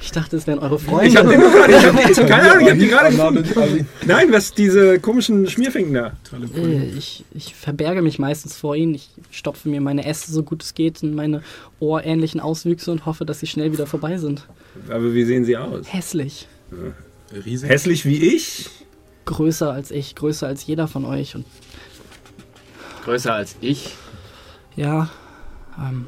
Ich 0.02 0.11
dachte, 0.11 0.38
es 0.38 0.48
wären 0.48 0.60
eure 0.60 0.80
Freunde. 0.80 1.07
Ich 1.07 1.18
habe 1.18 1.30
den 1.30 1.39
gerade. 1.41 1.73
Ich 2.11 2.18
hab, 2.19 2.27
keine 2.27 2.52
Ahnung, 2.52 2.64
ich 2.64 2.69
habe 2.69 2.80
die 2.80 2.88
gerade 2.88 3.10
gefunden. 3.15 3.88
Nein, 4.06 4.31
was 4.31 4.53
diese 4.53 4.99
komischen 4.99 5.48
Schmierfinken 5.49 5.94
da? 5.94 6.14
Äh, 6.56 6.85
Ich, 6.98 7.26
ich 7.34 7.56
verberge 7.56 8.02
mich 8.02 8.19
meistens 8.19 8.56
vor 8.56 8.76
ihnen. 8.76 8.95
Ich 8.95 9.10
stopfe 9.31 9.69
mir 9.69 9.81
meine 9.81 10.06
Äste 10.06 10.31
so 10.31 10.44
gut 10.44 10.64
es 10.64 10.73
geht 10.73 11.03
in 11.03 11.15
meine 11.15 11.41
ohrähnlichen 11.80 12.39
Auswüchse 12.39 12.91
und 12.91 13.06
hoffe, 13.06 13.26
dass 13.26 13.39
sie 13.39 13.48
schnell 13.48 13.72
wieder 13.72 13.88
vorbei 13.88 14.18
sind. 14.18 14.48
Aber 14.89 15.14
wie 15.14 15.26
sehen 15.26 15.45
sie 15.45 15.57
aus? 15.57 15.91
Hässlich. 15.91 16.48
Riesig. 17.45 17.69
Hässlich 17.69 18.06
wie 18.06 18.35
ich? 18.35 18.69
Größer 19.26 19.72
als 19.72 19.91
ich, 19.91 20.15
größer 20.15 20.48
als 20.48 20.65
jeder 20.65 20.88
von 20.88 21.03
euch. 21.06 21.35
Und 21.35 21.45
Größer 23.03 23.34
als 23.34 23.56
ich. 23.61 23.95
ja, 24.76 25.10
ähm, 25.80 26.08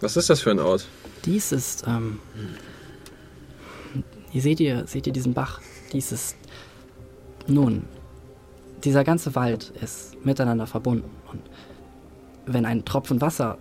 Was 0.00 0.16
ist 0.16 0.30
das 0.30 0.40
für 0.40 0.50
ein 0.50 0.60
Ort? 0.60 0.86
dies 1.28 1.52
ist, 1.52 1.84
ähm, 1.86 2.20
hier 4.30 4.42
seht 4.42 4.60
ihr, 4.60 4.86
seht 4.86 5.06
ihr 5.06 5.12
diesen 5.12 5.34
Bach? 5.34 5.60
Dies 5.92 6.12
ist, 6.12 6.36
nun, 7.46 7.84
dieser 8.84 9.04
ganze 9.04 9.34
Wald 9.34 9.72
ist 9.82 10.24
miteinander 10.24 10.66
verbunden. 10.66 11.10
Und 11.30 11.42
wenn 12.46 12.64
ein 12.64 12.84
Tropfen 12.84 13.20
Wasser 13.20 13.58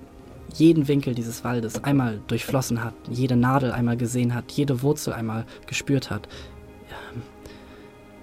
jeden 0.53 0.87
Winkel 0.87 1.13
dieses 1.13 1.43
Waldes 1.43 1.83
einmal 1.83 2.21
durchflossen 2.27 2.83
hat, 2.83 2.93
jede 3.09 3.35
Nadel 3.35 3.71
einmal 3.71 3.97
gesehen 3.97 4.33
hat, 4.33 4.51
jede 4.51 4.81
Wurzel 4.81 5.13
einmal 5.13 5.45
gespürt 5.65 6.09
hat, 6.09 6.27
ähm, 6.89 7.21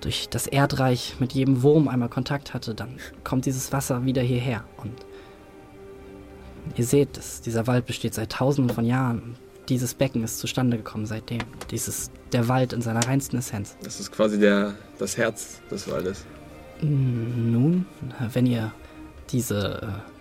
durch 0.00 0.28
das 0.28 0.46
Erdreich 0.46 1.16
mit 1.18 1.32
jedem 1.32 1.62
Wurm 1.62 1.88
einmal 1.88 2.08
Kontakt 2.08 2.54
hatte, 2.54 2.74
dann 2.74 2.96
kommt 3.24 3.46
dieses 3.46 3.72
Wasser 3.72 4.04
wieder 4.04 4.22
hierher. 4.22 4.64
Und 4.76 4.92
ihr 6.76 6.84
seht, 6.84 7.16
dass 7.16 7.40
dieser 7.40 7.66
Wald 7.66 7.86
besteht 7.86 8.14
seit 8.14 8.32
tausenden 8.32 8.74
von 8.74 8.84
Jahren. 8.84 9.36
Dieses 9.68 9.94
Becken 9.94 10.22
ist 10.24 10.38
zustande 10.38 10.76
gekommen 10.76 11.06
seitdem. 11.06 11.40
Dies 11.70 11.88
ist 11.88 12.12
der 12.32 12.48
Wald 12.48 12.72
in 12.72 12.82
seiner 12.82 13.06
reinsten 13.06 13.38
Essenz. 13.38 13.76
Das 13.82 14.00
ist 14.00 14.12
quasi 14.12 14.38
der, 14.38 14.74
das 14.98 15.16
Herz 15.16 15.60
des 15.70 15.90
Waldes. 15.90 16.26
Nun, 16.82 17.86
wenn 18.32 18.46
ihr 18.46 18.72
diese 19.30 19.80
äh, 19.82 20.14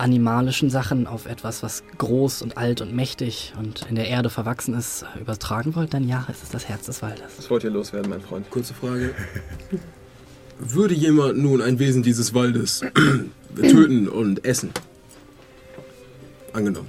animalischen 0.00 0.70
Sachen 0.70 1.06
auf 1.06 1.26
etwas, 1.26 1.62
was 1.62 1.82
groß 1.98 2.42
und 2.42 2.56
alt 2.56 2.80
und 2.80 2.94
mächtig 2.94 3.52
und 3.58 3.86
in 3.88 3.96
der 3.96 4.08
Erde 4.08 4.30
verwachsen 4.30 4.74
ist, 4.74 5.04
übertragen 5.20 5.74
wollt, 5.74 5.92
dann 5.94 6.08
ja, 6.08 6.26
es 6.30 6.42
ist 6.42 6.54
das 6.54 6.68
Herz 6.68 6.86
des 6.86 7.02
Waldes. 7.02 7.32
Was 7.36 7.50
wollt 7.50 7.64
ihr 7.64 7.70
loswerden, 7.70 8.10
mein 8.10 8.20
Freund? 8.20 8.48
Kurze 8.50 8.74
Frage. 8.74 9.14
Würde 10.62 10.94
jemand 10.94 11.38
nun 11.38 11.62
ein 11.62 11.78
Wesen 11.78 12.02
dieses 12.02 12.34
Waldes 12.34 12.82
töten 13.56 14.08
und 14.08 14.44
essen? 14.44 14.70
Angenommen. 16.52 16.88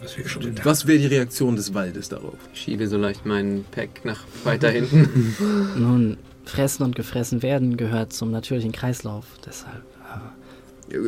Was 0.00 0.14
schon 0.30 0.54
Was 0.64 0.86
wäre 0.86 0.98
die 0.98 1.06
Reaktion 1.06 1.56
des 1.56 1.74
Waldes 1.74 2.08
darauf? 2.08 2.38
Schiebe 2.54 2.88
so 2.88 2.96
leicht 2.96 3.26
meinen 3.26 3.64
Pack 3.70 4.04
nach 4.04 4.24
weiter 4.44 4.70
hinten. 4.70 5.34
Nun, 5.78 6.16
fressen 6.44 6.84
und 6.84 6.96
gefressen 6.96 7.42
werden 7.42 7.76
gehört 7.76 8.12
zum 8.12 8.30
natürlichen 8.30 8.72
Kreislauf. 8.72 9.26
Deshalb. 9.44 9.82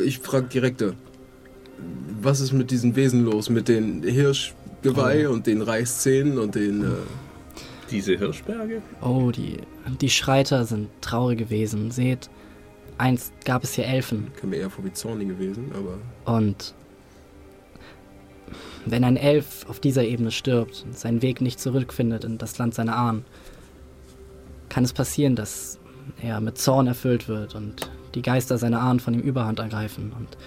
Ich 0.05 0.19
frage 0.19 0.47
direkter. 0.47 0.93
Was 2.21 2.39
ist 2.39 2.51
mit 2.51 2.69
diesen 2.69 2.95
Wesen 2.95 3.23
los? 3.23 3.49
Mit 3.49 3.67
den 3.67 4.03
Hirschgeweih 4.03 5.29
und 5.29 5.47
den 5.47 5.61
Reißzähnen 5.61 6.37
und 6.37 6.55
den. 6.55 6.83
Äh, 6.83 6.87
Diese 7.91 8.17
Hirschberge? 8.17 8.81
Oh, 9.01 9.31
die, 9.31 9.57
die 9.99 10.09
Schreiter 10.09 10.65
sind 10.65 10.89
traurige 11.01 11.49
Wesen. 11.49 11.91
Seht, 11.91 12.29
einst 12.97 13.33
gab 13.45 13.63
es 13.63 13.73
hier 13.73 13.85
Elfen. 13.85 14.31
kam 14.39 14.51
mir 14.51 14.57
eher 14.57 14.69
vor 14.69 14.85
wie 14.85 14.93
zornige 14.93 15.39
Wesen, 15.39 15.71
aber. 15.73 16.37
Und 16.37 16.73
wenn 18.85 19.03
ein 19.03 19.17
Elf 19.17 19.65
auf 19.69 19.79
dieser 19.79 20.03
Ebene 20.03 20.31
stirbt 20.31 20.83
und 20.85 20.97
seinen 20.97 21.21
Weg 21.21 21.41
nicht 21.41 21.59
zurückfindet 21.59 22.23
in 22.23 22.37
das 22.37 22.57
Land 22.57 22.73
seiner 22.73 22.95
Ahnen, 22.95 23.25
kann 24.69 24.83
es 24.83 24.93
passieren, 24.93 25.35
dass 25.35 25.79
er 26.21 26.39
mit 26.41 26.57
Zorn 26.57 26.87
erfüllt 26.87 27.27
wird 27.27 27.55
und 27.55 27.91
die 28.15 28.21
Geister 28.21 28.57
seiner 28.57 28.81
Ahnen 28.81 28.99
von 28.99 29.13
ihm 29.13 29.21
Überhand 29.21 29.59
ergreifen. 29.59 30.11
Und 30.17 30.37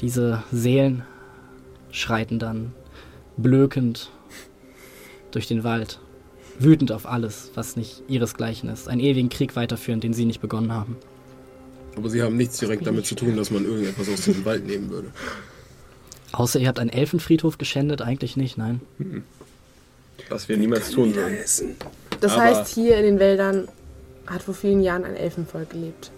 diese 0.00 0.42
Seelen 0.52 1.02
schreiten 1.90 2.38
dann 2.38 2.72
blökend 3.36 4.10
durch 5.30 5.46
den 5.46 5.64
Wald, 5.64 6.00
wütend 6.62 6.92
auf 6.92 7.06
alles, 7.06 7.50
was 7.54 7.76
nicht 7.76 8.02
ihresgleichen 8.08 8.68
ist, 8.68 8.88
einen 8.88 9.00
ewigen 9.00 9.28
Krieg 9.28 9.56
weiterführen, 9.56 10.00
den 10.00 10.12
sie 10.14 10.24
nicht 10.24 10.40
begonnen 10.40 10.72
haben. 10.72 10.96
Aber 11.96 12.08
sie 12.08 12.22
haben 12.22 12.36
nichts 12.36 12.58
direkt 12.58 12.86
damit 12.86 13.06
zu 13.06 13.14
tun, 13.14 13.36
dass 13.36 13.50
man 13.50 13.64
irgendetwas 13.64 14.08
aus 14.08 14.22
diesem 14.22 14.44
Wald 14.44 14.66
nehmen 14.66 14.90
würde. 14.90 15.12
Außer 16.32 16.58
ihr 16.58 16.68
habt 16.68 16.78
einen 16.78 16.90
Elfenfriedhof 16.90 17.58
geschändet, 17.58 18.00
eigentlich 18.00 18.36
nicht, 18.36 18.56
nein. 18.56 18.80
Was 20.30 20.48
wir 20.48 20.56
niemals 20.56 20.90
tun 20.90 21.14
würden. 21.14 21.36
Das 22.20 22.32
Aber- 22.32 22.42
heißt, 22.42 22.74
hier 22.74 22.96
in 22.96 23.04
den 23.04 23.18
Wäldern 23.18 23.68
hat 24.26 24.42
vor 24.42 24.54
vielen 24.54 24.82
Jahren 24.82 25.04
ein 25.04 25.16
Elfenvolk 25.16 25.70
gelebt. 25.70 26.10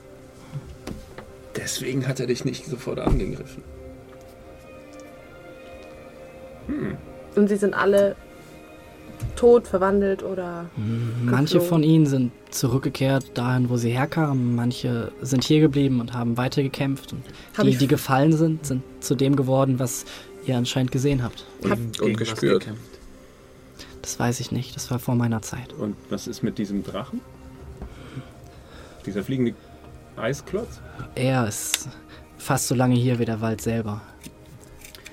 Deswegen 1.57 2.07
hat 2.07 2.21
er 2.21 2.27
dich 2.27 2.45
nicht 2.45 2.67
sofort 2.67 2.99
angegriffen. 3.01 3.63
Und 7.35 7.49
sie 7.49 7.57
sind 7.57 7.75
alle 7.75 8.17
tot, 9.37 9.67
verwandelt 9.67 10.23
oder. 10.23 10.67
Manche 11.23 11.55
geflohen. 11.55 11.69
von 11.69 11.83
ihnen 11.83 12.07
sind 12.07 12.33
zurückgekehrt 12.51 13.37
dahin, 13.37 13.69
wo 13.71 13.77
sie 13.77 13.91
herkamen. 13.91 14.55
Manche 14.55 15.13
sind 15.23 15.45
hier 15.45 15.61
geblieben 15.61 16.01
und 16.01 16.13
haben 16.13 16.37
weitergekämpft. 16.37 17.13
Und 17.13 17.23
Hab 17.57 17.65
die, 17.65 17.77
die 17.77 17.87
gefallen 17.87 18.33
sind, 18.33 18.65
sind 18.67 18.83
zu 19.01 19.15
dem 19.15 19.37
geworden, 19.37 19.79
was 19.79 20.05
ihr 20.47 20.57
anscheinend 20.57 20.93
gesehen 20.93 21.23
habt. 21.23 21.45
Hab- 21.69 21.79
Und, 21.79 22.01
und 22.01 22.17
gespürt. 22.17 22.61
gekämpft. 22.61 22.83
Das 24.03 24.19
weiß 24.19 24.41
ich 24.41 24.53
nicht. 24.53 24.77
Das 24.77 24.91
war 24.91 24.99
vor 24.99 25.15
meiner 25.15 25.41
Zeit. 25.43 25.73
Und 25.73 25.97
was 26.11 26.27
ist 26.27 26.43
mit 26.43 26.59
diesem 26.59 26.85
Drachen? 26.85 27.21
Dieser 29.07 29.23
fliegende 29.23 29.55
Eisklotz? 30.17 30.81
Er 31.15 31.47
ist 31.49 31.89
fast 32.39 32.69
so 32.69 32.75
lange 32.75 32.95
hier 32.95 33.19
wie 33.19 33.25
der 33.25 33.41
Wald 33.41 33.61
selber. 33.61 34.01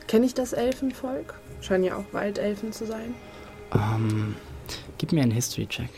Kenne 0.07 0.25
ich 0.25 0.33
das 0.33 0.51
Elfenvolk? 0.53 1.33
Scheinen 1.61 1.83
ja 1.85 1.95
auch 1.95 2.03
Waldelfen 2.11 2.73
zu 2.73 2.85
sein. 2.85 3.13
Ähm, 3.73 4.35
gib 4.97 5.11
mir 5.11 5.23
einen 5.23 5.31
History-Check. 5.31 5.89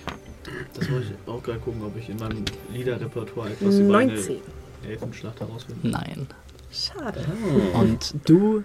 Das 0.73 0.89
wollte 0.91 1.07
ich 1.07 1.29
auch 1.29 1.41
gerade 1.41 1.59
gucken, 1.59 1.81
ob 1.83 1.97
ich 1.97 2.09
in 2.09 2.17
meinem 2.17 2.43
Liederrepertoire 2.71 3.49
etwas 3.51 3.75
über 3.75 3.93
19. 3.93 4.37
eine 4.83 4.91
Elfenschlacht 4.91 5.39
herausfinde. 5.39 5.87
Nein. 5.87 6.27
Schade. 6.71 7.25
Und 7.73 8.15
du, 8.25 8.63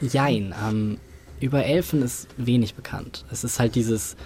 Jein, 0.00 0.54
ähm, 0.66 0.98
über 1.40 1.64
Elfen 1.64 2.02
ist 2.02 2.28
wenig 2.36 2.74
bekannt. 2.74 3.24
Es 3.30 3.44
ist 3.44 3.60
halt 3.60 3.74
dieses, 3.74 4.16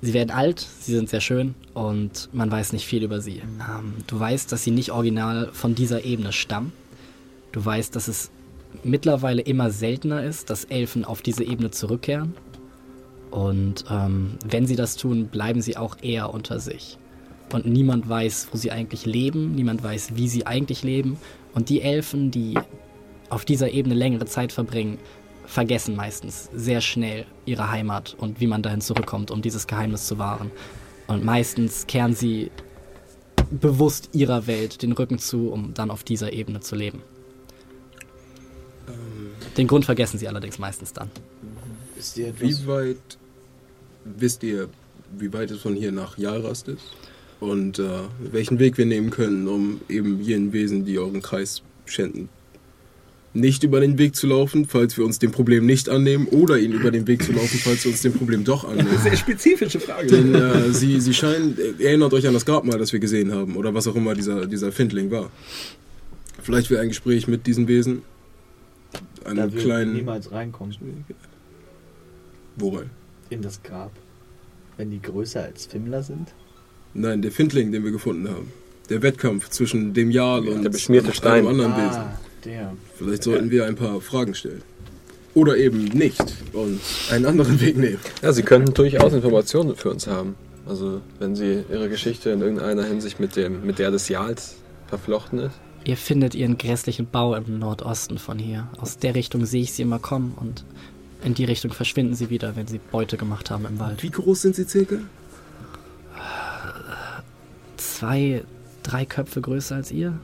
sie 0.00 0.14
werden 0.14 0.30
alt, 0.30 0.66
sie 0.80 0.92
sind 0.92 1.08
sehr 1.08 1.20
schön 1.20 1.54
und 1.74 2.28
man 2.32 2.50
weiß 2.50 2.72
nicht 2.72 2.86
viel 2.86 3.02
über 3.02 3.20
sie. 3.20 3.38
Ähm, 3.38 3.94
du 4.06 4.18
weißt, 4.18 4.50
dass 4.50 4.64
sie 4.64 4.70
nicht 4.70 4.90
original 4.90 5.50
von 5.52 5.74
dieser 5.74 6.04
Ebene 6.04 6.32
stammen. 6.32 6.72
Du 7.52 7.64
weißt, 7.64 7.94
dass 7.94 8.08
es 8.08 8.30
mittlerweile 8.82 9.42
immer 9.42 9.70
seltener 9.70 10.24
ist, 10.24 10.50
dass 10.50 10.64
Elfen 10.64 11.04
auf 11.04 11.20
diese 11.20 11.44
Ebene 11.44 11.70
zurückkehren. 11.70 12.34
Und 13.32 13.86
ähm, 13.90 14.36
wenn 14.46 14.66
sie 14.66 14.76
das 14.76 14.96
tun, 14.96 15.28
bleiben 15.28 15.62
sie 15.62 15.78
auch 15.78 15.96
eher 16.02 16.32
unter 16.32 16.60
sich. 16.60 16.98
Und 17.50 17.66
niemand 17.66 18.08
weiß, 18.08 18.48
wo 18.52 18.58
sie 18.58 18.70
eigentlich 18.70 19.06
leben, 19.06 19.54
niemand 19.54 19.82
weiß, 19.82 20.16
wie 20.16 20.28
sie 20.28 20.46
eigentlich 20.46 20.82
leben. 20.82 21.16
Und 21.54 21.70
die 21.70 21.80
Elfen, 21.80 22.30
die 22.30 22.58
auf 23.30 23.46
dieser 23.46 23.70
Ebene 23.70 23.94
längere 23.94 24.26
Zeit 24.26 24.52
verbringen, 24.52 24.98
vergessen 25.46 25.96
meistens 25.96 26.50
sehr 26.54 26.82
schnell 26.82 27.24
ihre 27.46 27.70
Heimat 27.70 28.14
und 28.18 28.40
wie 28.40 28.46
man 28.46 28.62
dahin 28.62 28.82
zurückkommt, 28.82 29.30
um 29.30 29.40
dieses 29.40 29.66
Geheimnis 29.66 30.06
zu 30.06 30.18
wahren. 30.18 30.50
Und 31.06 31.24
meistens 31.24 31.86
kehren 31.86 32.14
sie 32.14 32.50
bewusst 33.50 34.10
ihrer 34.12 34.46
Welt 34.46 34.82
den 34.82 34.92
Rücken 34.92 35.18
zu, 35.18 35.50
um 35.50 35.72
dann 35.72 35.90
auf 35.90 36.04
dieser 36.04 36.32
Ebene 36.32 36.60
zu 36.60 36.76
leben. 36.76 37.02
Den 39.56 39.66
Grund 39.66 39.86
vergessen 39.86 40.18
sie 40.18 40.28
allerdings 40.28 40.58
meistens 40.58 40.92
dann. 40.92 41.10
Ist 41.98 42.16
dir 42.16 42.28
etwas 42.28 42.62
Wie 42.62 42.66
weit 42.66 43.18
wisst 44.04 44.42
ihr, 44.42 44.68
wie 45.18 45.32
weit 45.32 45.50
es 45.50 45.60
von 45.60 45.74
hier 45.74 45.92
nach 45.92 46.18
Jalrast 46.18 46.68
ist? 46.68 46.82
Und 47.40 47.78
äh, 47.78 47.88
welchen 48.30 48.58
Weg 48.58 48.78
wir 48.78 48.86
nehmen 48.86 49.10
können, 49.10 49.48
um 49.48 49.80
eben 49.88 50.20
jenen 50.20 50.52
Wesen, 50.52 50.84
die 50.84 50.98
euren 50.98 51.22
Kreis 51.22 51.62
schänden, 51.86 52.28
nicht 53.34 53.64
über 53.64 53.80
den 53.80 53.98
Weg 53.98 54.14
zu 54.14 54.26
laufen, 54.26 54.66
falls 54.66 54.96
wir 54.96 55.04
uns 55.04 55.18
dem 55.18 55.32
Problem 55.32 55.64
nicht 55.64 55.88
annehmen, 55.88 56.26
oder 56.28 56.58
ihnen 56.58 56.74
über 56.74 56.90
den 56.90 57.06
Weg 57.06 57.22
zu 57.22 57.32
laufen, 57.32 57.58
falls 57.58 57.84
wir 57.84 57.90
uns 57.90 58.02
dem 58.02 58.12
Problem 58.12 58.44
doch 58.44 58.64
annehmen. 58.64 58.96
Sehr 59.02 59.16
spezifische 59.16 59.80
Frage. 59.80 60.06
Denn 60.06 60.34
äh, 60.34 60.70
sie, 60.70 61.00
sie 61.00 61.14
scheinen, 61.14 61.56
äh, 61.58 61.82
erinnert 61.82 62.12
euch 62.12 62.26
an 62.26 62.34
das 62.34 62.44
Grabmal, 62.44 62.78
das 62.78 62.92
wir 62.92 63.00
gesehen 63.00 63.32
haben, 63.32 63.56
oder 63.56 63.74
was 63.74 63.88
auch 63.88 63.96
immer 63.96 64.14
dieser, 64.14 64.46
dieser 64.46 64.70
Findling 64.70 65.10
war. 65.10 65.30
Vielleicht 66.42 66.70
wäre 66.70 66.82
ein 66.82 66.88
Gespräch 66.88 67.26
mit 67.26 67.46
diesen 67.46 67.68
Wesen, 67.68 68.02
einem 69.24 69.50
da 69.50 69.58
kleinen... 69.58 69.94
niemals 69.94 70.30
reinkommen 70.30 70.76
Worein? 72.56 72.90
In 73.32 73.42
das 73.42 73.62
Grab? 73.62 73.90
Wenn 74.76 74.90
die 74.90 75.02
größer 75.02 75.42
als 75.42 75.66
Fimmler 75.66 76.02
sind? 76.02 76.32
Nein, 76.94 77.22
der 77.22 77.32
Findling, 77.32 77.72
den 77.72 77.84
wir 77.84 77.90
gefunden 77.90 78.28
haben. 78.28 78.52
Der 78.90 79.02
Wettkampf 79.02 79.48
zwischen 79.48 79.94
dem 79.94 80.10
Jarl 80.10 80.48
und 80.48 80.62
der 80.62 80.70
beschmierte 80.70 81.12
Stein. 81.14 81.46
einem 81.46 81.48
anderen 81.48 81.72
Wesen. 81.72 82.00
Ah, 82.00 82.20
der. 82.44 82.76
Vielleicht 82.96 83.22
sollten 83.22 83.50
wir 83.50 83.66
ein 83.66 83.76
paar 83.76 84.00
Fragen 84.00 84.34
stellen. 84.34 84.62
Oder 85.34 85.56
eben 85.56 85.84
nicht 85.84 86.22
und 86.52 86.80
einen 87.10 87.24
anderen 87.24 87.60
Weg 87.60 87.78
nehmen. 87.78 88.00
Ja, 88.20 88.32
sie 88.32 88.42
könnten 88.42 88.74
durchaus 88.74 89.14
Informationen 89.14 89.74
für 89.76 89.90
uns 89.90 90.06
haben. 90.06 90.34
Also, 90.66 91.00
wenn 91.18 91.34
sie 91.34 91.64
ihre 91.70 91.88
Geschichte 91.88 92.30
in 92.30 92.40
irgendeiner 92.40 92.84
Hinsicht 92.84 93.18
mit, 93.18 93.36
dem, 93.36 93.64
mit 93.64 93.78
der 93.78 93.90
des 93.90 94.08
Jals 94.08 94.56
verflochten 94.88 95.38
ist. 95.38 95.54
Ihr 95.84 95.96
findet 95.96 96.34
ihren 96.34 96.58
grässlichen 96.58 97.06
Bau 97.06 97.34
im 97.34 97.58
Nordosten 97.58 98.18
von 98.18 98.38
hier. 98.38 98.68
Aus 98.78 98.98
der 98.98 99.14
Richtung 99.14 99.46
sehe 99.46 99.62
ich 99.62 99.72
sie 99.72 99.82
immer 99.82 99.98
kommen 99.98 100.34
und 100.38 100.64
in 101.24 101.34
die 101.34 101.44
Richtung 101.44 101.72
verschwinden 101.72 102.14
sie 102.14 102.30
wieder, 102.30 102.56
wenn 102.56 102.66
sie 102.66 102.78
Beute 102.78 103.16
gemacht 103.16 103.50
haben 103.50 103.64
im 103.66 103.78
Wald. 103.78 104.02
Wie 104.02 104.10
groß 104.10 104.42
sind 104.42 104.56
sie 104.56 104.64
circa? 104.64 104.96
Zwei, 107.76 108.44
drei 108.82 109.04
Köpfe 109.04 109.40
größer 109.40 109.76
als 109.76 109.92
ihr? 109.92 110.18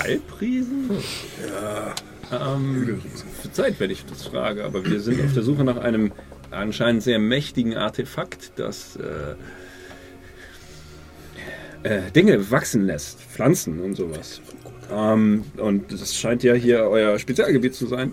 Halbriesen? 0.00 0.90
Ja. 1.48 1.94
Ähm, 2.32 3.00
Verzeiht, 3.40 3.78
wenn 3.80 3.90
ich 3.90 4.06
das 4.06 4.24
frage, 4.24 4.64
aber 4.64 4.84
wir 4.84 5.00
sind 5.00 5.20
auf 5.22 5.34
der 5.34 5.42
Suche 5.42 5.64
nach 5.64 5.76
einem 5.76 6.12
anscheinend 6.50 7.02
sehr 7.02 7.18
mächtigen 7.18 7.76
Artefakt, 7.76 8.52
das 8.56 8.96
äh, 8.96 9.34
äh, 11.82 12.10
Dinge 12.12 12.50
wachsen 12.50 12.86
lässt, 12.86 13.20
Pflanzen 13.20 13.80
und 13.80 13.94
sowas. 13.94 14.40
Ähm, 14.92 15.44
und 15.56 15.90
das 15.92 16.14
scheint 16.14 16.42
ja 16.42 16.54
hier 16.54 16.80
euer 16.84 17.18
Spezialgebiet 17.18 17.74
zu 17.74 17.86
sein. 17.86 18.12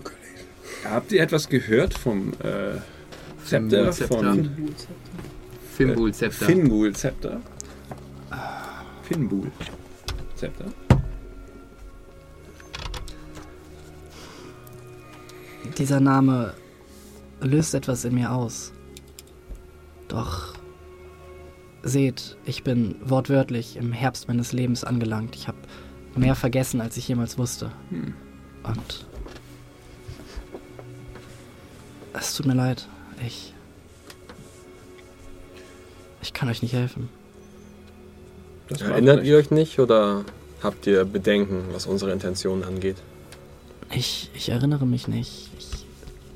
Habt 0.84 1.12
ihr 1.12 1.22
etwas 1.22 1.48
gehört 1.48 1.94
vom 1.94 2.32
äh, 2.42 2.78
Zepter? 3.44 3.92
Von 3.92 4.50
Fimbul 5.76 6.14
Zepter. 6.14 6.46
Finbul 6.46 6.94
Zepter? 6.94 7.40
Finbul 9.02 9.50
Zepter? 10.36 10.66
Dieser 15.76 16.00
Name 16.00 16.54
löst 17.40 17.74
etwas 17.74 18.04
in 18.04 18.14
mir 18.14 18.32
aus. 18.32 18.72
Doch 20.08 20.54
seht, 21.82 22.36
ich 22.44 22.62
bin 22.62 22.96
wortwörtlich 23.04 23.76
im 23.76 23.92
Herbst 23.92 24.28
meines 24.28 24.52
Lebens 24.52 24.84
angelangt. 24.84 25.34
Ich 25.36 25.48
habe 25.48 25.58
mehr 26.16 26.34
vergessen, 26.34 26.80
als 26.80 26.96
ich 26.96 27.08
jemals 27.08 27.38
wusste. 27.38 27.70
Hm. 27.90 28.14
Und 28.62 29.06
es 32.12 32.34
tut 32.34 32.46
mir 32.46 32.54
leid. 32.54 32.86
Ich 33.26 33.54
ich 36.22 36.32
kann 36.32 36.48
euch 36.48 36.62
nicht 36.62 36.74
helfen. 36.74 37.08
Das 38.68 38.82
Erinnert 38.82 39.24
ihr 39.24 39.36
euch 39.36 39.50
nicht 39.50 39.78
oder 39.80 40.24
habt 40.62 40.86
ihr 40.86 41.04
Bedenken, 41.04 41.64
was 41.72 41.86
unsere 41.86 42.12
Intentionen 42.12 42.62
angeht? 42.62 42.96
Ich, 43.92 44.30
ich 44.34 44.50
erinnere 44.50 44.86
mich 44.86 45.08
nicht. 45.08 45.50
Ich, 45.58 45.86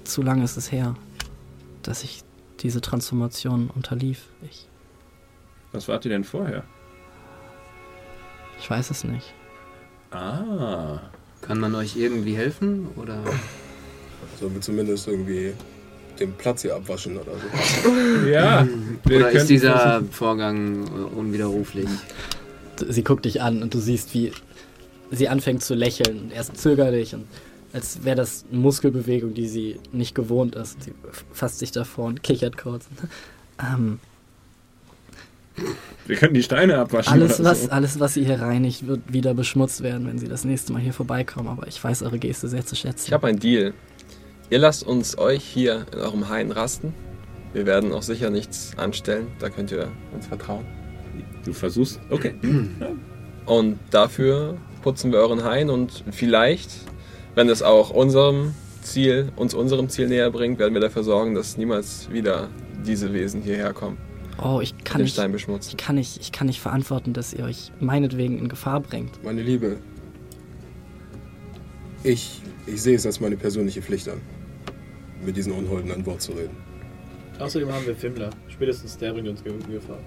zu 0.05 0.23
lange 0.23 0.43
ist 0.43 0.57
es 0.57 0.73
her, 0.73 0.97
dass 1.83 2.03
ich 2.03 2.23
diese 2.61 2.81
Transformation 2.81 3.71
unterlief. 3.73 4.27
Ich, 4.51 4.67
Was 5.73 5.87
wart 5.87 6.05
ihr 6.05 6.11
denn 6.11 6.25
vorher? 6.25 6.65
ich 8.59 8.69
weiß 8.71 8.91
es 8.91 9.05
nicht. 9.05 9.35
Ah. 10.15 11.01
Kann 11.43 11.61
man 11.61 11.74
euch 11.74 11.97
irgendwie 11.97 12.36
helfen? 12.36 12.89
Oder 12.97 13.19
Sollen 14.41 14.55
wir 14.55 14.61
zumindest 14.61 15.07
irgendwie 15.09 15.53
den 16.19 16.32
Platz 16.35 16.62
hier 16.62 16.74
abwaschen 16.77 17.16
oder 17.19 17.32
so? 17.32 17.91
Ja. 18.28 18.66
wir 19.05 19.16
Oder 19.19 19.31
ist 19.31 19.49
dieser 19.51 19.78
versuchen- 19.78 20.11
Vorgang 20.12 20.85
unwiderruflich? 21.15 21.89
Sie 22.89 23.05
guckt 23.05 23.24
dich 23.24 23.43
an 23.43 23.62
und 23.62 23.74
du 23.74 23.78
siehst, 23.78 24.15
wie 24.15 24.32
sie 25.11 25.28
anfängt 25.28 25.62
zu 25.62 25.74
lächeln. 25.74 26.31
Erst 26.35 26.57
zögerlich 26.57 27.15
und 27.15 27.27
als 27.73 28.05
wäre 28.05 28.16
das 28.16 28.45
eine 28.51 28.61
Muskelbewegung, 28.61 29.35
die 29.35 29.49
sie 29.49 29.81
nicht 29.93 30.15
gewohnt 30.15 30.55
ist. 30.55 30.82
Sie 30.82 30.93
fasst 31.32 31.59
sich 31.59 31.73
davor 31.73 32.07
und 32.07 32.23
kichert 32.23 32.57
kurz. 32.57 32.86
ähm, 33.61 33.99
Wir 36.07 36.17
können 36.17 36.35
die 36.35 36.43
Steine 36.43 36.79
abwaschen. 36.79 37.13
Alles 37.13 37.41
oder 37.41 37.51
was, 37.51 37.65
so. 37.65 37.71
alles, 37.71 38.01
was 38.01 38.17
ihr 38.17 38.27
hier 38.27 38.41
reinigt, 38.41 38.87
wird 38.87 39.01
wieder 39.13 39.35
beschmutzt 39.35 39.83
werden, 39.83 40.07
wenn 40.07 40.19
sie 40.19 40.29
das 40.29 40.45
nächste 40.45 40.73
Mal 40.73 40.83
hier 40.83 40.93
vorbeikommen. 40.93 41.49
Aber 41.49 41.67
ich 41.67 41.83
weiß 41.83 42.03
eure 42.03 42.19
Geste 42.19 42.49
sehr 42.49 42.67
zu 42.67 42.77
schätzen. 42.77 43.05
Ich 43.07 43.13
habe 43.13 43.29
einen 43.29 43.39
Deal. 43.39 43.73
Ihr 44.51 44.59
lasst 44.59 44.85
uns 44.85 45.17
euch 45.17 45.43
hier 45.43 45.87
in 45.93 45.99
eurem 46.01 46.29
Hain 46.29 46.51
rasten. 46.51 46.93
Wir 47.53 47.67
werden 47.67 47.93
auch 47.93 48.03
sicher 48.03 48.31
nichts 48.31 48.73
anstellen. 48.77 49.29
Da 49.39 49.49
könnt 49.49 49.71
ihr 49.71 49.91
uns 50.13 50.27
vertrauen. 50.27 50.67
Du 51.45 51.53
versuchst. 51.53 52.01
Okay. 52.11 52.35
Und 53.47 53.79
dafür 53.91 54.57
putzen 54.83 55.13
wir 55.13 55.19
euren 55.19 55.45
Hain 55.45 55.69
und 55.69 56.05
vielleicht, 56.13 56.71
wenn 57.35 57.49
es 57.51 57.63
auch 57.63 57.91
unserem 57.91 58.55
Ziel, 58.83 59.33
uns 59.37 59.53
unserem 59.55 59.89
Ziel 59.89 60.09
näher 60.09 60.31
bringt, 60.31 60.59
werden 60.59 60.73
wir 60.73 60.81
dafür 60.81 61.03
sorgen, 61.03 61.35
dass 61.35 61.59
niemals 61.59 62.11
wieder 62.11 62.49
diese 62.87 63.13
Wesen 63.13 63.43
hierher 63.43 63.73
kommen. 63.75 63.99
Oh, 64.43 64.61
ich 64.61 64.77
kann, 64.85 64.98
den 64.98 65.05
nicht, 65.05 65.15
Stein 65.15 65.32
beschmutzen. 65.32 65.70
ich, 65.70 65.77
kann 65.77 65.97
nicht, 65.97 66.20
ich 66.20 66.32
kann 66.32 66.47
nicht 66.47 66.61
verantworten, 66.61 67.12
dass 67.12 67.32
ihr 67.35 67.44
euch 67.44 67.73
meinetwegen 67.81 68.39
in 68.39 68.48
Gefahr 68.48 68.81
bringt. 68.81 69.23
Meine 69.23 69.43
Liebe, 69.43 69.77
ich, 72.02 72.40
ich 72.66 72.82
sehe 72.82 72.97
es 72.97 73.06
als 73.06 73.20
meine 73.20 73.36
persönliche 73.36 73.82
Pflicht 73.82 74.09
an, 74.09 74.20
mit 75.24 75.36
diesen 75.36 75.52
Unholden 75.52 75.90
ein 75.93 76.05
Wort 76.06 76.23
zu 76.23 76.32
reden. 76.32 76.56
Außerdem 77.39 77.73
haben 77.73 77.86
wir 77.86 77.97
Fimmler. 77.97 78.31
Spätestens 78.48 78.97
der 78.98 79.12
bringt 79.12 79.28
uns 79.28 79.40
in 79.43 79.59
Gefahr. 79.73 79.98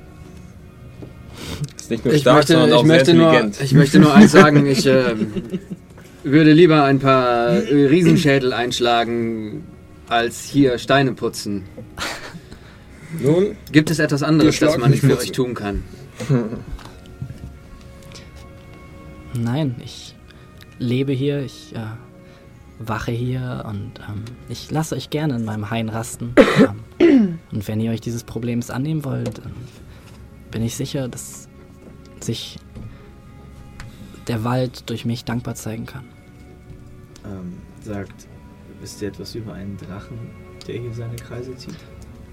Ist 1.76 1.92
nicht 1.92 2.06
nur 2.06 2.14
Ich 2.14 2.22
stark, 2.22 2.38
möchte, 2.38 2.54
sondern 2.54 2.74
auch 2.74 2.82
ich, 2.84 2.88
möchte 2.88 3.06
sehr 3.06 3.16
nur, 3.16 3.28
intelligent. 3.34 3.62
ich 3.62 3.74
möchte 3.74 4.00
nur 4.00 4.14
eins 4.14 4.32
sagen, 4.34 4.66
ich 4.66 4.86
äh, 4.86 5.16
würde 6.24 6.54
lieber 6.54 6.84
ein 6.84 7.00
paar 7.00 7.52
Riesenschädel 7.62 8.54
einschlagen, 8.54 9.64
als 10.08 10.44
hier 10.44 10.78
Steine 10.78 11.14
putzen. 11.14 11.64
Nun, 13.20 13.56
Gibt 13.72 13.90
es 13.90 14.00
etwas 14.00 14.24
anderes, 14.24 14.60
das 14.60 14.78
man 14.78 14.92
nicht 14.92 15.02
für 15.02 15.18
euch 15.18 15.32
tun 15.32 15.54
kann? 15.54 15.84
Nein, 19.34 19.76
ich 19.84 20.16
lebe 20.80 21.14
hier, 21.14 21.42
ich 21.42 21.74
äh, 21.76 21.80
wache 22.80 23.12
hier 23.12 23.64
und 23.68 24.00
ähm, 24.00 24.26
ich 24.50 24.72
lasse 24.72 24.96
euch 24.96 25.10
gerne 25.10 25.36
in 25.36 25.46
meinem 25.46 25.70
Hain 25.70 25.90
rasten. 25.90 26.34
ähm, 27.00 27.40
und 27.52 27.68
wenn 27.68 27.80
ihr 27.80 27.92
euch 27.92 28.02
dieses 28.02 28.24
Problems 28.24 28.70
annehmen 28.70 29.04
wollt, 29.06 29.40
ähm, 29.40 29.54
bin 30.52 30.64
ich 30.64 30.76
sicher, 30.76 31.08
dass 31.08 31.48
sich 32.20 32.60
der 34.28 34.44
Wald 34.44 34.90
durch 34.90 35.06
mich 35.06 35.24
dankbar 35.24 35.56
zeigen 35.56 35.86
kann. 35.86 36.06
Ähm, 37.26 37.58
sagt, 37.84 38.28
wisst 38.82 39.02
ihr 39.02 39.10
etwas 39.10 39.36
über 39.36 39.54
einen 39.54 39.78
Drachen, 39.78 40.18
der 40.68 40.80
hier 40.80 40.94
seine 40.94 41.16
Kreise 41.16 41.56
zieht? 41.56 41.78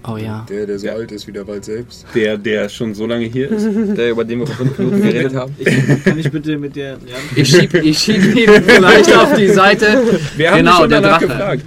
Oh 0.07 0.17
ja. 0.17 0.45
der, 0.49 0.65
der 0.67 0.77
so 0.77 0.89
alt 0.89 1.11
ist 1.11 1.25
wie 1.27 1.31
der 1.31 1.47
Wald 1.47 1.65
selbst. 1.65 2.05
Der, 2.13 2.37
der 2.37 2.69
schon 2.69 2.93
so 2.93 3.07
lange 3.07 3.25
hier 3.25 3.49
ist. 3.51 3.65
Der, 3.97 4.11
über 4.11 4.23
den 4.23 4.39
wir 4.39 4.47
vor 4.47 4.65
fünf 4.65 4.77
Minuten 4.77 5.01
geredet 5.01 5.33
haben. 5.35 5.55
Ich, 5.57 6.03
kann 6.03 6.19
ich 6.19 6.29
bitte 6.31 6.57
mit 6.57 6.75
der. 6.75 6.91
Ja, 6.93 6.97
Ich 7.35 7.49
schieb, 7.49 7.73
ich 7.73 7.97
schieb 7.97 8.35
ihn 8.35 8.49
vielleicht 8.63 9.15
auf 9.15 9.33
die 9.33 9.47
Seite. 9.49 10.03
Wir 10.37 10.51
haben 10.51 10.57
Genau, 10.57 10.77
schon 10.77 10.89
der 10.89 11.01
danach 11.01 11.19
Drache. 11.19 11.27
gefragt. 11.27 11.63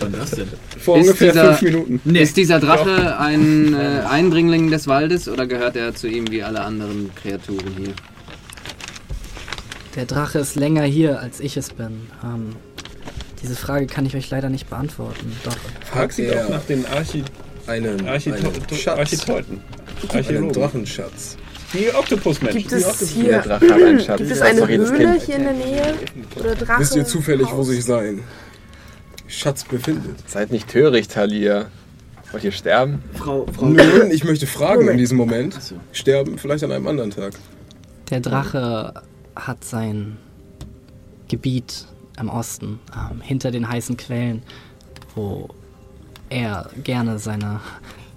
wann 0.00 0.12
das 0.12 0.30
denn? 0.32 0.46
Vor 0.78 0.98
Ist 0.98 1.06
ungefähr 1.06 1.32
dieser- 1.32 1.54
fünf 1.54 1.72
Minuten. 1.72 2.14
Ist 2.14 2.36
dieser 2.36 2.58
Drache 2.60 3.18
ein 3.18 3.74
äh, 3.74 4.00
Eindringling 4.10 4.70
des 4.70 4.86
Waldes 4.88 5.28
oder 5.28 5.46
gehört 5.46 5.76
er 5.76 5.94
zu 5.94 6.08
ihm 6.08 6.30
wie 6.30 6.42
alle 6.42 6.60
anderen 6.62 7.10
Kreaturen 7.14 7.74
hier? 7.78 7.92
Der 9.96 10.06
Drache 10.06 10.38
ist 10.40 10.56
länger 10.56 10.82
hier, 10.84 11.20
als 11.20 11.40
ich 11.40 11.56
es 11.56 11.70
bin. 11.70 12.08
Ähm, 12.24 12.50
diese 13.42 13.56
Frage 13.56 13.86
kann 13.86 14.06
ich 14.06 14.16
euch 14.16 14.30
leider 14.30 14.48
nicht 14.48 14.70
beantworten. 14.70 15.32
Doch. 15.44 15.56
Frag 15.90 16.12
sie 16.12 16.26
doch 16.28 16.48
nach 16.48 16.62
den 16.62 16.84
Archi 16.86 17.22
einen, 17.66 18.06
Archito 18.08 18.36
einen 18.36 18.68
Schatz, 18.74 18.98
Architeuten. 18.98 19.60
einen. 20.12 20.52
Drachenschatz. 20.52 21.36
Die 21.72 21.94
Oktopusmenschen. 21.94 22.60
Gibt 22.60 22.72
es 22.72 22.98
Der 22.98 23.06
hier 23.08 23.38
Drache 23.40 23.64
hat 23.66 23.72
einen 23.82 24.00
Schatz. 24.00 24.18
gibt 24.18 24.30
es 24.30 24.38
das 24.40 24.48
ist 24.52 24.62
eine 24.62 24.68
Höhle 24.68 25.10
Kind. 25.12 25.22
hier 25.22 25.36
in 25.36 25.44
der 25.44 25.52
Nähe? 25.54 25.94
Oder 26.38 26.54
Drachen? 26.54 26.80
Wisst 26.82 26.96
ihr 26.96 27.04
zufällig, 27.06 27.48
wo 27.52 27.62
sich 27.62 27.84
sein 27.84 28.20
Schatz 29.26 29.64
befindet? 29.64 30.16
Seid 30.28 30.50
nicht 30.52 30.68
töricht, 30.68 31.12
Talia. 31.12 31.66
Wollt 32.30 32.44
ihr 32.44 32.52
sterben? 32.52 33.02
Frau, 33.14 33.46
Frau. 33.54 33.66
Nun, 33.66 34.10
ich 34.10 34.24
möchte 34.24 34.46
fragen 34.46 34.80
in 34.80 34.86
Moment. 34.86 35.00
diesem 35.00 35.16
Moment. 35.18 35.56
Achso. 35.56 35.74
Sterben 35.92 36.38
vielleicht 36.38 36.64
an 36.64 36.72
einem 36.72 36.86
anderen 36.88 37.10
Tag. 37.10 37.32
Der 38.10 38.20
Drache 38.20 38.94
hat 39.36 39.64
sein 39.64 40.16
Gebiet 41.28 41.86
im 42.20 42.28
Osten, 42.28 42.78
ähm, 42.94 43.20
hinter 43.22 43.50
den 43.50 43.68
heißen 43.68 43.96
Quellen, 43.96 44.42
wo 45.14 45.48
er 46.32 46.70
gerne 46.82 47.18
seine 47.18 47.60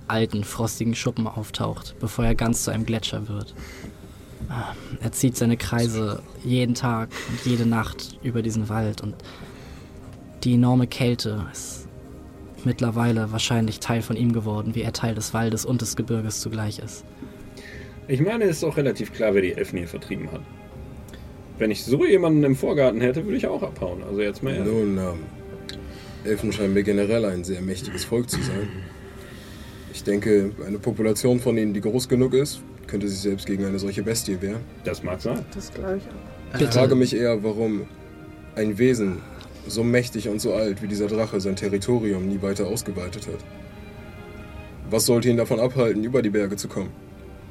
alten, 0.08 0.44
frostigen 0.44 0.96
Schuppen 0.96 1.28
auftaucht, 1.28 1.96
bevor 2.00 2.26
er 2.26 2.36
ganz 2.36 2.64
zu 2.64 2.72
einem 2.72 2.86
Gletscher 2.86 3.28
wird. 3.28 3.54
Ähm, 4.50 4.98
er 5.02 5.12
zieht 5.12 5.36
seine 5.38 5.58
Kreise 5.58 6.22
jeden 6.44 6.76
Tag 6.76 7.10
und 7.30 7.46
jede 7.46 7.66
Nacht 7.66 8.20
über 8.24 8.42
diesen 8.42 8.70
Wald 8.70 9.02
und 9.02 9.16
die 10.44 10.54
enorme 10.54 10.86
Kälte 10.86 11.46
ist 11.52 11.88
mittlerweile 12.66 13.32
wahrscheinlich 13.32 13.80
Teil 13.80 14.02
von 14.02 14.16
ihm 14.16 14.34
geworden, 14.34 14.76
wie 14.76 14.82
er 14.82 14.94
Teil 14.94 15.16
des 15.16 15.34
Waldes 15.34 15.66
und 15.66 15.82
des 15.82 15.96
Gebirges 15.96 16.42
zugleich 16.42 16.80
ist. 16.80 17.06
Ich 18.08 18.22
meine, 18.22 18.46
es 18.46 18.58
ist 18.58 18.64
auch 18.64 18.78
relativ 18.78 19.14
klar, 19.14 19.34
wer 19.34 19.42
die 19.42 19.54
Elfen 19.54 19.78
hier 19.78 19.88
vertrieben 19.88 20.32
hat. 20.32 20.42
Wenn 21.58 21.72
ich 21.72 21.84
so 21.84 22.06
jemanden 22.06 22.44
im 22.44 22.56
Vorgarten 22.56 23.02
hätte, 23.02 23.24
würde 23.24 23.38
ich 23.38 23.48
auch 23.48 23.64
abhauen. 23.64 24.04
Also 24.04 24.22
jetzt 24.22 24.44
mal 24.44 24.54
ehrlich. 24.54 24.74
Nun, 24.74 24.98
ähm, 24.98 25.20
Elfen 26.26 26.52
scheinen 26.52 26.74
mir 26.74 26.84
generell 26.84 27.26
ein 27.26 27.44
sehr 27.44 27.62
mächtiges 27.62 28.06
Volk 28.06 28.30
zu 28.30 28.42
sein. 28.42 28.68
Ich 29.94 30.04
denke, 30.04 30.52
eine 30.66 30.80
Population 30.80 31.40
von 31.40 31.58
ihnen, 31.58 31.74
die 31.74 31.82
groß 31.82 32.10
genug 32.10 32.34
ist, 32.34 32.62
könnte 32.88 33.08
sich 33.08 33.20
selbst 33.20 33.46
gegen 33.46 33.66
eine 33.66 33.80
solche 33.80 34.04
Bestie 34.04 34.42
wehren. 34.42 34.62
Das 34.84 35.04
mag 35.04 35.22
sein. 35.22 35.46
Das 35.54 35.72
glaube 35.72 35.98
ich 35.98 36.04
auch. 36.04 36.62
Ich 36.62 36.68
frage 36.68 36.96
mich 36.96 37.16
eher, 37.16 37.44
warum 37.44 37.88
ein 38.56 38.78
Wesen 38.78 39.20
so 39.68 39.84
mächtig 39.84 40.30
und 40.30 40.40
so 40.42 40.54
alt 40.54 40.82
wie 40.82 40.88
dieser 40.88 41.08
Drache 41.08 41.40
sein 41.42 41.56
Territorium 41.56 42.28
nie 42.28 42.42
weiter 42.42 42.68
ausgeweitet 42.68 43.28
hat. 43.28 43.40
Was 44.90 45.06
sollte 45.06 45.30
ihn 45.30 45.38
davon 45.38 45.60
abhalten, 45.60 46.04
über 46.04 46.22
die 46.22 46.30
Berge 46.30 46.56
zu 46.56 46.68
kommen? 46.68 46.92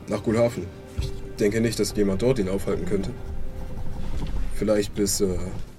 Nach 0.08 0.22
Gulhafen. 0.22 0.66
Ich 1.00 1.10
denke 1.40 1.60
nicht, 1.60 1.78
dass 1.80 1.94
jemand 1.96 2.22
dort 2.22 2.38
ihn 2.38 2.48
aufhalten 2.48 2.86
könnte. 2.86 3.10
Vielleicht 4.54 4.94
bis 4.94 5.20
äh, 5.20 5.26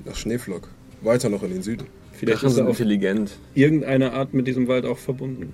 nach 0.04 0.16
Schneeflock. 0.16 0.68
Weiter 1.02 1.30
noch 1.30 1.44
in 1.44 1.52
den 1.52 1.62
Süden. 1.62 1.88
Vielleicht 2.16 2.44
Drachen 2.44 2.50
ist 2.50 2.58
er 2.58 2.68
auf 2.68 2.80
intelligent. 2.80 3.38
irgendeine 3.54 4.14
Art 4.14 4.34
mit 4.34 4.48
diesem 4.48 4.68
Wald 4.68 4.86
auch 4.86 4.98
verbunden. 4.98 5.54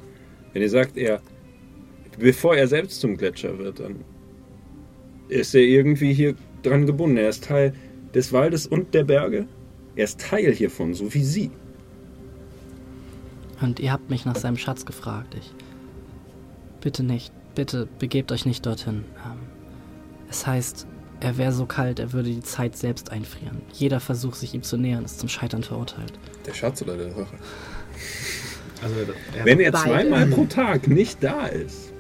Wenn 0.54 0.62
ihr 0.62 0.70
sagt, 0.70 0.98
er, 0.98 1.22
bevor 2.20 2.56
er 2.56 2.68
selbst 2.68 3.02
zum 3.02 3.18
Gletscher 3.18 3.58
wird, 3.58 3.80
dann 3.80 3.96
ist 5.30 5.56
er 5.56 5.62
irgendwie 5.62 6.14
hier 6.14 6.36
dran 6.62 6.86
gebunden. 6.86 7.18
Er 7.18 7.30
ist 7.30 7.46
Teil 7.46 7.74
des 8.14 8.32
Waldes 8.32 8.68
und 8.68 8.94
der 8.94 9.04
Berge. 9.04 9.48
Er 9.96 10.04
ist 10.04 10.20
Teil 10.20 10.54
hiervon, 10.54 10.94
so 10.94 11.14
wie 11.14 11.24
sie. 11.24 11.52
Und 13.62 13.80
ihr 13.80 13.92
habt 13.92 14.10
mich 14.10 14.26
nach 14.26 14.36
seinem 14.36 14.58
Schatz 14.58 14.86
gefragt. 14.86 15.36
Ich. 15.36 15.54
Bitte 16.82 17.04
nicht. 17.04 17.32
Bitte 17.56 17.88
begebt 18.00 18.32
euch 18.32 18.46
nicht 18.46 18.66
dorthin. 18.66 19.04
Ähm, 19.26 19.40
es 20.30 20.48
heißt, 20.48 20.88
er 21.20 21.38
wäre 21.38 21.52
so 21.52 21.66
kalt, 21.66 22.00
er 22.00 22.14
würde 22.14 22.30
die 22.30 22.42
Zeit 22.42 22.76
selbst 22.76 23.12
einfrieren. 23.12 23.62
Jeder 23.74 24.00
Versuch, 24.00 24.34
sich 24.34 24.54
ihm 24.54 24.64
zu 24.64 24.78
nähern, 24.78 25.06
ist 25.06 25.20
zum 25.20 25.30
Scheitern 25.30 25.64
verurteilt. 25.64 26.14
Der 26.46 26.54
Schatz 26.54 26.82
oder 26.82 26.98
der 26.98 27.08
Drache? 27.10 27.38
Also, 28.84 28.96
er 29.38 29.46
Wenn 29.46 29.60
er 29.60 29.72
Beide. 29.72 29.84
zweimal 29.86 30.26
pro 30.28 30.46
Tag 30.46 30.88
nicht 30.88 31.24
da 31.24 31.46
ist, 31.48 31.92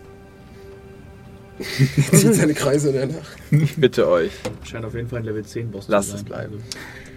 zieht 2.11 2.33
seine 2.33 2.53
Kreise 2.55 2.89
in 2.89 2.95
der 2.95 3.05
Nacht. 3.07 3.37
Ich 3.51 3.75
bitte 3.79 4.07
euch. 4.09 4.31
scheint 4.63 4.83
auf 4.85 4.95
jeden 4.95 5.07
Fall 5.07 5.19
ein 5.19 5.25
Level 5.25 5.45
10 5.45 5.69
Boss 5.69 5.87
Lasst 5.87 6.09
zu 6.09 6.15
sein. 6.17 6.23
es 6.23 6.25
bleiben. 6.25 6.63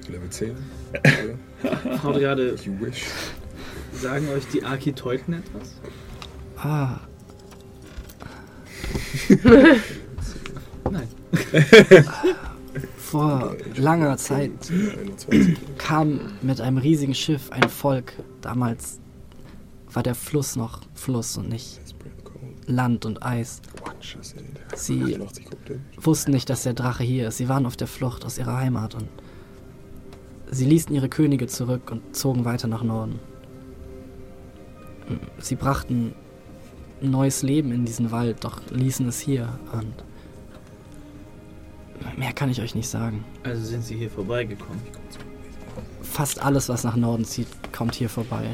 Level 0.09 0.29
10. 0.29 0.55
Also, 1.03 2.03
Haut 2.03 2.19
gerade, 2.19 2.57
You 2.65 2.73
wish. 2.81 3.05
sagen 3.95 4.29
euch 4.29 4.45
die 4.53 4.63
Architeuten 4.63 5.35
etwas? 5.35 5.81
Ah, 6.59 7.01
Nein. 10.91 11.09
Vor 13.15 13.55
langer 13.77 14.17
Zeit 14.17 14.51
21. 14.73 15.57
kam 15.79 16.19
mit 16.43 16.61
einem 16.61 16.79
riesigen 16.79 17.15
Schiff 17.15 17.53
ein 17.53 17.69
Volk. 17.69 18.13
Damals 18.41 18.99
war 19.93 20.03
der 20.03 20.17
Fluss 20.17 20.57
noch 20.57 20.81
Fluss 20.95 21.37
und 21.37 21.49
nicht 21.49 21.81
Land 22.67 23.07
und 23.07 23.23
Eis. 23.25 23.63
Sie 24.75 25.01
88 25.01 25.45
guckt 25.45 25.69
hin. 25.69 25.85
wussten 25.97 26.33
nicht, 26.33 26.51
dass 26.51 26.65
der 26.65 26.75
Drache 26.75 27.05
hier 27.05 27.29
ist. 27.29 27.37
Sie 27.37 27.49
waren 27.49 27.67
auf 27.67 27.77
der 27.77 27.87
Flucht 27.87 28.25
aus 28.25 28.37
ihrer 28.37 28.57
Heimat 28.57 28.97
und 28.97 29.07
sie 30.51 30.65
ließen 30.65 30.93
ihre 30.93 31.09
Könige 31.09 31.47
zurück 31.47 31.93
und 31.93 32.17
zogen 32.17 32.45
weiter 32.45 32.67
nach 32.67 32.83
Norden. 32.83 33.21
Sie 35.39 35.55
brachten 35.55 36.17
neues 37.01 37.45
Leben 37.45 37.71
in 37.71 37.85
diesen 37.85 38.11
Wald, 38.11 38.43
doch 38.43 38.61
ließen 38.73 39.07
es 39.07 39.21
hier 39.21 39.57
und 39.73 39.95
mehr 42.17 42.33
kann 42.33 42.51
ich 42.51 42.61
euch 42.61 42.75
nicht 42.75 42.89
sagen. 42.89 43.25
Also 43.43 43.65
sind 43.65 43.85
sie 43.85 43.97
hier 43.97 44.11
vorbeigekommen. 44.11 44.81
Fast 46.03 46.41
alles, 46.41 46.69
was 46.69 46.85
nach 46.85 46.97
Norden 46.97 47.25
zieht, 47.25 47.49
kommt 47.73 47.95
hier 47.95 48.09
vorbei. 48.09 48.47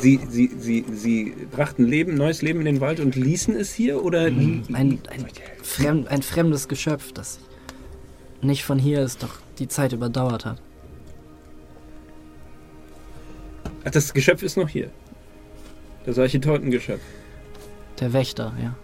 Sie, 0.00 0.20
sie, 0.28 0.50
sie, 0.58 0.84
sie 0.92 1.34
brachten 1.50 1.84
Leben, 1.84 2.14
neues 2.14 2.42
Leben 2.42 2.58
in 2.60 2.66
den 2.66 2.80
Wald 2.80 3.00
und 3.00 3.16
ließen 3.16 3.54
es 3.56 3.72
hier? 3.72 4.04
Oder 4.04 4.26
Ein, 4.26 4.64
ein, 4.72 4.98
fremd, 5.62 6.08
ein 6.08 6.22
fremdes 6.22 6.68
Geschöpf, 6.68 7.12
das 7.12 7.38
nicht 8.42 8.64
von 8.64 8.78
hier 8.78 9.02
ist, 9.02 9.22
doch 9.22 9.38
die 9.58 9.68
Zeit 9.68 9.92
überdauert 9.92 10.44
hat. 10.44 10.60
Ach, 13.84 13.90
das 13.90 14.12
Geschöpf 14.12 14.42
ist 14.42 14.56
noch 14.56 14.68
hier. 14.68 14.90
Das 16.04 16.18
Architektengeschöpf. 16.18 17.00
Der 18.00 18.12
Wächter, 18.12 18.52
ja. 18.62 18.76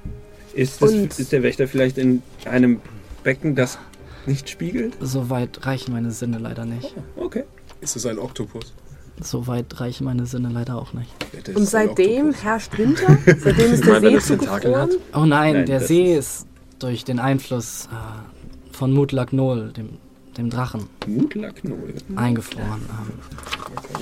Ist, 0.55 0.81
das, 0.81 0.93
Und- 0.93 1.19
ist 1.19 1.33
der 1.33 1.43
Wächter 1.43 1.67
vielleicht 1.69 1.99
in 1.99 2.23
einem 2.45 2.81
Becken, 3.23 3.55
das 3.55 3.79
nicht 4.27 4.49
spiegelt? 4.49 4.95
So 5.01 5.31
weit 5.31 5.65
reichen 5.67 5.93
meine 5.93 6.11
Sinne 6.11 6.39
leider 6.39 6.65
nicht. 6.65 6.95
Okay. 7.17 7.45
Ist 7.81 7.97
es 7.97 8.07
ein 8.07 8.19
Oktopus? 8.19 8.73
So 9.21 9.47
weit 9.47 9.81
reichen 9.81 10.05
meine 10.05 10.27
Sinne 10.27 10.49
leider 10.49 10.77
auch 10.77 10.93
nicht. 10.93 11.11
Ja, 11.47 11.55
Und 11.55 11.67
seitdem 11.67 12.33
herrscht 12.33 12.77
Winter? 12.79 13.19
Seitdem 13.39 13.73
ist 13.73 13.85
der 13.85 14.01
meine, 14.01 14.21
See 14.21 14.37
Tentakeln 14.37 14.75
zugefroren? 14.75 14.91
Oh 15.15 15.25
nein, 15.25 15.55
Nein, 15.55 15.67
der 15.67 15.81
See 15.81 16.17
ist 16.17 16.47
durch 16.79 17.05
den 17.05 17.19
Einfluss 17.19 17.87
äh, 17.93 18.75
von 18.75 18.93
Mutlak 18.93 19.33
Nol, 19.33 19.73
dem, 19.73 19.91
dem 20.37 20.51
Drachen, 20.51 20.89
Mutlaknol. 21.07 21.95
eingefroren. 22.17 22.81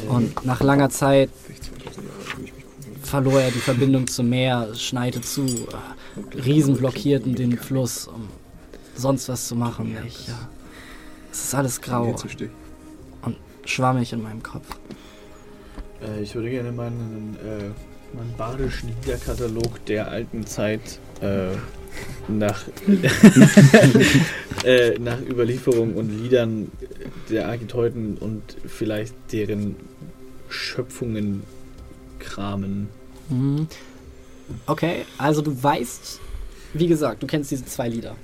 Ähm, 0.07 0.09
und 0.11 0.45
nach 0.47 0.61
langer 0.63 0.89
Zeit 0.91 1.31
verlor 3.03 3.41
er 3.41 3.51
die 3.51 3.59
Verbindung 3.59 4.07
zum 4.07 4.29
Meer, 4.29 4.75
schneite 4.75 5.21
zu. 5.21 5.45
Äh, 5.45 6.37
Riesen 6.45 6.77
blockierten 6.77 7.35
den 7.35 7.57
Fluss, 7.57 8.07
um 8.07 8.29
sonst 9.01 9.29
was 9.29 9.49
zu 9.49 9.57
machen. 9.57 9.97
Ich, 10.07 10.29
ja, 10.29 10.49
es 11.33 11.45
ist 11.45 11.55
alles 11.55 11.81
grau 11.81 12.15
und 13.23 13.37
schwammig 13.65 14.13
in 14.13 14.23
meinem 14.23 14.43
Kopf. 14.43 14.67
Äh, 16.03 16.23
ich 16.23 16.35
würde 16.35 16.51
gerne 16.51 16.73
meinen, 16.73 17.37
äh, 17.45 18.17
meinen 18.17 18.35
badischen 18.37 18.91
Liederkatalog 19.01 19.85
der 19.87 20.09
alten 20.09 20.47
Zeit 20.47 20.99
äh, 21.21 21.57
nach, 22.29 22.65
äh, 24.65 24.99
nach 24.99 25.21
Überlieferung 25.21 25.95
und 25.95 26.11
Liedern 26.11 26.71
der 27.29 27.49
Archeteuten 27.49 28.17
und 28.19 28.43
vielleicht 28.67 29.15
deren 29.33 29.77
Schöpfungen 30.49 31.43
kramen. 32.19 32.89
Mhm. 33.29 33.69
Okay, 34.67 35.05
also 35.19 35.43
du 35.43 35.63
weißt, 35.63 36.21
wie 36.75 36.89
gesagt, 36.89 37.23
du 37.23 37.27
kennst 37.27 37.51
diese 37.51 37.65
zwei 37.65 37.89
Lieder. 37.89 38.17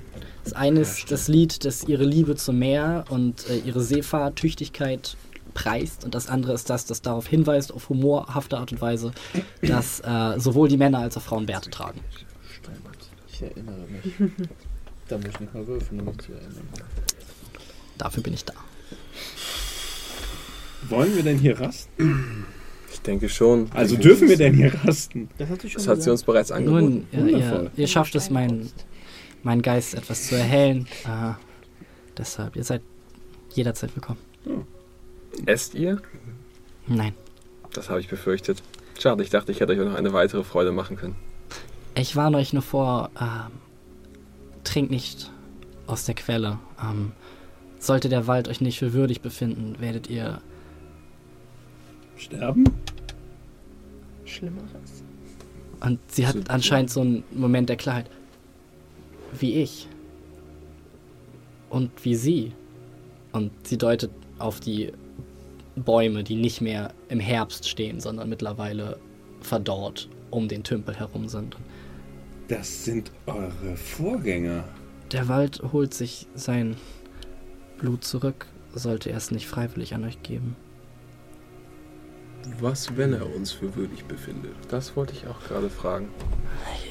Das 0.47 0.55
eine 0.55 0.79
ist 0.79 1.11
das 1.11 1.27
Lied, 1.27 1.65
das 1.65 1.83
ihre 1.83 2.05
Liebe 2.05 2.37
zum 2.37 2.57
Meer 2.57 3.03
und 3.09 3.49
äh, 3.49 3.57
ihre 3.57 3.81
Seefahrtüchtigkeit 3.81 5.17
preist 5.53 6.05
und 6.05 6.15
das 6.15 6.29
andere 6.29 6.53
ist 6.53 6.69
das, 6.69 6.85
das 6.85 7.01
darauf 7.01 7.27
hinweist, 7.27 7.73
auf 7.73 7.89
humorhafte 7.89 8.57
Art 8.57 8.71
und 8.71 8.79
Weise, 8.79 9.11
dass 9.61 9.99
äh, 9.99 10.39
sowohl 10.39 10.69
die 10.69 10.77
Männer 10.77 10.99
als 10.99 11.17
auch 11.17 11.21
Frauen 11.21 11.47
Bärte 11.47 11.69
tragen. 11.69 11.99
Ich 13.29 13.41
erinnere 13.41 13.75
mich. 13.91 14.13
da 15.09 15.17
muss 15.17 15.27
ich 15.27 15.39
nicht 15.41 15.53
mal 15.53 15.67
würfeln, 15.67 15.99
um 15.99 16.05
mich 16.05 16.17
zu 16.19 16.31
erinnern. 16.31 16.69
Dafür 17.97 18.23
bin 18.23 18.33
ich 18.33 18.45
da. 18.45 18.53
Wollen 20.87 21.13
wir 21.13 21.23
denn 21.23 21.39
hier 21.39 21.59
rasten? 21.59 22.45
Ich 22.93 23.01
denke 23.01 23.27
schon. 23.27 23.69
Also 23.73 23.97
dürfen 23.97 24.29
wir 24.29 24.37
denn 24.37 24.53
hier 24.53 24.73
rasten? 24.85 25.27
Das 25.39 25.49
hat 25.49 25.61
schon 25.63 25.71
Das 25.73 25.87
hat 25.89 26.01
sie 26.01 26.09
uns 26.09 26.23
bereits 26.23 26.53
angeboten. 26.53 27.05
Nun, 27.11 27.27
ihr, 27.27 27.37
ihr, 27.37 27.71
ihr 27.75 27.87
schafft 27.87 28.15
es, 28.15 28.29
meinen 29.43 29.57
mein 29.57 29.61
Geist 29.61 29.95
etwas 29.95 30.27
zu 30.27 30.35
erhellen. 30.35 30.87
Äh, 31.05 31.33
deshalb, 32.17 32.55
ihr 32.55 32.63
seid 32.63 32.81
jederzeit 33.53 33.95
willkommen. 33.95 34.19
Esst 35.45 35.75
ihr? 35.75 36.01
Nein, 36.87 37.13
Das 37.73 37.89
habe 37.89 37.99
ich 37.99 38.07
befürchtet. 38.07 38.63
Schade, 38.97 39.21
ich 39.23 39.29
dachte, 39.29 39.51
ich 39.51 39.59
hätte 39.59 39.73
euch 39.73 39.79
noch 39.79 39.95
eine 39.95 40.13
weitere 40.13 40.43
Freude 40.43 40.71
machen 40.71 40.95
können. 40.95 41.15
Ich 41.95 42.15
warne 42.15 42.37
euch 42.37 42.53
nur 42.53 42.63
vor, 42.63 43.11
ähm, 43.19 43.51
trinkt 44.63 44.91
nicht 44.91 45.31
aus 45.85 46.05
der 46.05 46.15
Quelle. 46.15 46.59
Ähm, 46.81 47.11
sollte 47.79 48.09
der 48.09 48.25
Wald 48.27 48.47
euch 48.47 48.61
nicht 48.61 48.79
für 48.79 48.93
würdig 48.93 49.21
befinden, 49.21 49.75
werdet 49.79 50.09
ihr. 50.09 50.41
Sterben? 52.17 52.63
Schlimmeres. 54.25 55.03
Und 55.79 55.99
sie 56.11 56.25
hat 56.25 56.49
anscheinend 56.49 56.89
so 56.89 57.01
einen 57.01 57.23
Moment 57.31 57.69
der 57.69 57.75
Klarheit. 57.75 58.09
Wie 59.37 59.61
ich. 59.61 59.87
Und 61.69 61.91
wie 62.03 62.15
sie. 62.15 62.53
Und 63.31 63.51
sie 63.67 63.77
deutet 63.77 64.11
auf 64.39 64.59
die 64.59 64.91
Bäume, 65.75 66.23
die 66.23 66.35
nicht 66.35 66.61
mehr 66.61 66.93
im 67.09 67.19
Herbst 67.19 67.67
stehen, 67.67 67.99
sondern 67.99 68.29
mittlerweile 68.29 68.99
verdorrt 69.41 70.09
um 70.31 70.47
den 70.47 70.63
Tümpel 70.63 70.95
herum 70.95 71.27
sind. 71.27 71.57
Das 72.47 72.85
sind 72.85 73.11
eure 73.25 73.75
Vorgänger. 73.75 74.63
Der 75.11 75.27
Wald 75.27 75.61
holt 75.71 75.93
sich 75.93 76.27
sein 76.33 76.75
Blut 77.77 78.03
zurück, 78.03 78.47
sollte 78.73 79.09
er 79.09 79.17
es 79.17 79.31
nicht 79.31 79.47
freiwillig 79.47 79.93
an 79.93 80.03
euch 80.03 80.21
geben. 80.23 80.55
Was, 82.59 82.95
wenn 82.95 83.13
er 83.13 83.33
uns 83.35 83.51
für 83.51 83.75
würdig 83.75 84.05
befindet? 84.05 84.55
Das 84.69 84.95
wollte 84.95 85.13
ich 85.13 85.27
auch 85.27 85.39
gerade 85.41 85.69
fragen. 85.69 86.09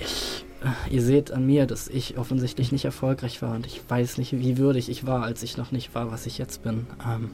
Ich, 0.00 0.44
ihr 0.90 1.02
seht 1.02 1.30
an 1.30 1.46
mir, 1.46 1.66
dass 1.66 1.88
ich 1.88 2.18
offensichtlich 2.18 2.72
nicht 2.72 2.84
erfolgreich 2.84 3.42
war 3.42 3.54
und 3.54 3.66
ich 3.66 3.80
weiß 3.88 4.18
nicht, 4.18 4.32
wie 4.32 4.58
würdig 4.58 4.88
ich 4.88 5.06
war, 5.06 5.22
als 5.22 5.42
ich 5.42 5.56
noch 5.56 5.72
nicht 5.72 5.94
war, 5.94 6.10
was 6.10 6.26
ich 6.26 6.38
jetzt 6.38 6.62
bin. 6.62 6.86
Ähm, 7.06 7.30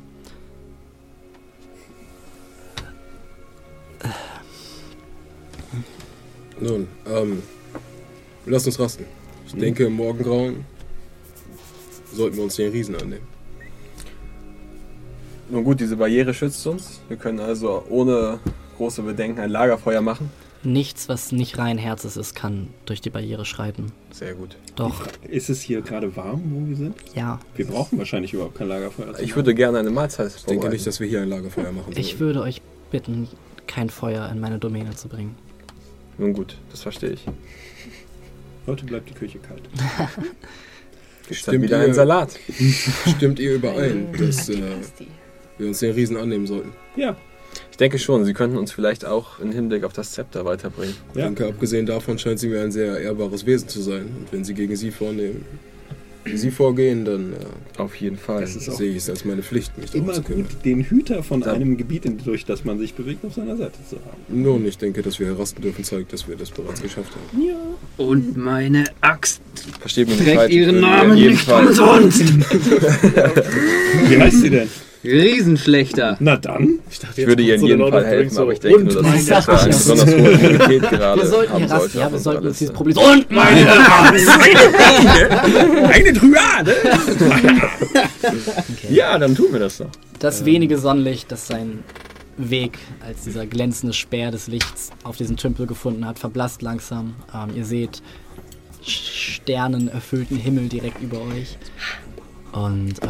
Nun, 6.62 6.86
ähm, 7.06 7.42
lass 8.46 8.66
uns 8.66 8.78
rasten. 8.78 9.04
Ich 9.46 9.54
denke, 9.54 9.86
im 9.86 9.94
Morgengrauen 9.94 10.64
sollten 12.12 12.36
wir 12.36 12.44
uns 12.44 12.54
den 12.54 12.70
Riesen 12.70 12.94
annehmen. 12.94 13.26
Nun 15.50 15.64
gut, 15.64 15.80
diese 15.80 15.96
Barriere 15.96 16.32
schützt 16.32 16.64
uns. 16.66 17.00
Wir 17.08 17.16
können 17.16 17.40
also 17.40 17.84
ohne 17.90 18.38
große 18.76 19.02
Bedenken 19.02 19.40
ein 19.40 19.50
Lagerfeuer 19.50 20.00
machen. 20.00 20.30
Nichts, 20.64 21.08
was 21.08 21.32
nicht 21.32 21.58
rein 21.58 21.78
Herzes 21.78 22.16
ist, 22.16 22.34
kann 22.34 22.68
durch 22.86 23.00
die 23.00 23.10
Barriere 23.10 23.44
schreiten. 23.44 23.92
Sehr 24.12 24.34
gut. 24.34 24.56
Doch, 24.76 25.06
Ist 25.28 25.50
es 25.50 25.60
hier 25.62 25.80
gerade 25.82 26.14
warm, 26.16 26.42
wo 26.54 26.68
wir 26.68 26.76
sind? 26.76 26.94
ja, 27.14 27.40
Wir 27.56 27.66
brauchen 27.66 27.98
wahrscheinlich 27.98 28.32
überhaupt 28.32 28.56
kein 28.56 28.68
Lagerfeuer. 28.68 29.18
Ich 29.20 29.34
würde 29.36 29.54
gerne 29.54 29.78
eine 29.78 29.90
Mahlzeit 29.90 30.32
Ich 30.36 30.44
denke 30.44 30.68
nicht, 30.68 30.86
dass 30.86 31.00
wir 31.00 31.06
hier 31.08 31.22
ein 31.22 31.28
Lagerfeuer 31.28 31.72
machen 31.72 31.92
ich 31.96 32.20
würde 32.20 32.42
euch 32.42 32.60
bitten, 32.90 33.28
kein 33.66 33.90
Feuer 33.90 34.28
in 34.30 34.38
meine 34.40 34.58
Domäne 34.58 34.94
zu 34.94 35.08
bringen. 35.08 35.34
Nun 36.18 36.32
gut, 36.34 36.56
das 36.70 36.82
verstehe 36.82 37.10
ich. 37.10 37.24
Heute 38.66 38.84
bleibt 38.84 39.08
die 39.10 39.14
Küche 39.14 39.38
kalt. 39.38 39.62
Stimmt 41.30 41.62
wieder 41.62 41.78
ihr- 41.78 41.84
einen 41.84 41.94
Salat. 41.94 42.38
Stimmt 43.16 43.38
ihr 43.40 43.54
überein, 43.54 44.12
dass 44.18 44.48
äh, 44.48 44.60
wir 45.58 45.66
uns 45.68 45.78
den 45.78 45.92
Riesen 45.94 46.16
annehmen 46.16 46.46
sollten? 46.46 46.72
Ja, 46.96 47.16
Ich 47.70 47.76
denke 47.76 47.98
schon, 47.98 48.24
sie 48.24 48.32
könnten 48.34 48.56
uns 48.58 48.70
vielleicht 48.72 49.04
auch 49.04 49.38
im 49.40 49.50
Hinblick 49.50 49.84
auf 49.84 49.92
das 49.92 50.12
Zepter 50.12 50.44
weiterbringen. 50.44 50.94
Ich 51.12 51.18
Ja. 51.18 51.24
denke, 51.26 51.46
abgesehen 51.46 51.86
davon 51.86 52.18
scheint 52.18 52.38
sie 52.38 52.48
mir 52.48 52.60
ein 52.62 52.70
sehr 52.72 52.98
ehrbares 53.00 53.44
Wesen 53.46 53.68
zu 53.68 53.80
sein. 53.82 54.02
Und 54.18 54.32
wenn 54.32 54.44
sie 54.44 54.54
gegen 54.54 54.76
sie 54.76 54.90
vornehmen, 54.90 55.44
sie 56.32 56.52
vorgehen, 56.52 57.04
dann 57.04 57.32
äh, 57.32 57.36
Auf 57.80 57.96
jeden 57.96 58.16
Fall. 58.18 58.42
Das 58.42 58.54
ist 58.54 58.68
auch 58.68 58.74
sehe 58.76 58.90
ich 58.90 58.98
es 58.98 59.10
als 59.10 59.24
meine 59.24 59.42
Pflicht, 59.42 59.76
mich 59.78 59.90
darum 59.90 60.04
immer 60.04 60.12
zu 60.12 60.22
kümmern. 60.22 60.42
gut, 60.44 60.64
den 60.64 60.82
Hüter 60.84 61.22
von 61.24 61.40
Ja. 61.40 61.48
einem 61.52 61.76
Gebiet, 61.76 62.04
in- 62.04 62.18
durch 62.18 62.44
das 62.44 62.64
man 62.64 62.78
sich 62.78 62.94
bewegt, 62.94 63.24
auf 63.24 63.34
seiner 63.34 63.56
Seite 63.56 63.78
zu 63.90 63.96
haben. 63.96 64.18
Nun, 64.42 64.64
ich 64.66 64.78
denke, 64.78 65.02
dass 65.02 65.18
wir 65.18 65.26
hier 65.28 65.38
rasten 65.38 65.62
dürfen, 65.62 65.82
zeigt, 65.82 66.12
dass 66.12 66.28
wir 66.28 66.36
das 66.36 66.50
bereits 66.52 66.80
geschafft 66.80 67.10
haben. 67.12 67.56
Und 67.96 68.36
meine 68.36 68.84
Axt 69.00 69.40
Versteht 69.80 70.08
mich 70.08 70.20
nicht 70.20 70.34
trägt 70.36 70.52
ihren 70.52 70.80
Namen 70.80 71.14
nicht 71.14 71.48
umsonst. 71.50 72.22
Wie 74.08 74.18
heißt 74.18 74.40
sie 74.42 74.50
denn? 74.50 74.68
Riesenschlechter. 75.04 76.16
Na 76.20 76.36
dann. 76.36 76.78
Ich 76.90 77.00
dachte, 77.00 77.20
Ich 77.20 77.26
würde 77.26 77.42
ihr 77.42 77.54
in 77.54 77.60
so 77.60 77.66
jedem 77.66 77.88
Fall 77.88 78.04
helfen, 78.04 78.18
Rings 78.20 78.36
aber 78.36 78.46
so, 78.46 78.52
ich 78.52 78.60
denke 78.60 78.78
und 78.78 78.84
nur, 78.84 78.94
dass 78.94 79.02
meine 79.02 79.24
das 79.26 79.46
besonders 79.66 80.06
hohe 80.06 80.14
Priorität 80.38 80.90
gerade 80.90 81.20
Wir 81.20 81.28
sollten 81.28 81.56
hier 81.56 81.64
haben 81.64 81.72
rasten, 81.72 81.78
sollte. 81.80 81.98
ja, 81.98 82.12
wir 82.12 82.18
sollten 82.18 82.46
uns 82.46 82.58
dieses 82.58 82.74
Problem. 82.74 82.96
Und 82.98 83.30
meine 83.30 83.66
Eine 85.88 86.12
Dryade! 86.12 86.76
Ja, 88.90 89.18
dann 89.18 89.34
tun 89.34 89.46
wir 89.52 89.60
das 89.60 89.78
doch. 89.78 89.88
Das 90.18 90.44
wenige 90.44 90.78
Sonnenlicht, 90.78 91.32
das 91.32 91.46
seinen 91.48 91.82
Weg 92.36 92.78
als 93.04 93.24
dieser 93.24 93.46
glänzende 93.46 93.92
Speer 93.94 94.30
des 94.30 94.46
Lichts 94.46 94.90
auf 95.02 95.16
diesen 95.16 95.36
Tümpel 95.36 95.66
gefunden 95.66 96.06
hat, 96.06 96.18
verblasst 96.18 96.62
langsam. 96.62 97.14
Ähm, 97.34 97.56
ihr 97.56 97.64
seht 97.64 98.02
sternenerfüllten 98.84 100.36
Himmel 100.36 100.68
direkt 100.68 101.02
über 101.02 101.18
euch. 101.22 101.56
Und 102.52 103.02
äh, 103.02 103.06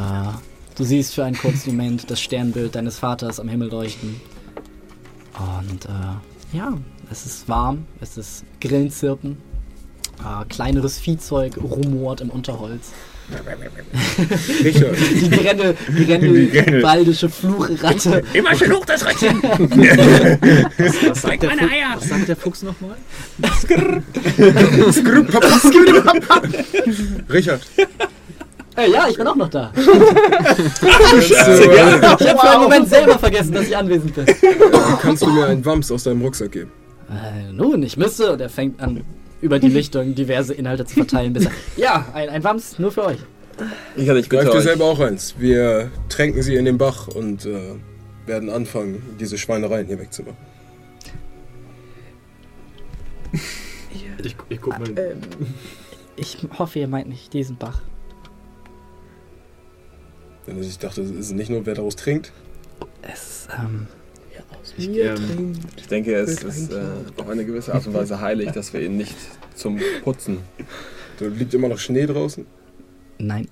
du 0.82 0.88
siehst 0.88 1.14
für 1.14 1.24
einen 1.24 1.38
kurzen 1.38 1.76
Moment 1.76 2.10
das 2.10 2.20
Sternbild 2.20 2.74
deines 2.74 2.98
Vaters 2.98 3.38
am 3.38 3.48
Himmel 3.48 3.70
leuchten. 3.70 4.20
Und 5.38 5.84
äh, 5.84 6.56
ja, 6.56 6.76
es 7.08 7.24
ist 7.24 7.48
warm, 7.48 7.86
es 8.00 8.18
ist 8.18 8.44
Grillenzirpen. 8.60 9.36
Äh, 10.18 10.44
kleineres 10.48 10.98
Viehzeug 10.98 11.56
rumort 11.58 12.20
im 12.20 12.30
Unterholz. 12.30 12.90
Richard. 14.64 14.96
Die 14.98 15.30
Grenne, 15.30 15.76
Grenne. 16.04 16.82
Waldische 16.82 17.28
Fluchratte. 17.28 18.24
Immer 18.32 18.56
schön 18.56 18.72
hoch 18.72 18.84
das 18.84 19.06
Rädchen! 19.06 19.40
Was 19.40 21.22
sagt, 21.22 21.44
der 21.44 21.50
Fuchs, 21.50 21.70
was 21.94 22.08
sagt 22.08 22.28
der 22.28 22.36
Fuchs 22.36 22.62
nochmal? 22.62 22.96
Richard. 27.30 27.62
Äh, 28.76 28.90
ja, 28.90 29.06
ich 29.08 29.16
bin 29.16 29.26
auch 29.26 29.36
noch 29.36 29.48
da. 29.48 29.70
Ich 31.22 31.38
habe 31.38 32.38
für 32.38 32.50
einen 32.50 32.62
Moment 32.62 32.88
selber 32.88 33.18
vergessen, 33.18 33.52
dass 33.52 33.66
ich 33.66 33.76
anwesend 33.76 34.14
bin. 34.14 34.26
Kannst 35.00 35.22
du 35.22 35.26
mir 35.30 35.46
einen 35.46 35.64
Wams 35.64 35.90
aus 35.92 36.04
deinem 36.04 36.22
Rucksack 36.22 36.52
geben? 36.52 36.70
Äh, 37.10 37.52
nun, 37.52 37.82
ich 37.82 37.96
müsste. 37.96 38.32
Und 38.32 38.40
er 38.40 38.48
fängt 38.48 38.80
an, 38.80 39.02
über 39.40 39.58
die 39.58 39.68
Lichtung 39.68 40.14
diverse 40.14 40.54
Inhalte 40.54 40.84
zu 40.86 40.94
verteilen. 40.94 41.32
Bis 41.34 41.46
er, 41.46 41.52
ja, 41.76 42.06
ein, 42.14 42.28
ein 42.30 42.42
Wams 42.44 42.78
nur 42.78 42.90
für 42.92 43.04
euch. 43.04 43.18
Ich 43.96 44.08
hatte 44.08 44.18
ich 44.20 44.30
Greif 44.30 44.40
bitte 44.44 44.52
dir 44.52 44.58
euch. 44.58 44.64
selber 44.64 44.84
auch 44.86 45.00
eins. 45.00 45.34
Wir 45.38 45.90
tränken 46.08 46.42
sie 46.42 46.54
in 46.56 46.64
den 46.64 46.78
Bach 46.78 47.08
und 47.08 47.44
äh, 47.44 47.74
werden 48.26 48.48
anfangen, 48.48 49.02
diese 49.20 49.36
Schweinereien 49.36 49.86
hier 49.86 49.98
wegzumachen. 49.98 50.36
Ich, 54.22 54.36
ich 54.48 54.60
guck 54.60 54.78
mal. 54.78 54.88
Ähm, 54.98 55.18
Ich 56.16 56.38
hoffe, 56.58 56.78
ihr 56.78 56.88
meint 56.88 57.08
nicht 57.08 57.32
diesen 57.32 57.56
Bach. 57.56 57.80
Denn 60.46 60.60
ich 60.62 60.78
dachte, 60.78 61.02
es 61.02 61.10
ist 61.10 61.32
nicht 61.32 61.50
nur, 61.50 61.64
wer 61.66 61.74
daraus 61.74 61.96
trinkt. 61.96 62.32
Es, 63.02 63.48
ähm, 63.58 63.86
Ich, 64.76 64.88
ähm, 64.88 65.52
Ich 65.76 65.86
denke, 65.88 66.14
es 66.14 66.42
ist 66.42 66.72
äh, 66.72 66.80
auf 67.16 67.28
eine 67.28 67.44
gewisse 67.44 67.74
Art 67.74 67.86
und 67.86 67.94
Weise 67.94 68.20
heilig, 68.20 68.50
dass 68.52 68.72
wir 68.72 68.80
ihn 68.80 68.96
nicht 68.96 69.14
zum 69.54 69.78
Putzen. 70.02 70.38
Da 71.18 71.26
liegt 71.26 71.52
immer 71.54 71.68
noch 71.68 71.78
Schnee 71.78 72.06
draußen. 72.06 72.46
nein. 73.18 73.48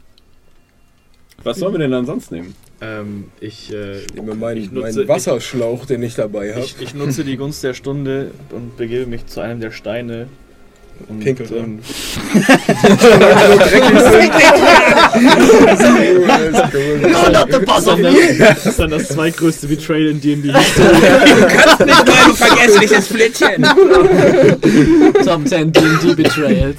Was 1.43 1.57
sollen 1.59 1.73
wir 1.73 1.79
denn 1.79 1.91
dann 1.91 2.05
sonst 2.05 2.31
nehmen? 2.33 2.55
ähm, 2.83 3.31
ich, 3.41 3.73
äh, 3.73 4.01
Ich 4.05 4.13
nehme 4.15 4.35
meinen, 4.35 4.59
Ich 4.63 4.71
nutze- 4.71 4.95
meinen 4.99 5.09
Wasserschlauch, 5.09 5.87
den 5.87 6.03
ich 6.03 6.15
dabei 6.15 6.53
habe. 6.53 6.65
ich, 6.65 6.77
ich 6.81 6.93
nutze 6.95 7.25
die 7.25 7.39
Gunst 7.39 7.65
der 7.65 7.73
Stunde 7.73 8.31
und 8.51 8.77
begebe 8.77 9.07
mich 9.07 9.25
zu 9.27 9.41
einem 9.41 9.59
der 9.61 9.71
Steine. 9.71 10.29
Und, 11.09 11.21
Pinkel 11.21 11.47
ähm, 11.53 11.79
das, 17.47 17.79
ist 17.79 17.87
dann 17.87 18.03
das, 18.03 18.39
das 18.39 18.67
ist 18.67 18.79
dann 18.79 18.91
das 18.91 19.09
zweitgrößte 19.09 19.67
Betrayal 19.67 20.09
in 20.09 20.21
D&D. 20.21 20.53
Vergessliches 22.35 23.09
Flittchen. 23.09 23.63
Top 25.25 25.47
10 25.47 25.73
D&D 25.73 26.15
Betrayals. 26.15 26.79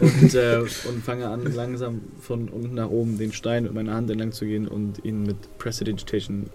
und, 0.00 0.34
äh, 0.34 0.58
und 0.88 1.04
fange 1.04 1.28
an, 1.28 1.44
langsam 1.54 2.00
von 2.20 2.48
unten 2.48 2.74
nach 2.74 2.88
oben 2.88 3.18
den 3.18 3.32
Stein 3.32 3.64
mit 3.64 3.74
meiner 3.74 3.94
Hand 3.94 4.10
entlang 4.10 4.32
zu 4.32 4.44
gehen 4.44 4.68
und 4.68 5.04
ihn 5.04 5.22
mit 5.22 5.58
Prestidigitation 5.58 6.46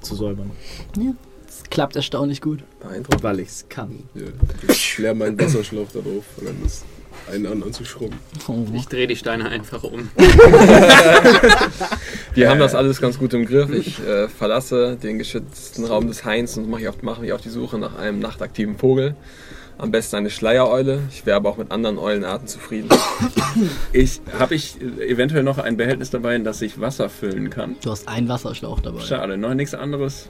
zu 0.00 0.14
säubern. 0.14 0.50
Das 1.58 1.70
klappt 1.70 1.96
erstaunlich 1.96 2.40
gut. 2.40 2.60
Beeindruckend. 2.80 3.22
Weil 3.22 3.40
ich's 3.40 3.66
kann. 3.68 4.04
Ja, 4.14 4.26
ich 4.68 4.98
leer 4.98 5.14
meinen 5.14 5.40
Wasserschlauch 5.40 5.88
da 5.92 5.98
drauf, 6.00 6.24
und 6.36 6.46
dann 6.46 6.64
ist 6.64 6.84
einen 7.30 7.46
anderen 7.46 7.72
zu 7.72 7.84
schrubben. 7.84 8.18
Oh. 8.46 8.64
Ich 8.74 8.86
drehe 8.86 9.06
die 9.06 9.16
Steine 9.16 9.48
einfach 9.48 9.82
um. 9.82 10.08
Wir 12.34 12.48
haben 12.48 12.60
das 12.60 12.74
alles 12.74 13.00
ganz 13.00 13.18
gut 13.18 13.34
im 13.34 13.44
Griff. 13.44 13.70
Ich 13.70 13.98
äh, 14.00 14.28
verlasse 14.28 14.96
den 14.96 15.18
geschützten 15.18 15.84
Raum 15.84 16.06
des 16.06 16.24
Hains 16.24 16.56
und 16.56 16.70
mache 16.70 16.92
mach 17.02 17.18
mich 17.18 17.32
auf 17.32 17.40
die 17.40 17.48
Suche 17.48 17.78
nach 17.78 17.98
einem 17.98 18.20
nachtaktiven 18.20 18.78
Vogel. 18.78 19.16
Am 19.78 19.90
besten 19.90 20.16
eine 20.16 20.30
Schleiereule. 20.30 21.00
Ich 21.10 21.26
wäre 21.26 21.36
aber 21.36 21.50
auch 21.50 21.56
mit 21.56 21.70
anderen 21.70 21.98
Eulenarten 21.98 22.48
zufrieden. 22.48 22.88
Ich, 23.92 24.20
habe 24.38 24.54
ich 24.54 24.80
eventuell 24.80 25.42
noch 25.42 25.58
ein 25.58 25.76
Behältnis 25.76 26.10
dabei, 26.10 26.36
in 26.36 26.44
das 26.44 26.62
ich 26.62 26.80
Wasser 26.80 27.08
füllen 27.08 27.50
kann? 27.50 27.76
Du 27.82 27.90
hast 27.90 28.06
einen 28.08 28.28
Wasserschlauch 28.28 28.80
dabei. 28.80 29.00
Schade, 29.00 29.36
noch 29.36 29.54
nichts 29.54 29.74
anderes. 29.74 30.28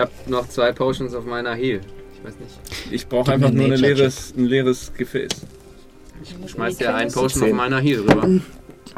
Ich 0.00 0.06
habe 0.06 0.30
noch 0.30 0.48
zwei 0.48 0.72
Potions 0.72 1.12
auf 1.14 1.26
meiner 1.26 1.54
Heal. 1.54 1.80
Ich 2.14 2.24
weiß 2.26 2.34
nicht. 2.40 2.58
Ich 2.90 3.06
brauche 3.06 3.32
einfach 3.32 3.50
nur 3.50 3.66
ein 3.66 3.72
leeres, 3.72 4.32
ein 4.34 4.46
leeres 4.46 4.92
Gefäß. 4.96 5.28
Ich 6.22 6.50
schmeiß 6.52 6.78
dir 6.78 6.94
einen 6.94 7.12
Potion 7.12 7.50
auf 7.50 7.52
meiner 7.52 7.80
Heal 7.80 8.00
rüber. 8.00 8.26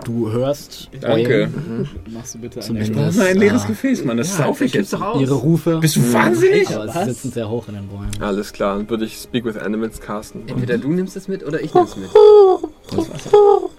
Du 0.04 0.30
hörst 0.30 0.88
Danke. 1.00 1.50
Eulen, 1.52 1.88
Machst 2.12 2.36
du 2.36 2.38
bitte 2.38 2.60
eine 2.62 2.82
Ich 2.82 2.92
brauche 2.92 3.20
ein 3.20 3.36
leeres 3.36 3.64
Ah. 3.64 3.66
Gefäß, 3.66 4.04
Mann. 4.04 4.16
Das 4.16 4.36
sauf 4.36 4.60
ich 4.60 4.74
jetzt. 4.74 4.92
doch 4.92 5.20
ihre 5.20 5.34
Rufe. 5.34 5.78
Bist 5.80 5.96
du 5.96 6.12
wahnsinnig? 6.12 6.70
Aber 6.72 6.88
sie 6.88 7.04
sitzen 7.06 7.32
sehr 7.32 7.50
hoch 7.50 7.66
in 7.66 7.74
den 7.74 7.88
Bäumen. 7.88 8.10
Alles 8.20 8.52
klar, 8.52 8.76
dann 8.76 8.88
würde 8.88 9.04
ich 9.04 9.16
Speak 9.16 9.44
with 9.44 9.56
Animals 9.56 10.00
casten. 10.00 10.42
Entweder 10.46 10.78
du 10.78 10.88
nimmst 10.92 11.16
es 11.16 11.26
mit 11.26 11.44
oder 11.44 11.60
ich 11.60 11.74
nehm's 11.74 11.96
mit. 11.96 12.10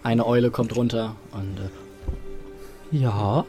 Eine 0.03 0.25
Eule 0.27 0.51
kommt 0.51 0.75
runter 0.75 1.15
und. 1.31 1.57
Äh, 1.57 2.97
ja, 3.01 3.45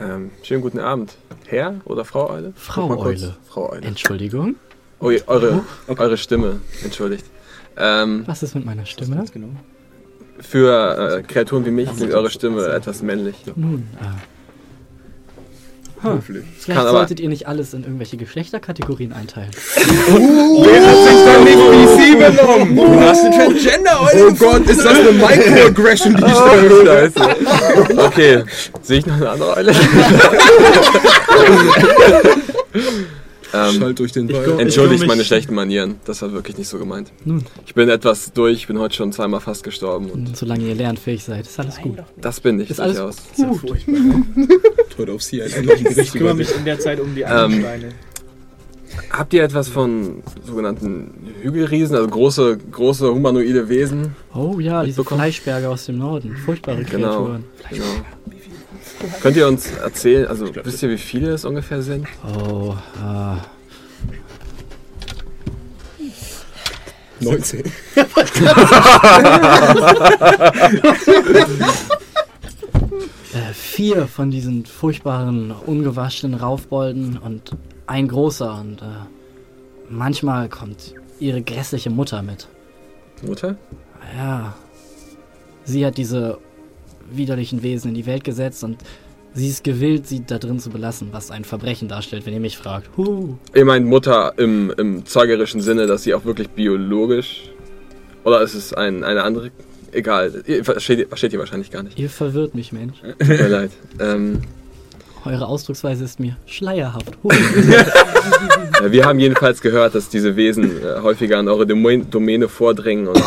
Ähm, 0.00 0.30
schönen 0.42 0.62
guten 0.62 0.78
Abend. 0.78 1.16
Herr 1.46 1.74
oder 1.84 2.04
Frau 2.04 2.30
Eule? 2.30 2.52
Frau. 2.56 2.88
Eule. 2.98 3.36
Frau 3.48 3.70
Eule. 3.72 3.82
Entschuldigung. 3.82 4.56
Oh, 5.00 5.10
je- 5.10 5.22
eure, 5.26 5.64
eure 5.88 6.16
Stimme, 6.16 6.60
entschuldigt. 6.84 7.24
Ähm, 7.76 8.24
Was 8.26 8.42
ist 8.42 8.54
mit 8.54 8.64
meiner 8.64 8.86
Stimme? 8.86 9.24
Genau. 9.32 9.48
für 10.40 11.18
äh, 11.18 11.22
Kreaturen 11.22 11.64
wie 11.66 11.70
mich 11.70 11.94
klingt 11.94 12.12
eure 12.14 12.30
Stimme 12.30 12.66
etwas 12.68 13.02
männlich. 13.02 13.36
Nun, 13.56 13.88
äh, 14.00 14.04
Höflich. 16.02 16.44
vielleicht 16.58 16.78
Kann 16.78 16.86
aber- 16.88 16.98
solltet 16.98 17.20
ihr 17.20 17.28
nicht 17.28 17.46
alles 17.48 17.74
in 17.74 17.82
irgendwelche 17.84 18.16
Geschlechterkategorien 18.16 19.12
einteilen. 19.12 19.50
Du 22.76 23.00
hast 23.00 23.24
eine 23.24 23.36
Transgender-Eule 23.36 24.28
Oh 24.28 24.32
Gott, 24.34 24.66
ist 24.68 24.84
das 24.84 24.98
eine 24.98 25.12
Microaggression, 25.12 26.14
die 26.16 26.22
ich 26.24 26.32
da 26.32 26.54
höre? 26.54 26.86
Scheiße. 26.86 27.20
Okay, 27.98 28.44
sehe 28.82 28.98
ich 28.98 29.06
noch 29.06 29.16
eine 29.16 29.30
andere 29.30 29.56
Eule? 29.56 29.72
ähm, 33.54 33.74
Schalt 33.78 33.98
durch 33.98 34.12
den 34.12 34.28
glaub- 34.28 34.58
entschuldigt 34.60 35.06
meine 35.06 35.24
schlechten 35.24 35.54
Manieren. 35.54 35.96
Das 36.04 36.22
war 36.22 36.32
wirklich 36.32 36.56
nicht 36.58 36.68
so 36.68 36.78
gemeint. 36.78 37.12
Nun, 37.24 37.44
Ich 37.66 37.74
bin 37.74 37.88
etwas 37.88 38.32
durch, 38.32 38.58
ich 38.58 38.66
bin 38.66 38.78
heute 38.78 38.94
schon 38.96 39.12
zweimal 39.12 39.40
fast 39.40 39.64
gestorben. 39.64 40.10
Und 40.10 40.36
solange 40.36 40.64
ihr 40.64 40.74
lernfähig 40.74 41.24
seid, 41.24 41.46
ist 41.46 41.58
alles 41.58 41.78
gut. 41.78 41.98
das 42.20 42.40
bin 42.40 42.60
ich 42.60 42.70
Ist 42.70 42.80
alles 42.80 42.96
durchaus. 42.96 43.16
Heute 44.98 45.12
auf 45.12 45.22
sie 45.22 45.42
ein 45.42 45.50
noch 45.64 45.74
ein 45.76 45.84
Gericht 45.84 45.98
Ich 45.98 46.12
kümmere 46.12 46.34
mich 46.34 46.54
in 46.54 46.64
der 46.64 46.78
Zeit 46.78 47.00
um 47.00 47.14
die 47.14 47.24
anderen 47.24 47.52
Ähm, 47.54 47.60
Steine. 47.60 47.88
Habt 49.10 49.32
ihr 49.32 49.42
etwas 49.44 49.68
von 49.68 50.22
sogenannten 50.44 51.10
Hügelriesen, 51.42 51.96
also 51.96 52.08
große, 52.08 52.58
große 52.70 53.12
humanoide 53.14 53.68
Wesen? 53.68 54.14
Oh 54.34 54.58
ja, 54.60 54.84
diese? 54.84 55.04
Fleischberge 55.04 55.68
aus 55.68 55.86
dem 55.86 55.98
Norden. 55.98 56.36
Furchtbare 56.44 56.82
Genau. 56.84 57.08
Kreaturen. 57.08 57.44
Genau. 57.70 57.84
Könnt 59.22 59.36
ihr 59.36 59.46
uns 59.48 59.70
erzählen, 59.72 60.26
also 60.26 60.54
wisst 60.54 60.82
ihr, 60.82 60.90
wie 60.90 60.98
viele 60.98 61.30
es 61.30 61.44
ungefähr 61.44 61.82
sind? 61.82 62.06
Oh, 62.22 62.74
äh, 63.02 63.36
19. 67.22 67.64
äh, 67.64 67.70
vier 73.52 74.06
von 74.06 74.30
diesen 74.30 74.64
furchtbaren, 74.64 75.50
ungewaschenen 75.50 76.38
Raufbolden 76.38 77.18
und 77.18 77.56
ein 77.86 78.08
großer 78.08 78.54
und 78.54 78.80
äh, 78.82 78.86
manchmal 79.88 80.48
kommt 80.48 80.94
ihre 81.18 81.42
grässliche 81.42 81.90
Mutter 81.90 82.22
mit. 82.22 82.48
Mutter? 83.22 83.56
Ja. 84.16 84.54
Sie 85.64 85.84
hat 85.84 85.98
diese 85.98 86.38
widerlichen 87.16 87.62
Wesen 87.62 87.88
in 87.88 87.94
die 87.94 88.06
Welt 88.06 88.24
gesetzt 88.24 88.64
und 88.64 88.78
sie 89.34 89.48
ist 89.48 89.64
gewillt, 89.64 90.06
sie 90.06 90.24
da 90.26 90.38
drin 90.38 90.58
zu 90.58 90.70
belassen, 90.70 91.08
was 91.12 91.30
ein 91.30 91.44
Verbrechen 91.44 91.88
darstellt, 91.88 92.26
wenn 92.26 92.34
ihr 92.34 92.40
mich 92.40 92.56
fragt. 92.56 92.90
Huh. 92.96 93.34
Ihr 93.54 93.64
meint 93.64 93.86
Mutter 93.86 94.34
im, 94.36 94.72
im 94.76 95.06
zeugerischen 95.06 95.60
Sinne, 95.60 95.86
dass 95.86 96.02
sie 96.02 96.14
auch 96.14 96.24
wirklich 96.24 96.50
biologisch. 96.50 97.50
Oder 98.24 98.42
ist 98.42 98.54
es 98.54 98.74
ein, 98.74 99.04
eine 99.04 99.22
andere? 99.22 99.50
Egal, 99.92 100.42
ihr 100.46 100.64
versteht, 100.64 101.08
versteht 101.08 101.32
ihr 101.32 101.38
wahrscheinlich 101.38 101.70
gar 101.70 101.82
nicht. 101.82 101.98
Ihr 101.98 102.10
verwirrt 102.10 102.54
mich, 102.54 102.72
Mensch. 102.72 102.98
Tut 103.18 103.28
mir 103.28 103.48
leid. 103.48 103.70
Ähm, 103.98 104.42
Eure 105.24 105.46
Ausdrucksweise 105.46 106.04
ist 106.04 106.18
mir 106.18 106.36
schleierhaft. 106.46 107.18
Huh. 107.22 107.30
ja, 108.80 108.90
wir 108.90 109.04
haben 109.04 109.18
jedenfalls 109.18 109.60
gehört, 109.60 109.94
dass 109.94 110.08
diese 110.08 110.34
Wesen 110.36 110.82
äh, 110.82 111.00
häufiger 111.02 111.38
an 111.38 111.48
eure 111.48 111.66
Domäne 111.66 112.48
vordringen 112.48 113.08
und 113.08 113.22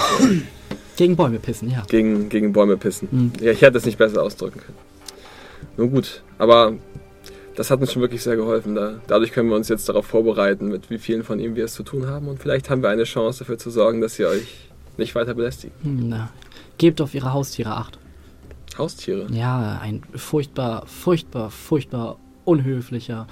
Gegen 0.96 1.16
Bäume 1.16 1.40
pissen, 1.40 1.72
ja. 1.72 1.84
gegen, 1.88 2.30
gegen 2.30 2.54
Bäume 2.54 2.78
pissen. 2.78 3.08
Hm. 3.10 3.32
Ja, 3.42 3.52
ich 3.52 3.62
hätte 3.62 3.78
es 3.78 3.86
nicht 3.86 3.98
besser 3.98 4.22
ausdrücken 4.22 4.60
können. 4.60 4.78
Nun 5.78 5.92
gut, 5.92 6.22
aber 6.38 6.74
das 7.56 7.72
hat 7.72 7.82
uns 7.82 7.92
schon 7.92 8.02
wirklich 8.02 8.22
sehr 8.22 8.36
geholfen. 8.36 8.76
Da, 8.76 9.00
dadurch 9.08 9.32
können 9.32 9.50
wir 9.50 9.56
uns 9.56 9.70
jetzt 9.70 9.90
darauf 9.90 10.06
vorbereiten, 10.06 10.68
mit 10.68 10.90
wie 10.90 10.98
vielen 10.98 11.24
von 11.24 11.40
ihnen 11.40 11.56
wir 11.56 11.66
es 11.66 11.74
zu 11.74 11.84
tun 11.84 12.08
haben. 12.08 12.28
Und 12.28 12.40
vielleicht 12.40 12.70
haben 12.70 12.82
wir 12.82 12.90
eine 12.90 13.04
Chance 13.04 13.40
dafür 13.40 13.58
zu 13.58 13.70
sorgen, 13.70 14.02
dass 14.02 14.16
sie 14.16 14.26
euch 14.26 14.70
nicht 14.98 15.16
weiter 15.16 15.34
belästigen. 15.34 15.74
Hm, 15.84 16.10
Na, 16.10 16.30
gebt 16.78 17.02
auf 17.02 17.14
ihre 17.16 17.34
Haustiere 17.34 17.72
acht. 17.72 17.98
Haustiere. 18.78 19.28
Ja, 19.32 19.80
ein 19.82 20.02
furchtbar, 20.16 20.86
furchtbar, 20.88 21.52
furchtbar 21.52 22.18
unhöflicher. 22.46 23.28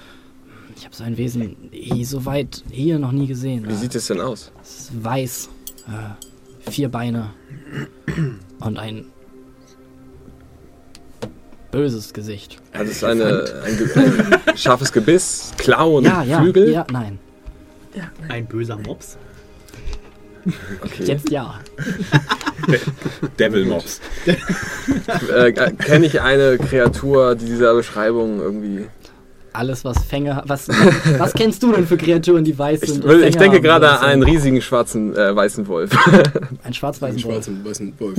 Ich 0.76 0.84
habe 0.84 0.94
so 0.94 1.04
ein 1.04 1.18
Wesen 1.18 1.56
so 2.02 2.24
weit 2.24 2.62
hier 2.70 2.98
noch 2.98 3.12
nie 3.12 3.26
gesehen. 3.26 3.68
Wie 3.68 3.74
sieht 3.74 3.94
es 3.94 4.06
denn 4.06 4.20
aus? 4.20 4.52
Es 4.62 4.90
ist 4.90 5.04
weiß. 5.04 5.48
Äh, 5.88 6.70
vier 6.70 6.88
Beine 6.88 7.30
und 8.60 8.78
ein 8.78 9.06
böses 11.70 12.12
Gesicht. 12.12 12.58
Hat 12.72 12.86
es 12.86 13.02
eine, 13.02 13.44
ein, 13.64 14.40
ein 14.46 14.56
scharfes 14.56 14.92
Gebiss, 14.92 15.52
Klauen, 15.56 16.04
ja, 16.04 16.22
ja, 16.22 16.40
Flügel? 16.40 16.70
ja, 16.70 16.86
nein. 16.92 17.18
Ein 18.28 18.46
böser 18.46 18.78
Mops. 18.78 19.18
Okay. 20.82 21.04
Jetzt 21.04 21.30
ja. 21.30 21.60
Devil 23.38 23.64
Mobs. 23.66 24.00
Äh, 25.32 25.52
Kenne 25.52 26.06
ich 26.06 26.20
eine 26.20 26.58
Kreatur, 26.58 27.34
die 27.36 27.46
dieser 27.46 27.74
Beschreibung 27.74 28.40
irgendwie. 28.40 28.88
Alles, 29.52 29.84
was 29.84 29.98
Fänge 30.04 30.36
hat. 30.36 30.48
Was, 30.48 30.68
was 31.18 31.32
kennst 31.34 31.62
du 31.62 31.72
denn 31.72 31.86
für 31.86 31.96
Kreaturen, 31.96 32.44
die 32.44 32.58
weiß 32.58 32.82
Ich, 32.82 32.90
sind? 32.90 33.04
ich 33.04 33.10
Fänge 33.10 33.30
denke 33.30 33.44
haben? 33.56 33.62
gerade 33.62 33.90
an 33.90 33.98
einen 34.06 34.22
riesigen 34.22 34.60
schwarzen 34.62 35.14
äh, 35.14 35.34
weißen 35.34 35.66
Wolf. 35.66 35.90
Ein 36.06 36.22
Einen 36.64 36.74
schwarz-weißen 36.74 37.22
Wolf. 37.24 37.34
schwarzen, 37.34 37.64
weißen 37.64 37.92
Wolf. 37.98 38.18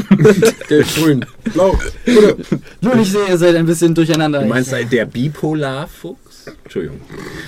Gelb, 0.67 0.87
grün, 0.95 1.25
blau. 1.53 1.69
Oder? 2.05 2.35
Nun, 2.81 2.99
ich 2.99 3.11
sehe, 3.11 3.27
ihr 3.27 3.37
seid 3.37 3.55
ein 3.55 3.65
bisschen 3.65 3.93
durcheinander. 3.95 4.41
Du 4.41 4.47
meinst 4.47 4.71
ich, 4.73 4.87
der 4.89 5.05
Bipolarfuchs? 5.05 6.45
Entschuldigung. 6.63 6.99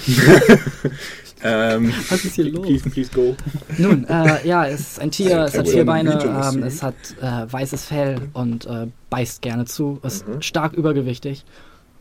ähm, 1.44 1.94
was 2.10 2.26
ist 2.26 2.36
hier 2.36 2.46
los? 2.46 2.66
Please, 2.66 2.90
please 2.90 3.12
go. 3.14 3.36
Nun, 3.78 4.06
äh, 4.06 4.48
ja, 4.48 4.66
es 4.68 4.80
ist 4.80 5.00
ein 5.00 5.12
Tier, 5.12 5.42
es 5.44 5.58
hat 5.58 5.68
vier. 5.68 5.86
Beine, 5.86 6.18
ähm, 6.24 6.64
es 6.64 6.82
hat 6.82 6.96
äh, 7.22 7.52
weißes 7.52 7.86
Fell 7.86 8.18
und 8.34 8.66
äh, 8.66 8.88
beißt 9.10 9.42
gerne 9.42 9.66
zu, 9.66 10.00
ist 10.04 10.26
stark 10.40 10.74
übergewichtig 10.74 11.46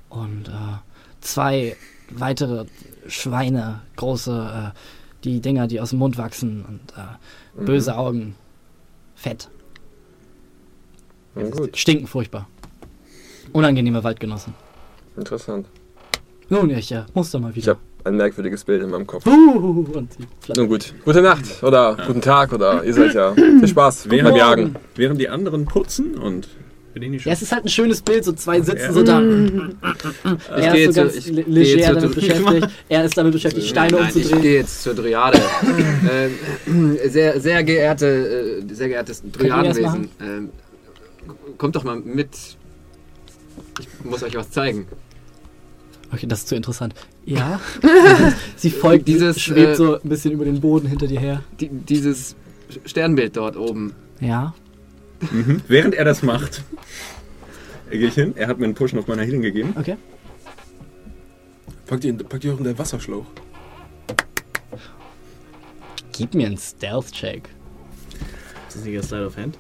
und 0.09 0.49
äh, 0.49 0.53
zwei 1.25 1.77
weitere 2.11 2.67
Schweine, 3.09 3.81
große, 3.97 4.73
äh, 4.73 4.79
die 5.25 5.41
Dinger, 5.41 5.67
die 5.67 5.81
aus 5.81 5.91
dem 5.91 5.99
Mund 5.99 6.17
wachsen 6.19 6.65
und 6.69 6.81
äh, 6.97 7.65
böse 7.65 7.97
Augen, 7.97 8.35
fett, 9.15 9.49
Na 11.35 11.49
gut, 11.49 11.77
stinken 11.77 12.07
furchtbar. 12.07 12.49
Unangenehme 13.53 14.03
Waldgenossen. 14.05 14.55
interessant. 15.17 15.67
Nun, 16.49 16.71
ich 16.71 16.93
äh, 16.93 17.05
muss 17.15 17.31
da 17.31 17.39
mal 17.39 17.51
Ich 17.51 17.57
wieder. 17.57 17.71
habe 17.73 17.81
ein 18.05 18.17
merkwürdiges 18.17 18.65
Bild 18.65 18.83
in 18.83 18.91
meinem 18.91 19.07
Kopf. 19.07 19.27
Uh. 19.27 19.83
Nun 20.57 20.69
gut, 20.69 20.95
gute 21.05 21.23
Nacht 21.23 21.63
oder 21.63 21.97
guten 22.07 22.21
Tag 22.21 22.53
oder 22.53 22.85
ihr 22.85 22.93
seid 22.93 23.15
ja. 23.15 23.33
Viel 23.35 23.67
Spaß 23.67 24.11
Während- 24.11 24.29
beim 24.31 24.37
Jagen. 24.37 24.77
während 24.95 25.21
die 25.21 25.29
anderen 25.31 25.65
putzen 25.65 26.17
und 26.19 26.49
Bin 26.95 27.03
ich 27.03 27.11
nicht 27.11 27.27
Ja, 27.27 27.33
es 27.33 27.43
ist 27.43 27.51
halt 27.53 27.65
ein 27.65 27.69
schönes 27.69 28.01
Bild, 28.03 28.25
so 28.25 28.33
zwei 28.33 28.61
sitzen 28.61 28.79
Ja. 28.79 28.93
so 28.93 29.03
da. 29.03 29.21
Ich 29.21 30.65
er 30.65 30.75
ist 30.77 30.85
so 30.87 30.93
zu- 30.93 31.01
ganz 31.01 31.15
ich 31.17 31.27
leger 31.29 31.95
damit 31.95 32.15
beschäftigt. 32.15 32.69
Er 32.89 33.05
ist 33.05 33.17
damit 33.19 33.33
beschäftigt, 33.33 33.67
Steine 33.67 33.97
Nein, 33.99 34.09
ich 34.11 34.17
umzudrehen. 34.17 34.43
gehe 34.43 34.55
jetzt 34.61 34.83
zur 34.83 34.95
Dryade. 34.95 35.41
ähm, 36.67 36.97
sehr, 37.09 37.41
sehr 37.41 37.65
geehrte, 37.65 38.63
äh, 38.71 38.75
sehr 38.75 38.89
geehrtes 38.89 39.23
Dryadenwesen. 39.31 40.09
Ähm, 40.21 40.51
kommt 41.59 41.75
doch 41.75 41.83
mal 41.85 41.97
mit. 41.97 42.29
Ich 43.81 43.89
muss 44.05 44.23
euch 44.23 44.37
was 44.37 44.51
zeigen. 44.53 44.87
Okay, 46.13 46.27
das 46.29 46.41
ist 46.41 46.49
zu 46.49 46.55
interessant. 46.55 46.95
Ja. 47.25 47.61
Sie 48.57 48.71
folgt, 48.71 49.09
Dieses, 49.09 49.41
schwebt 49.41 49.73
äh, 49.73 49.75
so 49.75 49.95
ein 50.01 50.09
bisschen 50.09 50.31
über 50.31 50.45
den 50.45 50.61
Boden 50.61 50.87
hinter 50.87 51.09
dir 51.09 51.19
her. 51.19 51.43
Die, 51.59 51.69
dieses 51.69 52.37
Sternbild 52.87 53.37
dort 53.37 53.57
oben. 53.57 53.95
Ja. 54.21 54.55
Mhm. 55.31 55.63
Während 55.69 55.95
er 55.95 56.05
das 56.05 56.23
macht, 56.23 56.63
gehe 57.91 58.09
ich 58.09 58.15
hin. 58.15 58.35
Er 58.37 58.49
hat 58.49 58.59
mir 58.59 58.65
einen 58.65 58.75
Push 58.75 58.95
auf 58.95 59.07
meiner 59.07 59.23
Healing 59.23 59.43
gegeben. 59.43 59.75
Okay. 59.79 59.97
Packt 61.87 62.05
ihr, 62.05 62.17
packt 62.17 62.45
ihr 62.45 62.55
auch 62.55 62.59
in 62.59 62.65
der 62.65 62.79
Wasserschlauch. 62.79 63.27
Gib 66.13 66.35
mir 66.35 66.47
einen 66.47 66.59
Stealth-Check. 66.59 67.49
Ist 68.69 68.77
das 68.77 68.85
nicht 68.85 68.97
ein 68.97 69.03
Slide 69.03 69.27
of 69.27 69.37
Hand? 69.37 69.59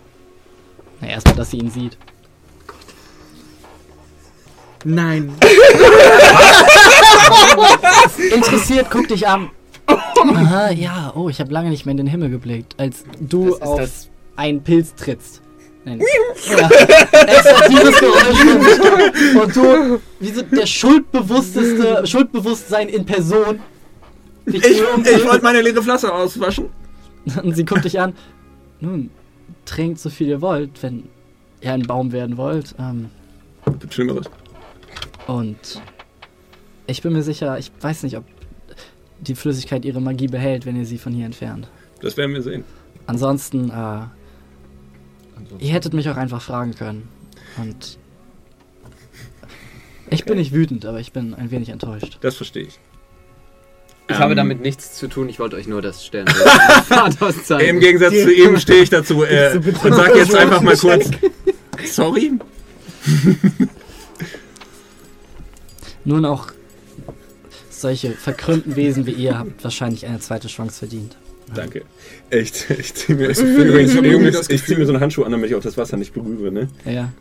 Na, 1.00 1.08
erstmal, 1.08 1.36
dass 1.36 1.50
sie 1.50 1.58
ihn 1.58 1.70
sieht. 1.70 1.96
Nein. 4.84 5.32
Interessiert, 8.34 8.88
guck 8.90 9.08
dich 9.08 9.26
an. 9.26 9.50
Aha, 9.86 10.70
ja. 10.70 11.12
Oh, 11.14 11.28
ich 11.28 11.40
habe 11.40 11.52
lange 11.52 11.70
nicht 11.70 11.86
mehr 11.86 11.92
in 11.92 11.98
den 11.98 12.06
Himmel 12.06 12.30
geblickt. 12.30 12.74
Als 12.78 13.04
du 13.20 13.56
auf 13.58 13.80
das? 13.80 14.08
einen 14.36 14.62
Pilz 14.62 14.94
trittst. 14.94 15.42
Nein. 15.84 16.00
Ja. 16.48 16.68
Dieses 17.68 17.98
Geräusch. 17.98 19.42
Und 19.42 19.56
du, 19.56 20.00
wie 20.20 20.30
so 20.30 20.42
der 20.42 20.66
schuldbewussteste, 20.66 22.06
Schuldbewusstsein 22.06 22.88
in 22.88 23.04
Person. 23.04 23.60
Ich, 24.46 24.64
ich 24.64 25.24
wollte 25.24 25.42
meine 25.42 25.60
leere 25.62 25.82
Flasche 25.82 26.12
auswaschen. 26.12 26.70
Und 27.42 27.54
sie 27.54 27.64
guckt 27.64 27.84
dich 27.84 27.98
an. 28.00 28.14
Nun, 28.80 29.10
trinkt 29.64 29.98
so 29.98 30.10
viel 30.10 30.28
ihr 30.28 30.40
wollt, 30.40 30.82
wenn 30.82 31.04
ihr 31.60 31.72
ein 31.72 31.82
Baum 31.82 32.12
werden 32.12 32.36
wollt. 32.36 32.74
Ähm, 32.78 33.10
Gibt 33.80 33.94
Schlimmeres. 33.94 34.26
und 35.26 35.80
ich 36.86 37.00
bin 37.00 37.14
mir 37.14 37.22
sicher, 37.22 37.58
ich 37.58 37.72
weiß 37.80 38.02
nicht, 38.02 38.18
ob 38.18 38.24
die 39.20 39.34
Flüssigkeit 39.34 39.86
ihre 39.86 40.02
Magie 40.02 40.26
behält, 40.28 40.66
wenn 40.66 40.76
ihr 40.76 40.84
sie 40.84 40.98
von 40.98 41.14
hier 41.14 41.24
entfernt. 41.24 41.68
Das 42.02 42.16
werden 42.18 42.34
wir 42.34 42.42
sehen. 42.42 42.64
Ansonsten, 43.06 43.70
äh, 43.70 44.00
ihr 45.58 45.72
hättet 45.72 45.92
mich 45.94 46.08
auch 46.08 46.16
einfach 46.16 46.42
fragen 46.42 46.74
können. 46.74 47.08
Und 47.56 47.98
ich 50.10 50.24
bin 50.24 50.38
nicht 50.38 50.52
wütend, 50.52 50.84
aber 50.86 51.00
ich 51.00 51.12
bin 51.12 51.34
ein 51.34 51.50
wenig 51.50 51.68
enttäuscht. 51.70 52.18
Das 52.20 52.36
verstehe 52.36 52.64
ich. 52.64 52.78
Ich 54.06 54.16
Ähm, 54.16 54.20
habe 54.20 54.34
damit 54.34 54.60
nichts 54.60 54.94
zu 54.94 55.08
tun. 55.08 55.28
Ich 55.30 55.38
wollte 55.38 55.56
euch 55.56 55.66
nur 55.66 55.80
das 55.80 56.04
Vaters 56.88 57.50
Im. 57.50 57.80
Gegensatz 57.80 58.12
zu 58.12 58.32
ihm 58.32 58.58
stehe 58.58 58.82
ich 58.82 58.90
dazu 58.90 59.22
äh, 59.24 59.56
und 59.56 59.94
sag 59.94 60.14
jetzt 60.14 60.34
einfach 60.34 60.60
mal 60.60 60.76
kurz. 60.76 61.10
Sorry. 61.84 62.32
Nun 66.04 66.24
auch 66.26 66.48
solche 67.70 68.12
verkrümmten 68.12 68.76
Wesen 68.76 69.06
wie 69.06 69.12
ihr 69.12 69.38
habt 69.38 69.64
wahrscheinlich 69.64 70.06
eine 70.06 70.20
zweite 70.20 70.48
Chance 70.48 70.80
verdient. 70.80 71.16
Danke. 71.54 71.82
Echt, 72.30 72.70
ich 72.78 72.94
ziehe 72.94 73.18
mir, 73.18 73.30
Ich 73.30 73.38
übrigens, 73.38 74.48
ich 74.48 74.64
zieh 74.64 74.76
mir 74.76 74.86
so 74.86 74.92
einen 74.92 75.00
Handschuh 75.00 75.24
an, 75.24 75.32
damit 75.32 75.50
ich 75.50 75.56
auch 75.56 75.62
das 75.62 75.76
Wasser 75.76 75.96
nicht 75.96 76.12
berühre, 76.14 76.50
ne? 76.52 76.68
Ja. 76.84 77.12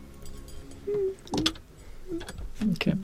Okay. 2.72 2.94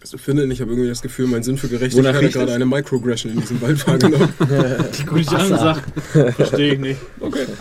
Also, 0.00 0.18
finde 0.18 0.44
ich 0.44 0.60
habe 0.60 0.70
irgendwie 0.70 0.88
das 0.88 1.02
Gefühl, 1.02 1.26
mein 1.26 1.42
Sinn 1.42 1.56
für 1.56 1.68
Gerechtigkeit 1.68 2.14
hat 2.14 2.32
gerade 2.32 2.52
eine 2.52 2.66
Microaggression 2.66 3.32
in 3.32 3.40
diesem 3.40 3.60
Wald 3.60 3.86
wahrgenommen. 3.86 4.28
Gute 5.06 5.26
Wasser. 5.26 5.38
Ansage. 5.38 6.32
Verstehe 6.32 6.74
ich 6.74 6.78
nicht. 6.78 7.00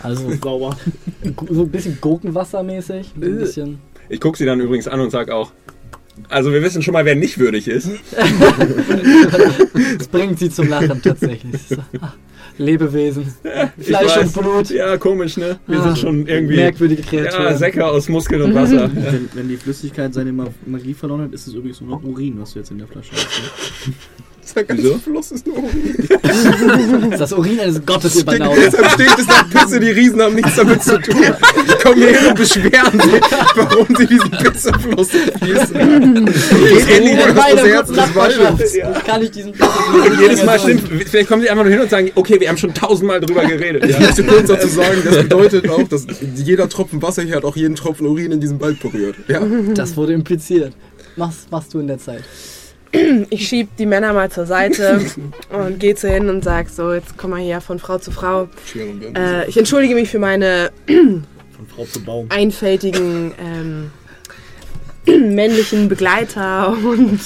Also 0.03 0.31
Sauber. 0.41 0.77
so 1.49 1.64
ein 1.64 1.69
bisschen 1.69 1.98
Gurkenwassermäßig. 1.99 3.14
so 3.15 3.26
Ein 3.26 3.40
bisschen. 3.40 3.80
Ich 4.10 4.19
gucke 4.19 4.38
sie 4.38 4.45
dann 4.45 4.60
übrigens 4.60 4.88
an 4.88 4.99
und 4.99 5.10
sag 5.10 5.31
auch. 5.31 5.52
Also 6.30 6.52
wir 6.52 6.61
wissen 6.61 6.81
schon 6.81 6.94
mal, 6.94 7.06
wer 7.06 7.15
nicht 7.15 7.40
würdig 7.40 7.68
ist. 7.68 7.90
Das 9.98 10.07
bringt 10.07 10.38
sie 10.40 10.49
zum 10.49 10.69
Lachen 10.69 11.02
tatsächlich. 11.02 11.61
Lebewesen. 12.57 13.25
Fleisch 13.80 14.15
weiß. 14.17 14.35
und 14.35 14.43
Blut. 14.43 14.69
Ja, 14.69 14.97
komisch, 14.97 15.38
ne? 15.38 15.59
Wir 15.67 15.80
Ah, 15.80 15.84
sind 15.84 15.97
schon 15.99 16.27
irgendwie. 16.27 16.55
Merkwürdige 16.57 17.01
Ja, 17.01 17.07
Kreaturen. 17.30 17.57
Säcke 17.57 17.85
aus 17.85 18.09
Muskeln 18.09 18.41
und 18.43 18.53
Wasser. 18.53 18.89
Wenn, 18.95 19.30
wenn 19.34 19.47
die 19.49 19.57
Flüssigkeit 19.57 20.13
seine 20.13 20.31
Ma- 20.34 20.47
Magie 20.65 20.93
verloren 20.93 21.21
hat, 21.23 21.34
ist 21.34 21.47
es 21.47 21.53
übrigens 21.53 21.81
nur 21.81 21.91
noch 21.91 22.03
Urin, 22.03 22.35
was 22.39 22.53
du 22.53 22.59
jetzt 22.59 22.71
in 22.71 22.77
der 22.77 22.88
Flasche 22.88 23.11
hast. 23.13 23.27
ne? 23.88 23.93
Der 24.56 24.64
ganze 24.65 24.84
Wieso? 24.84 24.98
Fluss 24.99 25.32
ist 25.32 25.48
nur 25.48 25.57
Das 26.22 26.38
ist 27.11 27.20
das 27.20 27.34
Urin 27.34 27.60
eines 27.60 27.86
Gottes 27.86 28.22
über 28.22 28.38
Naut. 28.38 28.57
Deshalb 28.57 28.91
steht 28.91 29.20
es 29.20 29.28
nach 29.28 29.49
Pisse, 29.49 29.80
die 29.80 29.90
Riesen 29.90 30.22
haben 30.22 30.36
nichts 30.36 30.56
damit 30.56 30.84
zu 30.84 30.99
tun. 30.99 31.15
Die 31.15 31.84
kommen 31.84 31.98
hierher 31.98 32.30
und 32.30 32.38
beschweren 32.38 32.99
sich, 32.99 33.22
warum 33.56 33.88
sie 33.98 34.07
diesen 34.07 34.32
Pissefluss 34.32 35.10
fließen. 35.10 36.26
Geht 36.26 36.90
endlich 36.90 37.28
in 37.28 37.36
mal 37.36 37.56
das 37.56 37.65
Herz 37.65 37.88
des 37.90 38.15
Waldes. 38.15 38.76
Ich 38.76 39.03
kann 39.06 39.22
nicht 39.22 39.36
diesen 39.36 39.52
Und 39.53 40.20
jedes 40.20 40.44
Mal 40.44 40.60
stimmt. 40.60 40.84
Vielleicht 41.07 41.30
kommen 41.30 41.41
sie 41.41 41.49
einfach 41.49 41.64
nur 41.64 41.72
hin 41.72 41.82
und 41.82 41.90
sagen, 41.90 42.11
okay, 42.15 42.40
wir 42.40 42.49
haben 42.49 42.57
schon 42.57 42.74
tausendmal 42.74 43.20
drüber 43.22 43.45
geredet. 43.45 43.86
Ich 43.86 43.99
möchte 43.99 44.24
kurz 44.24 44.48
dazu 44.48 44.68
sagen, 44.68 45.02
das 45.03 45.18
bedeutet 45.18 45.70
auch, 45.70 45.84
dass 45.88 46.06
jeder 46.36 46.70
Tropfen 46.70 47.02
Wasser 47.02 47.24
hier 47.24 47.36
hat 47.38 47.45
auch 47.45 47.56
jeden 47.56 47.76
Tropfen 47.76 48.06
Urin 48.06 48.32
in 48.32 48.40
diesem 48.40 48.60
Wald 48.61 48.80
berührt. 48.80 49.15
Ja. 49.28 49.41
Das 49.74 49.98
wurde 49.98 50.14
impliziert. 50.14 50.74
Was 51.15 51.48
machst 51.52 51.74
du 51.74 51.80
in 51.80 51.88
der 51.88 51.98
Zeit? 51.99 52.24
Ich 53.30 53.48
schieb 53.48 53.76
die 53.78 53.86
Männer 53.86 54.14
mal 54.14 54.30
zur 54.32 54.45
Seite 54.45 55.02
und 55.52 55.80
gehe 55.80 55.95
zu 55.95 56.07
hin 56.10 56.30
und 56.30 56.44
sag 56.44 56.70
so, 56.70 56.94
jetzt 56.94 57.18
komm 57.18 57.32
mal 57.32 57.41
hier 57.41 57.60
von 57.61 57.80
Frau 57.80 57.98
zu 57.98 58.11
Frau. 58.11 58.48
Äh, 59.15 59.49
ich 59.49 59.57
entschuldige 59.57 59.95
mich 59.95 60.10
für 60.10 60.20
meine 60.20 60.72
Von 60.88 61.68
Frau 61.76 61.86
zu 61.86 62.03
Baum. 62.03 62.28
einfältigen 62.30 63.32
ähm, 63.40 63.91
männlichen 65.34 65.90
Begleiter 65.90 66.70
und 66.84 67.20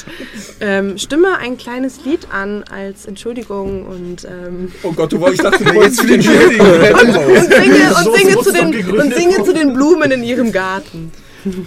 ähm, 0.62 0.98
stimme 0.98 1.38
ein 1.38 1.58
kleines 1.58 2.04
Lied 2.06 2.28
an 2.32 2.64
als 2.72 3.06
Entschuldigung 3.06 3.86
und, 3.86 4.26
ähm, 4.26 4.72
Oh 4.84 4.92
Gott, 4.94 5.12
du 5.12 5.20
wolltest, 5.20 5.44
ich 5.44 5.50
dachte, 5.52 5.64
du 5.66 5.76
wolltest 5.76 6.02
für 6.02 6.08
den 6.08 6.24
Schuldigen. 6.24 6.62
und 6.66 7.54
singe, 7.54 7.94
und 7.96 8.04
So 8.04 8.16
singe, 8.16 8.38
zu 8.42 8.52
den, 8.54 9.00
und 9.00 9.14
singe 9.14 9.44
zu 9.44 9.54
den 9.54 9.74
Blumen 9.74 10.12
in 10.12 10.24
ihrem 10.24 10.52
Garten. 10.52 11.12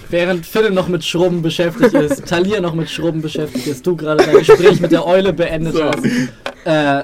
Während 0.09 0.45
Philipp 0.45 0.73
noch 0.73 0.87
mit 0.87 1.03
Schrubben 1.03 1.41
beschäftigt 1.41 1.93
ist, 1.93 2.25
Talia 2.29 2.61
noch 2.61 2.73
mit 2.73 2.89
Schrubben 2.89 3.21
beschäftigt 3.21 3.67
ist, 3.67 3.85
du 3.85 3.95
gerade 3.95 4.23
dein 4.23 4.37
Gespräch 4.37 4.79
mit 4.79 4.91
der 4.91 5.05
Eule 5.05 5.33
beendet 5.33 5.75
So. 5.75 5.83
hast, 5.85 6.03
Äh, 6.63 7.03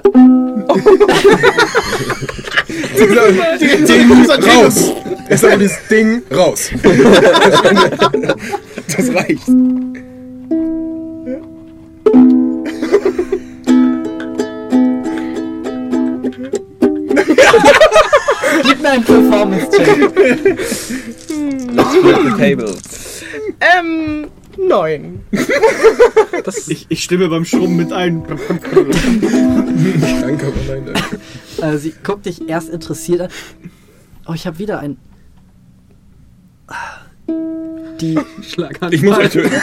Ding 3.86 4.30
raus! 4.30 4.92
Ist 5.28 5.44
aber 5.44 5.56
dieses 5.56 5.78
Ding 5.88 6.22
raus. 6.32 6.70
Das 8.96 9.14
reicht. 9.14 9.48
Gib 18.62 18.82
mir 18.82 18.90
einen 18.90 19.04
Performance-Check. 19.04 19.86
Let's 21.74 21.96
flip 21.96 22.16
the 22.24 22.30
tables. 22.36 23.22
Ähm, 23.60 24.28
neun. 24.56 25.20
Ich, 26.68 26.86
ich 26.88 27.02
stimme 27.02 27.28
beim 27.28 27.44
Schrubben 27.44 27.76
mit 27.76 27.92
ein. 27.92 28.24
Danke, 28.26 28.70
aber 30.46 30.62
nein, 30.66 30.86
danke. 30.86 31.20
Äh, 31.60 31.78
sie 31.78 31.94
guckt 32.02 32.26
dich 32.26 32.48
erst 32.48 32.68
interessiert 32.68 33.22
an. 33.22 33.28
Oh, 34.26 34.32
ich 34.34 34.46
habe 34.46 34.58
wieder 34.58 34.78
ein. 34.80 34.96
Die. 38.00 38.18
Schlag 38.42 38.78
Ich 38.90 39.02
muss 39.02 39.18
euch 39.18 39.30
töten. 39.30 39.50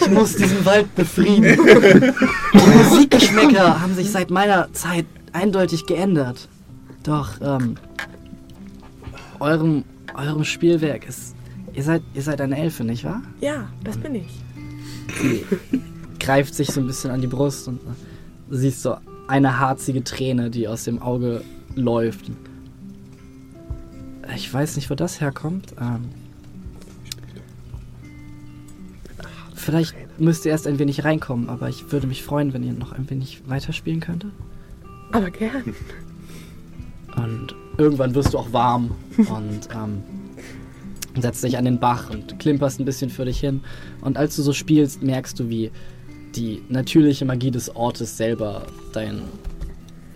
Ich 0.00 0.10
muss 0.10 0.36
diesen 0.36 0.64
Wald 0.64 0.94
befrieden. 0.94 1.58
Die 2.52 2.58
Musikgeschmäcker 2.58 3.80
haben 3.80 3.94
sich 3.94 4.10
seit 4.10 4.30
meiner 4.30 4.72
Zeit 4.72 5.06
eindeutig 5.36 5.86
geändert. 5.86 6.48
Doch, 7.02 7.40
ähm. 7.40 7.76
Eurem, 9.38 9.84
eurem 10.14 10.44
Spielwerk 10.44 11.06
ist. 11.06 11.36
Ihr 11.74 11.82
seid, 11.82 12.02
ihr 12.14 12.22
seid 12.22 12.40
eine 12.40 12.56
Elfe, 12.56 12.84
nicht 12.84 13.04
wahr? 13.04 13.22
Ja, 13.40 13.68
das 13.84 13.98
bin 13.98 14.14
ich. 14.14 14.42
greift 16.26 16.54
sich 16.54 16.72
so 16.72 16.80
ein 16.80 16.86
bisschen 16.86 17.10
an 17.10 17.20
die 17.20 17.26
Brust 17.28 17.68
und 17.68 17.80
du 18.48 18.56
siehst 18.56 18.82
so 18.82 18.96
eine 19.28 19.60
harzige 19.60 20.02
Träne, 20.02 20.50
die 20.50 20.66
aus 20.66 20.84
dem 20.84 21.00
Auge 21.00 21.42
läuft. 21.74 22.30
Ich 24.34 24.52
weiß 24.52 24.76
nicht, 24.76 24.90
wo 24.90 24.94
das 24.94 25.20
herkommt. 25.20 25.74
Ähm, 25.80 26.08
vielleicht 29.54 29.94
müsst 30.18 30.44
ihr 30.46 30.50
erst 30.50 30.66
ein 30.66 30.78
wenig 30.78 31.04
reinkommen, 31.04 31.48
aber 31.48 31.68
ich 31.68 31.92
würde 31.92 32.06
mich 32.06 32.24
freuen, 32.24 32.52
wenn 32.52 32.64
ihr 32.64 32.72
noch 32.72 32.92
ein 32.92 33.08
wenig 33.08 33.42
weiterspielen 33.46 34.00
könntet. 34.00 34.32
Aber 35.12 35.30
gern. 35.30 35.74
Und 37.16 37.54
irgendwann 37.78 38.14
wirst 38.14 38.34
du 38.34 38.38
auch 38.38 38.52
warm 38.52 38.90
und 39.16 39.68
ähm, 39.74 40.02
setzt 41.20 41.42
dich 41.44 41.56
an 41.56 41.64
den 41.64 41.78
Bach 41.78 42.10
und 42.10 42.38
klimperst 42.38 42.78
ein 42.80 42.84
bisschen 42.84 43.10
für 43.10 43.24
dich 43.24 43.40
hin. 43.40 43.62
Und 44.02 44.16
als 44.16 44.36
du 44.36 44.42
so 44.42 44.52
spielst, 44.52 45.02
merkst 45.02 45.38
du, 45.40 45.48
wie 45.48 45.70
die 46.34 46.62
natürliche 46.68 47.24
Magie 47.24 47.50
des 47.50 47.74
Ortes 47.74 48.16
selber 48.16 48.66
dein 48.92 49.22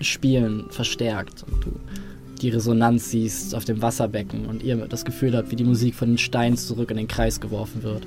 Spielen 0.01 0.67
verstärkt. 0.71 1.45
Und 1.45 1.65
du 1.65 1.71
die 2.41 2.49
Resonanz 2.49 3.11
siehst 3.11 3.55
auf 3.55 3.65
dem 3.65 3.83
Wasserbecken 3.83 4.47
und 4.47 4.63
ihr 4.63 4.77
das 4.87 5.05
Gefühl 5.05 5.37
habt, 5.37 5.51
wie 5.51 5.57
die 5.57 5.65
Musik 5.65 5.95
von 5.95 6.09
den 6.09 6.19
Steinen 6.19 6.57
zurück 6.57 6.91
in 6.91 6.97
den 6.97 7.09
Kreis 7.09 7.41
geworfen 7.41 7.83
wird. 7.83 8.07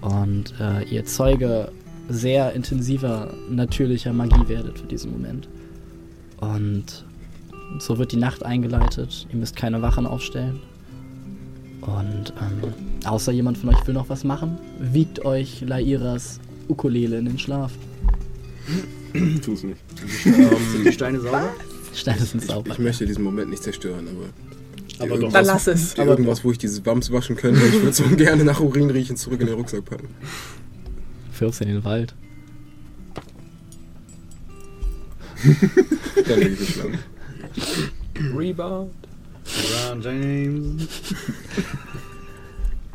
Und 0.00 0.52
äh, 0.60 0.84
ihr 0.84 1.04
Zeuge 1.04 1.70
sehr 2.08 2.52
intensiver, 2.52 3.32
natürlicher 3.48 4.12
Magie 4.12 4.48
werdet 4.48 4.78
für 4.78 4.86
diesen 4.86 5.12
Moment. 5.12 5.48
Und 6.42 7.04
so 7.78 7.98
wird 7.98 8.12
die 8.12 8.16
Nacht 8.16 8.44
eingeleitet. 8.44 9.26
Ihr 9.32 9.38
müsst 9.38 9.56
keine 9.56 9.80
Wachen 9.80 10.06
aufstellen. 10.06 10.60
Und 11.80 12.32
ähm, 12.40 12.72
außer 13.04 13.32
jemand 13.32 13.58
von 13.58 13.70
euch 13.70 13.86
will 13.86 13.94
noch 13.94 14.08
was 14.08 14.22
machen, 14.24 14.58
wiegt 14.78 15.24
euch 15.24 15.62
Lairas 15.62 16.38
Ukulele 16.68 17.18
in 17.18 17.24
den 17.26 17.38
Schlaf. 17.38 17.72
Tu's 19.44 19.62
nicht. 19.64 19.80
Sind 20.22 20.84
die 20.84 20.92
Steine 20.92 21.20
sauber? 21.20 21.48
Die 21.92 21.98
Steine 21.98 22.24
sind 22.24 22.42
sauber. 22.44 22.70
Ich 22.72 22.78
möchte 22.78 23.04
diesen 23.06 23.24
Moment 23.24 23.50
nicht 23.50 23.62
zerstören, 23.62 24.06
aber. 24.08 24.26
Aber 24.98 25.08
doch. 25.08 25.14
irgendwas- 25.16 25.32
Dann 25.32 25.44
lass 25.46 25.66
es. 25.66 25.94
Irgendwas, 25.94 26.44
wo 26.44 26.52
ich 26.52 26.58
dieses 26.58 26.84
Wams 26.86 27.10
waschen 27.10 27.36
könnte. 27.36 27.60
Ich 27.66 27.74
würde 27.82 27.92
so 27.92 28.04
gerne 28.16 28.44
nach 28.44 28.60
Urin 28.60 28.90
riechen, 28.90 29.16
zurück 29.16 29.40
in 29.40 29.46
den 29.46 29.56
Rucksack 29.56 29.84
packen. 29.84 30.08
Wirf's 31.38 31.60
in 31.60 31.68
den 31.68 31.84
Wald. 31.84 32.14
Ich 35.44 36.58
mich 36.58 36.74
schlafen. 36.74 36.98
Rebound. 38.36 38.92
LeBron 39.44 40.02
James. 40.02 40.82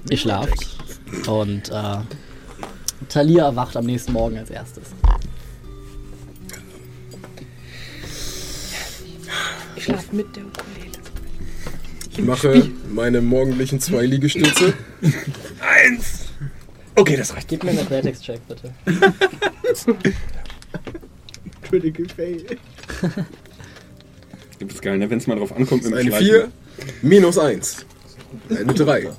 Ihr 0.10 0.18
schlaft. 0.18 0.78
Und 1.28 1.70
äh, 1.70 1.98
Talia 3.10 3.46
erwacht 3.46 3.76
am 3.76 3.86
nächsten 3.86 4.14
Morgen 4.14 4.38
als 4.38 4.50
erstes. 4.50 4.84
Ich 9.76 9.84
schlafe 9.84 10.16
mit 10.16 10.36
der 10.36 10.44
Ukulele. 10.44 10.98
Ich 12.12 12.24
mache 12.24 12.70
meine 12.90 13.22
morgendlichen 13.22 13.80
zwei 13.80 14.06
Liegestütze. 14.06 14.74
Eins! 15.60 16.26
Okay, 16.96 17.16
das 17.16 17.36
reicht. 17.36 17.48
Gib 17.48 17.64
mir 17.64 17.72
einen 17.72 17.82
Athletics-Check, 17.82 18.42
bitte. 18.48 18.74
Critical 21.70 22.06
Fail. 22.16 22.46
Das 24.60 24.70
ist 24.74 24.82
geil, 24.82 24.98
ne? 24.98 25.08
Wenn 25.08 25.20
es 25.20 25.28
mal 25.28 25.38
drauf 25.38 25.56
ankommt 25.56 25.84
mit 25.84 25.92
dem 25.92 25.98
Eine 26.00 26.10
Schleifen. 26.10 26.26
4 26.26 26.52
minus 27.04 27.38
1. 27.38 27.86
Eine 28.50 28.74
3. 28.74 29.12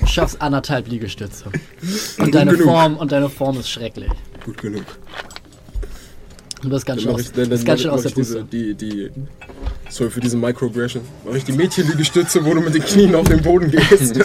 Du 0.00 0.06
schaffst 0.06 0.42
anderthalb 0.42 0.88
Liegestütze. 0.88 1.50
Und 2.18 2.34
deine 2.34 2.50
genug. 2.52 2.66
Form, 2.66 2.96
und 2.98 3.12
deine 3.12 3.30
Form 3.30 3.58
ist 3.58 3.70
schrecklich. 3.70 4.10
Gut 4.44 4.60
genug. 4.60 4.84
Du 6.60 6.68
bist 6.68 6.84
ganz 6.84 7.02
Dann 7.02 7.08
schön 7.08 7.14
aus, 7.14 7.20
ich, 7.22 7.32
dann, 7.32 7.48
dann 7.48 7.64
ganz 7.64 7.80
schön 7.80 7.90
aus 7.90 8.02
der 8.02 8.10
Puste. 8.10 8.44
die, 8.44 8.74
die, 8.74 9.10
sorry 9.88 10.10
für 10.10 10.20
diese 10.20 10.36
Microaggression, 10.36 11.02
mache 11.24 11.38
ich 11.38 11.44
die 11.44 11.52
Mädchenliegestütze, 11.52 12.44
wo 12.44 12.54
du 12.54 12.60
mit 12.60 12.74
den 12.74 12.82
Knien 12.82 13.14
auf 13.14 13.28
den 13.28 13.40
Boden 13.42 13.70
gehst, 13.70 14.16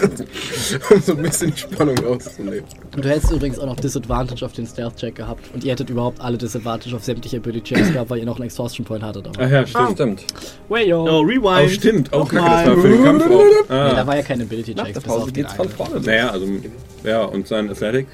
um 0.90 1.00
so 1.02 1.12
ein 1.12 1.22
bisschen 1.22 1.52
die 1.54 1.58
Spannung 1.60 1.96
rauszunehmen. 1.98 2.64
Und 2.94 3.04
du 3.04 3.08
hättest 3.08 3.32
übrigens 3.32 3.58
auch 3.58 3.66
noch 3.66 3.76
Disadvantage 3.76 4.44
auf 4.44 4.52
den 4.52 4.66
Stealth-Check 4.66 5.14
gehabt. 5.14 5.50
Und 5.54 5.64
ihr 5.64 5.72
hättet 5.72 5.88
überhaupt 5.90 6.20
alle 6.20 6.36
Disadvantage 6.38 6.94
auf 6.96 7.04
sämtliche 7.04 7.36
Ability-Checks 7.38 7.92
gehabt, 7.92 8.10
weil 8.10 8.18
ihr 8.18 8.26
noch 8.26 8.36
einen 8.36 8.46
Exhaustion 8.46 8.84
Point 8.84 9.02
hattet. 9.02 9.26
Aber 9.28 9.36
Ach 9.44 9.50
ja, 9.50 9.66
stimmt. 9.66 9.92
Stimmt. 9.92 10.24
Wayo! 10.68 11.04
Oh, 11.04 11.08
Oh, 11.18 11.20
Rewind. 11.20 11.70
stimmt. 11.70 12.08
Oh, 12.12 12.24
kacke, 12.24 12.36
das 12.36 12.66
war 12.66 12.76
für 12.78 12.88
den 12.88 13.04
Kampf 13.04 13.24
auch. 13.26 13.28
Nee, 13.28 13.74
Ah. 13.74 13.94
da 13.94 14.06
war 14.06 14.16
ja 14.16 14.22
keine 14.22 14.44
Nach 14.44 14.50
Ability-Checks. 14.50 14.92
der 14.92 15.00
Pause 15.00 15.32
geht's 15.32 15.52
von 15.54 15.68
vorne. 15.68 16.00
Naja, 16.00 16.30
also, 16.30 16.46
ja, 17.04 17.22
und 17.24 17.46
sein 17.46 17.70
Athletic. 17.70 18.06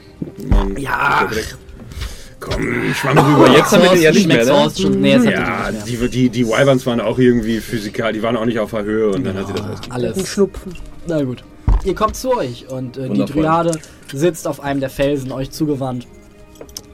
Man, 0.48 0.76
Ja. 0.76 1.28
Komm, 2.40 2.94
schwamm 2.94 3.18
rüber. 3.18 3.50
Jetzt 3.50 3.72
haben 3.72 3.82
wir 3.82 3.90
den 3.90 4.02
ja 4.02 4.10
nicht 4.12 4.28
mehr, 4.28 4.44
ne? 4.44 4.70
schon. 4.76 5.00
Nee, 5.00 5.16
Ja, 5.16 5.70
die, 5.72 6.08
die, 6.08 6.28
die 6.30 6.46
Wyverns 6.46 6.86
waren 6.86 7.00
auch 7.00 7.18
irgendwie 7.18 7.58
physikal, 7.58 8.12
die 8.12 8.22
waren 8.22 8.36
auch 8.36 8.44
nicht 8.44 8.58
auf 8.60 8.70
der 8.70 8.84
Höhe 8.84 9.08
und 9.10 9.24
dann 9.24 9.36
hat 9.36 9.48
sie 9.48 9.52
das 9.54 9.62
ausgegeben. 9.62 9.92
Ein 9.92 10.04
Alles. 10.04 10.28
Schnupfen. 10.28 10.74
Na 11.06 11.22
gut. 11.22 11.42
Ihr 11.84 11.94
kommt 11.94 12.16
zu 12.16 12.36
euch 12.36 12.68
und 12.68 12.96
äh, 12.96 13.08
die. 13.08 13.24
Dryade 13.24 13.78
sitzt 14.12 14.46
auf 14.46 14.60
einem 14.60 14.80
der 14.80 14.90
Felsen 14.90 15.32
euch 15.32 15.50
zugewandt 15.50 16.06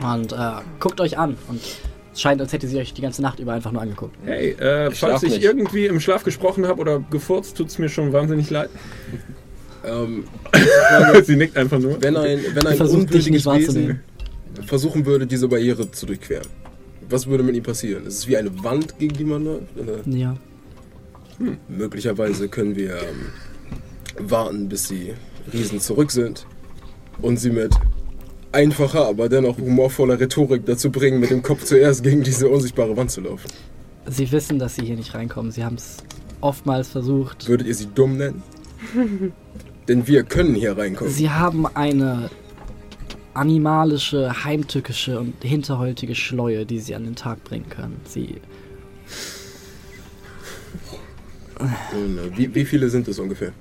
und 0.02 0.32
äh, 0.32 0.36
guckt 0.80 1.00
euch 1.00 1.18
an. 1.18 1.36
Und 1.48 1.60
es 2.12 2.20
scheint, 2.20 2.40
als 2.40 2.52
hätte 2.52 2.66
sie 2.68 2.78
euch 2.78 2.94
die 2.94 3.02
ganze 3.02 3.22
Nacht 3.22 3.38
über 3.40 3.52
einfach 3.52 3.72
nur 3.72 3.82
angeguckt. 3.82 4.14
Hey, 4.24 4.56
äh, 4.60 4.90
Ich 4.92 5.00
falls 5.00 5.22
ich 5.22 5.32
nicht. 5.32 5.42
irgendwie 5.44 5.86
im 5.86 6.00
Schlaf 6.00 6.22
gesprochen 6.22 6.66
habe 6.66 6.80
oder 6.80 7.00
gefurzt, 7.10 7.56
tut's 7.56 7.78
mir 7.78 7.88
schon 7.88 8.12
wahnsinnig 8.12 8.50
leid. 8.50 8.70
Ähm, 9.86 10.24
sie 11.24 11.36
nickt 11.36 11.56
einfach 11.56 11.78
nur. 11.78 12.00
wenn 12.00 12.16
ein, 12.16 12.40
wenn 12.54 12.66
ein 12.66 12.76
Versucht, 12.76 13.12
dich 13.12 13.28
nicht 13.30 13.46
unwürdiges 13.46 13.46
wahrzunehmen. 13.46 13.88
Wesen 13.88 14.13
versuchen 14.66 15.06
würde, 15.06 15.26
diese 15.26 15.48
Barriere 15.48 15.90
zu 15.90 16.06
durchqueren, 16.06 16.46
was 17.08 17.26
würde 17.26 17.44
mit 17.44 17.56
ihm 17.56 17.62
passieren? 17.62 18.06
Ist 18.06 18.18
es 18.18 18.28
wie 18.28 18.36
eine 18.36 18.62
Wand, 18.62 18.98
gegen 18.98 19.16
die 19.16 19.24
man 19.24 19.44
läuft? 19.44 19.78
Oder? 19.78 20.00
Ja. 20.06 20.36
Möglicherweise 21.68 22.48
können 22.48 22.76
wir 22.76 22.94
ähm, 22.94 24.28
warten, 24.30 24.68
bis 24.68 24.88
die 24.88 25.14
Riesen 25.52 25.80
zurück 25.80 26.10
sind 26.10 26.46
und 27.20 27.38
sie 27.38 27.50
mit 27.50 27.74
einfacher, 28.52 29.06
aber 29.06 29.28
dennoch 29.28 29.58
humorvoller 29.58 30.18
Rhetorik 30.18 30.64
dazu 30.64 30.90
bringen, 30.90 31.20
mit 31.20 31.30
dem 31.30 31.42
Kopf 31.42 31.64
zuerst 31.64 32.02
gegen 32.02 32.22
diese 32.22 32.48
unsichtbare 32.48 32.96
Wand 32.96 33.10
zu 33.10 33.20
laufen. 33.20 33.48
Sie 34.06 34.30
wissen, 34.30 34.58
dass 34.58 34.76
sie 34.76 34.82
hier 34.82 34.96
nicht 34.96 35.14
reinkommen. 35.14 35.50
Sie 35.50 35.64
haben 35.64 35.76
es 35.76 35.98
oftmals 36.40 36.88
versucht. 36.88 37.48
Würdet 37.48 37.66
ihr 37.66 37.74
sie 37.74 37.88
dumm 37.92 38.16
nennen? 38.16 38.42
Denn 39.88 40.06
wir 40.06 40.22
können 40.22 40.54
hier 40.54 40.78
reinkommen. 40.78 41.12
Sie 41.12 41.30
haben 41.30 41.66
eine 41.66 42.30
animalische, 43.34 44.44
heimtückische 44.44 45.20
und 45.20 45.34
hinterhältige 45.42 46.14
Schleue, 46.14 46.64
die 46.64 46.78
sie 46.78 46.94
an 46.94 47.04
den 47.04 47.16
Tag 47.16 47.44
bringen 47.44 47.68
können. 47.68 48.00
Sie 48.04 48.40
äh, 51.60 52.36
wie, 52.36 52.54
wie 52.54 52.64
viele 52.64 52.88
sind 52.88 53.08
es 53.08 53.18
ungefähr? 53.18 53.52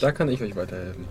Da 0.00 0.12
kann 0.12 0.28
ich 0.28 0.42
euch 0.42 0.56
weiterhelfen. 0.56 1.04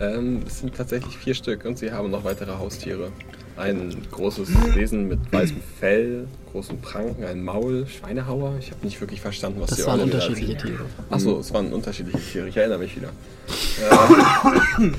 Ähm, 0.00 0.42
es 0.46 0.60
sind 0.60 0.74
tatsächlich 0.74 1.16
vier 1.16 1.34
Stück 1.34 1.64
und 1.64 1.78
sie 1.78 1.92
haben 1.92 2.10
noch 2.10 2.24
weitere 2.24 2.52
Haustiere. 2.52 3.10
Ein 3.56 3.96
großes 4.10 4.50
Wesen 4.74 5.08
mit 5.08 5.18
weißem 5.32 5.62
Fell, 5.80 6.28
großen 6.52 6.78
Pranken, 6.82 7.24
ein 7.24 7.42
Maul, 7.42 7.86
Schweinehauer. 7.86 8.56
Ich 8.60 8.70
habe 8.70 8.84
nicht 8.84 9.00
wirklich 9.00 9.22
verstanden, 9.22 9.62
was 9.62 9.70
das 9.70 9.78
die 9.78 9.86
waren 9.86 9.98
da 9.98 10.04
unterschiedliche. 10.04 10.56
Tiere. 10.58 10.84
Achso, 11.08 11.40
es 11.40 11.54
waren 11.54 11.72
unterschiedliche 11.72 12.18
Tiere. 12.18 12.48
Ich 12.48 12.56
erinnere 12.56 12.80
mich 12.80 12.94
wieder. 12.94 13.08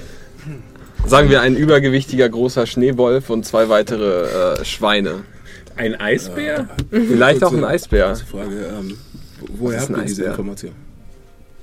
Sagen 1.08 1.30
wir 1.30 1.42
ein 1.42 1.56
übergewichtiger 1.56 2.28
großer 2.30 2.66
Schneewolf 2.68 3.30
und 3.30 3.46
zwei 3.46 3.70
weitere 3.70 4.60
äh, 4.60 4.66
Schweine. 4.66 5.24
Ein 5.78 5.96
Eisbär? 6.00 6.68
Vielleicht 6.92 7.44
auch 7.44 7.54
ein 7.54 7.64
Eisbär. 7.64 8.16
Frage, 8.16 8.56
ähm, 8.78 8.98
wo- 9.40 9.48
woher 9.68 9.80
habt 9.82 9.90
ihr 9.92 10.04
diese? 10.04 10.24
Information? 10.26 10.72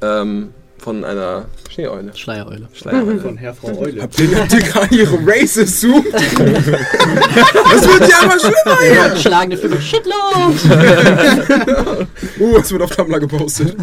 Ähm, 0.00 0.50
von 0.84 1.02
einer 1.02 1.46
Schneeeule. 1.72 2.14
Schleiereule. 2.14 2.68
Schleiereule. 2.74 3.18
Von 3.18 3.38
Herr 3.38 3.54
Frau 3.54 3.78
Eule. 3.78 4.02
Habt 4.02 4.20
ihr, 4.20 4.38
habt 4.38 4.52
ihr 4.52 4.60
gerade 4.60 4.94
ihre 4.94 5.18
Races 5.26 5.80
zoomt? 5.80 6.12
das 6.12 6.36
wird 6.36 8.10
ja 8.10 8.22
immer 8.22 8.38
schlimmer 8.38 8.78
hier! 8.82 9.16
Schlagende 9.16 9.56
Vögel. 9.56 9.80
Shitload! 9.80 10.54
Uh, 12.38 12.56
es 12.58 12.70
wird 12.72 12.82
auf 12.82 12.90
Tumblr 12.94 13.20
gepostet. 13.20 13.76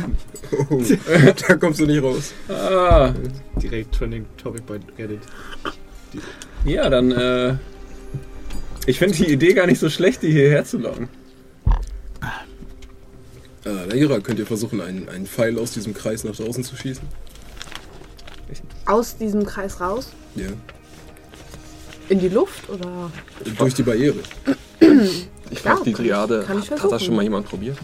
Oh, 0.69 0.81
da 1.47 1.55
kommst 1.55 1.79
du 1.79 1.85
nicht 1.85 2.03
raus. 2.03 2.33
Ah, 2.49 3.13
Direkt 3.55 3.95
Trending 3.95 4.25
Topic 4.37 4.63
bei 4.67 4.79
Reddit. 5.01 5.21
ja, 6.65 6.89
dann, 6.89 7.11
äh. 7.11 7.55
Ich 8.85 8.99
finde 8.99 9.15
die 9.15 9.31
Idee 9.31 9.53
gar 9.53 9.67
nicht 9.67 9.79
so 9.79 9.89
schlecht, 9.89 10.21
die 10.21 10.31
hierher 10.31 10.65
zu 10.65 10.77
locken. 10.79 11.07
Äh, 13.65 13.85
Laira, 13.85 14.19
könnt 14.19 14.39
ihr 14.39 14.45
versuchen, 14.47 14.81
einen, 14.81 15.07
einen 15.09 15.25
Pfeil 15.27 15.57
aus 15.59 15.71
diesem 15.71 15.93
Kreis 15.93 16.23
nach 16.23 16.35
draußen 16.35 16.63
zu 16.63 16.75
schießen? 16.75 17.03
Aus 18.85 19.17
diesem 19.17 19.45
Kreis 19.45 19.79
raus? 19.79 20.09
Ja. 20.35 20.47
In 22.09 22.19
die 22.19 22.29
Luft 22.29 22.69
oder? 22.69 23.11
Durch 23.57 23.73
die 23.73 23.83
Barriere. 23.83 24.19
Ich 25.51 25.59
frage 25.59 25.83
die 25.85 25.91
kann- 25.93 26.03
Triade, 26.05 26.43
kann 26.45 26.59
ich 26.59 26.71
hat 26.71 26.91
das 26.91 27.03
schon 27.03 27.15
mal 27.15 27.21
jemand 27.23 27.47
probiert? 27.47 27.77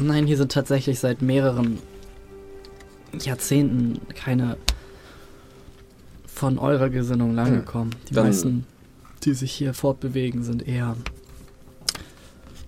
Nein, 0.00 0.26
hier 0.26 0.36
sind 0.36 0.52
tatsächlich 0.52 0.98
seit 1.00 1.22
mehreren 1.22 1.78
Jahrzehnten 3.18 3.98
keine 4.14 4.58
von 6.26 6.58
eurer 6.58 6.90
Gesinnung 6.90 7.34
langgekommen. 7.34 7.94
Die 8.10 8.14
Dann- 8.14 8.26
meisten, 8.26 8.66
die 9.24 9.32
sich 9.32 9.52
hier 9.52 9.72
fortbewegen, 9.72 10.42
sind 10.44 10.68
eher 10.68 10.96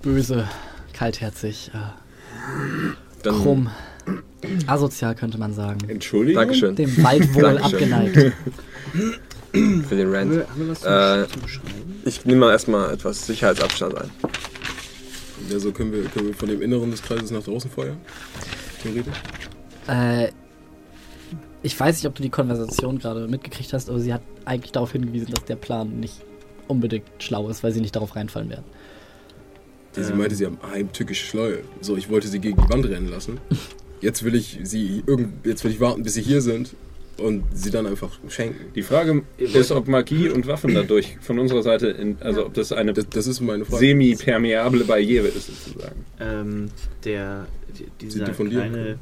böse, 0.00 0.48
kaltherzig, 0.98 1.70
äh, 1.74 3.22
Dann 3.22 3.40
krumm, 3.40 3.70
asozial 4.66 5.14
könnte 5.14 5.38
man 5.38 5.54
sagen. 5.54 5.78
Entschuldigung. 5.88 6.42
Dankeschön 6.42 6.74
Dem 6.74 7.02
Waldwohl 7.02 7.58
abgeneigt. 7.58 8.16
für 9.52 9.96
den 9.96 10.12
Rant. 10.12 10.48
haben 10.48 10.60
wir 10.60 10.68
was 10.68 10.80
zum, 10.80 10.92
Äh? 10.92 11.26
Ich 12.04 12.24
nehme 12.24 12.40
mal 12.40 12.50
erstmal 12.50 12.92
etwas 12.92 13.26
Sicherheitsabstand 13.26 13.96
ein. 13.96 14.10
Ja, 15.48 15.58
so 15.60 15.70
können 15.70 15.92
wir, 15.92 16.02
können 16.04 16.28
wir 16.28 16.34
von 16.34 16.48
dem 16.48 16.60
Inneren 16.60 16.90
des 16.90 17.00
Kreises 17.00 17.30
nach 17.30 17.44
draußen 17.44 17.70
feuern. 17.70 17.96
Theoretisch. 18.82 19.16
Äh, 19.86 20.32
ich 21.62 21.78
weiß 21.78 21.96
nicht, 21.96 22.06
ob 22.06 22.16
du 22.16 22.22
die 22.22 22.30
Konversation 22.30 22.98
gerade 22.98 23.28
mitgekriegt 23.28 23.72
hast, 23.72 23.88
aber 23.88 24.00
sie 24.00 24.12
hat 24.12 24.22
eigentlich 24.44 24.72
darauf 24.72 24.92
hingewiesen, 24.92 25.30
dass 25.30 25.44
der 25.44 25.56
Plan 25.56 26.00
nicht 26.00 26.22
unbedingt 26.66 27.06
schlau 27.18 27.48
ist, 27.48 27.62
weil 27.62 27.72
sie 27.72 27.80
nicht 27.80 27.94
darauf 27.94 28.16
reinfallen 28.16 28.50
werden. 28.50 28.64
Die, 29.98 30.04
sie 30.04 30.12
meinte, 30.14 30.34
sie 30.36 30.46
haben 30.46 30.58
heimtückische 30.72 31.26
Schleue. 31.26 31.58
So, 31.80 31.96
ich 31.96 32.08
wollte 32.08 32.28
sie 32.28 32.38
gegen 32.38 32.56
die 32.62 32.68
Wand 32.68 32.86
rennen 32.86 33.08
lassen. 33.08 33.38
Jetzt 34.00 34.22
will 34.24 34.34
ich 34.36 34.60
sie 34.62 35.02
irgend, 35.06 35.44
jetzt 35.44 35.64
will 35.64 35.72
ich 35.72 35.80
warten, 35.80 36.04
bis 36.04 36.14
sie 36.14 36.22
hier 36.22 36.40
sind 36.40 36.72
und 37.16 37.42
sie 37.52 37.72
dann 37.72 37.84
einfach 37.84 38.16
schenken. 38.28 38.72
Die 38.76 38.82
Frage 38.82 39.24
ist, 39.38 39.72
ob 39.72 39.88
Magie 39.88 40.28
und 40.28 40.46
Waffen 40.46 40.72
dadurch 40.72 41.16
von 41.20 41.40
unserer 41.40 41.64
Seite, 41.64 41.88
in, 41.88 42.16
also 42.20 42.46
ob 42.46 42.54
das 42.54 42.70
eine 42.70 42.92
Das, 42.92 43.08
das 43.08 43.26
ist 43.26 43.40
meine 43.40 43.64
Frage. 43.64 43.80
semi-permeable 43.80 44.84
Barriere 44.84 45.26
ist, 45.26 45.48
sozusagen. 45.48 46.04
Ähm, 46.20 46.68
der, 47.02 47.48
die, 47.76 47.86
dieser 48.06 48.24
die 48.26 48.44
kleine, 48.44 48.98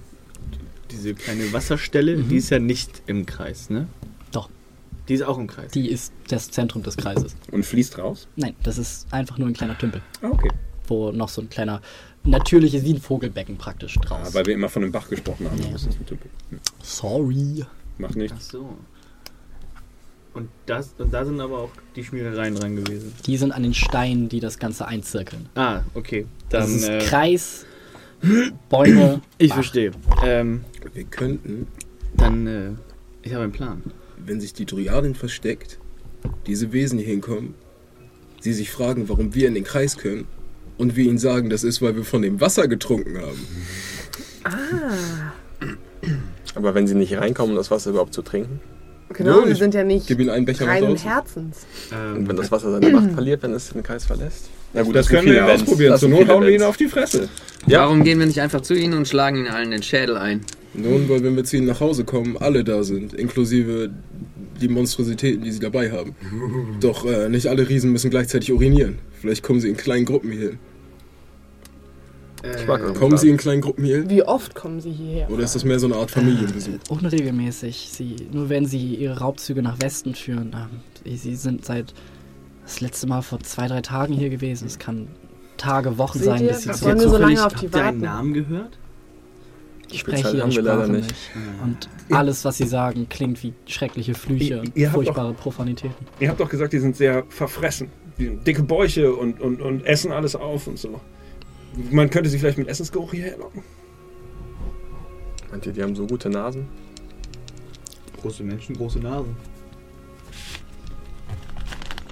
diese 0.90 1.12
kleine 1.12 1.52
Wasserstelle, 1.52 2.16
die 2.16 2.36
ist 2.36 2.48
ja 2.48 2.58
nicht 2.58 3.02
im 3.06 3.26
Kreis, 3.26 3.68
ne? 3.68 3.88
Doch. 4.32 4.48
Die 5.08 5.14
ist 5.14 5.24
auch 5.24 5.36
im 5.36 5.46
Kreis. 5.46 5.72
Die 5.72 5.90
ist 5.90 6.10
das 6.28 6.50
Zentrum 6.50 6.82
des 6.84 6.96
Kreises. 6.96 7.36
Und 7.52 7.66
fließt 7.66 7.98
raus? 7.98 8.28
Nein, 8.36 8.54
das 8.62 8.78
ist 8.78 9.06
einfach 9.12 9.36
nur 9.36 9.48
ein 9.48 9.52
kleiner 9.54 9.76
Tümpel, 9.76 10.00
Ah, 10.22 10.28
okay. 10.30 10.48
Wo 10.88 11.10
noch 11.12 11.28
so 11.28 11.42
ein 11.42 11.48
kleiner 11.50 11.80
natürliches, 12.24 12.84
wie 12.84 12.94
ein 12.94 13.00
Vogelbecken 13.00 13.56
praktisch 13.56 13.96
Ah, 13.98 14.00
draus. 14.06 14.34
weil 14.34 14.46
wir 14.46 14.54
immer 14.54 14.68
von 14.68 14.82
dem 14.82 14.92
Bach 14.92 15.08
gesprochen 15.08 15.48
haben. 15.50 15.58
Ja. 15.62 15.68
Das 15.72 15.82
ist 15.86 15.98
ein 16.00 16.06
Tümpel. 16.06 16.30
Hm. 16.50 16.58
Sorry. 16.82 17.64
Macht 17.98 18.12
Ach 18.12 18.16
nichts. 18.16 18.48
so. 18.48 18.76
Und, 20.34 20.50
das, 20.66 20.90
und 20.98 21.14
da 21.14 21.24
sind 21.24 21.40
aber 21.40 21.58
auch 21.60 21.70
die 21.94 22.04
Schmierereien 22.04 22.54
dran 22.56 22.76
gewesen. 22.76 23.12
Die 23.24 23.36
sind 23.38 23.52
an 23.52 23.62
den 23.62 23.72
Steinen, 23.72 24.28
die 24.28 24.40
das 24.40 24.58
Ganze 24.58 24.86
einzirkeln. 24.86 25.48
Ah, 25.54 25.80
okay. 25.94 26.26
Das 26.50 26.66
Dann, 26.66 26.74
ist 26.76 26.88
äh, 26.88 26.98
Kreis, 27.08 27.64
Bäume. 28.68 29.22
ich 29.38 29.48
Bach. 29.48 29.54
verstehe. 29.56 29.92
Ähm, 30.24 30.64
Wir 30.92 31.04
könnten, 31.04 31.66
dann, 32.16 32.46
äh, 32.46 32.70
ich 33.22 33.32
habe 33.32 33.44
einen 33.44 33.52
Plan. 33.52 33.82
wenn 34.18 34.40
sich 34.40 34.52
die 34.52 34.66
Dryadin 34.66 35.14
versteckt, 35.14 35.78
diese 36.46 36.70
Wesen 36.72 36.98
hier 36.98 37.08
hinkommen, 37.08 37.54
sie 38.40 38.52
sich 38.52 38.70
fragen, 38.70 39.08
warum 39.08 39.34
wir 39.34 39.48
in 39.48 39.54
den 39.54 39.64
Kreis 39.64 39.96
können 39.96 40.26
und 40.78 40.96
wir 40.96 41.04
ihnen 41.04 41.18
sagen, 41.18 41.50
das 41.50 41.64
ist, 41.64 41.80
weil 41.82 41.96
wir 41.96 42.04
von 42.04 42.22
dem 42.22 42.40
Wasser 42.40 42.68
getrunken 42.68 43.18
haben. 43.18 43.46
Aber 46.54 46.74
wenn 46.74 46.86
sie 46.86 46.94
nicht 46.94 47.16
reinkommen, 47.16 47.52
um 47.52 47.56
das 47.56 47.70
Wasser 47.70 47.90
überhaupt 47.90 48.14
zu 48.14 48.22
trinken? 48.22 48.60
Genau, 49.12 49.40
Ja, 49.42 49.46
wir 49.48 49.54
sind 49.54 49.72
ja 49.74 49.84
nicht 49.84 50.06
Gib 50.08 50.18
ihnen 50.20 50.30
einen 50.30 50.46
Becher 50.46 50.66
reinen. 50.66 50.96
Herzens. 50.96 51.58
Ähm, 51.92 52.16
Und 52.18 52.28
wenn 52.28 52.36
das 52.36 52.50
Wasser 52.50 52.72
seine 52.72 52.90
Macht 52.90 53.12
verliert, 53.12 53.42
wenn 53.42 53.52
es 53.52 53.68
den 53.70 53.82
Kreis 53.82 54.04
verlässt? 54.04 54.48
Na 54.72 54.82
gut, 54.82 54.94
Das 54.96 55.06
sind 55.06 55.16
können 55.16 55.28
wir 55.28 55.34
ja 55.34 55.44
Events. 55.46 55.62
ausprobieren. 55.62 55.90
Das 55.92 56.00
Zur 56.00 56.08
Not 56.08 56.28
hauen 56.28 56.42
wir 56.42 56.48
ihn 56.48 56.54
Events. 56.56 56.66
auf 56.68 56.76
die 56.76 56.88
Fresse. 56.88 57.28
Ja. 57.66 57.80
Warum 57.82 58.02
gehen 58.02 58.18
wir 58.18 58.26
nicht 58.26 58.40
einfach 58.40 58.62
zu 58.62 58.74
ihnen 58.74 58.94
und 58.94 59.06
schlagen 59.06 59.36
ihnen 59.36 59.48
allen 59.48 59.70
den 59.70 59.82
Schädel 59.82 60.16
ein? 60.16 60.40
Nun, 60.74 61.08
weil 61.08 61.22
wenn 61.22 61.36
wir 61.36 61.44
zu 61.44 61.56
ihnen 61.56 61.66
nach 61.66 61.80
Hause 61.80 62.04
kommen, 62.04 62.36
alle 62.36 62.64
da 62.64 62.82
sind, 62.82 63.14
inklusive 63.14 63.90
die 64.60 64.68
Monstrositäten, 64.68 65.42
die 65.42 65.52
sie 65.52 65.60
dabei 65.60 65.90
haben. 65.90 66.14
Doch 66.80 67.04
äh, 67.04 67.28
nicht 67.28 67.46
alle 67.48 67.68
Riesen 67.68 67.92
müssen 67.92 68.10
gleichzeitig 68.10 68.52
urinieren. 68.52 68.98
Vielleicht 69.20 69.42
kommen 69.42 69.60
sie 69.60 69.68
in 69.68 69.76
kleinen 69.76 70.04
Gruppen 70.04 70.30
hierhin. 70.32 70.58
Ich 72.42 72.66
mag 72.66 72.80
äh, 72.80 72.84
Kommen 72.84 72.94
Plan. 72.94 73.18
sie 73.18 73.28
in 73.28 73.36
kleinen 73.36 73.60
Gruppen 73.60 73.84
hierhin? 73.84 74.08
Wie 74.10 74.22
oft 74.22 74.54
kommen 74.54 74.80
sie 74.80 74.92
hierher? 74.92 75.30
Oder 75.30 75.44
ist 75.44 75.54
das 75.54 75.64
mehr 75.64 75.78
so 75.78 75.86
eine 75.86 75.96
Art 75.96 76.10
Familienbesuch? 76.10 76.74
Unregelmäßig. 76.88 77.88
Sie, 77.90 78.16
nur 78.32 78.48
wenn 78.48 78.66
sie 78.66 78.94
ihre 78.94 79.18
Raubzüge 79.18 79.62
nach 79.62 79.80
Westen 79.80 80.14
führen. 80.14 80.54
Ähm, 80.54 80.80
sie, 81.04 81.16
sie 81.16 81.34
sind 81.34 81.64
seit 81.64 81.94
das 82.62 82.80
letzte 82.80 83.06
Mal 83.06 83.22
vor 83.22 83.40
zwei, 83.40 83.68
drei 83.68 83.80
Tagen 83.80 84.12
hier 84.14 84.30
gewesen. 84.30 84.66
Es 84.66 84.78
kann 84.78 85.08
Tage, 85.56 85.98
Wochen 85.98 86.18
Seht 86.18 86.26
sein, 86.26 86.42
ihr? 86.42 86.48
bis 86.48 86.62
sie 86.62 86.82
wollen 86.84 87.00
wir 87.00 87.08
so 87.08 87.16
lange 87.16 87.44
auf 87.46 87.54
die 87.54 87.72
warten? 87.72 88.00
Namen 88.00 88.34
gehört? 88.34 88.78
Ich 89.90 90.00
spreche 90.00 90.36
ihre 90.36 90.50
Sprache 90.50 90.90
nicht. 90.90 91.08
nicht. 91.08 91.30
Und 91.62 91.88
alles, 92.10 92.44
was 92.44 92.56
sie 92.56 92.66
sagen, 92.66 93.08
klingt 93.08 93.42
wie 93.42 93.54
schreckliche 93.66 94.14
Flüche 94.14 94.62
Ihr- 94.74 94.88
und 94.88 94.94
furchtbare 94.94 95.32
Profanitäten. 95.32 95.94
Ihr 96.18 96.28
habt 96.28 96.40
doch 96.40 96.48
gesagt, 96.48 96.72
die 96.72 96.78
sind 96.78 96.96
sehr 96.96 97.24
verfressen. 97.28 97.88
Die 98.18 98.28
haben 98.28 98.44
dicke 98.44 98.62
Bäuche 98.62 99.14
und, 99.14 99.40
und, 99.40 99.60
und 99.60 99.84
essen 99.86 100.12
alles 100.12 100.34
auf 100.34 100.66
und 100.66 100.78
so. 100.78 101.00
Man 101.90 102.10
könnte 102.10 102.30
sie 102.30 102.38
vielleicht 102.38 102.58
mit 102.58 102.68
Essensgeruch 102.68 103.12
hierher 103.12 103.36
locken. 103.38 103.62
Meint 105.50 105.66
ihr, 105.66 105.72
die 105.72 105.82
haben 105.82 105.94
so 105.94 106.06
gute 106.06 106.28
Nasen? 106.30 106.66
Große 108.20 108.42
Menschen, 108.42 108.76
große 108.76 108.98
Nasen. 108.98 109.36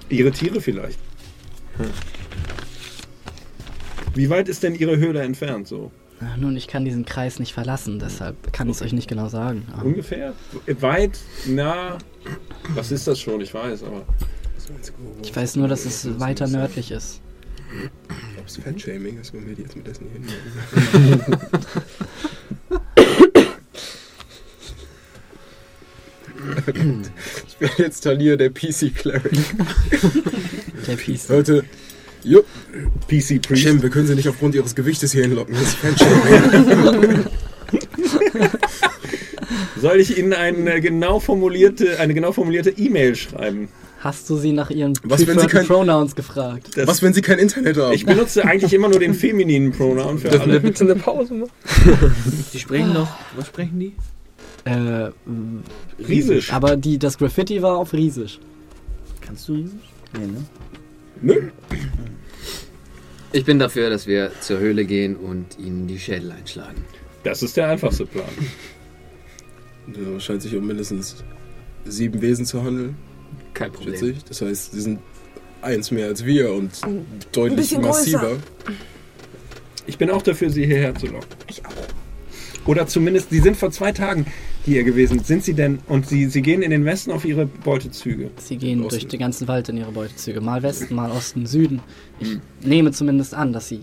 Ihre 0.09 0.31
Tiere 0.31 0.61
vielleicht. 0.61 0.99
Wie 4.13 4.29
weit 4.29 4.47
ist 4.47 4.63
denn 4.63 4.75
Ihre 4.75 4.97
Höhle 4.97 5.21
entfernt 5.23 5.67
so? 5.67 5.91
Nun, 6.37 6.55
ich 6.55 6.67
kann 6.67 6.85
diesen 6.85 7.05
Kreis 7.05 7.39
nicht 7.39 7.53
verlassen, 7.53 7.99
deshalb 7.99 8.53
kann 8.53 8.69
ich 8.69 8.77
es 8.77 8.81
euch 8.81 8.93
nicht 8.93 9.07
genau 9.09 9.27
sagen. 9.27 9.67
Ähm, 9.79 9.87
Ungefähr? 9.87 10.33
Weit? 10.79 11.19
Nah? 11.47 11.97
Was 12.69 12.91
ist 12.91 13.07
das 13.07 13.19
schon? 13.19 13.41
Ich 13.41 13.53
weiß, 13.53 13.83
aber. 13.83 14.03
Ich 15.21 15.35
weiß 15.35 15.57
nur, 15.57 15.67
dass 15.67 15.85
es 15.85 16.19
weiter 16.19 16.47
nördlich 16.47 16.91
ist. 16.91 17.21
Ob 18.39 18.47
es 18.47 18.57
Fettshaming 18.57 19.19
ist, 19.19 19.33
wenn 19.33 19.45
wir 19.45 19.55
die 19.55 19.63
jetzt 19.63 19.75
mit 19.75 19.87
Essen 19.87 20.07
hier 20.11 20.21
hinmachen. 20.21 21.37
ich 27.47 27.57
bin 27.57 27.69
jetzt 27.77 28.01
Talir, 28.01 28.37
der 28.37 28.49
PC-Cleric. 28.49 29.39
Der 30.87 30.95
Peace. 30.95 31.29
Leute, 31.29 31.65
jo, 32.25 32.41
PC 33.07 33.41
Priest. 33.41 33.61
Shem, 33.63 33.81
wir 33.81 33.89
können 33.89 34.07
sie 34.07 34.15
nicht 34.15 34.27
aufgrund 34.27 34.55
ihres 34.55 34.75
Gewichtes 34.75 35.11
hier 35.13 35.21
hinlocken. 35.23 35.53
Das 35.55 35.63
ist 35.63 35.75
Fettshaming. 35.77 37.25
Soll 39.81 39.99
ich 39.99 40.17
Ihnen 40.17 40.33
eine 40.33 40.81
genau 40.81 41.19
formulierte, 41.19 41.99
eine 41.99 42.13
genau 42.13 42.31
formulierte 42.31 42.71
E-Mail 42.71 43.15
schreiben? 43.15 43.67
Hast 43.99 44.29
du 44.29 44.37
sie 44.37 44.51
nach 44.51 44.69
ihren 44.69 44.93
Was, 45.03 45.25
wenn 45.25 45.39
sie 45.39 45.47
kein- 45.47 45.65
Pronouns 45.65 46.15
gefragt? 46.15 46.69
Das, 46.75 46.87
Was, 46.87 47.01
wenn 47.01 47.13
sie 47.13 47.21
kein 47.21 47.39
Internet 47.39 47.77
haben? 47.77 47.93
ich 47.93 48.05
benutze 48.05 48.45
eigentlich 48.45 48.73
immer 48.73 48.87
nur 48.87 48.99
den 48.99 49.13
femininen 49.13 49.71
Pronoun 49.71 50.19
für 50.19 50.39
alle. 50.39 50.59
bitte 50.59 50.83
eine 50.83 50.95
Pause 50.95 51.33
machen? 51.33 51.51
Die 52.53 52.59
sprechen 52.59 52.93
doch. 52.93 53.07
Was 53.35 53.47
sprechen 53.47 53.79
die? 53.79 53.93
Äh, 54.65 55.09
Riesisch. 56.07 56.51
aber 56.53 56.75
die, 56.75 56.97
das 56.97 57.17
Graffiti 57.17 57.61
war 57.61 57.77
auf 57.77 57.93
Riesisch. 57.93 58.39
Kannst 59.21 59.47
du 59.47 59.53
Riesisch? 59.53 59.73
Nee, 60.17 60.25
ne? 60.27 60.43
Nö. 61.21 61.49
Ich 63.31 63.43
bin 63.45 63.59
dafür, 63.59 63.89
dass 63.89 64.07
wir 64.07 64.31
zur 64.41 64.59
Höhle 64.59 64.85
gehen 64.85 65.15
und 65.15 65.57
ihnen 65.59 65.87
die 65.87 65.99
Schädel 65.99 66.31
einschlagen. 66.31 66.83
Das 67.23 67.43
ist 67.43 67.57
der 67.57 67.67
einfachste 67.69 68.05
Plan. 68.05 68.25
Ja, 69.87 70.19
scheint 70.19 70.41
sich 70.41 70.55
um 70.55 70.65
mindestens 70.65 71.23
sieben 71.85 72.21
Wesen 72.21 72.45
zu 72.45 72.63
handeln, 72.63 72.95
Kein 73.53 73.71
schätze 73.73 73.83
Problem. 73.91 74.11
ich. 74.17 74.23
Das 74.25 74.41
heißt, 74.41 74.71
sie 74.71 74.81
sind 74.81 74.99
eins 75.61 75.91
mehr 75.91 76.07
als 76.07 76.25
wir 76.25 76.53
und 76.53 76.71
Ein 76.83 77.05
deutlich 77.31 77.57
bisschen 77.57 77.81
größer. 77.81 77.97
massiver. 78.19 78.37
Ich 79.87 79.97
bin 79.97 80.09
auch 80.09 80.21
dafür, 80.21 80.49
sie 80.49 80.65
hierher 80.65 80.95
zu 80.95 81.07
locken. 81.07 81.27
Ich 81.47 81.63
auch. 81.65 82.67
Oder 82.67 82.87
zumindest, 82.87 83.29
sie 83.29 83.39
sind 83.39 83.57
vor 83.57 83.69
zwei 83.71 83.91
Tagen 83.91 84.25
hier 84.65 84.83
gewesen. 84.83 85.19
Sind 85.19 85.43
sie 85.43 85.53
denn, 85.53 85.79
und 85.87 86.07
sie, 86.07 86.25
sie 86.25 86.41
gehen 86.41 86.61
in 86.61 86.71
den 86.71 86.85
Westen 86.85 87.11
auf 87.11 87.25
ihre 87.25 87.45
Beutezüge. 87.45 88.31
Sie 88.37 88.57
gehen 88.57 88.79
Osten. 88.79 88.89
durch 88.89 89.07
den 89.07 89.19
ganzen 89.19 89.47
Wald 89.47 89.69
in 89.69 89.77
ihre 89.77 89.91
Beutezüge. 89.91 90.41
Mal 90.41 90.63
Westen, 90.63 90.95
mal 90.95 91.11
Osten, 91.11 91.45
Süden. 91.45 91.81
Ich 92.19 92.37
nehme 92.61 92.91
zumindest 92.91 93.33
an, 93.33 93.53
dass 93.53 93.69
sie. 93.69 93.81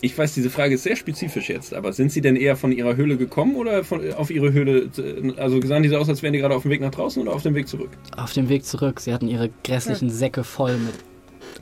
Ich 0.00 0.18
weiß, 0.18 0.34
diese 0.34 0.50
Frage 0.50 0.74
ist 0.74 0.82
sehr 0.82 0.96
spezifisch 0.96 1.48
jetzt, 1.48 1.74
aber 1.74 1.92
sind 1.92 2.10
sie 2.10 2.20
denn 2.20 2.34
eher 2.34 2.56
von 2.56 2.72
ihrer 2.72 2.96
Höhle 2.96 3.16
gekommen 3.16 3.54
oder 3.54 3.84
von, 3.84 4.12
auf 4.14 4.30
ihre 4.30 4.52
Höhle, 4.52 4.90
also 5.36 5.60
sahen 5.64 5.84
die 5.84 5.88
so 5.88 5.96
aus, 5.96 6.08
als 6.08 6.22
wären 6.22 6.32
die 6.32 6.40
gerade 6.40 6.56
auf 6.56 6.62
dem 6.62 6.72
Weg 6.72 6.80
nach 6.80 6.90
draußen 6.90 7.22
oder 7.22 7.32
auf 7.32 7.42
dem 7.42 7.54
Weg 7.54 7.68
zurück? 7.68 7.90
Auf 8.16 8.32
dem 8.32 8.48
Weg 8.48 8.64
zurück. 8.64 8.98
Sie 8.98 9.14
hatten 9.14 9.28
ihre 9.28 9.50
grässlichen 9.62 10.10
Säcke 10.10 10.42
voll 10.42 10.76
mit 10.76 10.94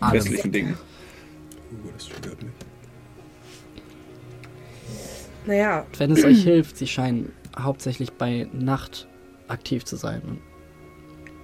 allem. 0.00 0.14
Westlichen 0.14 0.52
Dingen. 0.52 0.74
Uh, 1.70 1.88
das 1.94 2.08
triggert 2.08 2.42
mich. 2.42 2.52
Naja, 5.46 5.86
Wenn 5.98 6.12
es 6.12 6.24
euch 6.24 6.42
hilft, 6.42 6.78
sie 6.78 6.86
scheinen 6.86 7.32
hauptsächlich 7.64 8.12
bei 8.12 8.48
Nacht 8.52 9.06
aktiv 9.48 9.84
zu 9.84 9.96
sein 9.96 10.22
und 10.26 10.38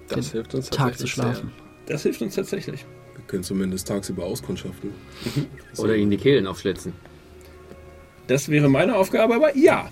Das 0.08 0.26
Den 0.26 0.32
hilft 0.32 0.54
uns 0.54 0.70
Tag 0.70 0.76
zu 0.76 1.04
tatsächlich 1.04 1.12
schlafen. 1.12 1.52
Das 1.86 2.02
hilft 2.02 2.22
uns 2.22 2.34
tatsächlich. 2.34 2.84
Wir 3.14 3.24
können 3.26 3.42
zumindest 3.42 3.88
tagsüber 3.88 4.24
auskundschaften. 4.24 4.90
Oder 5.78 5.96
ihnen 5.96 6.10
die 6.10 6.16
Kehlen 6.16 6.46
aufschlitzen. 6.46 6.92
Das 8.26 8.48
wäre 8.48 8.68
meine 8.68 8.96
Aufgabe, 8.96 9.34
aber 9.36 9.56
ja. 9.56 9.88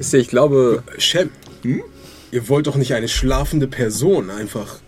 Sehr. 0.00 0.20
Ich 0.20 0.28
glaube, 0.28 0.82
Shem, 0.98 1.30
ihr 2.30 2.48
wollt 2.48 2.66
doch 2.66 2.76
nicht 2.76 2.94
eine 2.94 3.08
schlafende 3.08 3.68
Person 3.68 4.30
einfach. 4.30 4.78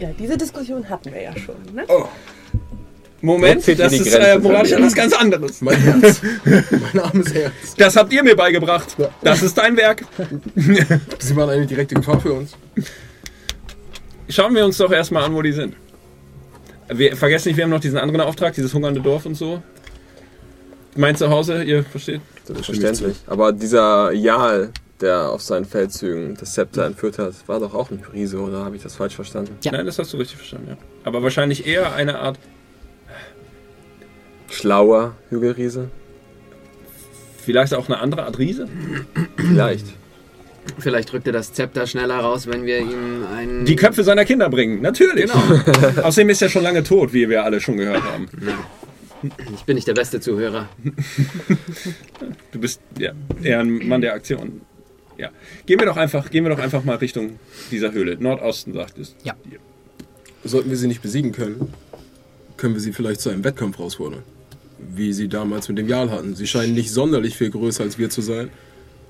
ja, 0.00 0.10
diese 0.18 0.36
Diskussion 0.36 0.88
hatten 0.88 1.12
wir 1.12 1.22
ja 1.22 1.36
schon. 1.36 1.54
Ne? 1.72 1.84
Oh, 1.88 2.06
Moment, 3.22 3.66
das 3.78 3.92
ist 3.92 4.14
äh, 4.14 4.38
moralisch 4.38 4.72
etwas 4.72 4.94
ganz 4.94 5.12
anderes. 5.12 5.60
mein 5.62 5.76
Herz. 5.76 6.20
mein 6.44 7.02
armes 7.02 7.32
Herz. 7.32 7.52
Das 7.76 7.96
habt 7.96 8.12
ihr 8.12 8.22
mir 8.22 8.36
beigebracht. 8.36 8.96
Das 9.22 9.42
ist 9.42 9.56
dein 9.56 9.76
Werk. 9.76 10.04
Sie 11.18 11.36
waren 11.36 11.50
eine 11.50 11.64
direkte 11.64 11.94
Gefahr 11.94 12.20
für 12.20 12.32
uns. 12.32 12.52
Schauen 14.28 14.54
wir 14.54 14.64
uns 14.64 14.76
doch 14.76 14.90
erstmal 14.90 15.24
an, 15.24 15.34
wo 15.34 15.40
die 15.40 15.52
sind. 15.52 15.74
Wir 16.88 17.16
vergessen 17.16 17.48
nicht, 17.48 17.56
wir 17.56 17.64
haben 17.64 17.70
noch 17.70 17.80
diesen 17.80 17.98
anderen 17.98 18.20
Auftrag, 18.22 18.54
dieses 18.54 18.74
hungernde 18.74 19.00
Dorf 19.00 19.24
und 19.24 19.36
so. 19.36 19.62
Mein 20.96 21.16
Zuhause, 21.16 21.62
ihr 21.62 21.84
versteht? 21.84 22.20
selbstverständlich. 22.44 23.16
Aber 23.26 23.52
dieser 23.52 24.12
Jarl, 24.12 24.72
der 25.00 25.30
auf 25.30 25.42
seinen 25.42 25.64
Feldzügen 25.64 26.36
das 26.38 26.54
Zepter 26.54 26.86
entführt 26.86 27.18
hat, 27.18 27.34
war 27.46 27.60
doch 27.60 27.74
auch 27.74 27.90
ein 27.90 28.02
Riese, 28.12 28.38
oder 28.38 28.64
habe 28.64 28.76
ich 28.76 28.82
das 28.82 28.96
falsch 28.96 29.14
verstanden? 29.14 29.56
Ja. 29.62 29.72
Nein, 29.72 29.86
das 29.86 29.98
hast 29.98 30.12
du 30.12 30.16
richtig 30.16 30.36
verstanden, 30.36 30.70
ja. 30.70 30.76
Aber 31.04 31.22
wahrscheinlich 31.22 31.66
eher 31.66 31.94
eine 31.94 32.18
Art, 32.18 32.38
Schlauer 34.52 35.16
Hügelriese? 35.30 35.90
vielleicht 37.42 37.74
auch 37.74 37.88
eine 37.88 37.98
andere 37.98 38.24
Art 38.24 38.38
Riese? 38.38 38.68
Vielleicht. 39.36 39.86
Vielleicht 40.78 41.12
rückt 41.12 41.26
er 41.26 41.32
das 41.32 41.52
Zepter 41.52 41.86
schneller 41.86 42.18
raus, 42.18 42.46
wenn 42.46 42.64
wir 42.64 42.78
ihm 42.78 43.26
einen. 43.34 43.64
Die 43.64 43.74
Köpfe 43.74 44.04
seiner 44.04 44.24
Kinder 44.24 44.48
bringen, 44.48 44.80
natürlich. 44.80 45.30
Genau. 45.30 46.02
Außerdem 46.02 46.30
ist 46.30 46.40
er 46.40 46.48
schon 46.48 46.62
lange 46.62 46.84
tot, 46.84 47.12
wie 47.12 47.28
wir 47.28 47.44
alle 47.44 47.60
schon 47.60 47.76
gehört 47.76 48.04
haben. 48.04 48.28
Ich 49.54 49.64
bin 49.64 49.74
nicht 49.74 49.88
der 49.88 49.94
beste 49.94 50.20
Zuhörer. 50.20 50.68
Du 52.52 52.60
bist 52.60 52.82
ja, 52.98 53.12
eher 53.42 53.60
ein 53.60 53.88
Mann 53.88 54.02
der 54.02 54.12
Aktion. 54.12 54.60
Ja. 55.16 55.30
Gehen 55.64 55.78
wir 55.80 55.86
doch 55.86 55.96
einfach, 55.96 56.30
gehen 56.30 56.44
wir 56.44 56.50
doch 56.50 56.62
einfach 56.62 56.84
mal 56.84 56.96
Richtung 56.96 57.38
dieser 57.70 57.92
Höhle. 57.92 58.18
Nordosten, 58.20 58.74
sagt 58.74 58.98
es. 58.98 59.16
Ja. 59.24 59.34
Sollten 60.44 60.68
wir 60.68 60.76
sie 60.76 60.86
nicht 60.86 61.00
besiegen 61.00 61.32
können, 61.32 61.72
können 62.58 62.74
wir 62.74 62.80
sie 62.80 62.92
vielleicht 62.92 63.22
zu 63.22 63.30
einem 63.30 63.42
Wettkampf 63.42 63.78
herausfordern. 63.78 64.22
Wie 64.94 65.12
sie 65.12 65.28
damals 65.28 65.68
mit 65.68 65.78
dem 65.78 65.88
Jarl 65.88 66.10
hatten. 66.10 66.34
Sie 66.34 66.46
scheinen 66.46 66.74
nicht 66.74 66.90
sonderlich 66.90 67.36
viel 67.36 67.50
größer 67.50 67.84
als 67.84 67.98
wir 67.98 68.10
zu 68.10 68.20
sein. 68.20 68.50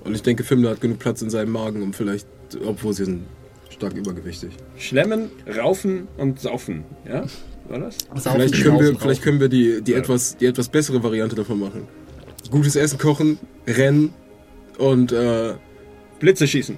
Und 0.03 0.15
ich 0.15 0.21
denke, 0.21 0.43
Fimmler 0.43 0.71
hat 0.71 0.81
genug 0.81 0.99
Platz 0.99 1.21
in 1.21 1.29
seinem 1.29 1.51
Magen, 1.51 1.81
um 1.81 1.93
vielleicht, 1.93 2.27
obwohl 2.65 2.93
sie 2.93 3.05
sind 3.05 3.23
stark 3.69 3.93
übergewichtig. 3.93 4.51
Schlemmen, 4.77 5.29
raufen 5.57 6.07
und 6.17 6.39
saufen. 6.39 6.83
Ja? 7.07 7.25
War 7.69 7.79
das? 7.79 7.97
Saufen, 8.15 8.41
Vielleicht 8.41 8.63
können 8.63 8.79
wir, 8.79 8.99
vielleicht 8.99 9.21
können 9.21 9.39
wir 9.39 9.49
die, 9.49 9.81
die, 9.81 9.93
etwas, 9.93 10.37
die 10.37 10.45
etwas 10.45 10.69
bessere 10.69 11.01
Variante 11.03 11.35
davon 11.35 11.59
machen. 11.59 11.87
Gutes 12.51 12.75
Essen 12.75 12.99
kochen, 12.99 13.39
rennen 13.65 14.13
und 14.77 15.11
äh, 15.11 15.53
Blitze 16.19 16.47
schießen. 16.47 16.77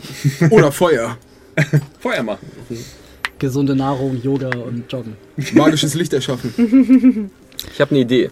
oder 0.50 0.70
Feuer. 0.70 1.18
Feuer 1.98 2.22
machen. 2.22 2.46
Gesunde 3.38 3.74
Nahrung, 3.74 4.20
Yoga 4.22 4.50
und 4.56 4.90
Joggen. 4.92 5.16
Magisches 5.54 5.94
Licht 5.94 6.12
erschaffen. 6.12 7.30
Ich 7.72 7.80
habe 7.80 7.90
eine 7.92 8.00
Idee. 8.00 8.30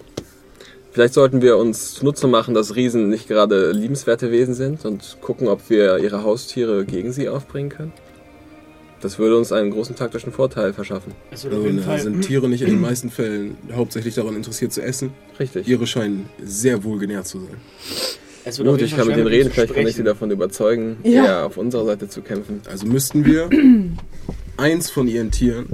Vielleicht 0.93 1.15
sollten 1.15 1.43
wir 1.43 1.57
uns 1.59 1.95
zunutze 1.95 2.27
machen, 2.27 2.55
dass 2.55 2.75
Riesen 2.75 3.09
nicht 3.09 3.29
gerade 3.29 3.71
liebenswerte 3.73 4.31
Wesen 4.31 4.55
sind 4.55 4.85
und 4.85 5.19
gucken, 5.21 5.47
ob 5.49 5.69
wir 5.71 5.99
ihre 5.99 6.23
Haustiere 6.25 6.85
gegen 6.85 7.13
sie 7.13 7.29
aufbringen 7.29 7.69
können. 7.69 7.93
Das 9.01 9.19
würde 9.21 9.37
uns 9.37 9.53
einen 9.53 9.71
großen 9.71 9.95
taktischen 9.95 10.33
Vorteil 10.33 10.73
verschaffen. 10.73 11.13
Auf 11.33 11.45
Also, 11.45 11.51
jeden 11.63 11.81
Fall. 11.81 12.01
sind 12.01 12.23
Tiere 12.23 12.49
nicht 12.49 12.63
in 12.63 12.69
den 12.71 12.81
meisten 12.81 13.11
Fällen 13.11 13.57
hauptsächlich 13.73 14.17
daran 14.17 14.35
interessiert 14.35 14.73
zu 14.73 14.83
essen. 14.83 15.13
Richtig. 15.39 15.69
Ihre 15.69 15.87
scheinen 15.87 16.29
sehr 16.43 16.83
wohl 16.83 16.99
genährt 16.99 17.27
zu 17.29 17.39
sein. 17.39 17.57
Es 18.45 18.59
Gut, 18.59 18.81
ich 18.83 18.97
kann 18.97 19.07
mit 19.07 19.17
denen 19.17 19.27
reden, 19.29 19.51
vielleicht 19.53 19.75
kann 19.75 19.87
ich 19.87 19.95
sie 19.95 20.03
davon 20.03 20.31
überzeugen, 20.33 20.97
Ja. 21.05 21.25
eher 21.25 21.47
auf 21.47 21.59
unserer 21.59 21.85
Seite 21.85 22.09
zu 22.09 22.23
kämpfen. 22.23 22.61
Also 22.69 22.87
müssten 22.87 23.25
wir 23.25 23.49
eins 24.57 24.91
von 24.91 25.07
ihren 25.07 25.31
Tieren 25.31 25.67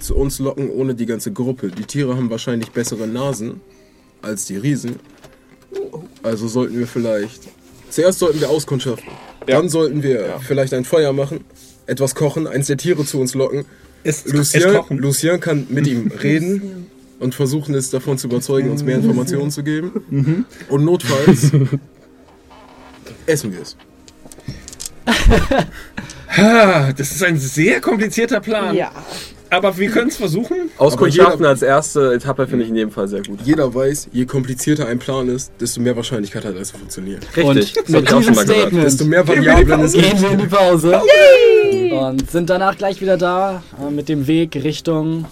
zu 0.00 0.16
uns 0.16 0.38
locken, 0.38 0.70
ohne 0.70 0.94
die 0.94 1.06
ganze 1.06 1.32
Gruppe. 1.32 1.68
Die 1.68 1.84
Tiere 1.84 2.16
haben 2.16 2.30
wahrscheinlich 2.30 2.70
bessere 2.70 3.06
Nasen 3.06 3.60
als 4.22 4.44
die 4.46 4.56
Riesen. 4.56 4.96
Also 6.22 6.48
sollten 6.48 6.78
wir 6.78 6.86
vielleicht. 6.86 7.48
Zuerst 7.90 8.18
sollten 8.18 8.40
wir 8.40 8.50
auskundschaften. 8.50 9.10
Dann 9.46 9.68
sollten 9.68 10.02
wir 10.02 10.40
vielleicht 10.46 10.74
ein 10.74 10.84
Feuer 10.84 11.12
machen, 11.12 11.44
etwas 11.86 12.14
kochen, 12.14 12.46
eins 12.46 12.66
der 12.66 12.76
Tiere 12.76 13.04
zu 13.04 13.20
uns 13.20 13.34
locken. 13.34 13.64
Es, 14.04 14.24
es 14.24 14.32
Lucien. 14.32 14.98
Lucien 14.98 15.40
kann 15.40 15.66
mit 15.70 15.86
ihm 15.86 16.10
reden 16.22 16.86
und 17.18 17.34
versuchen 17.34 17.74
es 17.74 17.90
davon 17.90 18.18
zu 18.18 18.28
überzeugen, 18.28 18.70
uns 18.70 18.82
mehr 18.82 18.96
Informationen 18.96 19.50
zu 19.50 19.62
geben. 19.62 20.46
Und 20.68 20.84
notfalls 20.84 21.50
essen 23.26 23.52
wir 23.52 23.62
es. 23.62 23.76
Das 26.96 27.10
ist 27.10 27.24
ein 27.24 27.38
sehr 27.38 27.80
komplizierter 27.80 28.40
Plan. 28.40 28.74
Ja. 28.76 28.92
Aber 29.50 29.76
wir 29.76 29.90
können 29.90 30.08
es 30.08 30.16
versuchen. 30.16 30.70
Auskundschaften 30.78 31.44
als 31.44 31.62
erste 31.62 32.14
Etappe 32.14 32.46
finde 32.46 32.64
ich 32.64 32.70
in 32.70 32.76
jedem 32.76 32.90
Fall 32.92 33.08
sehr 33.08 33.22
gut. 33.22 33.40
Jeder 33.44 33.74
weiß, 33.74 34.08
je 34.12 34.24
komplizierter 34.24 34.86
ein 34.86 34.98
Plan 35.00 35.28
ist, 35.28 35.52
desto 35.60 35.80
mehr 35.80 35.96
Wahrscheinlichkeit 35.96 36.44
hat 36.44 36.54
er, 36.54 36.58
dass 36.60 36.72
er 36.72 36.78
funktioniert. 36.78 37.24
Richtig, 37.36 37.46
Und 37.46 37.56
das 37.58 37.94
habe 37.94 38.04
ich 38.04 38.12
auch 38.14 38.22
schon 38.22 38.34
mal 38.34 38.70
Desto 38.82 39.04
mehr 39.04 39.26
Variablen 39.26 39.80
es 39.80 39.92
gibt. 39.92 40.04
gehen 40.04 40.22
wir 40.22 40.30
in 40.30 40.38
die 40.38 40.46
Pause. 40.46 41.00
Und 41.90 42.30
sind 42.30 42.48
danach 42.48 42.78
gleich 42.78 43.00
wieder 43.00 43.16
da 43.16 43.62
äh, 43.80 43.90
mit 43.90 44.08
dem 44.08 44.26
Weg 44.26 44.54
Richtung 44.54 45.26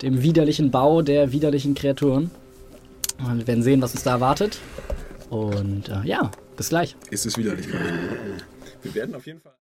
dem 0.00 0.22
widerlichen 0.22 0.70
Bau 0.70 1.02
der 1.02 1.32
widerlichen 1.32 1.74
Kreaturen. 1.74 2.30
Und 3.24 3.38
wir 3.38 3.46
werden 3.46 3.62
sehen, 3.62 3.82
was 3.82 3.92
uns 3.92 4.02
da 4.02 4.12
erwartet. 4.12 4.58
Und 5.30 5.88
äh, 5.88 6.06
ja, 6.08 6.30
bis 6.56 6.70
gleich. 6.70 6.96
Ist 7.10 7.26
es 7.26 7.36
widerlich. 7.36 7.66
Wir 8.82 8.94
werden 8.94 9.14
auf 9.14 9.26
jeden 9.26 9.40
Fall. 9.40 9.52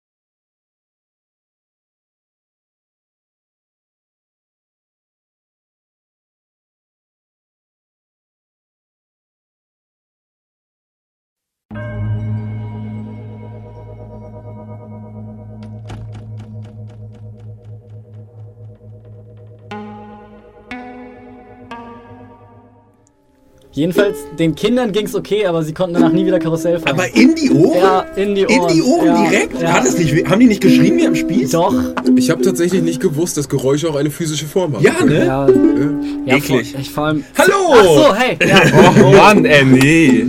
Jedenfalls, 23.74 24.18
den 24.38 24.54
Kindern 24.54 24.92
ging's 24.92 25.16
okay, 25.16 25.46
aber 25.46 25.64
sie 25.64 25.74
konnten 25.74 25.94
danach 25.94 26.12
nie 26.12 26.26
wieder 26.26 26.40
Karussell 26.40 26.78
fahren. 26.80 26.92
Aber 26.92 27.08
in 27.16 27.36
die 27.36 27.50
Ohren? 27.52 27.78
ja, 27.78 28.02
in 28.18 28.36
die 28.36 28.46
Ohren. 28.46 28.70
In 28.70 28.76
die 28.76 28.82
Ohren 28.82 29.06
ja, 29.08 29.30
direkt? 29.30 29.62
Ja. 29.62 29.72
Hat 29.74 29.86
es 29.86 29.98
nicht, 29.98 30.30
haben 30.30 30.42
die 30.42 30.48
nicht 30.48 30.62
geschrien 30.62 30.98
wie 30.98 31.08
am 31.08 31.16
Spieß? 31.16 31.52
Doch. 31.52 31.74
Ich 32.18 32.30
habe 32.30 32.42
tatsächlich 32.42 32.82
nicht 32.82 33.00
gewusst, 33.00 33.38
dass 33.38 33.48
Geräusche 33.48 33.90
auch 33.90 33.96
eine 33.96 34.12
physische 34.12 34.46
Form 34.46 34.76
haben. 34.76 34.84
Ja, 34.84 35.06
ne? 35.06 35.26
Ja, 35.26 35.48
ja 36.26 36.36
Eklig. 36.36 36.72
Vor, 36.72 36.82
ich 36.82 36.92
vor 36.92 37.06
allem. 37.06 37.24
Hallo! 37.38 37.54
Ach 37.72 37.84
so, 37.84 38.16
hey. 38.16 38.38
Ja. 38.46 38.62
Oh 39.06 39.16
Mann, 39.16 39.46
ey, 39.46 39.64
nee. 39.64 40.26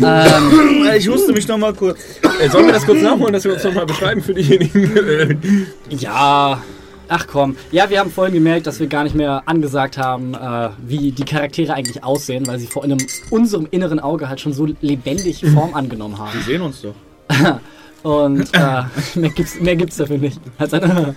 ähm, 0.00 0.88
Ich 0.96 1.08
musste 1.08 1.32
mich 1.32 1.48
noch 1.48 1.58
mal 1.58 1.74
kurz. 1.74 1.98
Äh, 2.40 2.48
Sollen 2.48 2.66
wir 2.66 2.72
das 2.74 2.86
kurz 2.86 3.02
nachholen, 3.02 3.32
dass 3.32 3.42
wir 3.44 3.54
uns 3.54 3.64
nochmal 3.64 3.86
beschreiben 3.86 4.22
für 4.22 4.34
diejenigen? 4.34 5.66
Ja. 5.90 6.62
Ach 7.08 7.26
komm. 7.26 7.56
Ja, 7.70 7.90
wir 7.90 8.00
haben 8.00 8.10
vorhin 8.10 8.34
gemerkt, 8.34 8.66
dass 8.66 8.80
wir 8.80 8.86
gar 8.86 9.04
nicht 9.04 9.14
mehr 9.14 9.42
angesagt 9.46 9.98
haben, 9.98 10.34
äh, 10.34 10.70
wie 10.86 11.12
die 11.12 11.24
Charaktere 11.24 11.74
eigentlich 11.74 12.02
aussehen, 12.02 12.46
weil 12.46 12.58
sie 12.58 12.66
vor 12.66 12.84
einem, 12.84 12.98
unserem 13.30 13.66
inneren 13.70 14.00
Auge 14.00 14.28
halt 14.28 14.40
schon 14.40 14.52
so 14.52 14.68
lebendig 14.80 15.44
Form 15.54 15.74
angenommen 15.74 16.18
haben. 16.18 16.32
Wir 16.32 16.42
sehen 16.42 16.62
uns 16.62 16.82
doch. 16.82 16.94
Und 18.04 18.40
äh, 18.52 18.82
mehr, 19.14 19.30
gibt's, 19.30 19.58
mehr 19.58 19.76
gibt's 19.76 19.96
dafür 19.96 20.18
nicht. 20.18 20.38
Als 20.58 20.74
eine, 20.74 21.14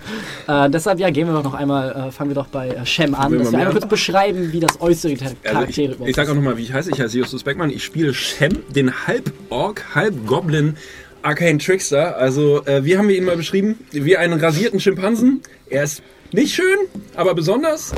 äh, 0.47 0.69
deshalb, 0.69 0.99
ja, 0.99 1.09
gehen 1.09 1.27
wir 1.27 1.33
doch 1.33 1.43
noch 1.43 1.53
einmal, 1.53 1.91
äh, 1.91 2.11
fangen 2.11 2.29
wir 2.29 2.35
doch 2.35 2.47
bei 2.47 2.69
äh, 2.69 2.85
Shem 2.85 3.13
an, 3.13 3.37
dass 3.37 3.51
wir 3.51 3.59
einmal 3.59 3.73
kurz 3.73 3.87
beschreiben, 3.87 4.53
wie 4.53 4.61
das 4.61 4.79
äußere 4.79 5.15
der 5.15 5.27
Also 5.27 5.35
ich, 5.35 5.51
Charaktere 5.51 5.95
ich 6.05 6.15
sag 6.15 6.29
auch 6.29 6.33
nochmal, 6.33 6.55
wie 6.55 6.63
ich 6.63 6.71
heiße. 6.71 6.89
Ich 6.91 7.01
heiße 7.01 7.17
Justus 7.17 7.43
Beckmann. 7.43 7.71
Ich 7.71 7.83
spiele 7.83 8.13
Shem, 8.13 8.59
den 8.69 9.05
Halb-Ork, 9.05 9.95
Halb-Goblin 9.95 10.77
Arcane 11.21 11.59
Trickster. 11.59 12.17
Also, 12.17 12.65
äh, 12.65 12.83
wie 12.85 12.97
haben 12.97 13.07
wir 13.07 13.17
ihn 13.17 13.25
mal 13.25 13.37
beschrieben? 13.37 13.77
Wie 13.91 14.17
einen 14.17 14.39
rasierten 14.39 14.79
Schimpansen. 14.79 15.41
Er 15.69 15.83
ist 15.83 16.01
nicht 16.33 16.53
schön, 16.53 16.77
aber 17.15 17.33
besonders. 17.35 17.93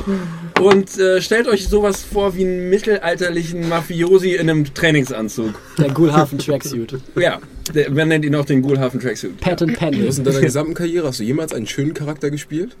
Und 0.60 0.98
äh, 0.98 1.20
stellt 1.20 1.48
euch 1.48 1.68
sowas 1.68 2.02
vor 2.02 2.36
wie 2.36 2.44
einen 2.44 2.70
mittelalterlichen 2.70 3.68
Mafiosi 3.68 4.34
in 4.34 4.48
einem 4.48 4.72
Trainingsanzug. 4.72 5.54
Der 5.78 5.90
Gulhafen 5.90 6.38
Tracksuit. 6.38 6.98
Ja, 7.16 7.40
der, 7.74 7.90
man 7.90 8.08
nennt 8.08 8.24
ihn 8.24 8.34
auch 8.36 8.44
den 8.44 8.62
Ghoulhafen 8.62 9.00
Tracksuit. 9.00 9.40
Pat 9.40 9.62
and 9.62 9.76
Penny. 9.76 10.06
Was 10.06 10.18
in 10.18 10.24
deiner 10.24 10.40
gesamten 10.40 10.74
Karriere 10.74 11.08
hast 11.08 11.18
du 11.20 11.24
jemals 11.24 11.52
einen 11.52 11.66
schönen 11.66 11.94
Charakter 11.94 12.30
gespielt? 12.30 12.76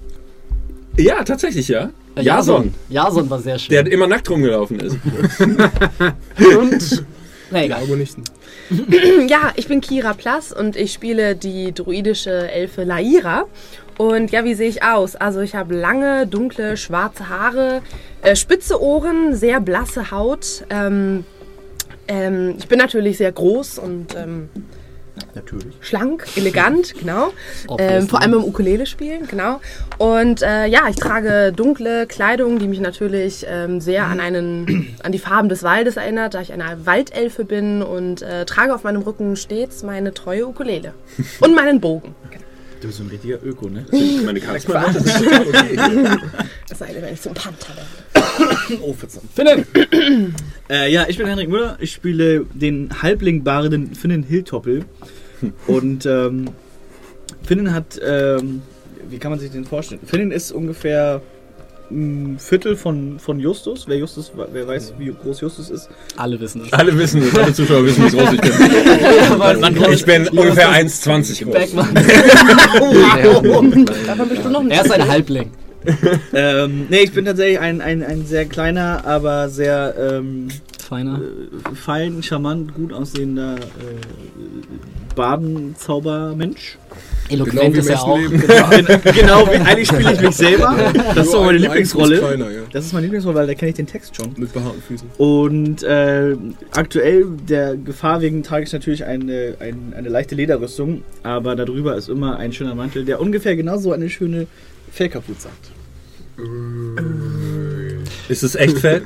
Ja, 0.96 1.24
tatsächlich, 1.24 1.68
ja. 1.68 1.90
Äh, 2.14 2.22
Jason, 2.22 2.74
Jason 2.88 3.30
war 3.30 3.40
sehr 3.40 3.58
schön. 3.58 3.70
der 3.70 3.92
immer 3.92 4.06
nackt 4.06 4.28
rumgelaufen 4.28 4.80
ist. 4.80 4.96
Und, 5.40 7.04
na 7.50 7.64
egal. 7.64 7.82
Ja, 9.28 9.52
ich 9.56 9.68
bin 9.68 9.80
Kira 9.80 10.14
Plass 10.14 10.52
und 10.52 10.76
ich 10.76 10.92
spiele 10.92 11.34
die 11.34 11.72
druidische 11.72 12.50
Elfe 12.50 12.84
Laira. 12.84 13.46
Und 13.98 14.30
ja, 14.30 14.44
wie 14.44 14.54
sehe 14.54 14.68
ich 14.68 14.82
aus? 14.82 15.16
Also 15.16 15.40
ich 15.40 15.54
habe 15.54 15.74
lange, 15.74 16.26
dunkle, 16.26 16.76
schwarze 16.76 17.28
Haare, 17.28 17.82
äh, 18.22 18.34
spitze 18.34 18.80
Ohren, 18.80 19.34
sehr 19.34 19.60
blasse 19.60 20.10
Haut. 20.10 20.64
Ähm, 20.70 21.24
ähm, 22.08 22.54
ich 22.58 22.66
bin 22.66 22.78
natürlich 22.78 23.18
sehr 23.18 23.32
groß 23.32 23.78
und 23.78 24.14
ähm, 24.16 24.48
Natürlich. 25.34 25.74
schlank, 25.80 26.26
elegant, 26.36 26.94
genau. 27.00 27.32
Ähm, 27.78 28.08
vor 28.08 28.20
allem 28.20 28.34
im 28.34 28.44
Ukulele 28.44 28.86
spielen, 28.86 29.26
genau. 29.26 29.60
Und 29.98 30.42
äh, 30.42 30.66
ja, 30.66 30.88
ich 30.88 30.96
trage 30.96 31.52
dunkle 31.54 32.06
Kleidung, 32.06 32.58
die 32.58 32.68
mich 32.68 32.80
natürlich 32.80 33.46
ähm, 33.48 33.80
sehr 33.80 34.06
an 34.06 34.20
einen, 34.20 34.96
an 35.02 35.12
die 35.12 35.18
Farben 35.18 35.48
des 35.48 35.62
Waldes 35.62 35.96
erinnert, 35.96 36.34
da 36.34 36.40
ich 36.40 36.52
eine 36.52 36.86
Waldelfe 36.86 37.44
bin 37.44 37.82
und 37.82 38.22
äh, 38.22 38.44
trage 38.44 38.74
auf 38.74 38.84
meinem 38.84 39.02
Rücken 39.02 39.36
stets 39.36 39.82
meine 39.82 40.14
treue 40.14 40.46
Ukulele 40.46 40.94
und 41.40 41.54
meinen 41.54 41.80
Bogen. 41.80 42.14
Du 42.80 42.86
bist 42.86 43.00
ein 43.00 43.08
richtiger 43.08 43.38
Öko, 43.44 43.68
ne? 43.68 43.84
Meine 44.24 44.40
Charakter. 44.40 44.94
Es 46.70 46.78
sei 46.78 46.92
denn, 46.94 47.02
wenn 47.02 47.12
ich 47.12 47.20
zum 47.20 47.34
Panther 47.34 47.74
werde. 47.76 48.56
Oh, 48.80 48.94
verdammt. 48.94 49.66
Philipp! 49.66 50.34
Äh, 50.70 50.92
ja, 50.92 51.06
ich 51.08 51.18
bin 51.18 51.26
Henrik 51.26 51.48
Müller. 51.48 51.76
Ich 51.80 51.90
spiele 51.90 52.46
den 52.54 53.02
halblingbaren 53.02 53.92
Finnen 53.96 54.22
Hilltoppel. 54.22 54.84
Und 55.66 56.06
ähm, 56.06 56.50
Finnen 57.42 57.72
hat, 57.72 57.98
ähm, 58.04 58.62
wie 59.08 59.18
kann 59.18 59.30
man 59.30 59.40
sich 59.40 59.50
den 59.50 59.64
vorstellen? 59.64 60.00
Finnen 60.04 60.30
ist 60.30 60.52
ungefähr 60.52 61.22
ein 61.90 62.38
Viertel 62.38 62.76
von, 62.76 63.18
von 63.18 63.40
Justus. 63.40 63.88
Wer 63.88 63.98
Justus, 63.98 64.32
wer 64.52 64.66
weiß, 64.66 64.94
wie 64.98 65.12
groß 65.12 65.40
Justus 65.40 65.70
ist. 65.70 65.88
Alle 66.16 66.38
wissen 66.40 66.62
es. 66.64 66.72
Alle 66.72 66.96
wissen 66.96 67.22
es, 67.22 67.36
alle 67.36 67.52
Zuschauer 67.52 67.84
wissen, 67.84 68.04
wie 68.04 68.10
groß 68.16 68.32
ich 68.32 68.40
bin. 68.40 68.52
Ich 69.92 70.04
bin 70.04 70.28
ungefähr 70.28 70.70
1,20 70.70 71.44
groß. 71.44 71.52
Beckmann. 71.52 71.92
Davon 74.06 74.28
bist 74.28 74.44
du 74.44 74.50
noch 74.50 74.62
nicht. 74.62 74.76
Er 74.76 74.84
ist 74.84 74.92
ein 74.92 75.08
Halbling. 75.08 75.50
ähm, 76.34 76.86
nee, 76.90 77.00
ich 77.00 77.12
bin 77.12 77.24
tatsächlich 77.24 77.58
ein, 77.58 77.80
ein, 77.80 78.02
ein 78.02 78.26
sehr 78.26 78.44
kleiner, 78.44 79.06
aber 79.06 79.48
sehr 79.48 79.94
ähm, 79.98 80.48
Feiner. 80.90 81.20
äh, 81.20 81.74
fein, 81.76 82.20
charmant, 82.20 82.74
gut 82.74 82.92
aussehender 82.92 83.54
äh, 83.54 83.60
Badenzaubermensch. 85.14 86.78
Eloquent 87.28 87.74
wie 87.74 87.78
ist 87.78 87.90
er 87.90 88.02
auch. 88.02 88.18
genau, 88.18 89.46
wie, 89.46 89.56
eigentlich 89.56 89.86
spiele 89.86 90.14
ich 90.14 90.20
mich 90.20 90.34
selber. 90.34 90.92
Das 91.14 91.26
ist 91.26 91.32
so 91.32 91.44
meine 91.44 91.58
Lieblingsrolle. 91.58 92.18
Kleiner, 92.18 92.50
ja. 92.50 92.62
Das 92.72 92.86
ist 92.86 92.92
meine 92.92 93.04
Lieblingsrolle, 93.06 93.36
weil 93.36 93.46
da 93.46 93.54
kenne 93.54 93.68
ich 93.68 93.76
den 93.76 93.86
Text 93.86 94.16
schon. 94.16 94.34
Mit 94.36 94.52
behaarten 94.52 94.82
Füßen. 94.82 95.08
Und 95.16 95.84
äh, 95.84 96.36
aktuell, 96.72 97.26
der 97.48 97.76
Gefahr 97.76 98.20
wegen, 98.20 98.42
trage 98.42 98.64
ich 98.64 98.72
natürlich 98.72 99.04
eine, 99.04 99.54
ein, 99.60 99.94
eine 99.96 100.08
leichte 100.08 100.34
Lederrüstung, 100.34 101.04
aber 101.22 101.54
darüber 101.54 101.94
ist 101.94 102.08
immer 102.08 102.36
ein 102.36 102.52
schöner 102.52 102.74
Mantel, 102.74 103.04
der 103.04 103.20
ungefähr 103.20 103.54
genauso 103.54 103.92
eine 103.92 104.10
schöne 104.10 104.48
Fellkapuze 104.90 105.48
hat. 105.48 106.44
Ist 108.28 108.42
es 108.42 108.56
echt 108.56 108.78
Fell? 108.78 109.02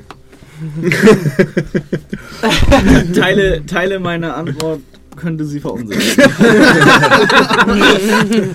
Teile, 3.14 3.66
Teile 3.66 3.98
meiner 3.98 4.36
Antwort 4.36 4.80
könnte 5.16 5.44
sie 5.44 5.60
verunsichern. 5.60 6.30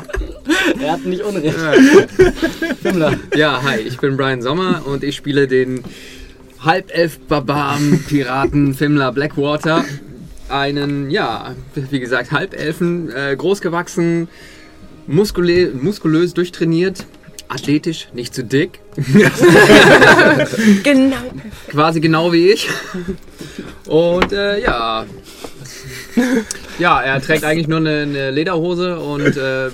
Er 0.82 0.94
hat 0.94 1.06
nicht 1.06 1.22
Unrecht. 1.22 1.56
Fimmler. 2.82 3.18
Ja, 3.36 3.62
hi, 3.64 3.80
ich 3.80 4.00
bin 4.00 4.18
Brian 4.18 4.42
Sommer 4.42 4.82
und 4.86 5.04
ich 5.04 5.16
spiele 5.16 5.48
den 5.48 5.84
Halbelf-Barbaren 6.64 8.04
Piraten 8.08 8.74
Fimler 8.74 9.12
Blackwater. 9.12 9.86
Einen, 10.50 11.12
ja, 11.12 11.54
wie 11.76 12.00
gesagt, 12.00 12.32
Halbelfen, 12.32 13.12
äh, 13.12 13.36
großgewachsen, 13.36 14.28
muskulö 15.06 15.72
muskulös 15.74 16.34
durchtrainiert, 16.34 17.06
athletisch, 17.50 18.08
nicht 18.14 18.34
zu 18.34 18.44
dick, 18.44 18.80
Genau. 20.84 21.18
quasi 21.70 22.00
genau 22.00 22.32
wie 22.32 22.50
ich. 22.52 22.70
Und 23.88 24.32
äh, 24.32 24.62
ja. 24.62 25.06
Ja, 26.80 27.02
er 27.02 27.22
trägt 27.22 27.44
eigentlich 27.44 27.68
nur 27.68 27.80
eine, 27.80 28.02
eine 28.04 28.32
Lederhose 28.32 29.00
und 29.00 29.36
äh, 29.36 29.70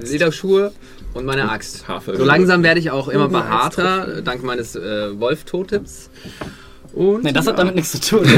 Lederschuhe 0.00 0.72
und 1.14 1.24
meine 1.24 1.50
Axt. 1.50 1.84
So 2.06 2.24
langsam 2.24 2.62
werde 2.62 2.80
ich 2.80 2.90
auch 2.90 3.08
immer 3.08 3.28
behaarter, 3.28 4.20
dank 4.22 4.42
meines 4.42 4.76
äh, 4.76 5.18
Wolf-Totems. 5.18 6.10
Und 6.96 7.24
Nein, 7.24 7.34
das 7.34 7.44
ja. 7.44 7.52
hat 7.52 7.58
damit 7.58 7.74
nichts 7.74 7.92
zu 7.92 8.00
tun. 8.00 8.26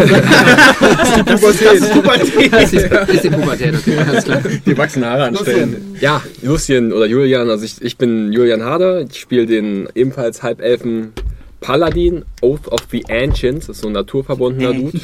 Das 0.80 1.43
ist 1.43 1.62
die, 1.62 1.70
ist 3.12 3.24
die 3.24 3.30
Pubertät, 3.30 3.74
okay, 3.74 3.98
alles 3.98 4.24
klar. 4.24 4.43
Die 4.66 4.76
wachsen 4.76 5.05
Haare 5.05 5.26
anstellen. 5.26 5.97
Ja, 6.01 6.22
Lucien 6.43 6.93
oder 6.93 7.06
Julian, 7.06 7.48
also 7.51 7.64
ich, 7.64 7.80
ich 7.80 7.97
bin 7.97 8.32
Julian 8.32 8.64
Harder, 8.64 9.02
ich 9.02 9.20
spiele 9.20 9.47
den 9.47 9.89
ebenfalls 9.94 10.43
Halbelfen 10.43 11.12
Paladin, 11.60 12.24
Oath 12.40 12.66
of 12.68 12.80
the 12.90 13.05
Ancients, 13.09 13.68
das 13.68 13.76
ist 13.76 13.82
so 13.82 13.89
ein 13.89 13.93
naturverbundener 13.93 14.74
Dude. 14.74 15.01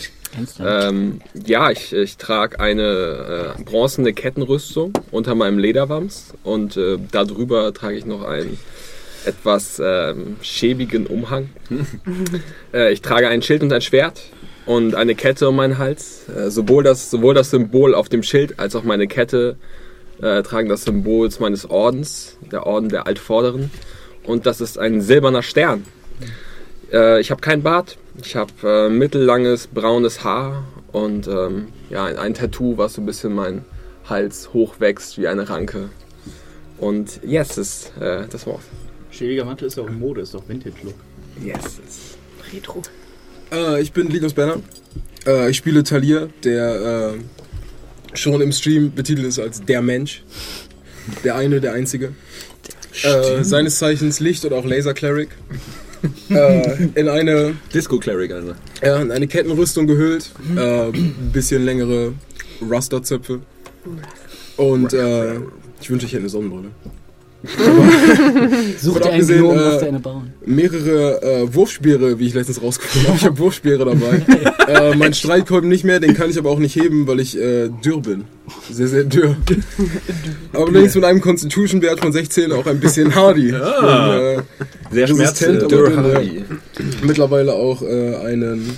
Ähm, 0.58 1.20
ja, 1.46 1.70
ich, 1.70 1.92
ich 1.92 2.16
trage 2.16 2.58
eine 2.58 3.54
äh, 3.56 3.62
bronzene 3.62 4.12
Kettenrüstung 4.12 4.92
unter 5.12 5.36
meinem 5.36 5.58
Lederwams 5.58 6.34
und 6.42 6.76
äh, 6.76 6.98
darüber 7.12 7.72
trage 7.72 7.96
ich 7.96 8.04
noch 8.04 8.24
einen 8.24 8.58
etwas 9.26 9.80
ähm, 9.84 10.36
schäbigen 10.42 11.06
Umhang. 11.06 11.50
äh, 12.74 12.92
ich 12.92 13.02
trage 13.02 13.28
ein 13.28 13.42
Schild 13.42 13.62
und 13.62 13.72
ein 13.72 13.80
Schwert 13.80 14.22
und 14.66 14.94
eine 14.94 15.14
Kette 15.14 15.48
um 15.48 15.56
meinen 15.56 15.78
Hals. 15.78 16.28
Äh, 16.28 16.50
sowohl, 16.50 16.84
das, 16.84 17.10
sowohl 17.10 17.34
das 17.34 17.50
Symbol 17.50 17.94
auf 17.94 18.08
dem 18.08 18.22
Schild 18.22 18.58
als 18.58 18.74
auch 18.76 18.84
meine 18.84 19.06
Kette 19.06 19.56
äh, 20.20 20.42
tragen 20.42 20.68
das 20.68 20.84
Symbol 20.84 21.28
meines 21.40 21.68
Ordens, 21.68 22.36
der 22.50 22.66
Orden 22.66 22.88
der 22.88 23.06
Altvorderen. 23.06 23.70
Und 24.24 24.46
das 24.46 24.60
ist 24.60 24.78
ein 24.78 25.00
silberner 25.00 25.42
Stern. 25.42 25.84
Äh, 26.92 27.20
ich 27.20 27.30
habe 27.30 27.40
keinen 27.40 27.62
Bart, 27.62 27.98
ich 28.22 28.36
habe 28.36 28.52
äh, 28.62 28.88
mittellanges 28.88 29.66
braunes 29.66 30.24
Haar 30.24 30.64
und 30.92 31.26
ähm, 31.26 31.68
ja, 31.90 32.04
ein, 32.04 32.16
ein 32.16 32.34
Tattoo, 32.34 32.78
was 32.78 32.94
so 32.94 33.02
ein 33.02 33.06
bisschen 33.06 33.34
mein 33.34 33.64
Hals 34.08 34.50
hochwächst 34.52 35.18
wie 35.18 35.28
eine 35.28 35.48
Ranke. 35.48 35.90
Und 36.78 37.20
yes, 37.24 37.58
ist 37.58 37.92
äh, 38.00 38.26
das 38.30 38.46
Wort. 38.46 38.62
Schäbiger 39.14 39.44
Mantel 39.44 39.68
ist 39.68 39.78
doch 39.78 39.86
in 39.86 39.98
Mode, 39.98 40.22
ist 40.22 40.34
doch 40.34 40.48
Vintage-Look. 40.48 40.94
Yes. 41.44 41.64
Ist 41.86 42.18
Retro. 42.52 42.82
Äh, 43.52 43.80
ich 43.80 43.92
bin 43.92 44.08
Linus 44.08 44.34
Banner. 44.34 44.60
Äh, 45.24 45.50
ich 45.50 45.56
spiele 45.56 45.84
Talir, 45.84 46.30
der 46.42 47.14
äh, 47.14 48.16
schon 48.16 48.40
im 48.40 48.50
Stream 48.50 48.92
betitelt 48.92 49.28
ist 49.28 49.38
als 49.38 49.62
der 49.62 49.82
Mensch. 49.82 50.24
Der 51.22 51.36
eine, 51.36 51.60
der 51.60 51.74
einzige. 51.74 52.14
Äh, 53.02 53.44
seines 53.44 53.78
Zeichens 53.78 54.18
Licht 54.18 54.44
oder 54.44 54.56
auch 54.56 54.64
Laser 54.64 54.94
Cleric. 54.94 55.28
äh, 56.30 56.88
in 56.94 57.08
eine 57.08 57.54
Disco 57.72 57.98
Cleric, 57.98 58.32
also. 58.32 58.54
Ja, 58.82 59.00
in 59.00 59.12
eine 59.12 59.28
Kettenrüstung 59.28 59.86
gehüllt, 59.86 60.30
äh, 60.56 60.90
bisschen 61.32 61.64
längere 61.64 62.14
Rasterzöpfe. 62.68 63.40
Und 64.56 64.92
äh, 64.92 65.36
ich 65.80 65.90
wünsche, 65.90 66.06
ich 66.06 66.12
hätte 66.12 66.22
eine 66.22 66.28
Sonnenbrille. 66.28 66.70
Such 68.78 69.00
dir 69.00 69.10
einen 69.10 69.26
Gnom, 69.26 69.58
äh, 69.58 69.86
eine 69.86 70.00
bauen. 70.00 70.32
Mehrere 70.46 71.22
äh, 71.22 71.54
Wurfspeere, 71.54 72.18
wie 72.18 72.28
ich 72.28 72.34
letztens 72.34 72.62
rausgefunden 72.62 73.08
habe. 73.08 73.18
Ich 73.18 73.24
habe 73.24 73.38
Wurfspeere 73.38 73.84
dabei. 73.84 74.22
äh, 74.68 74.96
mein 74.96 75.14
Streitkolben 75.14 75.68
nicht 75.68 75.84
mehr, 75.84 76.00
den 76.00 76.14
kann 76.14 76.30
ich 76.30 76.38
aber 76.38 76.50
auch 76.50 76.58
nicht 76.58 76.74
heben, 76.76 77.06
weil 77.06 77.20
ich 77.20 77.38
äh, 77.38 77.68
dürr 77.68 78.00
bin. 78.00 78.24
Sehr, 78.70 78.88
sehr 78.88 79.04
dürr. 79.04 79.36
aber 80.52 80.66
allerdings 80.68 80.94
mit 80.94 81.04
einem 81.04 81.20
Constitution-Wert 81.20 82.00
von 82.00 82.12
16 82.12 82.52
auch 82.52 82.66
ein 82.66 82.80
bisschen 82.80 83.14
hardy. 83.14 83.52
Ah. 83.52 83.78
Und, 83.78 84.16
äh, 84.22 84.42
Sehr 84.90 85.08
resistent, 85.08 85.62
aber 85.64 85.90
dünn, 85.90 86.04
ja. 86.04 86.42
Mittlerweile 87.02 87.52
auch 87.52 87.82
äh, 87.82 88.16
einen, 88.16 88.70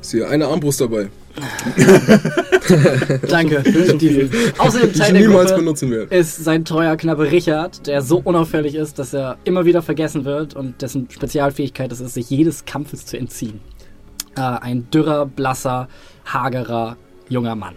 ist 0.00 0.10
hier 0.10 0.28
eine 0.28 0.46
Armbrust 0.46 0.80
dabei. 0.80 1.08
Danke. 3.28 3.62
Die, 3.62 4.28
außerdem 4.58 4.92
Die 4.92 4.98
Teil 4.98 5.08
ich 5.08 5.20
der 5.20 5.28
niemals 5.28 5.48
Gruppe 5.50 5.62
benutzen 5.62 5.90
werde. 5.90 6.14
ist 6.14 6.44
sein 6.44 6.64
treuer 6.64 6.96
Knappe 6.96 7.30
Richard, 7.30 7.86
der 7.86 8.02
so 8.02 8.18
unauffällig 8.18 8.74
ist, 8.74 8.98
dass 8.98 9.14
er 9.14 9.38
immer 9.44 9.64
wieder 9.64 9.82
vergessen 9.82 10.24
wird 10.24 10.54
und 10.54 10.82
dessen 10.82 11.08
Spezialfähigkeit 11.10 11.90
es 11.92 12.00
ist, 12.00 12.14
sich 12.14 12.30
jedes 12.30 12.64
Kampfes 12.64 13.06
zu 13.06 13.16
entziehen. 13.16 13.60
Äh, 14.36 14.40
ein 14.40 14.88
dürrer, 14.90 15.26
blasser, 15.26 15.88
hagerer, 16.26 16.96
junger 17.28 17.54
Mann. 17.56 17.74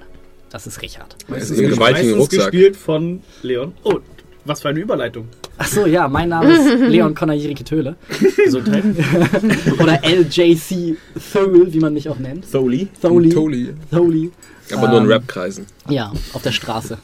Das 0.50 0.68
ist 0.68 0.82
Richard. 0.82 1.16
Es 1.36 1.50
ist 1.50 1.60
ein 1.60 1.70
gewaltigen 1.70 2.10
Meistens 2.12 2.18
Rucksack. 2.18 2.52
gespielt 2.52 2.76
von 2.76 3.22
Leon. 3.42 3.74
Oh, 3.84 4.00
was 4.46 4.62
für 4.62 4.70
eine 4.70 4.80
Überleitung. 4.80 5.28
Ach 5.58 5.68
so, 5.68 5.86
ja, 5.86 6.08
mein 6.08 6.30
Name 6.30 6.52
ist 6.52 6.80
Leon 6.90 7.14
Konajirike 7.16 7.64
Töle. 7.64 7.96
Gesundheit. 8.44 8.84
Oder 9.80 10.02
LJC 10.04 10.96
Thole, 11.32 11.74
wie 11.74 11.80
man 11.80 11.94
mich 11.94 12.10
auch 12.10 12.20
nennt. 12.20 12.52
Tholi. 12.52 12.88
Tholi. 13.02 13.74
Tholi. 13.92 14.32
Aber 14.78 14.88
nur 14.90 14.98
in 15.00 15.06
Ähm, 15.06 15.12
Rap-Kreisen. 15.12 15.66
Ja, 15.90 16.12
auf 16.34 16.42
der 16.42 16.52
Straße. 16.52 16.98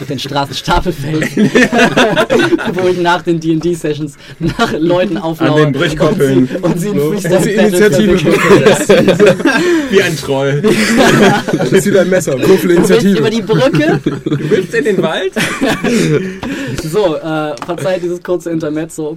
Mit 0.00 0.08
den 0.10 0.18
Straßenstapelfelsen. 0.18 1.50
wo 2.74 2.88
ich 2.88 2.98
nach 2.98 3.22
den 3.22 3.40
D&D-Sessions 3.40 4.16
nach 4.38 4.72
Leuten 4.78 5.16
auflaufe. 5.18 5.60
den 5.64 5.72
Brechkoppeln. 5.72 6.48
Und 6.62 6.80
sie, 6.80 6.88
und 6.88 6.88
sie 6.88 6.88
in 6.90 6.98
So, 7.00 7.10
Freestyle 7.10 7.40
die 7.40 7.52
Initiative. 7.54 8.14
Wie 9.90 10.02
ein 10.02 10.16
Troll. 10.16 10.62
Das 11.52 11.72
ist 11.72 11.86
wieder 11.86 12.02
ein 12.02 12.10
Messer. 12.10 12.38
Würfel 12.38 12.76
Du 12.76 12.88
willst 12.88 13.04
über 13.04 13.28
Initiative. 13.28 13.30
die 13.30 13.42
Brücke? 13.42 14.00
Du 14.24 14.50
willst 14.50 14.74
in 14.74 14.84
den 14.84 15.02
Wald? 15.02 15.32
So, 16.82 17.16
äh, 17.16 17.54
verzeiht 17.64 18.02
dieses 18.02 18.22
kurze 18.22 18.50
Intermezzo. 18.50 19.16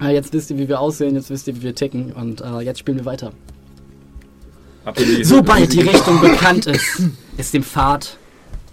Äh, 0.00 0.14
jetzt 0.14 0.32
wisst 0.32 0.50
ihr, 0.50 0.58
wie 0.58 0.68
wir 0.68 0.80
aussehen, 0.80 1.14
jetzt 1.14 1.30
wisst 1.30 1.48
ihr, 1.48 1.56
wie 1.56 1.62
wir 1.62 1.74
ticken 1.74 2.12
und 2.12 2.40
äh, 2.40 2.60
jetzt 2.60 2.78
spielen 2.78 2.98
wir 2.98 3.04
weiter. 3.04 3.32
Die 4.92 5.24
Sobald 5.24 5.72
die 5.72 5.80
Richtung 5.80 6.20
bekannt 6.20 6.66
ist, 6.66 7.02
ist 7.36 7.54
dem 7.54 7.62
Pfad 7.62 8.18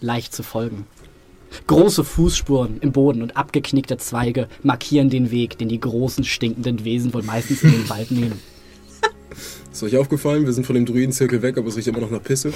leicht 0.01 0.33
zu 0.33 0.43
folgen. 0.43 0.85
Große 1.67 2.03
Fußspuren 2.03 2.79
im 2.81 2.91
Boden 2.91 3.21
und 3.21 3.37
abgeknickte 3.37 3.97
Zweige 3.97 4.47
markieren 4.63 5.09
den 5.09 5.31
Weg, 5.31 5.57
den 5.57 5.69
die 5.69 5.79
großen 5.79 6.23
stinkenden 6.23 6.83
Wesen 6.83 7.13
wohl 7.13 7.23
meistens 7.23 7.63
in 7.63 7.71
den 7.71 7.89
Wald 7.89 8.11
nehmen. 8.11 8.39
Ist 9.71 9.83
euch 9.83 9.97
aufgefallen? 9.97 10.45
Wir 10.45 10.53
sind 10.53 10.65
von 10.65 10.75
dem 10.75 10.85
Druidenzirkel 10.85 11.41
weg, 11.41 11.57
aber 11.57 11.67
es 11.67 11.75
riecht 11.75 11.87
immer 11.87 11.99
noch 11.99 12.11
nach 12.11 12.23
Pisse. 12.23 12.53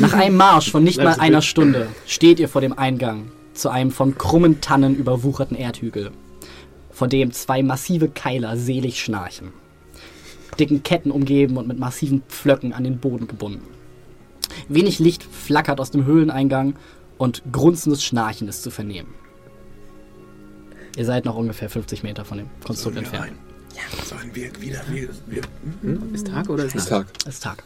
Nach 0.00 0.12
einem 0.12 0.36
Marsch 0.36 0.70
von 0.70 0.84
nicht 0.84 0.98
mal 0.98 1.18
einer? 1.18 1.40
Stunde 1.40 1.88
steht 2.06 2.40
ihr 2.40 2.48
vor 2.48 2.60
dem 2.60 2.76
Eingang 2.78 3.30
zu 3.54 3.70
einem 3.70 3.90
von 3.90 4.16
krummen 4.18 4.60
Tannen 4.60 4.94
überwucherten 4.94 5.56
Erdhügel, 5.56 6.10
vor 6.90 7.08
dem 7.08 7.32
zwei 7.32 7.62
massive 7.62 8.08
Keiler 8.08 8.56
selig 8.56 9.00
schnarchen. 9.02 9.52
Dicken 10.58 10.82
Ketten 10.82 11.10
umgeben 11.10 11.56
und 11.56 11.68
mit 11.68 11.78
massiven 11.78 12.22
Pflöcken 12.28 12.72
an 12.72 12.84
den 12.84 12.98
Boden 12.98 13.26
gebunden. 13.28 13.62
Wenig 14.68 14.98
Licht 14.98 15.22
flackert 15.22 15.80
aus 15.80 15.90
dem 15.90 16.04
Höhleneingang 16.04 16.74
und 17.16 17.42
grunzendes 17.52 18.02
Schnarchen 18.04 18.48
ist 18.48 18.62
zu 18.62 18.70
vernehmen. 18.70 19.14
Ihr 20.96 21.04
seid 21.04 21.24
noch 21.24 21.36
ungefähr 21.36 21.70
50 21.70 22.02
Meter 22.02 22.24
von 22.24 22.38
dem 22.38 22.48
Konstrukt 22.64 22.96
entfernt. 22.96 23.32
Sollen 24.04 24.34
wir 24.34 24.50
wieder, 24.60 24.80
wir, 24.88 25.08
wir, 25.26 25.42
Ist 26.12 26.26
Tag 26.26 26.48
oder 26.48 26.64
ist 26.64 26.74
Ist 26.74 26.90
Nacht? 26.90 27.06
Tag. 27.06 27.18
Es 27.26 27.34
ist 27.34 27.42
Tag. 27.42 27.62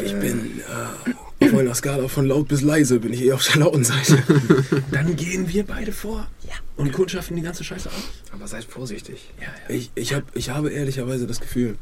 ich 0.00 0.12
bin 0.12 0.60
äh, 0.60 1.10
auf 1.40 1.54
einer 1.54 1.74
Skala 1.74 2.08
von 2.08 2.26
laut 2.26 2.48
bis 2.48 2.62
leise, 2.62 3.00
bin 3.00 3.12
ich 3.12 3.22
eher 3.22 3.34
auf 3.34 3.46
der 3.46 3.56
lauten 3.60 3.84
Seite. 3.84 4.22
Dann 4.90 5.16
gehen 5.16 5.48
wir 5.48 5.64
beide 5.64 5.92
vor. 5.92 6.26
Ja. 6.46 6.54
Und 6.76 6.92
kundschaften 6.92 7.36
die 7.36 7.42
ganze 7.42 7.64
Scheiße 7.64 7.88
aus. 7.88 7.94
Aber 8.32 8.46
seid 8.48 8.64
vorsichtig. 8.64 9.30
Ja, 9.38 9.46
ja. 9.46 9.74
Ich, 9.74 9.90
ich, 9.94 10.14
hab, 10.14 10.24
ich 10.34 10.50
habe 10.50 10.70
ehrlicherweise 10.70 11.26
das 11.26 11.40
Gefühl, 11.40 11.76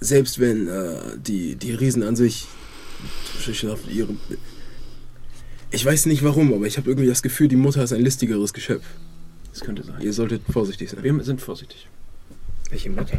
selbst 0.00 0.38
wenn 0.38 0.68
äh, 0.68 0.98
die, 1.16 1.56
die 1.56 1.72
Riesen 1.72 2.02
an 2.02 2.16
sich 2.16 2.46
ihre. 3.90 4.14
Ich 5.70 5.84
weiß 5.84 6.06
nicht 6.06 6.22
warum, 6.22 6.52
aber 6.52 6.66
ich 6.66 6.76
habe 6.76 6.88
irgendwie 6.88 7.08
das 7.08 7.22
Gefühl, 7.22 7.48
die 7.48 7.56
Mutter 7.56 7.82
ist 7.82 7.92
ein 7.92 8.02
listigeres 8.02 8.52
Geschöpf. 8.52 8.84
Das 9.52 9.60
könnte 9.60 9.82
sein. 9.82 10.00
Ihr 10.00 10.12
solltet 10.12 10.42
vorsichtig 10.50 10.90
sein. 10.90 11.02
Wir 11.02 11.24
sind 11.24 11.40
vorsichtig. 11.40 11.88
Welche 12.70 12.90
Mutter? 12.90 13.18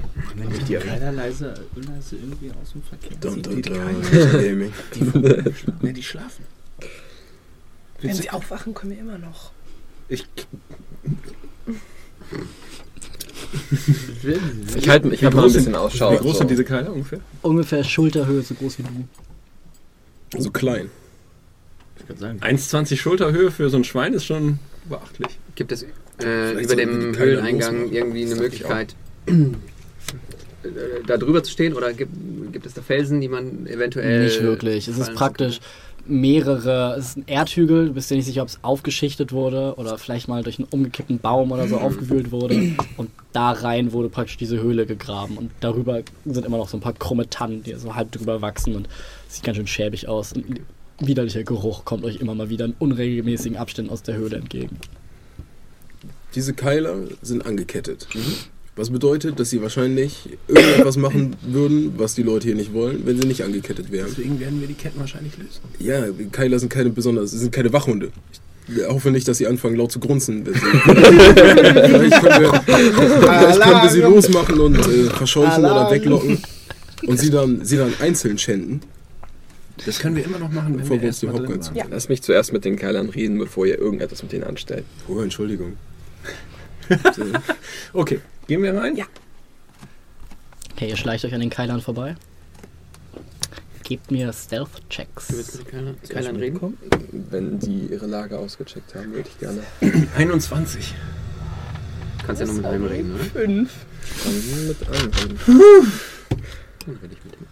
Die 0.68 0.76
Kleider 0.76 1.12
leise, 1.12 1.54
leise 1.76 2.16
irgendwie 2.18 2.52
aus 2.52 2.72
dem 2.72 2.84
Verkehr. 2.84 3.18
Dun, 3.20 3.42
dun, 3.42 3.56
die 3.56 3.62
dun. 3.64 3.74
Kleinen. 3.74 4.32
Gaming. 4.32 4.74
Ne, 5.82 5.94
die 5.94 6.04
schlafen. 6.04 6.46
Wenn 8.02 8.14
sie 8.14 8.30
aufwachen, 8.30 8.74
können 8.74 8.92
wir 8.94 9.00
immer 9.00 9.18
noch. 9.18 9.52
Ich, 10.08 10.26
Ich 14.76 14.90
halte 14.90 15.10
ich 15.10 15.22
mal 15.22 15.36
ein 15.36 15.42
bisschen 15.54 15.76
Ausschau. 15.76 16.12
Wie 16.12 16.18
groß 16.18 16.34
so. 16.34 16.38
sind 16.40 16.52
diese 16.52 16.64
Keile 16.64 16.92
ungefähr? 16.92 17.20
Ungefähr 17.42 17.84
Schulterhöhe, 17.84 18.42
so 18.42 18.54
groß 18.54 18.80
wie 18.80 18.84
du. 18.84 20.42
So 20.42 20.52
klein. 20.52 20.90
Ich 22.00 22.08
kann 22.08 22.18
sagen. 22.18 22.40
1,20 22.40 22.98
Schulterhöhe 22.98 23.52
für 23.52 23.70
so 23.70 23.78
ein 23.78 23.84
Schwein 23.84 24.14
ist 24.14 24.26
schon 24.26 24.60
beachtlich. 24.88 25.40
Gibt 25.56 25.72
es 25.72 25.86
äh, 26.22 26.62
über 26.62 26.76
dem 26.76 27.14
die 27.14 27.20
Höhleneingang 27.20 27.92
irgendwie 27.92 28.24
eine 28.26 28.34
ich 28.34 28.40
Möglichkeit, 28.40 28.96
da 31.08 31.18
drüber 31.18 31.44
zu 31.44 31.52
stehen? 31.52 31.74
Oder 31.74 31.94
gibt, 31.94 32.12
gibt 32.52 32.66
es 32.66 32.74
da 32.74 32.82
Felsen, 32.82 33.22
die 33.22 33.30
man 33.30 33.68
eventuell. 33.68 34.24
Nicht 34.24 34.42
wirklich. 34.42 34.88
Es 34.88 34.98
ist 34.98 35.14
praktisch 35.14 35.60
mehrere. 36.06 36.96
Es 36.98 37.10
ist 37.10 37.18
ein 37.18 37.28
Erdhügel. 37.28 37.88
Du 37.88 37.94
bist 37.94 38.10
dir 38.10 38.16
nicht 38.16 38.26
sicher, 38.26 38.42
ob 38.42 38.50
es 38.50 38.60
aufgeschichtet 38.62 39.32
wurde 39.32 39.76
oder 39.78 39.98
vielleicht 39.98 40.28
mal 40.28 40.44
durch 40.44 40.60
einen 40.60 40.68
umgekippten 40.70 41.20
Baum 41.20 41.52
oder 41.52 41.68
so 41.68 41.78
aufgewühlt 41.78 42.32
wurde. 42.32 42.76
Und 42.98 43.10
da 43.34 43.52
rein 43.52 43.92
wurde 43.92 44.10
praktisch 44.10 44.38
diese 44.38 44.62
Höhle 44.62 44.86
gegraben. 44.86 45.38
Und 45.38 45.52
darüber 45.60 46.02
sind 46.26 46.46
immer 46.46 46.58
noch 46.58 46.70
so 46.70 46.78
ein 46.78 46.82
paar 46.82 46.94
krumme 46.94 47.30
Tannen, 47.30 47.64
die 47.64 47.74
so 47.76 47.96
halb 47.96 48.12
drüber 48.12 48.42
wachsen. 48.42 48.76
Und 48.76 48.90
sieht 49.28 49.44
ganz 49.44 49.58
schön 49.58 49.68
schäbig 49.68 50.08
aus. 50.08 50.34
Und 50.34 50.50
ein 50.50 50.66
widerlicher 51.00 51.44
Geruch 51.44 51.86
kommt 51.86 52.04
euch 52.04 52.18
immer 52.18 52.36
mal 52.36 52.50
wieder 52.50 52.66
in 52.66 52.76
unregelmäßigen 52.78 53.58
Abständen 53.58 53.92
aus 53.92 54.04
der 54.04 54.16
Höhle 54.16 54.38
entgegen. 54.38 54.78
Diese 56.36 56.54
Keiler 56.54 56.96
sind 57.22 57.46
angekettet. 57.46 58.08
Was 58.80 58.92
bedeutet, 58.92 59.38
dass 59.42 59.50
sie 59.50 59.62
wahrscheinlich 59.62 60.30
irgendetwas 60.48 60.96
machen 60.96 61.36
würden, 61.42 61.96
was 61.98 62.16
die 62.16 62.24
Leute 62.24 62.48
hier 62.48 62.56
nicht 62.56 62.74
wollen, 62.74 63.02
wenn 63.06 63.22
sie 63.22 63.28
nicht 63.28 63.44
angekettet 63.44 63.92
wären. 63.92 64.08
Deswegen 64.10 64.40
werden 64.40 64.62
wir 64.62 64.70
die 64.70 64.74
Ketten 64.74 65.02
wahrscheinlich 65.02 65.34
lösen. 65.38 65.60
Ja, 65.80 66.06
Keiler 66.32 66.60
sind 66.60 66.70
keine 66.70 66.90
besonders, 66.90 67.32
sind 67.32 67.52
keine 67.52 67.74
Wachhunde. 67.74 68.10
Ich 68.70 68.88
hoffe 68.88 69.12
nicht, 69.12 69.28
dass 69.28 69.38
sie 69.38 69.48
anfangen 69.48 69.76
laut 69.76 69.92
zu 69.92 70.00
grunzen. 70.00 70.46
Vielleicht, 70.54 70.64
können 70.64 72.42
wir, 72.42 72.62
vielleicht 72.62 73.62
können 73.62 73.82
wir 73.82 73.90
sie 73.90 74.00
losmachen 74.00 74.58
und 74.62 74.78
äh, 74.78 75.10
verscheuchen 75.10 75.60
oder 75.60 75.72
Alarm. 75.72 75.92
weglocken 75.92 76.42
und 77.06 77.20
sie 77.20 77.32
dann, 77.32 77.66
sie 77.66 77.76
dann 77.76 77.94
einzeln 78.00 78.38
schänden. 78.38 78.80
Das 79.86 80.00
können 80.00 80.16
wir 80.16 80.24
immer 80.24 80.40
noch 80.40 80.52
machen, 80.52 80.76
wenn 80.76 80.84
Bevor 80.84 80.96
wir 80.96 81.02
wir 81.02 81.10
uns 81.10 81.20
die 81.20 81.28
Hauptgeiz. 81.28 81.70
Ja. 81.76 81.84
Lass 81.92 82.08
mich 82.08 82.22
zuerst 82.22 82.54
mit 82.54 82.64
den 82.64 82.78
Keilern 82.78 83.10
reden, 83.10 83.40
bevor 83.40 83.66
ihr 83.66 83.78
irgendetwas 83.78 84.24
mit 84.24 84.32
denen 84.32 84.46
anstellt. 84.46 84.86
Oh, 85.10 85.20
Entschuldigung. 85.20 85.74
Okay, 87.94 88.20
gehen 88.50 88.64
wir 88.64 88.76
rein? 88.76 88.96
Ja. 88.96 89.06
Okay, 90.72 90.90
ihr 90.90 90.98
schleicht 90.98 91.24
euch 91.24 91.34
an 91.36 91.40
den 91.40 91.52
Keilern 91.52 91.82
vorbei. 91.82 92.16
Gebt 93.84 94.10
mir 94.10 94.34
Stealth-Checks. 94.34 95.60
Keilern, 96.10 96.36
reden? 96.36 96.78
Wenn 97.12 97.60
die 97.60 97.88
ihre 97.92 98.08
Lage 98.08 98.40
ausgecheckt 98.40 98.96
haben, 98.96 99.14
würde 99.14 99.30
ich 99.30 99.40
gerne 99.40 99.62
21. 100.18 100.96
Du 102.20 102.26
kannst 102.26 102.42
ja 102.42 102.48
noch 102.48 102.54
mit 102.56 102.66
einem 102.66 102.86
reden, 102.86 103.16
oder? 103.16 103.24
Fünf. 103.24 103.72
dann 104.26 104.68
mit 104.68 104.88
an. 104.88 105.12
Dann 106.86 106.96
rede 107.04 107.14
ich 107.14 107.24
mit 107.24 107.34
dem 107.34 107.48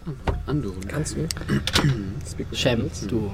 Andor. 0.46 0.74
Kannst 0.88 1.16
du? 1.16 1.28
Shem, 2.56 2.90
du 3.08 3.32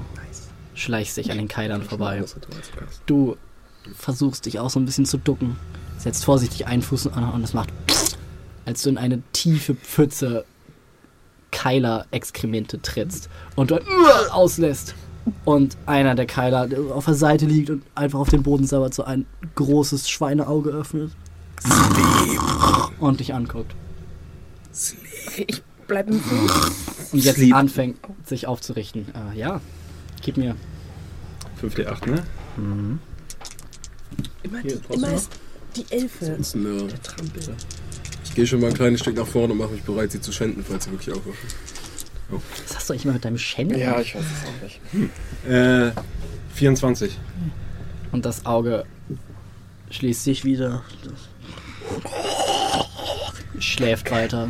schleichst 0.75 1.17
dich 1.17 1.31
an 1.31 1.37
den 1.37 1.47
Keilern 1.47 1.81
vorbei. 1.81 2.23
Du 3.07 3.37
versuchst 3.95 4.45
dich 4.45 4.59
auch 4.59 4.69
so 4.69 4.79
ein 4.79 4.85
bisschen 4.85 5.05
zu 5.05 5.17
ducken. 5.17 5.55
Setzt 6.05 6.23
vorsichtig 6.23 6.67
einen 6.67 6.83
Fuß 6.83 7.07
an 7.07 7.31
und 7.31 7.43
es 7.43 7.53
macht 7.53 7.69
als 8.65 8.81
du 8.83 8.89
in 8.89 8.97
eine 8.97 9.21
tiefe 9.31 9.75
Pfütze 9.75 10.45
Keiler-Exkremente 11.51 12.81
trittst 12.81 13.29
und 13.55 13.71
dort 13.71 13.83
auslässt. 14.31 14.93
Und 15.43 15.77
einer 15.87 16.13
der 16.13 16.27
Keiler 16.27 16.69
auf 16.93 17.05
der 17.05 17.15
Seite 17.15 17.47
liegt 17.47 17.71
und 17.71 17.83
einfach 17.95 18.19
auf 18.19 18.29
dem 18.29 18.43
Boden 18.43 18.67
sabbert, 18.67 18.93
so 18.93 19.03
ein 19.03 19.25
großes 19.55 20.07
Schweineauge 20.07 20.69
öffnet. 20.69 21.11
Und 22.99 23.19
dich 23.19 23.33
anguckt. 23.33 23.73
Okay, 25.27 25.45
ich 25.47 25.63
bleib 25.87 26.07
im 26.09 26.19
Fuß. 26.19 27.13
Und 27.13 27.23
jetzt 27.23 27.37
Sleep. 27.37 27.55
anfängt, 27.55 27.97
sich 28.25 28.45
aufzurichten. 28.45 29.07
Äh, 29.33 29.39
ja, 29.39 29.61
gib 30.21 30.37
mir. 30.37 30.55
5D8, 31.59 32.07
ne? 32.07 32.23
Immer, 34.43 34.59
Hier, 34.61 34.79
immer 34.89 35.07
noch? 35.07 35.15
ist 35.15 35.31
die 35.75 35.85
Elfe. 35.89 36.25
Ansonsten, 36.25 36.65
äh, 36.65 36.87
Der 36.87 37.01
Trampel. 37.03 37.43
ich 38.23 38.33
gehe 38.35 38.47
schon 38.47 38.59
mal 38.61 38.67
ein 38.67 38.73
kleines 38.73 38.99
Stück 39.01 39.15
nach 39.15 39.27
vorne 39.27 39.53
und 39.53 39.59
mache 39.59 39.71
mich 39.71 39.83
bereit, 39.83 40.11
sie 40.11 40.21
zu 40.21 40.31
schänden, 40.31 40.63
falls 40.67 40.85
sie 40.85 40.91
wirklich 40.91 41.15
aufwachen. 41.15 41.37
Was 42.67 42.75
hast 42.75 42.89
du 42.89 42.93
eigentlich 42.93 43.05
mal 43.05 43.13
mit 43.13 43.25
deinem 43.25 43.37
Schänder? 43.37 43.77
Ja, 43.77 43.99
ich 44.01 44.15
weiß 44.15 44.23
es 44.23 44.47
auch 44.47 44.63
nicht. 44.63 44.79
Äh, 45.47 45.91
24. 46.55 47.17
Und 48.11 48.25
das 48.25 48.45
Auge 48.45 48.85
schließt 49.91 50.23
sich 50.23 50.43
wieder. 50.43 50.83
Schläft 53.59 54.09
weiter. 54.11 54.49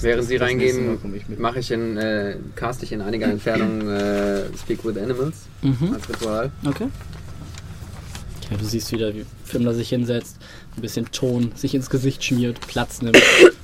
Während 0.00 0.26
Sie 0.26 0.36
reingehen, 0.36 0.98
mache 1.38 1.60
ich 1.60 1.70
in, 1.70 1.96
äh, 1.96 2.36
cast 2.56 2.82
ich 2.82 2.90
in 2.92 3.00
einiger 3.00 3.26
Entfernung 3.26 3.88
äh, 3.88 4.44
Speak 4.58 4.84
with 4.84 4.96
Animals 4.96 5.46
Mhm. 5.62 5.94
als 5.94 6.08
Ritual. 6.08 6.50
Okay. 6.66 6.88
Okay, 8.52 8.60
du 8.60 8.68
siehst 8.68 8.92
wieder, 8.92 9.14
wie 9.14 9.24
Fimmler 9.44 9.72
sich 9.72 9.88
hinsetzt, 9.88 10.36
ein 10.76 10.82
bisschen 10.82 11.10
Ton 11.10 11.52
sich 11.54 11.74
ins 11.74 11.88
Gesicht 11.88 12.22
schmiert, 12.22 12.60
Platz 12.60 13.00
nimmt 13.00 13.18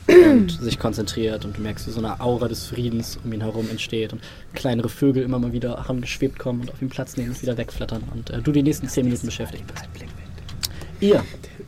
und 0.07 0.51
sich 0.51 0.79
konzentriert 0.79 1.45
und 1.45 1.59
du 1.59 1.61
merkst, 1.61 1.87
wie 1.87 1.91
so 1.91 1.99
eine 1.99 2.21
Aura 2.21 2.49
des 2.49 2.67
Friedens 2.67 3.19
um 3.23 3.33
ihn 3.33 3.43
herum 3.43 3.69
entsteht 3.69 4.15
und 4.15 4.23
kleinere 4.55 4.89
Vögel 4.89 5.23
immer 5.23 5.39
mal 5.39 5.53
wieder 5.53 5.91
angeschwebt 5.91 6.39
kommen 6.39 6.63
und 6.63 6.73
auf 6.73 6.81
ihm 6.81 6.89
Platz 6.89 7.19
nehmen 7.19 7.31
und 7.31 7.43
wieder 7.43 7.59
wegflattern 7.59 8.03
und 8.15 8.31
äh, 8.31 8.41
du 8.41 8.51
die 8.51 8.63
nächsten 8.63 8.89
10 8.89 9.05
Minuten 9.05 9.27
beschäftigt 9.27 9.65
bist. 9.67 9.85
Ihr 11.01 11.23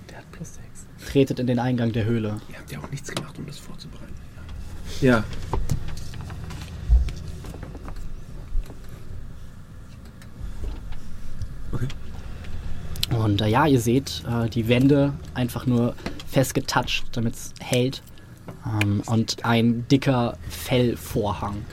Der 0.08 0.18
hat 0.18 0.32
plus 0.32 0.54
6. 0.54 1.10
tretet 1.12 1.40
in 1.40 1.46
den 1.46 1.58
Eingang 1.58 1.92
der 1.92 2.06
Höhle. 2.06 2.40
Ihr 2.50 2.58
habt 2.58 2.72
ja 2.72 2.78
auch 2.78 2.90
nichts 2.90 3.10
gemacht, 3.10 3.36
um 3.38 3.46
das 3.46 3.58
vorzubereiten. 3.58 4.14
Ja. 5.02 5.24
Und 13.18 13.40
äh, 13.40 13.48
ja, 13.48 13.66
ihr 13.66 13.80
seht 13.80 14.22
äh, 14.28 14.48
die 14.48 14.68
Wände 14.68 15.12
einfach 15.34 15.66
nur 15.66 15.94
festgetatscht, 16.28 17.04
damit 17.12 17.34
es 17.34 17.52
hält. 17.60 18.02
Ähm, 18.66 19.02
und 19.06 19.44
ein 19.44 19.86
dicker 19.88 20.38
Fellvorhang, 20.48 21.64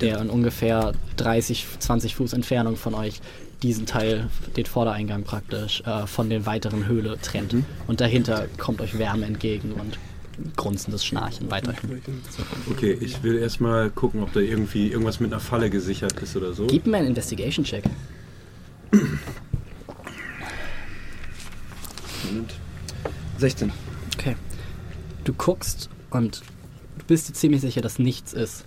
der 0.00 0.20
in 0.20 0.30
ungefähr 0.30 0.92
30, 1.16 1.66
20 1.78 2.14
Fuß 2.14 2.32
Entfernung 2.32 2.76
von 2.76 2.94
euch 2.94 3.20
diesen 3.62 3.86
Teil, 3.86 4.28
den 4.56 4.66
Vordereingang 4.66 5.24
praktisch, 5.24 5.82
äh, 5.86 6.06
von 6.06 6.28
den 6.28 6.46
weiteren 6.46 6.86
Höhle 6.86 7.18
trennt. 7.20 7.54
Und 7.86 8.00
dahinter 8.00 8.46
kommt 8.58 8.80
euch 8.80 8.98
Wärme 8.98 9.26
entgegen 9.26 9.72
und 9.72 9.98
grunzendes 10.56 11.04
Schnarchen 11.04 11.50
weiterhin. 11.50 12.02
Okay, 12.70 12.96
ich 13.00 13.22
will 13.22 13.38
erstmal 13.38 13.90
gucken, 13.90 14.22
ob 14.22 14.32
da 14.32 14.40
irgendwie 14.40 14.88
irgendwas 14.88 15.20
mit 15.20 15.32
einer 15.32 15.40
Falle 15.40 15.70
gesichert 15.70 16.20
ist 16.20 16.36
oder 16.36 16.52
so. 16.52 16.66
Gib 16.66 16.86
mir 16.86 16.98
einen 16.98 17.08
Investigation-Check. 17.08 17.84
Moment. 22.30 22.54
16. 23.38 23.72
Okay. 24.16 24.36
Du 25.24 25.32
guckst 25.32 25.88
und 26.10 26.42
du 26.98 27.04
bist 27.06 27.28
dir 27.28 27.32
ziemlich 27.32 27.60
sicher, 27.60 27.80
dass 27.80 27.98
nichts 27.98 28.32
ist, 28.32 28.64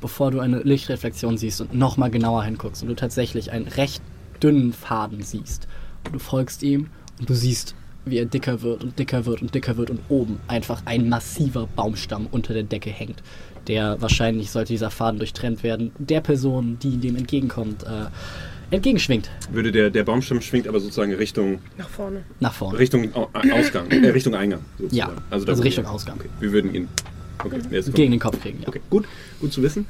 bevor 0.00 0.30
du 0.30 0.40
eine 0.40 0.60
Lichtreflexion 0.60 1.38
siehst 1.38 1.60
und 1.60 1.74
nochmal 1.74 2.10
genauer 2.10 2.44
hinguckst 2.44 2.82
und 2.82 2.88
du 2.88 2.94
tatsächlich 2.94 3.52
einen 3.52 3.68
recht 3.68 4.02
dünnen 4.42 4.72
Faden 4.72 5.22
siehst. 5.22 5.68
Und 6.04 6.14
du 6.14 6.18
folgst 6.18 6.62
ihm 6.62 6.88
und 7.18 7.30
du 7.30 7.34
siehst, 7.34 7.74
wie 8.04 8.18
er 8.18 8.26
dicker 8.26 8.62
wird 8.62 8.82
und 8.82 8.98
dicker 8.98 9.26
wird 9.26 9.42
und 9.42 9.54
dicker 9.54 9.76
wird 9.76 9.90
und 9.90 10.00
oben 10.08 10.40
einfach 10.48 10.82
ein 10.84 11.08
massiver 11.08 11.68
Baumstamm 11.68 12.26
unter 12.30 12.52
der 12.52 12.64
Decke 12.64 12.90
hängt, 12.90 13.22
der 13.68 14.00
wahrscheinlich, 14.00 14.50
sollte 14.50 14.72
dieser 14.72 14.90
Faden 14.90 15.18
durchtrennt 15.18 15.62
werden, 15.62 15.92
der 15.98 16.20
Person, 16.20 16.78
die 16.82 16.96
dem 16.96 17.16
entgegenkommt, 17.16 17.84
äh, 17.84 18.06
entgegenschwingt. 18.72 19.30
Würde 19.52 19.70
der, 19.72 19.90
der 19.90 20.02
Baumstamm 20.04 20.40
schwingt 20.40 20.66
aber 20.66 20.80
sozusagen 20.80 21.12
Richtung, 21.14 21.60
Nach 21.78 21.88
vorne. 21.88 22.22
Nach 22.40 22.52
vorne. 22.54 22.78
Richtung 22.78 23.14
Au- 23.14 23.28
Ausgang, 23.52 23.90
äh, 23.90 24.08
Richtung 24.08 24.34
Eingang. 24.34 24.60
Sozusagen. 24.78 25.12
Ja, 25.14 25.22
also 25.30 25.46
wo 25.46 25.52
Richtung 25.62 25.84
wir- 25.84 25.90
Ausgang. 25.90 26.16
Okay, 26.18 26.28
wir 26.40 26.52
würden 26.52 26.74
ihn. 26.74 26.88
Okay, 27.44 27.60
jetzt 27.70 27.92
Gegen 27.94 28.10
den 28.12 28.20
Kopf 28.20 28.40
kriegen, 28.40 28.60
ja. 28.62 28.68
Okay, 28.68 28.80
gut, 28.90 29.04
gut 29.40 29.52
zu 29.52 29.62
wissen. 29.62 29.86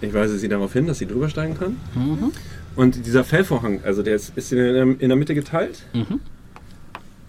Ich 0.00 0.14
weise 0.14 0.38
sie 0.38 0.48
darauf 0.48 0.72
hin, 0.72 0.86
dass 0.86 0.98
sie 0.98 1.06
drüber 1.06 1.28
steigen 1.28 1.54
kann. 1.58 1.76
Mhm. 1.94 2.32
Und 2.76 3.04
dieser 3.06 3.24
Fellvorhang, 3.24 3.80
also 3.84 4.02
der 4.02 4.14
ist, 4.14 4.32
ist 4.36 4.52
in, 4.52 4.58
der, 4.58 4.82
in 4.82 5.08
der 5.08 5.16
Mitte 5.16 5.34
geteilt. 5.34 5.82
Mhm. 5.92 6.20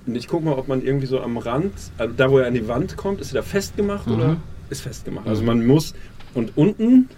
Und 0.05 0.15
ich 0.15 0.27
gucke 0.27 0.45
mal, 0.45 0.53
ob 0.53 0.67
man 0.67 0.83
irgendwie 0.83 1.07
so 1.07 1.19
am 1.21 1.37
Rand, 1.37 1.73
also 1.97 2.13
da 2.15 2.29
wo 2.29 2.37
er 2.39 2.47
an 2.47 2.53
die 2.53 2.67
Wand 2.67 2.95
kommt, 2.97 3.21
ist 3.21 3.31
er 3.33 3.41
da 3.41 3.47
festgemacht 3.47 4.05
Mhm. 4.07 4.13
oder 4.13 4.37
ist 4.69 4.81
festgemacht? 4.81 5.27
Also 5.27 5.43
man 5.43 5.65
muss, 5.65 5.93
und 6.35 6.55
unten, 6.55 7.09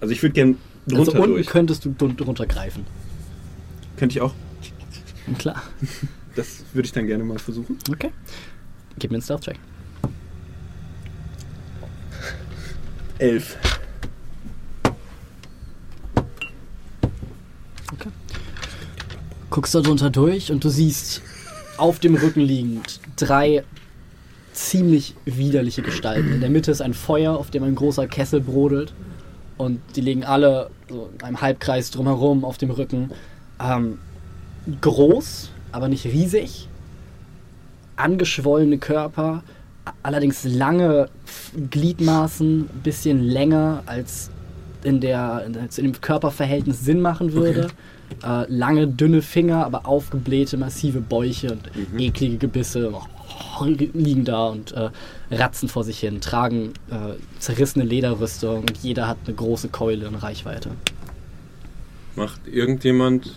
also 0.00 0.12
ich 0.12 0.22
würde 0.22 0.32
gerne 0.32 0.54
Also 0.92 1.12
unten 1.12 1.28
durch. 1.28 1.46
könntest 1.46 1.84
du 1.84 1.92
drunter 1.92 2.46
greifen. 2.46 2.84
Könnte 3.96 4.16
ich 4.16 4.20
auch, 4.20 4.34
Klar. 5.38 5.62
das 6.34 6.64
würde 6.72 6.86
ich 6.86 6.92
dann 6.92 7.06
gerne 7.06 7.24
mal 7.24 7.38
versuchen. 7.38 7.78
Okay. 7.90 8.10
Gib 8.98 9.10
mir 9.10 9.16
einen 9.16 9.22
Stealth-Check. 9.22 9.58
Elf. 13.18 13.56
Guckst 19.50 19.74
da 19.74 19.80
drunter 19.80 20.10
durch 20.10 20.50
und 20.50 20.64
du 20.64 20.68
siehst 20.68 21.22
auf 21.76 22.00
dem 22.00 22.16
Rücken 22.16 22.40
liegend 22.40 23.00
drei 23.16 23.62
ziemlich 24.52 25.14
widerliche 25.24 25.82
Gestalten. 25.82 26.32
In 26.32 26.40
der 26.40 26.50
Mitte 26.50 26.70
ist 26.70 26.80
ein 26.80 26.94
Feuer, 26.94 27.36
auf 27.36 27.50
dem 27.50 27.62
ein 27.62 27.74
großer 27.74 28.06
Kessel 28.08 28.40
brodelt. 28.40 28.92
Und 29.56 29.80
die 29.94 30.00
liegen 30.00 30.24
alle 30.24 30.70
so 30.88 31.10
in 31.16 31.24
einem 31.24 31.40
Halbkreis 31.40 31.90
drumherum 31.90 32.44
auf 32.44 32.58
dem 32.58 32.70
Rücken. 32.70 33.10
Ähm, 33.60 33.98
groß, 34.80 35.50
aber 35.72 35.88
nicht 35.88 36.04
riesig. 36.06 36.68
Angeschwollene 37.96 38.78
Körper, 38.78 39.44
allerdings 40.02 40.44
lange 40.44 41.08
Gliedmaßen, 41.70 42.62
ein 42.62 42.80
bisschen 42.82 43.22
länger 43.22 43.82
als 43.86 44.30
in, 44.82 45.00
der, 45.00 45.46
als 45.60 45.78
in 45.78 45.84
dem 45.84 46.00
Körperverhältnis 46.00 46.84
Sinn 46.84 47.00
machen 47.00 47.32
würde. 47.32 47.68
Äh, 48.22 48.44
lange, 48.48 48.86
dünne 48.86 49.22
Finger, 49.22 49.64
aber 49.64 49.86
aufgeblähte, 49.86 50.56
massive 50.56 51.00
Bäuche 51.00 51.52
und 51.52 51.70
eklige 51.98 52.36
Gebisse 52.36 52.92
liegen 53.94 54.24
da 54.24 54.48
und 54.48 54.72
äh, 54.72 54.90
ratzen 55.34 55.68
vor 55.68 55.84
sich 55.84 55.98
hin, 56.00 56.20
tragen 56.20 56.72
äh, 56.90 57.14
zerrissene 57.38 57.84
Lederrüstung 57.84 58.60
und 58.60 58.78
jeder 58.78 59.08
hat 59.08 59.18
eine 59.26 59.34
große 59.34 59.68
Keule 59.68 60.06
in 60.06 60.14
Reichweite. 60.14 60.70
Macht 62.16 62.46
irgendjemand 62.46 63.34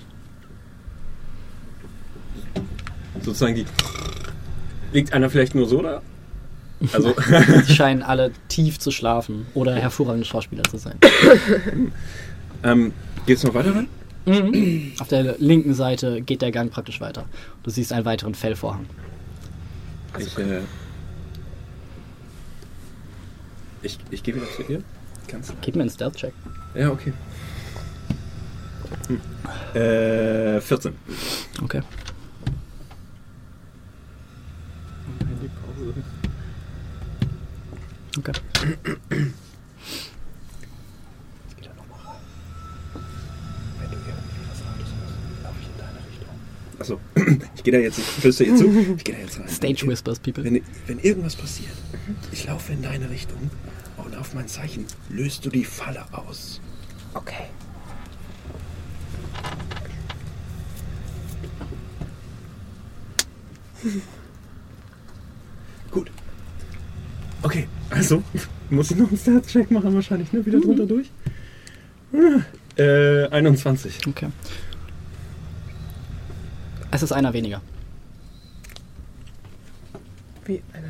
sozusagen 3.22 3.56
die. 3.56 3.65
Liegt 4.94 5.14
einer 5.14 5.30
vielleicht 5.30 5.56
nur 5.56 5.68
so 5.68 5.82
da? 5.82 6.02
Also, 6.94 7.15
Die 7.68 7.74
scheinen 7.74 8.03
alle 8.03 8.32
tief 8.49 8.80
zu 8.80 8.91
schlafen 8.91 9.48
oder 9.53 9.76
hervorragende 9.76 10.26
Schauspieler 10.26 10.64
zu 10.64 10.78
sein. 10.78 10.98
ähm, 12.64 12.94
geht's 13.26 13.44
noch 13.44 13.53
weiter 13.53 13.76
rein? 13.76 13.88
Mhm. 14.26 14.94
Auf 14.99 15.07
der 15.07 15.38
linken 15.40 15.74
Seite 15.74 16.22
geht 16.22 16.41
der 16.41 16.52
Gang 16.52 16.72
praktisch 16.72 17.02
weiter. 17.02 17.26
Du 17.64 17.69
siehst 17.69 17.94
einen 17.94 18.06
weiteren 18.06 18.36
Fellvorhang. 18.36 18.86
Ich, 20.19 20.38
äh, 20.38 20.60
ich, 23.88 23.98
ich 24.12 24.24
gehe 24.24 24.36
wieder 24.36 24.50
zu 24.52 24.62
ihr. 24.64 24.84
Kannst 25.28 25.54
Gib 25.62 25.76
mir 25.76 25.82
einen 25.82 25.90
Stealth-Check. 25.90 26.34
Ja, 26.76 26.92
okay. 26.92 27.14
Hm. 29.08 29.22
Äh, 29.80 30.62
14. 30.62 30.94
Okay. 31.64 31.82
Okay. 38.18 38.32
Achso, 46.80 47.00
ich 47.56 47.64
gehe 47.64 47.74
da 47.74 47.80
jetzt, 47.80 47.98
ich 47.98 48.06
flüstere 48.06 48.50
ihr 48.50 48.56
zu. 48.56 48.96
Ich 48.98 49.04
gehe 49.04 49.16
da 49.16 49.22
jetzt 49.22 49.40
rein. 49.40 49.50
Stage 49.50 49.88
Whispers, 49.88 50.20
people. 50.20 50.44
Wenn, 50.44 50.62
wenn 50.86 51.00
irgendwas 51.00 51.36
passiert, 51.36 51.74
ich 52.32 52.46
laufe 52.46 52.72
in 52.74 52.82
deine 52.82 53.10
Richtung 53.10 53.50
auf 54.18 54.34
mein 54.34 54.48
Zeichen 54.48 54.85
löst 55.10 55.45
du 55.45 55.49
die 55.49 55.64
Falle 55.64 56.03
aus. 56.11 56.60
Okay. 57.14 57.45
Gut. 65.91 66.11
Okay, 67.44 67.68
also 67.89 68.23
muss 68.69 68.91
ich 68.91 68.98
noch 68.98 69.07
einen 69.07 69.18
Stats-Check 69.18 69.72
machen 69.72 69.94
wahrscheinlich, 69.94 70.34
ne? 70.34 70.45
Wieder 70.45 70.60
drunter 70.60 70.85
durch. 70.85 71.10
Äh, 72.76 73.27
21. 73.27 74.07
Okay. 74.07 74.27
Es 76.91 77.03
ist 77.03 77.11
einer 77.11 77.34
weniger. 77.34 77.61
Wie 80.45 80.61
einer. 80.73 80.87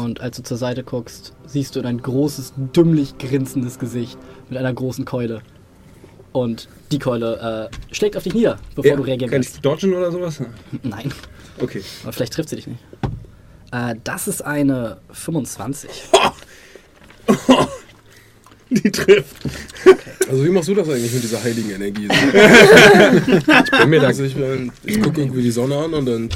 Und 0.00 0.20
als 0.20 0.36
du 0.38 0.42
zur 0.42 0.56
Seite 0.56 0.82
guckst, 0.82 1.34
siehst 1.46 1.76
du 1.76 1.82
ein 1.82 2.00
großes, 2.00 2.54
dümmlich 2.74 3.18
grinsendes 3.18 3.78
Gesicht 3.78 4.18
mit 4.48 4.58
einer 4.58 4.72
großen 4.72 5.04
Keule. 5.04 5.42
Und 6.32 6.68
die 6.90 6.98
Keule 6.98 7.70
äh, 7.70 7.94
schlägt 7.94 8.16
auf 8.16 8.22
dich 8.22 8.32
nieder, 8.34 8.58
bevor 8.74 8.96
du 8.96 9.02
reagieren 9.02 9.30
Kann 9.30 9.40
kannst. 9.42 9.56
ich 9.56 9.60
dodgen 9.60 9.92
oder 9.94 10.10
sowas? 10.10 10.40
Nein, 10.82 11.12
Okay. 11.60 11.82
aber 12.04 12.12
vielleicht 12.12 12.32
trifft 12.32 12.48
sie 12.48 12.56
dich 12.56 12.66
nicht. 12.66 12.80
Äh, 13.72 13.96
das 14.04 14.26
ist 14.26 14.42
eine 14.42 14.98
25. 15.10 15.90
Die 18.82 18.90
trifft. 18.90 19.36
Also 20.28 20.44
wie 20.44 20.48
machst 20.50 20.68
du 20.68 20.74
das 20.74 20.88
eigentlich 20.88 21.12
mit 21.12 21.22
dieser 21.24 21.42
heiligen 21.42 21.70
Energie? 21.70 22.06
ich 22.10 23.78
bin 23.80 23.90
mir 23.90 24.00
da, 24.00 24.06
also 24.08 24.22
ich, 24.24 24.34
ich 24.84 25.02
gucke 25.02 25.20
irgendwie 25.22 25.42
die 25.42 25.50
Sonne 25.50 25.76
an 25.76 25.92
und 25.94 26.06
dann 26.06 26.28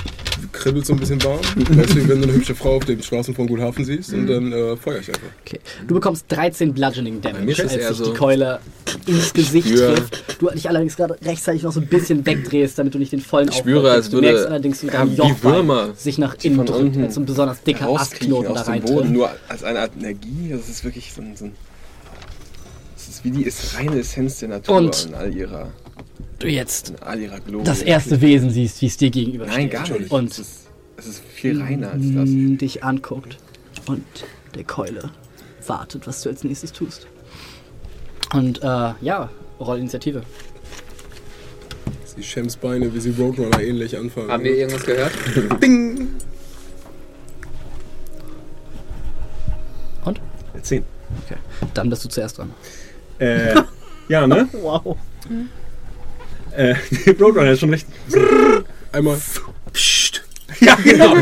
kribbelt 0.52 0.85
so 0.85 0.93
ein 0.94 0.98
bisschen 0.98 1.23
warm. 1.23 1.39
Du, 1.56 1.77
wenn 2.09 2.20
du 2.20 2.24
eine 2.28 2.32
hübsche 2.32 2.55
Frau 2.55 2.77
auf 2.77 2.85
den 2.85 3.02
Straßen 3.02 3.35
von 3.35 3.47
Guthafen 3.47 3.85
siehst 3.85 4.12
und 4.12 4.27
dann 4.27 4.52
äh, 4.52 4.77
feuer 4.77 4.98
ich 4.98 5.09
einfach. 5.09 5.23
Okay. 5.47 5.61
Du 5.86 5.94
bekommst 5.94 6.27
13 6.28 6.74
Bludgeoning 6.74 7.20
Damage, 7.20 7.62
als 7.62 7.73
sich 7.73 7.82
so- 7.85 8.05
die 8.06 8.12
Keule 8.19 8.59
ins 9.06 9.32
Gesicht 9.32 9.69
spür- 9.69 9.94
trifft. 9.94 10.40
Du 10.40 10.51
dich 10.51 10.69
allerdings 10.69 10.97
gerade 10.97 11.16
rechtzeitig 11.24 11.62
noch 11.62 11.73
so 11.73 11.81
ein 11.81 11.86
bisschen 11.86 12.27
wegdrehst, 12.27 12.78
damit 12.78 12.94
du 12.94 12.98
nicht 12.98 13.12
den 13.12 13.20
vollen 13.20 13.48
Ich 13.48 13.55
spüre, 13.56 13.90
als. 13.93 14.09
Du 14.11 14.16
würde- 14.16 14.28
merkst 14.32 14.47
allerdings, 14.47 14.82
wie 14.82 14.86
dein 14.89 15.16
Würmer, 15.43 15.94
sich 15.97 16.19
nach 16.19 16.35
innen 16.43 16.66
drückt, 16.66 16.97
als 16.98 17.15
so 17.15 17.20
ein 17.20 17.27
besonders 17.27 17.62
dicker 17.62 17.89
Astknoten 17.89 18.55
da 18.55 18.62
rein 18.62 18.82
Boden, 18.82 19.12
nur 19.12 19.31
als 19.48 19.62
eine 19.62 19.78
Art 19.81 19.93
Energie. 19.98 20.51
Das 20.51 20.69
ist 20.69 20.85
wirklich 20.85 21.12
so 21.12 21.23
ein, 21.23 21.36
so 21.36 21.44
ein 21.47 21.52
wie 23.24 23.30
die 23.32 23.42
ist 23.42 23.76
reine 23.76 23.98
Essenz 23.98 24.38
der 24.38 24.51
Natur 24.51 24.76
Und- 24.76 25.06
in 25.06 25.14
all 25.14 25.34
ihrer, 25.34 25.72
Du 26.38 26.46
jetzt 26.46 26.90
in 26.90 26.96
all 27.02 27.18
ihrer 27.20 27.40
Glorie. 27.40 27.64
das 27.64 27.82
erste 27.82 28.20
Wesen 28.20 28.51
siehst, 28.51 28.80
wie 28.82 28.86
es 28.86 28.96
dir 28.96 29.10
gegenüber 29.10 29.46
Nein, 29.46 29.68
gar 29.70 29.88
nicht. 29.88 30.10
Und 30.10 30.30
es, 30.30 30.38
ist, 30.38 30.60
es 30.96 31.06
ist 31.06 31.22
viel 31.24 31.60
reiner 31.60 31.90
als 31.92 32.02
das. 32.02 32.28
mm, 32.28 32.56
dich 32.59 32.84
anguckt 32.84 33.38
und 33.86 34.05
der 34.55 34.64
Keule 34.64 35.10
wartet, 35.66 36.06
was 36.06 36.22
du 36.22 36.28
als 36.28 36.44
nächstes 36.44 36.72
tust. 36.72 37.06
Und 38.32 38.62
äh, 38.62 38.92
ja, 39.01 39.30
Rollinitiative. 39.59 40.22
Die 42.16 42.22
Shems 42.22 42.56
Beine, 42.56 42.94
wie 42.94 43.01
sie 43.01 43.10
Roadrunner 43.10 43.60
ähnlich 43.60 43.96
anfangen. 43.96 44.30
Haben 44.30 44.44
wir 44.44 44.55
irgendwas 44.56 44.84
gehört? 44.84 45.12
Ding! 45.62 46.09
Und? 50.05 50.20
Zehn. 50.62 50.84
Okay. 51.24 51.36
Dann 51.74 51.90
bist 51.90 52.05
du 52.05 52.09
zuerst 52.09 52.38
dran. 52.38 52.52
Äh, 53.18 53.54
ja, 54.08 54.26
ne? 54.26 54.48
Wow. 54.52 54.96
Äh, 56.56 56.74
Roadrunner 57.20 57.50
ist 57.52 57.60
schon 57.60 57.70
recht. 57.70 57.86
Einmal. 58.92 59.18
Psst. 59.72 60.22
Ja, 60.60 60.74
genau. 60.84 61.14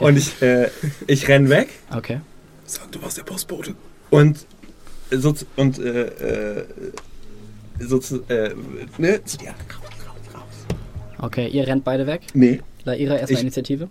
Und 0.00 0.16
ich, 0.18 0.42
äh, 0.42 0.68
ich 1.06 1.26
renn 1.28 1.48
weg 1.48 1.68
Okay. 1.94 2.20
Sag, 2.66 2.90
du 2.92 3.00
warst 3.02 3.16
der 3.16 3.22
Postbote. 3.22 3.74
und 4.10 4.44
so 5.10 5.34
und 5.56 5.78
äh, 5.78 6.02
äh, 6.58 6.64
so 7.80 7.98
äh, 8.28 8.50
ne? 8.98 9.20
Ja, 9.42 9.54
Okay, 11.20 11.48
ihr 11.48 11.66
rennt 11.66 11.82
beide 11.84 12.06
weg. 12.06 12.22
nee. 12.34 12.60
Laira 12.84 13.14
erstmal 13.16 13.32
Ich- 13.38 13.40
Initiative. 13.42 13.88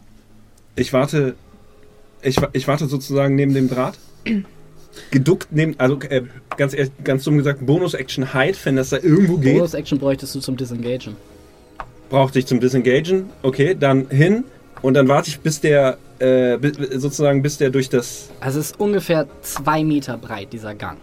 Ich 0.75 0.93
warte. 0.93 1.35
Ich, 2.21 2.37
ich 2.53 2.67
warte 2.67 2.87
sozusagen 2.87 3.35
neben 3.35 3.53
dem 3.53 3.67
Draht. 3.69 3.97
Geduckt 5.11 5.47
neben, 5.51 5.75
also 5.79 5.99
äh, 6.09 6.23
ganz 6.57 6.73
ehrlich, 6.73 6.91
ganz 7.03 7.23
dumm 7.23 7.37
gesagt, 7.37 7.65
Bonus-Action 7.65 8.33
Hide, 8.33 8.57
wenn 8.63 8.75
das 8.75 8.89
da 8.89 8.97
irgendwo 8.97 9.37
geht. 9.37 9.55
Bonus-Action 9.55 9.99
bräuchtest 9.99 10.35
du 10.35 10.39
zum 10.39 10.57
Disengagen. 10.57 11.15
brauchte 12.09 12.39
ich 12.39 12.45
zum 12.45 12.59
Disengagen. 12.59 13.29
Okay, 13.43 13.75
dann 13.79 14.09
hin 14.09 14.43
und 14.81 14.93
dann 14.93 15.07
warte 15.07 15.29
ich, 15.29 15.39
bis 15.39 15.59
der 15.61 15.97
äh, 16.19 16.57
sozusagen 16.97 17.41
bis 17.41 17.57
der 17.57 17.69
durch 17.69 17.89
das. 17.89 18.29
Also 18.39 18.59
es 18.59 18.67
ist 18.71 18.79
ungefähr 18.79 19.27
zwei 19.41 19.83
Meter 19.83 20.17
breit, 20.17 20.51
dieser 20.53 20.73
Gang. 20.75 20.97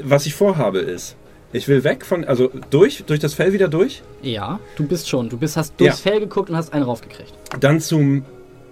Was 0.00 0.26
ich 0.26 0.34
vorhabe 0.34 0.78
ist, 0.78 1.16
ich 1.52 1.66
will 1.66 1.82
weg 1.82 2.04
von, 2.04 2.24
also 2.24 2.50
durch, 2.70 3.04
durch 3.06 3.18
das 3.20 3.34
Fell 3.34 3.52
wieder 3.52 3.68
durch, 3.68 4.02
Ja, 4.22 4.60
du 4.76 4.86
bist 4.86 5.08
schon. 5.08 5.28
Du 5.28 5.36
bist, 5.38 5.56
hast 5.56 5.72
durchs 5.78 6.04
Ja. 6.04 6.10
Fell 6.12 6.20
geguckt 6.20 6.50
und 6.50 6.56
hast 6.56 6.72
einen 6.72 6.84
raufgekriegt. 6.84 7.32
dann 7.58 7.80
zum, 7.80 8.24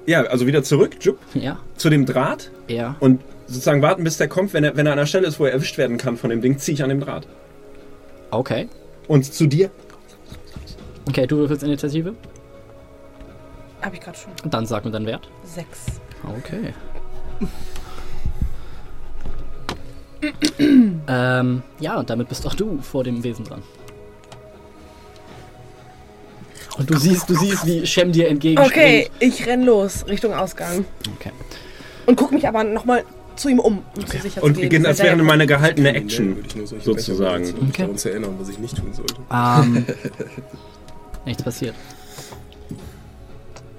ja, 0.06 0.22
also 0.24 0.46
wieder 0.46 0.62
zurück, 0.62 0.92
jupp, 1.00 1.18
Ja, 1.34 1.58
zu 1.76 1.88
dem 1.90 2.04
Draht 2.06 2.50
ja. 2.68 2.94
und 3.00 3.20
sozusagen 3.46 3.82
warten, 3.82 4.04
bis 4.04 4.16
der 4.16 4.28
kommt. 4.28 4.52
Wenn 4.52 4.64
er, 4.64 4.76
wenn 4.76 4.86
er 4.86 4.92
an 4.92 4.98
einer 4.98 5.06
Stelle 5.06 5.26
ist, 5.26 5.38
wo 5.40 5.44
er 5.44 5.52
erwischt 5.52 5.78
werden 5.78 5.98
kann 5.98 6.16
von 6.16 6.30
dem 6.30 6.40
Ding, 6.40 6.58
ziehe 6.58 6.74
ich 6.74 6.82
an 6.82 6.88
dem 6.88 7.00
Draht. 7.00 7.26
Okay. 8.30 8.68
Und 9.08 9.32
zu 9.32 9.46
dir. 9.46 9.70
Okay, 11.08 11.26
du 11.26 11.36
würfelst 11.36 11.62
Initiative. 11.62 12.14
Hab 13.82 13.94
ich 13.94 14.00
gerade 14.00 14.18
schon. 14.18 14.32
Dann 14.50 14.66
sag 14.66 14.84
mir 14.84 14.90
deinen 14.90 15.06
Wert. 15.06 15.28
Sechs. 15.44 15.86
Okay. 16.38 16.74
ähm, 21.08 21.62
ja, 21.78 21.98
und 21.98 22.10
damit 22.10 22.28
bist 22.28 22.46
auch 22.46 22.54
du 22.54 22.80
vor 22.80 23.04
dem 23.04 23.22
Wesen 23.22 23.44
dran. 23.44 23.62
Und 26.78 26.90
du 26.90 26.96
siehst, 26.98 27.30
du 27.30 27.34
siehst, 27.34 27.64
wie 27.64 27.86
Shem 27.86 28.12
dir 28.12 28.28
entgegenspringt. 28.28 28.72
Okay, 28.72 29.10
ich 29.20 29.46
renn 29.46 29.62
los 29.62 30.06
Richtung 30.08 30.34
Ausgang. 30.34 30.84
Okay. 31.16 31.32
Und 32.04 32.16
guck 32.16 32.32
mich 32.32 32.46
aber 32.46 32.64
nochmal 32.64 33.04
zu 33.36 33.48
ihm 33.48 33.58
um, 33.58 33.82
um 33.96 34.06
zu 34.06 34.18
sicher 34.18 34.42
Und 34.42 34.54
zu 34.56 34.68
gehen. 34.68 34.86
als 34.86 34.98
wäre 34.98 35.16
meine 35.22 35.46
gehaltene 35.46 35.94
Action. 35.94 36.36
würde 36.36 36.48
ich 36.48 36.56
nur 36.56 36.66
solche 36.66 36.84
sozusagen. 36.84 37.44
Um 37.54 37.68
Okay. 37.68 37.82
daran 37.82 37.98
zu 37.98 38.10
erinnern, 38.10 38.34
was 38.38 38.48
ich 38.48 38.58
nicht 38.58 38.76
tun 38.76 38.92
sollte. 38.92 39.14
Ähm, 39.32 39.84
nichts 41.24 41.42
passiert. 41.42 41.74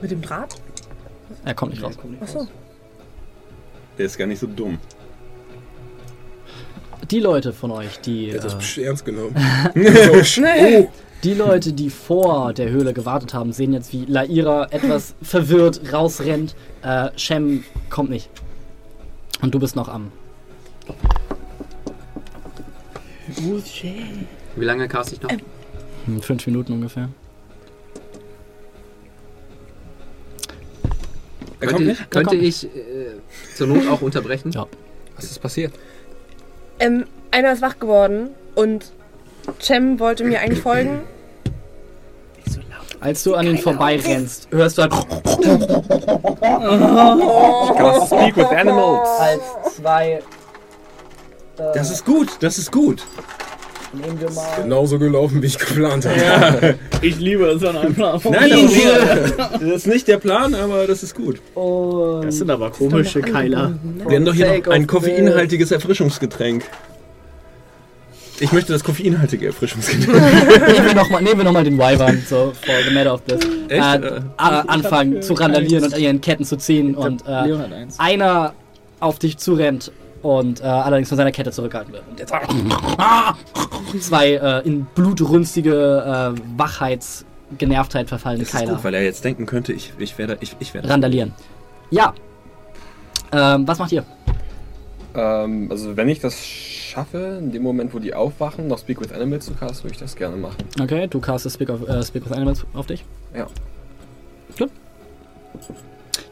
Mit 0.02 0.12
dem 0.12 0.22
Draht? 0.22 0.56
Er 1.44 1.54
kommt 1.54 1.72
nicht 1.74 1.84
raus. 1.84 1.98
Achso. 2.22 2.48
Der 3.98 4.06
ist 4.06 4.18
gar 4.18 4.28
nicht 4.28 4.40
so 4.40 4.48
dumm. 4.48 4.78
Die 7.10 7.20
Leute 7.20 7.54
von 7.54 7.72
euch, 7.72 8.00
die, 8.02 8.30
Er 8.30 8.44
hat 8.44 8.54
das 8.54 8.78
äh, 8.78 8.84
ernst 8.84 9.06
genommen. 9.06 9.36
oh, 9.76 10.88
die 11.24 11.34
Leute, 11.34 11.74
die 11.74 11.90
vor 11.90 12.54
der 12.54 12.70
Höhle 12.70 12.94
gewartet 12.94 13.34
haben, 13.34 13.54
sehen 13.54 13.74
jetzt, 13.74 13.94
wie 13.94 14.06
Laira 14.06 14.68
etwas 14.72 15.16
verwirrt 15.22 15.82
rausrennt. 15.94 16.56
Äh, 16.84 17.10
Shem 17.16 17.64
kommt 17.90 18.10
nicht. 18.10 18.30
Und 19.42 19.54
du 19.54 19.60
bist 19.60 19.76
noch 19.76 19.88
am. 19.88 20.12
Wie 24.56 24.66
lange 24.66 24.88
cast 24.88 25.14
ich 25.14 25.22
noch? 25.22 25.30
Hm, 26.06 26.22
fünf 26.22 26.46
Minuten 26.48 26.74
ungefähr. 26.74 27.10
Er 31.60 31.68
kommt 31.68 31.78
Könnte, 31.78 31.84
nicht? 31.84 32.12
könnte 32.12 32.30
kommt. 32.30 32.42
ich 32.44 32.64
äh, 32.66 32.70
zur 33.56 33.68
Not 33.68 33.88
auch 33.88 34.02
unterbrechen? 34.02 34.52
Ja. 34.52 34.68
Was 35.16 35.26
ist 35.26 35.40
passiert? 35.40 35.74
Ähm, 36.80 37.06
einer 37.32 37.54
ist 37.54 37.62
wach 37.62 37.80
geworden 37.80 38.30
und 38.56 38.92
Cem 39.60 40.00
wollte 40.00 40.24
mir 40.24 40.40
eigentlich 40.40 40.62
folgen. 40.62 41.02
Als 43.00 43.24
du 43.24 43.36
an 43.36 43.48
ihn 43.48 43.58
vorbeirennst, 43.58 44.48
hörst 44.52 44.78
du 44.78 44.82
halt 44.84 44.94
Speak 48.08 48.36
with 48.38 48.48
animals. 48.48 49.08
als 49.20 49.42
zwei. 49.76 50.22
Das 51.74 51.92
ist 51.92 52.06
gut, 52.06 52.30
das 52.40 52.58
ist 52.58 52.72
gut. 52.72 53.04
Nehmen 53.94 54.20
wir 54.20 54.30
mal. 54.32 54.62
genauso 54.64 55.00
gelaufen, 55.00 55.42
wie 55.42 55.48
ich 55.48 55.58
geplant 55.58 56.06
habe. 56.06 56.76
Ich 57.02 57.20
liebe 57.20 57.46
es 57.46 57.64
an 57.64 57.78
einem 57.78 57.96
Plan. 57.96 58.20
Nein, 58.26 58.50
das 58.50 58.72
ist, 58.74 59.38
das 59.54 59.62
ist 59.62 59.88
nicht 59.88 60.08
der 60.08 60.18
Plan, 60.18 60.54
aber 60.54 60.86
das 60.88 61.04
ist 61.04 61.16
gut. 61.16 61.40
Und 61.56 62.26
Das 62.26 62.36
sind 62.38 62.50
aber 62.52 62.70
komische 62.72 63.22
Keiler. 63.22 63.74
Wir 64.08 64.18
haben 64.18 64.26
doch 64.26 64.34
hier 64.34 64.58
noch 64.60 64.68
ein 64.74 64.82
of 64.84 64.88
koffeinhaltiges 64.88 65.72
Erfrischungsgetränk. 65.72 66.66
Ich 68.40 68.52
möchte 68.52 68.72
das 68.72 68.84
koffeinhaltige 68.84 69.48
Erfrischungsgetränk. 69.48 70.08
nehmen 70.68 70.86
wir 70.86 70.96
nochmal 70.96 71.22
nehmen 71.22 71.38
wir 71.40 71.46
noch 71.46 71.54
mal 71.54 71.64
den 71.64 71.78
Wyvern, 71.78 72.24
so 72.28 72.54
for 72.62 72.76
the 72.88 72.94
matter 72.94 73.14
of 73.14 73.22
this. 73.24 73.40
Echt? 73.68 74.04
Äh, 74.04 74.18
äh, 74.18 74.22
anfangen 74.38 75.22
zu 75.22 75.34
randalieren 75.34 75.86
und 75.86 75.94
an 75.94 76.00
ihren 76.00 76.22
Ketten 76.22 76.44
zu 76.44 76.58
ziehen 76.58 76.96
und 76.96 77.26
äh, 77.28 77.56
einer 77.98 78.54
auf 79.00 79.20
dich 79.20 79.38
zurennt 79.38 79.92
und 80.22 80.62
äh, 80.62 80.64
allerdings 80.64 81.10
von 81.10 81.18
seiner 81.18 81.32
Kette 81.32 81.52
zurückgehalten 81.52 81.94
wird. 81.94 82.04
Und 82.10 82.20
jetzt 82.20 82.34
zwei 84.02 84.34
äh, 84.34 84.68
in 84.68 84.86
blutrünstige 84.86 86.36
äh, 86.36 86.60
Wachheitsgenervtheit 86.60 88.08
verfallene 88.08 88.44
Das 88.44 88.54
ist 88.54 88.60
Keiler 88.60 88.74
gut, 88.74 88.84
weil 88.84 88.94
er 88.94 89.04
jetzt 89.04 89.24
denken 89.24 89.46
könnte, 89.46 89.74
ich, 89.74 89.94
ich 89.98 90.18
werde, 90.18 90.38
ich, 90.42 90.56
ich 90.60 90.74
werde. 90.74 90.90
randalieren. 90.90 91.34
Ja. 91.90 92.14
Ähm, 93.32 93.68
was 93.68 93.80
macht 93.80 93.92
ihr? 93.92 94.06
Ähm, 95.18 95.68
also 95.72 95.98
wenn 95.98 96.08
ich 96.10 96.20
das 96.20 96.46
schaffe, 96.46 97.40
in 97.42 97.52
dem 97.52 97.64
Moment, 97.64 97.94
wo 97.94 98.00
die 98.00 98.14
aufwachen, 98.14 98.68
noch 98.68 98.78
Speak 98.78 99.02
with 99.02 99.12
Animals 99.12 99.46
zu 99.48 99.54
casten, 99.54 99.86
würde 99.86 99.96
ich 99.96 100.00
das 100.00 100.16
gerne 100.16 100.38
machen. 100.38 100.58
Okay, 100.80 101.08
du 101.08 101.20
castest 101.20 101.56
Speak, 101.56 101.70
of, 101.70 101.88
äh, 101.90 102.04
Speak 102.04 102.24
with 102.24 102.32
Animals 102.32 102.66
auf 102.74 102.86
dich. 102.86 103.04
Ja. 103.36 103.48
Gut. 104.58 104.70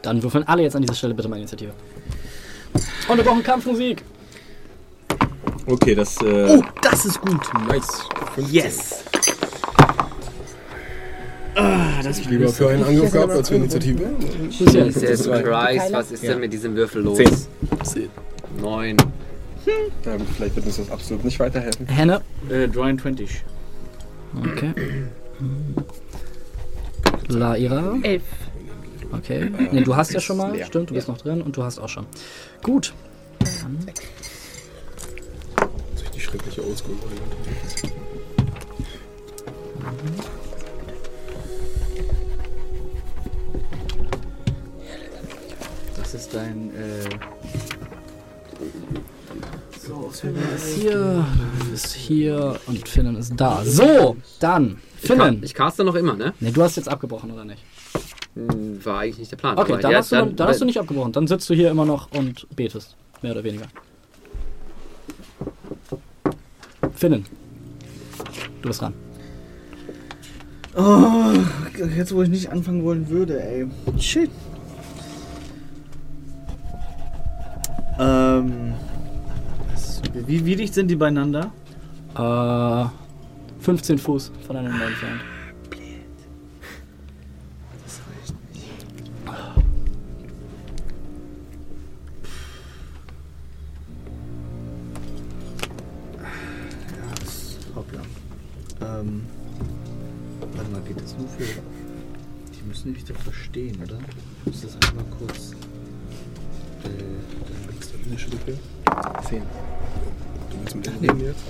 Dann 0.02 0.22
würfeln 0.22 0.44
alle 0.46 0.62
jetzt 0.62 0.76
an 0.76 0.82
dieser 0.82 0.94
Stelle 0.94 1.14
bitte 1.14 1.28
mal 1.28 1.36
Initiative. 1.36 1.72
Und 3.08 3.16
wir 3.16 3.24
brauchen 3.24 3.42
Kampfmusik. 3.42 4.04
Okay, 5.66 5.94
das. 5.96 6.16
Äh, 6.22 6.46
Oh, 6.58 6.62
das 6.80 7.04
ist 7.06 7.20
gut. 7.20 7.40
Nice. 7.68 8.04
15. 8.36 8.54
Yes. 8.54 9.04
Ah, 11.56 12.02
das 12.04 12.18
ist 12.18 12.30
Lieber 12.30 12.48
für 12.50 12.68
einen 12.68 12.84
Angriff 12.84 13.10
gehabt 13.10 13.32
als 13.32 13.48
für 13.48 13.54
Initiative. 13.56 14.04
Jesus. 14.50 14.72
Christ, 15.24 15.92
was 15.92 16.12
ist 16.12 16.22
denn 16.22 16.38
mit 16.38 16.52
diesem 16.52 16.76
Würfel 16.76 17.02
los? 17.02 17.18
Zehn. 17.82 18.10
Neun. 18.60 18.96
Ähm, 20.06 20.20
vielleicht 20.36 20.56
wird 20.56 20.66
uns 20.66 20.76
das 20.76 20.90
absolut 20.90 21.24
nicht 21.24 21.38
weiterhelfen. 21.40 21.86
Henne. 21.86 22.20
Äh, 22.48 22.68
23. 22.68 23.42
Okay. 24.38 24.72
Laira. 27.28 27.96
11. 28.02 28.22
Okay. 29.12 29.50
Nee, 29.72 29.82
du 29.82 29.96
hast 29.96 30.12
ja 30.12 30.20
schon 30.20 30.36
mal. 30.36 30.52
Leer. 30.52 30.66
Stimmt, 30.66 30.90
du 30.90 30.94
bist 30.94 31.08
noch 31.08 31.18
drin 31.18 31.42
und 31.42 31.56
du 31.56 31.62
hast 31.62 31.78
auch 31.78 31.88
schon. 31.88 32.06
Gut. 32.62 32.94
Dann. 33.40 33.78
ist 35.94 36.14
die 36.14 36.20
schreckliche 36.20 36.64
oldschool 36.66 36.94
Das 45.96 46.14
ist 46.14 46.34
dein. 46.34 46.70
Äh 46.70 47.45
so, 49.78 50.10
Finnen 50.10 50.42
ist 50.54 50.74
hier, 50.74 51.24
du 51.60 51.70
bist 51.70 51.94
hier 51.94 52.58
und 52.66 52.88
Finnen 52.88 53.16
ist 53.16 53.34
da. 53.36 53.62
So, 53.64 54.16
dann, 54.40 54.78
Finnen. 54.96 55.42
ich 55.44 55.54
caste 55.54 55.84
noch 55.84 55.94
immer, 55.94 56.14
ne? 56.14 56.32
Ne, 56.40 56.50
du 56.52 56.62
hast 56.62 56.76
jetzt 56.76 56.88
abgebrochen, 56.88 57.30
oder 57.30 57.44
nicht? 57.44 57.62
Hm, 58.34 58.84
War 58.84 59.00
eigentlich 59.00 59.18
nicht 59.18 59.32
der 59.32 59.36
Plan. 59.36 59.56
Okay, 59.56 59.78
dann, 59.80 59.90
ja, 59.92 59.98
hast 59.98 60.12
du, 60.12 60.16
dann, 60.16 60.36
dann 60.36 60.48
hast 60.48 60.60
du 60.60 60.64
nicht 60.64 60.78
abgebrochen. 60.78 61.12
Dann 61.12 61.26
sitzt 61.26 61.48
du 61.48 61.54
hier 61.54 61.70
immer 61.70 61.84
noch 61.84 62.10
und 62.12 62.46
betest. 62.54 62.96
Mehr 63.22 63.32
oder 63.32 63.44
weniger. 63.44 63.66
Finnen. 66.94 67.24
Du 68.62 68.68
bist 68.68 68.80
dran. 68.80 68.94
oh, 70.76 71.32
jetzt 71.96 72.14
wo 72.14 72.22
ich 72.22 72.28
nicht 72.28 72.50
anfangen 72.50 72.82
wollen 72.84 73.08
würde, 73.08 73.40
ey. 73.42 73.66
Shit. 73.98 74.30
Ähm. 77.98 78.74
Wie, 80.26 80.44
wie 80.44 80.56
dicht 80.56 80.74
sind 80.74 80.88
die 80.88 80.96
beieinander? 80.96 81.52
Äh, 82.14 82.88
15 83.62 83.98
Fuß 83.98 84.32
voneinander 84.46 84.86
entfernt. 84.86 85.20
Hoppla. 97.74 98.00
Ähm. 98.80 99.22
Warte 100.54 100.70
mal, 100.70 100.80
geht 100.82 101.00
das 101.00 101.16
nur 101.16 101.28
für. 101.28 101.44
Die 101.44 102.68
müssen 102.68 102.92
mich 102.92 103.04
doch 103.04 103.16
verstehen, 103.16 103.76
oder? 103.82 103.98
Ich 104.40 104.46
muss 104.46 104.62
das 104.62 104.88
einmal 104.88 105.04
kurz. 105.18 105.52
Zehn. 109.28 109.42
Du 110.50 110.56
willst 110.60 110.76
mit 110.76 110.86
dem 111.02 111.20
jetzt? 111.20 111.42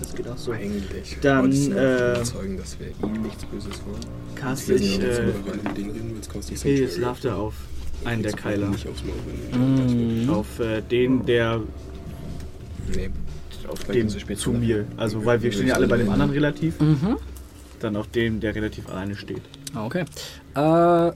das 0.00 0.14
geht 0.14 0.28
auch 0.28 0.36
so. 0.36 0.52
Eigentlich. 0.52 1.16
Dann, 1.20 1.50
äh, 1.52 2.12
überzeugen, 2.12 2.56
dass 2.56 2.76
wir 2.78 2.88
ihm 3.08 3.22
nichts 3.22 3.44
Böses 3.44 3.80
wollen. 3.86 4.00
Cast 4.34 4.68
ich 4.70 5.00
äh, 5.00 5.32
Helios 6.62 6.98
Laughter 6.98 7.36
auf 7.36 7.54
einen 8.04 8.22
der 8.22 8.32
Keiler. 8.32 8.68
Nicht 8.68 8.86
aufs 8.86 9.02
Maul, 9.04 9.14
wenn 9.52 9.86
du 9.88 9.94
Mhm. 9.94 10.30
Auf 10.30 10.58
äh, 10.60 10.80
den, 10.82 11.24
der 11.26 11.60
Nee. 12.94 13.10
auf 13.68 13.82
den 13.84 14.08
zu 14.08 14.52
mir. 14.52 14.84
Also 14.96 15.24
weil 15.24 15.42
wir 15.42 15.52
stehen 15.52 15.68
ja 15.68 15.74
alle 15.74 15.88
bei 15.88 15.96
dem 15.96 16.10
anderen 16.10 16.30
relativ. 16.30 16.74
Dann 17.80 17.96
auf 17.96 18.08
den, 18.08 18.40
der 18.40 18.54
relativ 18.54 18.88
alleine 18.88 19.16
steht. 19.16 19.42
Ah, 19.74 19.84
okay. 19.86 20.04
Äh, 20.54 21.12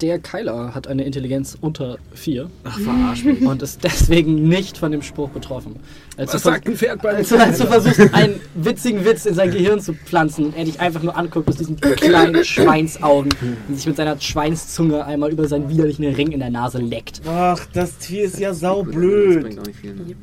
der 0.00 0.18
Keiler 0.18 0.74
hat 0.74 0.86
eine 0.88 1.04
Intelligenz 1.04 1.56
unter 1.60 1.96
4 2.14 2.50
Ach, 2.64 2.78
verarsch 2.78 3.24
mich. 3.24 3.40
und 3.40 3.62
ist 3.62 3.82
deswegen 3.82 4.46
nicht 4.48 4.76
von 4.76 4.92
dem 4.92 5.00
Spruch 5.02 5.30
betroffen. 5.30 5.76
Als 6.18 6.34
Was 6.34 6.42
du, 6.42 6.50
sagt 6.50 6.68
ein 6.68 6.76
Pferd 6.76 7.00
beim 7.00 7.16
als, 7.16 7.32
als 7.32 7.58
du 7.58 7.66
versuchst, 7.66 8.12
einen 8.14 8.34
witzigen 8.54 9.04
Witz 9.06 9.24
in 9.24 9.34
sein 9.34 9.50
Gehirn 9.50 9.80
zu 9.80 9.94
pflanzen 9.94 10.46
und 10.46 10.56
er 10.56 10.64
dich 10.64 10.78
einfach 10.80 11.02
nur 11.02 11.16
anguckt 11.16 11.48
aus 11.48 11.56
diesen 11.56 11.80
kleinen 11.80 12.44
Schweinsaugen 12.44 13.32
und 13.68 13.74
sich 13.74 13.86
mit 13.86 13.96
seiner 13.96 14.20
Schweinszunge 14.20 15.04
einmal 15.06 15.32
über 15.32 15.48
seinen 15.48 15.68
widerlichen 15.70 16.04
Ring 16.04 16.32
in 16.32 16.40
der 16.40 16.50
Nase 16.50 16.78
leckt. 16.78 17.22
Ach, 17.26 17.64
das 17.72 17.96
Tier 17.96 18.24
ist 18.24 18.38
ja 18.38 18.50
Das 18.50 18.60
saublöd. 18.60 19.42
bringt 19.42 19.60
auch 19.60 19.66
nicht 19.66 19.78
viel. 19.80 19.94
Ne? 19.94 20.14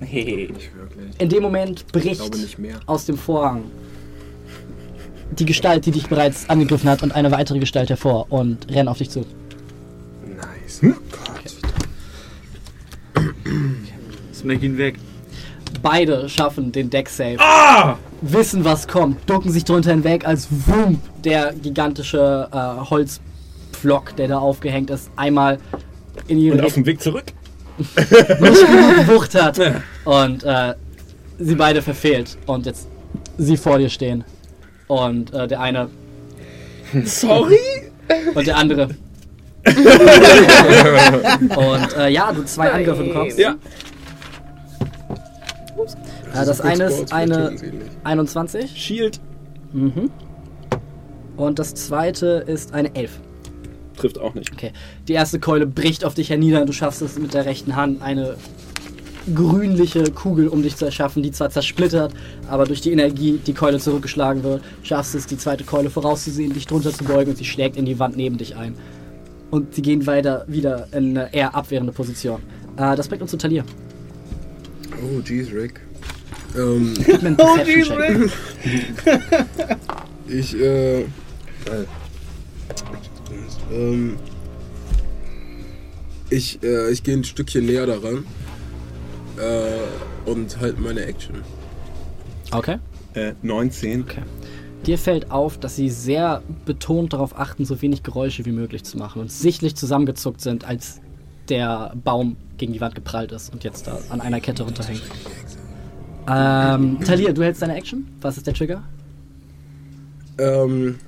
Hey. 0.00 0.50
In 1.18 1.28
dem 1.28 1.42
Moment 1.42 1.80
Ich 1.80 1.86
bricht 1.92 2.30
aus 2.86 3.04
dem 3.06 3.16
Vorhang 3.18 3.64
die 5.38 5.44
Gestalt, 5.44 5.86
die 5.86 5.90
dich 5.90 6.08
bereits 6.08 6.48
angegriffen 6.48 6.88
hat, 6.88 7.02
und 7.02 7.12
eine 7.12 7.30
weitere 7.30 7.58
Gestalt 7.58 7.90
hervor 7.90 8.26
und 8.30 8.70
rennen 8.70 8.88
auf 8.88 8.98
dich 8.98 9.10
zu. 9.10 9.24
Nice. 10.26 10.80
Oh 10.84 10.94
Gott. 11.10 11.56
Smack 14.34 14.62
ihn 14.62 14.78
weg. 14.78 14.96
Beide 15.82 16.28
schaffen 16.28 16.70
den 16.70 16.90
Deck-Save. 16.90 17.38
Wissen, 18.20 18.64
was 18.64 18.86
kommt, 18.86 19.28
ducken 19.28 19.50
sich 19.50 19.64
drunter 19.64 19.90
hinweg, 19.90 20.26
als 20.26 20.46
Wump 20.50 21.00
der 21.24 21.52
gigantische 21.54 22.48
äh, 22.52 22.88
Holzpflock, 22.88 24.14
der 24.16 24.28
da 24.28 24.38
aufgehängt 24.38 24.90
ist, 24.90 25.10
einmal 25.16 25.58
in 26.28 26.38
ihre 26.38 26.58
Und 26.58 26.64
auf 26.64 26.74
dem 26.74 26.86
Weg 26.86 27.00
zurück? 27.00 27.24
gewucht 27.96 29.34
hat. 29.34 29.58
Und 30.04 30.44
äh, 30.44 30.74
sie 31.38 31.54
beide 31.54 31.82
verfehlt. 31.82 32.36
Und 32.46 32.66
jetzt 32.66 32.86
sie 33.38 33.56
vor 33.56 33.78
dir 33.78 33.88
stehen. 33.88 34.24
Und 34.92 35.32
äh, 35.32 35.48
der 35.48 35.60
eine 35.60 35.88
Sorry? 37.04 37.56
und 38.34 38.46
der 38.46 38.56
andere. 38.58 38.88
und 41.56 41.96
äh, 41.96 42.10
ja, 42.10 42.30
du 42.30 42.44
zwei 42.44 42.70
Angriffe 42.70 43.04
bekommst. 43.04 43.38
Ja. 43.38 43.52
Äh, 46.34 46.44
das 46.44 46.60
eine 46.60 46.84
ist 46.84 47.10
eine 47.10 47.34
töten 47.34 47.56
sie 47.56 47.66
ihn 47.66 47.78
nicht. 47.78 47.90
21. 48.04 48.70
Shield. 48.70 49.20
Mhm. 49.72 50.10
Und 51.38 51.58
das 51.58 51.74
zweite 51.74 52.44
ist 52.46 52.74
eine 52.74 52.94
11. 52.94 53.18
Trifft 53.96 54.18
auch 54.18 54.34
nicht. 54.34 54.52
Okay. 54.52 54.72
Die 55.08 55.14
erste 55.14 55.40
Keule 55.40 55.66
bricht 55.66 56.04
auf 56.04 56.12
dich 56.12 56.28
hernieder. 56.28 56.66
Du 56.66 56.74
schaffst 56.74 57.00
es 57.00 57.18
mit 57.18 57.32
der 57.32 57.46
rechten 57.46 57.76
Hand, 57.76 58.02
eine 58.02 58.36
grünliche 59.34 60.04
Kugel 60.12 60.48
um 60.48 60.62
dich 60.62 60.76
zu 60.76 60.84
erschaffen, 60.84 61.22
die 61.22 61.30
zwar 61.32 61.50
zersplittert, 61.50 62.12
aber 62.48 62.64
durch 62.64 62.80
die 62.80 62.92
Energie 62.92 63.38
die 63.44 63.54
Keule 63.54 63.78
zurückgeschlagen 63.78 64.42
wird, 64.42 64.62
schaffst 64.82 65.14
es, 65.14 65.26
die 65.26 65.36
zweite 65.38 65.64
Keule 65.64 65.90
vorauszusehen, 65.90 66.52
dich 66.52 66.66
drunter 66.66 66.92
zu 66.92 67.04
beugen 67.04 67.30
und 67.30 67.36
sie 67.36 67.44
schlägt 67.44 67.76
in 67.76 67.84
die 67.84 67.98
Wand 67.98 68.16
neben 68.16 68.38
dich 68.38 68.56
ein. 68.56 68.74
Und 69.50 69.74
sie 69.74 69.82
gehen 69.82 70.06
weiter 70.06 70.44
wieder 70.48 70.88
in 70.92 71.16
eine 71.16 71.32
eher 71.34 71.54
abwehrende 71.54 71.92
Position. 71.92 72.40
Äh, 72.76 72.96
das 72.96 73.08
bringt 73.08 73.22
uns 73.22 73.30
zu 73.30 73.36
Talir. 73.36 73.64
Oh, 75.02 75.20
jeez, 75.24 75.52
Rick. 75.52 75.80
Ähm, 76.56 76.94
Gib 77.06 77.22
mir 77.22 77.28
einen 77.28 77.36
Oh, 77.38 77.54
Perception-Check. 77.56 78.30
ich, 80.28 80.60
äh. 80.60 81.04
Ähm. 83.72 84.16
Ich, 86.30 86.62
äh, 86.62 86.90
ich 86.90 87.02
gehe 87.02 87.14
ein 87.14 87.24
Stückchen 87.24 87.66
näher 87.66 87.86
daran. 87.86 88.24
Äh, 89.42 90.30
und 90.30 90.60
halt 90.60 90.78
meine 90.78 91.04
Action. 91.04 91.42
Okay. 92.52 92.78
Äh, 93.14 93.32
19. 93.42 94.02
Okay. 94.02 94.22
Dir 94.86 94.98
fällt 94.98 95.30
auf, 95.30 95.58
dass 95.58 95.76
sie 95.76 95.88
sehr 95.90 96.42
betont 96.64 97.12
darauf 97.12 97.38
achten, 97.38 97.64
so 97.64 97.80
wenig 97.82 98.02
Geräusche 98.02 98.44
wie 98.44 98.52
möglich 98.52 98.84
zu 98.84 98.98
machen 98.98 99.20
und 99.20 99.30
sichtlich 99.30 99.76
zusammengezuckt 99.76 100.40
sind, 100.40 100.64
als 100.64 101.00
der 101.48 101.92
Baum 102.02 102.36
gegen 102.58 102.72
die 102.72 102.80
Wand 102.80 102.94
geprallt 102.94 103.32
ist 103.32 103.52
und 103.52 103.64
jetzt 103.64 103.86
da 103.86 103.98
an 104.10 104.20
einer 104.20 104.40
Kette 104.40 104.62
runterhängt. 104.64 105.02
Ähm, 106.28 106.98
Talia, 107.04 107.32
du 107.32 107.42
hältst 107.42 107.62
deine 107.62 107.76
Action? 107.76 108.06
Was 108.20 108.36
ist 108.36 108.46
der 108.46 108.54
Trigger? 108.54 108.82
Ähm, 110.38 110.98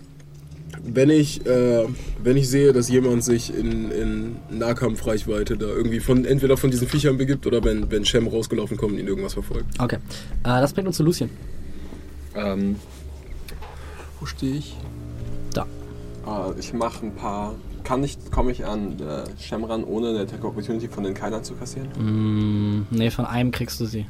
wenn 0.87 1.11
ich, 1.11 1.45
äh, 1.47 1.87
wenn 2.23 2.37
ich 2.37 2.49
sehe, 2.49 2.73
dass 2.73 2.89
jemand 2.89 3.25
sich 3.25 3.55
in, 3.55 3.91
in 3.91 4.37
Nahkampfreichweite 4.51 5.57
da 5.57 5.67
irgendwie 5.67 6.01
von 6.01 6.25
entweder 6.25 6.57
von 6.57 6.71
diesen 6.71 6.87
Viechern 6.89 7.17
begibt 7.17 7.47
oder 7.47 7.65
wenn, 7.65 7.91
wenn 7.91 8.05
Shem 8.05 8.27
rausgelaufen 8.27 8.77
kommt 8.77 8.93
und 8.93 8.99
ihn 8.99 9.07
irgendwas 9.07 9.35
verfolgt. 9.35 9.67
Okay. 9.81 9.97
Äh, 9.97 10.61
das 10.61 10.73
bringt 10.73 10.87
uns 10.87 10.97
zu 10.97 11.03
Lucien. 11.03 11.31
Ähm, 12.35 12.77
Wo 14.21 14.27
stehe 14.27 14.57
ich? 14.57 14.77
Da. 15.53 15.67
äh, 16.27 16.59
ich 16.59 16.73
mache 16.73 17.07
ein 17.07 17.15
paar. 17.15 17.55
Kann 17.83 18.03
ich, 18.03 18.17
komme 18.31 18.51
ich 18.51 18.65
an 18.65 18.99
äh, 18.99 19.25
Shem 19.39 19.63
ran, 19.65 19.85
ohne 19.85 20.09
eine 20.09 20.21
Attack 20.21 20.43
Opportunity 20.43 20.89
von 20.89 21.05
den 21.05 21.13
Keilern 21.13 21.45
zu 21.45 21.55
kassieren? 21.55 21.89
Mm, 21.99 22.87
nee, 22.91 23.11
von 23.11 23.27
einem 23.27 23.51
kriegst 23.51 23.79
du 23.79 23.85
sie. 23.85 24.07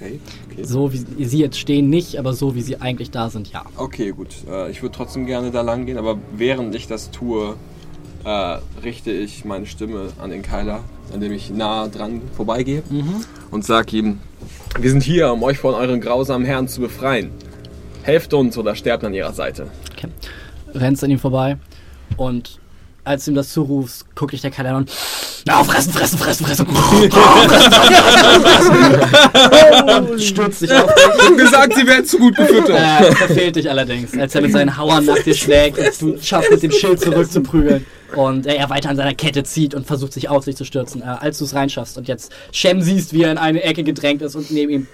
Safe? 0.00 0.18
Okay. 0.50 0.64
So 0.64 0.92
wie 0.92 1.24
sie 1.24 1.38
jetzt 1.38 1.58
stehen, 1.58 1.90
nicht, 1.90 2.18
aber 2.18 2.32
so 2.32 2.54
wie 2.54 2.62
sie 2.62 2.80
eigentlich 2.80 3.10
da 3.10 3.28
sind, 3.28 3.52
ja. 3.52 3.64
Okay, 3.76 4.12
gut. 4.12 4.28
Äh, 4.50 4.70
ich 4.70 4.82
würde 4.82 4.96
trotzdem 4.96 5.26
gerne 5.26 5.50
da 5.50 5.60
lang 5.60 5.84
gehen, 5.84 5.98
aber 5.98 6.18
während 6.34 6.74
ich 6.74 6.86
das 6.86 7.10
tue, 7.10 7.54
äh, 8.24 8.58
richte 8.82 9.10
ich 9.10 9.44
meine 9.44 9.66
Stimme 9.66 10.08
an 10.20 10.30
den 10.30 10.42
Keiler, 10.42 10.84
an 11.12 11.20
dem 11.20 11.32
ich 11.32 11.50
nah 11.50 11.86
dran 11.88 12.22
vorbeigehe 12.34 12.82
und 13.50 13.64
sage 13.64 13.98
ihm: 13.98 14.18
Wir 14.78 14.90
sind 14.90 15.02
hier, 15.02 15.32
um 15.32 15.42
euch 15.42 15.58
von 15.58 15.74
euren 15.74 16.00
grausamen 16.00 16.46
Herren 16.46 16.66
zu 16.66 16.80
befreien. 16.80 17.30
Helft 18.02 18.32
uns 18.32 18.56
oder 18.56 18.74
sterbt 18.74 19.04
an 19.04 19.12
ihrer 19.12 19.32
Seite. 19.34 19.68
Okay. 19.92 20.08
Rennst 20.72 21.04
an 21.04 21.10
ihm 21.10 21.18
vorbei 21.18 21.58
und 22.16 22.58
als 23.04 23.24
du 23.24 23.32
ihm 23.32 23.34
das 23.34 23.52
zurufst, 23.52 24.06
guckt 24.14 24.32
dich 24.32 24.40
der 24.40 24.50
Kerl 24.50 24.66
an 24.66 24.76
und 24.76 24.90
na, 25.46 25.62
fressen, 25.64 25.92
fressen, 25.92 26.18
fressen, 26.18 26.46
fressen. 26.46 26.66
und 26.66 26.74
stürzt 30.22 30.62
dich 30.62 30.72
auf 30.72 30.90
gesagt, 31.50 31.74
sie 31.74 31.86
werden 31.86 32.04
zu 32.04 32.18
gut 32.18 32.36
gefüttert. 32.36 32.70
Äh, 32.70 33.14
verfehlt 33.14 33.56
dich 33.56 33.70
allerdings, 33.70 34.16
als 34.18 34.34
er 34.34 34.42
mit 34.42 34.52
seinen 34.52 34.76
Hauern 34.76 35.04
nach 35.04 35.18
dir 35.18 35.34
schlägt 35.34 35.78
und 35.78 36.00
du 36.00 36.22
schaffst 36.22 36.50
mit 36.50 36.62
dem 36.62 36.72
Schild 36.72 37.00
zurückzuprügeln. 37.00 37.86
Und 38.14 38.46
äh, 38.46 38.56
er 38.56 38.70
weiter 38.70 38.90
an 38.90 38.96
seiner 38.96 39.14
Kette 39.14 39.44
zieht 39.44 39.74
und 39.74 39.86
versucht 39.86 40.12
sich 40.12 40.28
auf 40.28 40.44
sich 40.44 40.56
zu 40.56 40.64
stürzen, 40.64 41.00
äh, 41.00 41.04
als 41.04 41.38
du 41.38 41.44
es 41.44 41.54
reinschaffst. 41.54 41.96
Und 41.96 42.08
jetzt 42.08 42.32
Shem 42.52 42.82
siehst, 42.82 43.12
wie 43.12 43.22
er 43.22 43.30
in 43.30 43.38
eine 43.38 43.62
Ecke 43.62 43.84
gedrängt 43.84 44.22
ist 44.22 44.34
und 44.34 44.50
neben 44.50 44.72
ihm 44.72 44.86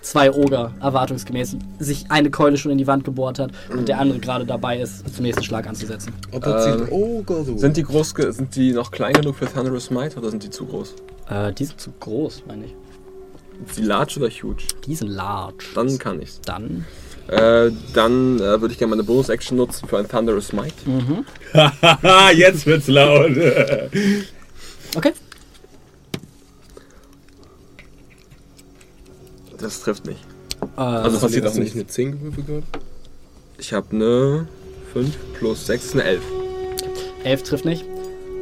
zwei 0.00 0.32
Oger 0.32 0.72
erwartungsgemäß 0.80 1.56
sich 1.78 2.06
eine 2.10 2.30
Keule 2.30 2.56
schon 2.56 2.70
in 2.72 2.78
die 2.78 2.86
Wand 2.86 3.04
gebohrt 3.04 3.38
hat 3.38 3.50
und 3.70 3.88
der 3.88 3.98
andere 3.98 4.18
gerade 4.20 4.44
dabei 4.46 4.78
ist, 4.80 5.14
zum 5.14 5.24
nächsten 5.24 5.44
Schlag 5.44 5.66
anzusetzen. 5.66 6.12
Ähm, 6.32 6.86
oh 6.90 7.22
Gott, 7.22 7.46
oh. 7.48 7.58
Sind 7.58 7.76
die 7.76 7.82
groß, 7.82 8.14
ge- 8.14 8.30
sind 8.32 8.54
die 8.56 8.72
noch 8.72 8.90
klein 8.90 9.12
genug 9.14 9.36
für 9.36 9.46
Thunderous 9.52 9.86
Smite 9.86 10.18
oder 10.18 10.30
sind 10.30 10.42
die 10.42 10.50
zu 10.50 10.66
groß? 10.66 10.94
Äh, 11.30 11.52
die 11.52 11.64
sind 11.64 11.80
zu 11.80 11.90
groß, 12.00 12.44
meine 12.46 12.66
ich. 12.66 12.74
Sind 13.74 13.84
die 13.84 13.88
large 13.88 14.14
oder 14.20 14.28
huge? 14.30 14.64
Die 14.86 14.94
sind 14.94 15.08
large. 15.08 15.64
Dann 15.74 15.98
kann 15.98 16.22
ich's. 16.22 16.40
Dann. 16.42 16.84
Äh, 17.26 17.70
dann 17.92 18.36
äh, 18.36 18.60
würde 18.60 18.68
ich 18.72 18.78
gerne 18.78 18.90
meine 18.90 19.02
Bonus-Action 19.04 19.56
nutzen 19.58 19.86
für 19.88 19.98
ein 19.98 20.08
Thunderous 20.08 20.46
Smite. 20.48 20.72
Mhm. 20.86 21.24
Haha, 21.52 22.30
jetzt 22.34 22.64
wird's 22.64 22.86
laut. 22.86 23.32
Okay. 24.96 25.12
Das 29.60 29.80
trifft 29.80 30.06
nicht. 30.06 30.20
Äh, 30.76 30.80
Also 30.80 31.04
Hast 31.04 31.14
du 31.14 31.26
passiert 31.26 31.44
das 31.44 31.54
auch 31.54 31.58
nicht 31.58 31.74
eine 31.74 31.86
10 31.86 32.12
gewürfelt 32.12 32.46
gehabt? 32.46 32.78
Ich 33.58 33.72
habe 33.72 33.86
eine 33.90 34.46
5 34.92 35.16
plus 35.38 35.66
6 35.66 35.84
ist 35.86 35.92
eine 35.94 36.04
11. 36.04 36.22
11 37.24 37.42
trifft 37.42 37.64
nicht. 37.64 37.84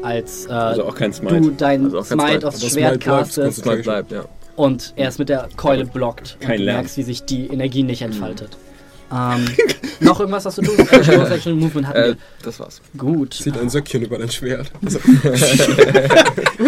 Als 0.03 0.47
äh, 0.47 0.51
Also 0.51 0.85
auch 0.85 0.95
kein 0.95 1.13
Smite. 1.13 1.41
du 1.41 1.51
dein 1.51 1.85
Also 1.87 1.99
auch 2.01 2.09
kein 2.09 2.19
Smite 2.19 2.33
Smite. 2.33 2.49
aufs 2.49 2.67
Schwert 2.73 3.01
castest 3.01 3.63
Smite 3.63 3.83
bleibt, 3.83 4.13
ja. 4.13 4.25
und 4.57 4.93
er 4.97 5.09
es 5.09 5.19
mit 5.19 5.29
der 5.29 5.49
Keule 5.57 5.87
blockt. 5.87 6.37
Kein 6.41 6.53
und 6.53 6.59
du 6.59 6.65
Lärm. 6.65 6.77
merkst, 6.77 6.97
wie 6.99 7.03
sich 7.03 7.25
die 7.25 7.47
Energie 7.47 7.83
nicht 7.83 8.03
entfaltet. 8.03 8.57
Ähm, 9.13 9.47
noch 10.01 10.19
irgendwas, 10.19 10.45
was 10.47 10.57
du 10.57 10.63
tust? 10.63 10.91
Bonus 10.91 11.31
Action, 11.31 11.59
Movement 11.59 11.87
hatten 11.87 11.99
Äh, 11.99 12.07
wir. 12.09 12.17
das 12.43 12.59
war's. 12.59 12.81
Gut. 12.99 13.35
Zieht 13.35 13.57
ein 13.57 13.69
Söckchen 13.71 14.03
über 14.03 14.19
dein 14.19 14.31
Schwert. 14.31 14.73
Also, 14.85 14.99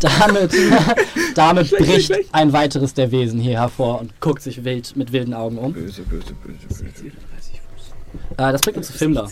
Damit, 0.00 0.52
damit 1.34 1.70
bricht 1.70 2.12
ein 2.32 2.52
weiteres 2.52 2.94
der 2.94 3.10
Wesen 3.12 3.38
hier 3.40 3.60
hervor 3.60 4.00
und 4.00 4.18
guckt 4.20 4.42
sich 4.42 4.64
wild 4.64 4.96
mit 4.96 5.12
wilden 5.12 5.34
Augen 5.34 5.58
um. 5.58 5.72
Böse, 5.72 6.02
böse, 6.02 6.32
böse, 6.44 6.66
böse. 6.68 6.84
Äh, 8.36 8.52
das 8.52 8.60
bringt 8.62 8.78
uns 8.78 8.86
zu 8.88 8.92
Fimler. 8.94 9.28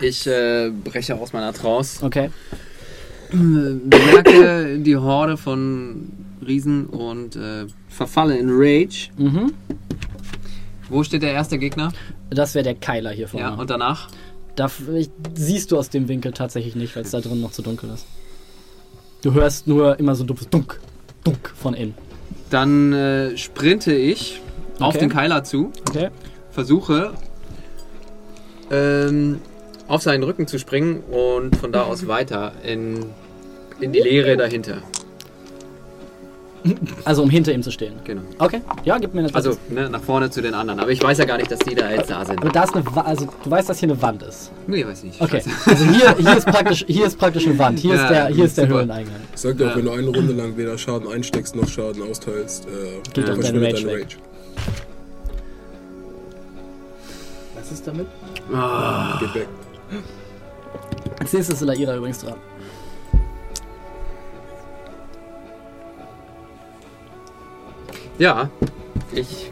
Ich 0.00 0.26
äh, 0.26 0.70
breche 0.84 1.14
aus 1.14 1.32
meiner 1.32 1.52
Trance. 1.52 2.04
Okay. 2.04 2.30
Äh, 3.30 3.36
bemerke 3.36 4.78
die 4.78 4.96
Horde 4.96 5.36
von 5.36 6.10
Riesen 6.46 6.86
und 6.86 7.36
äh, 7.36 7.66
verfalle 7.88 8.36
in 8.38 8.48
Rage. 8.50 9.10
Mhm. 9.16 9.52
Wo 10.88 11.02
steht 11.02 11.22
der 11.22 11.32
erste 11.32 11.58
Gegner? 11.58 11.92
Das 12.30 12.54
wäre 12.54 12.62
der 12.64 12.74
Keiler 12.74 13.10
hier 13.10 13.28
vorne. 13.28 13.46
Ja, 13.46 13.54
und 13.54 13.70
danach? 13.70 14.08
Da 14.54 14.70
siehst 15.34 15.70
du 15.72 15.78
aus 15.78 15.90
dem 15.90 16.08
Winkel 16.08 16.32
tatsächlich 16.32 16.76
nicht, 16.76 16.94
weil 16.96 17.02
es 17.02 17.10
da 17.10 17.20
drin 17.20 17.40
noch 17.40 17.50
zu 17.52 17.62
dunkel 17.62 17.90
ist. 17.90 18.06
Du 19.22 19.32
hörst 19.34 19.66
nur 19.66 19.98
immer 19.98 20.14
so 20.14 20.24
ein 20.24 20.26
dumpfes 20.28 20.48
Dunk, 20.48 20.80
Dunk 21.24 21.52
von 21.54 21.74
innen. 21.74 21.94
Dann 22.50 22.92
äh, 22.92 23.36
sprinte 23.36 23.92
ich 23.94 24.40
auf 24.78 24.90
Okay. 24.94 24.98
den 25.00 25.08
Keiler 25.10 25.42
zu, 25.44 25.72
Okay. 25.88 26.10
versuche 26.50 27.12
ähm, 28.70 29.40
auf 29.88 30.02
seinen 30.02 30.22
Rücken 30.22 30.46
zu 30.46 30.58
springen 30.58 31.00
und 31.00 31.56
von 31.56 31.72
da 31.72 31.82
aus 31.84 32.06
weiter 32.08 32.52
in, 32.64 33.04
in 33.80 33.92
die 33.92 34.00
Leere 34.00 34.36
dahinter. 34.36 34.78
Also 37.04 37.22
um 37.22 37.30
hinter 37.30 37.52
ihm 37.52 37.62
zu 37.62 37.70
stehen. 37.70 37.94
Genau. 38.04 38.22
Okay. 38.38 38.60
Ja, 38.84 38.98
gib 38.98 39.14
mir 39.14 39.22
das. 39.22 39.34
Also 39.34 39.56
ne, 39.68 39.88
nach 39.90 40.00
vorne 40.02 40.30
zu 40.30 40.40
den 40.42 40.54
anderen. 40.54 40.80
Aber 40.80 40.90
ich 40.90 41.02
weiß 41.02 41.18
ja 41.18 41.24
gar 41.24 41.36
nicht, 41.38 41.50
dass 41.50 41.58
die 41.60 41.74
da 41.74 41.90
jetzt 41.90 42.10
da 42.10 42.24
sind. 42.24 42.40
Aber 42.40 42.50
da 42.50 42.64
ist 42.64 42.74
eine 42.74 42.84
Wa 42.94 43.00
also 43.02 43.26
du 43.44 43.50
weißt, 43.50 43.68
dass 43.68 43.78
hier 43.80 43.88
eine 43.90 44.00
Wand 44.02 44.22
ist. 44.22 44.50
Nee, 44.66 44.84
weiß 44.86 45.04
nicht. 45.04 45.20
Okay. 45.20 45.40
Scheiße. 45.42 45.50
Also 45.70 45.84
hier, 45.86 46.16
hier 46.18 46.36
ist 46.36 46.46
praktisch 46.46 46.84
hier 46.86 47.06
ist 47.06 47.18
praktisch 47.18 47.46
eine 47.46 47.58
Wand. 47.58 47.78
Hier 47.78 47.94
Ja, 47.94 48.02
ist 48.04 48.10
der 48.10 48.26
hier 48.28 48.44
ist 48.44 48.58
der 48.58 48.64
super. 48.66 48.76
Höhleneingang. 48.78 49.14
ich 49.34 49.40
sag 49.40 49.56
dir 49.58 49.64
auch, 49.66 49.70
Ja. 49.70 49.76
wenn 49.76 49.84
du 49.84 49.90
eine 49.92 50.08
Runde 50.08 50.32
lang 50.32 50.56
weder 50.56 50.76
Schaden 50.78 51.08
einsteckst 51.10 51.54
noch 51.56 51.68
Schaden 51.68 52.02
austeilst, 52.02 52.66
äh, 52.66 52.68
Geht 53.14 53.30
auch 53.30 53.34
verschwindet 53.34 53.76
deine 53.78 53.86
Rage 53.92 53.98
weg. 53.98 54.16
Was 57.58 57.72
ist 57.72 57.86
damit? 57.86 58.06
Ah, 58.52 59.18
Geht 59.20 59.34
weg. 59.34 59.48
Als 61.20 61.32
nächstes 61.32 61.60
ist 61.62 61.66
Laira 61.66 61.96
übrigens 61.96 62.18
dran. 62.20 62.34
Ja, 68.18 68.50
ich 69.12 69.50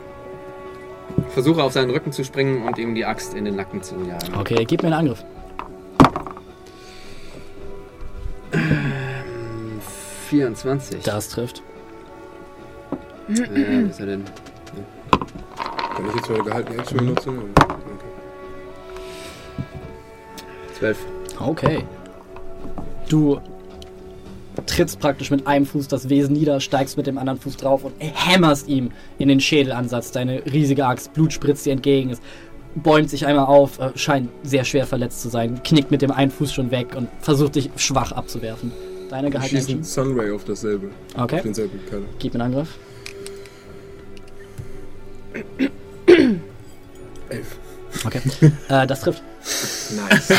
versuche 1.31 1.62
auf 1.62 1.73
seinen 1.73 1.91
Rücken 1.91 2.12
zu 2.12 2.25
springen 2.25 2.67
und 2.67 2.78
ihm 2.78 2.94
die 2.94 3.05
Axt 3.05 3.34
in 3.34 3.44
den 3.44 3.57
Nacken 3.57 3.83
zu 3.83 3.97
jagen. 3.97 4.34
Okay, 4.39 4.65
gib 4.65 4.83
mir 4.83 4.89
einen 4.89 5.09
Angriff. 5.09 5.25
24. 10.28 11.02
Das 11.02 11.28
trifft. 11.28 11.62
Äh, 13.28 13.84
was 13.84 13.91
ist 13.91 14.01
er 14.01 14.07
denn? 14.07 14.25
Kann 15.94 16.09
ich 16.09 16.15
jetzt 16.17 16.31
meine 16.31 16.43
gehaltene 16.43 16.78
Action 16.78 16.99
benutzen? 16.99 17.39
Okay. 17.39 17.78
12. 20.78 20.99
Okay. 21.39 21.84
Du 23.09 23.41
trittst 24.67 24.99
praktisch 25.01 25.31
mit 25.31 25.47
einem 25.47 25.67
Fuß 25.67 25.89
das 25.89 26.09
Wesen 26.09 26.34
nieder, 26.34 26.60
steigst 26.60 26.97
mit 26.97 27.07
dem 27.07 27.18
anderen 27.18 27.39
Fuß 27.41 27.57
drauf 27.57 27.84
und 27.84 27.94
hämmerst 27.99 28.68
ihm 28.68 28.91
in 29.18 29.28
den 29.28 29.41
Schädelansatz. 29.41 30.10
Deine 30.12 30.43
riesige 30.47 30.86
Axt, 30.86 31.12
Blut 31.15 31.33
spritzt 31.33 31.67
dir 31.67 31.73
entgegen. 31.73 32.10
Es 32.10 32.20
bäumt 32.75 33.09
sich 33.10 33.26
einmal 33.26 33.47
auf, 33.47 33.78
äh, 33.78 33.91
scheint 33.94 34.28
sehr 34.43 34.65
schwer 34.65 34.86
verletzt 34.86 35.23
zu 35.23 35.28
sein, 35.28 35.60
knickt 35.62 35.91
mit 35.91 36.02
dem 36.02 36.10
einen 36.10 36.31
Fuß 36.31 36.52
schon 36.52 36.70
weg 36.70 36.94
und 36.97 37.09
versucht 37.20 37.55
dich 37.55 37.70
schwach 37.76 38.12
abzuwerfen. 38.12 38.73
Deine 39.10 39.28
Ich 39.28 39.34
einen 39.36 39.44
Action. 39.57 39.84
Sunray 39.84 40.31
auf 40.33 40.44
dasselbe. 40.44 40.89
Auf 41.15 41.25
Okay, 41.25 41.41
denselben 41.44 41.78
Keller. 41.89 42.02
gib 42.18 42.34
mir 42.34 42.43
einen 42.43 42.55
Angriff. 42.55 42.78
Elf. 47.28 47.59
Okay. 48.05 48.20
äh, 48.68 48.86
das 48.86 49.01
trifft. 49.02 49.23
Nice. 50.10 50.33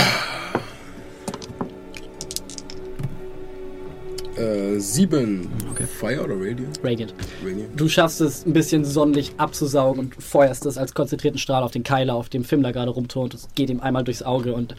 Sieben. 4.80 5.50
Okay. 5.72 5.86
Fire 5.86 6.24
oder 6.24 6.36
Radiant? 6.36 6.80
Radiant. 6.84 7.14
Radiant. 7.44 7.80
Du 7.80 7.88
schaffst 7.88 8.22
es, 8.22 8.46
ein 8.46 8.54
bisschen 8.54 8.86
Sonnenlicht 8.86 9.40
abzusaugen 9.40 10.06
und 10.06 10.24
feuerst 10.24 10.66
es 10.66 10.78
als 10.78 10.94
konzentrierten 10.94 11.40
Strahl 11.40 11.64
auf 11.64 11.72
den 11.72 11.84
Keiler, 11.84 12.16
auf 12.16 12.30
dem 12.30 12.44
Fimmler 12.44 12.74
gerade 12.74 12.92
rumturnt. 12.92 13.34
Es 13.34 13.48
geht 13.56 13.70
ihm 13.70 13.80
einmal 13.80 14.04
durchs 14.04 14.24
Auge 14.24 14.54
und. 14.54 14.76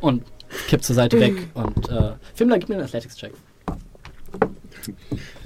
und 0.00 0.22
kippt 0.68 0.84
zur 0.84 0.94
Seite 0.94 1.20
weg. 1.20 1.34
Und 1.54 1.88
äh, 1.88 2.12
Fimmler, 2.34 2.58
gib 2.58 2.68
mir 2.68 2.76
einen 2.76 2.84
Athletics-Check. 2.84 3.32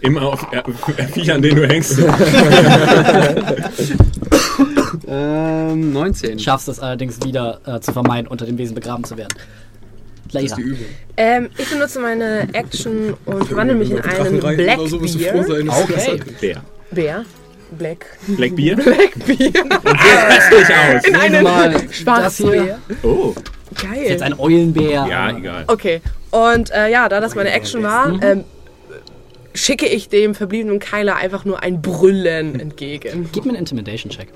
Immer 0.00 0.22
auf 0.22 0.46
äh, 0.52 0.62
Viech, 1.08 1.32
an 1.32 1.42
denen 1.42 1.56
du 1.56 1.68
hängst. 1.68 1.98
Ähm, 5.06 5.92
19. 5.92 6.38
Schaffst 6.38 6.68
es 6.68 6.78
allerdings 6.78 7.22
wieder 7.24 7.60
äh, 7.66 7.80
zu 7.80 7.92
vermeiden, 7.92 8.28
unter 8.28 8.46
dem 8.46 8.58
Wesen 8.58 8.74
begraben 8.74 9.04
zu 9.04 9.16
werden. 9.16 9.34
Ist 10.34 10.58
Übung. 10.58 10.78
Ähm, 11.16 11.48
ich 11.58 11.68
benutze 11.70 12.00
meine 12.00 12.48
Action 12.52 13.14
und 13.26 13.44
verwandle 13.46 13.74
mich 13.76 13.90
in 13.90 14.00
einen 14.00 14.40
oder 14.40 14.88
so, 14.88 14.98
das 14.98 15.14
Okay. 15.16 16.20
Bär. 16.40 16.62
Bär. 16.90 17.24
Black. 17.78 18.06
Black 18.26 18.56
Beer? 18.56 18.74
Blackbeard. 18.76 19.54
Hässlich 20.28 20.68
aus. 20.76 21.04
In 21.04 21.14
einem 21.16 21.44
mal 21.44 21.70
das 21.72 21.82
hier. 21.82 21.92
Schwarzbär. 21.92 22.78
Oh, 23.04 23.34
Geil. 23.80 24.02
Jetzt 24.08 24.22
ein 24.22 24.36
Eulenbär. 24.38 25.06
ja, 25.08 25.36
egal. 25.36 25.64
Okay. 25.68 26.00
Und 26.32 26.70
äh, 26.72 26.90
ja, 26.90 27.08
da 27.08 27.20
das 27.20 27.36
meine 27.36 27.52
Action 27.52 27.82
war, 27.84 28.08
Mhm. 28.08 28.20
ähm, 28.22 28.44
schicke 29.54 29.86
ich 29.86 30.08
dem 30.08 30.34
verbliebenen 30.34 30.80
Keiler 30.80 31.14
einfach 31.16 31.44
nur 31.44 31.62
ein 31.62 31.80
Brüllen 31.80 32.58
entgegen. 32.58 33.28
Gib 33.32 33.44
mir 33.44 33.50
einen 33.50 33.58
Intimidation-Check. 33.60 34.28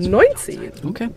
19. 0.00 0.72
Okay. 0.84 1.08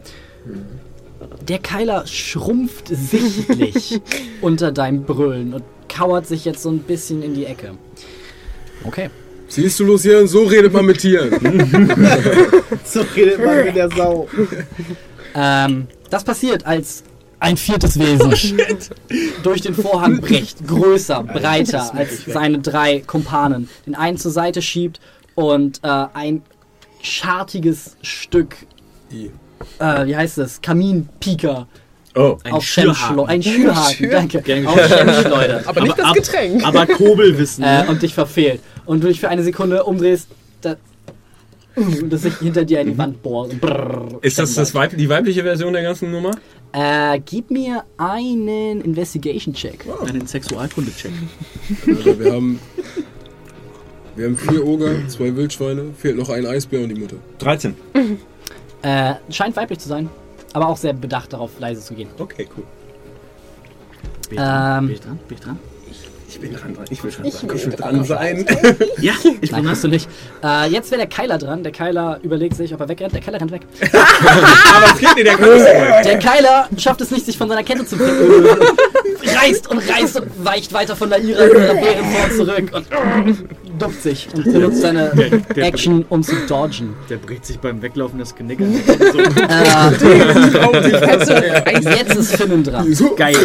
Der 1.47 1.59
Keiler 1.59 2.05
schrumpft 2.07 2.87
sichtlich 2.87 4.01
unter 4.41 4.71
deinem 4.71 5.03
Brüllen 5.03 5.53
und 5.53 5.63
kauert 5.89 6.27
sich 6.27 6.45
jetzt 6.45 6.61
so 6.63 6.69
ein 6.69 6.79
bisschen 6.79 7.21
in 7.23 7.33
die 7.33 7.45
Ecke. 7.45 7.75
Okay. 8.83 9.09
Siehst 9.47 9.79
du, 9.79 9.83
Lucian, 9.83 10.27
so 10.27 10.43
redet 10.43 10.71
man 10.71 10.85
mit 10.85 10.99
Tieren. 10.99 11.31
So 12.85 13.01
redet 13.15 13.43
man 13.43 13.65
mit 13.65 13.75
der 13.75 13.89
Sau. 13.89 14.27
Ähm, 15.35 15.87
das 16.09 16.23
passiert, 16.23 16.65
als 16.65 17.03
ein 17.39 17.57
viertes 17.57 17.99
Wesen 17.99 18.33
durch 19.43 19.61
den 19.61 19.73
Vorhang 19.73 20.21
bricht, 20.21 20.65
größer, 20.67 21.23
breiter 21.23 21.93
als 21.93 22.25
seine 22.25 22.59
drei 22.59 22.99
Kumpanen, 22.99 23.67
den 23.85 23.95
einen 23.95 24.17
zur 24.17 24.31
Seite 24.31 24.61
schiebt 24.61 24.99
und 25.35 25.79
äh, 25.83 26.05
ein 26.13 26.43
schartiges 27.01 27.97
Stück, 28.01 28.55
I. 29.11 29.31
äh, 29.79 30.05
wie 30.07 30.15
heißt 30.15 30.37
es, 30.39 30.61
Kaminpieker 30.61 31.67
Oh, 32.13 32.37
auf 32.49 32.65
Shem 32.65 32.93
schleudert. 32.93 33.29
Ein 33.29 33.41
Schürhaken, 33.41 34.09
danke. 34.11 34.41
Gern 34.41 34.67
Auf 34.67 34.77
Shem 34.85 35.07
schleudert. 35.13 35.65
Aber 35.65 35.79
nicht 35.81 35.97
das 35.97 36.05
ab- 36.07 36.13
Getränk. 36.15 36.65
Aber 36.65 36.85
Kobelwissen. 36.85 37.63
äh, 37.63 37.85
und 37.87 38.01
dich 38.01 38.13
verfehlt. 38.13 38.59
Und 38.85 39.01
du 39.01 39.07
dich 39.07 39.21
für 39.21 39.29
eine 39.29 39.43
Sekunde 39.43 39.83
umdrehst, 39.85 40.27
da, 40.59 40.75
und 41.77 42.09
das 42.11 42.23
sich 42.23 42.35
hinter 42.39 42.65
dir 42.65 42.81
in 42.81 42.87
die 42.91 42.97
Wand 42.97 43.23
bohrt. 43.23 43.51
und 43.53 43.61
brrrr, 43.61 44.19
ist 44.21 44.37
das, 44.37 44.55
das 44.55 44.75
Weib 44.75 44.97
die 44.97 45.07
weibliche 45.07 45.41
Version 45.43 45.71
der 45.71 45.83
ganzen 45.83 46.11
Nummer? 46.11 46.31
Äh, 46.73 47.19
gib 47.25 47.49
mir 47.49 47.85
einen 47.97 48.81
Investigation-Check. 48.81 49.85
Einen 50.05 50.27
Sexualkunde-Check. 50.27 51.11
Also 51.87 52.19
wir 52.19 52.33
haben 52.33 52.59
Wir 54.17 54.25
haben 54.25 54.37
vier 54.37 54.65
Oger, 54.67 55.07
zwei 55.07 55.33
Wildschweine, 55.33 55.93
fehlt 55.97 56.17
noch 56.17 56.29
ein 56.29 56.45
Eisbär 56.45 56.81
und 56.81 56.89
die 56.89 56.99
Mutter. 56.99 57.15
13. 57.39 57.73
Äh, 58.83 59.13
scheint 59.29 59.55
weiblich 59.55 59.79
zu 59.79 59.87
sein, 59.87 60.09
aber 60.53 60.67
auch 60.67 60.77
sehr 60.77 60.93
bedacht 60.93 61.33
darauf, 61.33 61.51
leise 61.59 61.81
zu 61.81 61.93
gehen. 61.93 62.09
Okay, 62.17 62.47
cool. 62.57 62.63
Bin 64.29 64.37
ich 64.37 64.43
dran? 64.43 64.77
Ähm, 64.79 64.87
Bin 64.87 64.95
ich 64.95 65.01
dran? 65.01 65.19
Bin 65.27 65.37
ich 65.37 65.43
dran? 65.43 65.59
Ich 66.33 66.39
bin 66.39 66.53
dran, 66.53 66.77
ich 66.89 67.03
will 67.03 67.11
dran 67.11 67.25
Ich 67.25 67.33
sein. 67.33 67.49
will 67.49 67.55
Ich 67.57 67.65
will 67.65 67.73
dran 67.73 68.03
sein. 68.05 68.45
Ja, 69.01 69.11
ich 69.41 69.51
Nein, 69.51 69.63
bin 69.63 69.69
hast 69.71 69.83
du 69.83 69.89
nicht. 69.89 70.07
Äh, 70.41 70.69
jetzt 70.69 70.89
wäre 70.89 70.99
der 70.99 71.09
Keiler 71.09 71.37
dran. 71.37 71.61
Der 71.61 71.73
Keiler 71.73 72.19
überlegt 72.23 72.55
sich, 72.55 72.73
ob 72.73 72.79
er 72.79 72.87
wegrennt. 72.87 73.13
Der 73.13 73.19
Keiler 73.19 73.41
rennt 73.41 73.51
weg. 73.51 73.63
Aber 73.91 74.93
es 74.93 74.97
geht 74.99 75.15
nicht, 75.15 75.27
der 75.27 75.37
sein. 75.37 76.03
Der 76.05 76.19
Keiler 76.19 76.69
schafft 76.77 77.01
es 77.01 77.11
nicht, 77.11 77.25
sich 77.25 77.37
von 77.37 77.49
seiner 77.49 77.63
Kette 77.63 77.85
zu 77.85 77.97
bringen. 77.97 78.45
reißt 79.41 79.67
und 79.69 79.79
reißt 79.79 80.21
und 80.21 80.45
weicht 80.45 80.71
weiter 80.71 80.95
von 80.95 81.09
der 81.09 81.19
Ira 81.19 81.45
ihrer 81.45 81.73
Bärenform 81.73 82.31
zurück 82.31 82.71
und 82.75 82.87
duckt 83.79 84.01
sich 84.01 84.27
und 84.33 84.43
benutzt 84.45 84.81
seine 84.81 85.11
der- 85.55 85.63
Action, 85.65 86.05
um 86.09 86.23
zu 86.23 86.35
dodgen. 86.47 86.93
Der 87.09 87.17
bricht 87.17 87.45
sich 87.45 87.59
beim 87.59 87.81
Weglaufen 87.81 88.19
das 88.19 88.35
Genick. 88.35 88.59
So, 88.59 89.19
Äh, 89.19 89.65
jetzt 91.81 92.15
ist 92.15 92.35
Finnen 92.35 92.63
dran. 92.63 92.87
geil. 93.15 93.35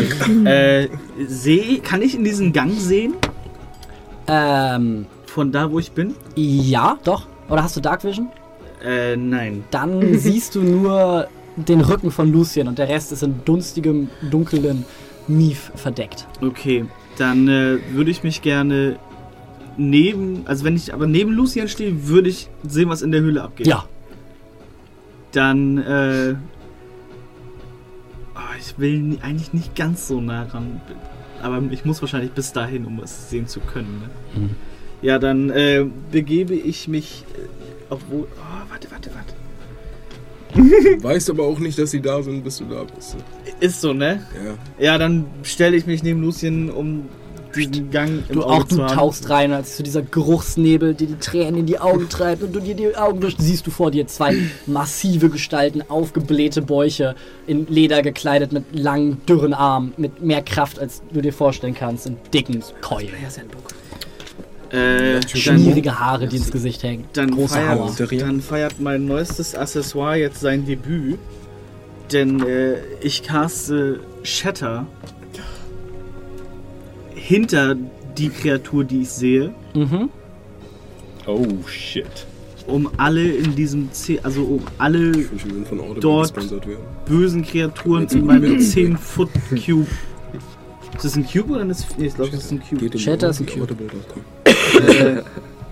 Äh, 0.45 0.89
seh, 1.27 1.79
kann 1.79 2.03
ich 2.03 2.15
in 2.17 2.25
diesen 2.25 2.53
Gang 2.53 2.73
sehen? 2.79 3.15
Ähm, 4.29 5.07
Von 5.27 5.53
da, 5.53 5.71
wo 5.71 5.79
ich 5.79 5.93
bin? 5.93 6.15
ja, 6.35 6.99
doch. 7.05 7.27
Oder 7.49 7.63
hast 7.63 7.77
du 7.77 7.81
Dark 7.81 8.03
Vision? 8.05 8.29
Äh, 8.85 9.17
nein. 9.17 9.63
Dann 9.71 10.19
siehst 10.19 10.55
du 10.57 10.63
nur 10.63 11.29
den 11.57 11.81
Rücken 11.81 12.11
von 12.11 12.31
Lucien 12.33 12.67
und 12.69 12.79
der 12.79 12.89
Rest 12.89 13.13
ist 13.13 13.23
in 13.23 13.37
dunstigem, 13.45 14.09
dunklen 14.31 14.85
Mief 15.29 15.71
verdeckt. 15.75 16.27
Okay, 16.43 16.85
dann 17.19 17.49
äh, 17.49 17.79
würde 17.95 18.11
ich 18.11 18.23
mich 18.25 18.43
gerne 18.43 18.97
neben, 19.77 20.47
also 20.47 20.65
wenn 20.65 20.77
ich 20.77 20.93
aber 20.95 21.07
neben 21.07 21.33
Lucian 21.33 21.69
stehe, 21.69 22.09
würde 22.09 22.29
ich 22.29 22.49
sehen, 22.67 22.89
was 22.89 23.03
in 23.03 23.13
der 23.13 23.21
Höhle 23.21 23.43
abgeht. 23.43 23.67
Ja. 23.67 23.85
Dann, 25.33 25.79
äh, 25.79 26.35
ah, 28.35 28.55
ich 28.59 28.79
will 28.79 29.19
eigentlich 29.23 29.53
nicht 29.53 29.75
ganz 29.75 30.09
so 30.09 30.21
nah 30.21 30.45
ran, 30.45 30.81
aber 31.43 31.63
ich 31.71 31.85
muss 31.85 32.01
wahrscheinlich 32.01 32.33
bis 32.33 32.53
dahin, 32.53 32.87
um 32.87 33.01
es 33.01 33.31
sehen 33.31 33.47
zu 33.47 33.61
können. 33.61 34.03
Ne? 34.03 34.41
Mhm. 34.41 34.51
Ja, 35.03 35.19
dann 35.19 35.51
äh, 35.51 35.85
begebe 36.11 36.55
ich 36.55 36.89
mich, 36.89 37.25
äh, 37.35 37.47
obwohl, 37.91 38.23
oh, 38.25 38.71
warte, 38.71 38.91
warte, 38.91 39.11
warte. 39.15 39.35
Weißt 41.03 41.29
aber 41.29 41.45
auch 41.45 41.59
nicht, 41.59 41.79
dass 41.79 41.91
sie 41.91 42.01
da 42.01 42.23
sind, 42.23 42.43
bis 42.43 42.59
du 42.59 42.65
da 42.65 42.85
bist. 42.85 43.17
Ist 43.61 43.81
so, 43.81 43.93
ne? 43.93 44.27
Ja. 44.79 44.85
Ja, 44.93 44.99
dann 44.99 45.27
stelle 45.43 45.77
ich 45.77 45.87
mich 45.87 46.03
neben 46.03 46.23
Lucien, 46.23 46.71
um 46.71 47.09
diesen 47.57 47.91
Gang 47.91 48.23
im 48.29 48.35
Du 48.37 48.45
Auge 48.45 48.53
auch, 48.53 48.65
zu 48.69 48.77
du 48.77 48.83
haben. 48.85 48.95
tauchst 48.95 49.31
rein, 49.31 49.53
als 49.53 49.77
so 49.77 49.83
dieser 49.83 50.03
Geruchsnebel 50.03 50.95
dir 50.95 51.07
die 51.07 51.19
Tränen 51.19 51.57
in 51.61 51.67
die 51.67 51.79
Augen 51.79 52.09
treibt 52.09 52.43
und 52.43 52.55
du 52.55 52.61
dir 52.61 52.75
die 52.75 52.97
Augen 52.97 53.21
durch, 53.21 53.37
siehst 53.39 53.67
du 53.67 53.71
vor 53.71 53.91
dir 53.91 54.07
zwei 54.07 54.37
massive 54.67 55.31
Gestalten, 55.31 55.83
aufgeblähte 55.89 56.63
Bäuche, 56.63 57.15
in 57.47 57.67
Leder 57.69 58.03
gekleidet, 58.03 58.53
mit 58.53 58.65
langen, 58.73 59.21
dürren 59.27 59.55
Armen, 59.55 59.93
mit 59.97 60.23
mehr 60.23 60.43
Kraft, 60.43 60.79
als 60.79 61.03
du 61.13 61.21
dir 61.21 61.33
vorstellen 61.33 61.75
kannst, 61.75 62.07
in 62.07 62.17
dicken 62.33 62.63
Keulen. 62.81 63.11
Äh, 64.71 65.21
dann, 65.21 65.23
Schmierige 65.29 65.99
Haare, 65.99 66.27
die 66.27 66.37
ins 66.37 66.51
Gesicht 66.51 66.83
hängen. 66.83 67.05
dann, 67.13 67.31
Große 67.31 67.69
Hauer. 67.69 67.89
feiert, 67.91 68.21
dann 68.23 68.41
feiert 68.41 68.81
mein 68.81 69.07
neuestes 69.07 69.55
Accessoire 69.55 70.17
jetzt 70.17 70.41
sein 70.41 70.67
Debüt. 70.67 71.19
Denn 72.13 72.41
äh, 72.47 72.75
ich 73.01 73.23
caste 73.23 74.01
Shatter 74.23 74.87
hinter 77.27 77.77
die 78.17 78.29
Kreatur, 78.31 78.85
die 78.85 79.03
ich 79.03 79.11
sehe, 79.11 79.53
Mhm. 79.75 80.09
Oh, 81.27 81.47
shit. 81.67 82.07
um 82.67 82.89
alle 82.97 83.23
in 83.27 83.55
diesem, 83.57 83.91
C 83.93 84.21
also 84.23 84.43
um 84.43 84.61
alle 84.79 85.13
Dort- 86.01 86.33
bösen 87.07 87.45
Kreaturen 87.45 88.07
in 88.09 88.25
meinem 88.27 88.59
10-Foot-Cube. 88.59 89.87
Ist 90.97 91.05
das 91.05 91.17
ein 91.17 91.27
Cube 91.27 91.53
oder 91.53 91.61
ein 91.63 91.75
Nee, 91.99 92.07
ich 92.07 92.15
glaube, 92.15 92.31
das 92.31 92.45
ist 92.45 92.53
ein 92.53 92.61
Cube. 92.63 92.99
Shatter 92.99 93.31
ist 93.31 93.41
ein 93.41 93.47
Cube. 93.47 93.75
Äh, 94.45 95.23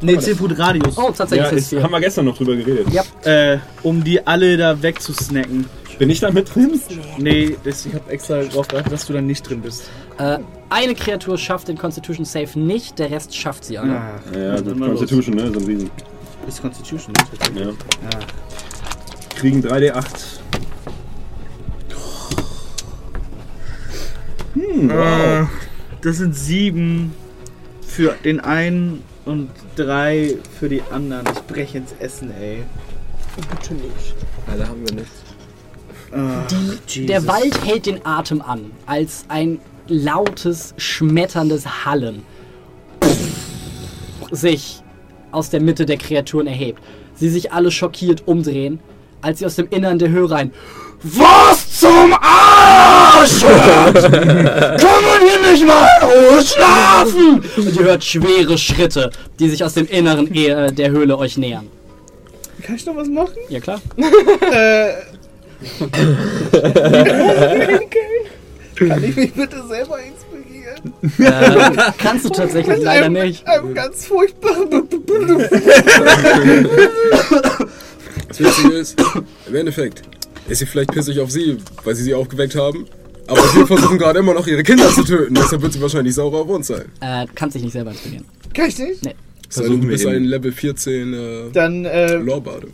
nee, 0.03 0.19
10 0.19 0.37
Foot 0.37 0.59
Radius. 0.59 0.99
Oh, 0.99 1.11
tatsächlich 1.17 1.51
Ja, 1.73 1.79
ist, 1.79 1.83
haben 1.83 1.93
wir 1.93 2.01
gestern 2.01 2.27
noch 2.27 2.37
drüber 2.37 2.57
geredet. 2.57 2.87
Ja. 2.93 3.03
Äh, 3.25 3.59
um 3.83 4.03
die 4.05 4.27
alle 4.27 4.57
da 4.57 4.83
wegzusnacken. 4.83 5.65
Bin 5.99 6.11
ich 6.11 6.21
da 6.21 6.31
mit 6.31 6.55
drin? 6.55 6.81
Nee, 7.19 7.57
das, 7.65 7.87
ich 7.87 7.95
habe 7.95 8.11
extra 8.11 8.43
darauf 8.43 8.69
geachtet, 8.69 8.93
dass 8.93 9.07
du 9.07 9.13
da 9.13 9.21
nicht 9.21 9.49
drin 9.49 9.61
bist. 9.61 9.89
Äh, 10.19 10.39
eine 10.71 10.95
Kreatur 10.95 11.39
schafft 11.39 11.69
den 11.69 11.79
Constitution 11.79 12.25
Save 12.25 12.59
nicht, 12.59 12.99
der 12.99 13.11
Rest 13.11 13.35
schafft 13.37 13.65
sie 13.65 13.79
alle. 13.79 13.97
Ach, 14.01 14.35
Ja, 14.35 14.55
dann 14.57 14.65
gut, 14.65 14.77
mal 14.79 14.89
los. 14.91 14.99
Constitution, 15.01 15.37
ne? 15.37 15.53
So 15.53 15.61
ein 15.61 15.67
Riesen. 15.67 15.91
Ist 16.49 16.61
Constitution, 16.61 17.13
ne? 17.17 17.25
tatsächlich. 17.31 17.65
Ja. 17.65 17.71
Ja. 17.71 18.19
Kriegen 19.37 19.61
3D8. 19.63 20.05
Hm, 24.55 24.91
wow. 24.91 25.49
Das 26.03 26.19
sind 26.19 26.35
sieben 26.35 27.15
für 27.87 28.15
den 28.25 28.41
einen 28.41 29.03
und 29.25 29.51
drei 29.77 30.37
für 30.59 30.69
die 30.69 30.83
anderen. 30.91 31.25
Ich 31.33 31.41
breche 31.43 31.79
ins 31.79 31.93
Essen, 31.99 32.31
ey. 32.41 32.63
Bitte 33.37 33.75
nicht. 33.75 34.15
Leider 34.47 34.69
haben 34.69 34.87
wir 34.87 34.95
nichts. 34.95 35.24
Die, 36.95 37.07
der 37.07 37.27
Wald 37.27 37.65
hält 37.65 37.87
den 37.87 38.05
Atem 38.07 38.41
an, 38.41 38.71
als 38.87 39.25
ein 39.29 39.59
lautes, 39.89 40.75
schmetterndes 40.77 41.85
Hallen 41.85 42.23
sich 44.31 44.83
aus 45.33 45.51
der 45.51 45.61
Mitte 45.61 45.87
der 45.87 45.97
Kreaturen 45.97 46.47
erhebt. 46.47 46.81
Sie 47.17 47.29
sich 47.29 47.53
alle 47.53 47.71
schockiert 47.71 48.27
umdrehen, 48.27 48.81
als 49.23 49.41
sie 49.41 49.47
aus 49.47 49.57
dem 49.57 49.69
Innern 49.71 49.99
der 49.99 50.11
Höhe 50.11 50.31
rein. 50.31 50.53
Was 51.03 51.81
zum 51.81 52.15
Arsch 52.15 53.43
hört? 53.45 53.95
Kann 54.13 55.05
man 55.05 55.21
hier 55.21 55.53
nicht 55.53 55.67
mal 55.67 55.87
in 56.01 56.07
Ruhe 56.07 56.43
schlafen? 56.43 57.45
Und 57.57 57.77
ihr 57.77 57.85
hört 57.85 58.05
schwere 58.05 58.57
Schritte, 58.57 59.11
die 59.39 59.49
sich 59.49 59.63
aus 59.63 59.75
dem 59.75 59.87
Inneren 59.87 60.33
äh, 60.35 60.73
der 60.73 60.91
Höhle 60.91 61.19
euch 61.19 61.37
nähern. 61.37 61.69
Kann 62.63 62.77
ich 62.77 62.87
noch 62.87 62.97
was 62.97 63.09
machen? 63.09 63.37
Ja 63.49 63.61
klar. 63.61 63.81
Äh. 64.53 65.14
Kann 68.77 69.05
ich 69.05 69.17
mich 69.17 69.33
bitte 69.33 69.63
selber 69.69 69.99
inspirieren? 70.01 70.93
Äh, 71.19 71.71
kannst 71.99 72.25
du 72.25 72.31
tatsächlich 72.31 72.83
leider 72.83 73.09
nicht. 73.09 73.47
Einem 73.47 73.75
ganz 73.75 74.07
furchtbaren. 74.07 74.69
Das 78.29 78.41
Witzige 78.41 78.75
ist, 78.75 78.97
im 79.47 79.55
Endeffekt 79.55 80.03
ist 80.49 80.59
sie 80.59 80.67
vielleicht 80.67 80.91
pissig 80.91 81.21
auf 81.21 81.31
sie, 81.31 81.57
weil 81.85 81.95
sie 81.95 82.03
sie 82.03 82.15
aufgeweckt 82.15 82.57
haben. 82.57 82.87
Aber 83.29 83.41
wir 83.55 83.67
versuchen 83.67 83.97
gerade 83.97 84.19
immer 84.19 84.35
noch 84.35 84.47
ihre 84.47 84.63
Kinder 84.65 84.89
zu 84.89 85.05
töten. 85.05 85.35
Deshalb 85.35 85.63
wird 85.63 85.73
sie 85.73 85.81
wahrscheinlich 85.81 86.15
sauer 86.15 86.41
auf 86.41 86.49
uns 86.49 86.67
sein. 86.67 86.87
Äh, 87.01 87.27
kannst 87.35 87.55
dich 87.55 87.63
nicht 87.63 87.73
selber 87.73 87.93
inspirieren. 87.93 88.25
Kann 88.53 88.69
ich 88.69 88.79
nicht? 88.79 89.05
Denn, 89.05 89.15
Versuchen 89.49 89.83
du 89.83 89.89
wir 89.89 89.93
bist 89.93 90.07
ein 90.07 90.25
Level 90.25 90.51
14 90.53 91.15
äh, 91.15 91.51
Dann, 91.53 91.85
äh, 91.85 92.15
Lorbade. 92.15 92.69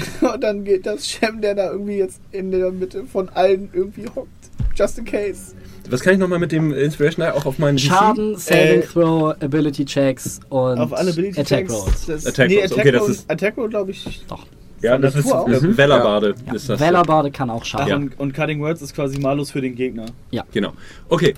und 0.32 0.40
dann 0.42 0.64
geht 0.64 0.86
das 0.86 1.08
Shem, 1.08 1.40
der 1.40 1.54
da 1.54 1.70
irgendwie 1.70 1.96
jetzt 1.98 2.20
in 2.32 2.50
der 2.50 2.70
Mitte 2.70 3.04
von 3.04 3.28
allen 3.30 3.68
irgendwie 3.72 4.06
hockt. 4.14 4.28
Just 4.74 4.98
in 4.98 5.04
case. 5.04 5.54
Was 5.90 6.00
kann 6.02 6.12
ich 6.12 6.18
nochmal 6.18 6.38
mit 6.38 6.52
dem 6.52 6.72
Inspiration 6.72 7.24
auch 7.26 7.46
auf 7.46 7.58
meinen 7.58 7.76
DC? 7.78 7.86
Schaden, 7.86 8.36
Saving 8.36 8.80
Äh, 8.82 8.82
Throw, 8.82 9.34
Ability 9.40 9.84
Checks 9.86 10.38
und 10.50 10.78
Auf 10.78 10.92
alle 10.92 11.10
Ability 11.12 11.40
Attack 11.40 11.46
Checks. 11.68 11.72
Rolls. 11.72 12.06
Das, 12.06 12.26
Attack 12.26 12.48
nee, 12.48 12.56
Rolls, 12.58 12.72
Attack 12.72 12.78
okay, 12.84 12.92
das 12.92 13.02
Roll, 13.02 13.10
ist- 13.10 13.30
Attack 13.30 13.56
Roll, 13.56 13.68
glaube 13.70 13.90
ich. 13.92 14.24
Doch. 14.28 14.46
Ja, 14.82 14.96
das 14.98 15.16
ist 15.16 15.24
Natur 15.24 15.40
auch? 15.40 15.48
äh, 15.48 15.76
Valorbarde. 15.78 16.34
Ist 16.54 16.68
das. 16.68 16.78
Vellerbade 16.78 17.30
kann 17.32 17.50
auch 17.50 17.64
schaden. 17.64 17.88
Ja. 17.88 17.96
und, 17.96 18.20
und 18.20 18.32
Cutting 18.34 18.60
Words 18.60 18.82
ist 18.82 18.94
quasi 18.94 19.18
malus 19.18 19.50
für 19.50 19.60
den 19.60 19.74
Gegner. 19.74 20.06
Genau. 20.52 20.72
Okay. 21.08 21.34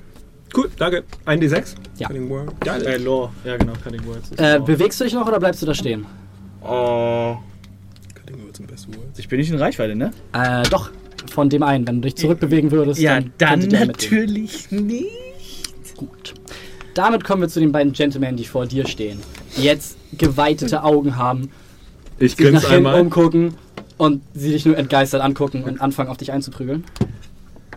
Cool, 0.55 0.69
danke. 0.77 1.05
Ein 1.25 1.41
D6. 1.41 1.77
Ja. 1.97 2.09
Cutting 2.09 2.29
Word. 2.29 2.61
Geil. 2.61 2.85
Äh, 2.85 2.97
Lore. 2.99 3.31
Ja, 3.45 3.57
genau, 3.57 3.73
Cutting 3.83 4.05
Words. 4.05 4.31
Ist 4.33 4.41
Äh, 4.41 4.59
bewegst 4.59 5.01
du 5.01 5.05
dich 5.05 5.15
noch 5.15 5.27
oder 5.27 5.39
bleibst 5.39 5.63
du 5.63 5.67
da 5.67 5.75
stehen? 5.75 6.05
oh. 6.63 7.37
Besten 8.67 8.95
Word. 8.95 9.07
Ich 9.19 9.29
bin 9.29 9.39
nicht 9.39 9.51
in 9.51 9.59
Reichweite, 9.59 9.95
ne? 9.95 10.11
Äh, 10.33 10.63
doch. 10.71 10.91
Von 11.31 11.49
dem 11.51 11.63
einen. 11.63 11.87
Wenn 11.87 11.97
du 11.97 12.03
dich 12.09 12.17
zurückbewegen 12.17 12.71
würdest, 12.71 13.03
dann, 13.05 13.33
könntet 13.39 13.73
ihr 13.73 13.87
mitgehen. 13.87 13.89
natürlich 13.89 14.71
nicht. 14.71 15.97
Gut. 15.97 16.35
Damit 16.95 17.25
kommen 17.25 17.43
wir 17.43 17.49
zu 17.49 17.61
den 17.61 17.73
beiden 17.73 17.93
Gentlemen, 17.93 18.37
die 18.37 18.45
vor 18.45 18.67
dir 18.67 18.87
stehen. 18.87 19.21
Die 19.57 19.63
jetzt 19.65 19.97
geweitete 20.17 20.83
Augen 20.83 21.17
haben, 21.17 21.51
Ich 22.19 22.37
sich 22.37 22.51
nach 22.51 22.63
hinten 22.63 22.75
einmal. 22.87 23.01
umgucken 23.01 23.55
und 23.99 24.23
sie 24.35 24.51
dich 24.53 24.65
nur 24.65 24.77
entgeistert 24.79 25.21
angucken 25.23 25.63
und 25.65 25.81
anfangen 25.81 26.09
auf 26.09 26.17
dich 26.17 26.33
einzuprügeln. 26.33 26.85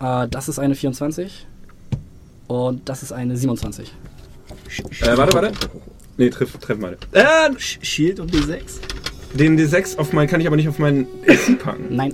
Äh, 0.01 0.27
das 0.29 0.47
ist 0.49 0.57
eine 0.59 0.73
24. 0.75 1.45
Und 2.47 2.87
das 2.89 3.03
ist 3.03 3.11
eine 3.11 3.35
27. 3.37 3.91
Äh, 5.01 5.17
warte, 5.17 5.33
warte. 5.33 5.51
Nee, 6.17 6.29
treff, 6.29 6.57
treff 6.57 6.77
mal. 6.77 6.97
Äh, 7.11 7.49
Shield 7.57 8.19
und 8.19 8.33
D6? 8.33 8.61
Den 9.33 9.57
D6 9.59 9.97
auf 9.97 10.13
mein, 10.13 10.27
kann 10.27 10.41
ich 10.41 10.47
aber 10.47 10.55
nicht 10.55 10.67
auf 10.69 10.79
meinen 10.79 11.07
AC 11.27 11.57
packen. 11.63 11.87
Nein. 11.89 12.13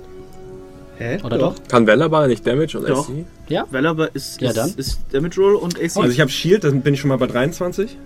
Hä? 0.98 1.18
Oder 1.24 1.38
doch? 1.38 1.54
Kann 1.68 1.86
Wellerball 1.86 2.28
nicht 2.28 2.46
Damage 2.46 2.78
und 2.78 2.86
Doch. 2.88 3.06
SC? 3.08 3.64
Valor 3.70 4.08
ist, 4.12 4.38
Ja, 4.42 4.50
ist, 4.50 4.56
dann. 4.58 4.70
ist 4.76 5.00
Damage 5.12 5.40
Roll 5.40 5.54
und 5.54 5.76
AC. 5.78 5.96
Also 5.96 6.08
ich 6.08 6.20
habe 6.20 6.30
Shield, 6.30 6.62
dann 6.64 6.82
bin 6.82 6.92
ich 6.92 7.00
schon 7.00 7.08
mal 7.08 7.16
bei 7.16 7.26
23. 7.26 7.96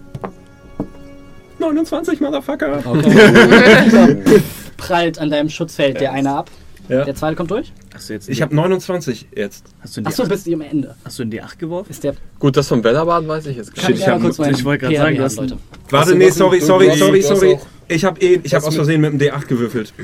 29, 1.59 2.20
Motherfucker. 2.20 2.83
Okay. 2.84 4.17
Prallt 4.76 5.18
an 5.18 5.31
deinem 5.31 5.49
Schutzfeld 5.49 6.01
der 6.01 6.12
eine 6.12 6.31
ab. 6.36 6.51
Ja. 6.89 7.05
Der 7.05 7.15
zweite 7.15 7.34
kommt 7.36 7.51
durch. 7.51 7.73
Hast 7.95 8.09
du 8.09 8.13
jetzt 8.15 8.29
Ich 8.29 8.43
habe 8.43 8.55
29 8.55 9.29
jetzt. 9.37 9.65
hast 9.81 9.97
du 9.97 10.01
in 10.01 10.07
Achso, 10.09 10.25
D8 10.25 10.29
bist 10.29 10.47
du 10.49 10.53
am 10.55 10.61
Ende. 10.63 10.97
hast 11.05 11.19
du 11.19 11.23
in 11.23 11.31
D8 11.33 11.57
geworfen? 11.59 11.91
Ist 11.91 12.03
der. 12.03 12.15
Gut, 12.41 12.57
das 12.57 12.67
vom 12.69 12.83
Bellabad 12.83 13.27
weiß 13.29 13.47
ich 13.47 13.57
jetzt 13.57 13.73
gar 13.75 13.89
nicht. 13.89 14.01
ich 14.01 14.09
hab- 14.09 14.21
kurz 14.21 14.39
meinen 14.39 14.55
ich 14.55 14.65
wollte 14.65 14.81
gerade 14.87 14.97
sagen, 14.97 15.17
du 15.17 15.23
hast 15.23 15.37
Leute. 15.37 15.59
Warte, 15.91 16.11
du 16.11 16.19
nee, 16.19 16.27
was- 16.29 16.35
sorry, 16.35 16.59
du- 16.59 16.67
sorry, 16.67 16.87
du 16.87 16.91
hast- 16.93 16.99
sorry, 16.99 17.21
du 17.23 17.29
hast 17.31 17.39
sorry. 17.41 17.59
Ich 17.89 18.05
habe 18.05 18.21
eh, 18.21 18.41
ich 18.43 18.53
habe 18.55 18.63
Was 18.63 18.69
aus 18.69 18.71
mit- 18.73 18.77
Versehen 18.77 19.01
mit 19.01 19.13
dem 19.13 19.19
D8 19.21 19.47
gewürfelt. 19.47 19.95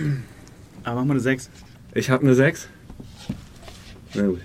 Aber 0.84 1.00
mach 1.00 1.04
mal 1.06 1.14
eine 1.14 1.20
6. 1.20 1.50
Ich 1.94 2.08
habe 2.10 2.22
eine 2.24 2.34
6. 2.34 2.68
Na 4.14 4.26
gut. 4.26 4.38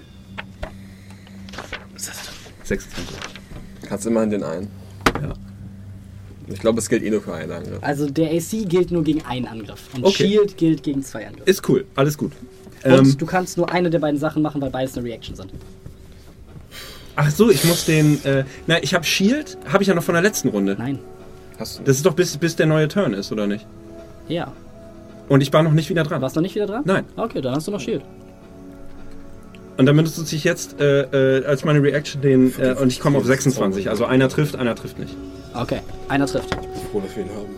26. 2.63 2.89
Kannst 3.87 4.05
immerhin 4.07 4.29
den 4.31 4.43
einen. 4.43 4.67
Ja. 5.21 5.33
Ich 6.47 6.59
glaube, 6.59 6.79
es 6.79 6.89
gilt 6.89 7.03
eh 7.03 7.09
nur 7.11 7.21
für 7.21 7.33
einen 7.33 7.51
Angriff. 7.51 7.77
Also 7.81 8.09
der 8.09 8.31
AC 8.31 8.65
gilt 8.67 8.91
nur 8.91 9.03
gegen 9.03 9.23
einen 9.23 9.45
Angriff. 9.47 9.81
Und 9.93 10.03
Okay. 10.03 10.27
Shield 10.29 10.57
gilt 10.57 10.83
gegen 10.83 11.03
zwei 11.03 11.27
Angriffe. 11.27 11.49
Ist 11.49 11.67
cool, 11.69 11.85
alles 11.95 12.17
gut. 12.17 12.31
Und 12.85 12.91
Ähm, 12.93 13.17
du 13.17 13.25
kannst 13.25 13.57
nur 13.57 13.69
eine 13.71 13.89
der 13.89 13.99
beiden 13.99 14.19
Sachen 14.19 14.41
machen, 14.41 14.61
weil 14.61 14.69
beides 14.69 14.97
eine 14.97 15.07
Reaction 15.07 15.35
sind. 15.35 15.51
ach 17.15 17.29
so, 17.31 17.49
ich 17.49 17.63
muss 17.65 17.85
den. 17.85 18.23
Äh, 18.23 18.43
na, 18.67 18.81
ich 18.83 18.93
habe 18.93 19.03
Shield, 19.05 19.57
habe 19.71 19.83
ich 19.83 19.87
ja 19.89 19.95
noch 19.95 20.03
von 20.03 20.13
der 20.13 20.21
letzten 20.21 20.49
Runde. 20.49 20.75
Nein. 20.77 20.99
Hast 21.57 21.79
du 21.79 21.83
Das 21.83 21.97
ist 21.97 22.05
doch 22.05 22.13
bis, 22.13 22.37
bis 22.37 22.55
der 22.55 22.65
neue 22.67 22.87
Turn 22.87 23.13
ist, 23.13 23.31
oder 23.31 23.47
nicht? 23.47 23.65
Ja. 24.27 24.51
Und 25.29 25.41
ich 25.41 25.51
war 25.51 25.63
noch 25.63 25.71
nicht 25.71 25.89
wieder 25.89 26.03
dran. 26.03 26.21
Warst 26.21 26.35
du 26.35 26.39
noch 26.39 26.43
nicht 26.43 26.55
wieder 26.55 26.67
dran? 26.67 26.83
Nein. 26.85 27.05
Okay, 27.15 27.41
dann 27.41 27.55
hast 27.55 27.67
du 27.67 27.71
noch 27.71 27.79
Shield. 27.79 28.03
Und 29.77 29.87
dann 29.87 29.95
benutze 29.97 30.23
ich 30.35 30.43
jetzt 30.43 30.79
äh, 30.79 31.39
äh, 31.39 31.45
als 31.45 31.65
meine 31.65 31.81
Reaction 31.81 32.21
den. 32.21 32.53
Äh, 32.59 32.75
und 32.75 32.89
ich 32.89 32.99
komme 32.99 33.17
auf 33.17 33.25
26. 33.25 33.89
Also 33.89 34.05
einer 34.05 34.29
trifft, 34.29 34.55
einer 34.55 34.75
trifft 34.75 34.99
nicht. 34.99 35.15
Okay, 35.53 35.79
einer 36.07 36.27
trifft. 36.27 36.53
Froh, 36.91 37.01
dass 37.01 37.15
wir 37.15 37.23
ihn 37.23 37.29
haben. 37.29 37.55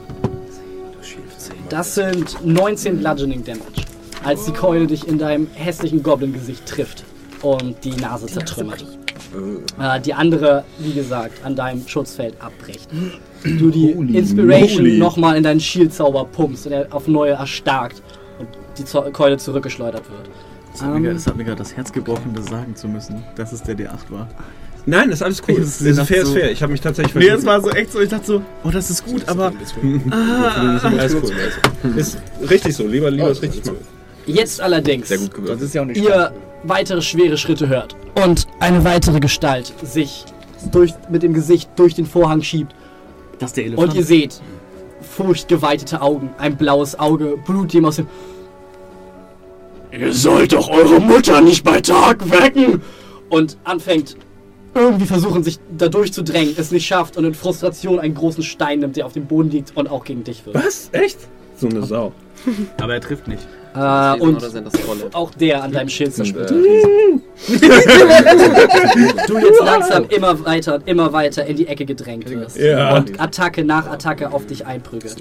Das 1.70 1.96
sind 1.96 2.38
19 2.46 3.00
Bludgeoning 3.00 3.44
Damage. 3.44 3.87
Als 4.24 4.46
die 4.46 4.52
Keule 4.52 4.88
dich 4.88 5.08
in 5.08 5.18
deinem 5.18 5.48
hässlichen 5.54 6.04
Goblin-Gesicht 6.04 6.66
trifft 6.66 7.04
und 7.42 7.76
die 7.84 7.92
Nase 7.92 8.26
zertrümmert. 8.28 8.86
Äh, 9.80 10.00
die 10.02 10.14
andere, 10.14 10.64
wie 10.80 10.94
gesagt, 10.94 11.44
an 11.46 11.56
deinem 11.56 11.88
Schutzfeld 11.88 12.36
abbricht. 12.42 12.90
Du 13.44 13.70
die 13.70 13.92
Inspiration 14.18 14.82
moly. 14.82 14.98
nochmal 14.98 15.38
in 15.38 15.44
deinen 15.44 15.60
Shield-Zauber 15.60 16.26
pumpst 16.26 16.66
und 16.66 16.72
er 16.74 16.88
auf 16.90 17.08
neue 17.08 17.34
erstarkt 17.34 18.02
und 18.40 18.48
die 18.80 18.84
Zo- 18.84 19.04
Keule 19.14 19.38
zurückgeschleudert 19.38 20.10
wird. 20.10 20.28
Das 20.74 20.82
hat, 20.82 20.90
mir, 21.00 21.10
Ähm, 21.10 21.14
das 21.16 21.28
hat 21.28 21.38
mir 21.38 21.44
gerade 21.44 21.60
das 21.60 21.76
Herz 21.78 21.92
gebrochen, 21.94 22.34
das 22.36 22.48
sagen 22.48 22.76
zu 22.76 22.88
müssen, 22.88 23.24
dass 23.36 23.54
es 23.54 23.62
der 23.62 23.76
D8 23.78 24.10
war. 24.10 24.28
Nein, 24.88 25.12
das 25.12 25.20
ist 25.20 25.24
alles 25.24 25.42
cool. 25.48 25.52
Ich 25.54 25.60
Das 25.60 25.78
sehe 25.80 25.92
ist 25.92 26.02
fair, 26.02 26.22
ist 26.24 26.28
so- 26.30 26.34
fair. 26.34 26.52
Ich 26.52 26.62
habe 26.64 26.72
mich 26.72 26.82
tatsächlich 26.82 27.14
Nee, 27.16 27.28
es 27.28 27.44
verstanden. 27.44 27.64
war 27.64 27.72
so 27.72 27.78
echt 27.78 27.92
so, 27.92 28.02
ich 28.02 28.10
dachte 28.10 28.26
so, 28.26 28.42
oh, 28.64 28.70
das 28.72 28.90
ist 28.90 29.06
gut, 29.06 29.22
aber 29.30 29.54
Alles 30.90 31.16
cool. 31.16 31.32
Ist 31.96 32.18
richtig 32.50 32.76
so. 32.76 32.88
Lieber, 32.88 33.12
lieber 33.12 33.30
ist 33.30 33.44
richtig 33.44 33.66
machen. 33.66 33.78
Jetzt 34.28 34.62
allerdings. 34.62 35.08
sehr 35.08 35.18
gut 35.18 35.32
das 35.48 35.62
ist 35.62 35.74
ja 35.74 35.82
auch 35.82 35.86
nicht 35.86 35.98
ihr 36.02 36.32
weitere 36.64 37.02
schwere 37.02 37.38
Schritte 37.38 37.68
hört 37.68 37.96
und 38.24 38.48
eine 38.60 38.84
weitere 38.84 39.20
Gestalt 39.20 39.74
sich 39.84 40.26
durch, 40.72 40.94
mit 41.10 41.24
dem 41.24 41.34
Gesicht 41.34 41.70
durch 41.76 41.96
den 41.96 42.06
Vorhang 42.06 42.42
schiebt 42.42 42.74
Das 43.40 43.52
ist 43.52 43.58
der 43.58 43.66
Elefant. 43.66 43.90
und 43.90 43.96
ihr 43.96 44.04
seht 44.04 44.42
furchtgeweitete 45.02 46.02
Augen, 46.02 46.30
ein 46.38 46.58
blaues 46.58 47.00
Auge, 47.00 47.38
Blut 47.46 47.74
ihm 47.74 47.86
aus 47.86 47.98
dem... 47.98 48.08
Ihr 49.92 50.14
sollt 50.14 50.54
doch 50.54 50.70
eure 50.70 51.00
Mutter 51.00 51.42
nicht 51.42 51.64
bei 51.64 51.80
Tag 51.82 52.30
wecken! 52.30 52.82
Und 53.30 53.58
anfängt 53.64 54.18
irgendwie 54.74 55.06
versuchen, 55.06 55.44
sich 55.44 55.60
da 55.76 55.88
durchzudrängen, 55.88 56.54
es 56.58 56.72
nicht 56.72 56.86
schafft 56.86 57.18
und 57.18 57.26
in 57.26 57.34
Frustration 57.34 58.00
einen 58.00 58.14
großen 58.14 58.44
Stein 58.44 58.80
nimmt, 58.80 58.96
der 58.96 59.06
auf 59.06 59.14
dem 59.14 59.26
Boden 59.26 59.50
liegt 59.50 59.76
und 59.76 59.90
auch 59.90 60.04
gegen 60.04 60.24
dich 60.24 60.46
wirft. 60.46 60.58
Was? 60.64 60.90
Echt? 60.92 61.18
So 61.58 61.68
eine 61.68 61.84
Sau. 61.84 62.12
aber 62.78 62.94
er 62.94 63.02
trifft 63.02 63.28
nicht. 63.28 63.48
Äh, 63.78 64.20
und 64.20 64.38
oder 64.38 64.50
sind 64.50 64.66
das 64.66 64.74
Rolle? 64.88 65.10
auch 65.14 65.32
der 65.32 65.64
an 65.64 65.72
deinem 65.72 65.90
Schild 65.90 66.14
zerstört. 66.14 66.52
äh, 66.52 66.56
du 69.28 69.38
jetzt 69.38 69.62
langsam 69.64 70.06
immer 70.10 70.44
weiter 70.46 70.76
und 70.76 70.88
immer 70.88 71.14
weiter 71.14 71.46
in 71.46 71.58
die 71.58 71.68
Ecke 71.68 71.86
gedrängt 71.86 72.30
wirst. 72.30 72.58
Ja. 72.58 72.98
Und 72.98 73.20
Attacke 73.20 73.64
nach 73.64 73.86
Attacke 73.88 74.32
auf 74.32 74.48
dich 74.48 74.66
einprügelt. 74.66 75.18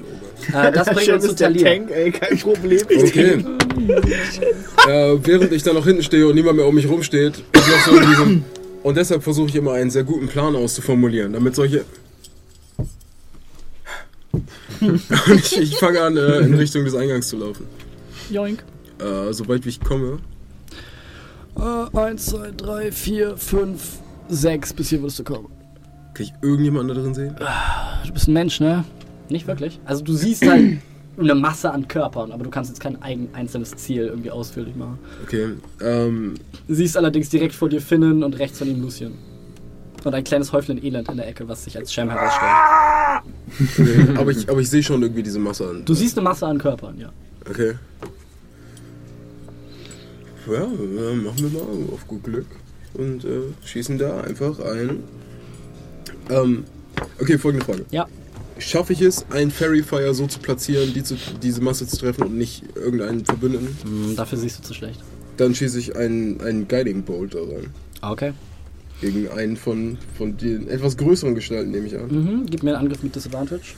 Äh, 0.53 0.73
das 0.73 0.89
bringt 0.89 1.11
uns 1.11 1.27
zu 1.27 1.35
Talia. 1.35 1.69
ey, 1.69 2.11
kein 2.11 2.39
Problem. 2.39 2.81
Okay. 2.89 3.45
äh, 4.89 5.19
während 5.23 5.53
ich 5.53 5.63
da 5.63 5.75
noch 5.75 5.85
hinten 5.85 6.03
stehe 6.03 6.27
und 6.27 6.35
niemand 6.35 6.57
mehr 6.57 6.67
um 6.67 6.75
mich 6.75 6.89
rumsteht, 6.89 7.35
bin 7.53 7.63
ich 7.63 7.69
noch 7.69 7.81
so 7.81 7.97
in 7.97 8.09
diesem. 8.09 8.45
Und 8.83 8.97
deshalb 8.97 9.23
versuche 9.23 9.49
ich 9.49 9.57
immer 9.57 9.73
einen 9.73 9.91
sehr 9.91 10.05
guten 10.05 10.29
Plan 10.29 10.57
auszuformulieren, 10.57 11.33
damit 11.33 11.57
solche. 11.57 11.85
und 14.81 15.03
ich, 15.35 15.61
ich 15.61 15.77
fange 15.77 16.01
an, 16.01 16.17
äh, 16.17 16.39
in 16.39 16.55
Richtung 16.55 16.85
des 16.85 16.95
Eingangs 16.95 17.29
zu 17.29 17.37
laufen. 17.37 17.67
Joink. 18.31 18.65
Äh, 18.99 19.33
sobald 19.33 19.65
wie 19.65 19.71
ich 19.71 19.81
komme. 19.81 20.19
Äh, 21.59 21.97
1, 21.99 22.27
2, 22.27 22.51
3, 22.57 22.93
4, 22.93 23.37
5, 23.37 23.99
6. 24.29 24.73
Bis 24.75 24.89
hier 24.91 25.01
würdest 25.01 25.19
du 25.19 25.25
kommen. 25.25 25.49
Kann 26.15 26.25
ich 26.27 26.33
irgendjemanden 26.43 26.95
da 26.97 27.03
drin 27.03 27.15
sehen? 27.15 27.37
Du 28.07 28.13
bist 28.13 28.29
ein 28.29 28.33
Mensch, 28.33 28.61
ne? 28.61 28.85
Nicht 29.29 29.47
wirklich. 29.47 29.81
Also 29.85 30.03
du 30.05 30.13
siehst 30.15 30.47
halt 30.49 30.79
eine 31.19 31.35
Masse 31.35 31.71
an 31.71 31.89
Körpern, 31.89 32.33
aber 32.33 32.45
du 32.45 32.51
kannst 32.51 32.71
jetzt 32.71 32.81
kein 32.81 33.01
eigen, 33.03 33.29
einzelnes 33.35 33.73
Ziel 33.77 34.07
irgendwie 34.07 34.31
ausführlich 34.31 34.77
machen. 34.77 34.99
Okay. 35.25 35.49
Ähm, 35.83 36.35
Du 36.69 36.75
siehst 36.75 36.97
allerdings 36.97 37.29
direkt 37.29 37.55
vor 37.55 37.69
dir 37.69 37.81
Finnen 37.81 38.23
und 38.23 38.39
rechts 38.39 38.59
von 38.59 38.69
ihm 38.69 38.81
Lucien. 38.83 39.13
Und 40.05 40.15
ein 40.15 40.25
kleines 40.25 40.53
Häuflein 40.53 40.83
Elend 40.83 41.09
in 41.09 41.17
der 41.17 41.27
Ecke, 41.29 41.49
was 41.49 41.65
sich 41.65 41.77
als 41.77 41.93
Sham 41.93 42.09
herausstellt. 42.11 42.53
okay. 43.77 44.19
aber 44.21 44.31
ich, 44.31 44.49
aber 44.49 44.61
ich 44.61 44.71
sehe 44.71 44.83
schon 44.83 45.03
irgendwie 45.03 45.23
diese 45.23 45.39
Masse 45.39 45.69
an. 45.69 45.85
Du 45.85 45.95
siehst 45.95 46.17
eine 46.17 46.25
Masse 46.25 46.47
an 46.47 46.59
Körpern, 46.59 46.99
ja. 46.99 47.11
Okay. 47.51 47.75
Ja, 50.47 50.63
äh, 50.63 51.15
machen 51.17 51.39
wir 51.39 51.51
mal 51.51 51.93
auf 51.93 52.07
gut 52.07 52.23
Glück 52.25 52.47
und 52.95 53.25
äh, 53.25 53.41
schießen 53.65 53.99
da 53.99 54.21
einfach 54.21 54.59
ein. 54.61 55.03
Ähm, 56.31 56.65
okay, 57.21 57.39
folgende 57.39 57.65
Frage. 57.65 57.85
Ja. 57.91 58.07
Schaffe 58.59 58.95
ich 58.95 59.03
es, 59.03 59.27
einen 59.31 59.51
Fairy 59.51 59.83
Fire 59.83 60.15
so 60.15 60.27
zu 60.27 60.39
platzieren, 60.39 60.95
die 60.95 61.03
zu, 61.03 61.17
diese 61.43 61.61
Masse 61.61 61.87
zu 61.87 61.99
treffen 61.99 62.23
und 62.25 62.39
nicht 62.39 62.65
irgendeinen 62.75 63.25
Verbündeten? 63.25 63.77
Hm, 63.83 64.17
dafür 64.17 64.39
siehst 64.39 64.59
du 64.59 64.63
zu 64.63 64.73
schlecht. 64.73 65.01
Dann 65.37 65.55
schieße 65.55 65.79
ich 65.79 65.97
einen, 65.97 66.41
einen 66.41 66.67
Guiding 66.67 67.03
Bolt 67.03 67.35
da 67.35 67.41
rein. 67.41 67.71
Okay. 68.01 68.33
Gegen 69.03 69.29
einen 69.29 69.59
von, 69.59 69.99
von 70.17 70.39
den 70.39 70.69
etwas 70.69 70.97
größeren 70.97 71.35
Gestalten, 71.35 71.71
nehme 71.71 71.87
ich 71.87 71.99
an. 71.99 72.09
Mhm, 72.09 72.47
gib 72.47 72.63
mir 72.63 72.71
einen 72.71 72.87
Angriff 72.87 73.03
mit 73.03 73.15
Disadvantage. 73.15 73.75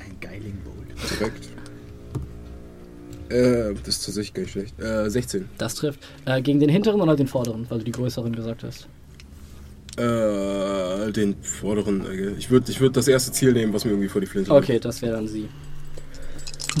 Ein 0.00 0.16
Geiling 0.20 0.56
Bolt. 0.64 1.10
Direkt. 1.10 1.51
Äh, 3.32 3.74
das 3.84 3.96
ist 3.96 4.04
tatsächlich 4.06 4.34
gar 4.34 4.42
nicht 4.42 4.52
schlecht. 4.52 4.78
Äh, 4.80 5.08
16. 5.08 5.48
Das 5.58 5.74
trifft. 5.74 6.00
Äh, 6.26 6.42
gegen 6.42 6.60
den 6.60 6.68
hinteren 6.68 7.00
oder 7.00 7.16
den 7.16 7.26
vorderen, 7.28 7.66
weil 7.68 7.78
du 7.78 7.84
die 7.84 7.92
größeren 7.92 8.34
gesagt 8.34 8.62
hast? 8.62 8.88
Äh, 9.96 11.12
den 11.12 11.36
vorderen. 11.42 12.02
okay. 12.02 12.34
Ich 12.38 12.50
würde 12.50 12.70
ich 12.70 12.80
würd 12.80 12.96
das 12.96 13.08
erste 13.08 13.32
Ziel 13.32 13.52
nehmen, 13.52 13.72
was 13.72 13.84
mir 13.84 13.92
irgendwie 13.92 14.08
vor 14.08 14.20
die 14.20 14.26
Flinte 14.26 14.50
Okay, 14.50 14.78
das 14.78 15.02
wäre 15.02 15.14
dann 15.14 15.28
sie. 15.28 15.48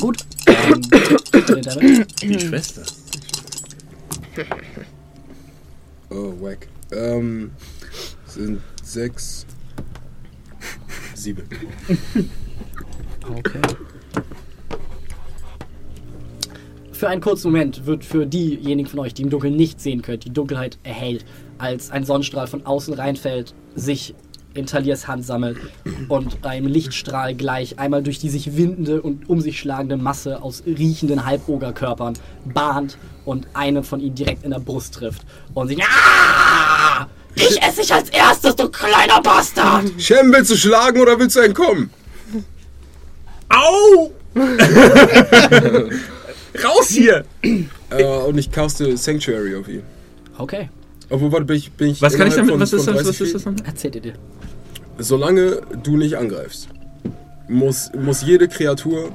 Gut. 0.00 0.18
Ähm. 0.46 2.06
Die 2.22 2.40
Schwester. 2.40 2.82
Oh, 6.14 6.34
wack. 6.42 6.68
Ähm, 6.90 7.52
sind 8.26 8.60
sechs, 8.82 9.46
sieben. 11.14 11.44
Okay. 13.24 13.60
Für 17.02 17.08
einen 17.08 17.20
kurzen 17.20 17.50
Moment 17.50 17.84
wird 17.84 18.04
für 18.04 18.26
diejenigen 18.26 18.88
von 18.88 19.00
euch, 19.00 19.12
die 19.12 19.22
im 19.22 19.30
Dunkeln 19.30 19.56
nicht 19.56 19.80
sehen 19.80 20.02
könnt, 20.02 20.24
die 20.24 20.32
Dunkelheit 20.32 20.78
erhellt, 20.84 21.24
als 21.58 21.90
ein 21.90 22.04
Sonnenstrahl 22.04 22.46
von 22.46 22.64
außen 22.64 22.94
reinfällt, 22.94 23.54
sich 23.74 24.14
in 24.54 24.66
Taliers 24.66 25.08
Hand 25.08 25.26
sammelt 25.26 25.58
und 26.08 26.46
einem 26.46 26.68
Lichtstrahl 26.68 27.34
gleich 27.34 27.80
einmal 27.80 28.04
durch 28.04 28.20
die 28.20 28.28
sich 28.28 28.56
windende 28.56 29.02
und 29.02 29.28
um 29.28 29.40
sich 29.40 29.58
schlagende 29.58 29.96
Masse 29.96 30.40
aus 30.44 30.62
riechenden 30.64 31.26
Halbogerkörpern 31.26 32.14
bahnt 32.44 32.98
und 33.24 33.48
einen 33.52 33.82
von 33.82 33.98
ihnen 33.98 34.14
direkt 34.14 34.44
in 34.44 34.52
der 34.52 34.60
Brust 34.60 34.94
trifft. 34.94 35.22
Und 35.54 35.66
sie. 35.66 35.82
Ah! 35.82 37.08
Ich 37.34 37.60
esse 37.60 37.80
dich 37.80 37.92
als 37.92 38.10
erstes, 38.10 38.54
du 38.54 38.68
kleiner 38.68 39.20
Bastard! 39.20 39.90
Shem, 39.98 40.32
willst 40.32 40.52
du 40.52 40.56
schlagen 40.56 41.00
oder 41.00 41.18
willst 41.18 41.34
du 41.34 41.40
entkommen? 41.40 41.90
Au! 43.48 44.12
Raus 46.64 46.88
hier! 46.88 47.24
Äh, 47.42 48.04
und 48.26 48.38
ich 48.38 48.50
caste 48.50 48.96
Sanctuary 48.96 49.54
auf 49.56 49.68
ihn. 49.68 49.82
Okay, 50.38 50.68
Obwohl, 51.10 51.30
warte, 51.32 51.44
bin 51.46 51.56
ich, 51.56 51.72
bin 51.72 51.88
ich 51.88 52.02
Was 52.02 52.16
kann 52.16 52.26
ich 52.28 52.34
damit? 52.34 52.50
von- 52.50 52.60
Was 52.60 52.72
ist 52.72 52.84
von 52.84 52.94
das? 52.94 53.04
30 53.04 53.20
Was 53.20 53.34
ist 53.42 53.46
das? 53.46 53.66
Erzählt 53.66 53.94
ihr 53.96 54.00
dir. 54.00 54.12
Solange 54.98 55.60
du 55.82 55.96
nicht 55.96 56.16
angreifst, 56.16 56.68
muss, 57.48 57.90
muss 57.98 58.22
jede 58.22 58.48
Kreatur, 58.48 59.10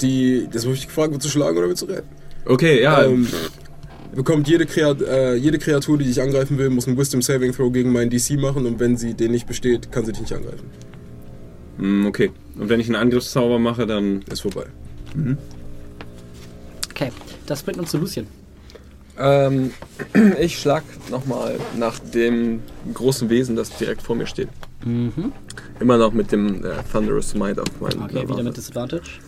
die. 0.00 0.48
Das 0.52 0.64
habe 0.64 0.74
ich 0.74 0.86
gefragt, 0.86 1.12
willst 1.12 1.26
du 1.26 1.30
schlagen 1.30 1.56
oder 1.58 1.68
willst 1.68 1.82
du 1.82 1.86
retten? 1.86 2.08
Okay, 2.44 2.82
ja. 2.82 3.04
Ähm, 3.04 3.26
bekommt 4.14 4.48
jede, 4.48 4.66
Kreat 4.66 5.02
äh, 5.02 5.34
jede 5.34 5.58
Kreatur, 5.58 5.98
die 5.98 6.04
dich 6.04 6.20
angreifen 6.22 6.58
will, 6.58 6.70
muss 6.70 6.86
einen 6.86 6.96
Wisdom 6.96 7.22
Saving 7.22 7.52
Throw 7.52 7.72
gegen 7.72 7.92
meinen 7.92 8.10
DC 8.10 8.38
machen 8.38 8.66
und 8.66 8.78
wenn 8.80 8.96
sie 8.96 9.14
den 9.14 9.32
nicht 9.32 9.46
besteht, 9.46 9.90
kann 9.92 10.04
sie 10.04 10.12
dich 10.12 10.20
nicht 10.22 10.32
angreifen. 10.32 10.70
Hm, 11.78 12.06
okay. 12.06 12.30
Und 12.58 12.68
wenn 12.68 12.80
ich 12.80 12.86
einen 12.86 12.96
Angriffszauber 12.96 13.58
mache, 13.58 13.86
dann. 13.86 14.22
Ist 14.30 14.40
vorbei. 14.40 14.66
Okay, 16.96 17.12
das 17.44 17.62
bringt 17.62 17.78
uns 17.78 17.90
zu 17.90 17.98
Lucien. 17.98 18.26
Ähm, 19.18 19.72
ich 20.40 20.58
schlag 20.58 20.82
nochmal 21.10 21.58
nach 21.76 21.98
dem 21.98 22.62
großen 22.94 23.28
Wesen, 23.28 23.54
das 23.54 23.68
direkt 23.76 24.00
vor 24.00 24.16
mir 24.16 24.26
steht. 24.26 24.48
Mhm. 24.82 25.32
Immer 25.78 25.98
noch 25.98 26.14
mit 26.14 26.32
dem 26.32 26.64
äh, 26.64 26.70
Thunderous 26.90 27.34
Might 27.34 27.58
auf 27.58 27.68
meinem 27.80 28.04
Okay, 28.04 28.14
wieder 28.22 28.28
Waffe. 28.30 28.42
mit 28.44 28.56
Disadvantage. 28.56 29.20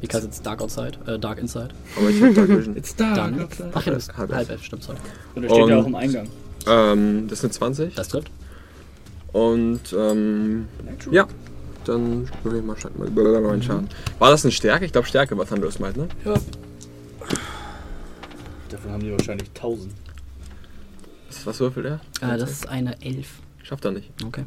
Because 0.00 0.24
it's 0.24 0.40
dark 0.40 0.60
outside, 0.62 0.98
äh, 1.06 1.18
dark 1.18 1.38
inside. 1.38 1.70
Aber 1.96 2.10
ich 2.10 2.22
hab 2.22 2.34
Dark 2.34 2.48
Vision. 2.48 2.76
It's 2.76 2.94
dark. 2.94 3.16
Dann, 3.16 3.48
ach 3.72 3.84
ja, 3.86 3.90
du 3.90 3.96
bist 3.96 4.16
Halb 4.16 4.32
halb 4.32 4.50
elf. 4.50 4.62
stimmt, 4.62 4.84
sorry. 4.84 4.98
Und 5.34 5.42
er 5.44 5.50
steht 5.50 5.68
ja 5.68 5.78
auch 5.78 5.86
im 5.86 5.94
Eingang. 5.96 6.28
Ähm, 6.68 7.26
das 7.26 7.40
sind 7.40 7.52
20. 7.52 7.94
Das 7.94 8.08
trifft. 8.08 8.30
Und 9.32 9.80
ähm, 9.98 10.68
ja, 11.10 11.26
dann 11.88 12.28
will 12.42 12.56
ich 12.56 12.64
mal 12.64 12.76
schauen. 12.78 12.92
Mal 12.96 13.40
meinen 13.40 13.62
Schaden. 13.62 13.88
War 14.18 14.30
das 14.30 14.44
eine 14.44 14.52
Stärke? 14.52 14.84
Ich 14.84 14.92
glaube 14.92 15.06
Stärke 15.06 15.36
war 15.36 15.46
Thunderous 15.46 15.78
Might, 15.78 15.96
ne? 15.96 16.08
Ja. 16.24 16.34
Davon 18.70 18.90
haben 18.90 19.02
die 19.02 19.12
wahrscheinlich 19.12 19.48
1000. 19.54 19.92
Was- 21.28 21.46
Was 21.46 21.60
würfelt 21.60 21.86
er? 21.86 22.00
Äh, 22.20 22.38
das 22.38 22.50
ist 22.50 22.68
eine 22.68 23.00
Elf. 23.02 23.28
Schafft 23.62 23.84
er 23.84 23.92
nicht. 23.92 24.10
Okay. 24.24 24.44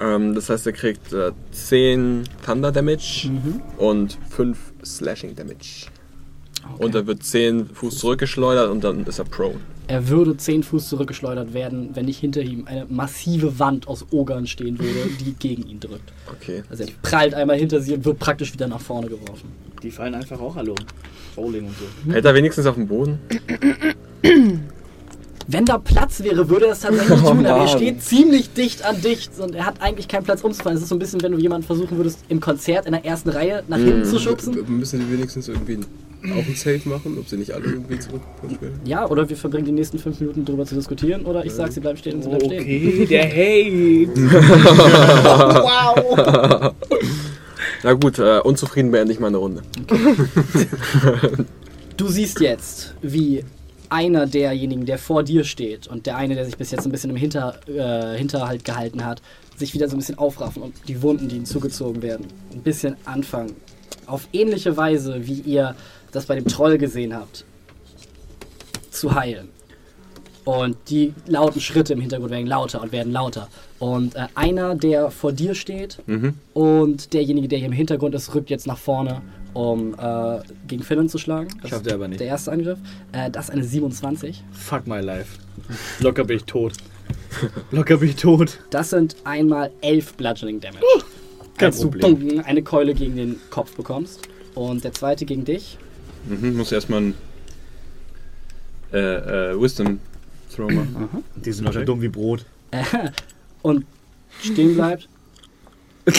Ähm, 0.00 0.34
das 0.34 0.50
heißt, 0.50 0.66
er 0.66 0.72
kriegt 0.72 1.12
äh, 1.12 1.32
10 1.52 2.24
Thunder 2.44 2.72
Damage 2.72 3.28
Mhm. 3.30 3.62
und 3.78 4.18
5 4.30 4.58
Slashing 4.84 5.34
Damage. 5.36 5.86
Okay. 6.74 6.84
Und 6.84 6.94
er 6.94 7.06
wird 7.06 7.22
10 7.22 7.66
Fuß 7.74 7.98
zurückgeschleudert 7.98 8.70
und 8.70 8.82
dann 8.84 9.04
ist 9.06 9.18
er 9.18 9.24
prone. 9.24 9.56
Er 9.86 10.08
würde 10.08 10.34
10 10.36 10.62
Fuß 10.62 10.88
zurückgeschleudert 10.88 11.52
werden, 11.52 11.90
wenn 11.92 12.06
nicht 12.06 12.18
hinter 12.18 12.40
ihm 12.40 12.66
eine 12.66 12.86
massive 12.88 13.58
Wand 13.58 13.86
aus 13.86 14.06
Ogern 14.12 14.46
stehen 14.46 14.78
würde, 14.78 15.10
die 15.20 15.32
gegen 15.38 15.66
ihn 15.68 15.78
drückt. 15.80 16.12
Okay. 16.32 16.62
Also 16.70 16.84
er 16.84 16.88
prallt 17.02 17.34
einmal 17.34 17.56
hinter 17.58 17.80
sie 17.80 17.92
und 17.94 18.04
wird 18.04 18.18
praktisch 18.18 18.52
wieder 18.54 18.66
nach 18.66 18.80
vorne 18.80 19.08
geworfen. 19.08 19.50
Die 19.82 19.90
fallen 19.90 20.14
einfach 20.14 20.40
auch 20.40 20.56
alle 20.56 20.70
um. 20.70 20.76
Bowling 21.36 21.66
und 21.66 21.74
so. 22.06 22.12
Hält 22.12 22.24
er 22.24 22.34
wenigstens 22.34 22.64
auf 22.64 22.76
dem 22.76 22.86
Boden? 22.86 23.18
Wenn 25.46 25.66
da 25.66 25.76
Platz 25.76 26.22
wäre, 26.22 26.48
würde 26.48 26.66
er 26.66 26.72
es 26.72 26.80
tatsächlich 26.80 27.20
Oh, 27.24 27.30
tun, 27.34 27.44
aber 27.44 27.62
er 27.64 27.68
steht 27.68 28.02
ziemlich 28.02 28.54
dicht 28.54 28.82
an 28.84 29.02
dich 29.02 29.28
und 29.38 29.54
er 29.54 29.66
hat 29.66 29.82
eigentlich 29.82 30.08
keinen 30.08 30.24
Platz 30.24 30.42
umzufallen. 30.42 30.76
Es 30.78 30.82
ist 30.84 30.88
so 30.88 30.94
ein 30.94 30.98
bisschen, 30.98 31.20
wenn 31.22 31.32
du 31.32 31.38
jemanden 31.38 31.66
versuchen 31.66 31.98
würdest, 31.98 32.20
im 32.30 32.40
Konzert 32.40 32.86
in 32.86 32.92
der 32.92 33.04
ersten 33.04 33.28
Reihe 33.28 33.62
nach 33.68 33.76
hinten 33.76 34.00
Mhm. 34.00 34.04
zu 34.04 34.18
schubsen. 34.18 34.54
W- 34.54 34.62
Müssen 34.62 35.00
die 35.00 35.12
wenigstens 35.12 35.48
irgendwie 35.48 35.80
auch 36.32 36.46
ein 36.46 36.54
Save 36.54 36.80
machen, 36.88 37.16
ob 37.18 37.28
sie 37.28 37.36
nicht 37.36 37.52
alle 37.52 37.64
irgendwie 37.64 37.98
werden? 37.98 38.80
Ja, 38.84 39.08
oder 39.08 39.28
wir 39.28 39.36
verbringen 39.36 39.66
die 39.66 39.72
nächsten 39.72 39.98
fünf 39.98 40.20
Minuten 40.20 40.44
darüber 40.44 40.64
zu 40.64 40.74
diskutieren, 40.74 41.24
oder 41.24 41.44
ich 41.44 41.52
sag, 41.52 41.72
sie 41.72 41.80
bleiben 41.80 41.98
stehen 41.98 42.16
und 42.16 42.22
sie 42.22 42.28
bleiben 42.28 42.44
stehen. 42.46 42.60
Okay, 42.60 43.06
der 43.06 43.24
Hate. 43.28 44.32
wow. 45.62 46.74
Na 47.82 47.92
gut, 47.92 48.18
äh, 48.18 48.40
unzufrieden 48.40 48.90
beende 48.90 49.12
ich 49.12 49.20
meine 49.20 49.36
Runde. 49.36 49.62
Du 51.96 52.08
siehst 52.08 52.40
jetzt, 52.40 52.94
wie 53.02 53.44
einer 53.90 54.26
derjenigen, 54.26 54.86
der 54.86 54.98
vor 54.98 55.22
dir 55.22 55.44
steht 55.44 55.86
und 55.86 56.06
der 56.06 56.16
eine, 56.16 56.34
der 56.34 56.44
sich 56.46 56.56
bis 56.56 56.70
jetzt 56.70 56.84
ein 56.86 56.90
bisschen 56.90 57.10
im 57.10 57.16
Hinter, 57.16 57.60
äh, 57.68 58.16
Hinterhalt 58.18 58.64
gehalten 58.64 59.04
hat, 59.04 59.22
sich 59.56 59.74
wieder 59.74 59.88
so 59.88 59.94
ein 59.94 59.98
bisschen 59.98 60.18
aufraffen 60.18 60.62
und 60.62 60.74
die 60.88 61.02
Wunden, 61.02 61.28
die 61.28 61.36
ihnen 61.36 61.44
zugezogen 61.46 62.02
werden, 62.02 62.26
ein 62.52 62.62
bisschen 62.62 62.96
anfangen. 63.04 63.54
Auf 64.06 64.28
ähnliche 64.32 64.76
Weise, 64.76 65.26
wie 65.26 65.40
ihr 65.40 65.76
das 66.14 66.26
bei 66.26 66.34
dem 66.36 66.46
Troll 66.46 66.78
gesehen 66.78 67.14
habt, 67.14 67.44
zu 68.90 69.14
heilen. 69.14 69.48
Und 70.44 70.76
die 70.90 71.14
lauten 71.26 71.60
Schritte 71.60 71.94
im 71.94 72.00
Hintergrund 72.00 72.30
werden 72.30 72.46
lauter 72.46 72.82
und 72.82 72.92
werden 72.92 73.12
lauter. 73.12 73.48
Und 73.78 74.14
äh, 74.14 74.26
einer, 74.34 74.74
der 74.74 75.10
vor 75.10 75.32
dir 75.32 75.54
steht, 75.54 75.98
Mhm. 76.06 76.34
und 76.52 77.14
derjenige, 77.14 77.48
der 77.48 77.58
hier 77.58 77.66
im 77.68 77.72
Hintergrund 77.72 78.14
ist, 78.14 78.34
rückt 78.34 78.50
jetzt 78.50 78.66
nach 78.66 78.76
vorne, 78.76 79.22
um 79.54 79.94
äh, 79.94 80.40
gegen 80.68 80.82
Finland 80.82 81.10
zu 81.10 81.16
schlagen. 81.16 81.48
Das 81.62 81.70
Schafft 81.70 81.86
er 81.86 81.94
aber 81.94 82.08
nicht. 82.08 82.20
Der 82.20 82.26
erste 82.26 82.52
Angriff. 82.52 82.78
Äh, 83.12 83.30
das 83.30 83.46
ist 83.46 83.50
eine 83.52 83.64
27. 83.64 84.44
Fuck 84.52 84.86
my 84.86 85.00
life. 85.00 85.38
Locker 86.00 86.24
bin 86.24 86.36
ich 86.36 86.44
tot. 86.44 86.74
Locker 87.70 87.96
bin 87.96 88.10
ich 88.10 88.16
tot. 88.16 88.58
Das 88.70 88.90
sind 88.90 89.16
einmal 89.24 89.70
11 89.80 90.14
Bludgeoning 90.14 90.60
Damage. 90.60 90.84
Kein 91.56 91.66
als 91.68 91.80
Problem. 91.80 92.28
du 92.28 92.44
eine 92.44 92.62
Keule 92.62 92.92
gegen 92.94 93.16
den 93.16 93.36
Kopf 93.50 93.74
bekommst. 93.76 94.20
Und 94.54 94.84
der 94.84 94.92
zweite 94.92 95.24
gegen 95.24 95.44
dich. 95.44 95.78
Mhm. 96.28 96.56
Muss 96.56 96.72
erstmal 96.72 97.00
ein 97.00 97.14
äh, 98.92 99.50
äh, 99.52 99.60
Wisdom 99.60 100.00
Throw 100.54 100.70
machen. 100.70 101.24
Die 101.36 101.52
sind 101.52 101.66
doch 101.68 101.84
dumm 101.84 102.00
wie 102.02 102.08
Brot. 102.08 102.44
Äh, 102.70 102.82
und 103.62 103.84
stehen 104.40 104.74
bleibt. 104.74 105.08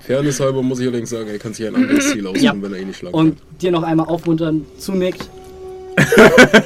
Fairness 0.00 0.40
halber 0.40 0.62
muss 0.62 0.78
ich 0.80 0.86
allerdings 0.88 1.10
sagen, 1.10 1.28
er 1.28 1.38
kann 1.38 1.54
sich 1.54 1.66
ein 1.66 1.74
anderes 1.74 2.10
Ziel 2.12 2.26
aussuchen, 2.26 2.42
Ja. 2.44 2.54
wenn 2.62 2.72
er 2.74 2.80
eh 2.80 2.84
nicht 2.84 2.98
schlagen 2.98 3.14
Und 3.16 3.38
dir 3.60 3.70
noch 3.72 3.82
einmal 3.82 4.06
aufmunternd 4.06 4.66
zunickt. 4.80 5.28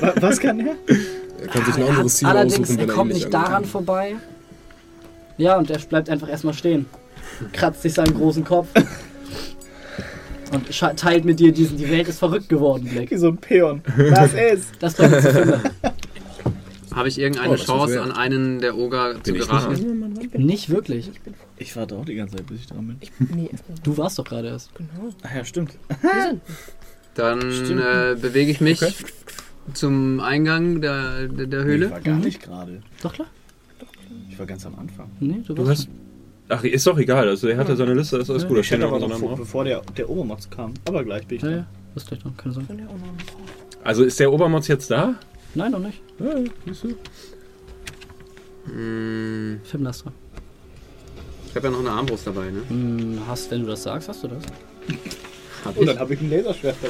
Wa- 0.01 0.15
Was 0.21 0.41
kann 0.41 0.59
er? 0.61 0.75
kann. 0.75 0.97
Er 1.41 1.47
kann 1.49 1.65
sich 1.65 1.75
ein 1.77 1.83
Er 1.83 1.89
anderes 1.91 2.15
Ziel 2.17 2.29
allerdings, 2.29 2.55
aussuchen, 2.71 2.79
er 2.79 2.83
wenn 2.83 2.89
er 2.89 2.93
eh 2.93 2.97
kommt 2.97 3.09
nicht 3.13 3.25
nicht 3.25 3.35
daran 3.35 3.47
angreift. 3.55 3.71
vorbei. 3.73 4.17
Ja, 5.39 5.57
und 5.59 5.71
er 5.71 5.79
bleibt 5.79 6.11
einfach 6.11 6.29
erstmal 6.29 6.55
stehen. 6.55 6.87
Kratzt 7.53 7.83
sich 7.83 7.95
seinen 7.95 8.15
großen 8.15 8.45
Kopf. 8.45 8.69
Und 10.53 10.69
teilt 10.99 11.25
mit 11.25 11.39
dir 11.41 11.53
diesen 11.53 11.77
Die 11.79 11.89
Welt 11.91 12.09
ist 12.09 12.19
verrückt 12.19 12.49
geworden 12.49 12.85
Blick. 12.89 13.11
Wie 13.11 13.17
so 13.17 13.29
ein 13.29 13.37
Peon. 13.39 13.83
Was 14.11 14.33
ist? 14.35 14.71
Das 14.81 14.95
bringt 14.95 15.15
uns 15.15 15.23
zu. 15.25 15.61
Habe 16.93 17.09
ich 17.09 17.19
irgendeine 17.21 17.51
Oh, 17.51 17.53
das 17.57 17.65
Chance, 17.67 18.03
an 18.03 18.11
einen 18.11 18.59
der 18.59 18.77
Oger 18.77 19.15
zu 19.23 19.33
Bin 19.33 19.37
ich 19.43 19.47
geraten? 19.49 20.19
Nicht 20.35 20.71
wirklich. 20.71 21.11
Ich 21.57 21.77
warte 21.77 21.95
auch 21.97 22.05
die 22.05 22.17
ganze 22.17 22.37
Zeit, 22.37 22.47
bis 22.47 22.61
ich 22.61 22.67
dran 22.67 22.89
bin. 22.89 23.29
Nee, 23.37 23.49
erstmal. 23.53 23.79
Du 23.85 23.97
warst 23.97 24.19
doch 24.19 24.25
gerade 24.25 24.49
erst. 24.49 24.75
Genau. 24.75 25.11
Ach 25.23 25.35
ja, 25.35 25.45
stimmt. 25.45 25.73
Dann 27.15 27.41
Stimmt. 27.53 27.81
äh, 27.81 28.17
bewege 28.21 28.51
ich 28.51 28.61
mich 28.61 28.83
Okay. 28.83 28.95
zum 29.75 30.21
Eingang 30.21 30.81
der, 30.81 31.29
der, 31.29 31.47
der 31.47 31.61
Ich 31.61 31.67
Höhle. 31.67 31.91
war 31.91 32.01
gar 32.01 32.17
Mhm. 32.17 32.21
nicht 32.23 32.43
gerade. 32.43 32.83
Doch 33.03 33.13
klar. 33.13 33.29
Ich 34.29 34.39
war 34.39 34.47
ganz 34.47 34.65
am 34.67 34.77
Anfang. 34.79 35.11
Nee, 35.21 35.43
du, 35.47 35.55
Du 35.55 35.67
warst. 35.67 35.83
hast. 35.83 35.89
Ach, 36.53 36.63
ist 36.65 36.87
doch 36.87 36.99
egal. 36.99 37.29
Also, 37.29 37.49
er 37.49 37.57
hatte 37.57 37.77
seine 37.77 37.95
Liste, 37.95 38.19
das 38.19 38.25
ist 38.29 38.31
alles 38.31 38.47
gut. 38.47 38.59
Das 38.59 38.67
Ich 38.67 38.73
hätte 38.73 38.85
aber 38.87 38.99
noch 38.99 39.19
vor, 39.19 39.37
bevor 39.37 39.65
der, 39.65 39.81
der 39.97 40.09
Obermods 40.11 40.51
kam. 40.51 40.75
Aber 40.87 41.03
gleich 41.05 41.27
bin 41.27 41.37
ich 41.39 41.43
Ja, 41.43 41.49
da. 41.51 41.57
ja. 41.57 41.67
Das 41.95 42.03
ist 42.03 42.09
gleich 42.09 42.25
noch. 42.25 42.37
Keine 42.37 42.55
Sorge. 42.55 42.69
Also, 43.85 44.05
ist 44.05 44.19
der 44.21 44.31
Obermods 44.33 44.69
jetzt 44.69 44.91
da? 44.91 45.15
Nein, 45.55 45.73
noch 45.73 45.79
nicht. 45.81 46.01
Ja, 46.19 46.27
siehst 46.67 46.85
du. 46.85 46.89
Hm, 48.67 49.61
Filmlaster. 49.65 50.13
ich 51.49 51.57
habe 51.57 51.67
ja 51.69 51.73
noch 51.73 51.81
eine 51.81 51.91
Armbrust 51.91 52.27
dabei, 52.27 52.51
ne? 52.51 52.61
Hm, 52.69 53.21
hast, 53.27 53.51
wenn 53.51 53.63
du 53.63 53.69
das 53.69 53.83
sagst, 53.85 54.09
hast 54.09 54.23
du 54.23 54.29
das? 54.29 54.43
Hab 55.65 55.77
Und 55.77 55.83
ich. 55.85 55.89
dann 55.91 55.99
habe 55.99 56.15
ich 56.15 56.21
ein 56.21 56.31
Laserschwert. 56.31 56.77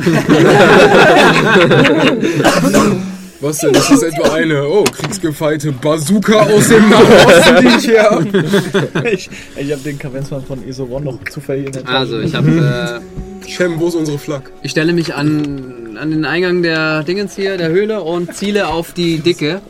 Was 3.41 3.59
denn? 3.59 3.73
Das 3.73 3.91
ist 3.91 4.03
etwa 4.03 4.35
eine, 4.35 4.67
oh, 4.69 4.85
kriegsgefeite 4.85 5.73
Bazooka 5.73 6.41
aus 6.43 6.69
dem 6.69 6.89
Nahen 6.91 7.07
Osten, 7.27 7.57
die 7.63 7.69
ich 7.79 7.85
hier 7.87 8.03
habe. 8.03 9.09
ich 9.13 9.31
ich 9.57 9.73
habe 9.73 9.81
den 9.83 9.99
Kavenzmann 9.99 10.45
von 10.45 10.67
Isoron 10.69 11.05
noch 11.05 11.19
zufällig 11.31 11.67
in 11.67 11.73
der 11.73 11.85
Tasche. 11.85 11.97
Also, 11.97 12.21
ich 12.21 12.35
habe. 12.35 13.01
Äh, 13.01 13.49
Shem, 13.49 13.81
wo 13.81 13.89
ist 13.89 13.95
unsere 13.95 14.19
Flak? 14.19 14.51
ich 14.63 14.71
stelle 14.71 14.93
mich 14.93 15.15
an, 15.15 15.97
an 16.01 16.11
den 16.11 16.25
Eingang 16.25 16.63
der 16.63 17.03
Dingens 17.03 17.35
hier, 17.35 17.57
der 17.57 17.71
Höhle 17.71 18.03
und 18.03 18.35
ziele 18.35 18.69
auf 18.69 18.93
die 18.93 19.19
Dicke. 19.19 19.61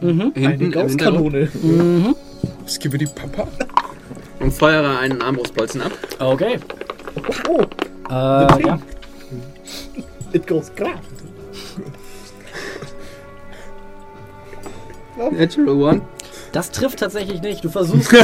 Mhm. 0.00 0.32
Hinten 0.34 0.44
eine 0.46 0.70
Gausskanone. 0.70 1.48
Mhm. 1.62 2.16
Skippe 2.66 2.98
die 2.98 3.06
Papa. 3.06 3.46
und 4.40 4.52
feuere 4.52 4.98
einen 4.98 5.20
Armbrustbolzen 5.22 5.82
ab. 5.82 5.92
Okay. 6.18 6.58
Oh, 7.48 7.62
Äh, 8.10 8.12
ja. 8.12 8.78
it 10.32 10.46
goes 10.46 10.74
klar. 10.74 10.94
Natural 15.32 15.68
One. 15.74 16.00
Das 16.52 16.70
trifft 16.70 16.98
tatsächlich 17.00 17.42
nicht. 17.42 17.62
Du 17.62 17.68
versuchst. 17.68 18.10
ich 18.12 18.18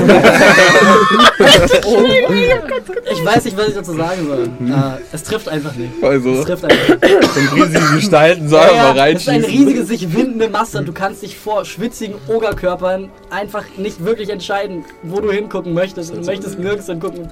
weiß 3.24 3.44
nicht, 3.44 3.56
was 3.56 3.68
ich 3.68 3.74
dazu 3.74 3.92
sagen 3.92 4.26
soll. 4.26 4.44
Äh, 4.44 5.02
es 5.12 5.22
trifft 5.22 5.48
einfach 5.48 5.74
nicht. 5.74 5.90
Es 6.00 6.04
Also, 6.04 6.44
trifft 6.44 6.64
einfach 6.64 6.88
nicht. 6.88 7.04
sind 7.34 7.52
riesige 7.54 7.94
Gestalten, 7.94 8.48
soll 8.48 8.60
Ja, 8.60 8.66
er 8.68 8.94
mal 8.94 8.96
ja, 8.96 9.08
es 9.08 9.22
ist 9.22 9.28
eine 9.28 9.44
reinschießen. 9.44 9.66
riesige, 9.68 9.84
sich 9.84 10.14
windende 10.16 10.48
Masse 10.48 10.78
und 10.78 10.86
du 10.88 10.92
kannst 10.92 11.22
dich 11.22 11.36
vor 11.36 11.64
schwitzigen 11.64 12.14
Ogerkörpern 12.28 13.10
einfach 13.30 13.64
nicht 13.76 14.04
wirklich 14.04 14.30
entscheiden, 14.30 14.84
wo 15.02 15.20
du 15.20 15.30
hingucken 15.30 15.74
möchtest. 15.74 16.14
Du 16.16 16.20
möchtest 16.24 16.58
nirgends 16.58 16.86
hingucken. 16.86 17.28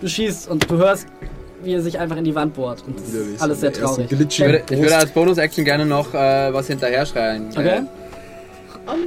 Du 0.00 0.08
schießt 0.08 0.48
und 0.50 0.70
du 0.70 0.76
hörst, 0.76 1.06
wie 1.62 1.72
er 1.74 1.80
sich 1.82 1.98
einfach 1.98 2.16
in 2.16 2.24
die 2.24 2.34
Wand 2.34 2.54
bohrt. 2.54 2.84
Und 2.86 2.98
das 3.00 3.08
ist 3.08 3.40
alles 3.42 3.60
sehr 3.60 3.72
traurig. 3.72 4.06
Ich 4.10 4.18
würde, 4.40 4.62
ich 4.70 4.78
würde 4.78 4.96
als 4.96 5.10
Bonus-Action 5.10 5.64
gerne 5.64 5.86
noch 5.86 6.12
äh, 6.14 6.52
was 6.52 6.66
hinterher 6.66 7.04
schreien. 7.06 7.48
Okay? 7.56 7.80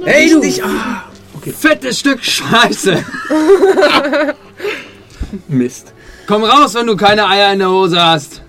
Hey, 0.04 0.30
du! 0.30 0.42
Ah, 0.64 1.04
Fettes 1.58 1.98
Stück 1.98 2.22
Scheiße! 2.22 3.04
Mist. 5.48 5.92
Komm 6.26 6.44
raus, 6.44 6.74
wenn 6.74 6.86
du 6.86 6.96
keine 6.96 7.26
Eier 7.28 7.52
in 7.52 7.58
der 7.58 7.70
Hose 7.70 8.00
hast! 8.00 8.42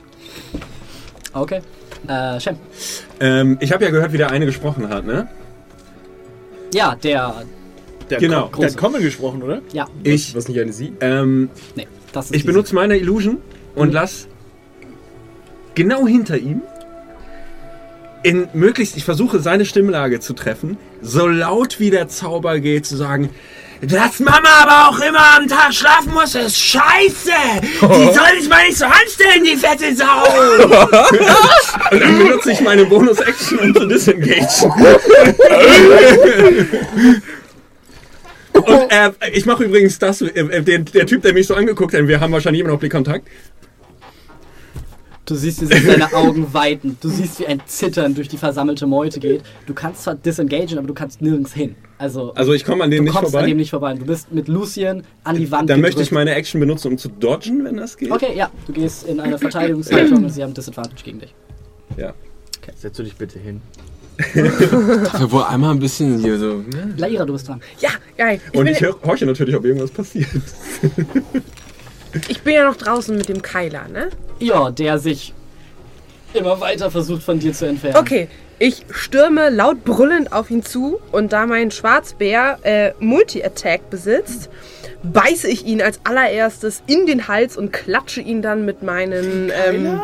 Okay. 1.33 1.61
Äh, 2.07 2.39
Shem. 2.39 2.57
Ähm, 3.19 3.57
ich 3.61 3.71
habe 3.71 3.83
ja 3.85 3.89
gehört, 3.91 4.13
wie 4.13 4.17
der 4.17 4.29
eine 4.29 4.45
gesprochen 4.45 4.89
hat, 4.89 5.05
ne? 5.05 5.27
Ja, 6.73 6.95
der. 6.95 7.43
Der 8.09 8.19
Genau. 8.19 8.51
Hat, 8.51 8.59
der 8.59 8.69
hat 8.69 8.77
Common 8.77 9.01
gesprochen, 9.01 9.41
oder? 9.41 9.61
Ja, 9.71 9.87
Ich, 10.03 10.35
Was 10.35 10.47
nicht 10.47 10.59
eine 10.59 10.73
Sie? 10.73 10.93
ähm, 10.99 11.49
nee, 11.75 11.87
das 12.11 12.25
ist 12.25 12.35
ich 12.35 12.45
benutze 12.45 12.75
meine 12.75 12.97
Illusion 12.97 13.37
und 13.75 13.93
lass 13.93 14.27
genau 15.73 16.05
hinter 16.05 16.37
ihm 16.37 16.61
in 18.23 18.47
möglichst, 18.53 18.97
ich 18.97 19.05
versuche 19.05 19.39
seine 19.39 19.65
Stimmlage 19.65 20.19
zu 20.19 20.33
treffen, 20.33 20.77
so 21.03 21.27
laut 21.27 21.79
wie 21.79 21.89
der 21.89 22.07
Zauber 22.07 22.59
geht, 22.59 22.85
zu 22.85 22.95
sagen, 22.95 23.29
dass 23.81 24.19
Mama 24.19 24.49
aber 24.61 24.89
auch 24.89 24.99
immer 24.99 25.37
am 25.37 25.47
Tag 25.47 25.73
schlafen 25.73 26.13
muss, 26.13 26.35
ist 26.35 26.57
scheiße! 26.57 27.31
Die 27.81 28.13
soll 28.13 28.39
sich 28.39 28.47
mal 28.49 28.65
nicht 28.65 28.77
so 28.77 28.85
anstellen, 28.85 29.43
die 29.43 29.57
fette 29.57 29.93
Sau! 29.93 30.23
und 31.91 32.01
dann 32.01 32.17
benutze 32.17 32.53
ich 32.53 32.61
meine 32.61 32.85
Bonus-Action, 32.85 33.59
um 33.59 33.75
zu 33.75 33.85
disengagen. 33.85 34.47
Und 38.53 38.91
äh, 38.91 39.11
ich 39.33 39.45
mache 39.45 39.65
übrigens 39.65 39.99
das, 39.99 40.21
äh, 40.21 40.27
äh, 40.27 40.61
der, 40.61 40.79
der 40.79 41.05
Typ, 41.05 41.21
der 41.21 41.33
mich 41.33 41.47
so 41.47 41.55
angeguckt 41.55 41.93
hat, 41.93 42.07
wir 42.07 42.21
haben 42.21 42.31
wahrscheinlich 42.31 42.61
immer 42.61 42.71
noch 42.71 42.79
Blickkontakt. 42.79 43.27
Du 45.25 45.35
siehst, 45.35 45.61
wie 45.61 45.65
sich 45.67 45.83
seine 45.85 46.11
Augen 46.13 46.53
weiten. 46.53 46.97
Du 46.99 47.07
siehst, 47.07 47.39
wie 47.39 47.47
ein 47.47 47.61
Zittern 47.65 48.13
durch 48.13 48.27
die 48.27 48.37
versammelte 48.37 48.85
Meute 48.85 49.21
geht. 49.21 49.41
Du 49.65 49.73
kannst 49.73 50.03
zwar 50.03 50.15
disengagen, 50.15 50.77
aber 50.77 50.87
du 50.87 50.93
kannst 50.93 51.21
nirgends 51.21 51.53
hin. 51.53 51.75
Also, 51.97 52.33
Also 52.33 52.51
ich 52.51 52.65
komme 52.65 52.83
an 52.83 52.91
dem 52.91 52.99
du 52.99 53.03
nicht 53.05 53.13
kommst 53.13 53.27
an 53.27 53.31
vorbei. 53.31 53.47
dem 53.47 53.57
nicht 53.57 53.69
vorbei. 53.69 53.93
Du 53.93 54.05
bist 54.05 54.33
mit 54.33 54.49
Lucien 54.49 55.03
an 55.23 55.37
die 55.37 55.49
Wand 55.49 55.69
Dann 55.69 55.79
möchte 55.79 56.01
ich 56.01 56.11
meine 56.11 56.35
Action 56.35 56.59
benutzen, 56.59 56.89
um 56.91 56.97
zu 56.97 57.07
dodgen, 57.07 57.63
wenn 57.63 57.77
das 57.77 57.95
geht. 57.95 58.11
Okay, 58.11 58.35
ja. 58.35 58.51
Du 58.67 58.73
gehst 58.73 59.07
in 59.07 59.21
eine 59.21 59.37
Verteidigungshaltung 59.37 60.25
und 60.25 60.29
sie 60.29 60.43
haben 60.43 60.53
Disadvantage 60.53 61.03
gegen 61.03 61.19
dich. 61.19 61.33
Ja. 61.95 62.13
Setz 62.75 62.97
du 62.97 63.03
dich 63.03 63.15
bitte 63.15 63.39
hin. 63.39 63.61
Dafür 64.35 65.31
wohl 65.31 65.43
einmal 65.43 65.71
ein 65.71 65.79
bisschen 65.79 66.19
hier 66.19 66.37
so. 66.37 66.57
Ne? 66.57 66.93
Laira, 66.97 67.25
du 67.25 67.33
bist 67.33 67.47
dran. 67.47 67.61
Ja, 67.79 67.89
geil. 68.17 68.39
Ich, 68.51 68.59
Und 68.59 68.67
ich 68.67 68.81
horche 68.81 69.25
natürlich, 69.25 69.55
ob 69.55 69.63
irgendwas 69.65 69.89
passiert. 69.91 70.27
ich 72.27 72.41
bin 72.41 72.53
ja 72.53 72.65
noch 72.65 72.75
draußen 72.75 73.15
mit 73.15 73.29
dem 73.29 73.41
Keiler, 73.41 73.87
ne? 73.87 74.09
Ja, 74.39 74.71
der 74.71 74.99
sich 74.99 75.33
immer 76.33 76.59
weiter 76.59 76.89
versucht 76.91 77.23
von 77.23 77.39
dir 77.39 77.53
zu 77.53 77.65
entfernen. 77.67 77.97
Okay, 77.97 78.27
ich 78.59 78.85
stürme 78.91 79.49
laut 79.49 79.83
brüllend 79.83 80.31
auf 80.31 80.49
ihn 80.49 80.63
zu 80.63 80.99
und 81.11 81.33
da 81.33 81.45
mein 81.45 81.71
Schwarzbär 81.71 82.59
äh, 82.63 82.91
Multi-Attack 82.99 83.89
besitzt, 83.89 84.49
beiße 85.03 85.47
ich 85.47 85.65
ihn 85.65 85.81
als 85.81 85.99
allererstes 86.03 86.81
in 86.87 87.05
den 87.05 87.27
Hals 87.27 87.57
und 87.57 87.73
klatsche 87.73 88.21
ihn 88.21 88.41
dann 88.41 88.65
mit 88.65 88.83
meinen. 88.83 89.51
Ähm, 89.65 89.99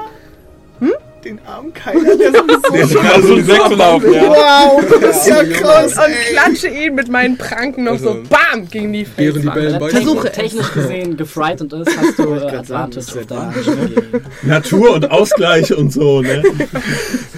Den 1.23 1.39
armen 1.45 1.73
Keiler, 1.73 2.15
der 2.15 2.31
sowieso 2.33 2.71
Der 2.71 2.87
gerade 3.03 3.23
so 3.27 3.47
weglaufen, 3.47 4.13
ja. 4.13 4.29
Wow, 4.29 4.83
das 5.01 5.17
ist 5.17 5.27
ja 5.27 5.39
und, 5.41 5.51
krass. 5.51 5.93
und 5.97 6.13
klatsche 6.31 6.67
ihn 6.69 6.95
mit 6.95 7.09
meinen 7.09 7.37
Pranken 7.37 7.83
noch 7.83 7.97
so 7.99 8.11
Also, 8.11 8.23
BAM 8.29 8.67
gegen 8.69 8.93
die 8.93 9.05
während 9.17 9.43
die. 9.43 9.49
Bälle 9.49 9.77
beide- 9.79 9.91
Versuche 9.97 10.31
technisch, 10.31 10.51
es. 10.51 10.53
technisch 10.53 10.73
gesehen 10.73 11.17
gefrightened 11.17 11.73
ist, 11.73 11.97
hast 11.97 12.19
du 12.19 12.33
äh, 12.33 12.39
deine 12.39 12.59
Advantage. 12.59 13.25
Angriff. 13.29 14.21
Natur 14.43 14.93
und 14.93 15.11
Ausgleich 15.11 15.73
und 15.75 15.91
so, 15.91 16.21
ne? 16.21 16.41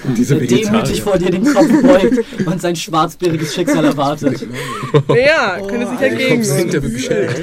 Und 0.04 0.16
diese 0.18 0.36
Der 0.36 0.46
demütig 0.48 1.02
vor 1.02 1.18
dir 1.18 1.32
den 1.32 1.52
Kopf 1.52 1.68
beugt 1.82 2.20
und 2.46 2.62
sein 2.62 2.76
schwarzbäriges 2.76 3.56
Schicksal 3.56 3.86
erwartet. 3.86 4.46
Ja, 5.08 5.58
könnte 5.68 5.88
sich 5.88 5.98
dagegen. 5.98 6.44
Der 6.72 6.84
wird 6.84 6.94
geschält. 6.94 7.36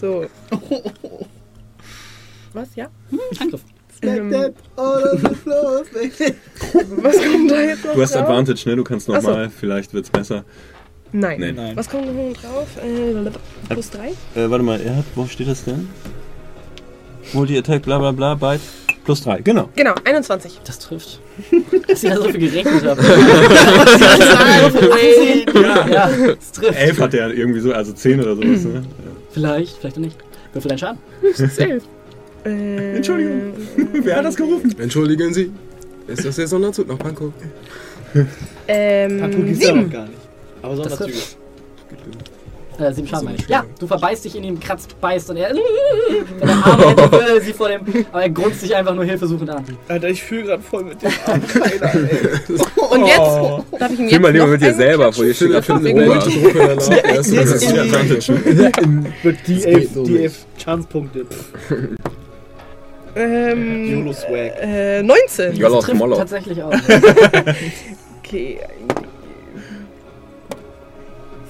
So. 0.00 0.26
Was, 2.52 2.68
ja? 2.74 2.88
Angriff. 3.40 3.60
Ähm, 4.02 4.32
was 4.32 4.52
kommt 7.16 7.50
da 7.50 7.60
jetzt 7.60 7.84
noch 7.84 7.94
Du 7.94 8.02
hast 8.02 8.14
drauf? 8.14 8.22
Advantage, 8.22 8.68
ne? 8.68 8.76
Du 8.76 8.84
kannst 8.84 9.10
Ach 9.10 9.20
so. 9.20 9.28
nochmal, 9.28 9.50
vielleicht 9.50 9.92
wird's 9.92 10.10
besser. 10.10 10.44
Nein. 11.12 11.40
Nee. 11.40 11.52
Nein. 11.52 11.76
Was 11.76 11.88
kommt 11.88 12.06
noch 12.06 12.32
drauf? 12.40 12.68
Äh, 12.82 13.30
plus 13.68 13.90
3? 13.90 14.08
Äh, 14.08 14.12
warte 14.50 14.64
mal, 14.64 14.80
er 14.80 14.96
hat, 14.96 15.04
wo 15.14 15.26
steht 15.26 15.48
das 15.48 15.64
denn? 15.64 15.88
Multi-Attack, 17.32 17.82
bla 17.82 17.98
bla 17.98 18.12
bla, 18.12 18.34
Byte. 18.34 18.60
Plus 19.04 19.22
3, 19.22 19.40
genau. 19.40 19.68
Genau, 19.76 19.94
21. 20.04 20.60
Das 20.64 20.78
trifft. 20.78 21.20
Dass 21.88 22.02
ich 22.02 22.10
da 22.10 22.16
so 22.16 22.24
viel 22.24 22.38
gerechnet 22.38 22.84
habe. 22.84 23.02
ja, 25.54 25.88
ja, 25.88 26.10
das 26.34 26.52
trifft. 26.52 26.78
11 26.78 27.00
hat 27.00 27.14
er 27.14 27.32
irgendwie 27.32 27.60
so, 27.60 27.72
also 27.72 27.92
10 27.92 28.20
oder 28.20 28.36
sowas, 28.36 28.64
ne? 28.64 28.82
Vielleicht, 29.32 29.76
vielleicht 29.78 29.96
auch 29.96 30.02
nicht. 30.02 30.16
Würfel 30.52 30.68
deinen 30.68 30.78
Schaden. 30.78 30.98
Safe. 31.34 31.80
Äh, 32.44 32.96
Entschuldigung. 32.96 33.52
Wer 33.92 34.16
hat 34.16 34.24
das 34.24 34.36
gerufen? 34.36 34.74
Entschuldigen 34.78 35.32
Sie. 35.34 35.50
Ist 36.06 36.24
das 36.24 36.36
der 36.36 36.46
Sonderzug 36.48 36.88
nach 36.88 36.98
Pankow? 36.98 37.32
Ähm, 38.66 39.20
Pankow 39.20 39.44
gibt's 39.44 39.64
ja 39.64 39.74
noch 39.74 39.90
gar 39.90 40.04
nicht. 40.06 40.18
Aber 40.62 40.76
Sonderzüge. 40.76 41.12
Äh, 42.78 42.92
sieben 42.94 43.06
Schaden 43.08 43.26
meine 43.26 43.36
ich. 43.38 43.46
Ja, 43.46 43.64
du 43.78 43.86
verbeißt 43.86 44.24
dich 44.24 44.34
in 44.36 44.42
ihm, 44.44 44.58
kratzt, 44.58 44.98
beißt 45.02 45.28
und 45.30 45.36
er. 45.36 45.54
Seine 46.40 46.64
Arme 46.64 46.86
hätte 47.02 47.34
er 47.34 47.40
sie 47.42 47.52
vor 47.52 47.68
dem. 47.68 47.80
Aber 48.10 48.22
er 48.22 48.30
grunzt 48.30 48.62
dich 48.62 48.74
einfach 48.74 48.94
nur 48.94 49.04
hilfesuchend 49.04 49.50
an. 49.50 49.64
Alter, 49.86 50.08
ich 50.08 50.22
fühle 50.22 50.44
gerade 50.44 50.62
voll 50.62 50.84
mit 50.84 51.02
dem 51.02 51.10
Keiler, 51.10 51.94
ey. 51.94 52.58
Und 52.90 53.06
jetzt 53.06 53.18
darf 53.78 53.92
ich 53.92 53.98
ihn 53.98 54.08
Fühl 54.08 54.12
jetzt 54.12 54.22
mal 54.22 54.32
lieber 54.32 54.46
mit 54.46 54.62
dir 54.62 54.74
selber, 54.74 55.12
vor 55.12 55.24
dir 55.24 55.34
steht 55.34 55.50
gerade. 55.50 55.66
Er 57.04 57.22
die- 57.22 57.38
Advantage. 57.38 58.32
Wird 59.22 59.36
die 59.46 60.30
Chancepunkte. 60.56 61.26
Ähm, 63.16 63.90
YOLO 63.90 64.12
Swag. 64.12 64.52
äh, 64.60 65.02
19. 65.02 65.56
Jollof 65.56 65.86
Das 65.86 65.96
trifft 65.98 66.16
tatsächlich 66.16 66.62
auch. 66.62 66.72
Okay. 68.22 68.60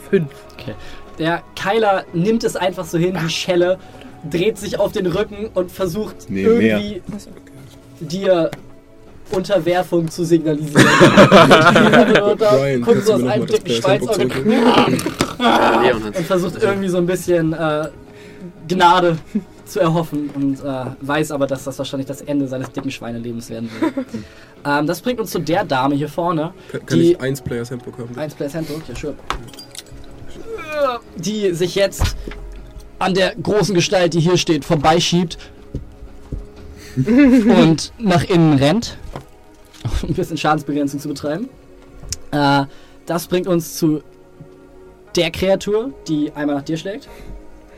5. 0.08 0.26
Der 1.18 1.42
Keiler 1.54 2.04
nimmt 2.14 2.42
es 2.42 2.56
einfach 2.56 2.86
so 2.86 2.96
hin, 2.96 3.18
die 3.22 3.28
Schelle, 3.28 3.78
dreht 4.28 4.56
sich 4.56 4.78
auf 4.78 4.92
den 4.92 5.06
Rücken 5.06 5.50
und 5.52 5.70
versucht 5.70 6.30
Nee, 6.30 6.42
irgendwie 6.42 7.02
dir 8.00 8.50
Unterwerfung 9.30 10.10
zu 10.10 10.24
signalisieren. 10.24 10.86
Brian, 12.38 12.82
guckt 12.82 13.04
so 13.04 13.18
du 13.18 13.24
aus 13.24 13.30
einem 13.30 13.46
dicken 13.46 13.70
Schweizauge 13.70 14.22
und 16.16 16.26
versucht 16.26 16.62
irgendwie 16.62 16.88
so 16.88 16.96
ein 16.96 17.06
bisschen 17.06 17.52
äh, 17.52 17.88
Gnade 18.66 19.18
zu 19.70 19.80
erhoffen 19.80 20.30
und 20.30 20.60
äh, 20.60 20.84
weiß 21.00 21.30
aber, 21.32 21.46
dass 21.46 21.64
das 21.64 21.78
wahrscheinlich 21.78 22.06
das 22.06 22.20
Ende 22.22 22.46
seines 22.48 22.70
dicken 22.70 22.90
Schweinelebens 22.90 23.50
werden 23.50 23.70
wird. 23.80 24.06
ähm, 24.66 24.86
das 24.86 25.00
bringt 25.00 25.20
uns 25.20 25.30
zu 25.30 25.38
der 25.38 25.64
Dame 25.64 25.94
hier 25.94 26.08
vorne, 26.08 26.52
Kann 26.70 26.82
die 26.90 27.12
ich 27.12 27.20
eins 27.20 27.40
Players 27.40 27.70
Handbook 27.70 27.98
haben? 27.98 28.16
Eins 28.18 28.34
Players 28.34 28.54
Handbook, 28.54 28.82
ja, 28.88 28.94
sure. 28.94 29.14
Die 31.16 31.52
sich 31.52 31.74
jetzt 31.74 32.16
an 32.98 33.14
der 33.14 33.34
großen 33.34 33.74
Gestalt, 33.74 34.14
die 34.14 34.20
hier 34.20 34.36
steht, 34.36 34.64
vorbeischiebt 34.64 35.38
und 36.96 37.92
nach 37.98 38.24
innen 38.24 38.54
rennt, 38.54 38.98
um 40.02 40.10
ein 40.10 40.14
bisschen 40.14 40.36
Schadensbegrenzung 40.36 41.00
zu 41.00 41.08
betreiben. 41.08 41.48
Äh, 42.30 42.64
das 43.06 43.26
bringt 43.26 43.46
uns 43.46 43.76
zu 43.76 44.02
der 45.16 45.30
Kreatur, 45.30 45.92
die 46.06 46.32
einmal 46.32 46.56
nach 46.56 46.62
dir 46.62 46.76
schlägt. 46.76 47.08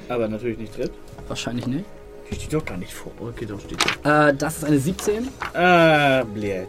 Aber 0.09 0.29
natürlich 0.29 0.59
nicht 0.59 0.77
drin. 0.77 0.91
Wahrscheinlich 1.29 1.67
nicht. 1.67 1.85
Die 2.31 2.35
steht 2.37 2.53
doch 2.55 2.65
gar 2.65 2.79
nicht 2.79 2.93
vor. 2.93 3.13
Okay, 3.21 3.47
doch 3.47 3.61
steht. 3.61 3.79
Äh, 4.05 4.35
das 4.35 4.59
ist 4.59 4.65
eine 4.65 4.79
17. 4.79 5.29
Ah, 5.55 6.23
blöd. 6.25 6.67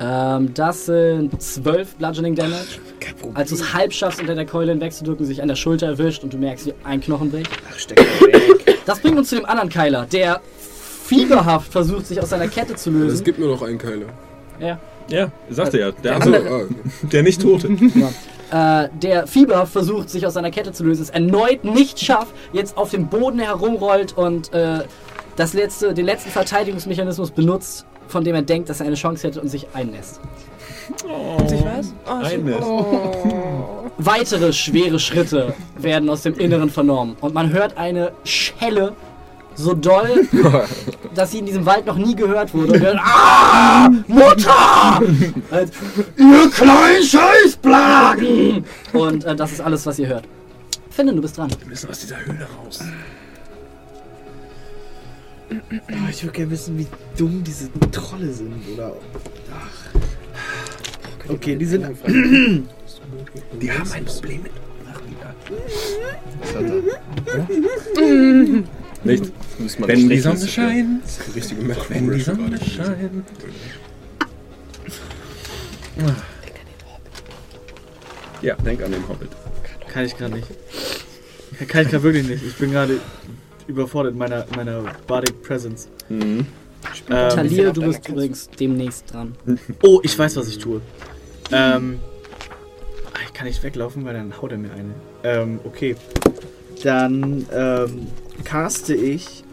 Ähm, 0.00 0.52
das 0.54 0.86
sind 0.86 1.40
12 1.40 1.96
Bludgeoning 1.96 2.34
Damage. 2.34 2.80
Als 3.34 3.50
du 3.50 3.56
es 3.56 3.72
halb 3.74 3.92
schaffst, 3.92 4.20
unter 4.20 4.34
der 4.34 4.46
Keule 4.46 4.72
hinwegzudrücken, 4.72 5.24
sich 5.26 5.40
an 5.42 5.48
der 5.48 5.56
Schulter 5.56 5.86
erwischt 5.86 6.24
und 6.24 6.32
du 6.32 6.38
merkst, 6.38 6.66
wie 6.66 6.74
ein 6.84 7.00
Knochen 7.00 7.30
bricht. 7.30 7.50
Ach, 7.70 7.78
steck 7.78 7.98
weg. 7.98 8.82
Das 8.86 9.00
bringt 9.00 9.16
uns 9.18 9.28
zu 9.28 9.36
dem 9.36 9.44
anderen 9.46 9.68
Keiler, 9.68 10.06
der 10.10 10.40
fieberhaft 11.04 11.70
versucht, 11.70 12.06
sich 12.06 12.20
aus 12.20 12.30
seiner 12.30 12.48
Kette 12.48 12.74
zu 12.76 12.90
Es 12.90 12.96
lösen. 12.96 13.24
gibt 13.24 13.38
nur 13.38 13.48
noch 13.50 13.62
einen 13.62 13.78
Keiler. 13.78 14.06
Ja. 14.60 14.78
Ja, 15.08 15.30
sagte 15.50 15.78
ja. 15.78 15.90
Der, 15.92 16.16
okay. 16.16 16.66
der 17.02 17.22
nicht 17.22 17.40
Tote. 17.42 17.68
Äh, 18.54 18.88
der 19.02 19.26
fieberhaft 19.26 19.72
versucht, 19.72 20.08
sich 20.08 20.24
aus 20.24 20.34
seiner 20.34 20.52
Kette 20.52 20.70
zu 20.70 20.84
lösen, 20.84 21.02
es 21.02 21.10
erneut 21.10 21.64
nicht 21.64 21.98
schafft, 21.98 22.32
jetzt 22.52 22.76
auf 22.76 22.88
dem 22.88 23.08
Boden 23.08 23.40
herumrollt 23.40 24.16
und 24.16 24.52
äh, 24.52 24.84
das 25.34 25.54
letzte, 25.54 25.92
den 25.92 26.06
letzten 26.06 26.30
Verteidigungsmechanismus 26.30 27.32
benutzt, 27.32 27.84
von 28.06 28.22
dem 28.22 28.36
er 28.36 28.42
denkt, 28.42 28.68
dass 28.68 28.78
er 28.78 28.86
eine 28.86 28.94
Chance 28.94 29.26
hätte 29.26 29.40
und 29.40 29.48
sich 29.48 29.66
einnässt. 29.74 30.20
Und 31.02 31.50
ich 31.50 31.64
was? 31.64 31.92
Oh, 32.06 32.22
Eine. 32.22 32.60
Weitere 33.98 34.52
schwere 34.52 35.00
Schritte 35.00 35.52
werden 35.76 36.08
aus 36.08 36.22
dem 36.22 36.34
Inneren 36.34 36.70
vernommen 36.70 37.16
und 37.20 37.34
man 37.34 37.52
hört 37.52 37.76
eine 37.76 38.12
Schelle 38.22 38.92
so 39.54 39.74
doll, 39.74 40.26
dass 41.14 41.30
sie 41.30 41.38
in 41.38 41.46
diesem 41.46 41.64
Wald 41.66 41.86
noch 41.86 41.96
nie 41.96 42.14
gehört 42.14 42.52
wurde. 42.54 42.74
Und 42.90 42.98
ah, 42.98 43.90
Mutter! 44.06 45.02
Als, 45.50 45.70
ihr 46.16 46.50
kleinen 46.50 47.04
Scheißplagen! 47.04 48.64
Und 48.92 49.24
äh, 49.24 49.36
das 49.36 49.52
ist 49.52 49.60
alles, 49.60 49.86
was 49.86 49.98
ihr 49.98 50.08
hört. 50.08 50.24
Finden, 50.90 51.16
du 51.16 51.22
bist 51.22 51.36
dran. 51.36 51.50
Wir 51.58 51.68
müssen 51.68 51.90
aus 51.90 52.00
dieser 52.00 52.24
Höhle 52.24 52.46
raus. 52.58 52.80
Ah, 55.50 56.08
ich 56.10 56.22
würde 56.22 56.32
gerne 56.32 56.50
wissen, 56.50 56.78
wie 56.78 56.86
dumm 57.16 57.42
diese 57.44 57.68
Trolle 57.90 58.32
sind. 58.32 58.54
Oder. 58.74 58.92
Okay, 61.28 61.56
die 61.56 61.66
sind. 61.66 61.84
Die 63.60 63.70
haben 63.70 63.92
ein 63.92 64.04
Problem 64.04 64.42
mit. 64.42 64.52
Nicht? 69.04 69.32
Wenn 69.78 70.08
die 70.08 70.18
Sonne 70.18 70.48
scheint, 70.48 71.02
Richtige 71.34 71.68
wenn 71.88 72.10
die 72.10 72.20
Sonne 72.20 72.58
scheint. 72.58 73.24
Ja, 78.42 78.56
denk 78.56 78.82
an 78.82 78.92
den 78.92 79.06
Hobbit. 79.08 79.30
Kann 79.92 80.04
ich 80.04 80.16
gerade 80.16 80.34
nicht. 80.34 80.48
Kann 81.68 81.82
ich 81.82 81.90
gerade 81.90 82.02
wirklich 82.02 82.26
nicht. 82.26 82.42
Ich 82.44 82.56
bin 82.56 82.72
gerade 82.72 82.98
überfordert 83.66 84.12
in 84.12 84.18
meiner, 84.18 84.44
meiner 84.56 84.82
Bardic 85.06 85.42
Presence. 85.42 85.88
Mhm. 86.08 86.46
Ähm, 87.10 87.28
Talir, 87.30 87.72
du 87.72 87.82
bist 87.82 88.08
übrigens 88.08 88.50
demnächst 88.50 89.12
dran. 89.12 89.34
oh, 89.82 90.00
ich 90.02 90.18
weiß, 90.18 90.36
was 90.36 90.48
ich 90.48 90.58
tue. 90.58 90.80
Ähm, 91.52 92.00
ich 93.24 93.32
kann 93.32 93.46
nicht 93.46 93.62
weglaufen, 93.62 94.04
weil 94.04 94.14
dann 94.14 94.40
haut 94.40 94.52
er 94.52 94.58
mir 94.58 94.72
eine. 94.72 94.94
Ähm, 95.22 95.60
okay. 95.64 95.96
Dann 96.82 97.46
ähm, 97.52 98.06
caste 98.42 98.94
ich 98.94 99.44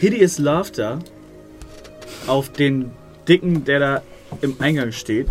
Hideous 0.00 0.38
Laughter 0.38 1.00
auf 2.26 2.52
den 2.52 2.90
Dicken, 3.26 3.64
der 3.64 3.78
da 3.80 4.02
im 4.40 4.56
Eingang 4.60 4.92
steht. 4.92 5.28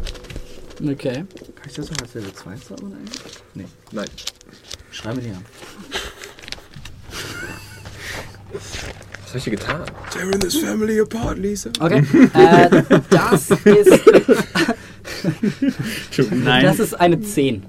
Okay. 0.81 1.25
Kann 1.55 1.67
ich 1.67 1.73
das 1.73 1.91
auch 1.91 2.01
als 2.01 2.13
Level 2.13 2.33
2 2.33 2.55
zaubern 2.55 2.93
eigentlich? 2.93 3.21
Nee. 3.53 3.65
Nein. 3.91 4.07
Schreib 4.91 5.15
mir 5.15 5.21
die 5.21 5.29
an. 5.29 5.45
Was 8.51 9.29
habe 9.29 9.37
ich 9.39 9.43
dir 9.43 9.51
getan? 9.51 9.81
Tearing 10.11 10.39
this 10.39 10.57
family 10.57 10.99
apart, 11.01 11.37
Lisa. 11.37 11.69
Okay. 11.79 12.03
äh, 12.33 12.83
das 13.09 13.51
ist. 13.65 14.01
Nein. 16.31 16.63
Das 16.63 16.79
ist 16.79 16.93
eine 16.93 17.19
10. 17.19 17.63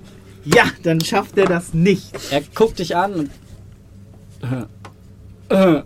ja, 0.45 0.65
dann 0.83 1.01
schafft 1.01 1.37
er 1.37 1.47
das 1.47 1.75
nicht. 1.75 2.13
Er 2.31 2.43
guckt 2.55 2.79
dich 2.79 2.95
an 2.97 3.15
und. 3.15 3.31
Und 5.49 5.85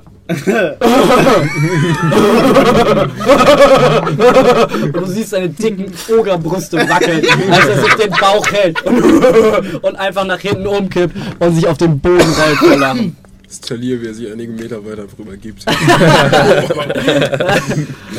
du 4.94 5.06
siehst 5.06 5.30
seine 5.30 5.48
dicken 5.48 5.92
Ogerbrüste 6.16 6.78
wackeln, 6.88 7.24
als 7.50 7.66
er 7.66 7.82
sich 7.82 7.94
den 7.94 8.10
Bauch 8.10 8.46
hält 8.50 8.80
und 8.82 9.96
einfach 9.96 10.24
nach 10.24 10.40
hinten 10.40 10.66
umkippt 10.66 11.14
und 11.38 11.54
sich 11.54 11.66
auf 11.66 11.78
den 11.78 11.98
Boden 12.00 12.20
rollt 12.20 12.58
vor 12.58 12.76
Lachen. 12.76 13.16
Das 13.46 13.60
Talier, 13.60 14.00
wie 14.00 14.06
er 14.06 14.14
sich 14.14 14.32
einige 14.32 14.52
Meter 14.52 14.84
weiter 14.84 15.04
drüber 15.06 15.36
gibt. 15.36 15.66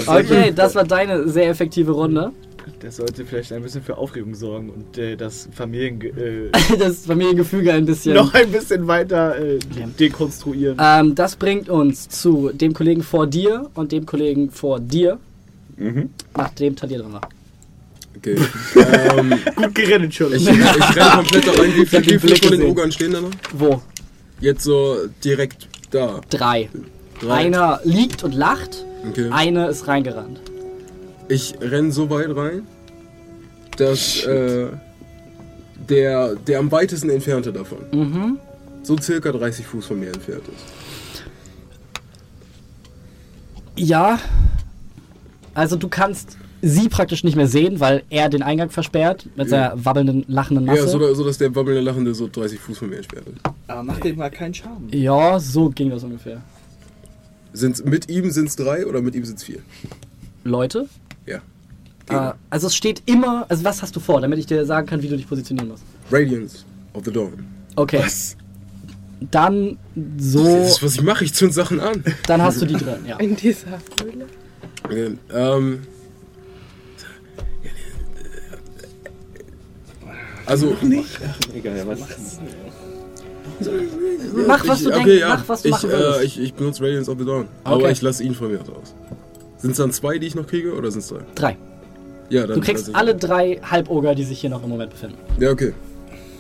Okay, 0.05 0.51
das 0.55 0.75
war 0.75 0.83
deine 0.83 1.27
sehr 1.29 1.49
effektive 1.49 1.91
Runde. 1.91 2.31
Das 2.83 2.97
sollte 2.97 3.23
vielleicht 3.25 3.53
ein 3.53 3.63
bisschen 3.63 3.81
für 3.81 3.97
Aufregung 3.97 4.35
sorgen 4.35 4.69
und 4.69 4.97
äh, 4.97 5.15
das 5.15 5.47
Familien 5.53 6.01
äh, 6.01 6.49
Das 6.77 7.05
Familiengefüge 7.05 7.71
ein 7.71 7.85
bisschen. 7.85 8.13
noch 8.15 8.33
ein 8.33 8.51
bisschen 8.51 8.85
weiter 8.87 9.37
äh, 9.39 9.57
dekonstruieren. 9.97 10.77
Ähm, 10.81 11.15
das 11.15 11.37
bringt 11.37 11.69
uns 11.69 12.09
zu 12.09 12.51
dem 12.53 12.73
Kollegen 12.73 13.01
vor 13.01 13.25
dir 13.25 13.69
und 13.73 13.91
dem 13.93 14.05
Kollegen 14.05 14.51
vor 14.51 14.79
dir, 14.81 15.17
Mhm. 15.77 16.09
nachdem 16.37 16.75
Talir 16.75 16.99
dran 16.99 17.13
war. 17.13 17.29
Okay. 18.17 18.35
ähm, 19.17 19.33
Gut 19.55 19.73
gerettet, 19.73 20.13
schon. 20.13 20.33
ich, 20.33 20.47
ich 20.47 20.49
renne 20.49 21.11
komplett 21.15 21.47
da 21.47 21.51
rein. 21.53 21.71
Wie 21.75 21.85
viele 21.85 22.19
Blick 22.19 22.45
von 22.45 22.51
den. 22.59 22.69
Ogern 22.69 22.91
stehen 22.91 23.13
da 23.13 23.21
noch? 23.21 23.31
Wo? 23.53 23.81
Jetzt 24.39 24.63
so 24.65 24.97
direkt 25.23 25.67
da. 25.89 26.19
Drei. 26.29 26.69
Drei. 27.21 27.33
Einer 27.33 27.79
liegt 27.85 28.23
und 28.23 28.35
lacht, 28.35 28.85
Okay. 29.09 29.29
eine 29.31 29.67
ist 29.67 29.87
reingerannt. 29.87 30.41
Ich 31.29 31.55
renn 31.61 31.91
so 31.91 32.09
weit 32.09 32.35
rein, 32.35 32.63
dass 33.77 34.23
äh, 34.25 34.67
der, 35.89 36.35
der 36.35 36.59
am 36.59 36.71
weitesten 36.71 37.09
entfernte 37.09 37.51
davon 37.53 37.79
Mhm. 37.91 38.37
so 38.83 38.97
circa 38.97 39.31
30 39.31 39.65
Fuß 39.65 39.85
von 39.87 39.99
mir 39.99 40.07
entfernt 40.07 40.43
ist. 40.47 41.23
Ja. 43.75 44.19
Also 45.53 45.75
du 45.75 45.87
kannst 45.87 46.37
sie 46.61 46.87
praktisch 46.89 47.23
nicht 47.23 47.35
mehr 47.35 47.47
sehen, 47.47 47.79
weil 47.79 48.03
er 48.09 48.29
den 48.29 48.41
Eingang 48.41 48.69
versperrt 48.69 49.25
mit 49.35 49.47
Ja. 49.47 49.71
seiner 49.71 49.85
wabbelnden, 49.85 50.23
lachenden 50.27 50.65
Masse. 50.65 50.79
Ja, 50.81 50.87
so, 50.87 51.13
so 51.13 51.23
dass 51.25 51.37
der 51.37 51.53
wabbelnde 51.55 51.81
Lachende 51.81 52.13
so 52.15 52.29
30 52.31 52.59
Fuß 52.59 52.77
von 52.77 52.89
mir 52.89 52.97
entfernt 52.97 53.27
ist. 53.27 53.37
Aber 53.67 53.83
mach 53.83 53.99
dem 53.99 54.15
mal 54.17 54.31
keinen 54.31 54.53
Charme. 54.53 54.87
Ja, 54.91 55.39
so 55.39 55.69
ging 55.69 55.89
das 55.89 56.03
ungefähr. 56.03 56.41
Sind's, 57.51 57.83
mit 57.83 58.09
ihm 58.09 58.31
sind 58.31 58.47
es 58.47 58.55
drei 58.55 58.85
oder 58.85 59.01
mit 59.01 59.13
ihm 59.13 59.25
sind 59.25 59.37
es 59.37 59.43
vier? 59.43 59.59
Leute? 60.43 60.87
Ja. 61.25 61.39
Äh, 62.09 62.31
also 62.49 62.67
es 62.67 62.75
steht 62.75 63.01
immer, 63.05 63.45
also 63.49 63.63
was 63.63 63.81
hast 63.81 63.95
du 63.95 63.99
vor, 63.99 64.19
damit 64.21 64.39
ich 64.39 64.45
dir 64.45 64.65
sagen 64.65 64.87
kann, 64.87 65.01
wie 65.01 65.07
du 65.07 65.15
dich 65.17 65.27
positionieren 65.27 65.69
musst. 65.69 65.83
Radiance 66.11 66.65
of 66.93 67.05
the 67.05 67.11
Dawn. 67.11 67.45
Okay. 67.75 67.99
Was? 68.03 68.35
Dann 69.31 69.77
so, 70.17 70.43
Das 70.43 70.71
ist, 70.71 70.83
was 70.83 70.95
ich 70.95 71.01
mache. 71.01 71.23
Ich 71.23 71.33
zünd 71.33 71.53
Sachen 71.53 71.79
an. 71.79 72.03
dann 72.27 72.41
hast 72.41 72.61
du 72.61 72.65
die 72.65 72.73
drin, 72.75 73.05
ja. 73.07 73.17
In 73.17 73.35
dieser 73.37 73.79
Höhle. 74.01 74.25
Okay, 74.83 75.11
ähm. 75.33 75.83
Also, 80.45 80.75
Egal, 81.55 81.77
ja, 81.77 81.87
was? 81.87 81.99
Mach, 84.45 84.67
was 84.67 84.83
du 84.83 84.89
ich, 84.89 84.95
denkst, 84.95 84.99
okay, 84.99 85.19
ja, 85.19 85.29
mach, 85.29 85.47
was 85.47 85.61
du 85.61 85.67
ich, 85.69 85.71
machen 85.73 85.89
äh, 85.89 85.93
würdest. 85.93 86.23
ich, 86.25 86.39
ich 86.41 86.53
benutze 86.53 86.83
Radiance 86.83 87.09
of 87.09 87.17
the 87.17 87.25
Dawn. 87.25 87.47
Aber 87.63 87.75
Okay. 87.77 87.91
ich 87.93 88.01
lasse 88.01 88.23
ihn 88.23 88.35
von 88.35 88.51
mir 88.51 88.59
aus. 88.59 88.93
Sind 89.57 89.71
es 89.71 89.77
dann 89.77 89.91
zwei, 89.93 90.17
die 90.19 90.27
ich 90.27 90.35
noch 90.35 90.45
kriege, 90.47 90.73
oder 90.73 90.91
sind 90.91 90.99
es 90.99 91.07
drei? 91.07 91.19
Drei. 91.35 91.57
Ja, 92.29 92.47
dann 92.47 92.59
Du 92.59 92.65
kriegst 92.65 92.93
alle 92.95 93.15
drei 93.15 93.59
Halboger, 93.63 94.15
die 94.15 94.23
sich 94.23 94.39
hier 94.41 94.49
noch 94.49 94.63
im 94.63 94.69
Moment 94.69 94.91
befinden. 94.91 95.17
Ja, 95.39 95.51
okay. 95.51 95.73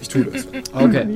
Ich 0.01 0.07
tue 0.07 0.25
das. 0.25 0.47
Okay. 0.73 1.07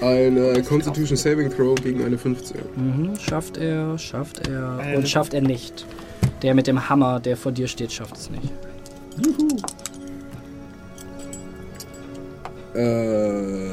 Ein 0.00 0.36
äh, 0.36 0.62
Constitution 0.62 1.16
Saving 1.16 1.50
Throw 1.50 1.74
gegen 1.76 2.04
eine 2.04 2.18
15. 2.18 2.56
Mhm, 2.76 3.16
schafft 3.18 3.56
er, 3.56 3.96
schafft 3.98 4.48
er 4.48 4.96
und 4.96 5.08
schafft 5.08 5.34
er 5.34 5.40
nicht. 5.40 5.86
Der 6.42 6.54
mit 6.54 6.66
dem 6.66 6.88
Hammer, 6.88 7.20
der 7.20 7.36
vor 7.36 7.52
dir 7.52 7.68
steht, 7.68 7.92
schafft 7.92 8.16
es 8.16 8.30
nicht. 8.30 8.52
Äh, 12.74 13.70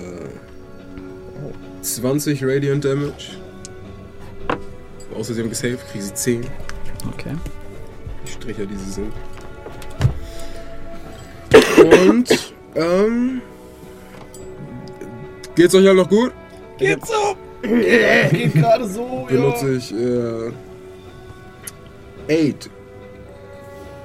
20 1.82 2.44
Radiant 2.44 2.86
Damage. 2.86 3.38
Außer 5.16 5.34
sie 5.34 5.42
haben 5.42 5.50
gesaved, 5.50 5.80
kriege 5.92 6.04
sie 6.04 6.14
10. 6.14 6.42
Okay. 7.14 7.36
Die 8.26 8.32
Stricher, 8.32 8.66
die 8.66 8.76
sie 8.76 8.92
sind. 8.92 9.14
Und, 11.78 12.54
ähm. 12.76 13.42
Geht's 15.56 15.74
euch 15.76 15.88
alle 15.88 15.96
noch 16.04 16.10
gut? 16.10 16.32
Geht 16.78 17.00
gerade 18.54 18.88
so, 18.88 19.26
Benutze 19.28 19.74
ich, 19.76 19.94
äh. 19.94 20.52
8 22.52 22.70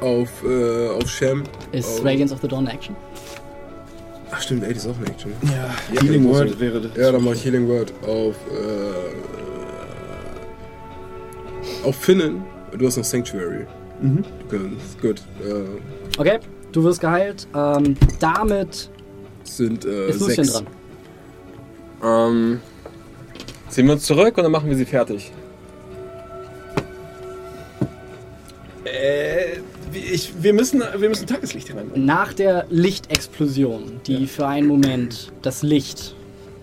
auf, 0.00 0.28
äh, 0.44 0.88
auf 0.88 1.08
Sham. 1.08 1.44
Ist 1.72 2.00
Oh. 2.00 2.04
Radiance 2.04 2.34
of 2.34 2.40
the 2.40 2.48
Dawn 2.48 2.66
Action? 2.66 2.96
Ach, 4.32 4.40
stimmt, 4.42 4.64
8 4.64 4.70
ist 4.72 4.86
auch 4.88 4.96
eine 4.96 5.06
Action. 5.06 5.32
Ja, 5.42 6.00
Healing 6.00 6.24
Word 6.28 6.58
wäre 6.58 6.80
das. 6.80 6.96
Ja, 6.96 7.12
dann 7.12 7.22
mach 7.22 7.32
ich 7.34 7.44
Healing 7.44 7.68
Word 7.68 7.92
auf, 8.06 8.34
äh. 8.50 9.04
Auf 11.86 11.96
Finnen. 11.96 12.42
Du 12.76 12.86
hast 12.86 12.96
noch 12.96 13.04
Sanctuary. 13.04 13.66
Mhm. 14.00 14.24
Du 14.48 14.56
kannst, 14.58 15.00
gut. 15.00 15.22
Äh, 15.42 16.18
Okay, 16.18 16.38
du 16.72 16.84
wirst 16.84 17.00
geheilt. 17.00 17.46
Ähm, 17.54 17.96
damit 18.20 18.90
sind, 19.44 19.84
äh, 19.84 20.08
ist 20.10 20.20
Lucien 20.20 20.44
6. 20.44 20.52
dran. 20.52 20.66
Ähm, 22.02 22.60
ziehen 23.68 23.86
wir 23.86 23.94
uns 23.94 24.04
zurück 24.04 24.36
oder 24.38 24.48
machen 24.48 24.68
wir 24.68 24.76
sie 24.76 24.84
fertig? 24.84 25.32
Äh, 28.84 29.58
ich, 29.92 30.32
wir, 30.42 30.52
müssen, 30.52 30.82
wir 30.96 31.08
müssen 31.08 31.26
Tageslicht 31.26 31.68
hineinbringen. 31.68 32.04
Nach 32.06 32.32
der 32.32 32.66
Lichtexplosion, 32.68 34.00
die 34.06 34.26
für 34.26 34.46
einen 34.46 34.66
Moment 34.66 35.32
das 35.42 35.62
Licht 35.62 36.14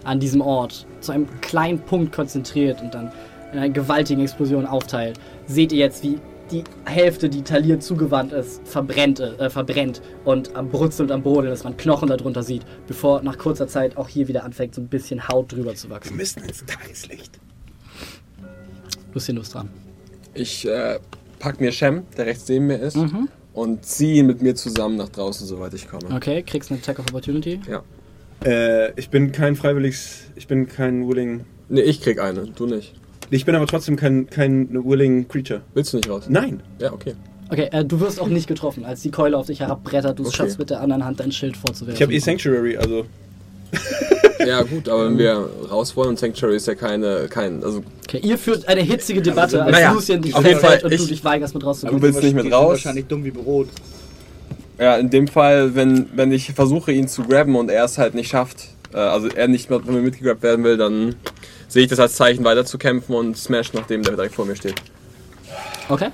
an 0.04 0.20
diesem 0.20 0.42
Ort 0.42 0.86
zu 1.00 1.12
einem 1.12 1.28
kleinen 1.42 1.80
Punkt 1.80 2.14
konzentriert 2.14 2.82
und 2.82 2.94
dann 2.94 3.12
in 3.54 3.60
einer 3.60 3.70
gewaltigen 3.70 4.22
Explosion 4.22 4.66
aufteilt, 4.66 5.20
seht 5.48 5.72
ihr 5.72 5.80
jetzt, 5.80 6.04
wie 6.04 6.20
die 6.52 6.64
Hälfte, 6.86 7.30
die 7.30 7.42
Talir 7.44 7.80
zugewandt 7.80 8.34
ist, 8.34 8.62
verbrennt, 8.68 9.20
äh, 9.20 9.50
verbrennt 9.50 10.02
und 10.26 10.56
am 10.56 10.70
Brutzeln 10.70 11.10
und 11.10 11.14
am 11.16 11.24
Boden, 11.24 11.48
dass 11.48 11.64
man 11.64 11.78
Knochen 11.78 12.10
darunter 12.10 12.44
sieht, 12.44 12.64
bevor 12.88 13.22
nach 13.24 13.38
kurzer 13.38 13.68
Zeit 13.68 13.98
auch 13.98 14.08
hier 14.10 14.28
wieder 14.28 14.44
anfängt, 14.44 14.76
so 14.76 14.82
ein 14.82 14.88
bisschen 14.88 15.28
Haut 15.28 15.52
drüber 15.52 15.74
zu 15.76 15.88
Wir 15.90 15.96
wachsen. 15.96 16.18
müssen 16.18 16.44
ins 16.44 16.66
Tageslicht. 16.66 17.40
Lucien, 19.14 19.36
du 19.36 19.42
bist 19.42 19.54
dran. 19.54 19.70
Ich 20.34 20.66
äh, 20.68 21.00
pack 21.40 21.60
mir 21.60 21.72
Shem, 21.72 22.04
der 22.18 22.26
rechts 22.28 22.48
neben 22.48 22.68
mir 22.68 22.78
ist, 22.80 22.96
Mhm. 22.98 23.28
und 23.54 23.86
ziehe 23.86 24.16
ihn 24.20 24.28
mit 24.28 24.42
mir 24.42 24.56
zusammen 24.56 24.96
nach 24.98 25.10
draußen, 25.10 25.46
soweit 25.48 25.74
ich 25.74 25.88
komme. 25.90 26.14
Okay, 26.16 26.44
kriegst 26.44 26.72
eine 26.72 26.80
Attack 26.80 27.00
of 27.00 27.06
Opportunity. 27.08 27.60
Äh, 28.44 28.92
ich 29.00 29.10
bin 29.10 29.32
kein 29.32 29.56
freiwilliges, 29.56 30.24
ich 30.36 30.48
bin 30.48 30.68
kein 30.68 31.08
willing. 31.08 31.46
Nee, 31.70 31.82
ich 31.82 32.02
krieg 32.02 32.20
eine, 32.20 32.46
du 32.48 32.66
nicht. 32.66 32.94
Ich 33.32 33.46
bin 33.46 33.56
aber 33.56 33.66
trotzdem 33.66 33.96
kein, 33.96 34.30
kein 34.30 34.70
willing 34.86 35.28
Creature. 35.28 35.62
Willst 35.74 35.94
du 35.94 35.98
nicht 35.98 36.10
raus? 36.10 36.26
Nein. 36.30 36.62
Ja, 36.80 36.92
okay. 36.94 37.16
Okay, 37.50 37.70
äh, 37.72 37.84
du 37.84 38.00
wirst 38.00 38.20
auch 38.22 38.28
nicht 38.28 38.48
getroffen, 38.48 38.86
als 38.86 39.02
die 39.02 39.12
Keule 39.12 39.36
auf 39.38 39.48
dich 39.48 39.60
herabbrettert. 39.62 40.20
Du 40.20 40.24
Okay. 40.24 40.36
schaffst 40.36 40.60
mit 40.60 40.70
der 40.70 40.82
anderen 40.82 41.04
Hand 41.04 41.20
dein 41.20 41.32
Schild 41.32 41.58
vorzuwerfen. 41.58 41.96
Ich 41.96 42.02
habe 42.02 42.14
eh 42.14 42.20
Sanctuary, 42.20 42.78
also. 42.78 43.06
Ja 44.46 44.64
gut, 44.64 44.90
aber 44.90 45.06
wenn 45.06 45.20
wir 45.20 45.48
raus 45.70 45.96
wollen 45.96 46.10
und 46.10 46.20
Sanctuary 46.20 46.56
ist 46.56 46.66
ja 46.66 46.74
keine, 46.74 47.28
kein, 47.30 47.64
also 47.64 47.84
Okay, 48.08 48.22
ihr 48.24 48.40
führt 48.40 48.68
eine 48.68 48.82
hitzige 48.82 49.22
Debatte, 49.22 49.62
als 49.64 49.72
Naja, 49.72 49.92
Lucien 49.92 50.20
dich 50.20 50.34
auf 50.34 50.44
jeden 50.44 50.60
festhält 50.60 50.82
Fall, 50.82 50.92
und 50.92 50.98
du 51.00 51.04
ich- 51.04 51.10
dich 51.10 51.24
weigerst 51.24 51.54
mit 51.54 51.64
rauszukommen. 51.64 52.02
du 52.02 52.08
willst 52.08 52.24
nicht 52.24 52.34
mit 52.34 52.52
raus. 52.52 52.70
wahrscheinlich 52.72 53.06
dumm 53.06 53.24
wie 53.24 53.30
Brot. 53.30 53.68
Ja, 54.80 54.96
in 54.98 55.12
dem 55.12 55.28
Fall, 55.28 55.76
wenn, 55.76 56.08
wenn 56.16 56.32
ich 56.32 56.54
versuche 56.54 56.92
ihn 56.92 57.08
zu 57.08 57.22
grabben 57.22 57.56
und 57.56 57.70
er 57.70 57.84
es 57.86 58.00
halt 58.00 58.16
nicht 58.16 58.30
schafft, 58.30 58.70
äh, 58.96 58.98
also 58.98 59.28
er 59.28 59.48
nicht 59.48 59.70
mehr 59.70 59.80
von 59.80 59.94
mir 59.94 60.02
mitgegrabt 60.02 60.42
werden 60.42 60.64
will, 60.66 60.76
dann 60.78 61.14
sehe 61.72 61.84
ich 61.84 61.90
das 61.90 62.00
als 62.00 62.16
Zeichen 62.16 62.44
weiter 62.44 62.66
zu 62.66 62.78
kämpfen 62.78 63.16
und 63.16 63.38
smash 63.38 63.72
nachdem 63.72 64.04
der 64.04 64.16
direkt 64.16 64.36
vor 64.36 64.46
mir 64.46 64.58
steht. 64.58 64.76
Okay. 65.88 66.10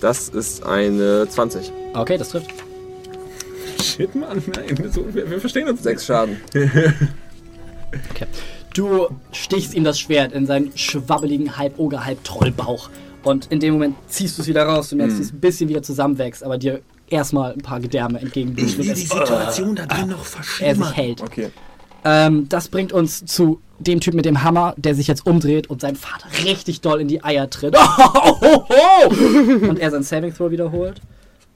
Das 0.00 0.28
ist 0.28 0.64
eine 0.64 1.26
20. 1.28 1.72
Okay, 1.94 2.18
das 2.18 2.28
trifft. 2.30 2.50
Shit, 3.82 4.14
Mann, 4.14 4.42
nein. 4.54 4.90
So, 4.92 5.06
wir, 5.14 5.30
wir 5.30 5.40
verstehen 5.40 5.68
uns. 5.68 5.82
Sechs 5.82 6.06
Schaden. 6.06 6.36
Okay. 8.10 8.26
Du 8.72 9.08
stichst 9.32 9.74
ihm 9.74 9.84
das 9.84 10.00
Schwert 10.00 10.32
in 10.32 10.46
seinen 10.46 10.74
schwabbeligen 10.74 11.58
Halb-Oger, 11.58 12.06
Halb-Trollbauch. 12.06 12.88
Und 13.22 13.52
in 13.52 13.60
dem 13.60 13.74
Moment 13.74 13.96
ziehst 14.08 14.38
du 14.38 14.40
es 14.40 14.48
wieder 14.48 14.64
raus. 14.64 14.88
Du 14.88 14.96
merkst, 14.96 15.18
wie 15.18 15.22
es 15.22 15.30
ein 15.30 15.40
bisschen 15.40 15.68
wieder 15.68 15.82
zusammenwächst, 15.82 16.42
aber 16.42 16.56
dir 16.56 16.80
erstmal 17.12 17.52
ein 17.52 17.60
paar 17.62 17.80
Gedärme 17.80 18.20
entgegenblühen. 18.20 18.68
und 18.80 18.88
es- 18.88 19.00
Situation 19.08 19.76
da 19.76 19.86
drin 19.86 20.08
noch 20.08 20.18
er 20.18 20.24
verschieben. 20.24 20.82
sich 20.84 20.96
hält. 20.96 21.20
Okay. 21.22 21.50
Ähm, 22.04 22.48
das 22.48 22.68
bringt 22.68 22.92
uns 22.92 23.24
zu 23.24 23.60
dem 23.78 24.00
Typ 24.00 24.14
mit 24.14 24.24
dem 24.24 24.42
Hammer, 24.42 24.74
der 24.76 24.94
sich 24.94 25.06
jetzt 25.06 25.24
umdreht 25.26 25.68
und 25.70 25.80
seinem 25.80 25.96
Vater 25.96 26.26
richtig 26.44 26.80
doll 26.80 27.00
in 27.00 27.08
die 27.08 27.22
Eier 27.22 27.48
tritt. 27.50 27.76
und 29.68 29.78
er 29.78 29.90
sein 29.90 30.02
Saving 30.02 30.34
Throw 30.34 30.50
wiederholt. 30.50 31.00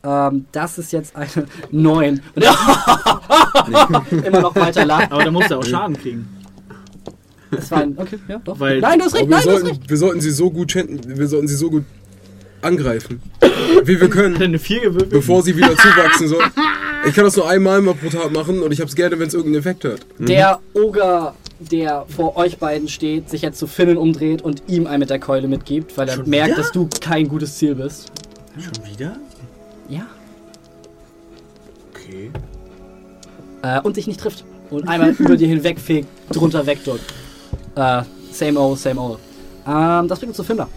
Ähm, 0.04 0.44
das 0.52 0.78
ist 0.78 0.92
jetzt 0.92 1.16
eine 1.16 1.28
9. 1.72 2.20
Und 2.34 2.42
er 2.44 4.02
immer 4.24 4.40
noch 4.40 4.54
weiter 4.54 4.84
lacht. 4.84 5.10
Aber 5.10 5.24
da 5.24 5.30
muss 5.30 5.50
er 5.50 5.58
auch 5.58 5.64
Schaden 5.64 5.96
kriegen. 5.96 6.28
Das 7.50 7.70
war 7.70 7.78
ein, 7.82 7.94
okay, 7.96 8.18
ja, 8.28 8.38
doch. 8.44 8.58
Weil- 8.58 8.80
nein, 8.80 8.98
du 8.98 9.04
hast 9.04 9.14
recht, 9.14 9.28
nein, 9.28 9.30
du 9.30 9.36
hast 9.36 9.44
sollten, 9.60 9.66
recht. 9.68 9.88
wir 9.90 9.96
sollten 9.96 10.20
sie 10.20 10.30
so 10.32 10.50
gut 10.50 10.72
schänden, 10.72 11.16
wir 11.18 11.28
sollten 11.28 11.46
sie 11.48 11.54
so 11.56 11.70
gut 11.70 11.84
angreifen, 12.66 13.20
wie 13.84 14.00
wir 14.00 14.08
können, 14.10 14.34
Hat 14.36 14.42
eine 14.42 14.58
4 14.58 14.80
gewürfelt? 14.80 15.10
bevor 15.10 15.42
sie 15.42 15.56
wieder 15.56 15.70
zuwachsen 15.76 16.28
sollen. 16.28 16.50
Ich 17.06 17.14
kann 17.14 17.24
das 17.24 17.36
nur 17.36 17.48
einmal 17.48 17.80
mal 17.82 17.94
pro 17.94 18.08
Tag 18.08 18.32
machen 18.32 18.62
und 18.62 18.72
ich 18.72 18.80
hab's 18.80 18.94
gerne, 18.96 19.18
wenn 19.18 19.28
es 19.28 19.34
irgendeinen 19.34 19.60
Effekt 19.60 19.84
hat. 19.84 20.00
Der 20.18 20.58
Oger, 20.74 21.34
der 21.60 22.04
vor 22.14 22.36
euch 22.36 22.58
beiden 22.58 22.88
steht, 22.88 23.30
sich 23.30 23.42
jetzt 23.42 23.58
zu 23.58 23.66
Finnen 23.66 23.96
umdreht 23.96 24.42
und 24.42 24.62
ihm 24.66 24.86
einen 24.86 25.00
mit 25.00 25.10
der 25.10 25.18
Keule 25.20 25.46
mitgibt, 25.48 25.96
weil 25.96 26.08
er 26.08 26.16
Schon 26.16 26.28
merkt, 26.28 26.52
wieder? 26.52 26.62
dass 26.62 26.72
du 26.72 26.88
kein 27.00 27.28
gutes 27.28 27.56
Ziel 27.58 27.74
bist. 27.76 28.10
Schon 28.58 28.92
wieder? 28.92 29.16
Ja. 29.88 30.06
Okay. 31.94 32.30
Äh, 33.62 33.80
und 33.82 33.96
dich 33.96 34.06
nicht 34.06 34.20
trifft. 34.20 34.44
Und 34.70 34.88
einmal 34.88 35.10
über 35.18 35.36
dir 35.36 35.48
hinwegfegt, 35.48 36.08
drunter 36.32 36.66
wegdrückt. 36.66 37.04
Äh, 37.76 38.02
same 38.32 38.58
old, 38.58 38.78
same 38.78 39.00
old. 39.00 39.18
Ähm, 39.66 40.08
das 40.08 40.18
bringt 40.18 40.30
uns 40.30 40.36
zu 40.36 40.44
Finder. 40.44 40.68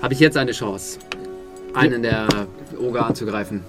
Habe 0.00 0.14
ich 0.14 0.20
jetzt 0.20 0.36
eine 0.38 0.52
Chance, 0.52 0.98
einen 1.74 2.02
der 2.02 2.26
Oger 2.80 3.06
anzugreifen? 3.06 3.62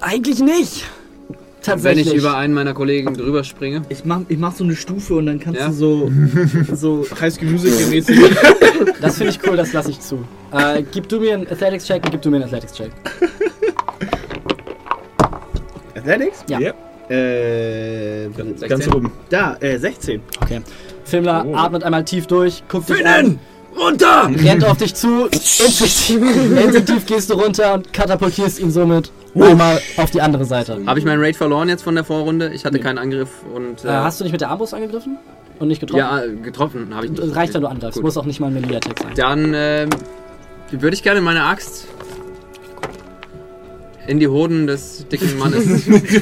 Eigentlich 0.00 0.40
nicht. 0.40 0.84
Wenn 1.28 1.36
Tatsächlich. 1.76 2.08
ich 2.08 2.14
über 2.14 2.36
einen 2.36 2.52
meiner 2.52 2.74
Kollegen 2.74 3.14
drüber 3.14 3.42
springe? 3.42 3.82
Ich 3.88 4.04
mach, 4.04 4.20
ich 4.28 4.36
mach 4.36 4.54
so 4.54 4.64
eine 4.64 4.76
Stufe 4.76 5.14
und 5.14 5.24
dann 5.24 5.40
kannst 5.40 5.58
Ja? 5.60 5.68
du 5.68 5.72
so, 5.72 6.12
so 6.74 7.06
heiß 7.18 7.38
Gemüse-mäßig. 7.38 8.20
das 9.00 9.16
finde 9.16 9.32
ich 9.32 9.40
cool, 9.48 9.56
das 9.56 9.72
lasse 9.72 9.90
ich 9.90 9.98
zu. 10.00 10.18
Äh, 10.52 10.82
gib 10.92 11.08
du 11.08 11.20
mir 11.20 11.32
einen 11.34 11.46
Athletics-Check 11.50 12.04
und 12.04 12.10
gib 12.10 12.20
du 12.20 12.28
mir 12.30 12.36
einen 12.36 12.44
Athletics-Check. 12.44 12.90
Athletics? 15.96 16.44
Ja. 16.48 16.58
Yep. 16.60 16.74
Äh, 17.10 18.28
Ganz 18.36 18.60
16? 18.60 18.92
oben. 18.94 19.12
da, 19.30 19.56
äh, 19.60 19.78
16. 19.78 20.20
Okay. 20.42 20.60
Filmler 21.04 21.44
Oh. 21.46 21.54
atmet 21.54 21.82
einmal 21.82 22.04
tief 22.04 22.26
durch, 22.26 22.62
guckt 22.68 22.90
dich 22.90 23.06
an, 23.06 23.38
Runter! 23.76 24.30
rennt 24.36 24.64
auf 24.64 24.76
dich 24.76 24.94
zu, 24.94 25.26
instinktiv, 25.26 26.20
instinktiv 26.64 27.06
gehst 27.06 27.30
du 27.30 27.34
runter 27.34 27.74
und 27.74 27.92
katapultierst 27.92 28.60
ihn 28.60 28.70
somit 28.70 29.10
einmal 29.34 29.80
auf 29.96 30.10
die 30.10 30.20
andere 30.20 30.44
Seite. 30.44 30.80
Habe 30.86 30.98
ich 30.98 31.04
meinen 31.04 31.20
Raid 31.20 31.36
verloren 31.36 31.68
jetzt 31.68 31.82
von 31.82 31.94
der 31.94 32.04
Vorrunde? 32.04 32.50
Ich 32.54 32.64
hatte 32.64 32.76
Nee. 32.76 32.82
keinen 32.82 32.98
Angriff 32.98 33.28
und. 33.54 33.84
Äh, 33.84 33.88
hast 33.88 34.20
du 34.20 34.24
nicht 34.24 34.32
mit 34.32 34.40
der 34.40 34.50
Armbrust 34.50 34.74
angegriffen? 34.74 35.18
Und 35.58 35.68
nicht 35.68 35.80
getroffen? 35.80 35.98
ja, 35.98 36.22
äh, 36.24 36.34
getroffen 36.42 36.94
habe 36.94 37.06
ich 37.06 37.12
nicht. 37.12 37.34
Reicht, 37.36 37.54
wenn 37.54 37.62
du 37.62 37.68
angreifst. 37.68 38.00
Muss 38.02 38.16
auch 38.16 38.24
nicht 38.26 38.40
mal 38.40 38.46
ein 38.48 38.54
Melee-Attack 38.54 38.98
sein. 39.00 39.12
Dann 39.16 39.52
ähm, 39.54 39.90
würde 40.72 40.94
ich 40.94 41.02
gerne 41.02 41.20
meine 41.20 41.44
Axt 41.44 41.86
in 44.06 44.20
die 44.20 44.28
Hoden 44.28 44.66
des 44.66 45.06
dicken 45.08 45.38
Mannes. 45.38 45.66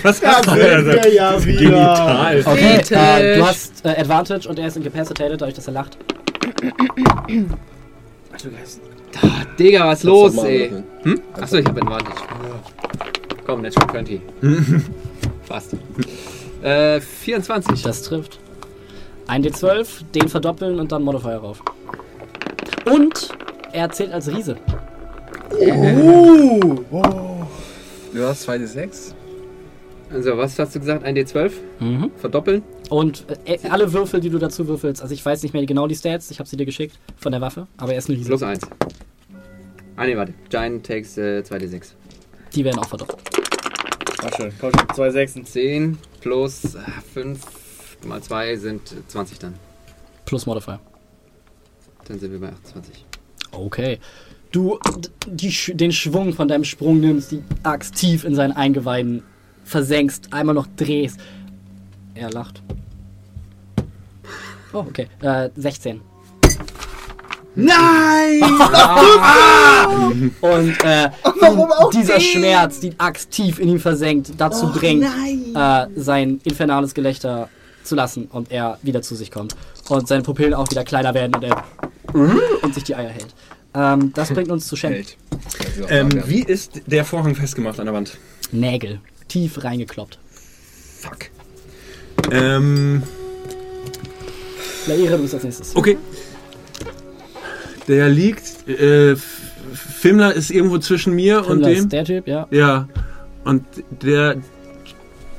Was 0.04 0.22
hast 0.24 0.46
du 0.48 0.54
denn 0.54 0.86
da? 0.86 1.08
ja 1.08 1.38
Genital. 1.38 2.42
Okay, 2.44 2.80
äh, 2.94 3.38
du 3.38 3.46
hast 3.46 3.84
äh, 3.84 3.88
Advantage 3.88 4.48
und 4.48 4.58
er 4.58 4.68
ist 4.68 4.76
incapacitated, 4.76 5.40
dadurch, 5.40 5.54
dass 5.54 5.66
er 5.66 5.72
lacht. 5.72 5.96
Digga, 9.58 9.86
was 9.86 10.02
los, 10.02 10.34
normal 10.34 10.50
ey? 10.50 10.70
machen. 10.70 10.84
Hm? 11.02 11.20
Achso, 11.34 11.56
ich 11.56 11.66
habe 11.66 11.80
Advantage. 11.82 12.16
Komm, 13.46 13.62
Natural 13.62 13.88
20. 13.90 14.20
Fast. 15.44 15.76
Äh, 16.62 17.00
24. 17.00 17.82
Das 17.82 18.02
trifft. 18.02 18.38
1d12, 19.28 19.86
den 20.14 20.28
verdoppeln 20.28 20.80
und 20.80 20.92
dann 20.92 21.02
Modifier 21.02 21.36
rauf. 21.36 21.62
Und 22.84 23.28
er 23.72 23.90
zählt 23.90 24.12
als 24.12 24.28
Riese. 24.28 24.56
Du 28.12 28.26
hast 28.26 28.48
2d6? 28.48 29.14
Also, 30.12 30.36
was 30.36 30.58
hast 30.58 30.74
du 30.74 30.80
gesagt? 30.80 31.06
1d12? 31.06 31.52
Mhm. 31.80 32.10
Verdoppeln? 32.16 32.62
Und 32.92 33.24
äh, 33.46 33.58
alle 33.70 33.90
Würfel, 33.94 34.20
die 34.20 34.28
du 34.28 34.38
dazu 34.38 34.68
würfelst, 34.68 35.00
also 35.00 35.14
ich 35.14 35.24
weiß 35.24 35.42
nicht 35.42 35.54
mehr 35.54 35.64
genau 35.64 35.86
die 35.86 35.94
Stats, 35.94 36.30
ich 36.30 36.38
habe 36.38 36.46
sie 36.46 36.58
dir 36.58 36.66
geschickt 36.66 36.98
von 37.16 37.32
der 37.32 37.40
Waffe, 37.40 37.66
aber 37.78 37.92
er 37.92 37.98
ist 37.98 38.10
ein 38.10 38.16
Riese. 38.16 38.28
Plus 38.28 38.42
1. 38.42 38.60
Ah, 39.96 40.04
nee, 40.04 40.14
warte. 40.14 40.34
Giant 40.50 40.84
takes 40.84 41.16
äh, 41.16 41.42
2d6. 41.42 41.92
Die 42.54 42.62
werden 42.62 42.78
auch 42.80 42.88
verdoppelt. 42.88 43.18
Ach 44.22 44.36
schön, 44.36 44.52
komm 44.60 44.72
schon, 44.78 44.94
zwei 44.94 45.10
Sechsen. 45.10 45.46
10 45.46 45.96
plus 46.20 46.76
5 47.14 47.40
mal 48.04 48.20
2 48.20 48.56
sind 48.56 48.82
20 49.08 49.38
dann. 49.38 49.54
Plus 50.26 50.44
Modifier. 50.44 50.78
Dann 52.04 52.18
sind 52.18 52.30
wir 52.30 52.40
bei 52.40 52.48
28. 52.48 53.06
Okay. 53.52 54.00
Du 54.50 54.78
die, 55.26 55.50
den 55.72 55.92
Schwung 55.92 56.34
von 56.34 56.46
deinem 56.46 56.64
Sprung 56.64 57.00
nimmst, 57.00 57.32
die 57.32 57.42
Axt 57.62 57.94
tief 57.94 58.24
in 58.24 58.34
seinen 58.34 58.52
Eingeweiden 58.52 59.22
versenkst, 59.64 60.34
einmal 60.34 60.54
noch 60.54 60.66
drehst. 60.76 61.18
Er 62.14 62.30
lacht. 62.30 62.62
Oh, 64.72 64.78
okay. 64.78 65.08
Äh, 65.20 65.50
16. 65.56 66.00
Nein! 67.54 68.42
Und 70.40 70.84
äh, 70.84 71.10
Warum 71.40 71.70
auch 71.72 71.90
dieser 71.90 72.14
den? 72.14 72.22
Schmerz, 72.22 72.80
die 72.80 72.94
Axt 72.98 73.30
tief 73.30 73.58
in 73.58 73.68
ihn 73.68 73.78
versenkt, 73.78 74.32
dazu 74.38 74.66
Och, 74.66 74.78
bringt, 74.78 75.04
äh, 75.04 75.86
sein 75.94 76.40
infernales 76.44 76.94
Gelächter 76.94 77.50
zu 77.84 77.94
lassen 77.94 78.26
und 78.26 78.50
er 78.50 78.78
wieder 78.82 79.02
zu 79.02 79.14
sich 79.14 79.30
kommt. 79.30 79.54
Und 79.88 80.08
seine 80.08 80.22
Pupillen 80.22 80.54
auch 80.54 80.70
wieder 80.70 80.84
kleiner 80.84 81.12
werden 81.14 81.34
und 81.34 81.44
er 81.44 81.64
und 82.62 82.74
sich 82.74 82.84
die 82.84 82.94
Eier 82.94 83.10
hält. 83.10 83.34
Ähm, 83.74 84.12
das 84.14 84.32
bringt 84.32 84.50
uns 84.50 84.66
zu 84.66 84.76
Shen. 84.76 85.04
Ähm, 85.88 86.08
wie 86.26 86.42
ist 86.42 86.82
der 86.86 87.04
Vorhang 87.04 87.34
festgemacht 87.34 87.80
an 87.80 87.86
der 87.86 87.94
Wand? 87.94 88.18
Nägel. 88.50 89.00
Tief 89.28 89.62
reingekloppt. 89.64 90.18
Fuck. 91.00 91.31
Ähm, 92.30 93.02
Laire, 94.86 95.16
du 95.16 95.22
bist 95.22 95.34
als 95.34 95.44
nächstes. 95.44 95.76
okay. 95.76 95.96
Der 97.88 98.08
liegt. 98.08 98.68
Äh, 98.68 99.12
F- 99.12 99.38
Fimmler 99.74 100.34
ist 100.34 100.50
irgendwo 100.50 100.78
zwischen 100.78 101.14
mir 101.14 101.38
und 101.40 101.46
Fimmler 101.46 101.68
dem. 101.68 101.78
ist 101.78 101.92
der 101.92 102.04
Typ, 102.04 102.26
ja. 102.26 102.46
Ja. 102.50 102.88
Und 103.44 103.64
der 104.02 104.36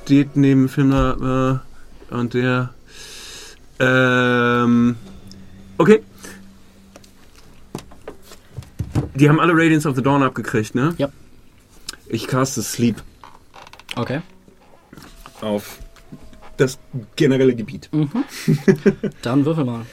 steht 0.05 0.35
neben 0.35 0.67
Fimmler 0.69 1.61
äh, 2.11 2.15
und 2.15 2.33
der. 2.33 2.69
Ähm. 3.79 4.95
Okay. 5.77 6.01
Die 9.15 9.29
haben 9.29 9.39
alle 9.39 9.53
Radiance 9.53 9.87
of 9.87 9.95
the 9.95 10.01
Dawn 10.01 10.23
abgekriegt, 10.23 10.75
ne? 10.75 10.93
Ja. 10.97 11.09
Ich 12.07 12.27
caste 12.27 12.61
Sleep 12.61 12.95
Okay. 13.95 14.21
auf 15.41 15.77
das 16.57 16.77
generelle 17.15 17.56
Gebiet. 17.56 17.90
Dann 19.22 19.45
würfel 19.45 19.65
mal. 19.65 19.85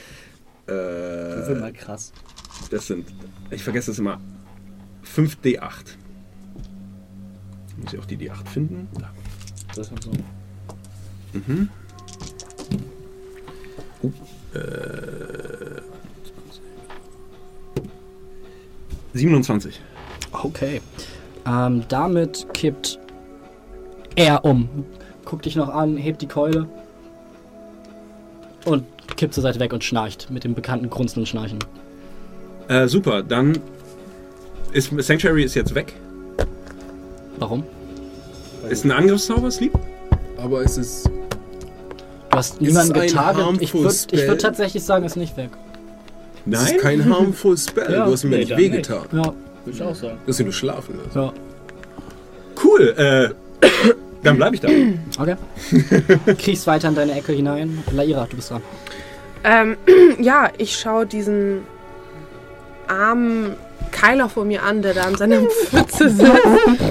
Das 0.65 1.47
ist 1.49 1.55
Äh, 1.57 1.59
mal 1.59 1.73
krass. 1.73 2.13
das 2.69 2.87
sind, 2.87 3.07
ich 3.49 3.63
vergesse 3.63 3.91
das 3.91 3.99
immer, 3.99 4.19
5d8. 5.15 5.97
Muss 7.77 7.93
ich 7.93 7.99
auch 7.99 8.05
die 8.05 8.17
d8 8.17 8.47
finden? 8.47 8.87
Da. 8.99 9.09
Das 9.75 9.89
ist 9.91 10.03
so. 10.03 10.11
Mhm. 11.33 11.69
Oh, 14.03 14.11
Äh, 14.57 15.81
27. 19.13 19.81
Okay. 20.31 20.81
Ähm, 21.45 21.83
damit 21.89 22.47
kippt 22.53 22.99
er 24.15 24.45
um. 24.45 24.69
Guckt 25.31 25.45
dich 25.45 25.55
noch 25.55 25.69
an, 25.69 25.95
hebt 25.95 26.21
die 26.21 26.27
Keule 26.27 26.67
und 28.65 28.83
kippt 29.15 29.33
zur 29.33 29.41
Seite 29.43 29.61
weg 29.61 29.71
und 29.71 29.81
schnarcht 29.81 30.29
mit 30.29 30.43
dem 30.43 30.53
bekannten 30.55 30.89
grunzenden 30.89 31.25
Schnarchen. 31.25 31.59
Äh, 32.67 32.89
super, 32.89 33.23
dann 33.23 33.57
ist 34.73 34.91
Sanctuary 34.97 35.43
ist 35.45 35.55
jetzt 35.55 35.73
weg. 35.73 35.93
Warum? 37.39 37.63
Ist 38.69 38.83
ein 38.83 38.91
Angriffszauber, 38.91 39.49
Sleep? 39.51 39.71
Aber 40.35 40.63
es 40.63 40.77
ist. 40.77 41.05
Du 41.05 41.11
hast 42.37 42.59
niemanden 42.59 42.93
es 42.93 43.01
getarget. 43.13 43.61
Ich 43.61 43.73
würde 43.73 43.87
würd 44.27 44.41
tatsächlich 44.41 44.83
sagen, 44.83 45.05
ist 45.05 45.15
nicht 45.15 45.37
weg. 45.37 45.51
Es 46.51 46.71
ist 46.71 46.79
kein 46.79 47.09
harmful 47.09 47.57
spell. 47.57 47.93
Ja. 47.93 48.05
Du 48.05 48.11
hast 48.11 48.25
ihm 48.25 48.33
ja 48.33 48.39
Nee, 48.39 48.43
nicht 48.43 48.57
wehgetan. 48.57 49.05
Ja, 49.13 49.23
Würde 49.23 49.33
ich 49.71 49.81
auch 49.81 49.95
sagen. 49.95 50.17
Du 50.25 50.29
hast 50.29 50.39
ihn 50.41 50.47
nur 50.47 50.53
schlafen 50.53 50.97
lassen. 50.97 51.17
ja. 51.17 51.33
Cool, 52.61 52.93
äh, 52.97 53.29
dann 54.23 54.37
bleibe 54.37 54.55
ich 54.55 54.61
da. 54.61 54.69
Okay. 55.19 55.35
Kriechst 56.37 56.67
weiter 56.67 56.89
in 56.89 56.95
deine 56.95 57.13
Ecke 57.13 57.33
hinein. 57.33 57.83
Laira, 57.91 58.27
du 58.29 58.35
bist 58.35 58.51
dran. 58.51 58.61
Ähm, 59.43 59.77
ja, 60.19 60.49
ich 60.57 60.77
schaue 60.77 61.05
diesen 61.05 61.61
armen 62.87 63.55
Keiler 63.91 64.29
vor 64.29 64.45
mir 64.45 64.63
an, 64.63 64.81
der 64.81 64.93
da 64.93 65.03
an 65.03 65.15
seiner 65.15 65.41
Pfütze 65.49 66.09
sitzt 66.09 66.29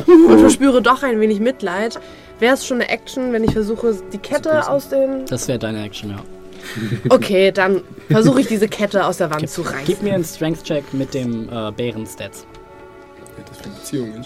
und 0.07 0.39
verspüre 0.39 0.83
doch 0.83 1.03
ein 1.03 1.21
wenig 1.21 1.41
Mitleid. 1.41 1.99
Wäre 2.39 2.55
es 2.55 2.67
schon 2.67 2.81
eine 2.81 2.89
Action, 2.89 3.33
wenn 3.33 3.45
ich 3.45 3.53
versuche, 3.53 3.97
die 4.13 4.19
Kette 4.19 4.69
aus 4.69 4.89
den... 4.89 5.27
Das 5.27 5.47
wäre 5.47 5.59
deine 5.59 5.85
Action, 5.85 6.11
ja. 6.11 6.17
Okay, 7.11 7.53
dann 7.53 7.83
versuche 8.11 8.41
ich 8.41 8.47
diese 8.47 8.69
Kette 8.69 9.05
aus 9.05 9.19
der 9.19 9.31
Wand 9.31 9.49
zu 9.49 9.63
Gib 9.63 9.73
reißen. 9.73 10.05
mir 10.05 10.15
einen 10.15 10.25
Strength-Check 10.25 10.93
mit 10.93 11.15
dem 11.15 11.49
äh, 11.51 11.71
Bären-Stats. 11.73 12.47
Hat 13.39 13.49
das 13.49 13.59
für 13.59 13.69
Beziehungen 13.69 14.25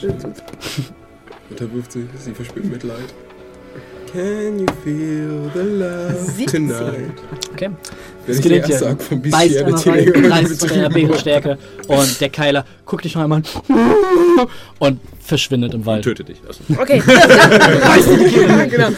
entschieden. 1.50 1.50
Und 1.50 1.60
er 1.60 1.76
wirft 1.76 1.92
sich, 1.92 2.04
sie 2.18 2.34
verspürt 2.34 2.66
Mitleid. 2.66 3.14
Can 4.14 4.60
you 4.60 4.66
feel 4.84 5.50
the 5.50 5.64
love 5.64 6.24
17. 6.36 6.68
tonight? 6.68 7.20
Okay. 7.52 7.70
Der 8.28 8.36
gelingt 8.36 9.02
von 9.02 9.22
Beißt 9.22 9.56
einmal 9.56 9.80
rein, 9.80 10.26
reißt 10.32 10.60
zu 10.60 10.68
deiner 10.68 10.88
Bärenstärke 10.88 11.58
und 11.88 12.20
der 12.20 12.28
Keiler 12.28 12.64
guckt 12.86 13.04
dich 13.04 13.16
noch 13.16 13.24
einmal 13.24 13.42
an 13.68 14.46
und 14.78 15.00
verschwindet 15.18 15.74
im 15.74 15.84
Wald. 15.84 16.04
Töte 16.04 16.22
dich. 16.22 16.38
Also. 16.46 16.60
Okay, 16.80 17.02
ja, 17.08 18.64
genau. 18.66 18.90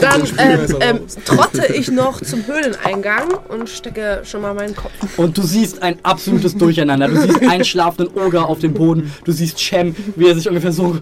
Dann 0.00 0.22
ähm, 0.38 0.76
ähm, 0.80 1.00
trotte 1.26 1.70
ich 1.74 1.90
noch 1.90 2.22
zum 2.22 2.46
Höhleneingang 2.46 3.34
und 3.48 3.68
stecke 3.68 4.22
schon 4.24 4.40
mal 4.40 4.54
meinen 4.54 4.74
Kopf. 4.74 4.92
Und 5.18 5.36
du 5.36 5.42
siehst 5.42 5.82
ein 5.82 5.98
absolutes 6.02 6.56
Durcheinander. 6.56 7.08
Du 7.08 7.20
siehst 7.20 7.42
einen 7.42 7.66
schlafenden 7.66 8.16
Oger 8.16 8.48
auf 8.48 8.60
dem 8.60 8.72
Boden. 8.72 9.12
Du 9.24 9.32
siehst 9.32 9.58
Cem, 9.58 9.94
wie 10.16 10.26
er 10.26 10.34
sich 10.34 10.48
ungefähr 10.48 10.72
so 10.72 10.96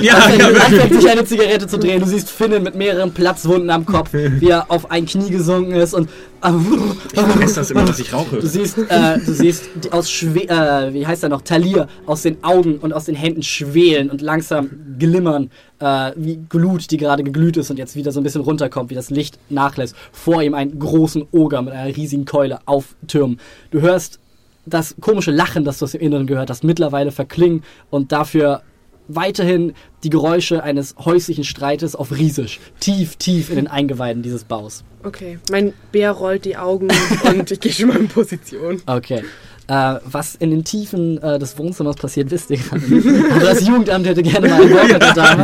Ja, 0.00 0.14
anfängt, 0.14 0.40
ja, 0.40 0.48
anfängt, 0.48 0.94
sich 0.94 1.10
eine 1.10 1.24
Zigarette 1.24 1.66
zu 1.66 1.78
drehen. 1.78 2.00
Du 2.00 2.06
siehst 2.06 2.30
Finnen 2.30 2.62
mit 2.62 2.74
mehreren 2.74 3.12
Platzwunden 3.12 3.70
am 3.70 3.86
Kopf, 3.86 4.10
wie 4.12 4.48
er 4.48 4.70
auf 4.70 4.90
ein 4.90 5.06
Knie 5.06 5.30
gesunken 5.30 5.72
ist 5.72 5.94
und 5.94 6.08
ich 6.44 7.20
vergesse 7.20 7.54
das 7.56 7.70
immer, 7.70 7.84
dass 7.84 7.98
ich 7.98 8.12
rauche. 8.12 8.36
Du 8.36 8.46
siehst, 8.46 8.76
äh, 8.76 9.18
du 9.18 9.32
siehst 9.32 9.64
aus 9.92 10.10
Schwe 10.10 10.46
äh, 10.46 10.92
wie 10.92 11.06
heißt 11.06 11.22
er 11.22 11.30
noch, 11.30 11.40
Talir 11.40 11.88
aus 12.04 12.20
den 12.20 12.44
Augen 12.44 12.76
und 12.78 12.92
aus 12.92 13.06
den 13.06 13.14
Händen 13.14 13.42
schwelen 13.42 14.10
und 14.10 14.20
langsam 14.20 14.68
glimmern, 14.98 15.50
äh, 15.78 16.12
wie 16.16 16.38
Glut, 16.48 16.90
die 16.90 16.98
gerade 16.98 17.22
geglüht 17.22 17.56
ist 17.56 17.70
und 17.70 17.78
jetzt 17.78 17.96
wieder 17.96 18.12
so 18.12 18.20
ein 18.20 18.24
bisschen 18.24 18.42
runterkommt, 18.42 18.90
wie 18.90 18.94
das 18.94 19.08
Licht 19.08 19.38
nachlässt. 19.48 19.96
Vor 20.12 20.42
ihm 20.42 20.52
einen 20.52 20.78
großen 20.78 21.24
Oger 21.32 21.62
mit 21.62 21.72
einer 21.72 21.96
riesigen 21.96 22.26
Keule 22.26 22.58
auftürmen. 22.66 23.40
Du 23.70 23.80
hörst 23.80 24.18
das 24.66 24.94
komische 25.00 25.30
Lachen, 25.30 25.64
das 25.64 25.78
du 25.78 25.86
aus 25.86 25.92
dem 25.92 26.00
Inneren 26.02 26.26
gehört 26.26 26.50
hast, 26.50 26.62
mittlerweile 26.62 27.10
verklingen 27.10 27.62
und 27.90 28.12
dafür 28.12 28.62
weiterhin 29.08 29.74
die 30.02 30.10
Geräusche 30.10 30.62
eines 30.62 30.94
häuslichen 30.98 31.44
Streites 31.44 31.94
auf 31.94 32.12
Riesisch, 32.12 32.60
tief, 32.80 33.16
tief 33.16 33.50
in 33.50 33.56
den 33.56 33.66
Eingeweiden 33.66 34.22
dieses 34.22 34.44
Baus. 34.44 34.84
Okay, 35.02 35.38
mein 35.50 35.72
Bär 35.92 36.12
rollt 36.12 36.44
die 36.44 36.56
Augen 36.56 36.88
und 37.24 37.50
ich 37.50 37.60
gehe 37.60 37.72
schon 37.72 37.88
mal 37.88 37.96
in 37.98 38.08
Position. 38.08 38.82
Okay. 38.86 39.22
Äh, 39.66 39.94
was 40.04 40.34
in 40.34 40.50
den 40.50 40.62
Tiefen 40.62 41.16
äh, 41.22 41.38
des 41.38 41.56
Wohnzimmers 41.56 41.96
passiert, 41.96 42.30
wisst 42.30 42.50
ihr 42.50 42.58
gerade 42.58 42.84
nicht. 42.84 43.32
Aber 43.32 43.40
das 43.40 43.66
Jugendamt 43.66 44.06
hätte 44.06 44.22
gerne 44.22 44.48
mal 44.48 44.60
einen 44.60 44.70
Workout 44.74 45.16
da. 45.16 45.42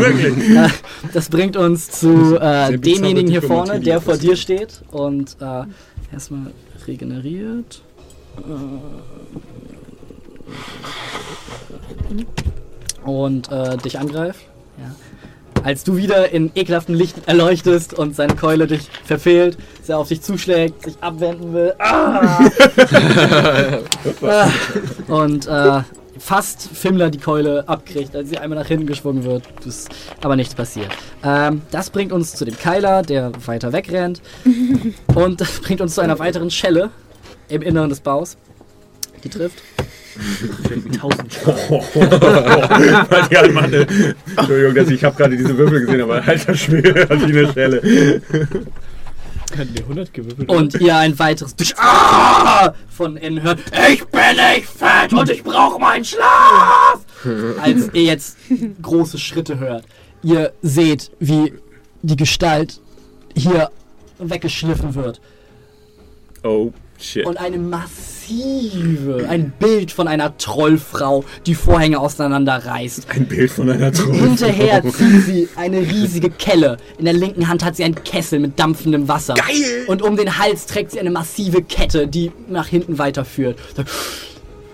Äh, 0.66 0.68
das 1.14 1.30
bringt 1.30 1.56
uns 1.56 1.90
zu 1.90 2.38
äh, 2.38 2.76
demjenigen 2.76 3.30
hier 3.30 3.40
vorne, 3.40 3.80
der 3.80 4.02
vor 4.02 4.18
dir 4.18 4.36
steht 4.36 4.82
und 4.90 5.38
äh, 5.40 5.62
erstmal 6.12 6.52
regeneriert. 6.86 7.80
Äh, 8.36 8.42
und 13.04 13.50
äh, 13.50 13.76
dich 13.76 13.98
angreift. 13.98 14.40
Ja. 14.78 14.94
Als 15.62 15.84
du 15.84 15.96
wieder 15.96 16.30
in 16.30 16.50
ekelhaftem 16.54 16.94
Licht 16.94 17.16
erleuchtest 17.26 17.92
und 17.92 18.16
seine 18.16 18.34
Keule 18.34 18.66
dich 18.66 18.88
verfehlt, 19.04 19.58
er 19.90 19.98
auf 19.98 20.08
dich 20.08 20.22
zuschlägt, 20.22 20.84
sich 20.84 20.94
abwenden 21.00 21.52
will. 21.52 21.74
Ah! 21.78 22.40
Ah. 24.22 24.48
und 25.08 25.46
äh, 25.46 25.82
fast 26.18 26.62
Fimmler 26.62 27.10
die 27.10 27.18
Keule 27.18 27.68
abkriegt, 27.68 28.14
als 28.14 28.28
sie 28.28 28.38
einmal 28.38 28.58
nach 28.58 28.66
hinten 28.66 28.86
geschwungen 28.86 29.24
wird. 29.24 29.44
Das 29.64 29.66
ist 29.66 29.88
aber 30.22 30.36
nichts 30.36 30.54
passiert. 30.54 30.90
Ähm, 31.24 31.62
das 31.70 31.90
bringt 31.90 32.12
uns 32.12 32.34
zu 32.34 32.44
dem 32.44 32.56
Keiler, 32.56 33.02
der 33.02 33.32
weiter 33.46 33.72
wegrennt. 33.72 34.20
und 35.14 35.40
das 35.40 35.60
bringt 35.60 35.80
uns 35.80 35.94
zu 35.94 36.00
einer 36.00 36.18
weiteren 36.18 36.50
Schelle 36.50 36.90
im 37.48 37.62
Inneren 37.62 37.88
des 37.88 38.00
Baus. 38.00 38.36
Die 39.24 39.28
trifft. 39.28 39.62
Ja, 43.30 43.48
Mann, 43.52 43.72
äh, 43.72 43.86
Entschuldigung, 44.36 44.74
dass 44.74 44.90
ich 44.90 45.04
habe 45.04 45.16
gerade 45.16 45.36
diese 45.36 45.56
Würfel 45.56 45.80
gesehen, 45.80 46.00
aber 46.02 46.26
alter 46.26 46.54
Schwede 46.54 47.08
hat 47.08 47.20
die 47.20 47.24
eine 47.24 47.50
Stelle. 47.50 48.20
Hatten 49.56 49.74
wir 49.74 49.82
100 49.82 50.14
gewürfelt? 50.14 50.48
Und 50.48 50.74
ihr 50.80 50.96
ein 50.96 51.18
weiteres 51.18 51.56
Dusch 51.56 51.74
ah! 51.76 52.72
von 52.88 53.16
innen 53.16 53.42
hört. 53.42 53.58
Ich 53.90 54.04
bin 54.06 54.36
nicht 54.36 54.68
fett 54.68 55.12
und 55.12 55.28
ich 55.28 55.42
brauche 55.42 55.80
meinen 55.80 56.04
Schlaf! 56.04 57.00
Als 57.60 57.90
ihr 57.92 58.04
jetzt 58.04 58.36
große 58.80 59.18
Schritte 59.18 59.58
hört. 59.58 59.84
Ihr 60.22 60.52
seht, 60.62 61.10
wie 61.18 61.52
die 62.02 62.16
Gestalt 62.16 62.80
hier 63.34 63.70
weggeschliffen 64.18 64.94
wird. 64.94 65.20
Oh, 66.42 66.72
shit. 66.98 67.26
Und 67.26 67.36
eine 67.38 67.58
massive, 67.58 68.19
ein 69.28 69.52
Bild 69.58 69.90
von 69.90 70.08
einer 70.08 70.36
Trollfrau, 70.36 71.24
die 71.46 71.54
Vorhänge 71.54 71.98
auseinanderreißt. 71.98 73.06
Ein 73.10 73.26
Bild 73.26 73.50
von 73.50 73.70
einer 73.70 73.92
Truhe. 73.92 74.14
Hinterher 74.14 74.82
zieht 74.82 75.24
sie 75.24 75.48
eine 75.56 75.80
riesige 75.80 76.30
Kelle. 76.30 76.76
In 76.98 77.04
der 77.06 77.14
linken 77.14 77.48
Hand 77.48 77.64
hat 77.64 77.76
sie 77.76 77.84
einen 77.84 77.96
Kessel 77.96 78.38
mit 78.38 78.58
dampfendem 78.58 79.08
Wasser. 79.08 79.34
Geil! 79.34 79.84
Und 79.86 80.02
um 80.02 80.16
den 80.16 80.38
Hals 80.38 80.66
trägt 80.66 80.92
sie 80.92 81.00
eine 81.00 81.10
massive 81.10 81.62
Kette, 81.62 82.06
die 82.06 82.30
nach 82.48 82.68
hinten 82.68 82.98
weiterführt. 82.98 83.58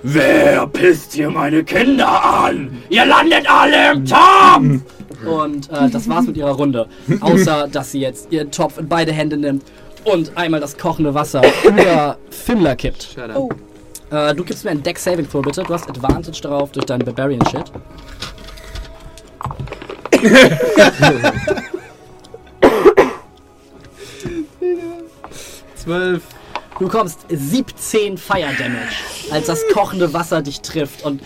Wer 0.02 0.66
pisst 0.66 1.14
hier 1.14 1.30
meine 1.30 1.64
Kinder 1.64 2.24
an? 2.24 2.78
Ihr 2.90 3.06
landet 3.06 3.48
alle 3.48 3.92
im 3.92 4.04
Topf! 4.04 4.82
Und 5.24 5.70
äh, 5.70 5.88
das 5.90 6.08
war's 6.08 6.26
mit 6.26 6.36
ihrer 6.36 6.52
Runde. 6.52 6.86
Außer, 7.20 7.68
dass 7.72 7.92
sie 7.92 8.00
jetzt 8.00 8.30
ihren 8.30 8.50
Topf 8.50 8.78
in 8.78 8.86
beide 8.86 9.12
Hände 9.12 9.36
nimmt 9.36 9.62
und 10.06 10.36
einmal 10.36 10.60
das 10.60 10.76
kochende 10.78 11.14
Wasser 11.14 11.42
über 11.64 12.16
Fimmler 12.30 12.76
kippt. 12.76 13.08
Schade. 13.14 13.34
Oh. 13.36 13.50
Äh, 14.10 14.34
du 14.34 14.44
gibst 14.44 14.64
mir 14.64 14.70
einen 14.70 14.82
Deck 14.82 14.98
Saving 14.98 15.28
Throw 15.28 15.42
bitte. 15.42 15.62
Du 15.62 15.74
hast 15.74 15.88
Advantage 15.88 16.40
darauf 16.42 16.72
durch 16.72 16.86
deinen 16.86 17.04
Barbarian 17.04 17.44
Shit. 17.46 17.70
Zwölf. 25.74 26.22
Du 26.78 26.84
bekommst 26.84 27.20
17 27.30 28.18
Fire 28.18 28.52
Damage, 28.58 28.96
als 29.30 29.46
das 29.46 29.62
kochende 29.72 30.12
Wasser 30.12 30.42
dich 30.42 30.60
trifft 30.60 31.02
und 31.04 31.22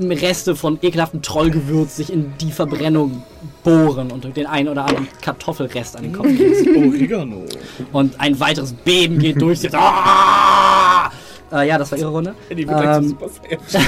Reste 0.00 0.56
von 0.56 0.78
ekelhaftem 0.82 1.22
Trollgewürz 1.22 1.96
sich 1.96 2.12
in 2.12 2.32
die 2.40 2.50
Verbrennung 2.52 3.22
bohren 3.62 4.10
und 4.10 4.36
den 4.36 4.46
einen 4.46 4.68
oder 4.68 4.84
anderen 4.86 5.08
Kartoffelrest 5.20 5.96
an 5.96 6.02
den 6.04 6.12
Kopf 6.12 6.26
kriegst. 6.26 6.66
Oregano. 6.76 7.44
Und 7.92 8.18
ein 8.20 8.38
weiteres 8.40 8.72
Beben 8.72 9.18
geht 9.18 9.40
durch. 9.40 9.60
Sie- 9.60 9.68
Ah! 9.72 11.10
Äh, 11.52 11.68
ja, 11.68 11.76
das 11.76 11.92
war 11.92 11.98
ihre 11.98 12.08
Runde. 12.10 12.34
Die 12.50 12.66
wird 12.66 12.80
Ähm, 12.82 13.16
das, 13.20 13.32
das 13.70 13.82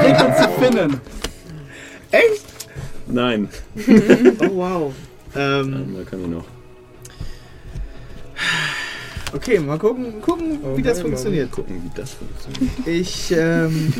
bringt 0.00 0.22
uns 0.22 0.36
zu 0.36 0.48
Finnen. 0.60 1.00
Nein. 3.08 3.48
Oh 4.40 4.56
wow. 4.56 4.92
Ähm, 5.34 5.96
Da 5.96 6.04
kann 6.08 6.20
ich 6.22 6.28
noch. 6.28 6.44
Okay, 9.34 9.58
mal 9.58 9.78
gucken, 9.78 10.20
gucken 10.20 10.76
wie 10.76 10.82
das 10.82 11.00
funktioniert. 11.00 11.50
Gucken, 11.50 11.82
wie 11.84 11.90
das 11.94 12.14
funktioniert. 12.14 12.86
Ich, 12.86 13.32
ähm, 13.32 13.92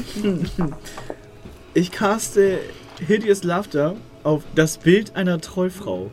ich 1.75 1.91
caste 1.91 2.59
Hideous 3.07 3.45
Laughter 3.45 3.97
auf 4.23 4.43
das 4.55 4.79
Bild 4.79 5.15
einer 5.17 5.41
Trollfrau. 5.41 6.11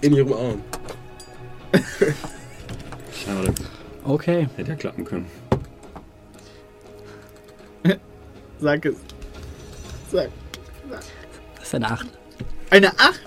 In 0.00 0.14
ihrem 0.14 0.32
Arm. 0.32 0.60
Schade. 3.12 3.54
Okay. 4.04 4.48
Hätte 4.56 4.70
ja 4.70 4.76
klappen 4.76 5.04
können. 5.04 5.26
Sag 8.58 8.86
es. 8.86 8.96
Sag. 10.10 10.30
Das 10.90 11.66
ist 11.66 11.74
eine 11.74 11.90
8. 11.90 12.06
Eine 12.70 12.88
8? 12.88 13.20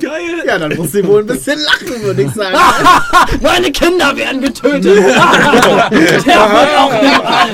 Geil! 0.00 0.42
Ja, 0.46 0.58
dann 0.58 0.76
muss 0.76 0.92
sie 0.92 1.06
wohl 1.06 1.20
ein 1.20 1.26
bisschen 1.26 1.58
lachen, 1.60 2.02
würde 2.02 2.22
ich 2.22 2.30
sagen. 2.32 2.56
Meine 3.40 3.72
Kinder 3.72 4.14
werden 4.16 4.42
getötet! 4.42 4.84
Der 4.86 5.04
wird 5.06 6.76
auch 6.78 6.92
überall! 7.02 7.48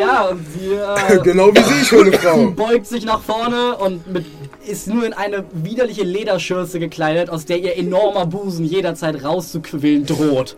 Ja, 0.00 0.22
und 0.28 0.44
sie 0.54 0.72
äh, 0.74 1.18
genau 1.22 1.54
wie 1.54 1.62
sie, 1.62 1.84
schöne 1.84 2.12
Frau. 2.18 2.46
beugt 2.50 2.86
sich 2.86 3.04
nach 3.04 3.20
vorne 3.20 3.76
und 3.76 4.06
mit, 4.12 4.24
ist 4.68 4.86
nur 4.86 5.04
in 5.06 5.12
eine 5.12 5.44
widerliche 5.52 6.04
Lederschürze 6.04 6.78
gekleidet, 6.78 7.30
aus 7.30 7.44
der 7.44 7.58
ihr 7.58 7.76
enormer 7.76 8.26
Busen 8.26 8.64
jederzeit 8.64 9.24
rauszuquillen 9.24 10.06
droht. 10.06 10.56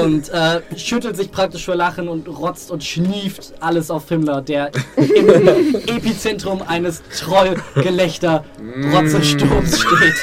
Und 0.00 0.28
äh, 0.30 0.60
schüttelt 0.76 1.16
sich 1.16 1.30
praktisch 1.30 1.64
vor 1.64 1.76
Lachen 1.76 2.08
und 2.08 2.28
rotzt 2.28 2.70
und 2.70 2.82
schnieft 2.82 3.52
alles 3.60 3.90
auf 3.90 4.08
Himmler, 4.08 4.40
der 4.42 4.70
im 4.96 5.28
Epizentrum 5.86 6.62
eines 6.66 7.02
Trollgelächter 7.18 8.44
Rotzesturms 8.92 9.80
steht. 9.80 10.14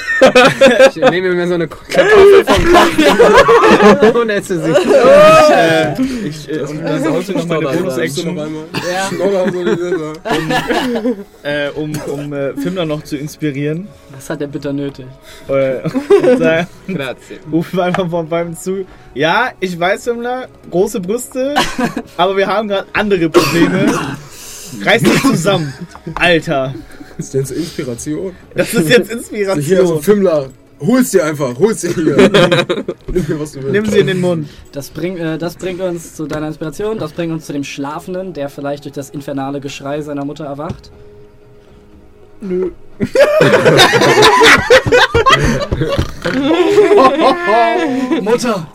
Ich 0.89 1.09
nehme 1.09 1.33
mir 1.33 1.47
so 1.47 1.53
eine 1.55 1.67
Kartoffel 1.67 2.45
vom 2.45 2.65
Kopf 2.65 4.15
und 4.21 4.29
esse 4.29 4.63
sie. 4.63 4.71
äh, 5.53 5.93
ich, 6.27 6.49
äh, 6.49 6.61
und 6.61 6.83
dann 6.83 7.03
sollte 7.03 7.33
noch 7.33 7.45
meine 7.45 7.67
Bonus-Action. 7.67 8.37
Ja. 8.37 8.45
So 9.09 9.43
das 9.43 9.53
äh, 11.43 11.69
um, 11.75 11.93
um 12.07 12.33
äh, 12.33 12.53
Fimmler 12.55 12.85
noch 12.85 13.02
zu 13.03 13.17
inspirieren. 13.17 13.87
Das 14.11 14.29
hat 14.29 14.41
er 14.41 14.47
bitter 14.47 14.73
nötig. 14.73 15.05
Grazie. 15.47 17.39
rufen 17.51 17.77
wir 17.77 17.83
einfach 17.83 18.09
von 18.09 18.27
beim 18.27 18.55
zu. 18.55 18.85
Ja, 19.13 19.51
ich 19.59 19.79
weiß, 19.79 20.03
Fimmler, 20.05 20.47
große 20.69 20.99
Brüste, 20.99 21.55
aber 22.17 22.37
wir 22.37 22.47
haben 22.47 22.67
gerade 22.67 22.87
andere 22.93 23.29
Probleme. 23.29 23.93
Reiß 24.83 25.03
dich 25.03 25.21
zusammen, 25.21 25.73
Alter. 26.15 26.73
Ist 27.17 27.33
denn 27.33 27.45
so 27.45 27.53
Inspiration? 27.53 28.35
Das 28.55 28.73
ist 28.73 28.89
jetzt 28.89 29.09
Hier, 29.09 29.17
also 29.17 29.59
Inspiration. 29.59 30.01
Fimmler, 30.01 30.49
hol's 30.79 31.11
dir 31.11 31.25
einfach, 31.25 31.57
hol's 31.59 31.81
dir 31.81 31.93
hier. 31.93 32.15
Nimm 33.11 33.25
mir, 33.27 33.39
was 33.39 33.51
du 33.51 33.61
willst. 33.61 33.71
Nimm 33.71 33.85
sie 33.85 33.99
in 33.99 34.07
den 34.07 34.19
Mund. 34.21 34.49
Das, 34.71 34.89
bring, 34.89 35.17
äh, 35.17 35.37
das 35.37 35.55
bringt 35.55 35.81
uns 35.81 36.15
zu 36.15 36.25
deiner 36.25 36.47
Inspiration, 36.47 36.97
das 36.97 37.13
bringt 37.13 37.31
uns 37.31 37.45
zu 37.45 37.53
dem 37.53 37.63
Schlafenden, 37.63 38.33
der 38.33 38.49
vielleicht 38.49 38.85
durch 38.85 38.93
das 38.93 39.09
infernale 39.09 39.59
Geschrei 39.61 40.01
seiner 40.01 40.25
Mutter 40.25 40.45
erwacht. 40.45 40.91
Nö. 42.43 42.71
Mutter! 48.21 48.67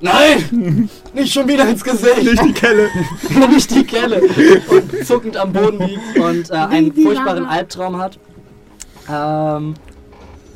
Nein! 0.00 0.88
Nicht 1.14 1.32
schon 1.32 1.46
wieder 1.46 1.68
ins 1.68 1.84
Gesicht! 1.84 2.24
Nicht 2.24 2.44
die 2.44 2.52
Kelle! 2.52 2.88
Nicht 3.48 3.70
die 3.70 3.84
Kelle! 3.84 4.20
Und 4.68 5.06
zuckend 5.06 5.36
am 5.36 5.52
Boden 5.52 5.86
liegt 5.86 6.18
und 6.18 6.50
äh, 6.50 6.54
einen 6.54 6.92
furchtbaren. 6.92 7.46
Albtraum 7.46 7.98
hat. 7.98 8.18
Ähm, 9.08 9.74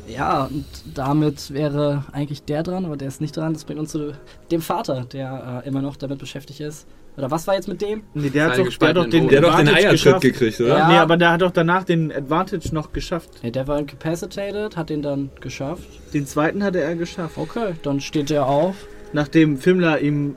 ja, 0.07 0.43
und 0.45 0.65
damit 0.93 1.53
wäre 1.53 2.03
eigentlich 2.11 2.43
der 2.43 2.63
dran, 2.63 2.83
aber 2.85 2.97
der 2.97 3.07
ist 3.07 3.21
nicht 3.21 3.37
dran. 3.37 3.53
Das 3.53 3.63
bringt 3.63 3.79
uns 3.79 3.91
zu 3.91 4.11
dem 4.51 4.61
Vater, 4.61 5.05
der 5.05 5.61
äh, 5.63 5.67
immer 5.67 5.81
noch 5.81 5.95
damit 5.95 6.19
beschäftigt 6.19 6.59
ist. 6.59 6.85
Oder 7.17 7.31
was 7.31 7.47
war 7.47 7.55
jetzt 7.55 7.67
mit 7.67 7.81
dem? 7.81 8.03
Nee, 8.13 8.29
der 8.29 8.45
hat 8.45 8.59
doch, 8.59 8.67
der 8.69 8.89
hat 8.89 8.97
doch 8.97 9.09
den 9.09 9.27
Der 9.27 9.41
hat 9.41 9.49
doch 9.49 9.57
den 9.57 9.69
Eiertritt 9.69 10.21
gekriegt, 10.21 10.61
oder? 10.61 10.77
Ja. 10.77 10.87
Nee, 10.87 10.97
aber 10.97 11.17
der 11.17 11.31
hat 11.31 11.41
doch 11.41 11.51
danach 11.51 11.83
den 11.83 12.11
Advantage 12.11 12.69
noch 12.73 12.93
geschafft. 12.93 13.31
Ja, 13.41 13.49
der 13.49 13.67
war 13.67 13.79
incapacitated, 13.79 14.77
hat 14.77 14.91
den 14.91 15.01
dann 15.01 15.31
geschafft. 15.41 15.83
Den 16.13 16.27
zweiten 16.27 16.63
hatte 16.63 16.79
er 16.79 16.95
geschafft. 16.95 17.37
Okay, 17.37 17.73
dann 17.81 18.01
steht 18.01 18.29
er 18.29 18.45
auf 18.45 18.75
Nachdem 19.13 19.57
Fimmler 19.57 19.99
ihm. 19.99 20.35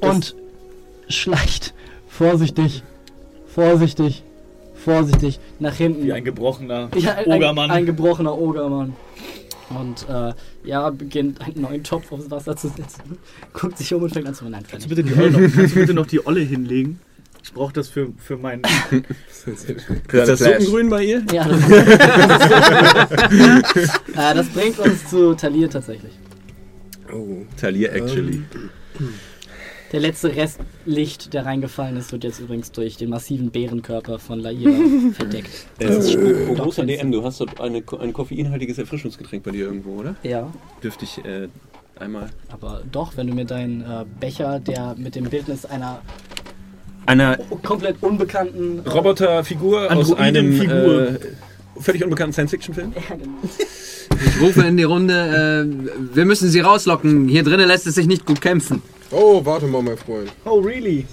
und 0.00 0.36
schleicht 1.08 1.74
vorsichtig, 2.08 2.84
vorsichtig, 3.46 4.22
vorsichtig 4.74 5.40
nach 5.58 5.74
hinten. 5.74 6.04
Wie 6.04 6.12
ein 6.12 6.24
gebrochener 6.24 6.90
Ja, 6.96 7.14
ein, 7.14 7.26
Ogermann. 7.26 7.70
Ein, 7.70 7.78
ein 7.78 7.86
gebrochener 7.86 8.38
Ogermann. 8.38 8.94
Und 9.70 10.06
äh, 10.08 10.32
ja, 10.64 10.90
beginnt 10.90 11.40
einen 11.46 11.62
neuen 11.62 11.84
Topf 11.84 12.12
aufs 12.12 12.30
Wasser 12.30 12.56
zu 12.56 12.68
setzen. 12.68 13.18
Guckt 13.52 13.78
sich 13.78 13.92
um 13.94 14.02
und 14.02 14.12
fängt 14.12 14.28
an 14.28 14.34
zu. 14.34 14.44
Nein, 14.48 14.64
Kannst 14.68 14.86
du 14.86 14.94
bitte 14.94 15.02
die 15.04 15.14
Olle 15.14 15.30
noch, 15.30 15.40
kannst 15.54 15.74
du 15.74 15.80
bitte 15.80 15.94
noch 15.94 16.06
die 16.06 16.26
Olle 16.26 16.40
hinlegen? 16.40 17.00
Ich 17.42 17.52
brauche 17.52 17.74
das 17.74 17.88
für, 17.88 18.08
für 18.16 18.38
meinen. 18.38 18.62
Ist 19.28 19.46
das 20.10 20.38
Suppengrün 20.38 20.88
bei 20.88 21.04
ihr? 21.04 21.22
Ja, 21.30 21.46
das, 21.46 21.68
äh, 24.14 24.34
das 24.34 24.48
bringt 24.48 24.78
uns 24.78 25.06
zu 25.10 25.34
Talir 25.34 25.68
tatsächlich. 25.68 26.12
Oh. 27.12 27.44
Talir, 27.60 27.92
actually. 27.92 28.42
Der 29.94 30.00
letzte 30.00 30.34
Rest 30.34 30.58
Licht, 30.86 31.34
der 31.34 31.46
reingefallen 31.46 31.96
ist, 31.96 32.10
wird 32.10 32.24
jetzt 32.24 32.40
übrigens 32.40 32.72
durch 32.72 32.96
den 32.96 33.10
massiven 33.10 33.52
Bärenkörper 33.52 34.18
von 34.18 34.40
Laira 34.40 34.72
verdeckt. 35.12 35.68
Äh, 35.78 36.48
oh, 36.50 36.54
großer 36.54 36.84
DM, 36.84 37.12
du 37.12 37.22
hast 37.22 37.38
dort 37.38 37.60
eine, 37.60 37.80
ein 38.00 38.12
koffeinhaltiges 38.12 38.78
Erfrischungsgetränk 38.78 39.44
bei 39.44 39.52
dir 39.52 39.66
irgendwo, 39.66 40.00
oder? 40.00 40.16
Ja, 40.24 40.52
Dürfte 40.82 41.04
ich 41.04 41.24
äh, 41.24 41.46
einmal. 41.96 42.30
aber 42.48 42.82
doch, 42.90 43.16
wenn 43.16 43.28
du 43.28 43.34
mir 43.34 43.44
deinen 43.44 43.82
äh, 43.82 44.04
Becher, 44.18 44.58
der 44.58 44.96
mit 44.98 45.14
dem 45.14 45.30
Bildnis 45.30 45.64
einer 45.64 46.02
Einer 47.06 47.38
komplett 47.62 48.02
unbekannten 48.02 48.84
äh, 48.84 48.88
Roboterfigur 48.88 49.94
aus 49.94 50.12
einem 50.12 50.60
äh, 50.60 51.18
völlig 51.78 52.02
unbekannten 52.02 52.32
Science-Fiction-Film? 52.32 52.94
Ich 54.26 54.40
rufe 54.40 54.62
in 54.62 54.76
die 54.76 54.82
Runde, 54.82 55.68
äh, 55.70 56.16
wir 56.16 56.24
müssen 56.24 56.48
sie 56.48 56.58
rauslocken. 56.58 57.28
Hier 57.28 57.44
drinnen 57.44 57.68
lässt 57.68 57.86
es 57.86 57.94
sich 57.94 58.08
nicht 58.08 58.26
gut 58.26 58.40
kämpfen. 58.40 58.82
Oh, 59.14 59.44
warte 59.44 59.66
mal, 59.66 59.82
mein 59.82 59.96
Freund. 59.96 60.32
Oh, 60.44 60.58
really? 60.60 61.06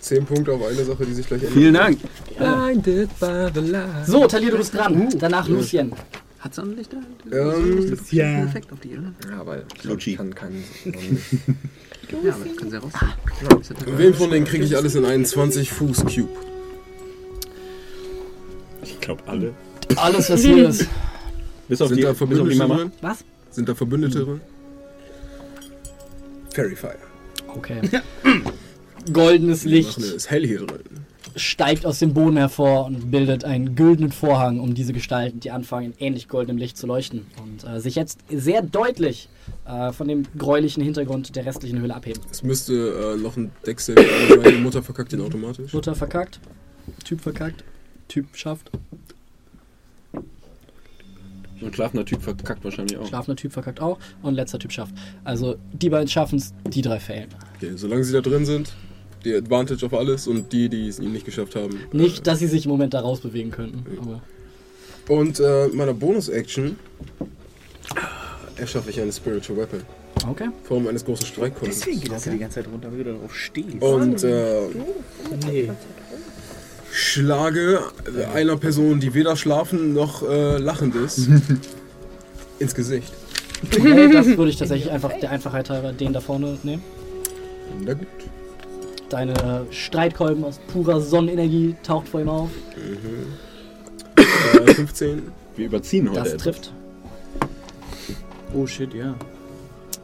Zehn 0.00 0.24
Punkte 0.24 0.52
auf 0.52 0.66
eine 0.66 0.84
Sache, 0.84 1.06
die 1.06 1.12
sich 1.14 1.26
gleich 1.26 1.42
ändert. 1.42 1.56
Vielen 1.56 1.74
Dank. 1.74 1.98
So, 4.06 4.26
Talir, 4.26 4.50
du 4.50 4.56
bist 4.58 4.74
dran. 4.74 5.08
Danach 5.18 5.48
Lucien. 5.48 5.92
Hat 6.40 6.52
Sonnenlichter? 6.56 6.96
Ähm, 7.30 7.96
Ja. 8.10 8.42
Effekt 8.44 8.72
auf 8.72 8.80
die, 8.80 8.98
oder? 8.98 9.12
Ja, 9.30 9.40
aber 9.40 9.62
Lucci. 9.84 10.10
ich 10.10 10.16
kann 10.16 10.34
keinen. 10.34 10.64
Ja, 10.84 12.32
aber 12.34 12.44
das 12.44 12.56
können 12.56 12.70
sie 12.72 12.76
raus. 12.78 12.92
wen 13.96 14.12
von 14.14 14.30
denen 14.30 14.44
kriege 14.44 14.64
ich 14.64 14.76
alles 14.76 14.96
in 14.96 15.04
einen 15.04 15.24
20-Fuß-Cube? 15.24 16.28
Ich 18.82 19.00
glaube 19.00 19.22
alle. 19.26 19.54
Alles, 19.94 20.28
was 20.30 20.42
hier 20.42 20.68
ist. 20.68 20.88
Bis 21.68 21.80
auf 21.80 21.88
Sind 21.88 21.98
die, 21.98 22.02
da 22.02 22.12
Verbündete? 22.14 22.90
Was? 23.00 23.24
Sind 23.50 23.68
da 23.68 23.76
Verbündete 23.76 24.24
drin? 24.24 24.40
Fairy 26.52 26.76
Fire. 26.76 26.98
Okay. 27.48 27.80
Goldenes 29.12 29.64
Licht 29.64 29.96
Ach, 29.98 29.98
ne, 29.98 30.06
ist 30.06 30.30
hell 30.30 30.46
hier 30.46 30.64
drin. 30.64 30.80
steigt 31.34 31.84
aus 31.86 31.98
dem 31.98 32.14
Boden 32.14 32.36
hervor 32.36 32.86
und 32.86 33.10
bildet 33.10 33.44
einen 33.44 33.74
güldenen 33.74 34.12
Vorhang 34.12 34.60
um 34.60 34.74
diese 34.74 34.92
Gestalten, 34.92 35.40
die 35.40 35.50
anfangen, 35.50 35.92
in 35.92 36.06
ähnlich 36.06 36.28
goldenem 36.28 36.56
Licht 36.58 36.76
zu 36.76 36.86
leuchten 36.86 37.26
und 37.42 37.64
äh, 37.68 37.80
sich 37.80 37.94
jetzt 37.96 38.20
sehr 38.30 38.62
deutlich 38.62 39.28
äh, 39.66 39.92
von 39.92 40.08
dem 40.08 40.22
gräulichen 40.38 40.82
Hintergrund 40.82 41.34
der 41.34 41.44
restlichen 41.46 41.80
Höhle 41.80 41.94
abheben. 41.94 42.22
Es 42.30 42.42
müsste 42.42 43.14
äh, 43.16 43.20
noch 43.20 43.36
ein 43.36 43.50
Decksave 43.66 44.02
sein. 44.42 44.62
Mutter 44.62 44.82
verkackt 44.82 45.12
den 45.12 45.20
automatisch. 45.20 45.72
Mutter 45.72 45.94
verkackt, 45.94 46.38
Typ 47.04 47.20
verkackt, 47.20 47.64
Typ 48.08 48.26
schafft, 48.34 48.70
Ein 51.64 51.72
schlafender 51.74 52.04
Typ 52.04 52.22
verkackt 52.22 52.64
wahrscheinlich 52.64 52.96
auch. 52.98 53.06
schlafender 53.06 53.36
Typ 53.36 53.52
verkackt 53.52 53.80
auch 53.80 53.98
und 54.22 54.34
letzter 54.34 54.58
Typ 54.58 54.72
schafft. 54.72 54.94
Also 55.24 55.56
die 55.72 55.88
beiden 55.90 56.08
schaffen 56.08 56.38
es, 56.38 56.52
die 56.68 56.82
drei 56.82 56.98
fehlen. 57.00 57.28
Okay, 57.56 57.72
solange 57.76 58.04
sie 58.04 58.12
da 58.12 58.20
drin 58.20 58.44
sind, 58.44 58.72
die 59.24 59.34
Advantage 59.34 59.86
auf 59.86 59.94
alles 59.94 60.26
und 60.26 60.52
die, 60.52 60.68
die 60.68 60.88
es 60.88 60.98
ihnen 60.98 61.12
nicht 61.12 61.24
geschafft 61.24 61.54
haben. 61.56 61.78
Nicht, 61.92 62.26
dass 62.26 62.40
sie 62.40 62.46
sich 62.48 62.64
im 62.64 62.70
Moment 62.72 62.94
da 62.94 63.00
rausbewegen 63.00 63.50
könnten, 63.52 63.84
aber 64.00 64.20
Und 65.08 65.38
äh, 65.40 65.68
meiner 65.68 65.94
Bonus-Action 65.94 66.76
erschaffe 68.56 68.90
ich 68.90 69.00
eine 69.00 69.12
Spiritual 69.12 69.58
Weapon. 69.58 69.80
okay. 70.28 70.48
Form 70.64 70.86
eines 70.88 71.04
großen 71.04 71.26
Streitkolbens. 71.26 71.78
Deswegen 71.80 72.00
geht 72.00 72.12
das 72.12 72.24
ja 72.24 72.32
die 72.32 72.38
ganze 72.38 72.56
Zeit 72.62 72.72
runter, 72.72 72.90
weil 72.90 73.04
du 73.04 73.12
darauf 73.12 73.34
stehst. 73.34 73.80
Und 73.82 74.22
äh, 74.24 74.62
nee. 75.46 75.70
Schlage 76.92 77.80
einer 78.34 78.56
Person, 78.56 79.00
die 79.00 79.14
weder 79.14 79.34
schlafen 79.36 79.94
noch 79.94 80.22
äh, 80.28 80.58
lachend 80.58 80.94
ist, 80.94 81.28
ins 82.58 82.74
Gesicht. 82.74 83.12
okay. 83.64 84.12
Das 84.12 84.26
würde 84.26 84.50
ich 84.50 84.56
tatsächlich 84.56 84.90
einfach 84.92 85.12
der 85.18 85.30
Einfachheit 85.30 85.70
halber 85.70 85.92
den 85.92 86.12
da 86.12 86.20
vorne 86.20 86.58
nehmen. 86.62 86.82
Na 87.84 87.94
gut. 87.94 88.06
Deine 89.08 89.32
äh, 89.32 89.72
Streitkolben 89.72 90.44
aus 90.44 90.60
purer 90.72 91.00
Sonnenenergie 91.00 91.76
taucht 91.82 92.08
vor 92.08 92.20
ihm 92.20 92.28
auf. 92.28 92.50
Äh, 94.16 94.74
15. 94.74 95.22
Wir 95.56 95.66
überziehen 95.66 96.08
heute. 96.08 96.20
Das 96.20 96.28
etwas. 96.28 96.42
trifft. 96.42 96.72
Oh 98.54 98.66
shit, 98.66 98.92
ja. 98.94 99.14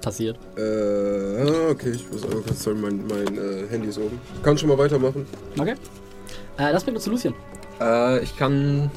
Passiert. 0.00 0.38
Äh, 0.56 1.70
okay, 1.70 1.90
ich 1.90 2.10
muss 2.10 2.22
aber 2.22 2.40
kurz, 2.40 2.62
sorry, 2.62 2.76
mein, 2.78 3.06
mein 3.06 3.36
äh, 3.36 3.66
Handy 3.68 3.88
ist 3.88 3.98
oben. 3.98 4.18
Ich 4.36 4.42
kann 4.42 4.56
schon 4.56 4.68
mal 4.68 4.78
weitermachen. 4.78 5.26
Okay. 5.58 5.74
Äh, 6.58 6.72
das 6.72 6.84
bringt 6.84 6.96
uns 6.96 7.04
zu 7.04 7.10
Lucien. 7.10 7.34
Äh, 7.80 8.20
ich 8.22 8.36
kann 8.36 8.90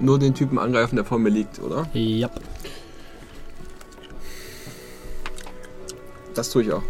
nur 0.00 0.18
den 0.18 0.34
Typen 0.34 0.58
angreifen, 0.58 0.96
der 0.96 1.04
vor 1.04 1.18
mir 1.18 1.30
liegt, 1.30 1.60
oder? 1.60 1.86
Ja. 1.92 2.28
Das 6.34 6.50
tue 6.50 6.62
ich 6.62 6.72
auch. 6.72 6.82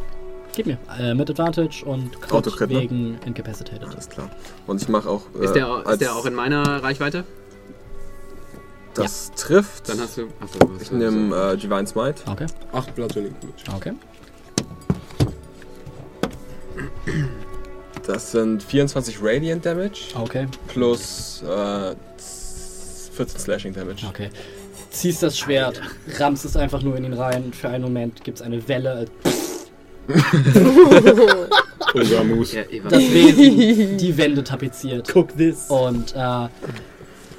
Gib 0.55 0.67
mir. 0.67 0.79
Äh, 0.99 1.15
mit 1.15 1.31
Advantage 1.31 1.85
und 1.85 2.21
Crit 2.21 2.33
Autocrit, 2.33 2.71
ne? 2.71 2.81
wegen 2.81 3.19
Incapacitated. 3.25 3.89
Alles 3.89 4.09
klar. 4.09 4.29
Und 4.67 4.83
ich 4.83 4.89
mache 4.89 5.09
auch. 5.09 5.23
äh, 5.41 5.45
Ist, 5.45 5.55
der, 5.55 5.85
ist 5.89 6.01
der 6.01 6.15
auch 6.15 6.27
in 6.27 6.35
meiner 6.35 6.83
Reichweite? 6.83 7.25
Das 8.95 9.31
trifft. 9.33 9.89
Dann 9.89 10.01
hast 10.01 10.17
du. 10.17 10.23
Achso, 10.41 10.59
was 10.75 10.83
Ich 10.83 10.91
nehme 10.91 11.53
äh, 11.53 11.57
Divine 11.57 11.87
Smite. 11.87 12.23
Okay. 12.27 12.47
8 12.73 12.95
Bludgeoning 12.97 13.35
Damage. 13.41 13.77
Okay. 13.77 13.93
Das 18.09 18.33
sind 18.33 18.63
24 18.63 19.19
Radiant 19.21 19.67
Damage 19.67 20.01
Okay. 20.15 20.47
plus 20.67 21.43
äh, 21.47 21.95
14 23.13 23.39
Slashing 23.39 23.75
Damage. 23.75 24.07
Okay. 24.09 24.31
Ziehst 24.91 25.23
das 25.23 25.39
Schwert, 25.39 25.83
rammst 26.19 26.47
es 26.47 26.57
einfach 26.57 26.83
nur 26.83 26.97
in 26.97 27.05
ihn 27.05 27.13
rein 27.13 27.53
für 27.53 27.69
einen 27.69 27.85
Moment 27.85 28.25
gibt 28.25 28.39
es 28.39 28.43
eine 28.43 28.67
Welle. 28.67 29.05
Ja, 31.95 32.63
Eva. 32.71 32.89
Das 32.89 32.99
Wesen 32.99 33.99
die 33.99 34.17
Wände 34.17 34.43
tapeziert. 34.43 35.11
Guck 35.13 35.37
this. 35.37 35.67
Und 35.69 36.15
äh, 36.17 36.49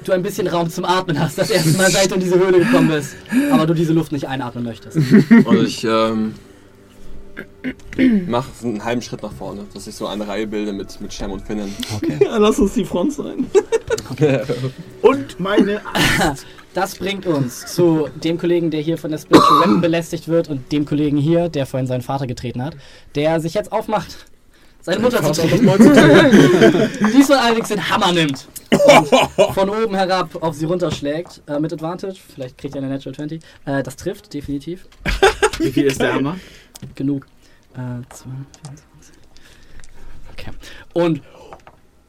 du 0.04 0.12
ein 0.12 0.22
bisschen 0.22 0.46
Raum 0.46 0.70
zum 0.70 0.84
Atmen 0.84 1.18
hast, 1.18 1.36
das 1.36 1.50
erste 1.50 1.76
Mal 1.78 1.90
seit 1.90 2.12
du 2.12 2.14
in 2.14 2.20
diese 2.20 2.38
Höhle 2.38 2.60
gekommen 2.60 2.90
bist. 2.90 3.16
Aber 3.50 3.66
du 3.66 3.74
diese 3.74 3.92
Luft 3.92 4.12
nicht 4.12 4.28
einatmen 4.28 4.62
möchtest. 4.62 4.96
Und 4.96 5.64
ich 5.66 5.82
ähm, 5.82 6.34
mache 8.26 8.50
einen 8.62 8.84
halben 8.84 9.02
Schritt 9.02 9.22
nach 9.22 9.32
vorne, 9.32 9.66
dass 9.72 9.86
ich 9.86 9.94
so 9.94 10.06
eine 10.06 10.26
Reihe 10.26 10.46
bilde 10.46 10.72
mit, 10.72 11.00
mit 11.00 11.12
Shem 11.12 11.30
und 11.30 11.42
Finnen. 11.46 11.74
Ja, 12.20 12.36
lass 12.38 12.58
uns 12.58 12.74
die 12.74 12.84
Front 12.84 13.12
sein. 13.14 13.46
Und 15.02 15.40
meine. 15.40 15.80
Das 16.72 16.94
bringt 16.94 17.26
uns 17.26 17.66
zu 17.66 18.08
dem 18.22 18.38
Kollegen, 18.38 18.70
der 18.70 18.80
hier 18.80 18.96
von 18.96 19.10
der 19.10 19.18
Spiritual 19.18 19.60
Weapon 19.60 19.80
belästigt 19.80 20.28
wird 20.28 20.48
und 20.48 20.70
dem 20.70 20.84
Kollegen 20.84 21.16
hier, 21.16 21.48
der 21.48 21.66
vorhin 21.66 21.88
seinen 21.88 22.02
Vater 22.02 22.28
getreten 22.28 22.62
hat, 22.62 22.76
der 23.16 23.40
sich 23.40 23.54
jetzt 23.54 23.72
aufmacht, 23.72 24.26
seine 24.80 25.00
Mutter 25.00 25.20
zu 25.32 25.42
treten. 25.42 25.66
Diesmal 27.12 27.38
allerdings 27.38 27.68
den 27.68 27.90
Hammer 27.90 28.12
nimmt 28.12 28.46
und 28.70 29.54
von 29.54 29.68
oben 29.68 29.94
herab 29.94 30.42
auf 30.42 30.54
sie 30.54 30.64
runterschlägt. 30.64 31.42
Äh, 31.46 31.58
mit 31.58 31.72
Advantage, 31.72 32.18
vielleicht 32.32 32.56
kriegt 32.56 32.74
er 32.76 32.82
eine 32.82 32.90
Natural 32.92 33.14
20. 33.14 33.42
Äh, 33.64 33.82
das 33.82 33.96
trifft, 33.96 34.32
definitiv. 34.32 34.86
Wie 35.58 35.70
viel 35.70 35.86
ist 35.86 36.00
der 36.00 36.14
Hammer? 36.14 36.36
Genug. 36.94 37.26
Äh, 37.74 38.02
2, 38.10 38.30
24. 38.64 39.14
Okay. 40.32 40.50
Und 40.92 41.22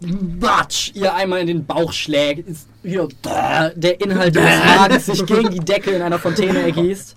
Batsch, 0.02 0.92
ihr 0.96 1.14
einmal 1.14 1.42
in 1.42 1.48
den 1.48 1.66
Bauch 1.66 1.94
schlägt, 1.94 2.48
ist 2.48 2.68
hier 2.82 3.08
bäh, 3.22 3.70
der 3.76 4.02
Inhalt 4.02 4.36
des 4.36 4.44
Magens 4.66 5.06
sich 5.06 5.26
gegen 5.26 5.52
die 5.52 5.60
Decke 5.60 5.92
in 5.92 6.02
einer 6.02 6.18
Fontäne 6.18 6.60
ergießt. 6.64 7.16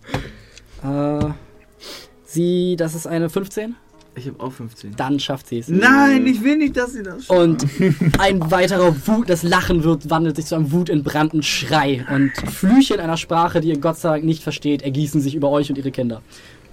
Äh, 0.83 1.27
sie, 2.27 2.77
das 2.77 2.95
ist 2.95 3.07
eine 3.07 3.31
15, 3.31 3.75
Ich 4.17 4.27
habe 4.27 4.39
auch 4.41 4.53
15. 4.53 4.97
dann 4.97 5.19
schafft 5.19 5.49
sie 5.49 5.61
es. 5.61 5.69
Nein, 5.69 6.27
ich 6.27 6.45
will 6.45 6.59
nicht, 6.59 6.77
dass 6.77 6.93
sie 6.93 7.03
das 7.03 7.31
Und 7.31 7.67
ein 8.19 8.51
weiterer 8.51 8.95
Wut, 9.07 9.31
das 9.31 9.43
Lachen 9.43 9.83
wird, 9.83 10.11
wandelt 10.11 10.37
sich 10.37 10.45
zu 10.45 10.55
einem 10.55 10.71
wutentbrannten 10.71 11.43
Schrei. 11.43 12.05
Und 12.11 12.33
Flüche 12.53 12.95
in 12.95 13.01
einer 13.01 13.17
Sprache, 13.17 13.63
die 13.63 13.69
ihr 13.69 13.79
Gott 13.79 13.97
sei 13.97 14.11
Dank 14.11 14.25
nicht 14.25 14.43
versteht, 14.43 14.83
ergießen 14.83 15.23
sich 15.23 15.35
über 15.35 15.49
euch 15.49 15.71
und 15.71 15.79
ihre 15.79 15.91
Kinder. 15.91 16.21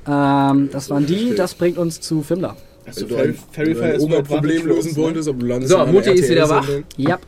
Ähm, 0.08 0.70
das 0.72 0.90
waren 0.90 1.06
die, 1.06 1.36
das 1.36 1.54
bringt 1.54 1.78
uns 1.78 2.02
zu. 2.02 2.20
Achso, 2.22 2.36
Wenn 2.36 3.08
du 3.10 3.16
ein, 3.18 3.38
wenn 3.56 3.74
du 3.74 3.82
ein 3.84 4.00
Oberproblem 4.00 4.66
lösen 4.68 4.96
wolltest, 4.96 5.30
aber 5.30 5.40
du 5.40 5.46
landest 5.46 5.72
So, 5.72 5.86
Mutti 5.86 6.12
ist 6.12 6.30
wieder 6.30 6.42
RTL-Sendung. 6.44 6.84
Ja, 6.98 7.20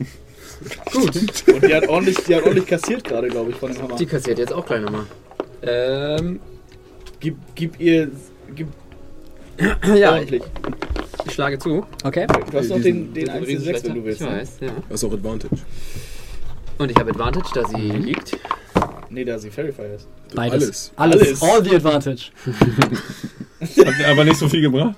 Und 0.96 1.64
die 1.64 1.76
hat 1.76 1.88
ordentlich, 1.88 2.18
die 2.28 2.36
hat 2.36 2.44
ordentlich 2.44 2.66
kassiert 2.66 3.04
gerade, 3.04 3.28
glaube 3.28 3.52
ich, 3.52 3.58
von 3.58 3.72
dem 3.72 3.82
Hammer. 3.82 3.96
Die 3.96 4.06
kassiert 4.06 4.40
jetzt 4.40 4.54
auch 4.54 4.66
gleich 4.66 4.82
nochmal. 4.82 5.06
Ähm, 5.62 6.40
Gib, 7.20 7.38
gib 7.56 7.80
ihr. 7.80 8.10
Gib 8.54 8.68
ja, 9.60 9.96
ich, 9.96 10.06
ordentlich. 10.06 10.44
ich 11.26 11.32
schlage 11.34 11.58
zu. 11.60 11.86
okay. 12.04 12.28
Du 12.52 12.58
hast 12.58 12.70
noch 12.70 12.82
den, 12.82 13.14
den 13.14 13.26
Mit 13.40 13.48
dem 13.48 13.58
1 13.58 13.64
6 13.64 13.84
wenn 13.86 13.96
du 13.96 14.04
willst. 14.04 14.22
Ich 14.22 14.28
Ne? 14.28 14.34
weiß, 14.42 14.52
ja. 14.62 14.68
Du 14.68 14.74
hast 14.94 15.04
auch 15.06 15.14
Advantage. 15.14 15.56
Und 16.80 16.92
ich 16.92 16.98
habe 16.98 17.12
Advantage, 17.12 17.50
da 17.54 17.68
sie 17.70 17.76
liegt. 17.78 18.38
Nee, 19.14 19.26
da 19.26 19.38
sie 19.38 19.52
Fairy 19.52 19.72
Fire 19.72 19.94
ist. 19.96 20.08
Beides. 20.34 20.92
Alles. 20.96 21.20
Alles. 21.22 21.22
Alles. 21.22 21.44
All 21.44 21.64
the 21.64 21.76
advantage. 21.76 22.32
Hat 23.86 24.06
aber 24.10 24.24
nicht 24.26 24.38
so 24.38 24.50
viel 24.50 24.62
gebracht. 24.62 24.96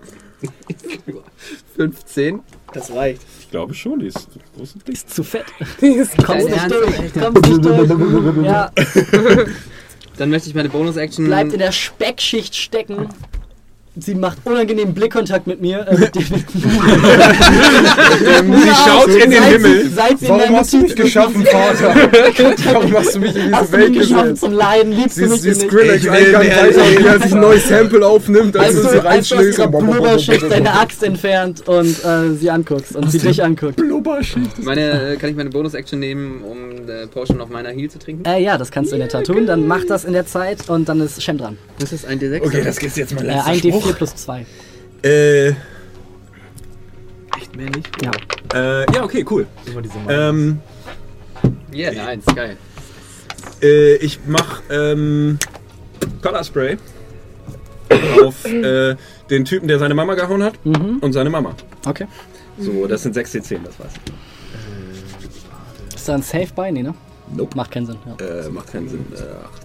15. 1.76 2.40
Das 2.74 2.92
reicht. 2.92 3.22
Ich 3.42 3.50
glaube 3.52 3.74
schon, 3.74 4.00
die 4.00 4.08
ist 4.08 4.28
groß 4.56 4.74
und 4.76 4.88
dick. 4.88 4.96
Ist 4.96 5.14
zu 5.14 5.24
fett. 5.24 5.46
Ist 5.82 6.18
Kommst 6.24 6.50
nicht 6.50 6.72
durch. 6.72 7.14
Kommst 7.14 7.50
nicht 7.50 7.66
durch. 7.66 7.90
Ja, 8.46 8.72
Dann 10.18 10.30
möchte 10.30 10.48
ich 10.50 10.56
meine 10.56 10.70
Bonus-Action. 10.70 11.26
bleibt 11.26 11.52
in 11.54 11.60
der 11.60 11.72
Speckschicht 11.74 12.56
stecken. 12.56 13.10
Sie 13.98 14.14
macht 14.16 14.40
unangenehmen 14.44 14.94
Blickkontakt 14.94 15.48
mit 15.48 15.62
mir. 15.62 15.88
Äh, 15.88 15.98
mit 15.98 16.14
dem, 16.16 16.24
Sie 16.26 16.44
schaut 18.86 19.08
in 19.08 19.32
den 19.32 19.42
seit 19.42 19.52
Himmel. 19.54 19.84
Sie, 19.84 19.90
seit 19.90 20.20
sie 20.20 20.28
Warum 20.30 20.56
hast 20.58 20.74
du 20.74 20.78
mich 20.80 20.96
geschaffen, 20.96 21.46
Vater? 21.46 21.96
Warum 22.74 22.94
hast 22.94 23.16
du 23.16 23.20
mich 23.20 23.36
in 23.36 23.42
diese 23.44 23.56
Hast 23.56 23.72
du 23.74 23.78
mich 23.78 23.86
Welt 23.88 23.94
geschaffen 24.00 24.36
zum 24.36 24.52
Leiden? 24.54 24.92
Liebst 24.92 25.16
Sie 25.16 25.24
du 25.24 25.30
mich 25.30 25.42
die 25.42 25.48
nicht? 25.50 25.62
Skrillex-Eingang 25.62 26.42
weiter, 26.42 26.82
wie 27.00 27.06
er 27.06 27.20
sich 27.22 27.34
ein 27.34 27.40
neues 27.40 27.68
Sample 27.68 28.06
aufnimmt, 28.06 28.58
als 28.58 28.68
Als 28.68 28.76
du 28.76 28.82
du, 28.84 28.90
sie 28.90 28.96
als 28.98 29.06
reinschlägst. 29.06 29.60
ihrer 29.60 29.68
Blubberschicht 29.70 30.52
deine 30.52 30.74
Axt 30.80 31.04
entfernt 31.04 31.68
und 31.68 31.88
äh, 32.04 32.34
sie 32.40 32.50
anguckst 32.50 32.96
und 32.96 33.10
sie 33.12 33.20
dich 33.20 33.44
anguckt. 33.44 33.80
Meine, 34.64 35.14
äh, 35.14 35.16
kann 35.16 35.30
ich 35.30 35.36
meine 35.38 35.50
Bonus-Action 35.52 36.00
nehmen, 36.00 36.42
um 36.44 36.90
äh, 36.90 37.08
Potion 37.08 37.40
auf 37.42 37.50
meiner 37.50 37.70
Heal 37.70 37.90
zu 37.90 38.00
trinken? 38.00 38.26
Äh, 38.26 38.42
ja, 38.44 38.58
das 38.58 38.72
kannst 38.72 38.92
du 38.92 38.96
in 38.96 39.02
der 39.02 39.10
Tat 39.10 39.26
tun. 39.26 39.46
Dann 39.46 39.66
mach 39.68 39.86
das 39.88 40.04
in 40.06 40.12
der 40.14 40.26
Zeit 40.26 40.68
und 40.70 40.90
dann 40.90 41.00
ist 41.02 41.22
Shem 41.24 41.38
dran. 41.38 41.58
Das 41.80 41.94
ist 41.94 42.06
ein 42.06 42.20
D6. 42.20 42.42
Okay, 42.46 42.62
das 42.64 42.78
gibt's 42.78 42.98
jetzt 42.98 43.14
mal 43.16 43.24
Äh, 43.24 43.28
letzter 43.36 43.46
ein 43.48 43.58
Spruch. 43.60 43.85
D4 43.90 43.94
plus 43.94 44.16
2. 44.16 44.46
Äh, 45.04 45.50
Echt 47.38 47.56
mehr 47.56 47.70
nicht? 47.70 47.90
Ja. 48.02 48.12
Äh, 48.54 48.86
ja, 48.94 49.04
okay, 49.04 49.26
cool. 49.30 49.46
Ähm, 50.08 50.60
Yeah, 51.74 51.92
nice, 51.92 52.26
geil. 52.34 52.58
äh, 53.62 53.96
ich 53.98 54.20
mach 54.28 54.62
ähm, 54.70 55.38
Color 56.22 56.44
Spray 56.44 56.78
auf 58.24 58.46
äh, 58.46 58.96
den 59.30 59.44
Typen, 59.46 59.68
der 59.68 59.78
seine 59.80 59.94
Mama 59.94 60.16
gehauen 60.16 60.42
hat 60.44 60.54
Mhm. 60.66 61.00
und 61.02 61.14
seine 61.14 61.30
Mama. 61.30 61.54
Okay. 61.86 62.08
So, 62.58 62.88
das 62.88 63.04
sind 63.04 63.14
6 63.14 63.34
D10, 63.36 63.60
das 63.66 63.78
war's. 63.80 63.92
Ist 65.94 66.08
da 66.08 66.14
ein 66.16 66.22
Safe 66.22 66.48
bei? 66.56 66.72
Nee, 66.72 66.84
ne? 66.84 66.94
Nope. 67.36 67.56
Macht 67.58 67.72
keinen 67.72 67.88
Sinn. 67.88 67.98
Ja. 68.06 68.26
Äh, 68.26 68.50
macht 68.50 68.72
keinen 68.72 68.88
Sinn. 68.88 69.06
Äh, 69.14 69.18
acht. 69.44 69.62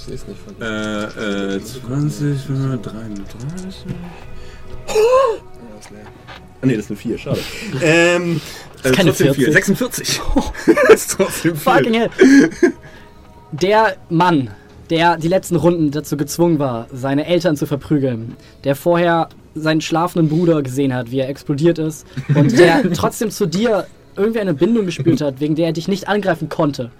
Ich 0.00 0.06
sehe 0.06 0.14
es 0.14 0.26
nicht 0.26 0.40
von 0.40 0.54
Äh, 0.66 1.56
äh, 1.56 1.60
20, 1.62 2.38
33. 2.46 3.86
Ah, 6.62 6.66
nee, 6.66 6.76
das 6.76 6.86
sind 6.86 6.96
4, 6.96 7.18
schade. 7.18 7.38
ähm, 7.82 8.40
äh, 8.82 8.92
keine 8.92 9.10
trotzdem 9.10 9.34
40. 9.34 9.44
viel. 9.44 9.52
46. 9.52 10.20
das 10.88 11.02
ist 11.02 11.10
trotzdem 11.18 11.54
viel. 11.54 11.54
Fucking 11.54 11.92
hell. 11.94 12.10
Der 13.52 13.96
Mann, 14.08 14.50
der 14.88 15.18
die 15.18 15.28
letzten 15.28 15.56
Runden 15.56 15.90
dazu 15.90 16.16
gezwungen 16.16 16.58
war, 16.58 16.86
seine 16.90 17.26
Eltern 17.26 17.56
zu 17.58 17.66
verprügeln, 17.66 18.36
der 18.64 18.76
vorher 18.76 19.28
seinen 19.54 19.82
schlafenden 19.82 20.30
Bruder 20.30 20.62
gesehen 20.62 20.94
hat, 20.94 21.10
wie 21.10 21.18
er 21.18 21.28
explodiert 21.28 21.78
ist 21.78 22.06
und 22.34 22.58
der 22.58 22.90
trotzdem 22.94 23.30
zu 23.30 23.44
dir 23.44 23.86
irgendwie 24.16 24.40
eine 24.40 24.54
Bindung 24.54 24.86
gespürt 24.86 25.20
hat, 25.20 25.40
wegen 25.40 25.56
der 25.56 25.66
er 25.66 25.72
dich 25.74 25.88
nicht 25.88 26.08
angreifen 26.08 26.48
konnte. 26.48 26.90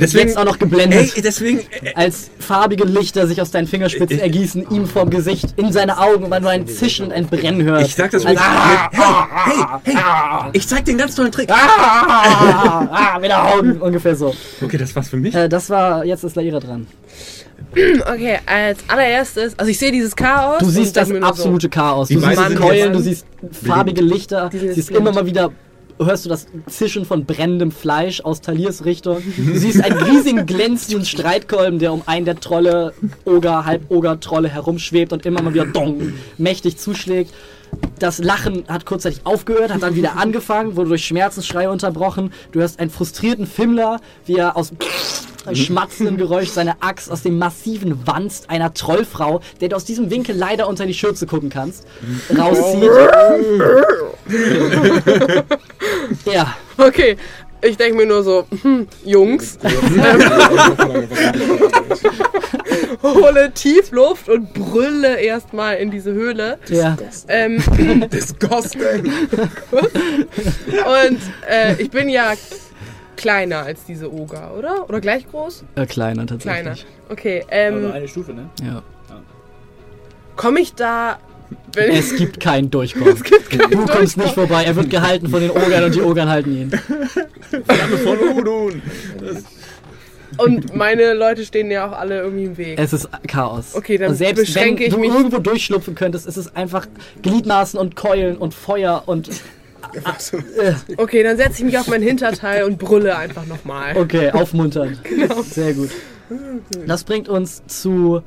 Deswegen, 0.00 0.28
Jetzt 0.28 0.36
auch 0.38 0.44
noch 0.44 0.58
geblendet. 0.58 1.12
ey, 1.16 1.22
deswegen, 1.22 1.58
äh, 1.82 1.92
als 1.94 2.30
farbige 2.38 2.84
Lichter 2.84 3.26
sich 3.26 3.40
aus 3.40 3.50
deinen 3.50 3.66
Fingerspitzen 3.66 4.18
ergießen, 4.20 4.66
ihm 4.70 4.86
vorm 4.86 5.10
Gesicht, 5.10 5.54
in 5.56 5.72
seine 5.72 5.98
Augen 5.98 6.24
und 6.24 6.30
man 6.30 6.42
nur 6.42 6.50
ein 6.50 6.66
Zischen 6.66 7.06
und 7.06 7.12
ein 7.12 7.26
Brennen 7.26 7.62
hört. 7.62 7.86
ich 7.86 7.94
sag 7.94 8.10
das 8.10 8.24
Als- 8.26 8.38
wirklich. 8.38 8.50
hey, 8.92 9.64
hey, 9.84 9.94
hey, 9.94 10.50
ich 10.52 10.66
zeig 10.68 10.84
dir 10.84 10.92
einen 10.92 10.98
ganz 10.98 11.14
tollen 11.14 11.32
Trick. 11.32 11.50
ah, 11.50 12.88
ah, 13.14 13.18
mit 13.18 13.30
den 13.30 13.36
Augen, 13.36 13.80
ungefähr 13.80 14.14
so. 14.16 14.34
Okay, 14.62 14.76
das 14.78 14.94
war's 14.96 15.08
für 15.08 15.16
mich. 15.16 15.34
Äh, 15.34 15.48
das 15.48 15.68
war, 15.70 16.04
jetzt 16.04 16.24
ist 16.24 16.36
Laira 16.36 16.60
dran. 16.60 16.86
Okay, 17.74 18.38
als 18.46 18.78
allererstes, 18.88 19.58
also 19.58 19.70
ich 19.70 19.78
sehe 19.78 19.92
dieses 19.92 20.14
Chaos. 20.16 20.58
Du 20.60 20.66
siehst 20.70 20.96
das 20.96 21.08
nur 21.08 21.20
so, 21.20 21.26
absolute 21.26 21.68
Chaos. 21.68 22.08
Du 22.08 22.14
Die 22.14 22.20
siehst 22.24 22.56
Keulen, 22.56 22.92
du 22.92 23.00
siehst 23.00 23.26
farbige 23.64 24.00
Lichter, 24.00 24.48
siehst 24.52 24.88
blind. 24.88 25.00
immer 25.02 25.12
mal 25.12 25.26
wieder, 25.26 25.50
hörst 25.98 26.24
du 26.24 26.28
das 26.28 26.46
Zischen 26.66 27.04
von 27.04 27.24
brennendem 27.24 27.72
Fleisch 27.72 28.20
aus 28.20 28.40
Taliers 28.40 28.84
Richtung. 28.84 29.22
Du 29.36 29.58
siehst 29.58 29.82
einen 29.82 29.98
riesigen 29.98 30.46
glänzenden 30.46 31.04
Streitkolben, 31.04 31.78
der 31.78 31.92
um 31.92 32.02
einen 32.06 32.24
der 32.24 32.40
Trolle, 32.40 32.94
Oger, 33.24 33.64
Halboger-Trolle 33.64 34.48
herumschwebt 34.48 35.12
und 35.12 35.26
immer 35.26 35.42
mal 35.42 35.54
wieder 35.54 35.66
dong, 35.66 36.12
mächtig 36.36 36.78
zuschlägt. 36.78 37.32
Das 37.98 38.18
Lachen 38.18 38.64
hat 38.68 38.86
kurzzeitig 38.86 39.20
aufgehört, 39.24 39.72
hat 39.72 39.82
dann 39.82 39.94
wieder 39.94 40.16
angefangen, 40.16 40.76
wurde 40.76 40.90
durch 40.90 41.04
Schmerzensschreie 41.04 41.70
unterbrochen. 41.70 42.32
Du 42.52 42.60
hörst 42.60 42.80
einen 42.80 42.90
frustrierten 42.90 43.46
Fimmler, 43.46 44.00
wie 44.24 44.36
er 44.36 44.56
aus 44.56 44.72
schmatzendem 45.54 46.16
Geräusch 46.16 46.50
seine 46.50 46.82
Axt 46.82 47.10
aus 47.10 47.22
dem 47.22 47.38
massiven 47.38 48.06
Wanst 48.06 48.50
einer 48.50 48.74
Trollfrau, 48.74 49.40
der 49.60 49.68
du 49.68 49.76
aus 49.76 49.84
diesem 49.84 50.10
Winkel 50.10 50.36
leider 50.36 50.68
unter 50.68 50.86
die 50.86 50.94
Schürze 50.94 51.26
gucken 51.26 51.50
kannst, 51.50 51.86
rauszieht. 52.36 52.90
Ja, 56.24 56.54
Okay, 56.78 57.16
ich 57.60 57.76
denke 57.76 57.96
mir 57.96 58.06
nur 58.06 58.22
so, 58.22 58.46
hm, 58.62 58.86
Jungs, 59.04 59.58
hole 63.02 63.50
tief 63.52 63.90
Luft 63.90 64.28
und 64.28 64.54
brülle 64.54 65.16
erstmal 65.16 65.78
in 65.78 65.90
diese 65.90 66.12
Höhle. 66.12 66.60
ja. 66.68 66.96
Ähm, 67.26 67.60
Disgusting. 68.12 69.06
und 69.72 71.18
äh, 71.50 71.74
ich 71.78 71.90
bin 71.90 72.08
ja 72.08 72.34
kleiner 73.18 73.58
als 73.64 73.84
diese 73.84 74.10
Oger, 74.12 74.54
oder? 74.56 74.88
Oder 74.88 75.00
gleich 75.02 75.28
groß? 75.28 75.64
Äh, 75.74 75.84
kleiner 75.86 76.26
tatsächlich. 76.26 76.62
Kleiner. 76.62 76.76
Okay, 77.10 77.44
Also 77.50 77.86
ähm, 77.86 77.92
eine 77.92 78.08
Stufe, 78.08 78.32
ne? 78.32 78.48
Ja. 78.62 78.82
komme 80.36 80.60
ich 80.60 80.74
da, 80.74 81.18
wenn 81.74 81.90
Es 81.90 82.16
gibt 82.16 82.40
keinen 82.48 82.70
Durchkommen. 82.70 83.12
es 83.14 83.22
gibt 83.22 83.50
keinen 83.50 83.70
Du 83.70 83.78
kommst 83.78 83.94
Durchkommen. 84.16 84.24
nicht 84.26 84.34
vorbei. 84.34 84.64
Er 84.64 84.76
wird 84.76 84.88
gehalten 84.90 85.28
von 85.28 85.40
den 85.40 85.50
Ogern 85.50 85.84
und 85.84 85.94
die 85.94 86.00
Ogern 86.02 86.28
halten 86.28 86.56
ihn. 86.56 86.70
Von 88.04 88.18
Udun. 88.38 88.82
Und 90.36 90.76
meine 90.76 91.14
Leute 91.14 91.44
stehen 91.44 91.70
ja 91.70 91.88
auch 91.88 91.92
alle 91.98 92.20
irgendwie 92.20 92.44
im 92.44 92.56
Weg. 92.58 92.78
Es 92.78 92.92
ist 92.92 93.08
Chaos. 93.26 93.74
Okay, 93.74 93.96
dann 93.98 94.10
Und 94.10 94.14
selbst 94.16 94.44
beschränke 94.46 94.80
wenn 94.80 94.86
ich 94.88 94.94
du 94.94 95.00
mich- 95.00 95.10
irgendwo 95.10 95.38
durchschlupfen 95.38 95.94
könntest, 95.94 96.26
ist 96.26 96.36
es 96.36 96.54
einfach 96.54 96.86
Gliedmaßen 97.22 97.78
und 97.80 97.96
Keulen 97.96 98.36
und 98.36 98.54
Feuer 98.54 99.02
und 99.06 99.30
Okay, 100.96 101.22
dann 101.22 101.36
setze 101.36 101.58
ich 101.58 101.64
mich 101.64 101.78
auf 101.78 101.86
mein 101.88 102.02
Hinterteil 102.02 102.64
und 102.64 102.78
brülle 102.78 103.16
einfach 103.16 103.46
nochmal. 103.46 103.96
okay, 103.96 104.30
aufmunternd. 104.30 105.00
Genau. 105.08 105.42
Sehr 105.42 105.74
gut. 105.74 105.90
Das 106.86 107.04
bringt 107.04 107.28
uns 107.28 107.62
zu. 107.66 108.22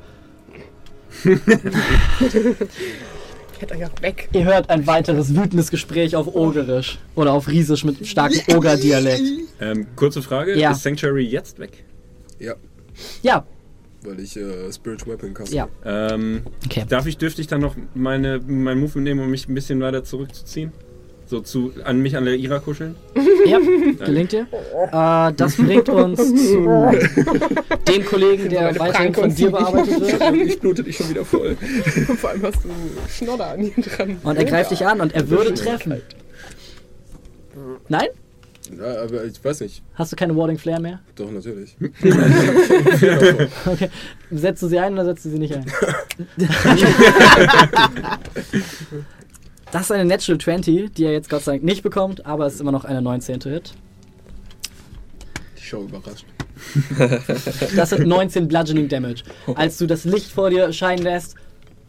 Ich 1.24 1.30
hätte 3.60 3.74
euch 3.74 3.84
auch 3.86 4.02
weg. 4.02 4.28
Ihr 4.32 4.44
hört 4.44 4.70
ein 4.70 4.86
weiteres 4.86 5.36
wütendes 5.36 5.70
Gespräch 5.70 6.16
auf 6.16 6.34
Ogerisch 6.34 6.98
oder 7.14 7.32
auf 7.32 7.48
Riesisch 7.48 7.84
mit 7.84 8.04
starkem 8.06 8.40
Oger-Dialekt. 8.56 9.22
Ähm, 9.60 9.86
kurze 9.94 10.22
Frage, 10.22 10.58
Ja. 10.58 10.72
ist 10.72 10.82
Sanctuary 10.82 11.24
jetzt 11.24 11.58
weg? 11.58 11.84
Ja, 12.38 12.54
Ja, 13.22 13.46
weil 14.04 14.18
ich 14.20 14.36
äh, 14.36 14.72
Spirit 14.72 15.06
Weapon 15.06 15.32
kaste. 15.32 15.54
ja. 15.54 15.68
Ähm, 15.84 16.42
Okay. 16.66 16.84
darf 16.88 17.06
ich, 17.06 17.18
dürfte 17.18 17.40
ich 17.40 17.46
dann 17.46 17.60
noch 17.60 17.76
meine, 17.94 18.40
mein 18.44 18.80
Move 18.80 19.00
nehmen, 19.00 19.20
um 19.20 19.30
mich 19.30 19.48
ein 19.48 19.54
bisschen 19.54 19.80
weiter 19.80 20.02
zurückzuziehen? 20.02 20.72
So 21.32 21.40
zu, 21.40 21.72
an 21.84 22.00
mich 22.00 22.14
an 22.14 22.26
der 22.26 22.34
Ira 22.34 22.58
kuscheln? 22.58 22.94
Ja, 23.46 23.58
gelingt 24.04 24.32
dir. 24.32 24.46
Äh, 24.92 25.32
das 25.34 25.56
bringt 25.56 25.88
uns 25.88 26.18
zu 26.34 26.92
dem 27.88 28.04
Kollegen, 28.04 28.50
der 28.50 28.78
weiterhin 28.78 29.14
von 29.14 29.34
dir 29.34 29.50
bearbeitet 29.50 30.00
wird. 30.20 30.36
Ich 30.46 30.60
blute 30.60 30.84
dich 30.84 30.96
schon 30.96 31.08
wieder 31.08 31.24
voll. 31.24 31.56
Vor 32.20 32.30
allem 32.30 32.42
hast 32.42 32.62
du 32.62 32.68
Schnodder 33.08 33.46
an 33.46 33.64
ihm 33.64 33.72
dran. 33.82 34.18
Und 34.22 34.36
er 34.36 34.44
greift 34.44 34.70
dich 34.72 34.86
an 34.86 35.00
und 35.00 35.14
er 35.14 35.28
würde 35.28 35.54
treffen. 35.54 36.02
Nein? 37.88 38.08
Ja, 38.78 39.02
aber 39.02 39.24
ich 39.24 39.42
weiß 39.44 39.60
nicht. 39.60 39.82
Hast 39.94 40.12
du 40.12 40.16
keine 40.16 40.36
Warding 40.36 40.58
Flare 40.58 40.80
mehr? 40.80 41.00
Doch, 41.16 41.30
natürlich. 41.30 41.76
Okay. 43.66 43.88
Setzt 44.30 44.62
du 44.62 44.68
sie 44.68 44.78
ein 44.78 44.92
oder 44.92 45.06
setzt 45.06 45.24
du 45.24 45.30
sie 45.30 45.38
nicht 45.38 45.54
ein? 45.54 45.66
Das 49.72 49.84
ist 49.84 49.90
eine 49.90 50.04
Natural 50.04 50.38
20, 50.38 50.92
die 50.92 51.04
er 51.04 51.12
jetzt 51.12 51.30
Gott 51.30 51.42
sei 51.42 51.52
Dank 51.52 51.64
nicht 51.64 51.82
bekommt, 51.82 52.26
aber 52.26 52.46
es 52.46 52.54
ist 52.54 52.60
immer 52.60 52.72
noch 52.72 52.84
eine 52.84 53.00
19. 53.00 53.40
Hit. 53.40 53.72
Ich 55.56 55.68
schau 55.68 55.82
überrascht. 55.82 56.26
Das 57.74 57.90
sind 57.90 58.06
19 58.06 58.46
Bludgeoning 58.46 58.88
Damage. 58.88 59.24
Als 59.54 59.78
du 59.78 59.86
das 59.86 60.04
Licht 60.04 60.30
vor 60.30 60.50
dir 60.50 60.72
scheinen 60.72 61.02
lässt 61.02 61.36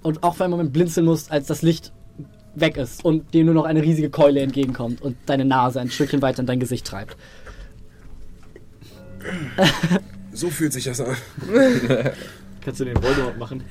und 0.02 0.24
auch 0.24 0.36
für 0.36 0.45
einen 0.45 0.52
Moment 0.52 0.72
blinzeln 0.74 1.06
musst, 1.06 1.30
als 1.30 1.45
das 1.48 1.62
Licht 1.62 1.92
weg 2.56 2.78
ist 2.78 3.03
und 3.03 3.34
dir 3.34 3.44
nur 3.44 3.53
noch 3.53 3.66
eine 3.66 3.84
riesige 3.84 4.10
Keule 4.10 4.40
entgegenkommt 4.40 5.02
und 5.02 5.18
deine 5.26 5.44
Nase 5.44 5.82
ein 5.82 5.92
Stückchen 5.92 6.22
weiter 6.22 6.40
in 6.40 6.45
dein 6.45 6.60
Gesicht 6.60 6.88
treibt. 6.88 7.18
So 10.36 10.50
fühlt 10.50 10.74
sich 10.74 10.86
das 10.86 11.00
an. 11.00 11.16
Kannst 12.66 12.80
du 12.80 12.86
den 12.86 12.95
Voldemort 13.03 13.38
machen? 13.38 13.64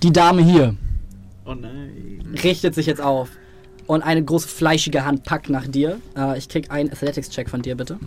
Die 0.00 0.12
Dame 0.12 0.44
hier 0.44 0.76
Oh 1.48 1.54
nein. 1.54 2.36
richtet 2.42 2.74
sich 2.74 2.84
jetzt 2.84 3.00
auf 3.00 3.30
und 3.86 4.02
eine 4.02 4.22
große 4.22 4.48
fleischige 4.48 5.06
Hand 5.06 5.24
packt 5.24 5.48
nach 5.48 5.66
dir. 5.66 5.98
Äh, 6.14 6.36
ich 6.36 6.46
krieg 6.50 6.70
einen 6.70 6.92
Athletics-Check 6.92 7.48
von 7.48 7.62
dir, 7.62 7.74
bitte. 7.74 7.98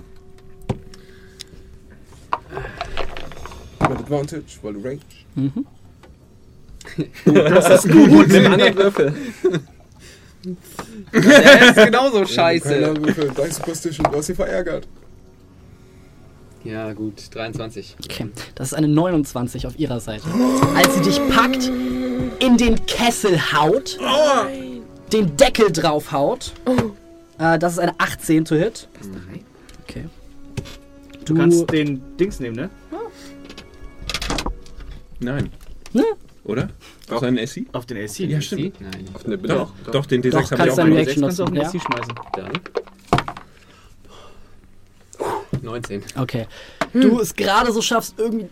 Mit 3.80 3.92
Advantage, 3.92 4.60
weil 4.62 4.74
du 4.74 4.82
range. 4.82 5.00
Gut, 7.26 8.28
nimm 8.28 8.46
anderen 8.46 8.76
Würfel. 8.76 9.14
Der 11.14 11.70
ist 11.70 11.86
genauso 11.86 12.26
scheiße. 12.26 12.70
Keiner 12.70 12.96
Würfel, 12.98 13.30
Dice 13.30 13.56
Superstition, 13.56 14.08
du 14.12 14.18
hast 14.18 14.28
sie 14.28 14.36
verärgert. 14.36 14.88
Ja, 16.64 16.94
gut, 16.94 17.34
23. 17.34 17.96
Okay, 18.06 18.30
das 18.56 18.70
ist 18.70 18.74
eine 18.74 18.88
29 18.88 19.66
auf 19.68 19.80
ihrer 19.80 20.00
Seite. 20.00 20.24
Als 20.76 20.96
sie 20.96 21.02
dich 21.02 21.20
packt, 21.30 21.72
in 22.40 22.58
den 22.58 22.86
Kessel 22.86 23.40
haut, 23.54 23.98
den 25.12 25.36
Deckel 25.38 25.72
drauf 25.72 26.12
haut. 26.12 26.54
Äh, 27.40 27.58
das 27.58 27.74
ist 27.74 27.80
eine 27.80 27.94
18 27.98 28.46
to 28.46 28.56
hit. 28.56 28.88
Okay. 29.84 30.06
Du 31.26 31.36
kannst 31.36 31.72
den 31.72 32.02
Dings 32.18 32.40
nehmen, 32.40 32.56
ne? 32.56 32.70
Nein. 35.20 35.50
Ne? 35.94 36.04
Oder? 36.44 36.70
Auf 37.10 37.20
seinen 37.20 37.46
SC? 37.46 37.66
Auf 37.74 37.86
den 37.86 37.98
AC. 37.98 38.20
Ja, 38.20 38.42
stimmt. 38.42 38.80
Nein. 38.82 39.06
Auf 39.14 39.26
eine 39.26 39.38
Doch, 39.38 39.72
doch, 39.92 40.06
den 40.06 40.24
D6 40.24 40.32
Doch, 40.32 40.38
habe 40.38 40.44
ich 40.44 40.58
kannst 40.58 40.80
auch 40.80 40.86
du. 40.86 40.92
Reaction 40.94 41.22
kannst 41.22 41.40
du 41.40 41.44
auf 41.44 41.50
den 41.52 41.62
AC 41.62 41.72
schmeißen. 41.72 42.14
Dann. 42.36 42.52
19. 45.62 46.04
Okay. 46.18 46.48
Du 46.94 47.20
es 47.20 47.36
gerade 47.36 47.72
so 47.72 47.82
schaffst, 47.82 48.16
irgendwie 48.18 48.48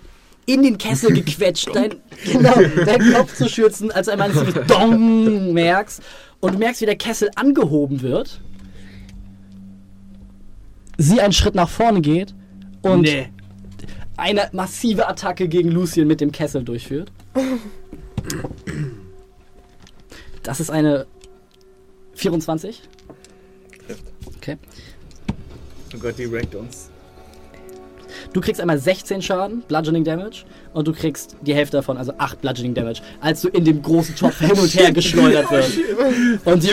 in 0.45 0.63
den 0.63 0.77
Kessel 0.77 1.13
gequetscht, 1.13 1.69
dein, 1.73 1.95
genau, 2.25 2.55
deinen 2.85 3.13
Kopf 3.13 3.35
zu 3.35 3.47
schürzen, 3.49 3.91
als 3.91 4.07
einmal 4.07 4.31
so 4.31 4.43
Dong 4.67 5.53
merkst. 5.53 6.01
Und 6.39 6.53
du 6.55 6.57
merkst, 6.59 6.81
wie 6.81 6.85
der 6.85 6.95
Kessel 6.95 7.29
angehoben 7.35 8.01
wird. 8.01 8.41
Sie 10.97 11.21
einen 11.21 11.33
Schritt 11.33 11.55
nach 11.55 11.69
vorne 11.69 12.01
geht 12.01 12.33
und 12.81 13.01
Nee. 13.01 13.29
eine 14.17 14.49
massive 14.51 15.07
Attacke 15.07 15.47
gegen 15.47 15.69
Lucien 15.71 16.07
mit 16.07 16.19
dem 16.21 16.31
Kessel 16.31 16.63
durchführt. 16.63 17.11
Das 20.43 20.59
ist 20.59 20.69
eine 20.69 21.05
24. 22.15 22.81
Okay. 24.37 24.57
Oh 25.95 25.99
Gott, 25.99 26.17
die 26.17 26.25
rankt 26.25 26.55
uns. 26.55 26.88
Du 28.33 28.41
kriegst 28.41 28.61
einmal 28.61 28.77
16 28.77 29.21
Schaden, 29.21 29.61
Bludgeoning 29.67 30.03
Damage, 30.03 30.43
und 30.73 30.87
du 30.87 30.93
kriegst 30.93 31.35
die 31.41 31.53
Hälfte 31.53 31.77
davon, 31.77 31.97
also 31.97 32.13
8 32.17 32.41
Bludgeoning 32.41 32.73
Damage, 32.73 33.01
als 33.21 33.41
du 33.41 33.49
in 33.49 33.65
dem 33.65 33.81
großen 33.81 34.15
Topf 34.15 34.39
hin 34.39 34.51
und 34.51 34.73
her 34.75 34.91
geschleudert 34.91 35.51
wirst. 35.51 35.77
Und 36.45 36.61
sie 36.61 36.71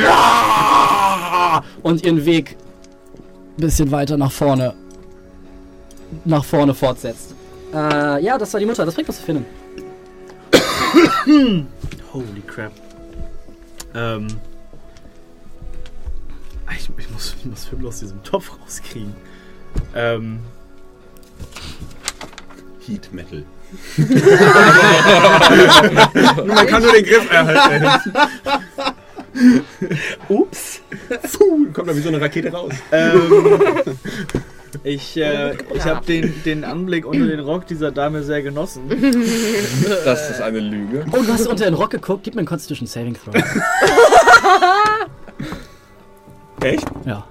und 1.83 2.05
ihren 2.05 2.25
Weg 2.25 2.57
ein 3.57 3.60
bisschen 3.60 3.91
weiter 3.91 4.16
nach 4.16 4.33
vorne 4.33 4.75
nach 6.25 6.44
vorne 6.44 6.75
fortsetzt. 6.75 7.34
Äh, 7.73 8.23
ja, 8.23 8.39
das 8.39 8.52
war 8.52 8.60
die 8.60 8.66
Mutter. 8.66 8.84
Das 8.84 8.94
bringt 8.94 9.08
was 9.08 9.18
zu 9.18 9.25
finden. 9.25 9.47
Holy 12.12 12.41
crap. 12.47 12.73
Ähm. 13.94 14.28
Ich, 16.73 16.91
ich 16.99 17.10
muss, 17.10 17.34
ich 17.39 17.44
muss 17.47 17.65
Fimmel 17.65 17.89
aus 17.89 18.00
diesem 18.00 18.23
Topf 18.23 18.52
rauskriegen. 18.60 19.15
Ähm. 19.94 20.41
Heat 22.86 23.12
Metal. 23.12 23.44
Man 26.47 26.67
kann 26.67 26.83
nur 26.83 26.93
den 26.93 27.05
Griff 27.05 27.31
erhalten. 27.31 28.10
Ups. 30.28 30.81
Puh, 31.36 31.67
kommt 31.73 31.89
da 31.89 31.97
wie 31.97 32.01
so 32.01 32.09
eine 32.09 32.20
Rakete 32.20 32.52
raus. 32.52 32.73
Ähm, 32.93 33.33
ich 34.85 35.17
äh, 35.17 35.55
ich 35.75 35.85
habe 35.85 36.05
den, 36.07 36.43
den 36.44 36.65
Anblick 36.65 37.07
unter 37.07 37.26
den 37.26 37.41
Rock 37.41 37.67
dieser 37.67 37.91
Dame 37.91 38.23
sehr 38.23 38.43
genossen. 38.43 38.83
Das 40.05 40.31
ist 40.31 40.41
eine 40.41 40.60
Lüge. 40.60 41.05
Oh, 41.12 41.23
du 41.23 41.33
hast 41.33 41.47
unter 41.47 41.65
den 41.65 41.75
Rock 41.75 41.91
geguckt. 41.91 42.25
Gib 42.25 42.35
mir 42.35 42.41
einen 42.41 42.49
Constitution 42.49 42.86
Saving 42.86 43.15
Throw. 43.15 43.35
Echt? 46.62 46.86
Ja. 47.05 47.25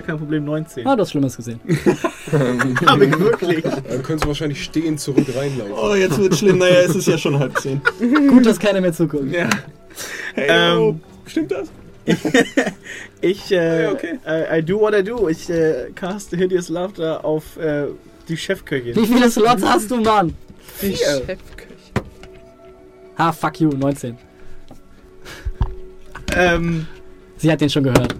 Ja, 0.00 0.06
kein 0.06 0.18
Problem, 0.18 0.44
19. 0.46 0.86
Ah, 0.86 0.96
du 0.96 1.02
hast 1.02 1.10
Schlimmes 1.10 1.36
gesehen. 1.36 1.60
Hab 2.86 3.00
ich 3.02 3.18
wirklich. 3.18 3.62
Dann 3.62 4.02
könntest 4.02 4.24
du 4.24 4.28
wahrscheinlich 4.28 4.62
stehend 4.64 4.98
zurück 4.98 5.26
reinlaufen. 5.36 5.74
Oh, 5.74 5.94
jetzt 5.94 6.18
wird 6.18 6.34
schlimm. 6.36 6.58
Naja, 6.58 6.80
es 6.86 6.94
ist 6.96 7.06
ja 7.06 7.18
schon 7.18 7.38
halb 7.38 7.58
zehn. 7.58 7.80
Gut, 8.28 8.46
dass 8.46 8.58
keiner 8.58 8.80
mehr 8.80 8.92
zuguckt. 8.94 9.30
Ja. 9.30 9.48
Hey, 10.34 10.46
Ähm, 10.48 10.78
oh, 10.78 10.94
stimmt 11.26 11.50
das? 11.52 11.68
Ich, 13.20 13.52
äh, 13.52 13.82
Ja, 13.84 13.92
okay. 13.92 14.18
I, 14.26 14.58
I 14.58 14.62
do 14.62 14.80
what 14.80 14.94
I 14.94 15.02
do. 15.04 15.28
Ich 15.28 15.50
äh, 15.50 15.90
cast 15.94 16.30
Hideous 16.30 16.70
Laughter 16.70 17.22
auf 17.24 17.58
äh, 17.58 17.84
die 18.28 18.36
Chefköchin. 18.38 18.96
Wie 18.96 19.06
viele 19.06 19.30
Slots 19.30 19.62
hast 19.62 19.90
du, 19.90 20.00
Mann? 20.00 20.32
Die 20.80 20.96
Chefköchin. 20.96 21.36
Ah, 23.16 23.32
fuck 23.32 23.60
you, 23.60 23.68
19. 23.68 24.16
Ähm, 26.34 26.86
Sie 27.36 27.52
hat 27.52 27.60
den 27.60 27.68
schon 27.68 27.82
gehört. 27.84 28.14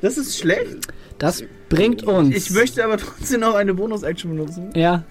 Das 0.00 0.16
ist 0.18 0.38
schlecht. 0.38 0.88
Das 1.18 1.44
bringt 1.68 2.02
uns. 2.04 2.34
Ich 2.34 2.50
möchte 2.50 2.84
aber 2.84 2.96
trotzdem 2.96 3.40
noch 3.40 3.54
eine 3.54 3.74
Bonus-Action 3.74 4.30
benutzen. 4.30 4.70
Ja, 4.74 5.04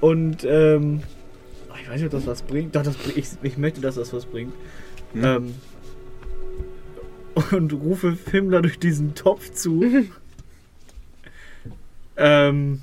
Und, 0.00 0.44
ähm. 0.44 1.02
oh, 1.70 1.74
Ich 1.80 1.88
weiß 1.88 1.96
nicht, 1.96 2.06
ob 2.06 2.12
das 2.12 2.26
was 2.26 2.42
bringt. 2.42 2.74
Doch, 2.74 2.82
das, 2.82 2.96
ich, 3.14 3.28
ich 3.42 3.58
möchte, 3.58 3.80
dass 3.80 3.94
das 3.96 4.12
was 4.12 4.26
bringt. 4.26 4.54
Hm. 5.12 5.24
Ähm. 5.24 5.54
Und 7.52 7.72
rufe 7.72 8.16
Fimmler 8.16 8.62
durch 8.62 8.78
diesen 8.78 9.14
Topf 9.14 9.52
zu. 9.52 9.84
ähm. 12.16 12.80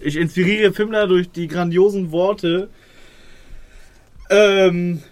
Ich 0.00 0.16
inspiriere 0.16 0.72
Fimmler 0.72 1.06
durch 1.06 1.30
die 1.30 1.48
grandiosen 1.48 2.12
Worte. 2.12 2.68
Ähm. 4.30 5.02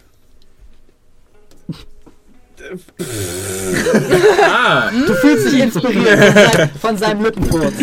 Du 5.06 5.14
fühlst 5.14 5.52
dich 5.52 5.60
inspiriert 5.60 6.18
von, 6.18 6.34
seinem, 6.34 6.70
von 6.80 6.96
seinem 6.98 7.24
Lippenfurz. 7.24 7.74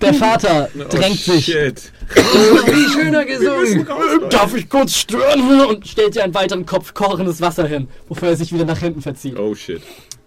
Der 0.00 0.14
Vater 0.14 0.68
drängt 0.90 1.20
sich. 1.20 1.44
Shit. 1.44 1.92
Wie 2.14 2.92
schöner 2.92 3.24
gesungen. 3.24 3.86
Darf 4.30 4.54
ich 4.54 4.68
kurz 4.68 4.94
stören? 4.94 5.66
Und 5.66 5.86
stellt 5.86 6.14
dir 6.16 6.24
einen 6.24 6.34
weiteren 6.34 6.66
Kopf 6.66 6.94
kochendes 6.94 7.40
Wasser 7.40 7.66
hin, 7.66 7.88
bevor 8.08 8.28
er 8.30 8.36
sich 8.36 8.52
wieder 8.52 8.64
nach 8.64 8.78
hinten 8.78 9.02
verzieht. 9.02 9.38
Oh 9.38 9.54
shit. 9.54 9.82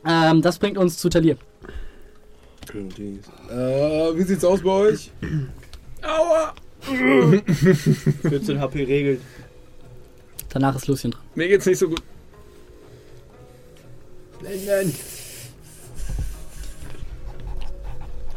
Ähm, 0.06 0.42
das 0.42 0.59
bringt 0.59 0.77
uns 0.77 0.98
zu 0.98 1.09
Talir. 1.09 1.38
Äh, 2.74 3.56
wie 3.56 4.24
sieht's 4.24 4.45
aus 4.45 4.61
bei 4.61 4.69
euch? 4.69 5.11
14 8.24 8.59
HP 8.59 8.83
regelt. 8.83 9.22
Danach 10.54 10.76
ist 10.76 10.86
Lucien 10.88 11.12
dran. 11.12 11.24
Mir 11.34 11.48
geht's 11.48 11.66
nicht 11.66 11.80
so 11.80 11.90
gut. 11.90 12.04
Nein, 14.44 14.60
nein. 14.68 14.94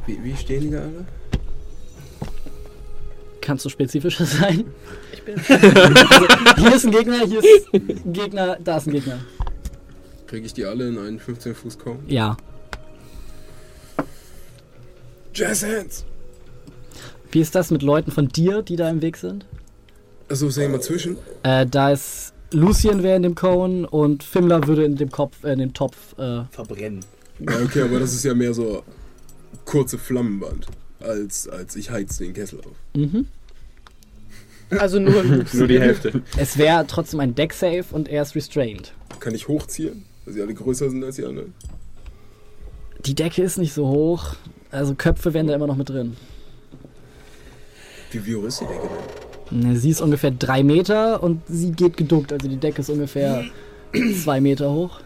Wie, 0.07 0.25
wie 0.25 0.37
stehen 0.37 0.63
die 0.63 0.71
da 0.71 0.81
alle? 0.81 1.05
Kannst 3.43 3.67
du 3.67 3.69
spezifischer 3.69 4.25
sein? 4.27 4.65
Ich 5.13 5.23
bin. 5.23 5.35
also, 5.49 6.27
hier 6.57 6.75
ist 6.75 6.87
ein 6.87 6.91
Gegner, 6.93 7.27
hier 7.27 7.41
ist 7.41 7.75
ein 7.75 8.13
Gegner, 8.15 8.57
da 8.65 8.79
ist 8.79 8.87
ein 8.87 8.93
Gegner. 8.93 9.19
Kriege 10.27 10.47
ich 10.47 10.55
die 10.55 10.65
alle 10.65 10.89
in 10.89 10.99
einen 10.99 11.21
15 11.21 11.55
Fuß 11.55 11.79
kaum? 11.79 11.99
Ja. 12.07 12.37
Jazz 15.35 15.63
Hands! 15.63 16.05
Wie 17.31 17.41
ist 17.41 17.55
das 17.55 17.71
mit 17.71 17.83
Leuten 17.83 18.11
von 18.11 18.29
dir, 18.29 18.63
die 18.63 18.77
da 18.77 18.89
im 18.89 19.03
Weg 19.03 19.19
sind? 19.19 19.45
Achso, 20.29 20.49
ist 20.49 20.59
da 20.59 20.63
jemand 20.63 20.83
zwischen? 20.83 21.17
Äh, 21.43 21.67
da 21.67 21.93
ist 21.93 22.33
Lucien 22.53 23.03
wäre 23.03 23.17
in 23.17 23.23
dem 23.23 23.35
Cone 23.35 23.89
und 23.89 24.23
Fimmler 24.23 24.67
würde 24.67 24.85
in 24.85 24.97
dem 24.97 25.11
Kopf, 25.11 25.45
äh, 25.45 25.53
in 25.53 25.59
dem 25.59 25.73
Topf. 25.75 26.19
Äh, 26.19 26.43
Verbrennen. 26.51 27.05
Ja, 27.41 27.61
okay, 27.63 27.83
aber 27.83 28.01
das 28.01 28.15
ist 28.15 28.25
ja 28.25 28.35
mehr 28.35 28.55
so 28.55 28.83
kurze 29.65 29.99
Flammenband, 29.99 30.67
als, 31.01 31.49
als 31.49 31.77
ich 31.77 31.91
heiz 31.91 32.17
den 32.19 32.33
Kessel 32.33 32.61
auf. 32.61 32.77
mhm. 32.95 33.27
Also 34.71 34.99
nur 34.99 35.23
Nur 35.53 35.67
die 35.69 35.79
Hälfte. 35.79 36.23
Es 36.37 36.59
wäre 36.59 36.85
trotzdem 36.89 37.21
ein 37.21 37.37
Deck-Save 37.37 37.85
und 37.93 38.09
er 38.09 38.23
ist 38.23 38.35
restrained. 38.35 38.93
Kann 39.21 39.33
ich 39.33 39.47
hochziehen? 39.47 40.05
Weil 40.25 40.35
sie 40.35 40.43
alle 40.43 40.55
größer 40.55 40.91
sind 40.91 41.05
als 41.05 41.17
die 41.17 41.25
anderen. 41.25 41.55
Die 43.05 43.15
Decke 43.15 43.43
ist 43.43 43.59
nicht 43.59 43.73
so 43.73 43.87
hoch, 43.87 44.35
also 44.73 44.97
Köpfe 44.97 45.35
wären 45.35 45.47
da 45.47 45.55
immer 45.55 45.69
noch 45.69 45.77
mit 45.77 45.89
drin. 45.89 46.17
Wie, 48.11 48.27
wie 48.27 48.35
hoch 48.35 48.45
ist 48.45 48.61
die 48.61 48.65
Decke 48.65 48.89
denn? 48.89 49.36
Ne, 49.51 49.77
Sie 49.77 49.91
ist 49.91 50.01
ungefähr 50.01 50.31
drei 50.33 50.63
Meter 50.63 51.23
und 51.23 51.43
sie 51.47 51.71
geht 51.73 51.97
geduckt, 51.97 52.33
also 52.33 52.49
die 52.49 52.57
Decke 52.57 52.81
ist 52.81 52.91
ungefähr 52.91 53.45
zwei 54.23 54.41
Meter 54.41 54.71
hoch. 54.73 55.01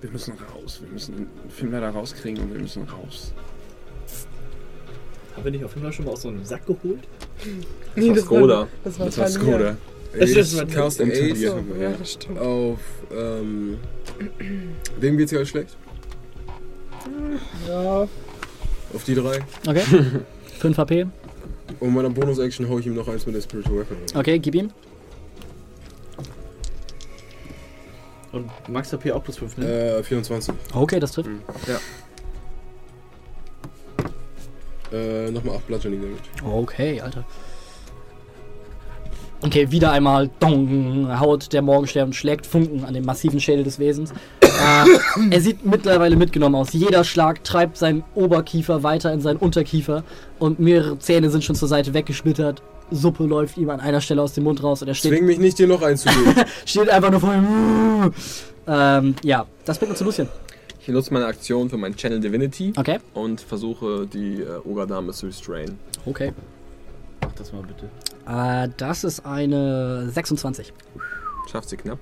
Wir 0.00 0.10
müssen 0.10 0.34
raus. 0.34 0.80
Wir 0.82 0.92
müssen 0.92 1.16
den 1.16 1.50
Film 1.50 1.72
leider 1.72 1.88
rauskriegen 1.90 2.44
und 2.44 2.52
wir 2.54 2.60
müssen 2.60 2.84
raus. 2.84 3.32
Haben 5.34 5.44
wir 5.44 5.50
nicht 5.50 5.64
auf 5.64 5.72
jeden 5.72 5.82
Fall 5.82 5.92
schon 5.92 6.04
mal 6.04 6.12
aus 6.12 6.22
so 6.22 6.28
einem 6.28 6.44
Sack 6.44 6.64
geholt? 6.66 7.00
Nee, 7.96 8.08
Das 8.08 8.18
war 8.18 8.24
Skoda. 8.24 8.68
Das 8.84 8.98
war 8.98 9.06
Das 9.06 9.18
war. 9.18 9.28
Skoda. 9.28 9.76
Das 10.18 10.30
ist 10.30 10.52
Ich 10.54 10.62
was- 10.62 10.72
cast 10.72 11.00
Und 11.00 11.10
Ace 11.12 11.40
ja, 11.40 11.56
ja. 11.80 11.90
das 11.98 12.12
stimmt. 12.12 12.38
auf, 12.38 12.78
ähm, 13.10 13.76
wem 14.98 15.18
geht's 15.18 15.32
gerade 15.32 15.44
schlecht? 15.46 15.76
Ja. 17.68 18.02
Auf 18.94 19.04
die 19.06 19.14
drei. 19.14 19.40
Okay. 19.66 19.82
5 20.60 20.78
HP. 20.78 21.06
Und 21.80 21.94
meiner 21.94 22.10
Bonus-Action 22.10 22.68
hau 22.68 22.78
ich 22.78 22.86
ihm 22.86 22.94
noch 22.94 23.08
eins 23.08 23.26
mit 23.26 23.34
der 23.34 23.42
Spiritual 23.42 23.80
Weapon. 23.80 23.96
rein. 23.96 24.20
Okay, 24.20 24.38
gib 24.38 24.54
ihm. 24.54 24.70
Und 28.32 28.50
Max 28.68 28.92
HP 28.92 29.12
auch 29.12 29.22
plus 29.22 29.38
5, 29.38 29.58
ne? 29.58 29.98
Äh, 29.98 30.02
24. 30.02 30.54
Okay, 30.74 31.00
das 31.00 31.12
trifft. 31.12 31.30
Äh, 34.92 35.30
nochmal 35.30 35.56
8 35.56 35.66
Bludgeoning 35.66 36.02
Damage. 36.02 36.22
Okay, 36.44 37.00
Alter. 37.00 37.24
Okay, 39.42 39.70
wieder 39.70 39.92
einmal 39.92 40.30
dong, 40.40 41.08
haut 41.20 41.52
der 41.52 41.60
Morgenstern 41.62 42.06
und 42.08 42.14
schlägt 42.14 42.46
Funken 42.46 42.84
an 42.84 42.94
dem 42.94 43.04
massiven 43.04 43.38
Schädel 43.38 43.64
des 43.64 43.78
Wesens. 43.78 44.12
Äh, 44.40 44.84
er 45.30 45.40
sieht 45.40 45.64
mittlerweile 45.64 46.16
mitgenommen 46.16 46.54
aus. 46.54 46.72
Jeder 46.72 47.04
Schlag 47.04 47.44
treibt 47.44 47.76
seinen 47.76 48.02
Oberkiefer 48.14 48.82
weiter 48.82 49.12
in 49.12 49.20
seinen 49.20 49.36
Unterkiefer 49.36 50.04
und 50.38 50.58
mehrere 50.58 50.98
Zähne 50.98 51.30
sind 51.30 51.44
schon 51.44 51.54
zur 51.54 51.68
Seite 51.68 51.92
weggesplittert. 51.92 52.62
Suppe 52.90 53.24
läuft 53.24 53.58
ihm 53.58 53.68
an 53.70 53.80
einer 53.80 54.00
Stelle 54.00 54.22
aus 54.22 54.32
dem 54.32 54.44
Mund 54.44 54.62
raus 54.62 54.80
und 54.80 54.88
er 54.88 54.94
steht, 54.94 55.12
Zwing 55.12 55.26
mich 55.26 55.38
nicht, 55.38 55.58
dir 55.58 55.66
noch 55.66 55.82
einzugeben. 55.82 56.34
steht 56.64 56.88
einfach 56.88 57.10
nur 57.10 57.20
vor 57.20 57.34
ihm. 57.34 58.12
Ähm, 58.68 59.14
ja, 59.22 59.46
das 59.64 59.78
bringt 59.78 59.90
uns 59.90 59.98
zu 59.98 60.04
Lucien. 60.04 60.28
Ich 60.80 60.88
nutze 60.88 61.12
meine 61.12 61.26
Aktion 61.26 61.68
für 61.68 61.76
mein 61.76 61.94
Channel 61.96 62.20
Divinity 62.20 62.72
Okay. 62.76 62.98
und 63.12 63.40
versuche 63.40 64.06
die 64.06 64.40
äh, 64.40 64.58
Ogre-Dame 64.64 65.12
zu 65.12 65.26
restrain. 65.26 65.76
Okay. 66.06 66.32
Mach 67.20 67.32
das 67.32 67.52
mal 67.52 67.62
bitte. 67.62 67.90
Äh, 68.26 68.68
das 68.76 69.04
ist 69.04 69.24
eine 69.24 70.08
26. 70.10 70.72
Schafft 71.50 71.68
sie 71.68 71.76
knapp. 71.76 71.98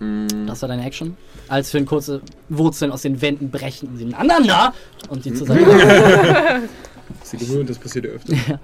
Mm, 0.00 0.26
Das 0.46 0.62
war 0.62 0.68
deine 0.68 0.84
Action. 0.84 1.16
Als 1.48 1.70
für 1.70 1.78
ein 1.78 1.86
kurze 1.86 2.20
Wurzeln 2.48 2.90
aus 2.92 3.02
den 3.02 3.20
Wänden 3.22 3.50
brechen 3.50 3.96
sie 3.96 4.04
ineinander 4.04 4.74
und 5.08 5.24
die 5.24 5.32
zusammen. 5.32 5.64
Sie 7.22 7.36
gewöhnt, 7.36 7.70
das 7.70 7.78
passiert 7.78 8.04
ja 8.04 8.10
öfter. 8.12 8.34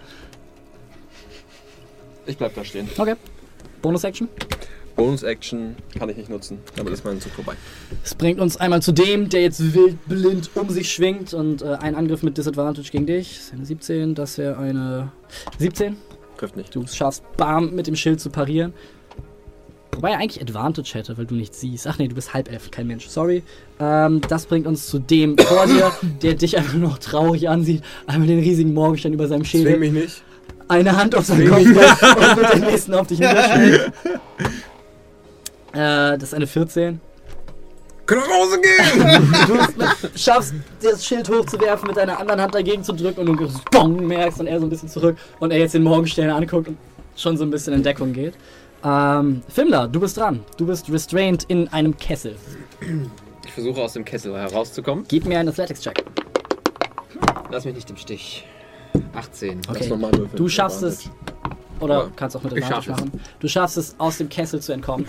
ich 2.27 2.37
bleib 2.37 2.55
da 2.55 2.65
stehen. 2.65 2.89
Okay. 2.97 3.15
Bonus-Action. 3.81 4.29
Bonus-Action 4.97 5.77
kann 5.99 6.09
ich 6.09 6.17
nicht 6.17 6.29
nutzen, 6.31 6.59
damit 6.77 6.93
ist 6.93 7.05
mein 7.05 7.21
Zug 7.21 7.33
vorbei. 7.33 7.55
Das 8.03 8.15
bringt 8.15 8.41
uns 8.41 8.57
einmal 8.57 8.83
zu 8.83 8.93
dem, 8.93 9.29
der 9.29 9.43
jetzt 9.43 9.75
wild 9.75 9.97
blind 10.07 10.51
um 10.55 10.69
sich 10.69 10.91
schwingt 10.91 11.35
und 11.35 11.63
äh, 11.63 11.77
ein 11.81 11.95
Angriff 11.95 12.23
mit 12.23 12.37
Disadvantage 12.39 12.91
gegen 12.91 13.07
dich. 13.07 13.37
Das 13.37 13.45
ist 13.47 13.53
eine 13.55 13.67
17, 13.67 14.15
das 14.15 14.39
wäre 14.39 14.59
eine 14.59 15.13
17. 15.59 15.97
Trifft 16.37 16.57
nicht. 16.57 16.75
Du 16.75 16.87
schaffst 16.87 17.23
bam 17.37 17.75
mit 17.75 17.87
dem 17.87 17.97
Schild 17.97 18.21
zu 18.21 18.29
parieren. 18.31 18.73
Wobei 19.95 20.11
er 20.13 20.19
eigentlich 20.19 20.41
Advantage 20.41 20.95
hätte, 20.95 21.17
weil 21.19 21.27
du 21.27 21.35
nicht 21.35 21.55
siehst. 21.55 21.87
Ach 21.87 21.99
nee, 21.99 22.09
du 22.09 22.15
bist 22.15 22.33
halb 22.33 22.51
elf, 22.51 22.71
kein 22.71 22.87
Mensch. 22.87 23.07
Sorry. 23.09 23.43
Ähm, 23.79 24.21
das 24.27 24.47
bringt 24.47 24.67
uns 24.67 24.87
zu 24.87 24.99
dem 24.99 25.37
vor 25.39 25.67
dir, 25.67 25.93
der 26.23 26.35
dich 26.35 26.57
einfach 26.57 26.75
noch 26.75 26.99
traurig 26.99 27.49
ansieht. 27.49 27.83
Einmal 28.07 28.27
den 28.27 28.39
riesigen 28.41 28.73
Morgenstern 28.73 29.13
über 29.13 29.29
seinem 29.29 29.45
Zwing 29.45 29.63
Schädel. 29.65 29.79
mich 29.79 29.93
nicht. 29.93 30.23
eine 30.69 30.97
Hand 30.97 31.15
auf 31.15 31.27
seinen 31.27 31.47
Zwing 31.47 31.75
Kopf 31.75 32.03
und 32.03 32.43
mit 32.43 32.53
der 32.53 32.71
nächsten 32.71 32.95
auf 32.95 33.07
dich 33.07 33.19
niederschlägt. 33.21 33.93
Äh, 35.73 36.19
das 36.19 36.25
ist 36.25 36.35
eine 36.35 36.47
14. 36.47 37.01
Kann 38.07 38.19
nach 38.19 38.29
Hause 38.29 38.61
gehen! 38.61 39.35
Du 40.13 40.19
schaffst, 40.19 40.55
das 40.83 41.05
Schild 41.05 41.29
hochzuwerfen, 41.29 41.87
mit 41.87 41.97
deiner 41.97 42.19
anderen 42.19 42.41
Hand 42.41 42.55
dagegen 42.55 42.83
zu 42.83 42.93
drücken 42.93 43.29
und 43.29 43.41
du 43.41 43.49
bong 43.71 44.07
merkst 44.07 44.41
und 44.41 44.47
er 44.49 44.59
so 44.59 44.67
ein 44.67 44.71
bisschen 44.71 44.89
zurück 44.89 45.17
und 45.41 45.51
er 45.53 45.59
jetzt 45.59 45.75
den 45.75 45.83
Morgenstern 45.85 46.31
anguckt 46.31 46.69
und 46.69 46.77
schon 47.17 47.37
so 47.37 47.45
ein 47.45 47.51
bisschen 47.51 47.73
in 47.75 47.83
Deckung 47.83 48.13
geht. 48.13 48.35
Ähm, 48.85 49.43
Fimmler, 49.49 49.87
du 49.87 50.01
bist 50.01 50.17
dran. 50.17 50.41
Du 50.57 50.67
bist 50.67 50.91
restrained 50.91 51.45
in 51.45 51.69
einem 51.69 51.97
Kessel. 51.97 52.37
Ich 53.47 53.53
versuche 53.53 53.81
aus 53.81 53.93
dem 53.93 54.05
Kessel 54.05 54.35
herauszukommen. 54.37 55.05
Gib 55.09 55.25
mir 55.25 55.39
einen 55.39 55.49
Athletics-Check. 55.51 56.05
Lass 57.51 57.65
mich 57.65 57.75
nicht 57.75 57.91
im 57.91 57.97
Stich. 57.97 58.45
18. 59.15 59.61
Okay. 59.69 59.91
würfeln. 59.91 60.31
Du 60.35 60.49
schaffst 60.49 60.83
es, 60.83 61.09
oder 61.81 62.05
Ja. 62.05 62.11
kannst 62.17 62.37
auch 62.37 62.43
mit 62.43 62.53
Advantage 62.53 62.91
machen. 62.91 63.21
Du 63.41 63.49
schaffst 63.49 63.77
es, 63.77 63.95
aus 63.99 64.19
dem 64.19 64.29
Kessel 64.29 64.61
zu 64.61 64.73
entkommen. 64.73 65.07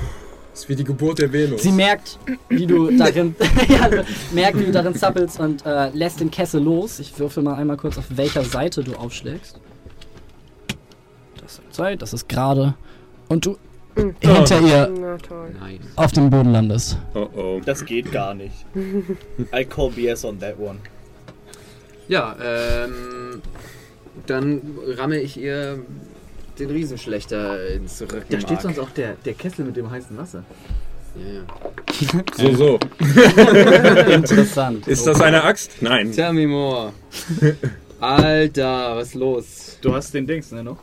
Das 0.53 0.61
ist 0.61 0.69
wie 0.69 0.75
die 0.75 0.83
Geburt 0.83 1.17
der 1.17 1.33
Venus. 1.33 1.63
Sie 1.63 1.71
merkt, 1.71 2.19
wie 2.47 2.67
du 2.67 2.91
darin, 2.97 3.35
ja, 3.67 3.89
merkt, 4.31 4.59
wie 4.59 4.65
du 4.65 4.71
darin 4.71 4.93
zappelst 4.93 5.39
und 5.39 5.65
äh, 5.65 5.89
lässt 5.89 6.19
den 6.19 6.29
Kessel 6.29 6.61
los. 6.61 6.99
Ich 6.99 7.17
würfel 7.17 7.41
mal 7.41 7.55
einmal 7.55 7.75
kurz, 7.75 7.97
auf 7.97 8.05
welcher 8.09 8.43
Seite 8.43 8.83
du 8.83 8.93
aufschlägst. 8.93 9.59
Das 11.41 11.53
ist 11.53 11.61
zwei, 11.71 11.95
das 11.95 12.13
ist 12.13 12.29
gerade. 12.29 12.75
Und 13.29 13.47
du 13.47 13.57
hinter 13.95 14.61
ihr 14.61 14.91
Na. 14.95 15.17
Nice. 15.59 15.81
auf 15.95 16.11
dem 16.11 16.29
Boden 16.29 16.51
landest. 16.51 16.99
Oh 17.15 17.27
oh. 17.35 17.61
Das 17.65 17.83
geht 17.83 18.11
gar 18.11 18.35
nicht. 18.35 18.53
I 19.53 19.65
call 19.65 19.89
BS 19.89 20.23
on 20.23 20.39
that 20.39 20.59
one. 20.59 20.77
Ja, 22.07 22.35
ähm. 22.39 23.41
Dann 24.27 24.61
ramme 24.97 25.19
ich 25.19 25.37
ihr 25.39 25.83
den 26.59 26.69
Riesenschlechter 26.69 27.67
ins 27.69 28.01
Rücken. 28.01 28.25
Da 28.29 28.39
steht 28.39 28.61
sonst 28.61 28.79
auch 28.79 28.89
der, 28.91 29.15
der 29.25 29.33
Kessel 29.33 29.65
mit 29.65 29.75
dem 29.75 29.89
heißen 29.89 30.17
Wasser. 30.17 30.43
Ja, 31.15 31.33
ja. 31.33 31.43
So, 32.37 32.55
so. 32.55 32.79
Interessant. 34.11 34.87
Ist 34.87 35.05
das 35.05 35.21
eine 35.21 35.43
Axt? 35.43 35.81
Nein. 35.81 36.11
Tell 36.11 36.33
me 36.33 36.47
more. 36.47 36.91
Alter, 37.99 38.95
was 38.97 39.09
ist 39.09 39.13
los? 39.15 39.77
Du 39.81 39.93
hast 39.93 40.13
den 40.13 40.25
Dings, 40.27 40.51
ne, 40.51 40.63
noch? 40.63 40.79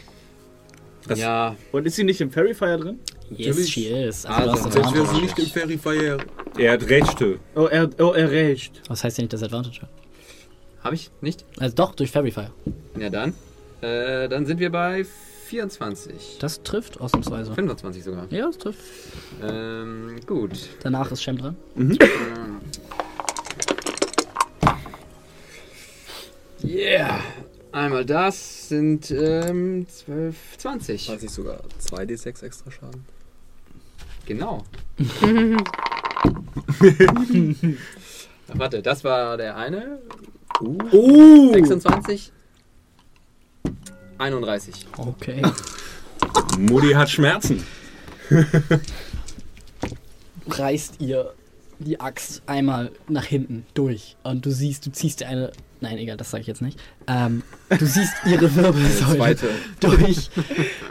Das- 1.07 1.19
ja, 1.19 1.57
Und 1.73 1.87
ist 1.87 1.97
sie 1.97 2.05
nicht 2.05 2.21
im 2.21 2.31
Fairy 2.31 2.55
Fire 2.55 2.79
drin? 2.79 2.99
Yes, 3.31 3.69
she 3.69 3.87
is. 3.89 4.25
Also, 4.27 4.51
Also, 4.51 4.63
Selbst 4.71 4.75
wäre 4.77 5.05
Advantage. 5.05 5.15
sie 5.37 5.43
nicht 5.43 5.57
im 5.57 5.79
Fairy 5.79 6.17
Er 6.59 6.73
hat 6.73 6.89
Rechte. 6.89 7.39
Oh, 7.55 7.67
er, 7.67 7.89
oh, 7.99 8.13
er 8.13 8.31
rächt. 8.31 8.83
Was 8.89 9.05
heißt 9.05 9.19
ja 9.19 9.23
nicht 9.23 9.33
das 9.33 9.43
Advantage? 9.43 9.81
habe 10.83 10.95
ich 10.95 11.11
nicht? 11.21 11.45
Also 11.59 11.75
doch, 11.77 11.95
durch 11.95 12.11
Fairy 12.11 12.31
Fire. 12.31 12.51
Ja, 12.99 13.11
dann. 13.11 13.35
Äh, 13.83 14.29
dann 14.31 14.47
sind 14.47 14.61
wir 14.61 14.71
bei 14.71 15.05
24. 15.51 16.39
Das 16.39 16.63
trifft 16.63 17.01
ausnahmsweise. 17.01 17.53
25 17.53 18.05
sogar. 18.05 18.27
Ja, 18.31 18.47
das 18.47 18.57
trifft. 18.59 18.81
Ähm, 19.43 20.21
gut. 20.25 20.69
Danach 20.85 21.11
ist 21.11 21.25
Shem 21.25 21.39
dran. 21.39 21.57
Yeah. 26.63 27.21
Einmal 27.73 28.05
das 28.05 28.69
sind 28.69 29.11
ähm, 29.11 29.89
12, 29.89 30.37
20. 30.59 31.09
Weiß 31.09 31.23
ich 31.25 31.31
sogar 31.31 31.63
2d6 31.85 32.45
extra 32.45 32.71
Schaden. 32.71 33.05
Genau. 34.27 34.63
Warte, 38.55 38.83
das 38.83 39.03
war 39.03 39.37
der 39.37 39.57
eine. 39.57 39.99
Uh. 40.61 41.53
26. 41.53 42.31
31. 44.21 44.87
Okay. 44.97 45.43
Mutti 46.59 46.93
hat 46.93 47.11
Schmerzen. 47.11 47.65
reißt 50.49 51.01
ihr 51.01 51.33
die 51.79 52.01
Axt 52.01 52.43
einmal 52.47 52.93
nach 53.09 53.25
hinten 53.25 53.65
durch 53.75 54.17
und 54.23 54.45
du 54.45 54.51
siehst, 54.51 54.87
du 54.87 54.93
ziehst 54.93 55.21
dir 55.21 55.29
eine. 55.29 55.53
Nein, 55.83 55.97
egal, 55.97 56.17
das 56.19 56.31
sage 56.31 56.43
ich 56.43 56.47
jetzt 56.47 56.61
nicht. 56.61 56.79
Ähm, 57.07 57.43
du 57.71 57.87
siehst 57.87 58.13
ihre 58.27 58.55
Wirbelsäule 58.55 59.37
durch 59.81 60.29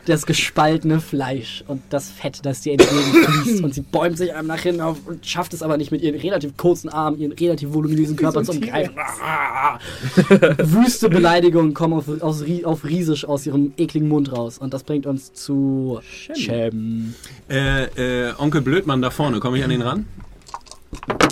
das 0.06 0.26
gespaltene 0.26 1.00
Fleisch 1.00 1.64
und 1.68 1.84
das 1.92 2.10
Fett, 2.10 2.40
das 2.44 2.62
dir 2.62 2.72
entgegenfließt. 2.74 3.64
Und 3.64 3.76
sie 3.76 3.82
bäumt 3.82 4.18
sich 4.18 4.34
einem 4.34 4.48
nach 4.48 4.60
hinten 4.62 4.82
auf 4.82 4.98
und 5.06 5.24
schafft 5.26 5.54
es 5.54 5.62
aber 5.62 5.78
nicht 5.78 5.92
mit 5.92 6.02
ihren 6.02 6.20
relativ 6.20 6.58
kurzen 6.58 6.90
Armen, 6.90 7.20
ihren 7.20 7.34
relativ 7.34 7.72
voluminösen 7.74 8.16
Körper 8.16 8.44
zu 8.44 8.52
umgreifen. 8.54 8.96
Wüste 10.58 11.10
Beleidigungen 11.10 11.74
kommen 11.74 11.94
auf, 11.94 12.08
Ri- 12.08 12.64
auf 12.66 12.84
Riesisch 12.84 13.26
aus 13.26 13.46
ihrem 13.46 13.74
ekligen 13.78 14.08
Mund 14.08 14.32
raus. 14.32 14.58
Und 14.58 14.74
das 14.74 14.84
bringt 14.84 15.06
uns 15.06 15.34
zu 15.34 16.00
Shem. 16.34 17.14
Äh, 17.50 17.84
äh, 18.30 18.34
Onkel 18.38 18.62
Blödmann 18.62 19.02
da 19.02 19.12
vorne, 19.12 19.40
komme 19.40 19.58
ich 19.58 19.64
an 19.64 19.70
den 19.70 19.82
ran? 19.82 20.06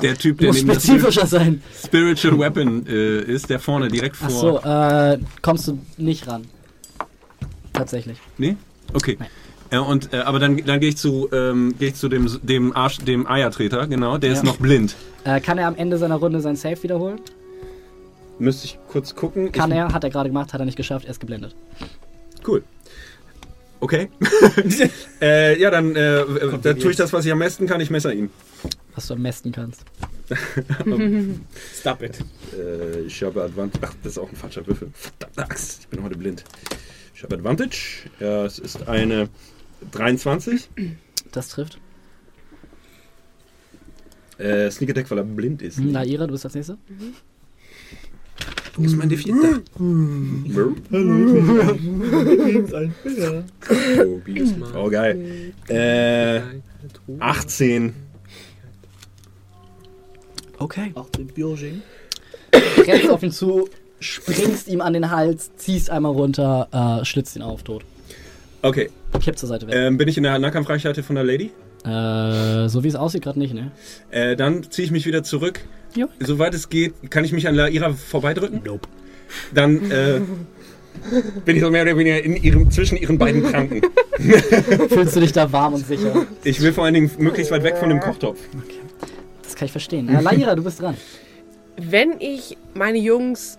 Der 0.02 0.16
Typ, 0.18 0.40
der 0.40 0.50
Muss 0.50 0.60
spezifischer 0.60 1.26
sein. 1.26 1.62
Spiritual 1.84 2.40
Weapon 2.40 2.86
äh, 2.88 3.22
ist, 3.22 3.50
der 3.50 3.60
vorne 3.60 3.88
direkt 3.88 4.16
vor. 4.16 4.28
Ach 4.28 4.32
so, 4.32 4.60
äh, 4.60 5.20
kommst 5.42 5.68
du 5.68 5.80
nicht 5.98 6.28
ran. 6.28 6.46
Tatsächlich. 7.74 8.18
Nee? 8.38 8.58
Okay. 8.94 9.18
Nein. 9.20 9.30
Äh, 9.70 9.80
und, 9.80 10.14
äh, 10.14 10.18
aber 10.18 10.40
dann, 10.40 10.58
dann 10.66 10.80
gehe 10.80 10.90
ich 10.90 10.98
zu, 10.98 11.30
ähm, 11.32 11.76
geh 11.78 11.88
ich 11.88 11.96
zu 11.96 12.10
dem, 12.10 12.30
dem, 12.44 12.76
Arsch, 12.76 13.00
dem 13.00 13.28
Eiertreter, 13.28 13.88
genau, 13.88 14.18
der 14.18 14.32
ist 14.32 14.40
Ja. 14.40 14.46
noch 14.46 14.58
blind. 14.58 14.96
Äh, 15.24 15.42
kann 15.42 15.58
er 15.58 15.68
am 15.68 15.76
Ende 15.76 15.98
seiner 15.98 16.16
Runde 16.16 16.40
sein 16.40 16.56
Save 16.56 16.82
wiederholen? 16.84 17.20
Müsste 18.40 18.66
ich 18.66 18.80
kurz 18.88 19.16
gucken. 19.16 19.52
Kann 19.52 19.72
ich, 19.72 19.78
er, 19.78 19.94
hat 19.94 20.04
er 20.04 20.10
gerade 20.10 20.30
gemacht, 20.30 20.54
hat 20.54 20.62
er 20.62 20.66
nicht 20.66 20.78
geschafft, 20.78 21.06
er 21.06 21.12
ist 21.12 21.20
geblendet. 21.20 21.56
Cool. 22.48 22.64
Okay. 23.80 24.10
äh, 25.22 25.60
ja, 25.60 25.70
dann 25.70 25.96
äh, 25.96 26.22
äh, 26.22 26.76
tue 26.76 26.92
ich 26.92 26.98
das, 26.98 27.12
was 27.14 27.26
ich 27.26 27.32
am 27.32 27.40
besten 27.40 27.68
kann, 27.68 27.82
ich 27.82 27.90
messer 27.90 28.14
ihn. 28.14 28.30
Was 28.98 29.06
du 29.06 29.14
am 29.14 29.22
besten 29.22 29.52
kannst. 29.52 29.86
Stop 31.80 32.02
it. 32.02 32.18
Äh, 32.58 33.02
ich 33.02 33.22
habe 33.22 33.44
Advantage. 33.44 33.86
Ach, 33.88 33.94
das 34.02 34.14
ist 34.14 34.18
auch 34.18 34.28
ein 34.28 34.36
falscher 34.36 34.66
Würfel. 34.66 34.90
Verdammte 34.92 35.44
Axt, 35.44 35.82
ich 35.82 35.88
bin 35.88 36.02
heute 36.02 36.18
blind. 36.18 36.44
Ich 37.14 37.22
habe 37.22 37.36
Advantage. 37.36 38.10
Ja, 38.20 38.44
es 38.44 38.58
ist 38.58 38.88
eine 38.88 39.30
23. 39.92 40.68
Das 41.32 41.50
trifft. 41.50 41.80
Äh, 44.40 44.72
Sneak 44.72 44.90
Attack, 44.90 45.12
weil 45.12 45.20
er 45.20 45.26
blind 45.26 45.62
ist. 45.62 45.78
Hm, 45.78 45.92
Naira, 45.92 46.26
du 46.26 46.32
bist 46.32 46.46
als 46.46 46.56
nächste. 46.56 46.80
Wo 48.78 48.84
ist 48.84 48.96
mein 48.96 49.12
D4 49.12 49.36
da? 49.44 49.60
Oh, 54.76 54.90
geil. 54.90 55.54
Äh, 55.68 56.42
18. 57.20 57.94
Okay. 60.60 60.92
Auch 60.96 61.10
den 61.10 61.28
Björging. 61.28 61.82
Rennst 62.86 63.10
auf 63.10 63.24
ihn 63.24 63.32
zu, 63.32 63.70
springst 64.00 64.68
ihm 64.68 64.82
an 64.82 64.94
den 64.94 65.12
Hals, 65.12 65.52
ziehst 65.58 65.90
einmal 65.90 66.14
runter, 66.14 67.00
äh, 67.02 67.06
schlitzt 67.06 67.36
ihn 67.36 67.42
auf, 67.42 67.64
tot. 67.64 67.84
Okay. 68.62 68.90
Kipp 69.20 69.38
zur 69.38 69.50
Seite 69.50 69.68
weg. 69.68 69.76
Ähm, 69.76 69.98
bin 69.98 70.08
ich 70.08 70.18
in 70.18 70.24
der 70.24 70.38
Nahkampfreichweite 70.40 71.04
von 71.04 71.16
der 71.16 71.24
Lady? 71.24 71.52
Äh, 71.86 72.68
so 72.70 72.84
wie 72.84 72.88
es 72.88 72.96
aussieht, 72.96 73.24
gerade 73.24 73.40
nicht, 73.40 73.54
ne? 73.54 73.72
Äh, 74.12 74.36
dann 74.36 74.70
ziehe 74.70 74.86
ich 74.86 74.92
mich 74.92 75.06
wieder 75.06 75.24
zurück. 75.24 75.62
Ja. 75.96 76.08
Soweit 76.20 76.54
es 76.54 76.70
geht, 76.70 76.94
kann 77.10 77.24
ich 77.24 77.32
mich 77.32 77.48
an 77.48 77.56
Laira 77.56 77.94
vorbeidrücken. 77.94 78.62
Nope. 78.66 78.88
Dann 79.54 79.92
äh, 79.92 80.22
bin 81.46 81.56
ich 81.56 81.62
so 81.62 81.70
mehr 81.70 81.84
oder 81.84 81.98
weniger 81.98 82.22
in 82.22 82.36
ihrem, 82.36 82.70
zwischen 82.72 82.98
ihren 82.98 83.18
beiden 83.18 83.44
Kranken. 83.44 83.82
Fühlst 84.90 85.16
du 85.16 85.20
dich 85.20 85.32
da 85.32 85.52
warm 85.52 85.76
und 85.76 85.86
sicher? 85.86 86.26
Ich 86.44 86.62
will 86.62 86.74
vor 86.74 86.86
allen 86.86 86.94
Dingen 86.94 87.12
möglichst 87.20 87.52
weit 87.52 87.64
weg 87.64 87.78
von 87.78 87.90
dem 87.90 88.00
Kochtopf. 88.00 88.40
Das 88.54 88.87
kann 89.58 89.66
ich 89.66 89.72
verstehen. 89.72 90.10
Ja, 90.12 90.20
Laira, 90.20 90.56
du 90.56 90.64
bist 90.64 90.82
dran. 90.82 90.96
Wenn 91.78 92.20
ich 92.20 92.58
meine 92.74 92.98
Jungs 92.98 93.58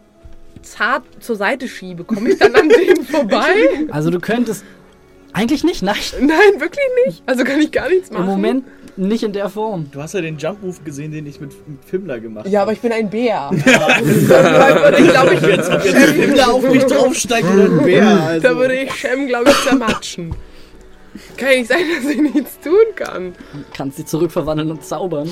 zart 0.62 1.05
zur 1.20 1.36
Seite 1.36 1.68
schiebe, 1.68 2.05
komme 2.05 2.31
ich 2.31 2.39
dann 2.39 2.55
an 2.55 2.68
denen 2.68 3.05
vorbei? 3.10 3.52
Also 3.91 4.10
du 4.10 4.20
könntest. 4.20 4.65
Eigentlich 5.35 5.62
nicht, 5.62 5.83
nein. 5.83 5.94
Nein, 6.20 6.59
wirklich 6.59 6.86
nicht. 7.07 7.23
Also 7.27 7.44
kann 7.44 7.60
ich 7.60 7.70
gar 7.70 7.89
nichts 7.91 8.10
machen. 8.10 8.25
Im 8.25 8.31
Moment 8.31 8.65
nicht 8.97 9.23
in 9.23 9.33
der 9.33 9.49
Form. 9.51 9.89
Du 9.93 10.01
hast 10.02 10.15
ja 10.15 10.23
den 10.23 10.39
Jump-Move 10.39 10.78
gesehen, 10.85 11.12
den 11.12 11.27
ich 11.27 11.39
mit, 11.39 11.52
mit 11.68 11.85
Fimmler 11.85 12.18
gemacht 12.18 12.47
habe. 12.47 12.52
Ja, 12.52 12.62
aber 12.62 12.73
ich 12.73 12.81
bin 12.81 12.91
ein 12.91 13.10
Bär. 13.10 13.51
ich 13.52 13.65
glaube, 13.65 15.35
ich 15.35 15.43
Jetzt, 15.43 15.70
ob 15.70 15.85
jetzt 15.85 16.05
Fimmler 16.07 16.52
auf 16.52 16.68
mich 16.68 16.83
draufsteigt 16.85 17.44
oder 17.44 17.65
ein 17.65 17.85
Bär. 17.85 18.09
Also. 18.09 18.49
Da 18.49 18.57
würde 18.57 18.75
ich 18.75 18.93
Shem, 18.94 19.28
glaube 19.28 19.51
ich, 19.51 19.62
zermatschen. 19.62 20.35
Kann 21.36 21.51
ja 21.51 21.59
nicht 21.59 21.68
sein, 21.68 21.81
dass 22.02 22.10
ich 22.10 22.20
nichts 22.20 22.59
tun 22.60 22.75
kann. 22.97 23.35
Kannst 23.75 23.99
dich 23.99 24.07
zurückverwandeln 24.07 24.70
und 24.70 24.85
zaubern. 24.85 25.31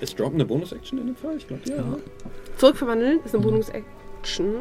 Ist 0.00 0.18
Drop 0.18 0.34
eine 0.34 0.44
Bonus-Action 0.44 0.98
in 0.98 1.06
dem 1.08 1.16
Fall? 1.16 1.36
Ich 1.36 1.46
glaube, 1.46 1.62
ja. 1.66 1.76
Ja. 1.76 1.96
Zurückverwandeln 2.56 3.20
ist 3.24 3.34
eine 3.34 3.44
Bonus-Action. 3.44 4.54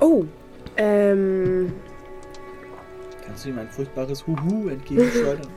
Oh. 0.00 0.24
Ähm. 0.76 1.72
Kannst 3.24 3.44
du 3.44 3.50
ihm 3.50 3.58
ein 3.58 3.68
furchtbares 3.68 4.26
Huhu 4.26 4.68
entgegenschleudern? 4.68 5.46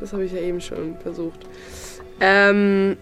Das 0.00 0.14
habe 0.14 0.24
ich 0.24 0.32
ja 0.32 0.38
eben 0.38 0.62
schon 0.62 0.96
versucht. 0.96 1.40
Ähm. 2.20 2.96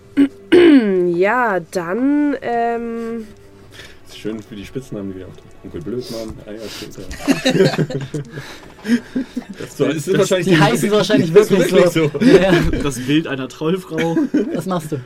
ja, 1.14 1.60
dann. 1.60 2.36
Ähm. 2.42 3.28
Ist 4.08 4.18
schön 4.18 4.42
für 4.42 4.56
die 4.56 4.66
Spitznamen, 4.66 5.12
die 5.12 5.20
wir 5.20 5.28
auftauchen. 5.28 5.47
Onkel 5.64 5.80
Blödmann, 5.82 6.34
Eiertreter. 6.46 7.02
so, 9.76 9.86
es 9.86 10.06
ist 10.06 10.18
wahrscheinlich 10.18 10.46
Die 10.48 10.56
heißen 10.58 10.90
wahrscheinlich 10.90 11.34
wirklich, 11.34 11.72
wirklich 11.72 11.90
so. 11.90 12.08
so. 12.08 12.18
Ja, 12.24 12.52
Das 12.82 13.00
Bild 13.00 13.26
einer 13.26 13.48
Trollfrau. 13.48 14.16
was 14.54 14.66
machst 14.66 14.92
du? 14.92 15.00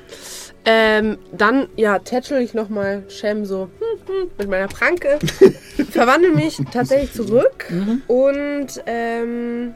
Ähm, 0.65 1.19
dann, 1.33 1.69
ja, 1.77 1.99
tätschel 1.99 2.41
ich 2.41 2.55
nochmal 2.55 3.05
Shem 3.09 3.45
so 3.45 3.71
hm, 3.79 4.07
hm, 4.07 4.31
mit 4.39 4.49
meiner 4.49 4.69
Pranke. 4.69 5.19
verwandle 5.91 6.33
mich 6.33 6.59
tatsächlich 6.71 7.13
zurück. 7.13 7.67
Mhm. 7.71 8.03
Und, 8.07 8.83
ähm. 8.87 9.75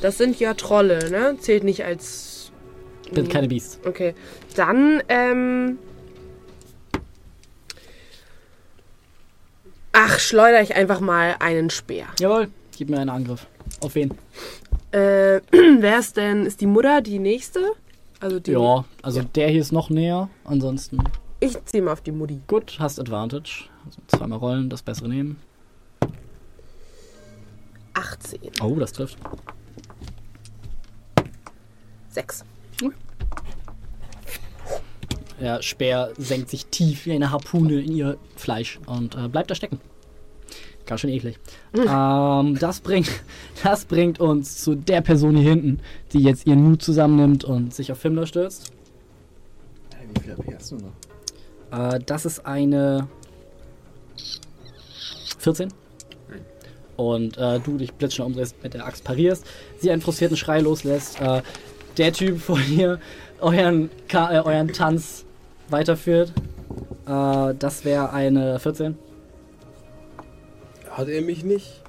Das 0.00 0.16
sind 0.16 0.40
ja 0.40 0.54
Trolle, 0.54 1.10
ne? 1.10 1.36
Zählt 1.40 1.64
nicht 1.64 1.84
als. 1.84 2.50
Bin 3.12 3.28
keine 3.28 3.48
Biest. 3.48 3.80
Okay. 3.84 4.14
Dann, 4.56 5.02
ähm. 5.08 5.78
Ach, 9.92 10.18
schleudere 10.18 10.62
ich 10.62 10.74
einfach 10.76 11.00
mal 11.00 11.36
einen 11.40 11.70
Speer. 11.70 12.06
Jawohl, 12.20 12.48
gib 12.76 12.90
mir 12.90 12.98
einen 13.00 13.10
Angriff. 13.10 13.46
Auf 13.80 13.94
wen? 13.94 14.12
Äh, 14.92 15.40
wer 15.50 15.98
ist 15.98 16.16
denn? 16.16 16.46
Ist 16.46 16.60
die 16.60 16.66
Mutter 16.66 17.00
die 17.00 17.18
nächste? 17.18 17.72
Also 18.20 18.40
die. 18.40 18.52
Ja, 18.52 18.84
also 19.02 19.22
der 19.22 19.48
hier 19.48 19.60
ist 19.60 19.72
noch 19.72 19.90
näher. 19.90 20.28
Ansonsten 20.44 20.98
Ich 21.40 21.56
ziehe 21.66 21.82
mal 21.82 21.92
auf 21.92 22.00
die 22.00 22.12
Mutti. 22.12 22.40
gut, 22.46 22.76
hast 22.78 22.98
Advantage. 22.98 23.64
Also 23.86 24.00
zweimal 24.08 24.38
rollen, 24.38 24.68
das 24.70 24.82
bessere 24.82 25.08
nehmen. 25.08 25.36
18. 27.94 28.38
Oh, 28.62 28.74
das 28.76 28.92
trifft. 28.92 29.18
6. 32.10 32.44
der 35.40 35.62
Speer 35.62 36.12
senkt 36.16 36.50
sich 36.50 36.66
tief 36.66 37.06
wie 37.06 37.12
eine 37.12 37.30
Harpune 37.30 37.80
in 37.80 37.92
ihr 37.92 38.16
Fleisch 38.36 38.80
und 38.86 39.14
äh, 39.14 39.28
bleibt 39.28 39.50
da 39.50 39.54
stecken. 39.54 39.80
Ganz 40.86 41.02
schön 41.02 41.10
eklig. 41.10 41.38
ähm, 41.74 42.58
das, 42.58 42.80
bringt, 42.80 43.10
das 43.62 43.84
bringt 43.84 44.20
uns 44.20 44.62
zu 44.62 44.74
der 44.74 45.02
Person 45.02 45.36
hier 45.36 45.50
hinten, 45.50 45.80
die 46.12 46.20
jetzt 46.20 46.46
ihren 46.46 46.62
Mut 46.62 46.82
zusammennimmt 46.82 47.44
und 47.44 47.74
sich 47.74 47.92
auf 47.92 47.98
Fimmler 47.98 48.26
stürzt. 48.26 48.72
Wie 50.14 50.20
viel 50.22 50.32
AP 50.32 50.54
hast 50.54 50.72
du 50.72 50.76
noch? 50.76 51.94
Äh, 51.94 52.00
das 52.06 52.24
ist 52.24 52.46
eine 52.46 53.06
14. 55.38 55.68
Und 56.96 57.36
äh, 57.36 57.60
du 57.60 57.76
dich 57.76 57.92
blitzschnell 57.92 58.26
umdrehst, 58.26 58.56
mit 58.62 58.74
der 58.74 58.86
Axt 58.86 59.04
parierst, 59.04 59.46
sie 59.78 59.90
einen 59.90 60.00
frustrierten 60.00 60.36
Schrei 60.36 60.60
loslässt. 60.60 61.20
Äh, 61.20 61.42
der 61.98 62.12
Typ 62.12 62.40
vor 62.40 62.58
dir 62.58 62.98
euren, 63.40 63.90
Ka 64.08 64.32
äh, 64.32 64.40
euren 64.40 64.72
Tanz 64.72 65.24
weiterführt. 65.70 66.32
Äh, 67.06 67.54
das 67.58 67.84
wäre 67.84 68.12
eine 68.12 68.58
14. 68.58 68.96
Hat 70.90 71.08
er 71.08 71.22
mich 71.22 71.44
nicht 71.44 71.82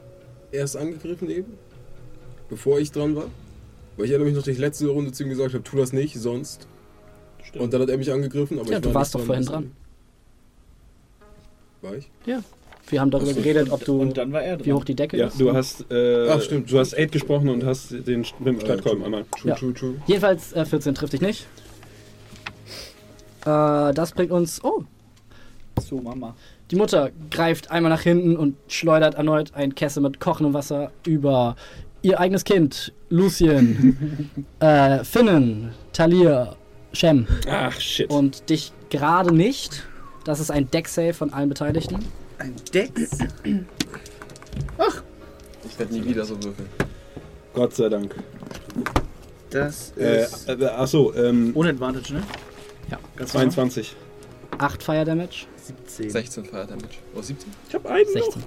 erst 0.51 0.77
angegriffen 0.77 1.29
eben? 1.29 1.53
Bevor 2.49 2.79
ich 2.79 2.91
dran 2.91 3.15
war? 3.15 3.25
Weil 3.97 4.05
ich 4.05 4.11
erinnere 4.11 4.27
mich 4.29 4.35
noch, 4.35 4.43
dass 4.43 4.53
ich 4.53 4.59
letzte 4.59 4.87
Runde 4.87 5.11
zu 5.11 5.23
ihm 5.23 5.29
gesagt 5.29 5.53
habe, 5.53 5.63
tu 5.63 5.77
das 5.77 5.93
nicht, 5.93 6.15
sonst. 6.19 6.67
Und 7.57 7.73
dann 7.73 7.81
hat 7.81 7.89
er 7.89 7.97
mich 7.97 8.11
angegriffen, 8.11 8.59
aber 8.59 8.69
Ja, 8.69 8.77
ich 8.77 8.81
du 8.83 8.89
war 8.89 8.95
warst 8.95 9.13
nicht 9.15 9.21
doch 9.23 9.25
vorhin 9.27 9.45
deswegen. 9.45 9.71
War 11.81 11.95
ich? 11.95 12.09
Wir 12.89 13.01
haben 13.01 13.11
darüber 13.11 13.33
geredet, 13.33 13.69
ob 13.71 13.83
du 13.85 14.01
Und 14.01 14.17
dann 14.17 14.31
war 14.31 14.41
er 14.41 14.57
dran. 14.57 14.65
wie 14.65 14.73
hoch 14.73 14.83
die 14.83 14.95
Decke 14.95 15.17
Ja, 15.17 15.27
ist. 15.27 15.39
du 15.39 15.53
hast, 15.53 15.85
äh, 15.91 16.27
Ach, 16.29 16.41
stimmt. 16.41 16.71
du 16.71 16.79
hast 16.79 16.93
Aid 16.97 17.11
gesprochen 17.11 17.49
und 17.49 17.63
hast 17.63 17.91
den 17.91 18.23
St- 18.25 18.61
Stadtkolben 18.61 19.03
einmal. 19.03 19.25
True, 19.39 19.49
Ja. 19.51 19.55
true, 19.55 19.73
true. 19.73 19.95
Jedenfalls 20.07 20.53
äh, 20.53 20.65
14 20.65 20.95
trifft 20.95 21.13
dich 21.13 21.21
nicht. 21.21 21.45
Äh, 23.45 23.93
das 23.93 24.11
bringt 24.11 24.31
uns. 24.31 24.63
Oh, 24.63 24.83
So, 25.79 25.97
Mama. 26.01 26.35
Die 26.71 26.75
Mutter 26.75 27.09
greift 27.31 27.71
einmal 27.71 27.89
nach 27.91 28.01
hinten 28.01 28.37
und 28.37 28.55
schleudert 28.67 29.15
erneut 29.15 29.53
ein 29.55 29.73
Kessel 29.73 30.03
mit 30.03 30.19
kochendem 30.19 30.53
Wasser 30.53 30.91
über 31.05 31.55
ihr 32.03 32.19
eigenes 32.19 32.43
Kind, 32.43 32.93
Lucien, 33.09 34.45
äh, 34.59 35.03
Finnen, 35.03 35.71
Talir, 35.93 36.55
Shem 36.93 37.27
Ach, 37.49 37.79
shit. 37.79 38.09
und 38.11 38.49
dich 38.49 38.71
gerade 38.89 39.33
nicht. 39.33 39.87
Das 40.25 40.39
ist 40.39 40.51
ein 40.51 40.69
Deck-Save 40.69 41.13
von 41.13 41.33
allen 41.33 41.49
Beteiligten. 41.49 41.99
Ein 42.37 42.53
Dex? 42.73 43.17
Ich 45.65 45.79
werde 45.79 45.93
nie 45.93 46.05
wieder 46.05 46.23
so 46.25 46.35
würfeln. 46.43 46.69
Gott 47.53 47.73
sei 47.75 47.89
Dank. 47.89 48.15
Das 49.49 49.91
Äh, 49.97 50.23
ist. 50.23 50.47
äh, 50.49 50.65
achso, 50.65 51.13
ähm, 51.15 51.51
ohne 51.55 51.69
Advantage, 51.69 52.13
ne? 52.13 52.21
Ja. 52.89 52.97
Ganz 53.15 53.33
normal. 53.33 53.51
22. 53.51 53.95
8 54.57 54.83
Fire 54.83 55.05
Damage, 55.05 55.45
17. 55.57 56.09
16 56.09 56.45
Fire 56.45 56.65
Damage. 56.65 56.97
Oh, 57.15 57.21
17? 57.21 57.51
Ich 57.69 57.75
hab 57.75 57.85
einen 57.85 58.05
16. 58.07 58.43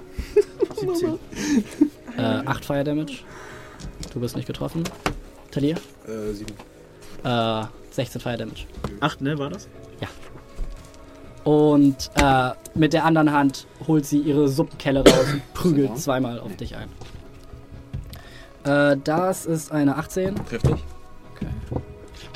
17. 0.80 1.18
Äh, 2.18 2.20
8 2.44 2.64
Fire 2.66 2.84
Damage. 2.84 3.20
Du 4.12 4.20
bist 4.20 4.36
nicht 4.36 4.46
getroffen. 4.46 4.84
Talir, 5.50 5.76
Äh, 6.06 6.32
sieben. 6.34 6.52
äh, 7.24 7.64
16 7.90 8.20
Fire 8.20 8.36
Damage. 8.36 8.66
8, 9.00 9.20
ne, 9.22 9.38
war 9.38 9.48
das? 9.48 9.68
Und 11.44 12.10
äh, 12.22 12.50
mit 12.76 12.92
der 12.92 13.04
anderen 13.04 13.32
Hand 13.32 13.66
holt 13.88 14.06
sie 14.06 14.18
ihre 14.20 14.48
Suppenkelle 14.48 15.00
raus 15.00 15.26
und 15.32 15.54
prügelt 15.54 15.98
zweimal 15.98 16.38
auf 16.38 16.54
dich 16.56 16.76
ein. 16.76 16.88
Äh, 18.64 18.96
das 19.02 19.44
ist 19.46 19.72
eine 19.72 19.96
18 19.96 20.36
Trifft 20.46 20.66
dich? 20.68 20.84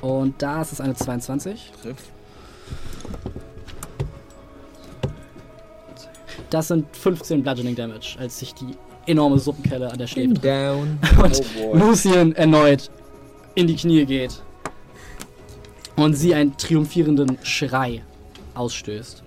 Und 0.06 0.40
das 0.40 0.72
ist 0.72 0.80
eine 0.80 0.94
22. 0.94 1.72
Trifft. 1.82 2.04
Das 6.50 6.68
sind 6.68 6.86
15 6.96 7.42
Bludgeoning 7.42 7.74
Damage, 7.74 8.16
als 8.18 8.38
sich 8.38 8.54
die 8.54 8.76
enorme 9.06 9.38
Suppenkelle 9.38 9.90
an 9.90 9.98
der 9.98 10.06
Schläfe. 10.06 10.34
Down. 10.34 10.98
Und 11.22 11.42
Lucien 11.74 12.34
erneut 12.36 12.90
in 13.54 13.66
die 13.66 13.74
Knie 13.74 14.04
geht. 14.04 14.42
Und 15.96 16.14
sie 16.14 16.34
einen 16.34 16.56
triumphierenden 16.56 17.38
Schrei 17.42 18.02
ausstößt. 18.54 19.22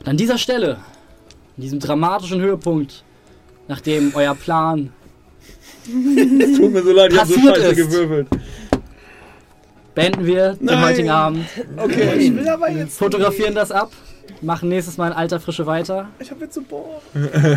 Und 0.00 0.08
an 0.08 0.16
dieser 0.16 0.38
Stelle, 0.38 0.76
an 0.76 1.62
diesem 1.62 1.80
dramatischen 1.80 2.40
Höhepunkt, 2.40 3.02
nachdem 3.66 4.14
euer 4.14 4.34
Plan 4.34 4.92
Tut 6.56 6.72
mir 6.72 6.82
so 6.82 6.92
leid, 6.92 7.12
ich 7.12 7.18
hab 7.18 7.26
so 7.26 7.34
Passiert 7.34 7.56
scheiße 7.56 7.68
ist. 7.68 7.76
gewürfelt. 7.76 8.28
Beenden 9.94 10.26
wir 10.26 10.54
den 10.54 10.66
Nein. 10.66 10.82
heutigen 10.82 11.10
Abend, 11.10 11.46
Okay. 11.76 12.14
Ich 12.18 12.34
will 12.36 12.48
aber 12.48 12.70
jetzt. 12.70 12.98
fotografieren 12.98 13.54
das 13.54 13.70
ab, 13.70 13.90
machen 14.40 14.68
nächstes 14.68 14.96
Mal 14.96 15.08
in 15.08 15.12
alter 15.14 15.40
Frische 15.40 15.66
weiter. 15.66 16.08
Ich 16.18 16.30
hab 16.30 16.40
jetzt 16.40 16.54
so 16.54 16.62
Bohr. 16.62 17.00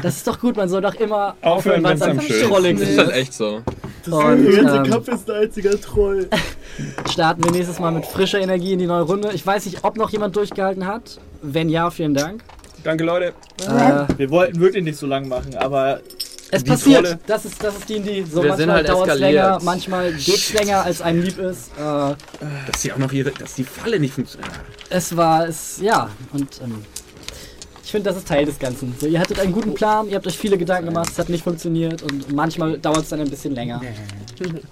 Das 0.03 0.17
ist 0.17 0.27
doch 0.27 0.39
gut, 0.39 0.55
man 0.55 0.69
soll 0.69 0.81
doch 0.81 0.95
immer 0.95 1.35
Aufhören, 1.41 1.83
wenn 1.83 1.93
es 1.95 2.01
am 2.01 2.19
Trolling 2.19 2.79
Das 2.79 2.89
ist 2.89 2.97
halt 2.97 3.09
ist. 3.09 3.15
echt 3.15 3.33
so. 3.33 3.61
Und 4.09 4.45
Der 4.45 4.63
ganze 4.63 4.77
ähm, 4.77 4.83
Kampf 4.83 5.07
ist 5.09 5.29
ein 5.29 5.43
einziger 5.43 5.81
Troll. 5.81 6.29
starten 7.11 7.43
wir 7.43 7.51
nächstes 7.51 7.79
Mal 7.79 7.91
mit 7.91 8.05
frischer 8.05 8.39
Energie 8.39 8.73
in 8.73 8.79
die 8.79 8.85
neue 8.87 9.01
Runde. 9.01 9.31
Ich 9.33 9.45
weiß 9.45 9.65
nicht, 9.65 9.83
ob 9.83 9.97
noch 9.97 10.09
jemand 10.11 10.35
durchgehalten 10.35 10.85
hat. 10.85 11.19
Wenn 11.41 11.67
ja, 11.69 11.89
vielen 11.89 12.13
Dank. 12.13 12.41
Danke, 12.83 13.03
Leute. 13.03 13.33
Äh, 13.67 14.05
Wir 14.17 14.29
wollten 14.29 14.59
wirklich 14.61 14.83
nicht 14.83 14.97
so 14.97 15.07
lang 15.07 15.27
machen, 15.27 15.55
aber 15.57 15.99
es 16.51 16.63
Die 16.63 16.69
passiert. 16.69 17.03
Trolle. 17.05 17.19
Das 17.27 17.45
ist, 17.45 17.63
das 17.63 17.75
ist 17.77 17.89
D&D. 17.89 18.23
So, 18.31 18.41
Wir 18.43 18.49
manchmal 18.49 18.75
halt 18.77 18.89
dauert 18.89 19.09
es 19.09 19.19
länger, 19.19 19.59
manchmal 19.63 20.13
geht's 20.13 20.53
länger, 20.53 20.83
als 20.83 21.01
einem 21.01 21.21
lieb 21.21 21.37
ist. 21.39 21.71
Äh, 21.77 21.81
Dass 22.71 22.81
sie 22.81 22.91
auch 22.93 22.97
noch 22.97 23.11
ihre, 23.11 23.31
dass 23.31 23.55
die 23.55 23.63
Falle 23.63 23.99
nicht 23.99 24.13
funktioniert. 24.13 24.51
es 24.89 25.15
war, 25.15 25.47
es, 25.47 25.79
ja, 25.81 26.09
und 26.33 26.61
ähm, 26.63 26.83
ich 27.83 27.91
finde, 27.91 28.09
das 28.09 28.17
ist 28.17 28.27
Teil 28.27 28.45
des 28.45 28.59
Ganzen. 28.59 28.93
So, 28.99 29.07
ihr 29.07 29.17
hattet 29.17 29.39
einen 29.39 29.53
guten 29.53 29.73
Plan, 29.73 30.09
ihr 30.09 30.15
habt 30.15 30.27
euch 30.27 30.37
viele 30.37 30.57
Gedanken 30.57 30.87
gemacht, 30.89 31.09
es 31.09 31.17
hat 31.19 31.29
nicht 31.29 31.43
funktioniert 31.45 32.01
und 32.03 32.33
manchmal 32.33 32.77
dauert 32.77 33.03
es 33.03 33.09
dann 33.09 33.21
ein 33.21 33.29
bisschen 33.29 33.55
länger. 33.55 33.81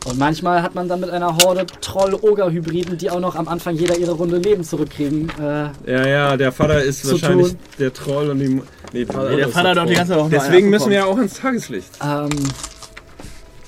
Und 0.05 0.19
manchmal 0.19 0.61
hat 0.61 0.75
man 0.75 0.87
dann 0.87 0.99
mit 0.99 1.09
einer 1.09 1.35
Horde 1.37 1.65
Troll-Oger-Hybriden, 1.81 2.99
die 2.99 3.09
auch 3.09 3.19
noch 3.19 3.35
am 3.35 3.47
Anfang 3.47 3.75
jeder 3.75 3.97
ihre 3.97 4.11
Runde 4.11 4.37
Leben 4.37 4.63
zurückkriegen. 4.63 5.27
Äh, 5.41 5.69
Ja, 5.91 6.07
ja, 6.07 6.37
der 6.37 6.51
Vater 6.51 6.83
ist 6.83 7.09
wahrscheinlich 7.09 7.47
tun. 7.49 7.57
der 7.79 7.91
Troll 7.91 8.29
und 8.29 8.37
die. 8.39 8.61
Nee, 8.95 9.03
der, 9.03 9.29
Ey, 9.29 9.35
der 9.35 9.49
Vater 9.49 9.69
hat 9.71 9.77
doch 9.77 9.85
die 9.85 9.93
ganze 9.93 10.15
auch 10.15 10.21
nur 10.21 10.29
Deswegen 10.29 10.69
müssen 10.69 10.89
wir 10.89 10.99
ja 10.99 11.05
auch 11.05 11.17
ins 11.17 11.33
Tageslicht. 11.33 11.89
Ähm, 12.01 12.29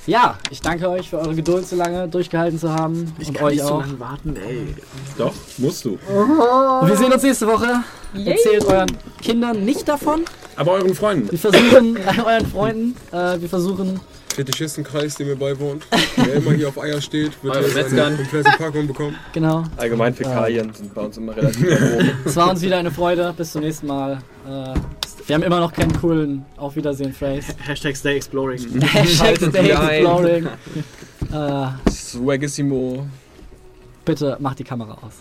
ja, 0.05 0.37
ich 0.49 0.61
danke 0.61 0.89
euch 0.89 1.09
für 1.09 1.19
eure 1.19 1.35
Geduld 1.35 1.67
so 1.67 1.75
lange 1.75 2.07
durchgehalten 2.07 2.57
zu 2.57 2.73
haben 2.73 3.13
Ich 3.19 3.27
und 3.27 3.33
kann 3.35 3.47
euch 3.47 3.55
nicht 3.55 3.65
so 3.65 3.73
auch. 3.73 3.81
lange 3.81 3.99
warten, 3.99 4.37
ey. 4.37 4.73
Doch, 5.17 5.33
musst 5.57 5.83
du. 5.83 5.99
Und 6.07 6.87
wir 6.87 6.95
sehen 6.95 7.11
uns 7.11 7.23
nächste 7.23 7.45
Woche. 7.45 7.81
Erzählt 8.13 8.63
euren 8.63 8.97
Kindern 9.21 9.65
nicht 9.65 9.85
davon. 9.89 10.21
Aber 10.55 10.71
euren 10.71 10.95
Freunden. 10.95 11.29
Wir 11.29 11.39
versuchen, 11.39 11.97
euren 12.25 12.45
Freunden, 12.47 12.95
äh, 13.11 13.41
wir 13.41 13.49
versuchen, 13.49 13.99
Fetischistenkreis, 14.37 15.15
der 15.15 15.25
mir 15.25 15.35
beiwohnt. 15.35 15.87
Wer 16.15 16.35
immer 16.35 16.51
hier 16.51 16.67
auf 16.67 16.79
Eier 16.79 17.01
steht, 17.01 17.31
wird 17.43 17.55
jetzt 17.75 17.91
eine 17.91 18.15
komplette 18.17 18.51
Packung 18.55 18.85
bekommen. 18.85 19.15
genau. 19.33 19.63
Allgemein 19.77 20.13
Fäkalien 20.13 20.71
sind 20.75 20.93
bei 20.93 21.01
uns 21.01 21.17
immer 21.17 21.35
relativ 21.35 21.65
oben. 21.65 22.11
Es 22.25 22.35
war 22.35 22.51
uns 22.51 22.61
wieder 22.61 22.77
eine 22.77 22.91
Freude. 22.91 23.33
Bis 23.35 23.53
zum 23.53 23.61
nächsten 23.61 23.87
Mal. 23.87 24.19
Äh, 24.47 24.75
wir 25.25 25.33
haben 25.33 25.41
immer 25.41 25.59
noch 25.59 25.73
keinen 25.73 25.91
coolen 25.99 26.45
Auf 26.55 26.75
Wiedersehen 26.75 27.13
Phrase. 27.13 27.51
Hashtag 27.65 27.97
Stay 27.97 28.15
Exploring. 28.17 28.59
Hashtag 28.81 29.37
Stay. 29.37 29.71
Exploring. 29.71 30.47
Äh, 31.33 31.89
Swagissimo. 31.89 33.07
bitte 34.05 34.37
mach 34.39 34.53
die 34.53 34.63
Kamera 34.63 34.99
aus. 35.01 35.15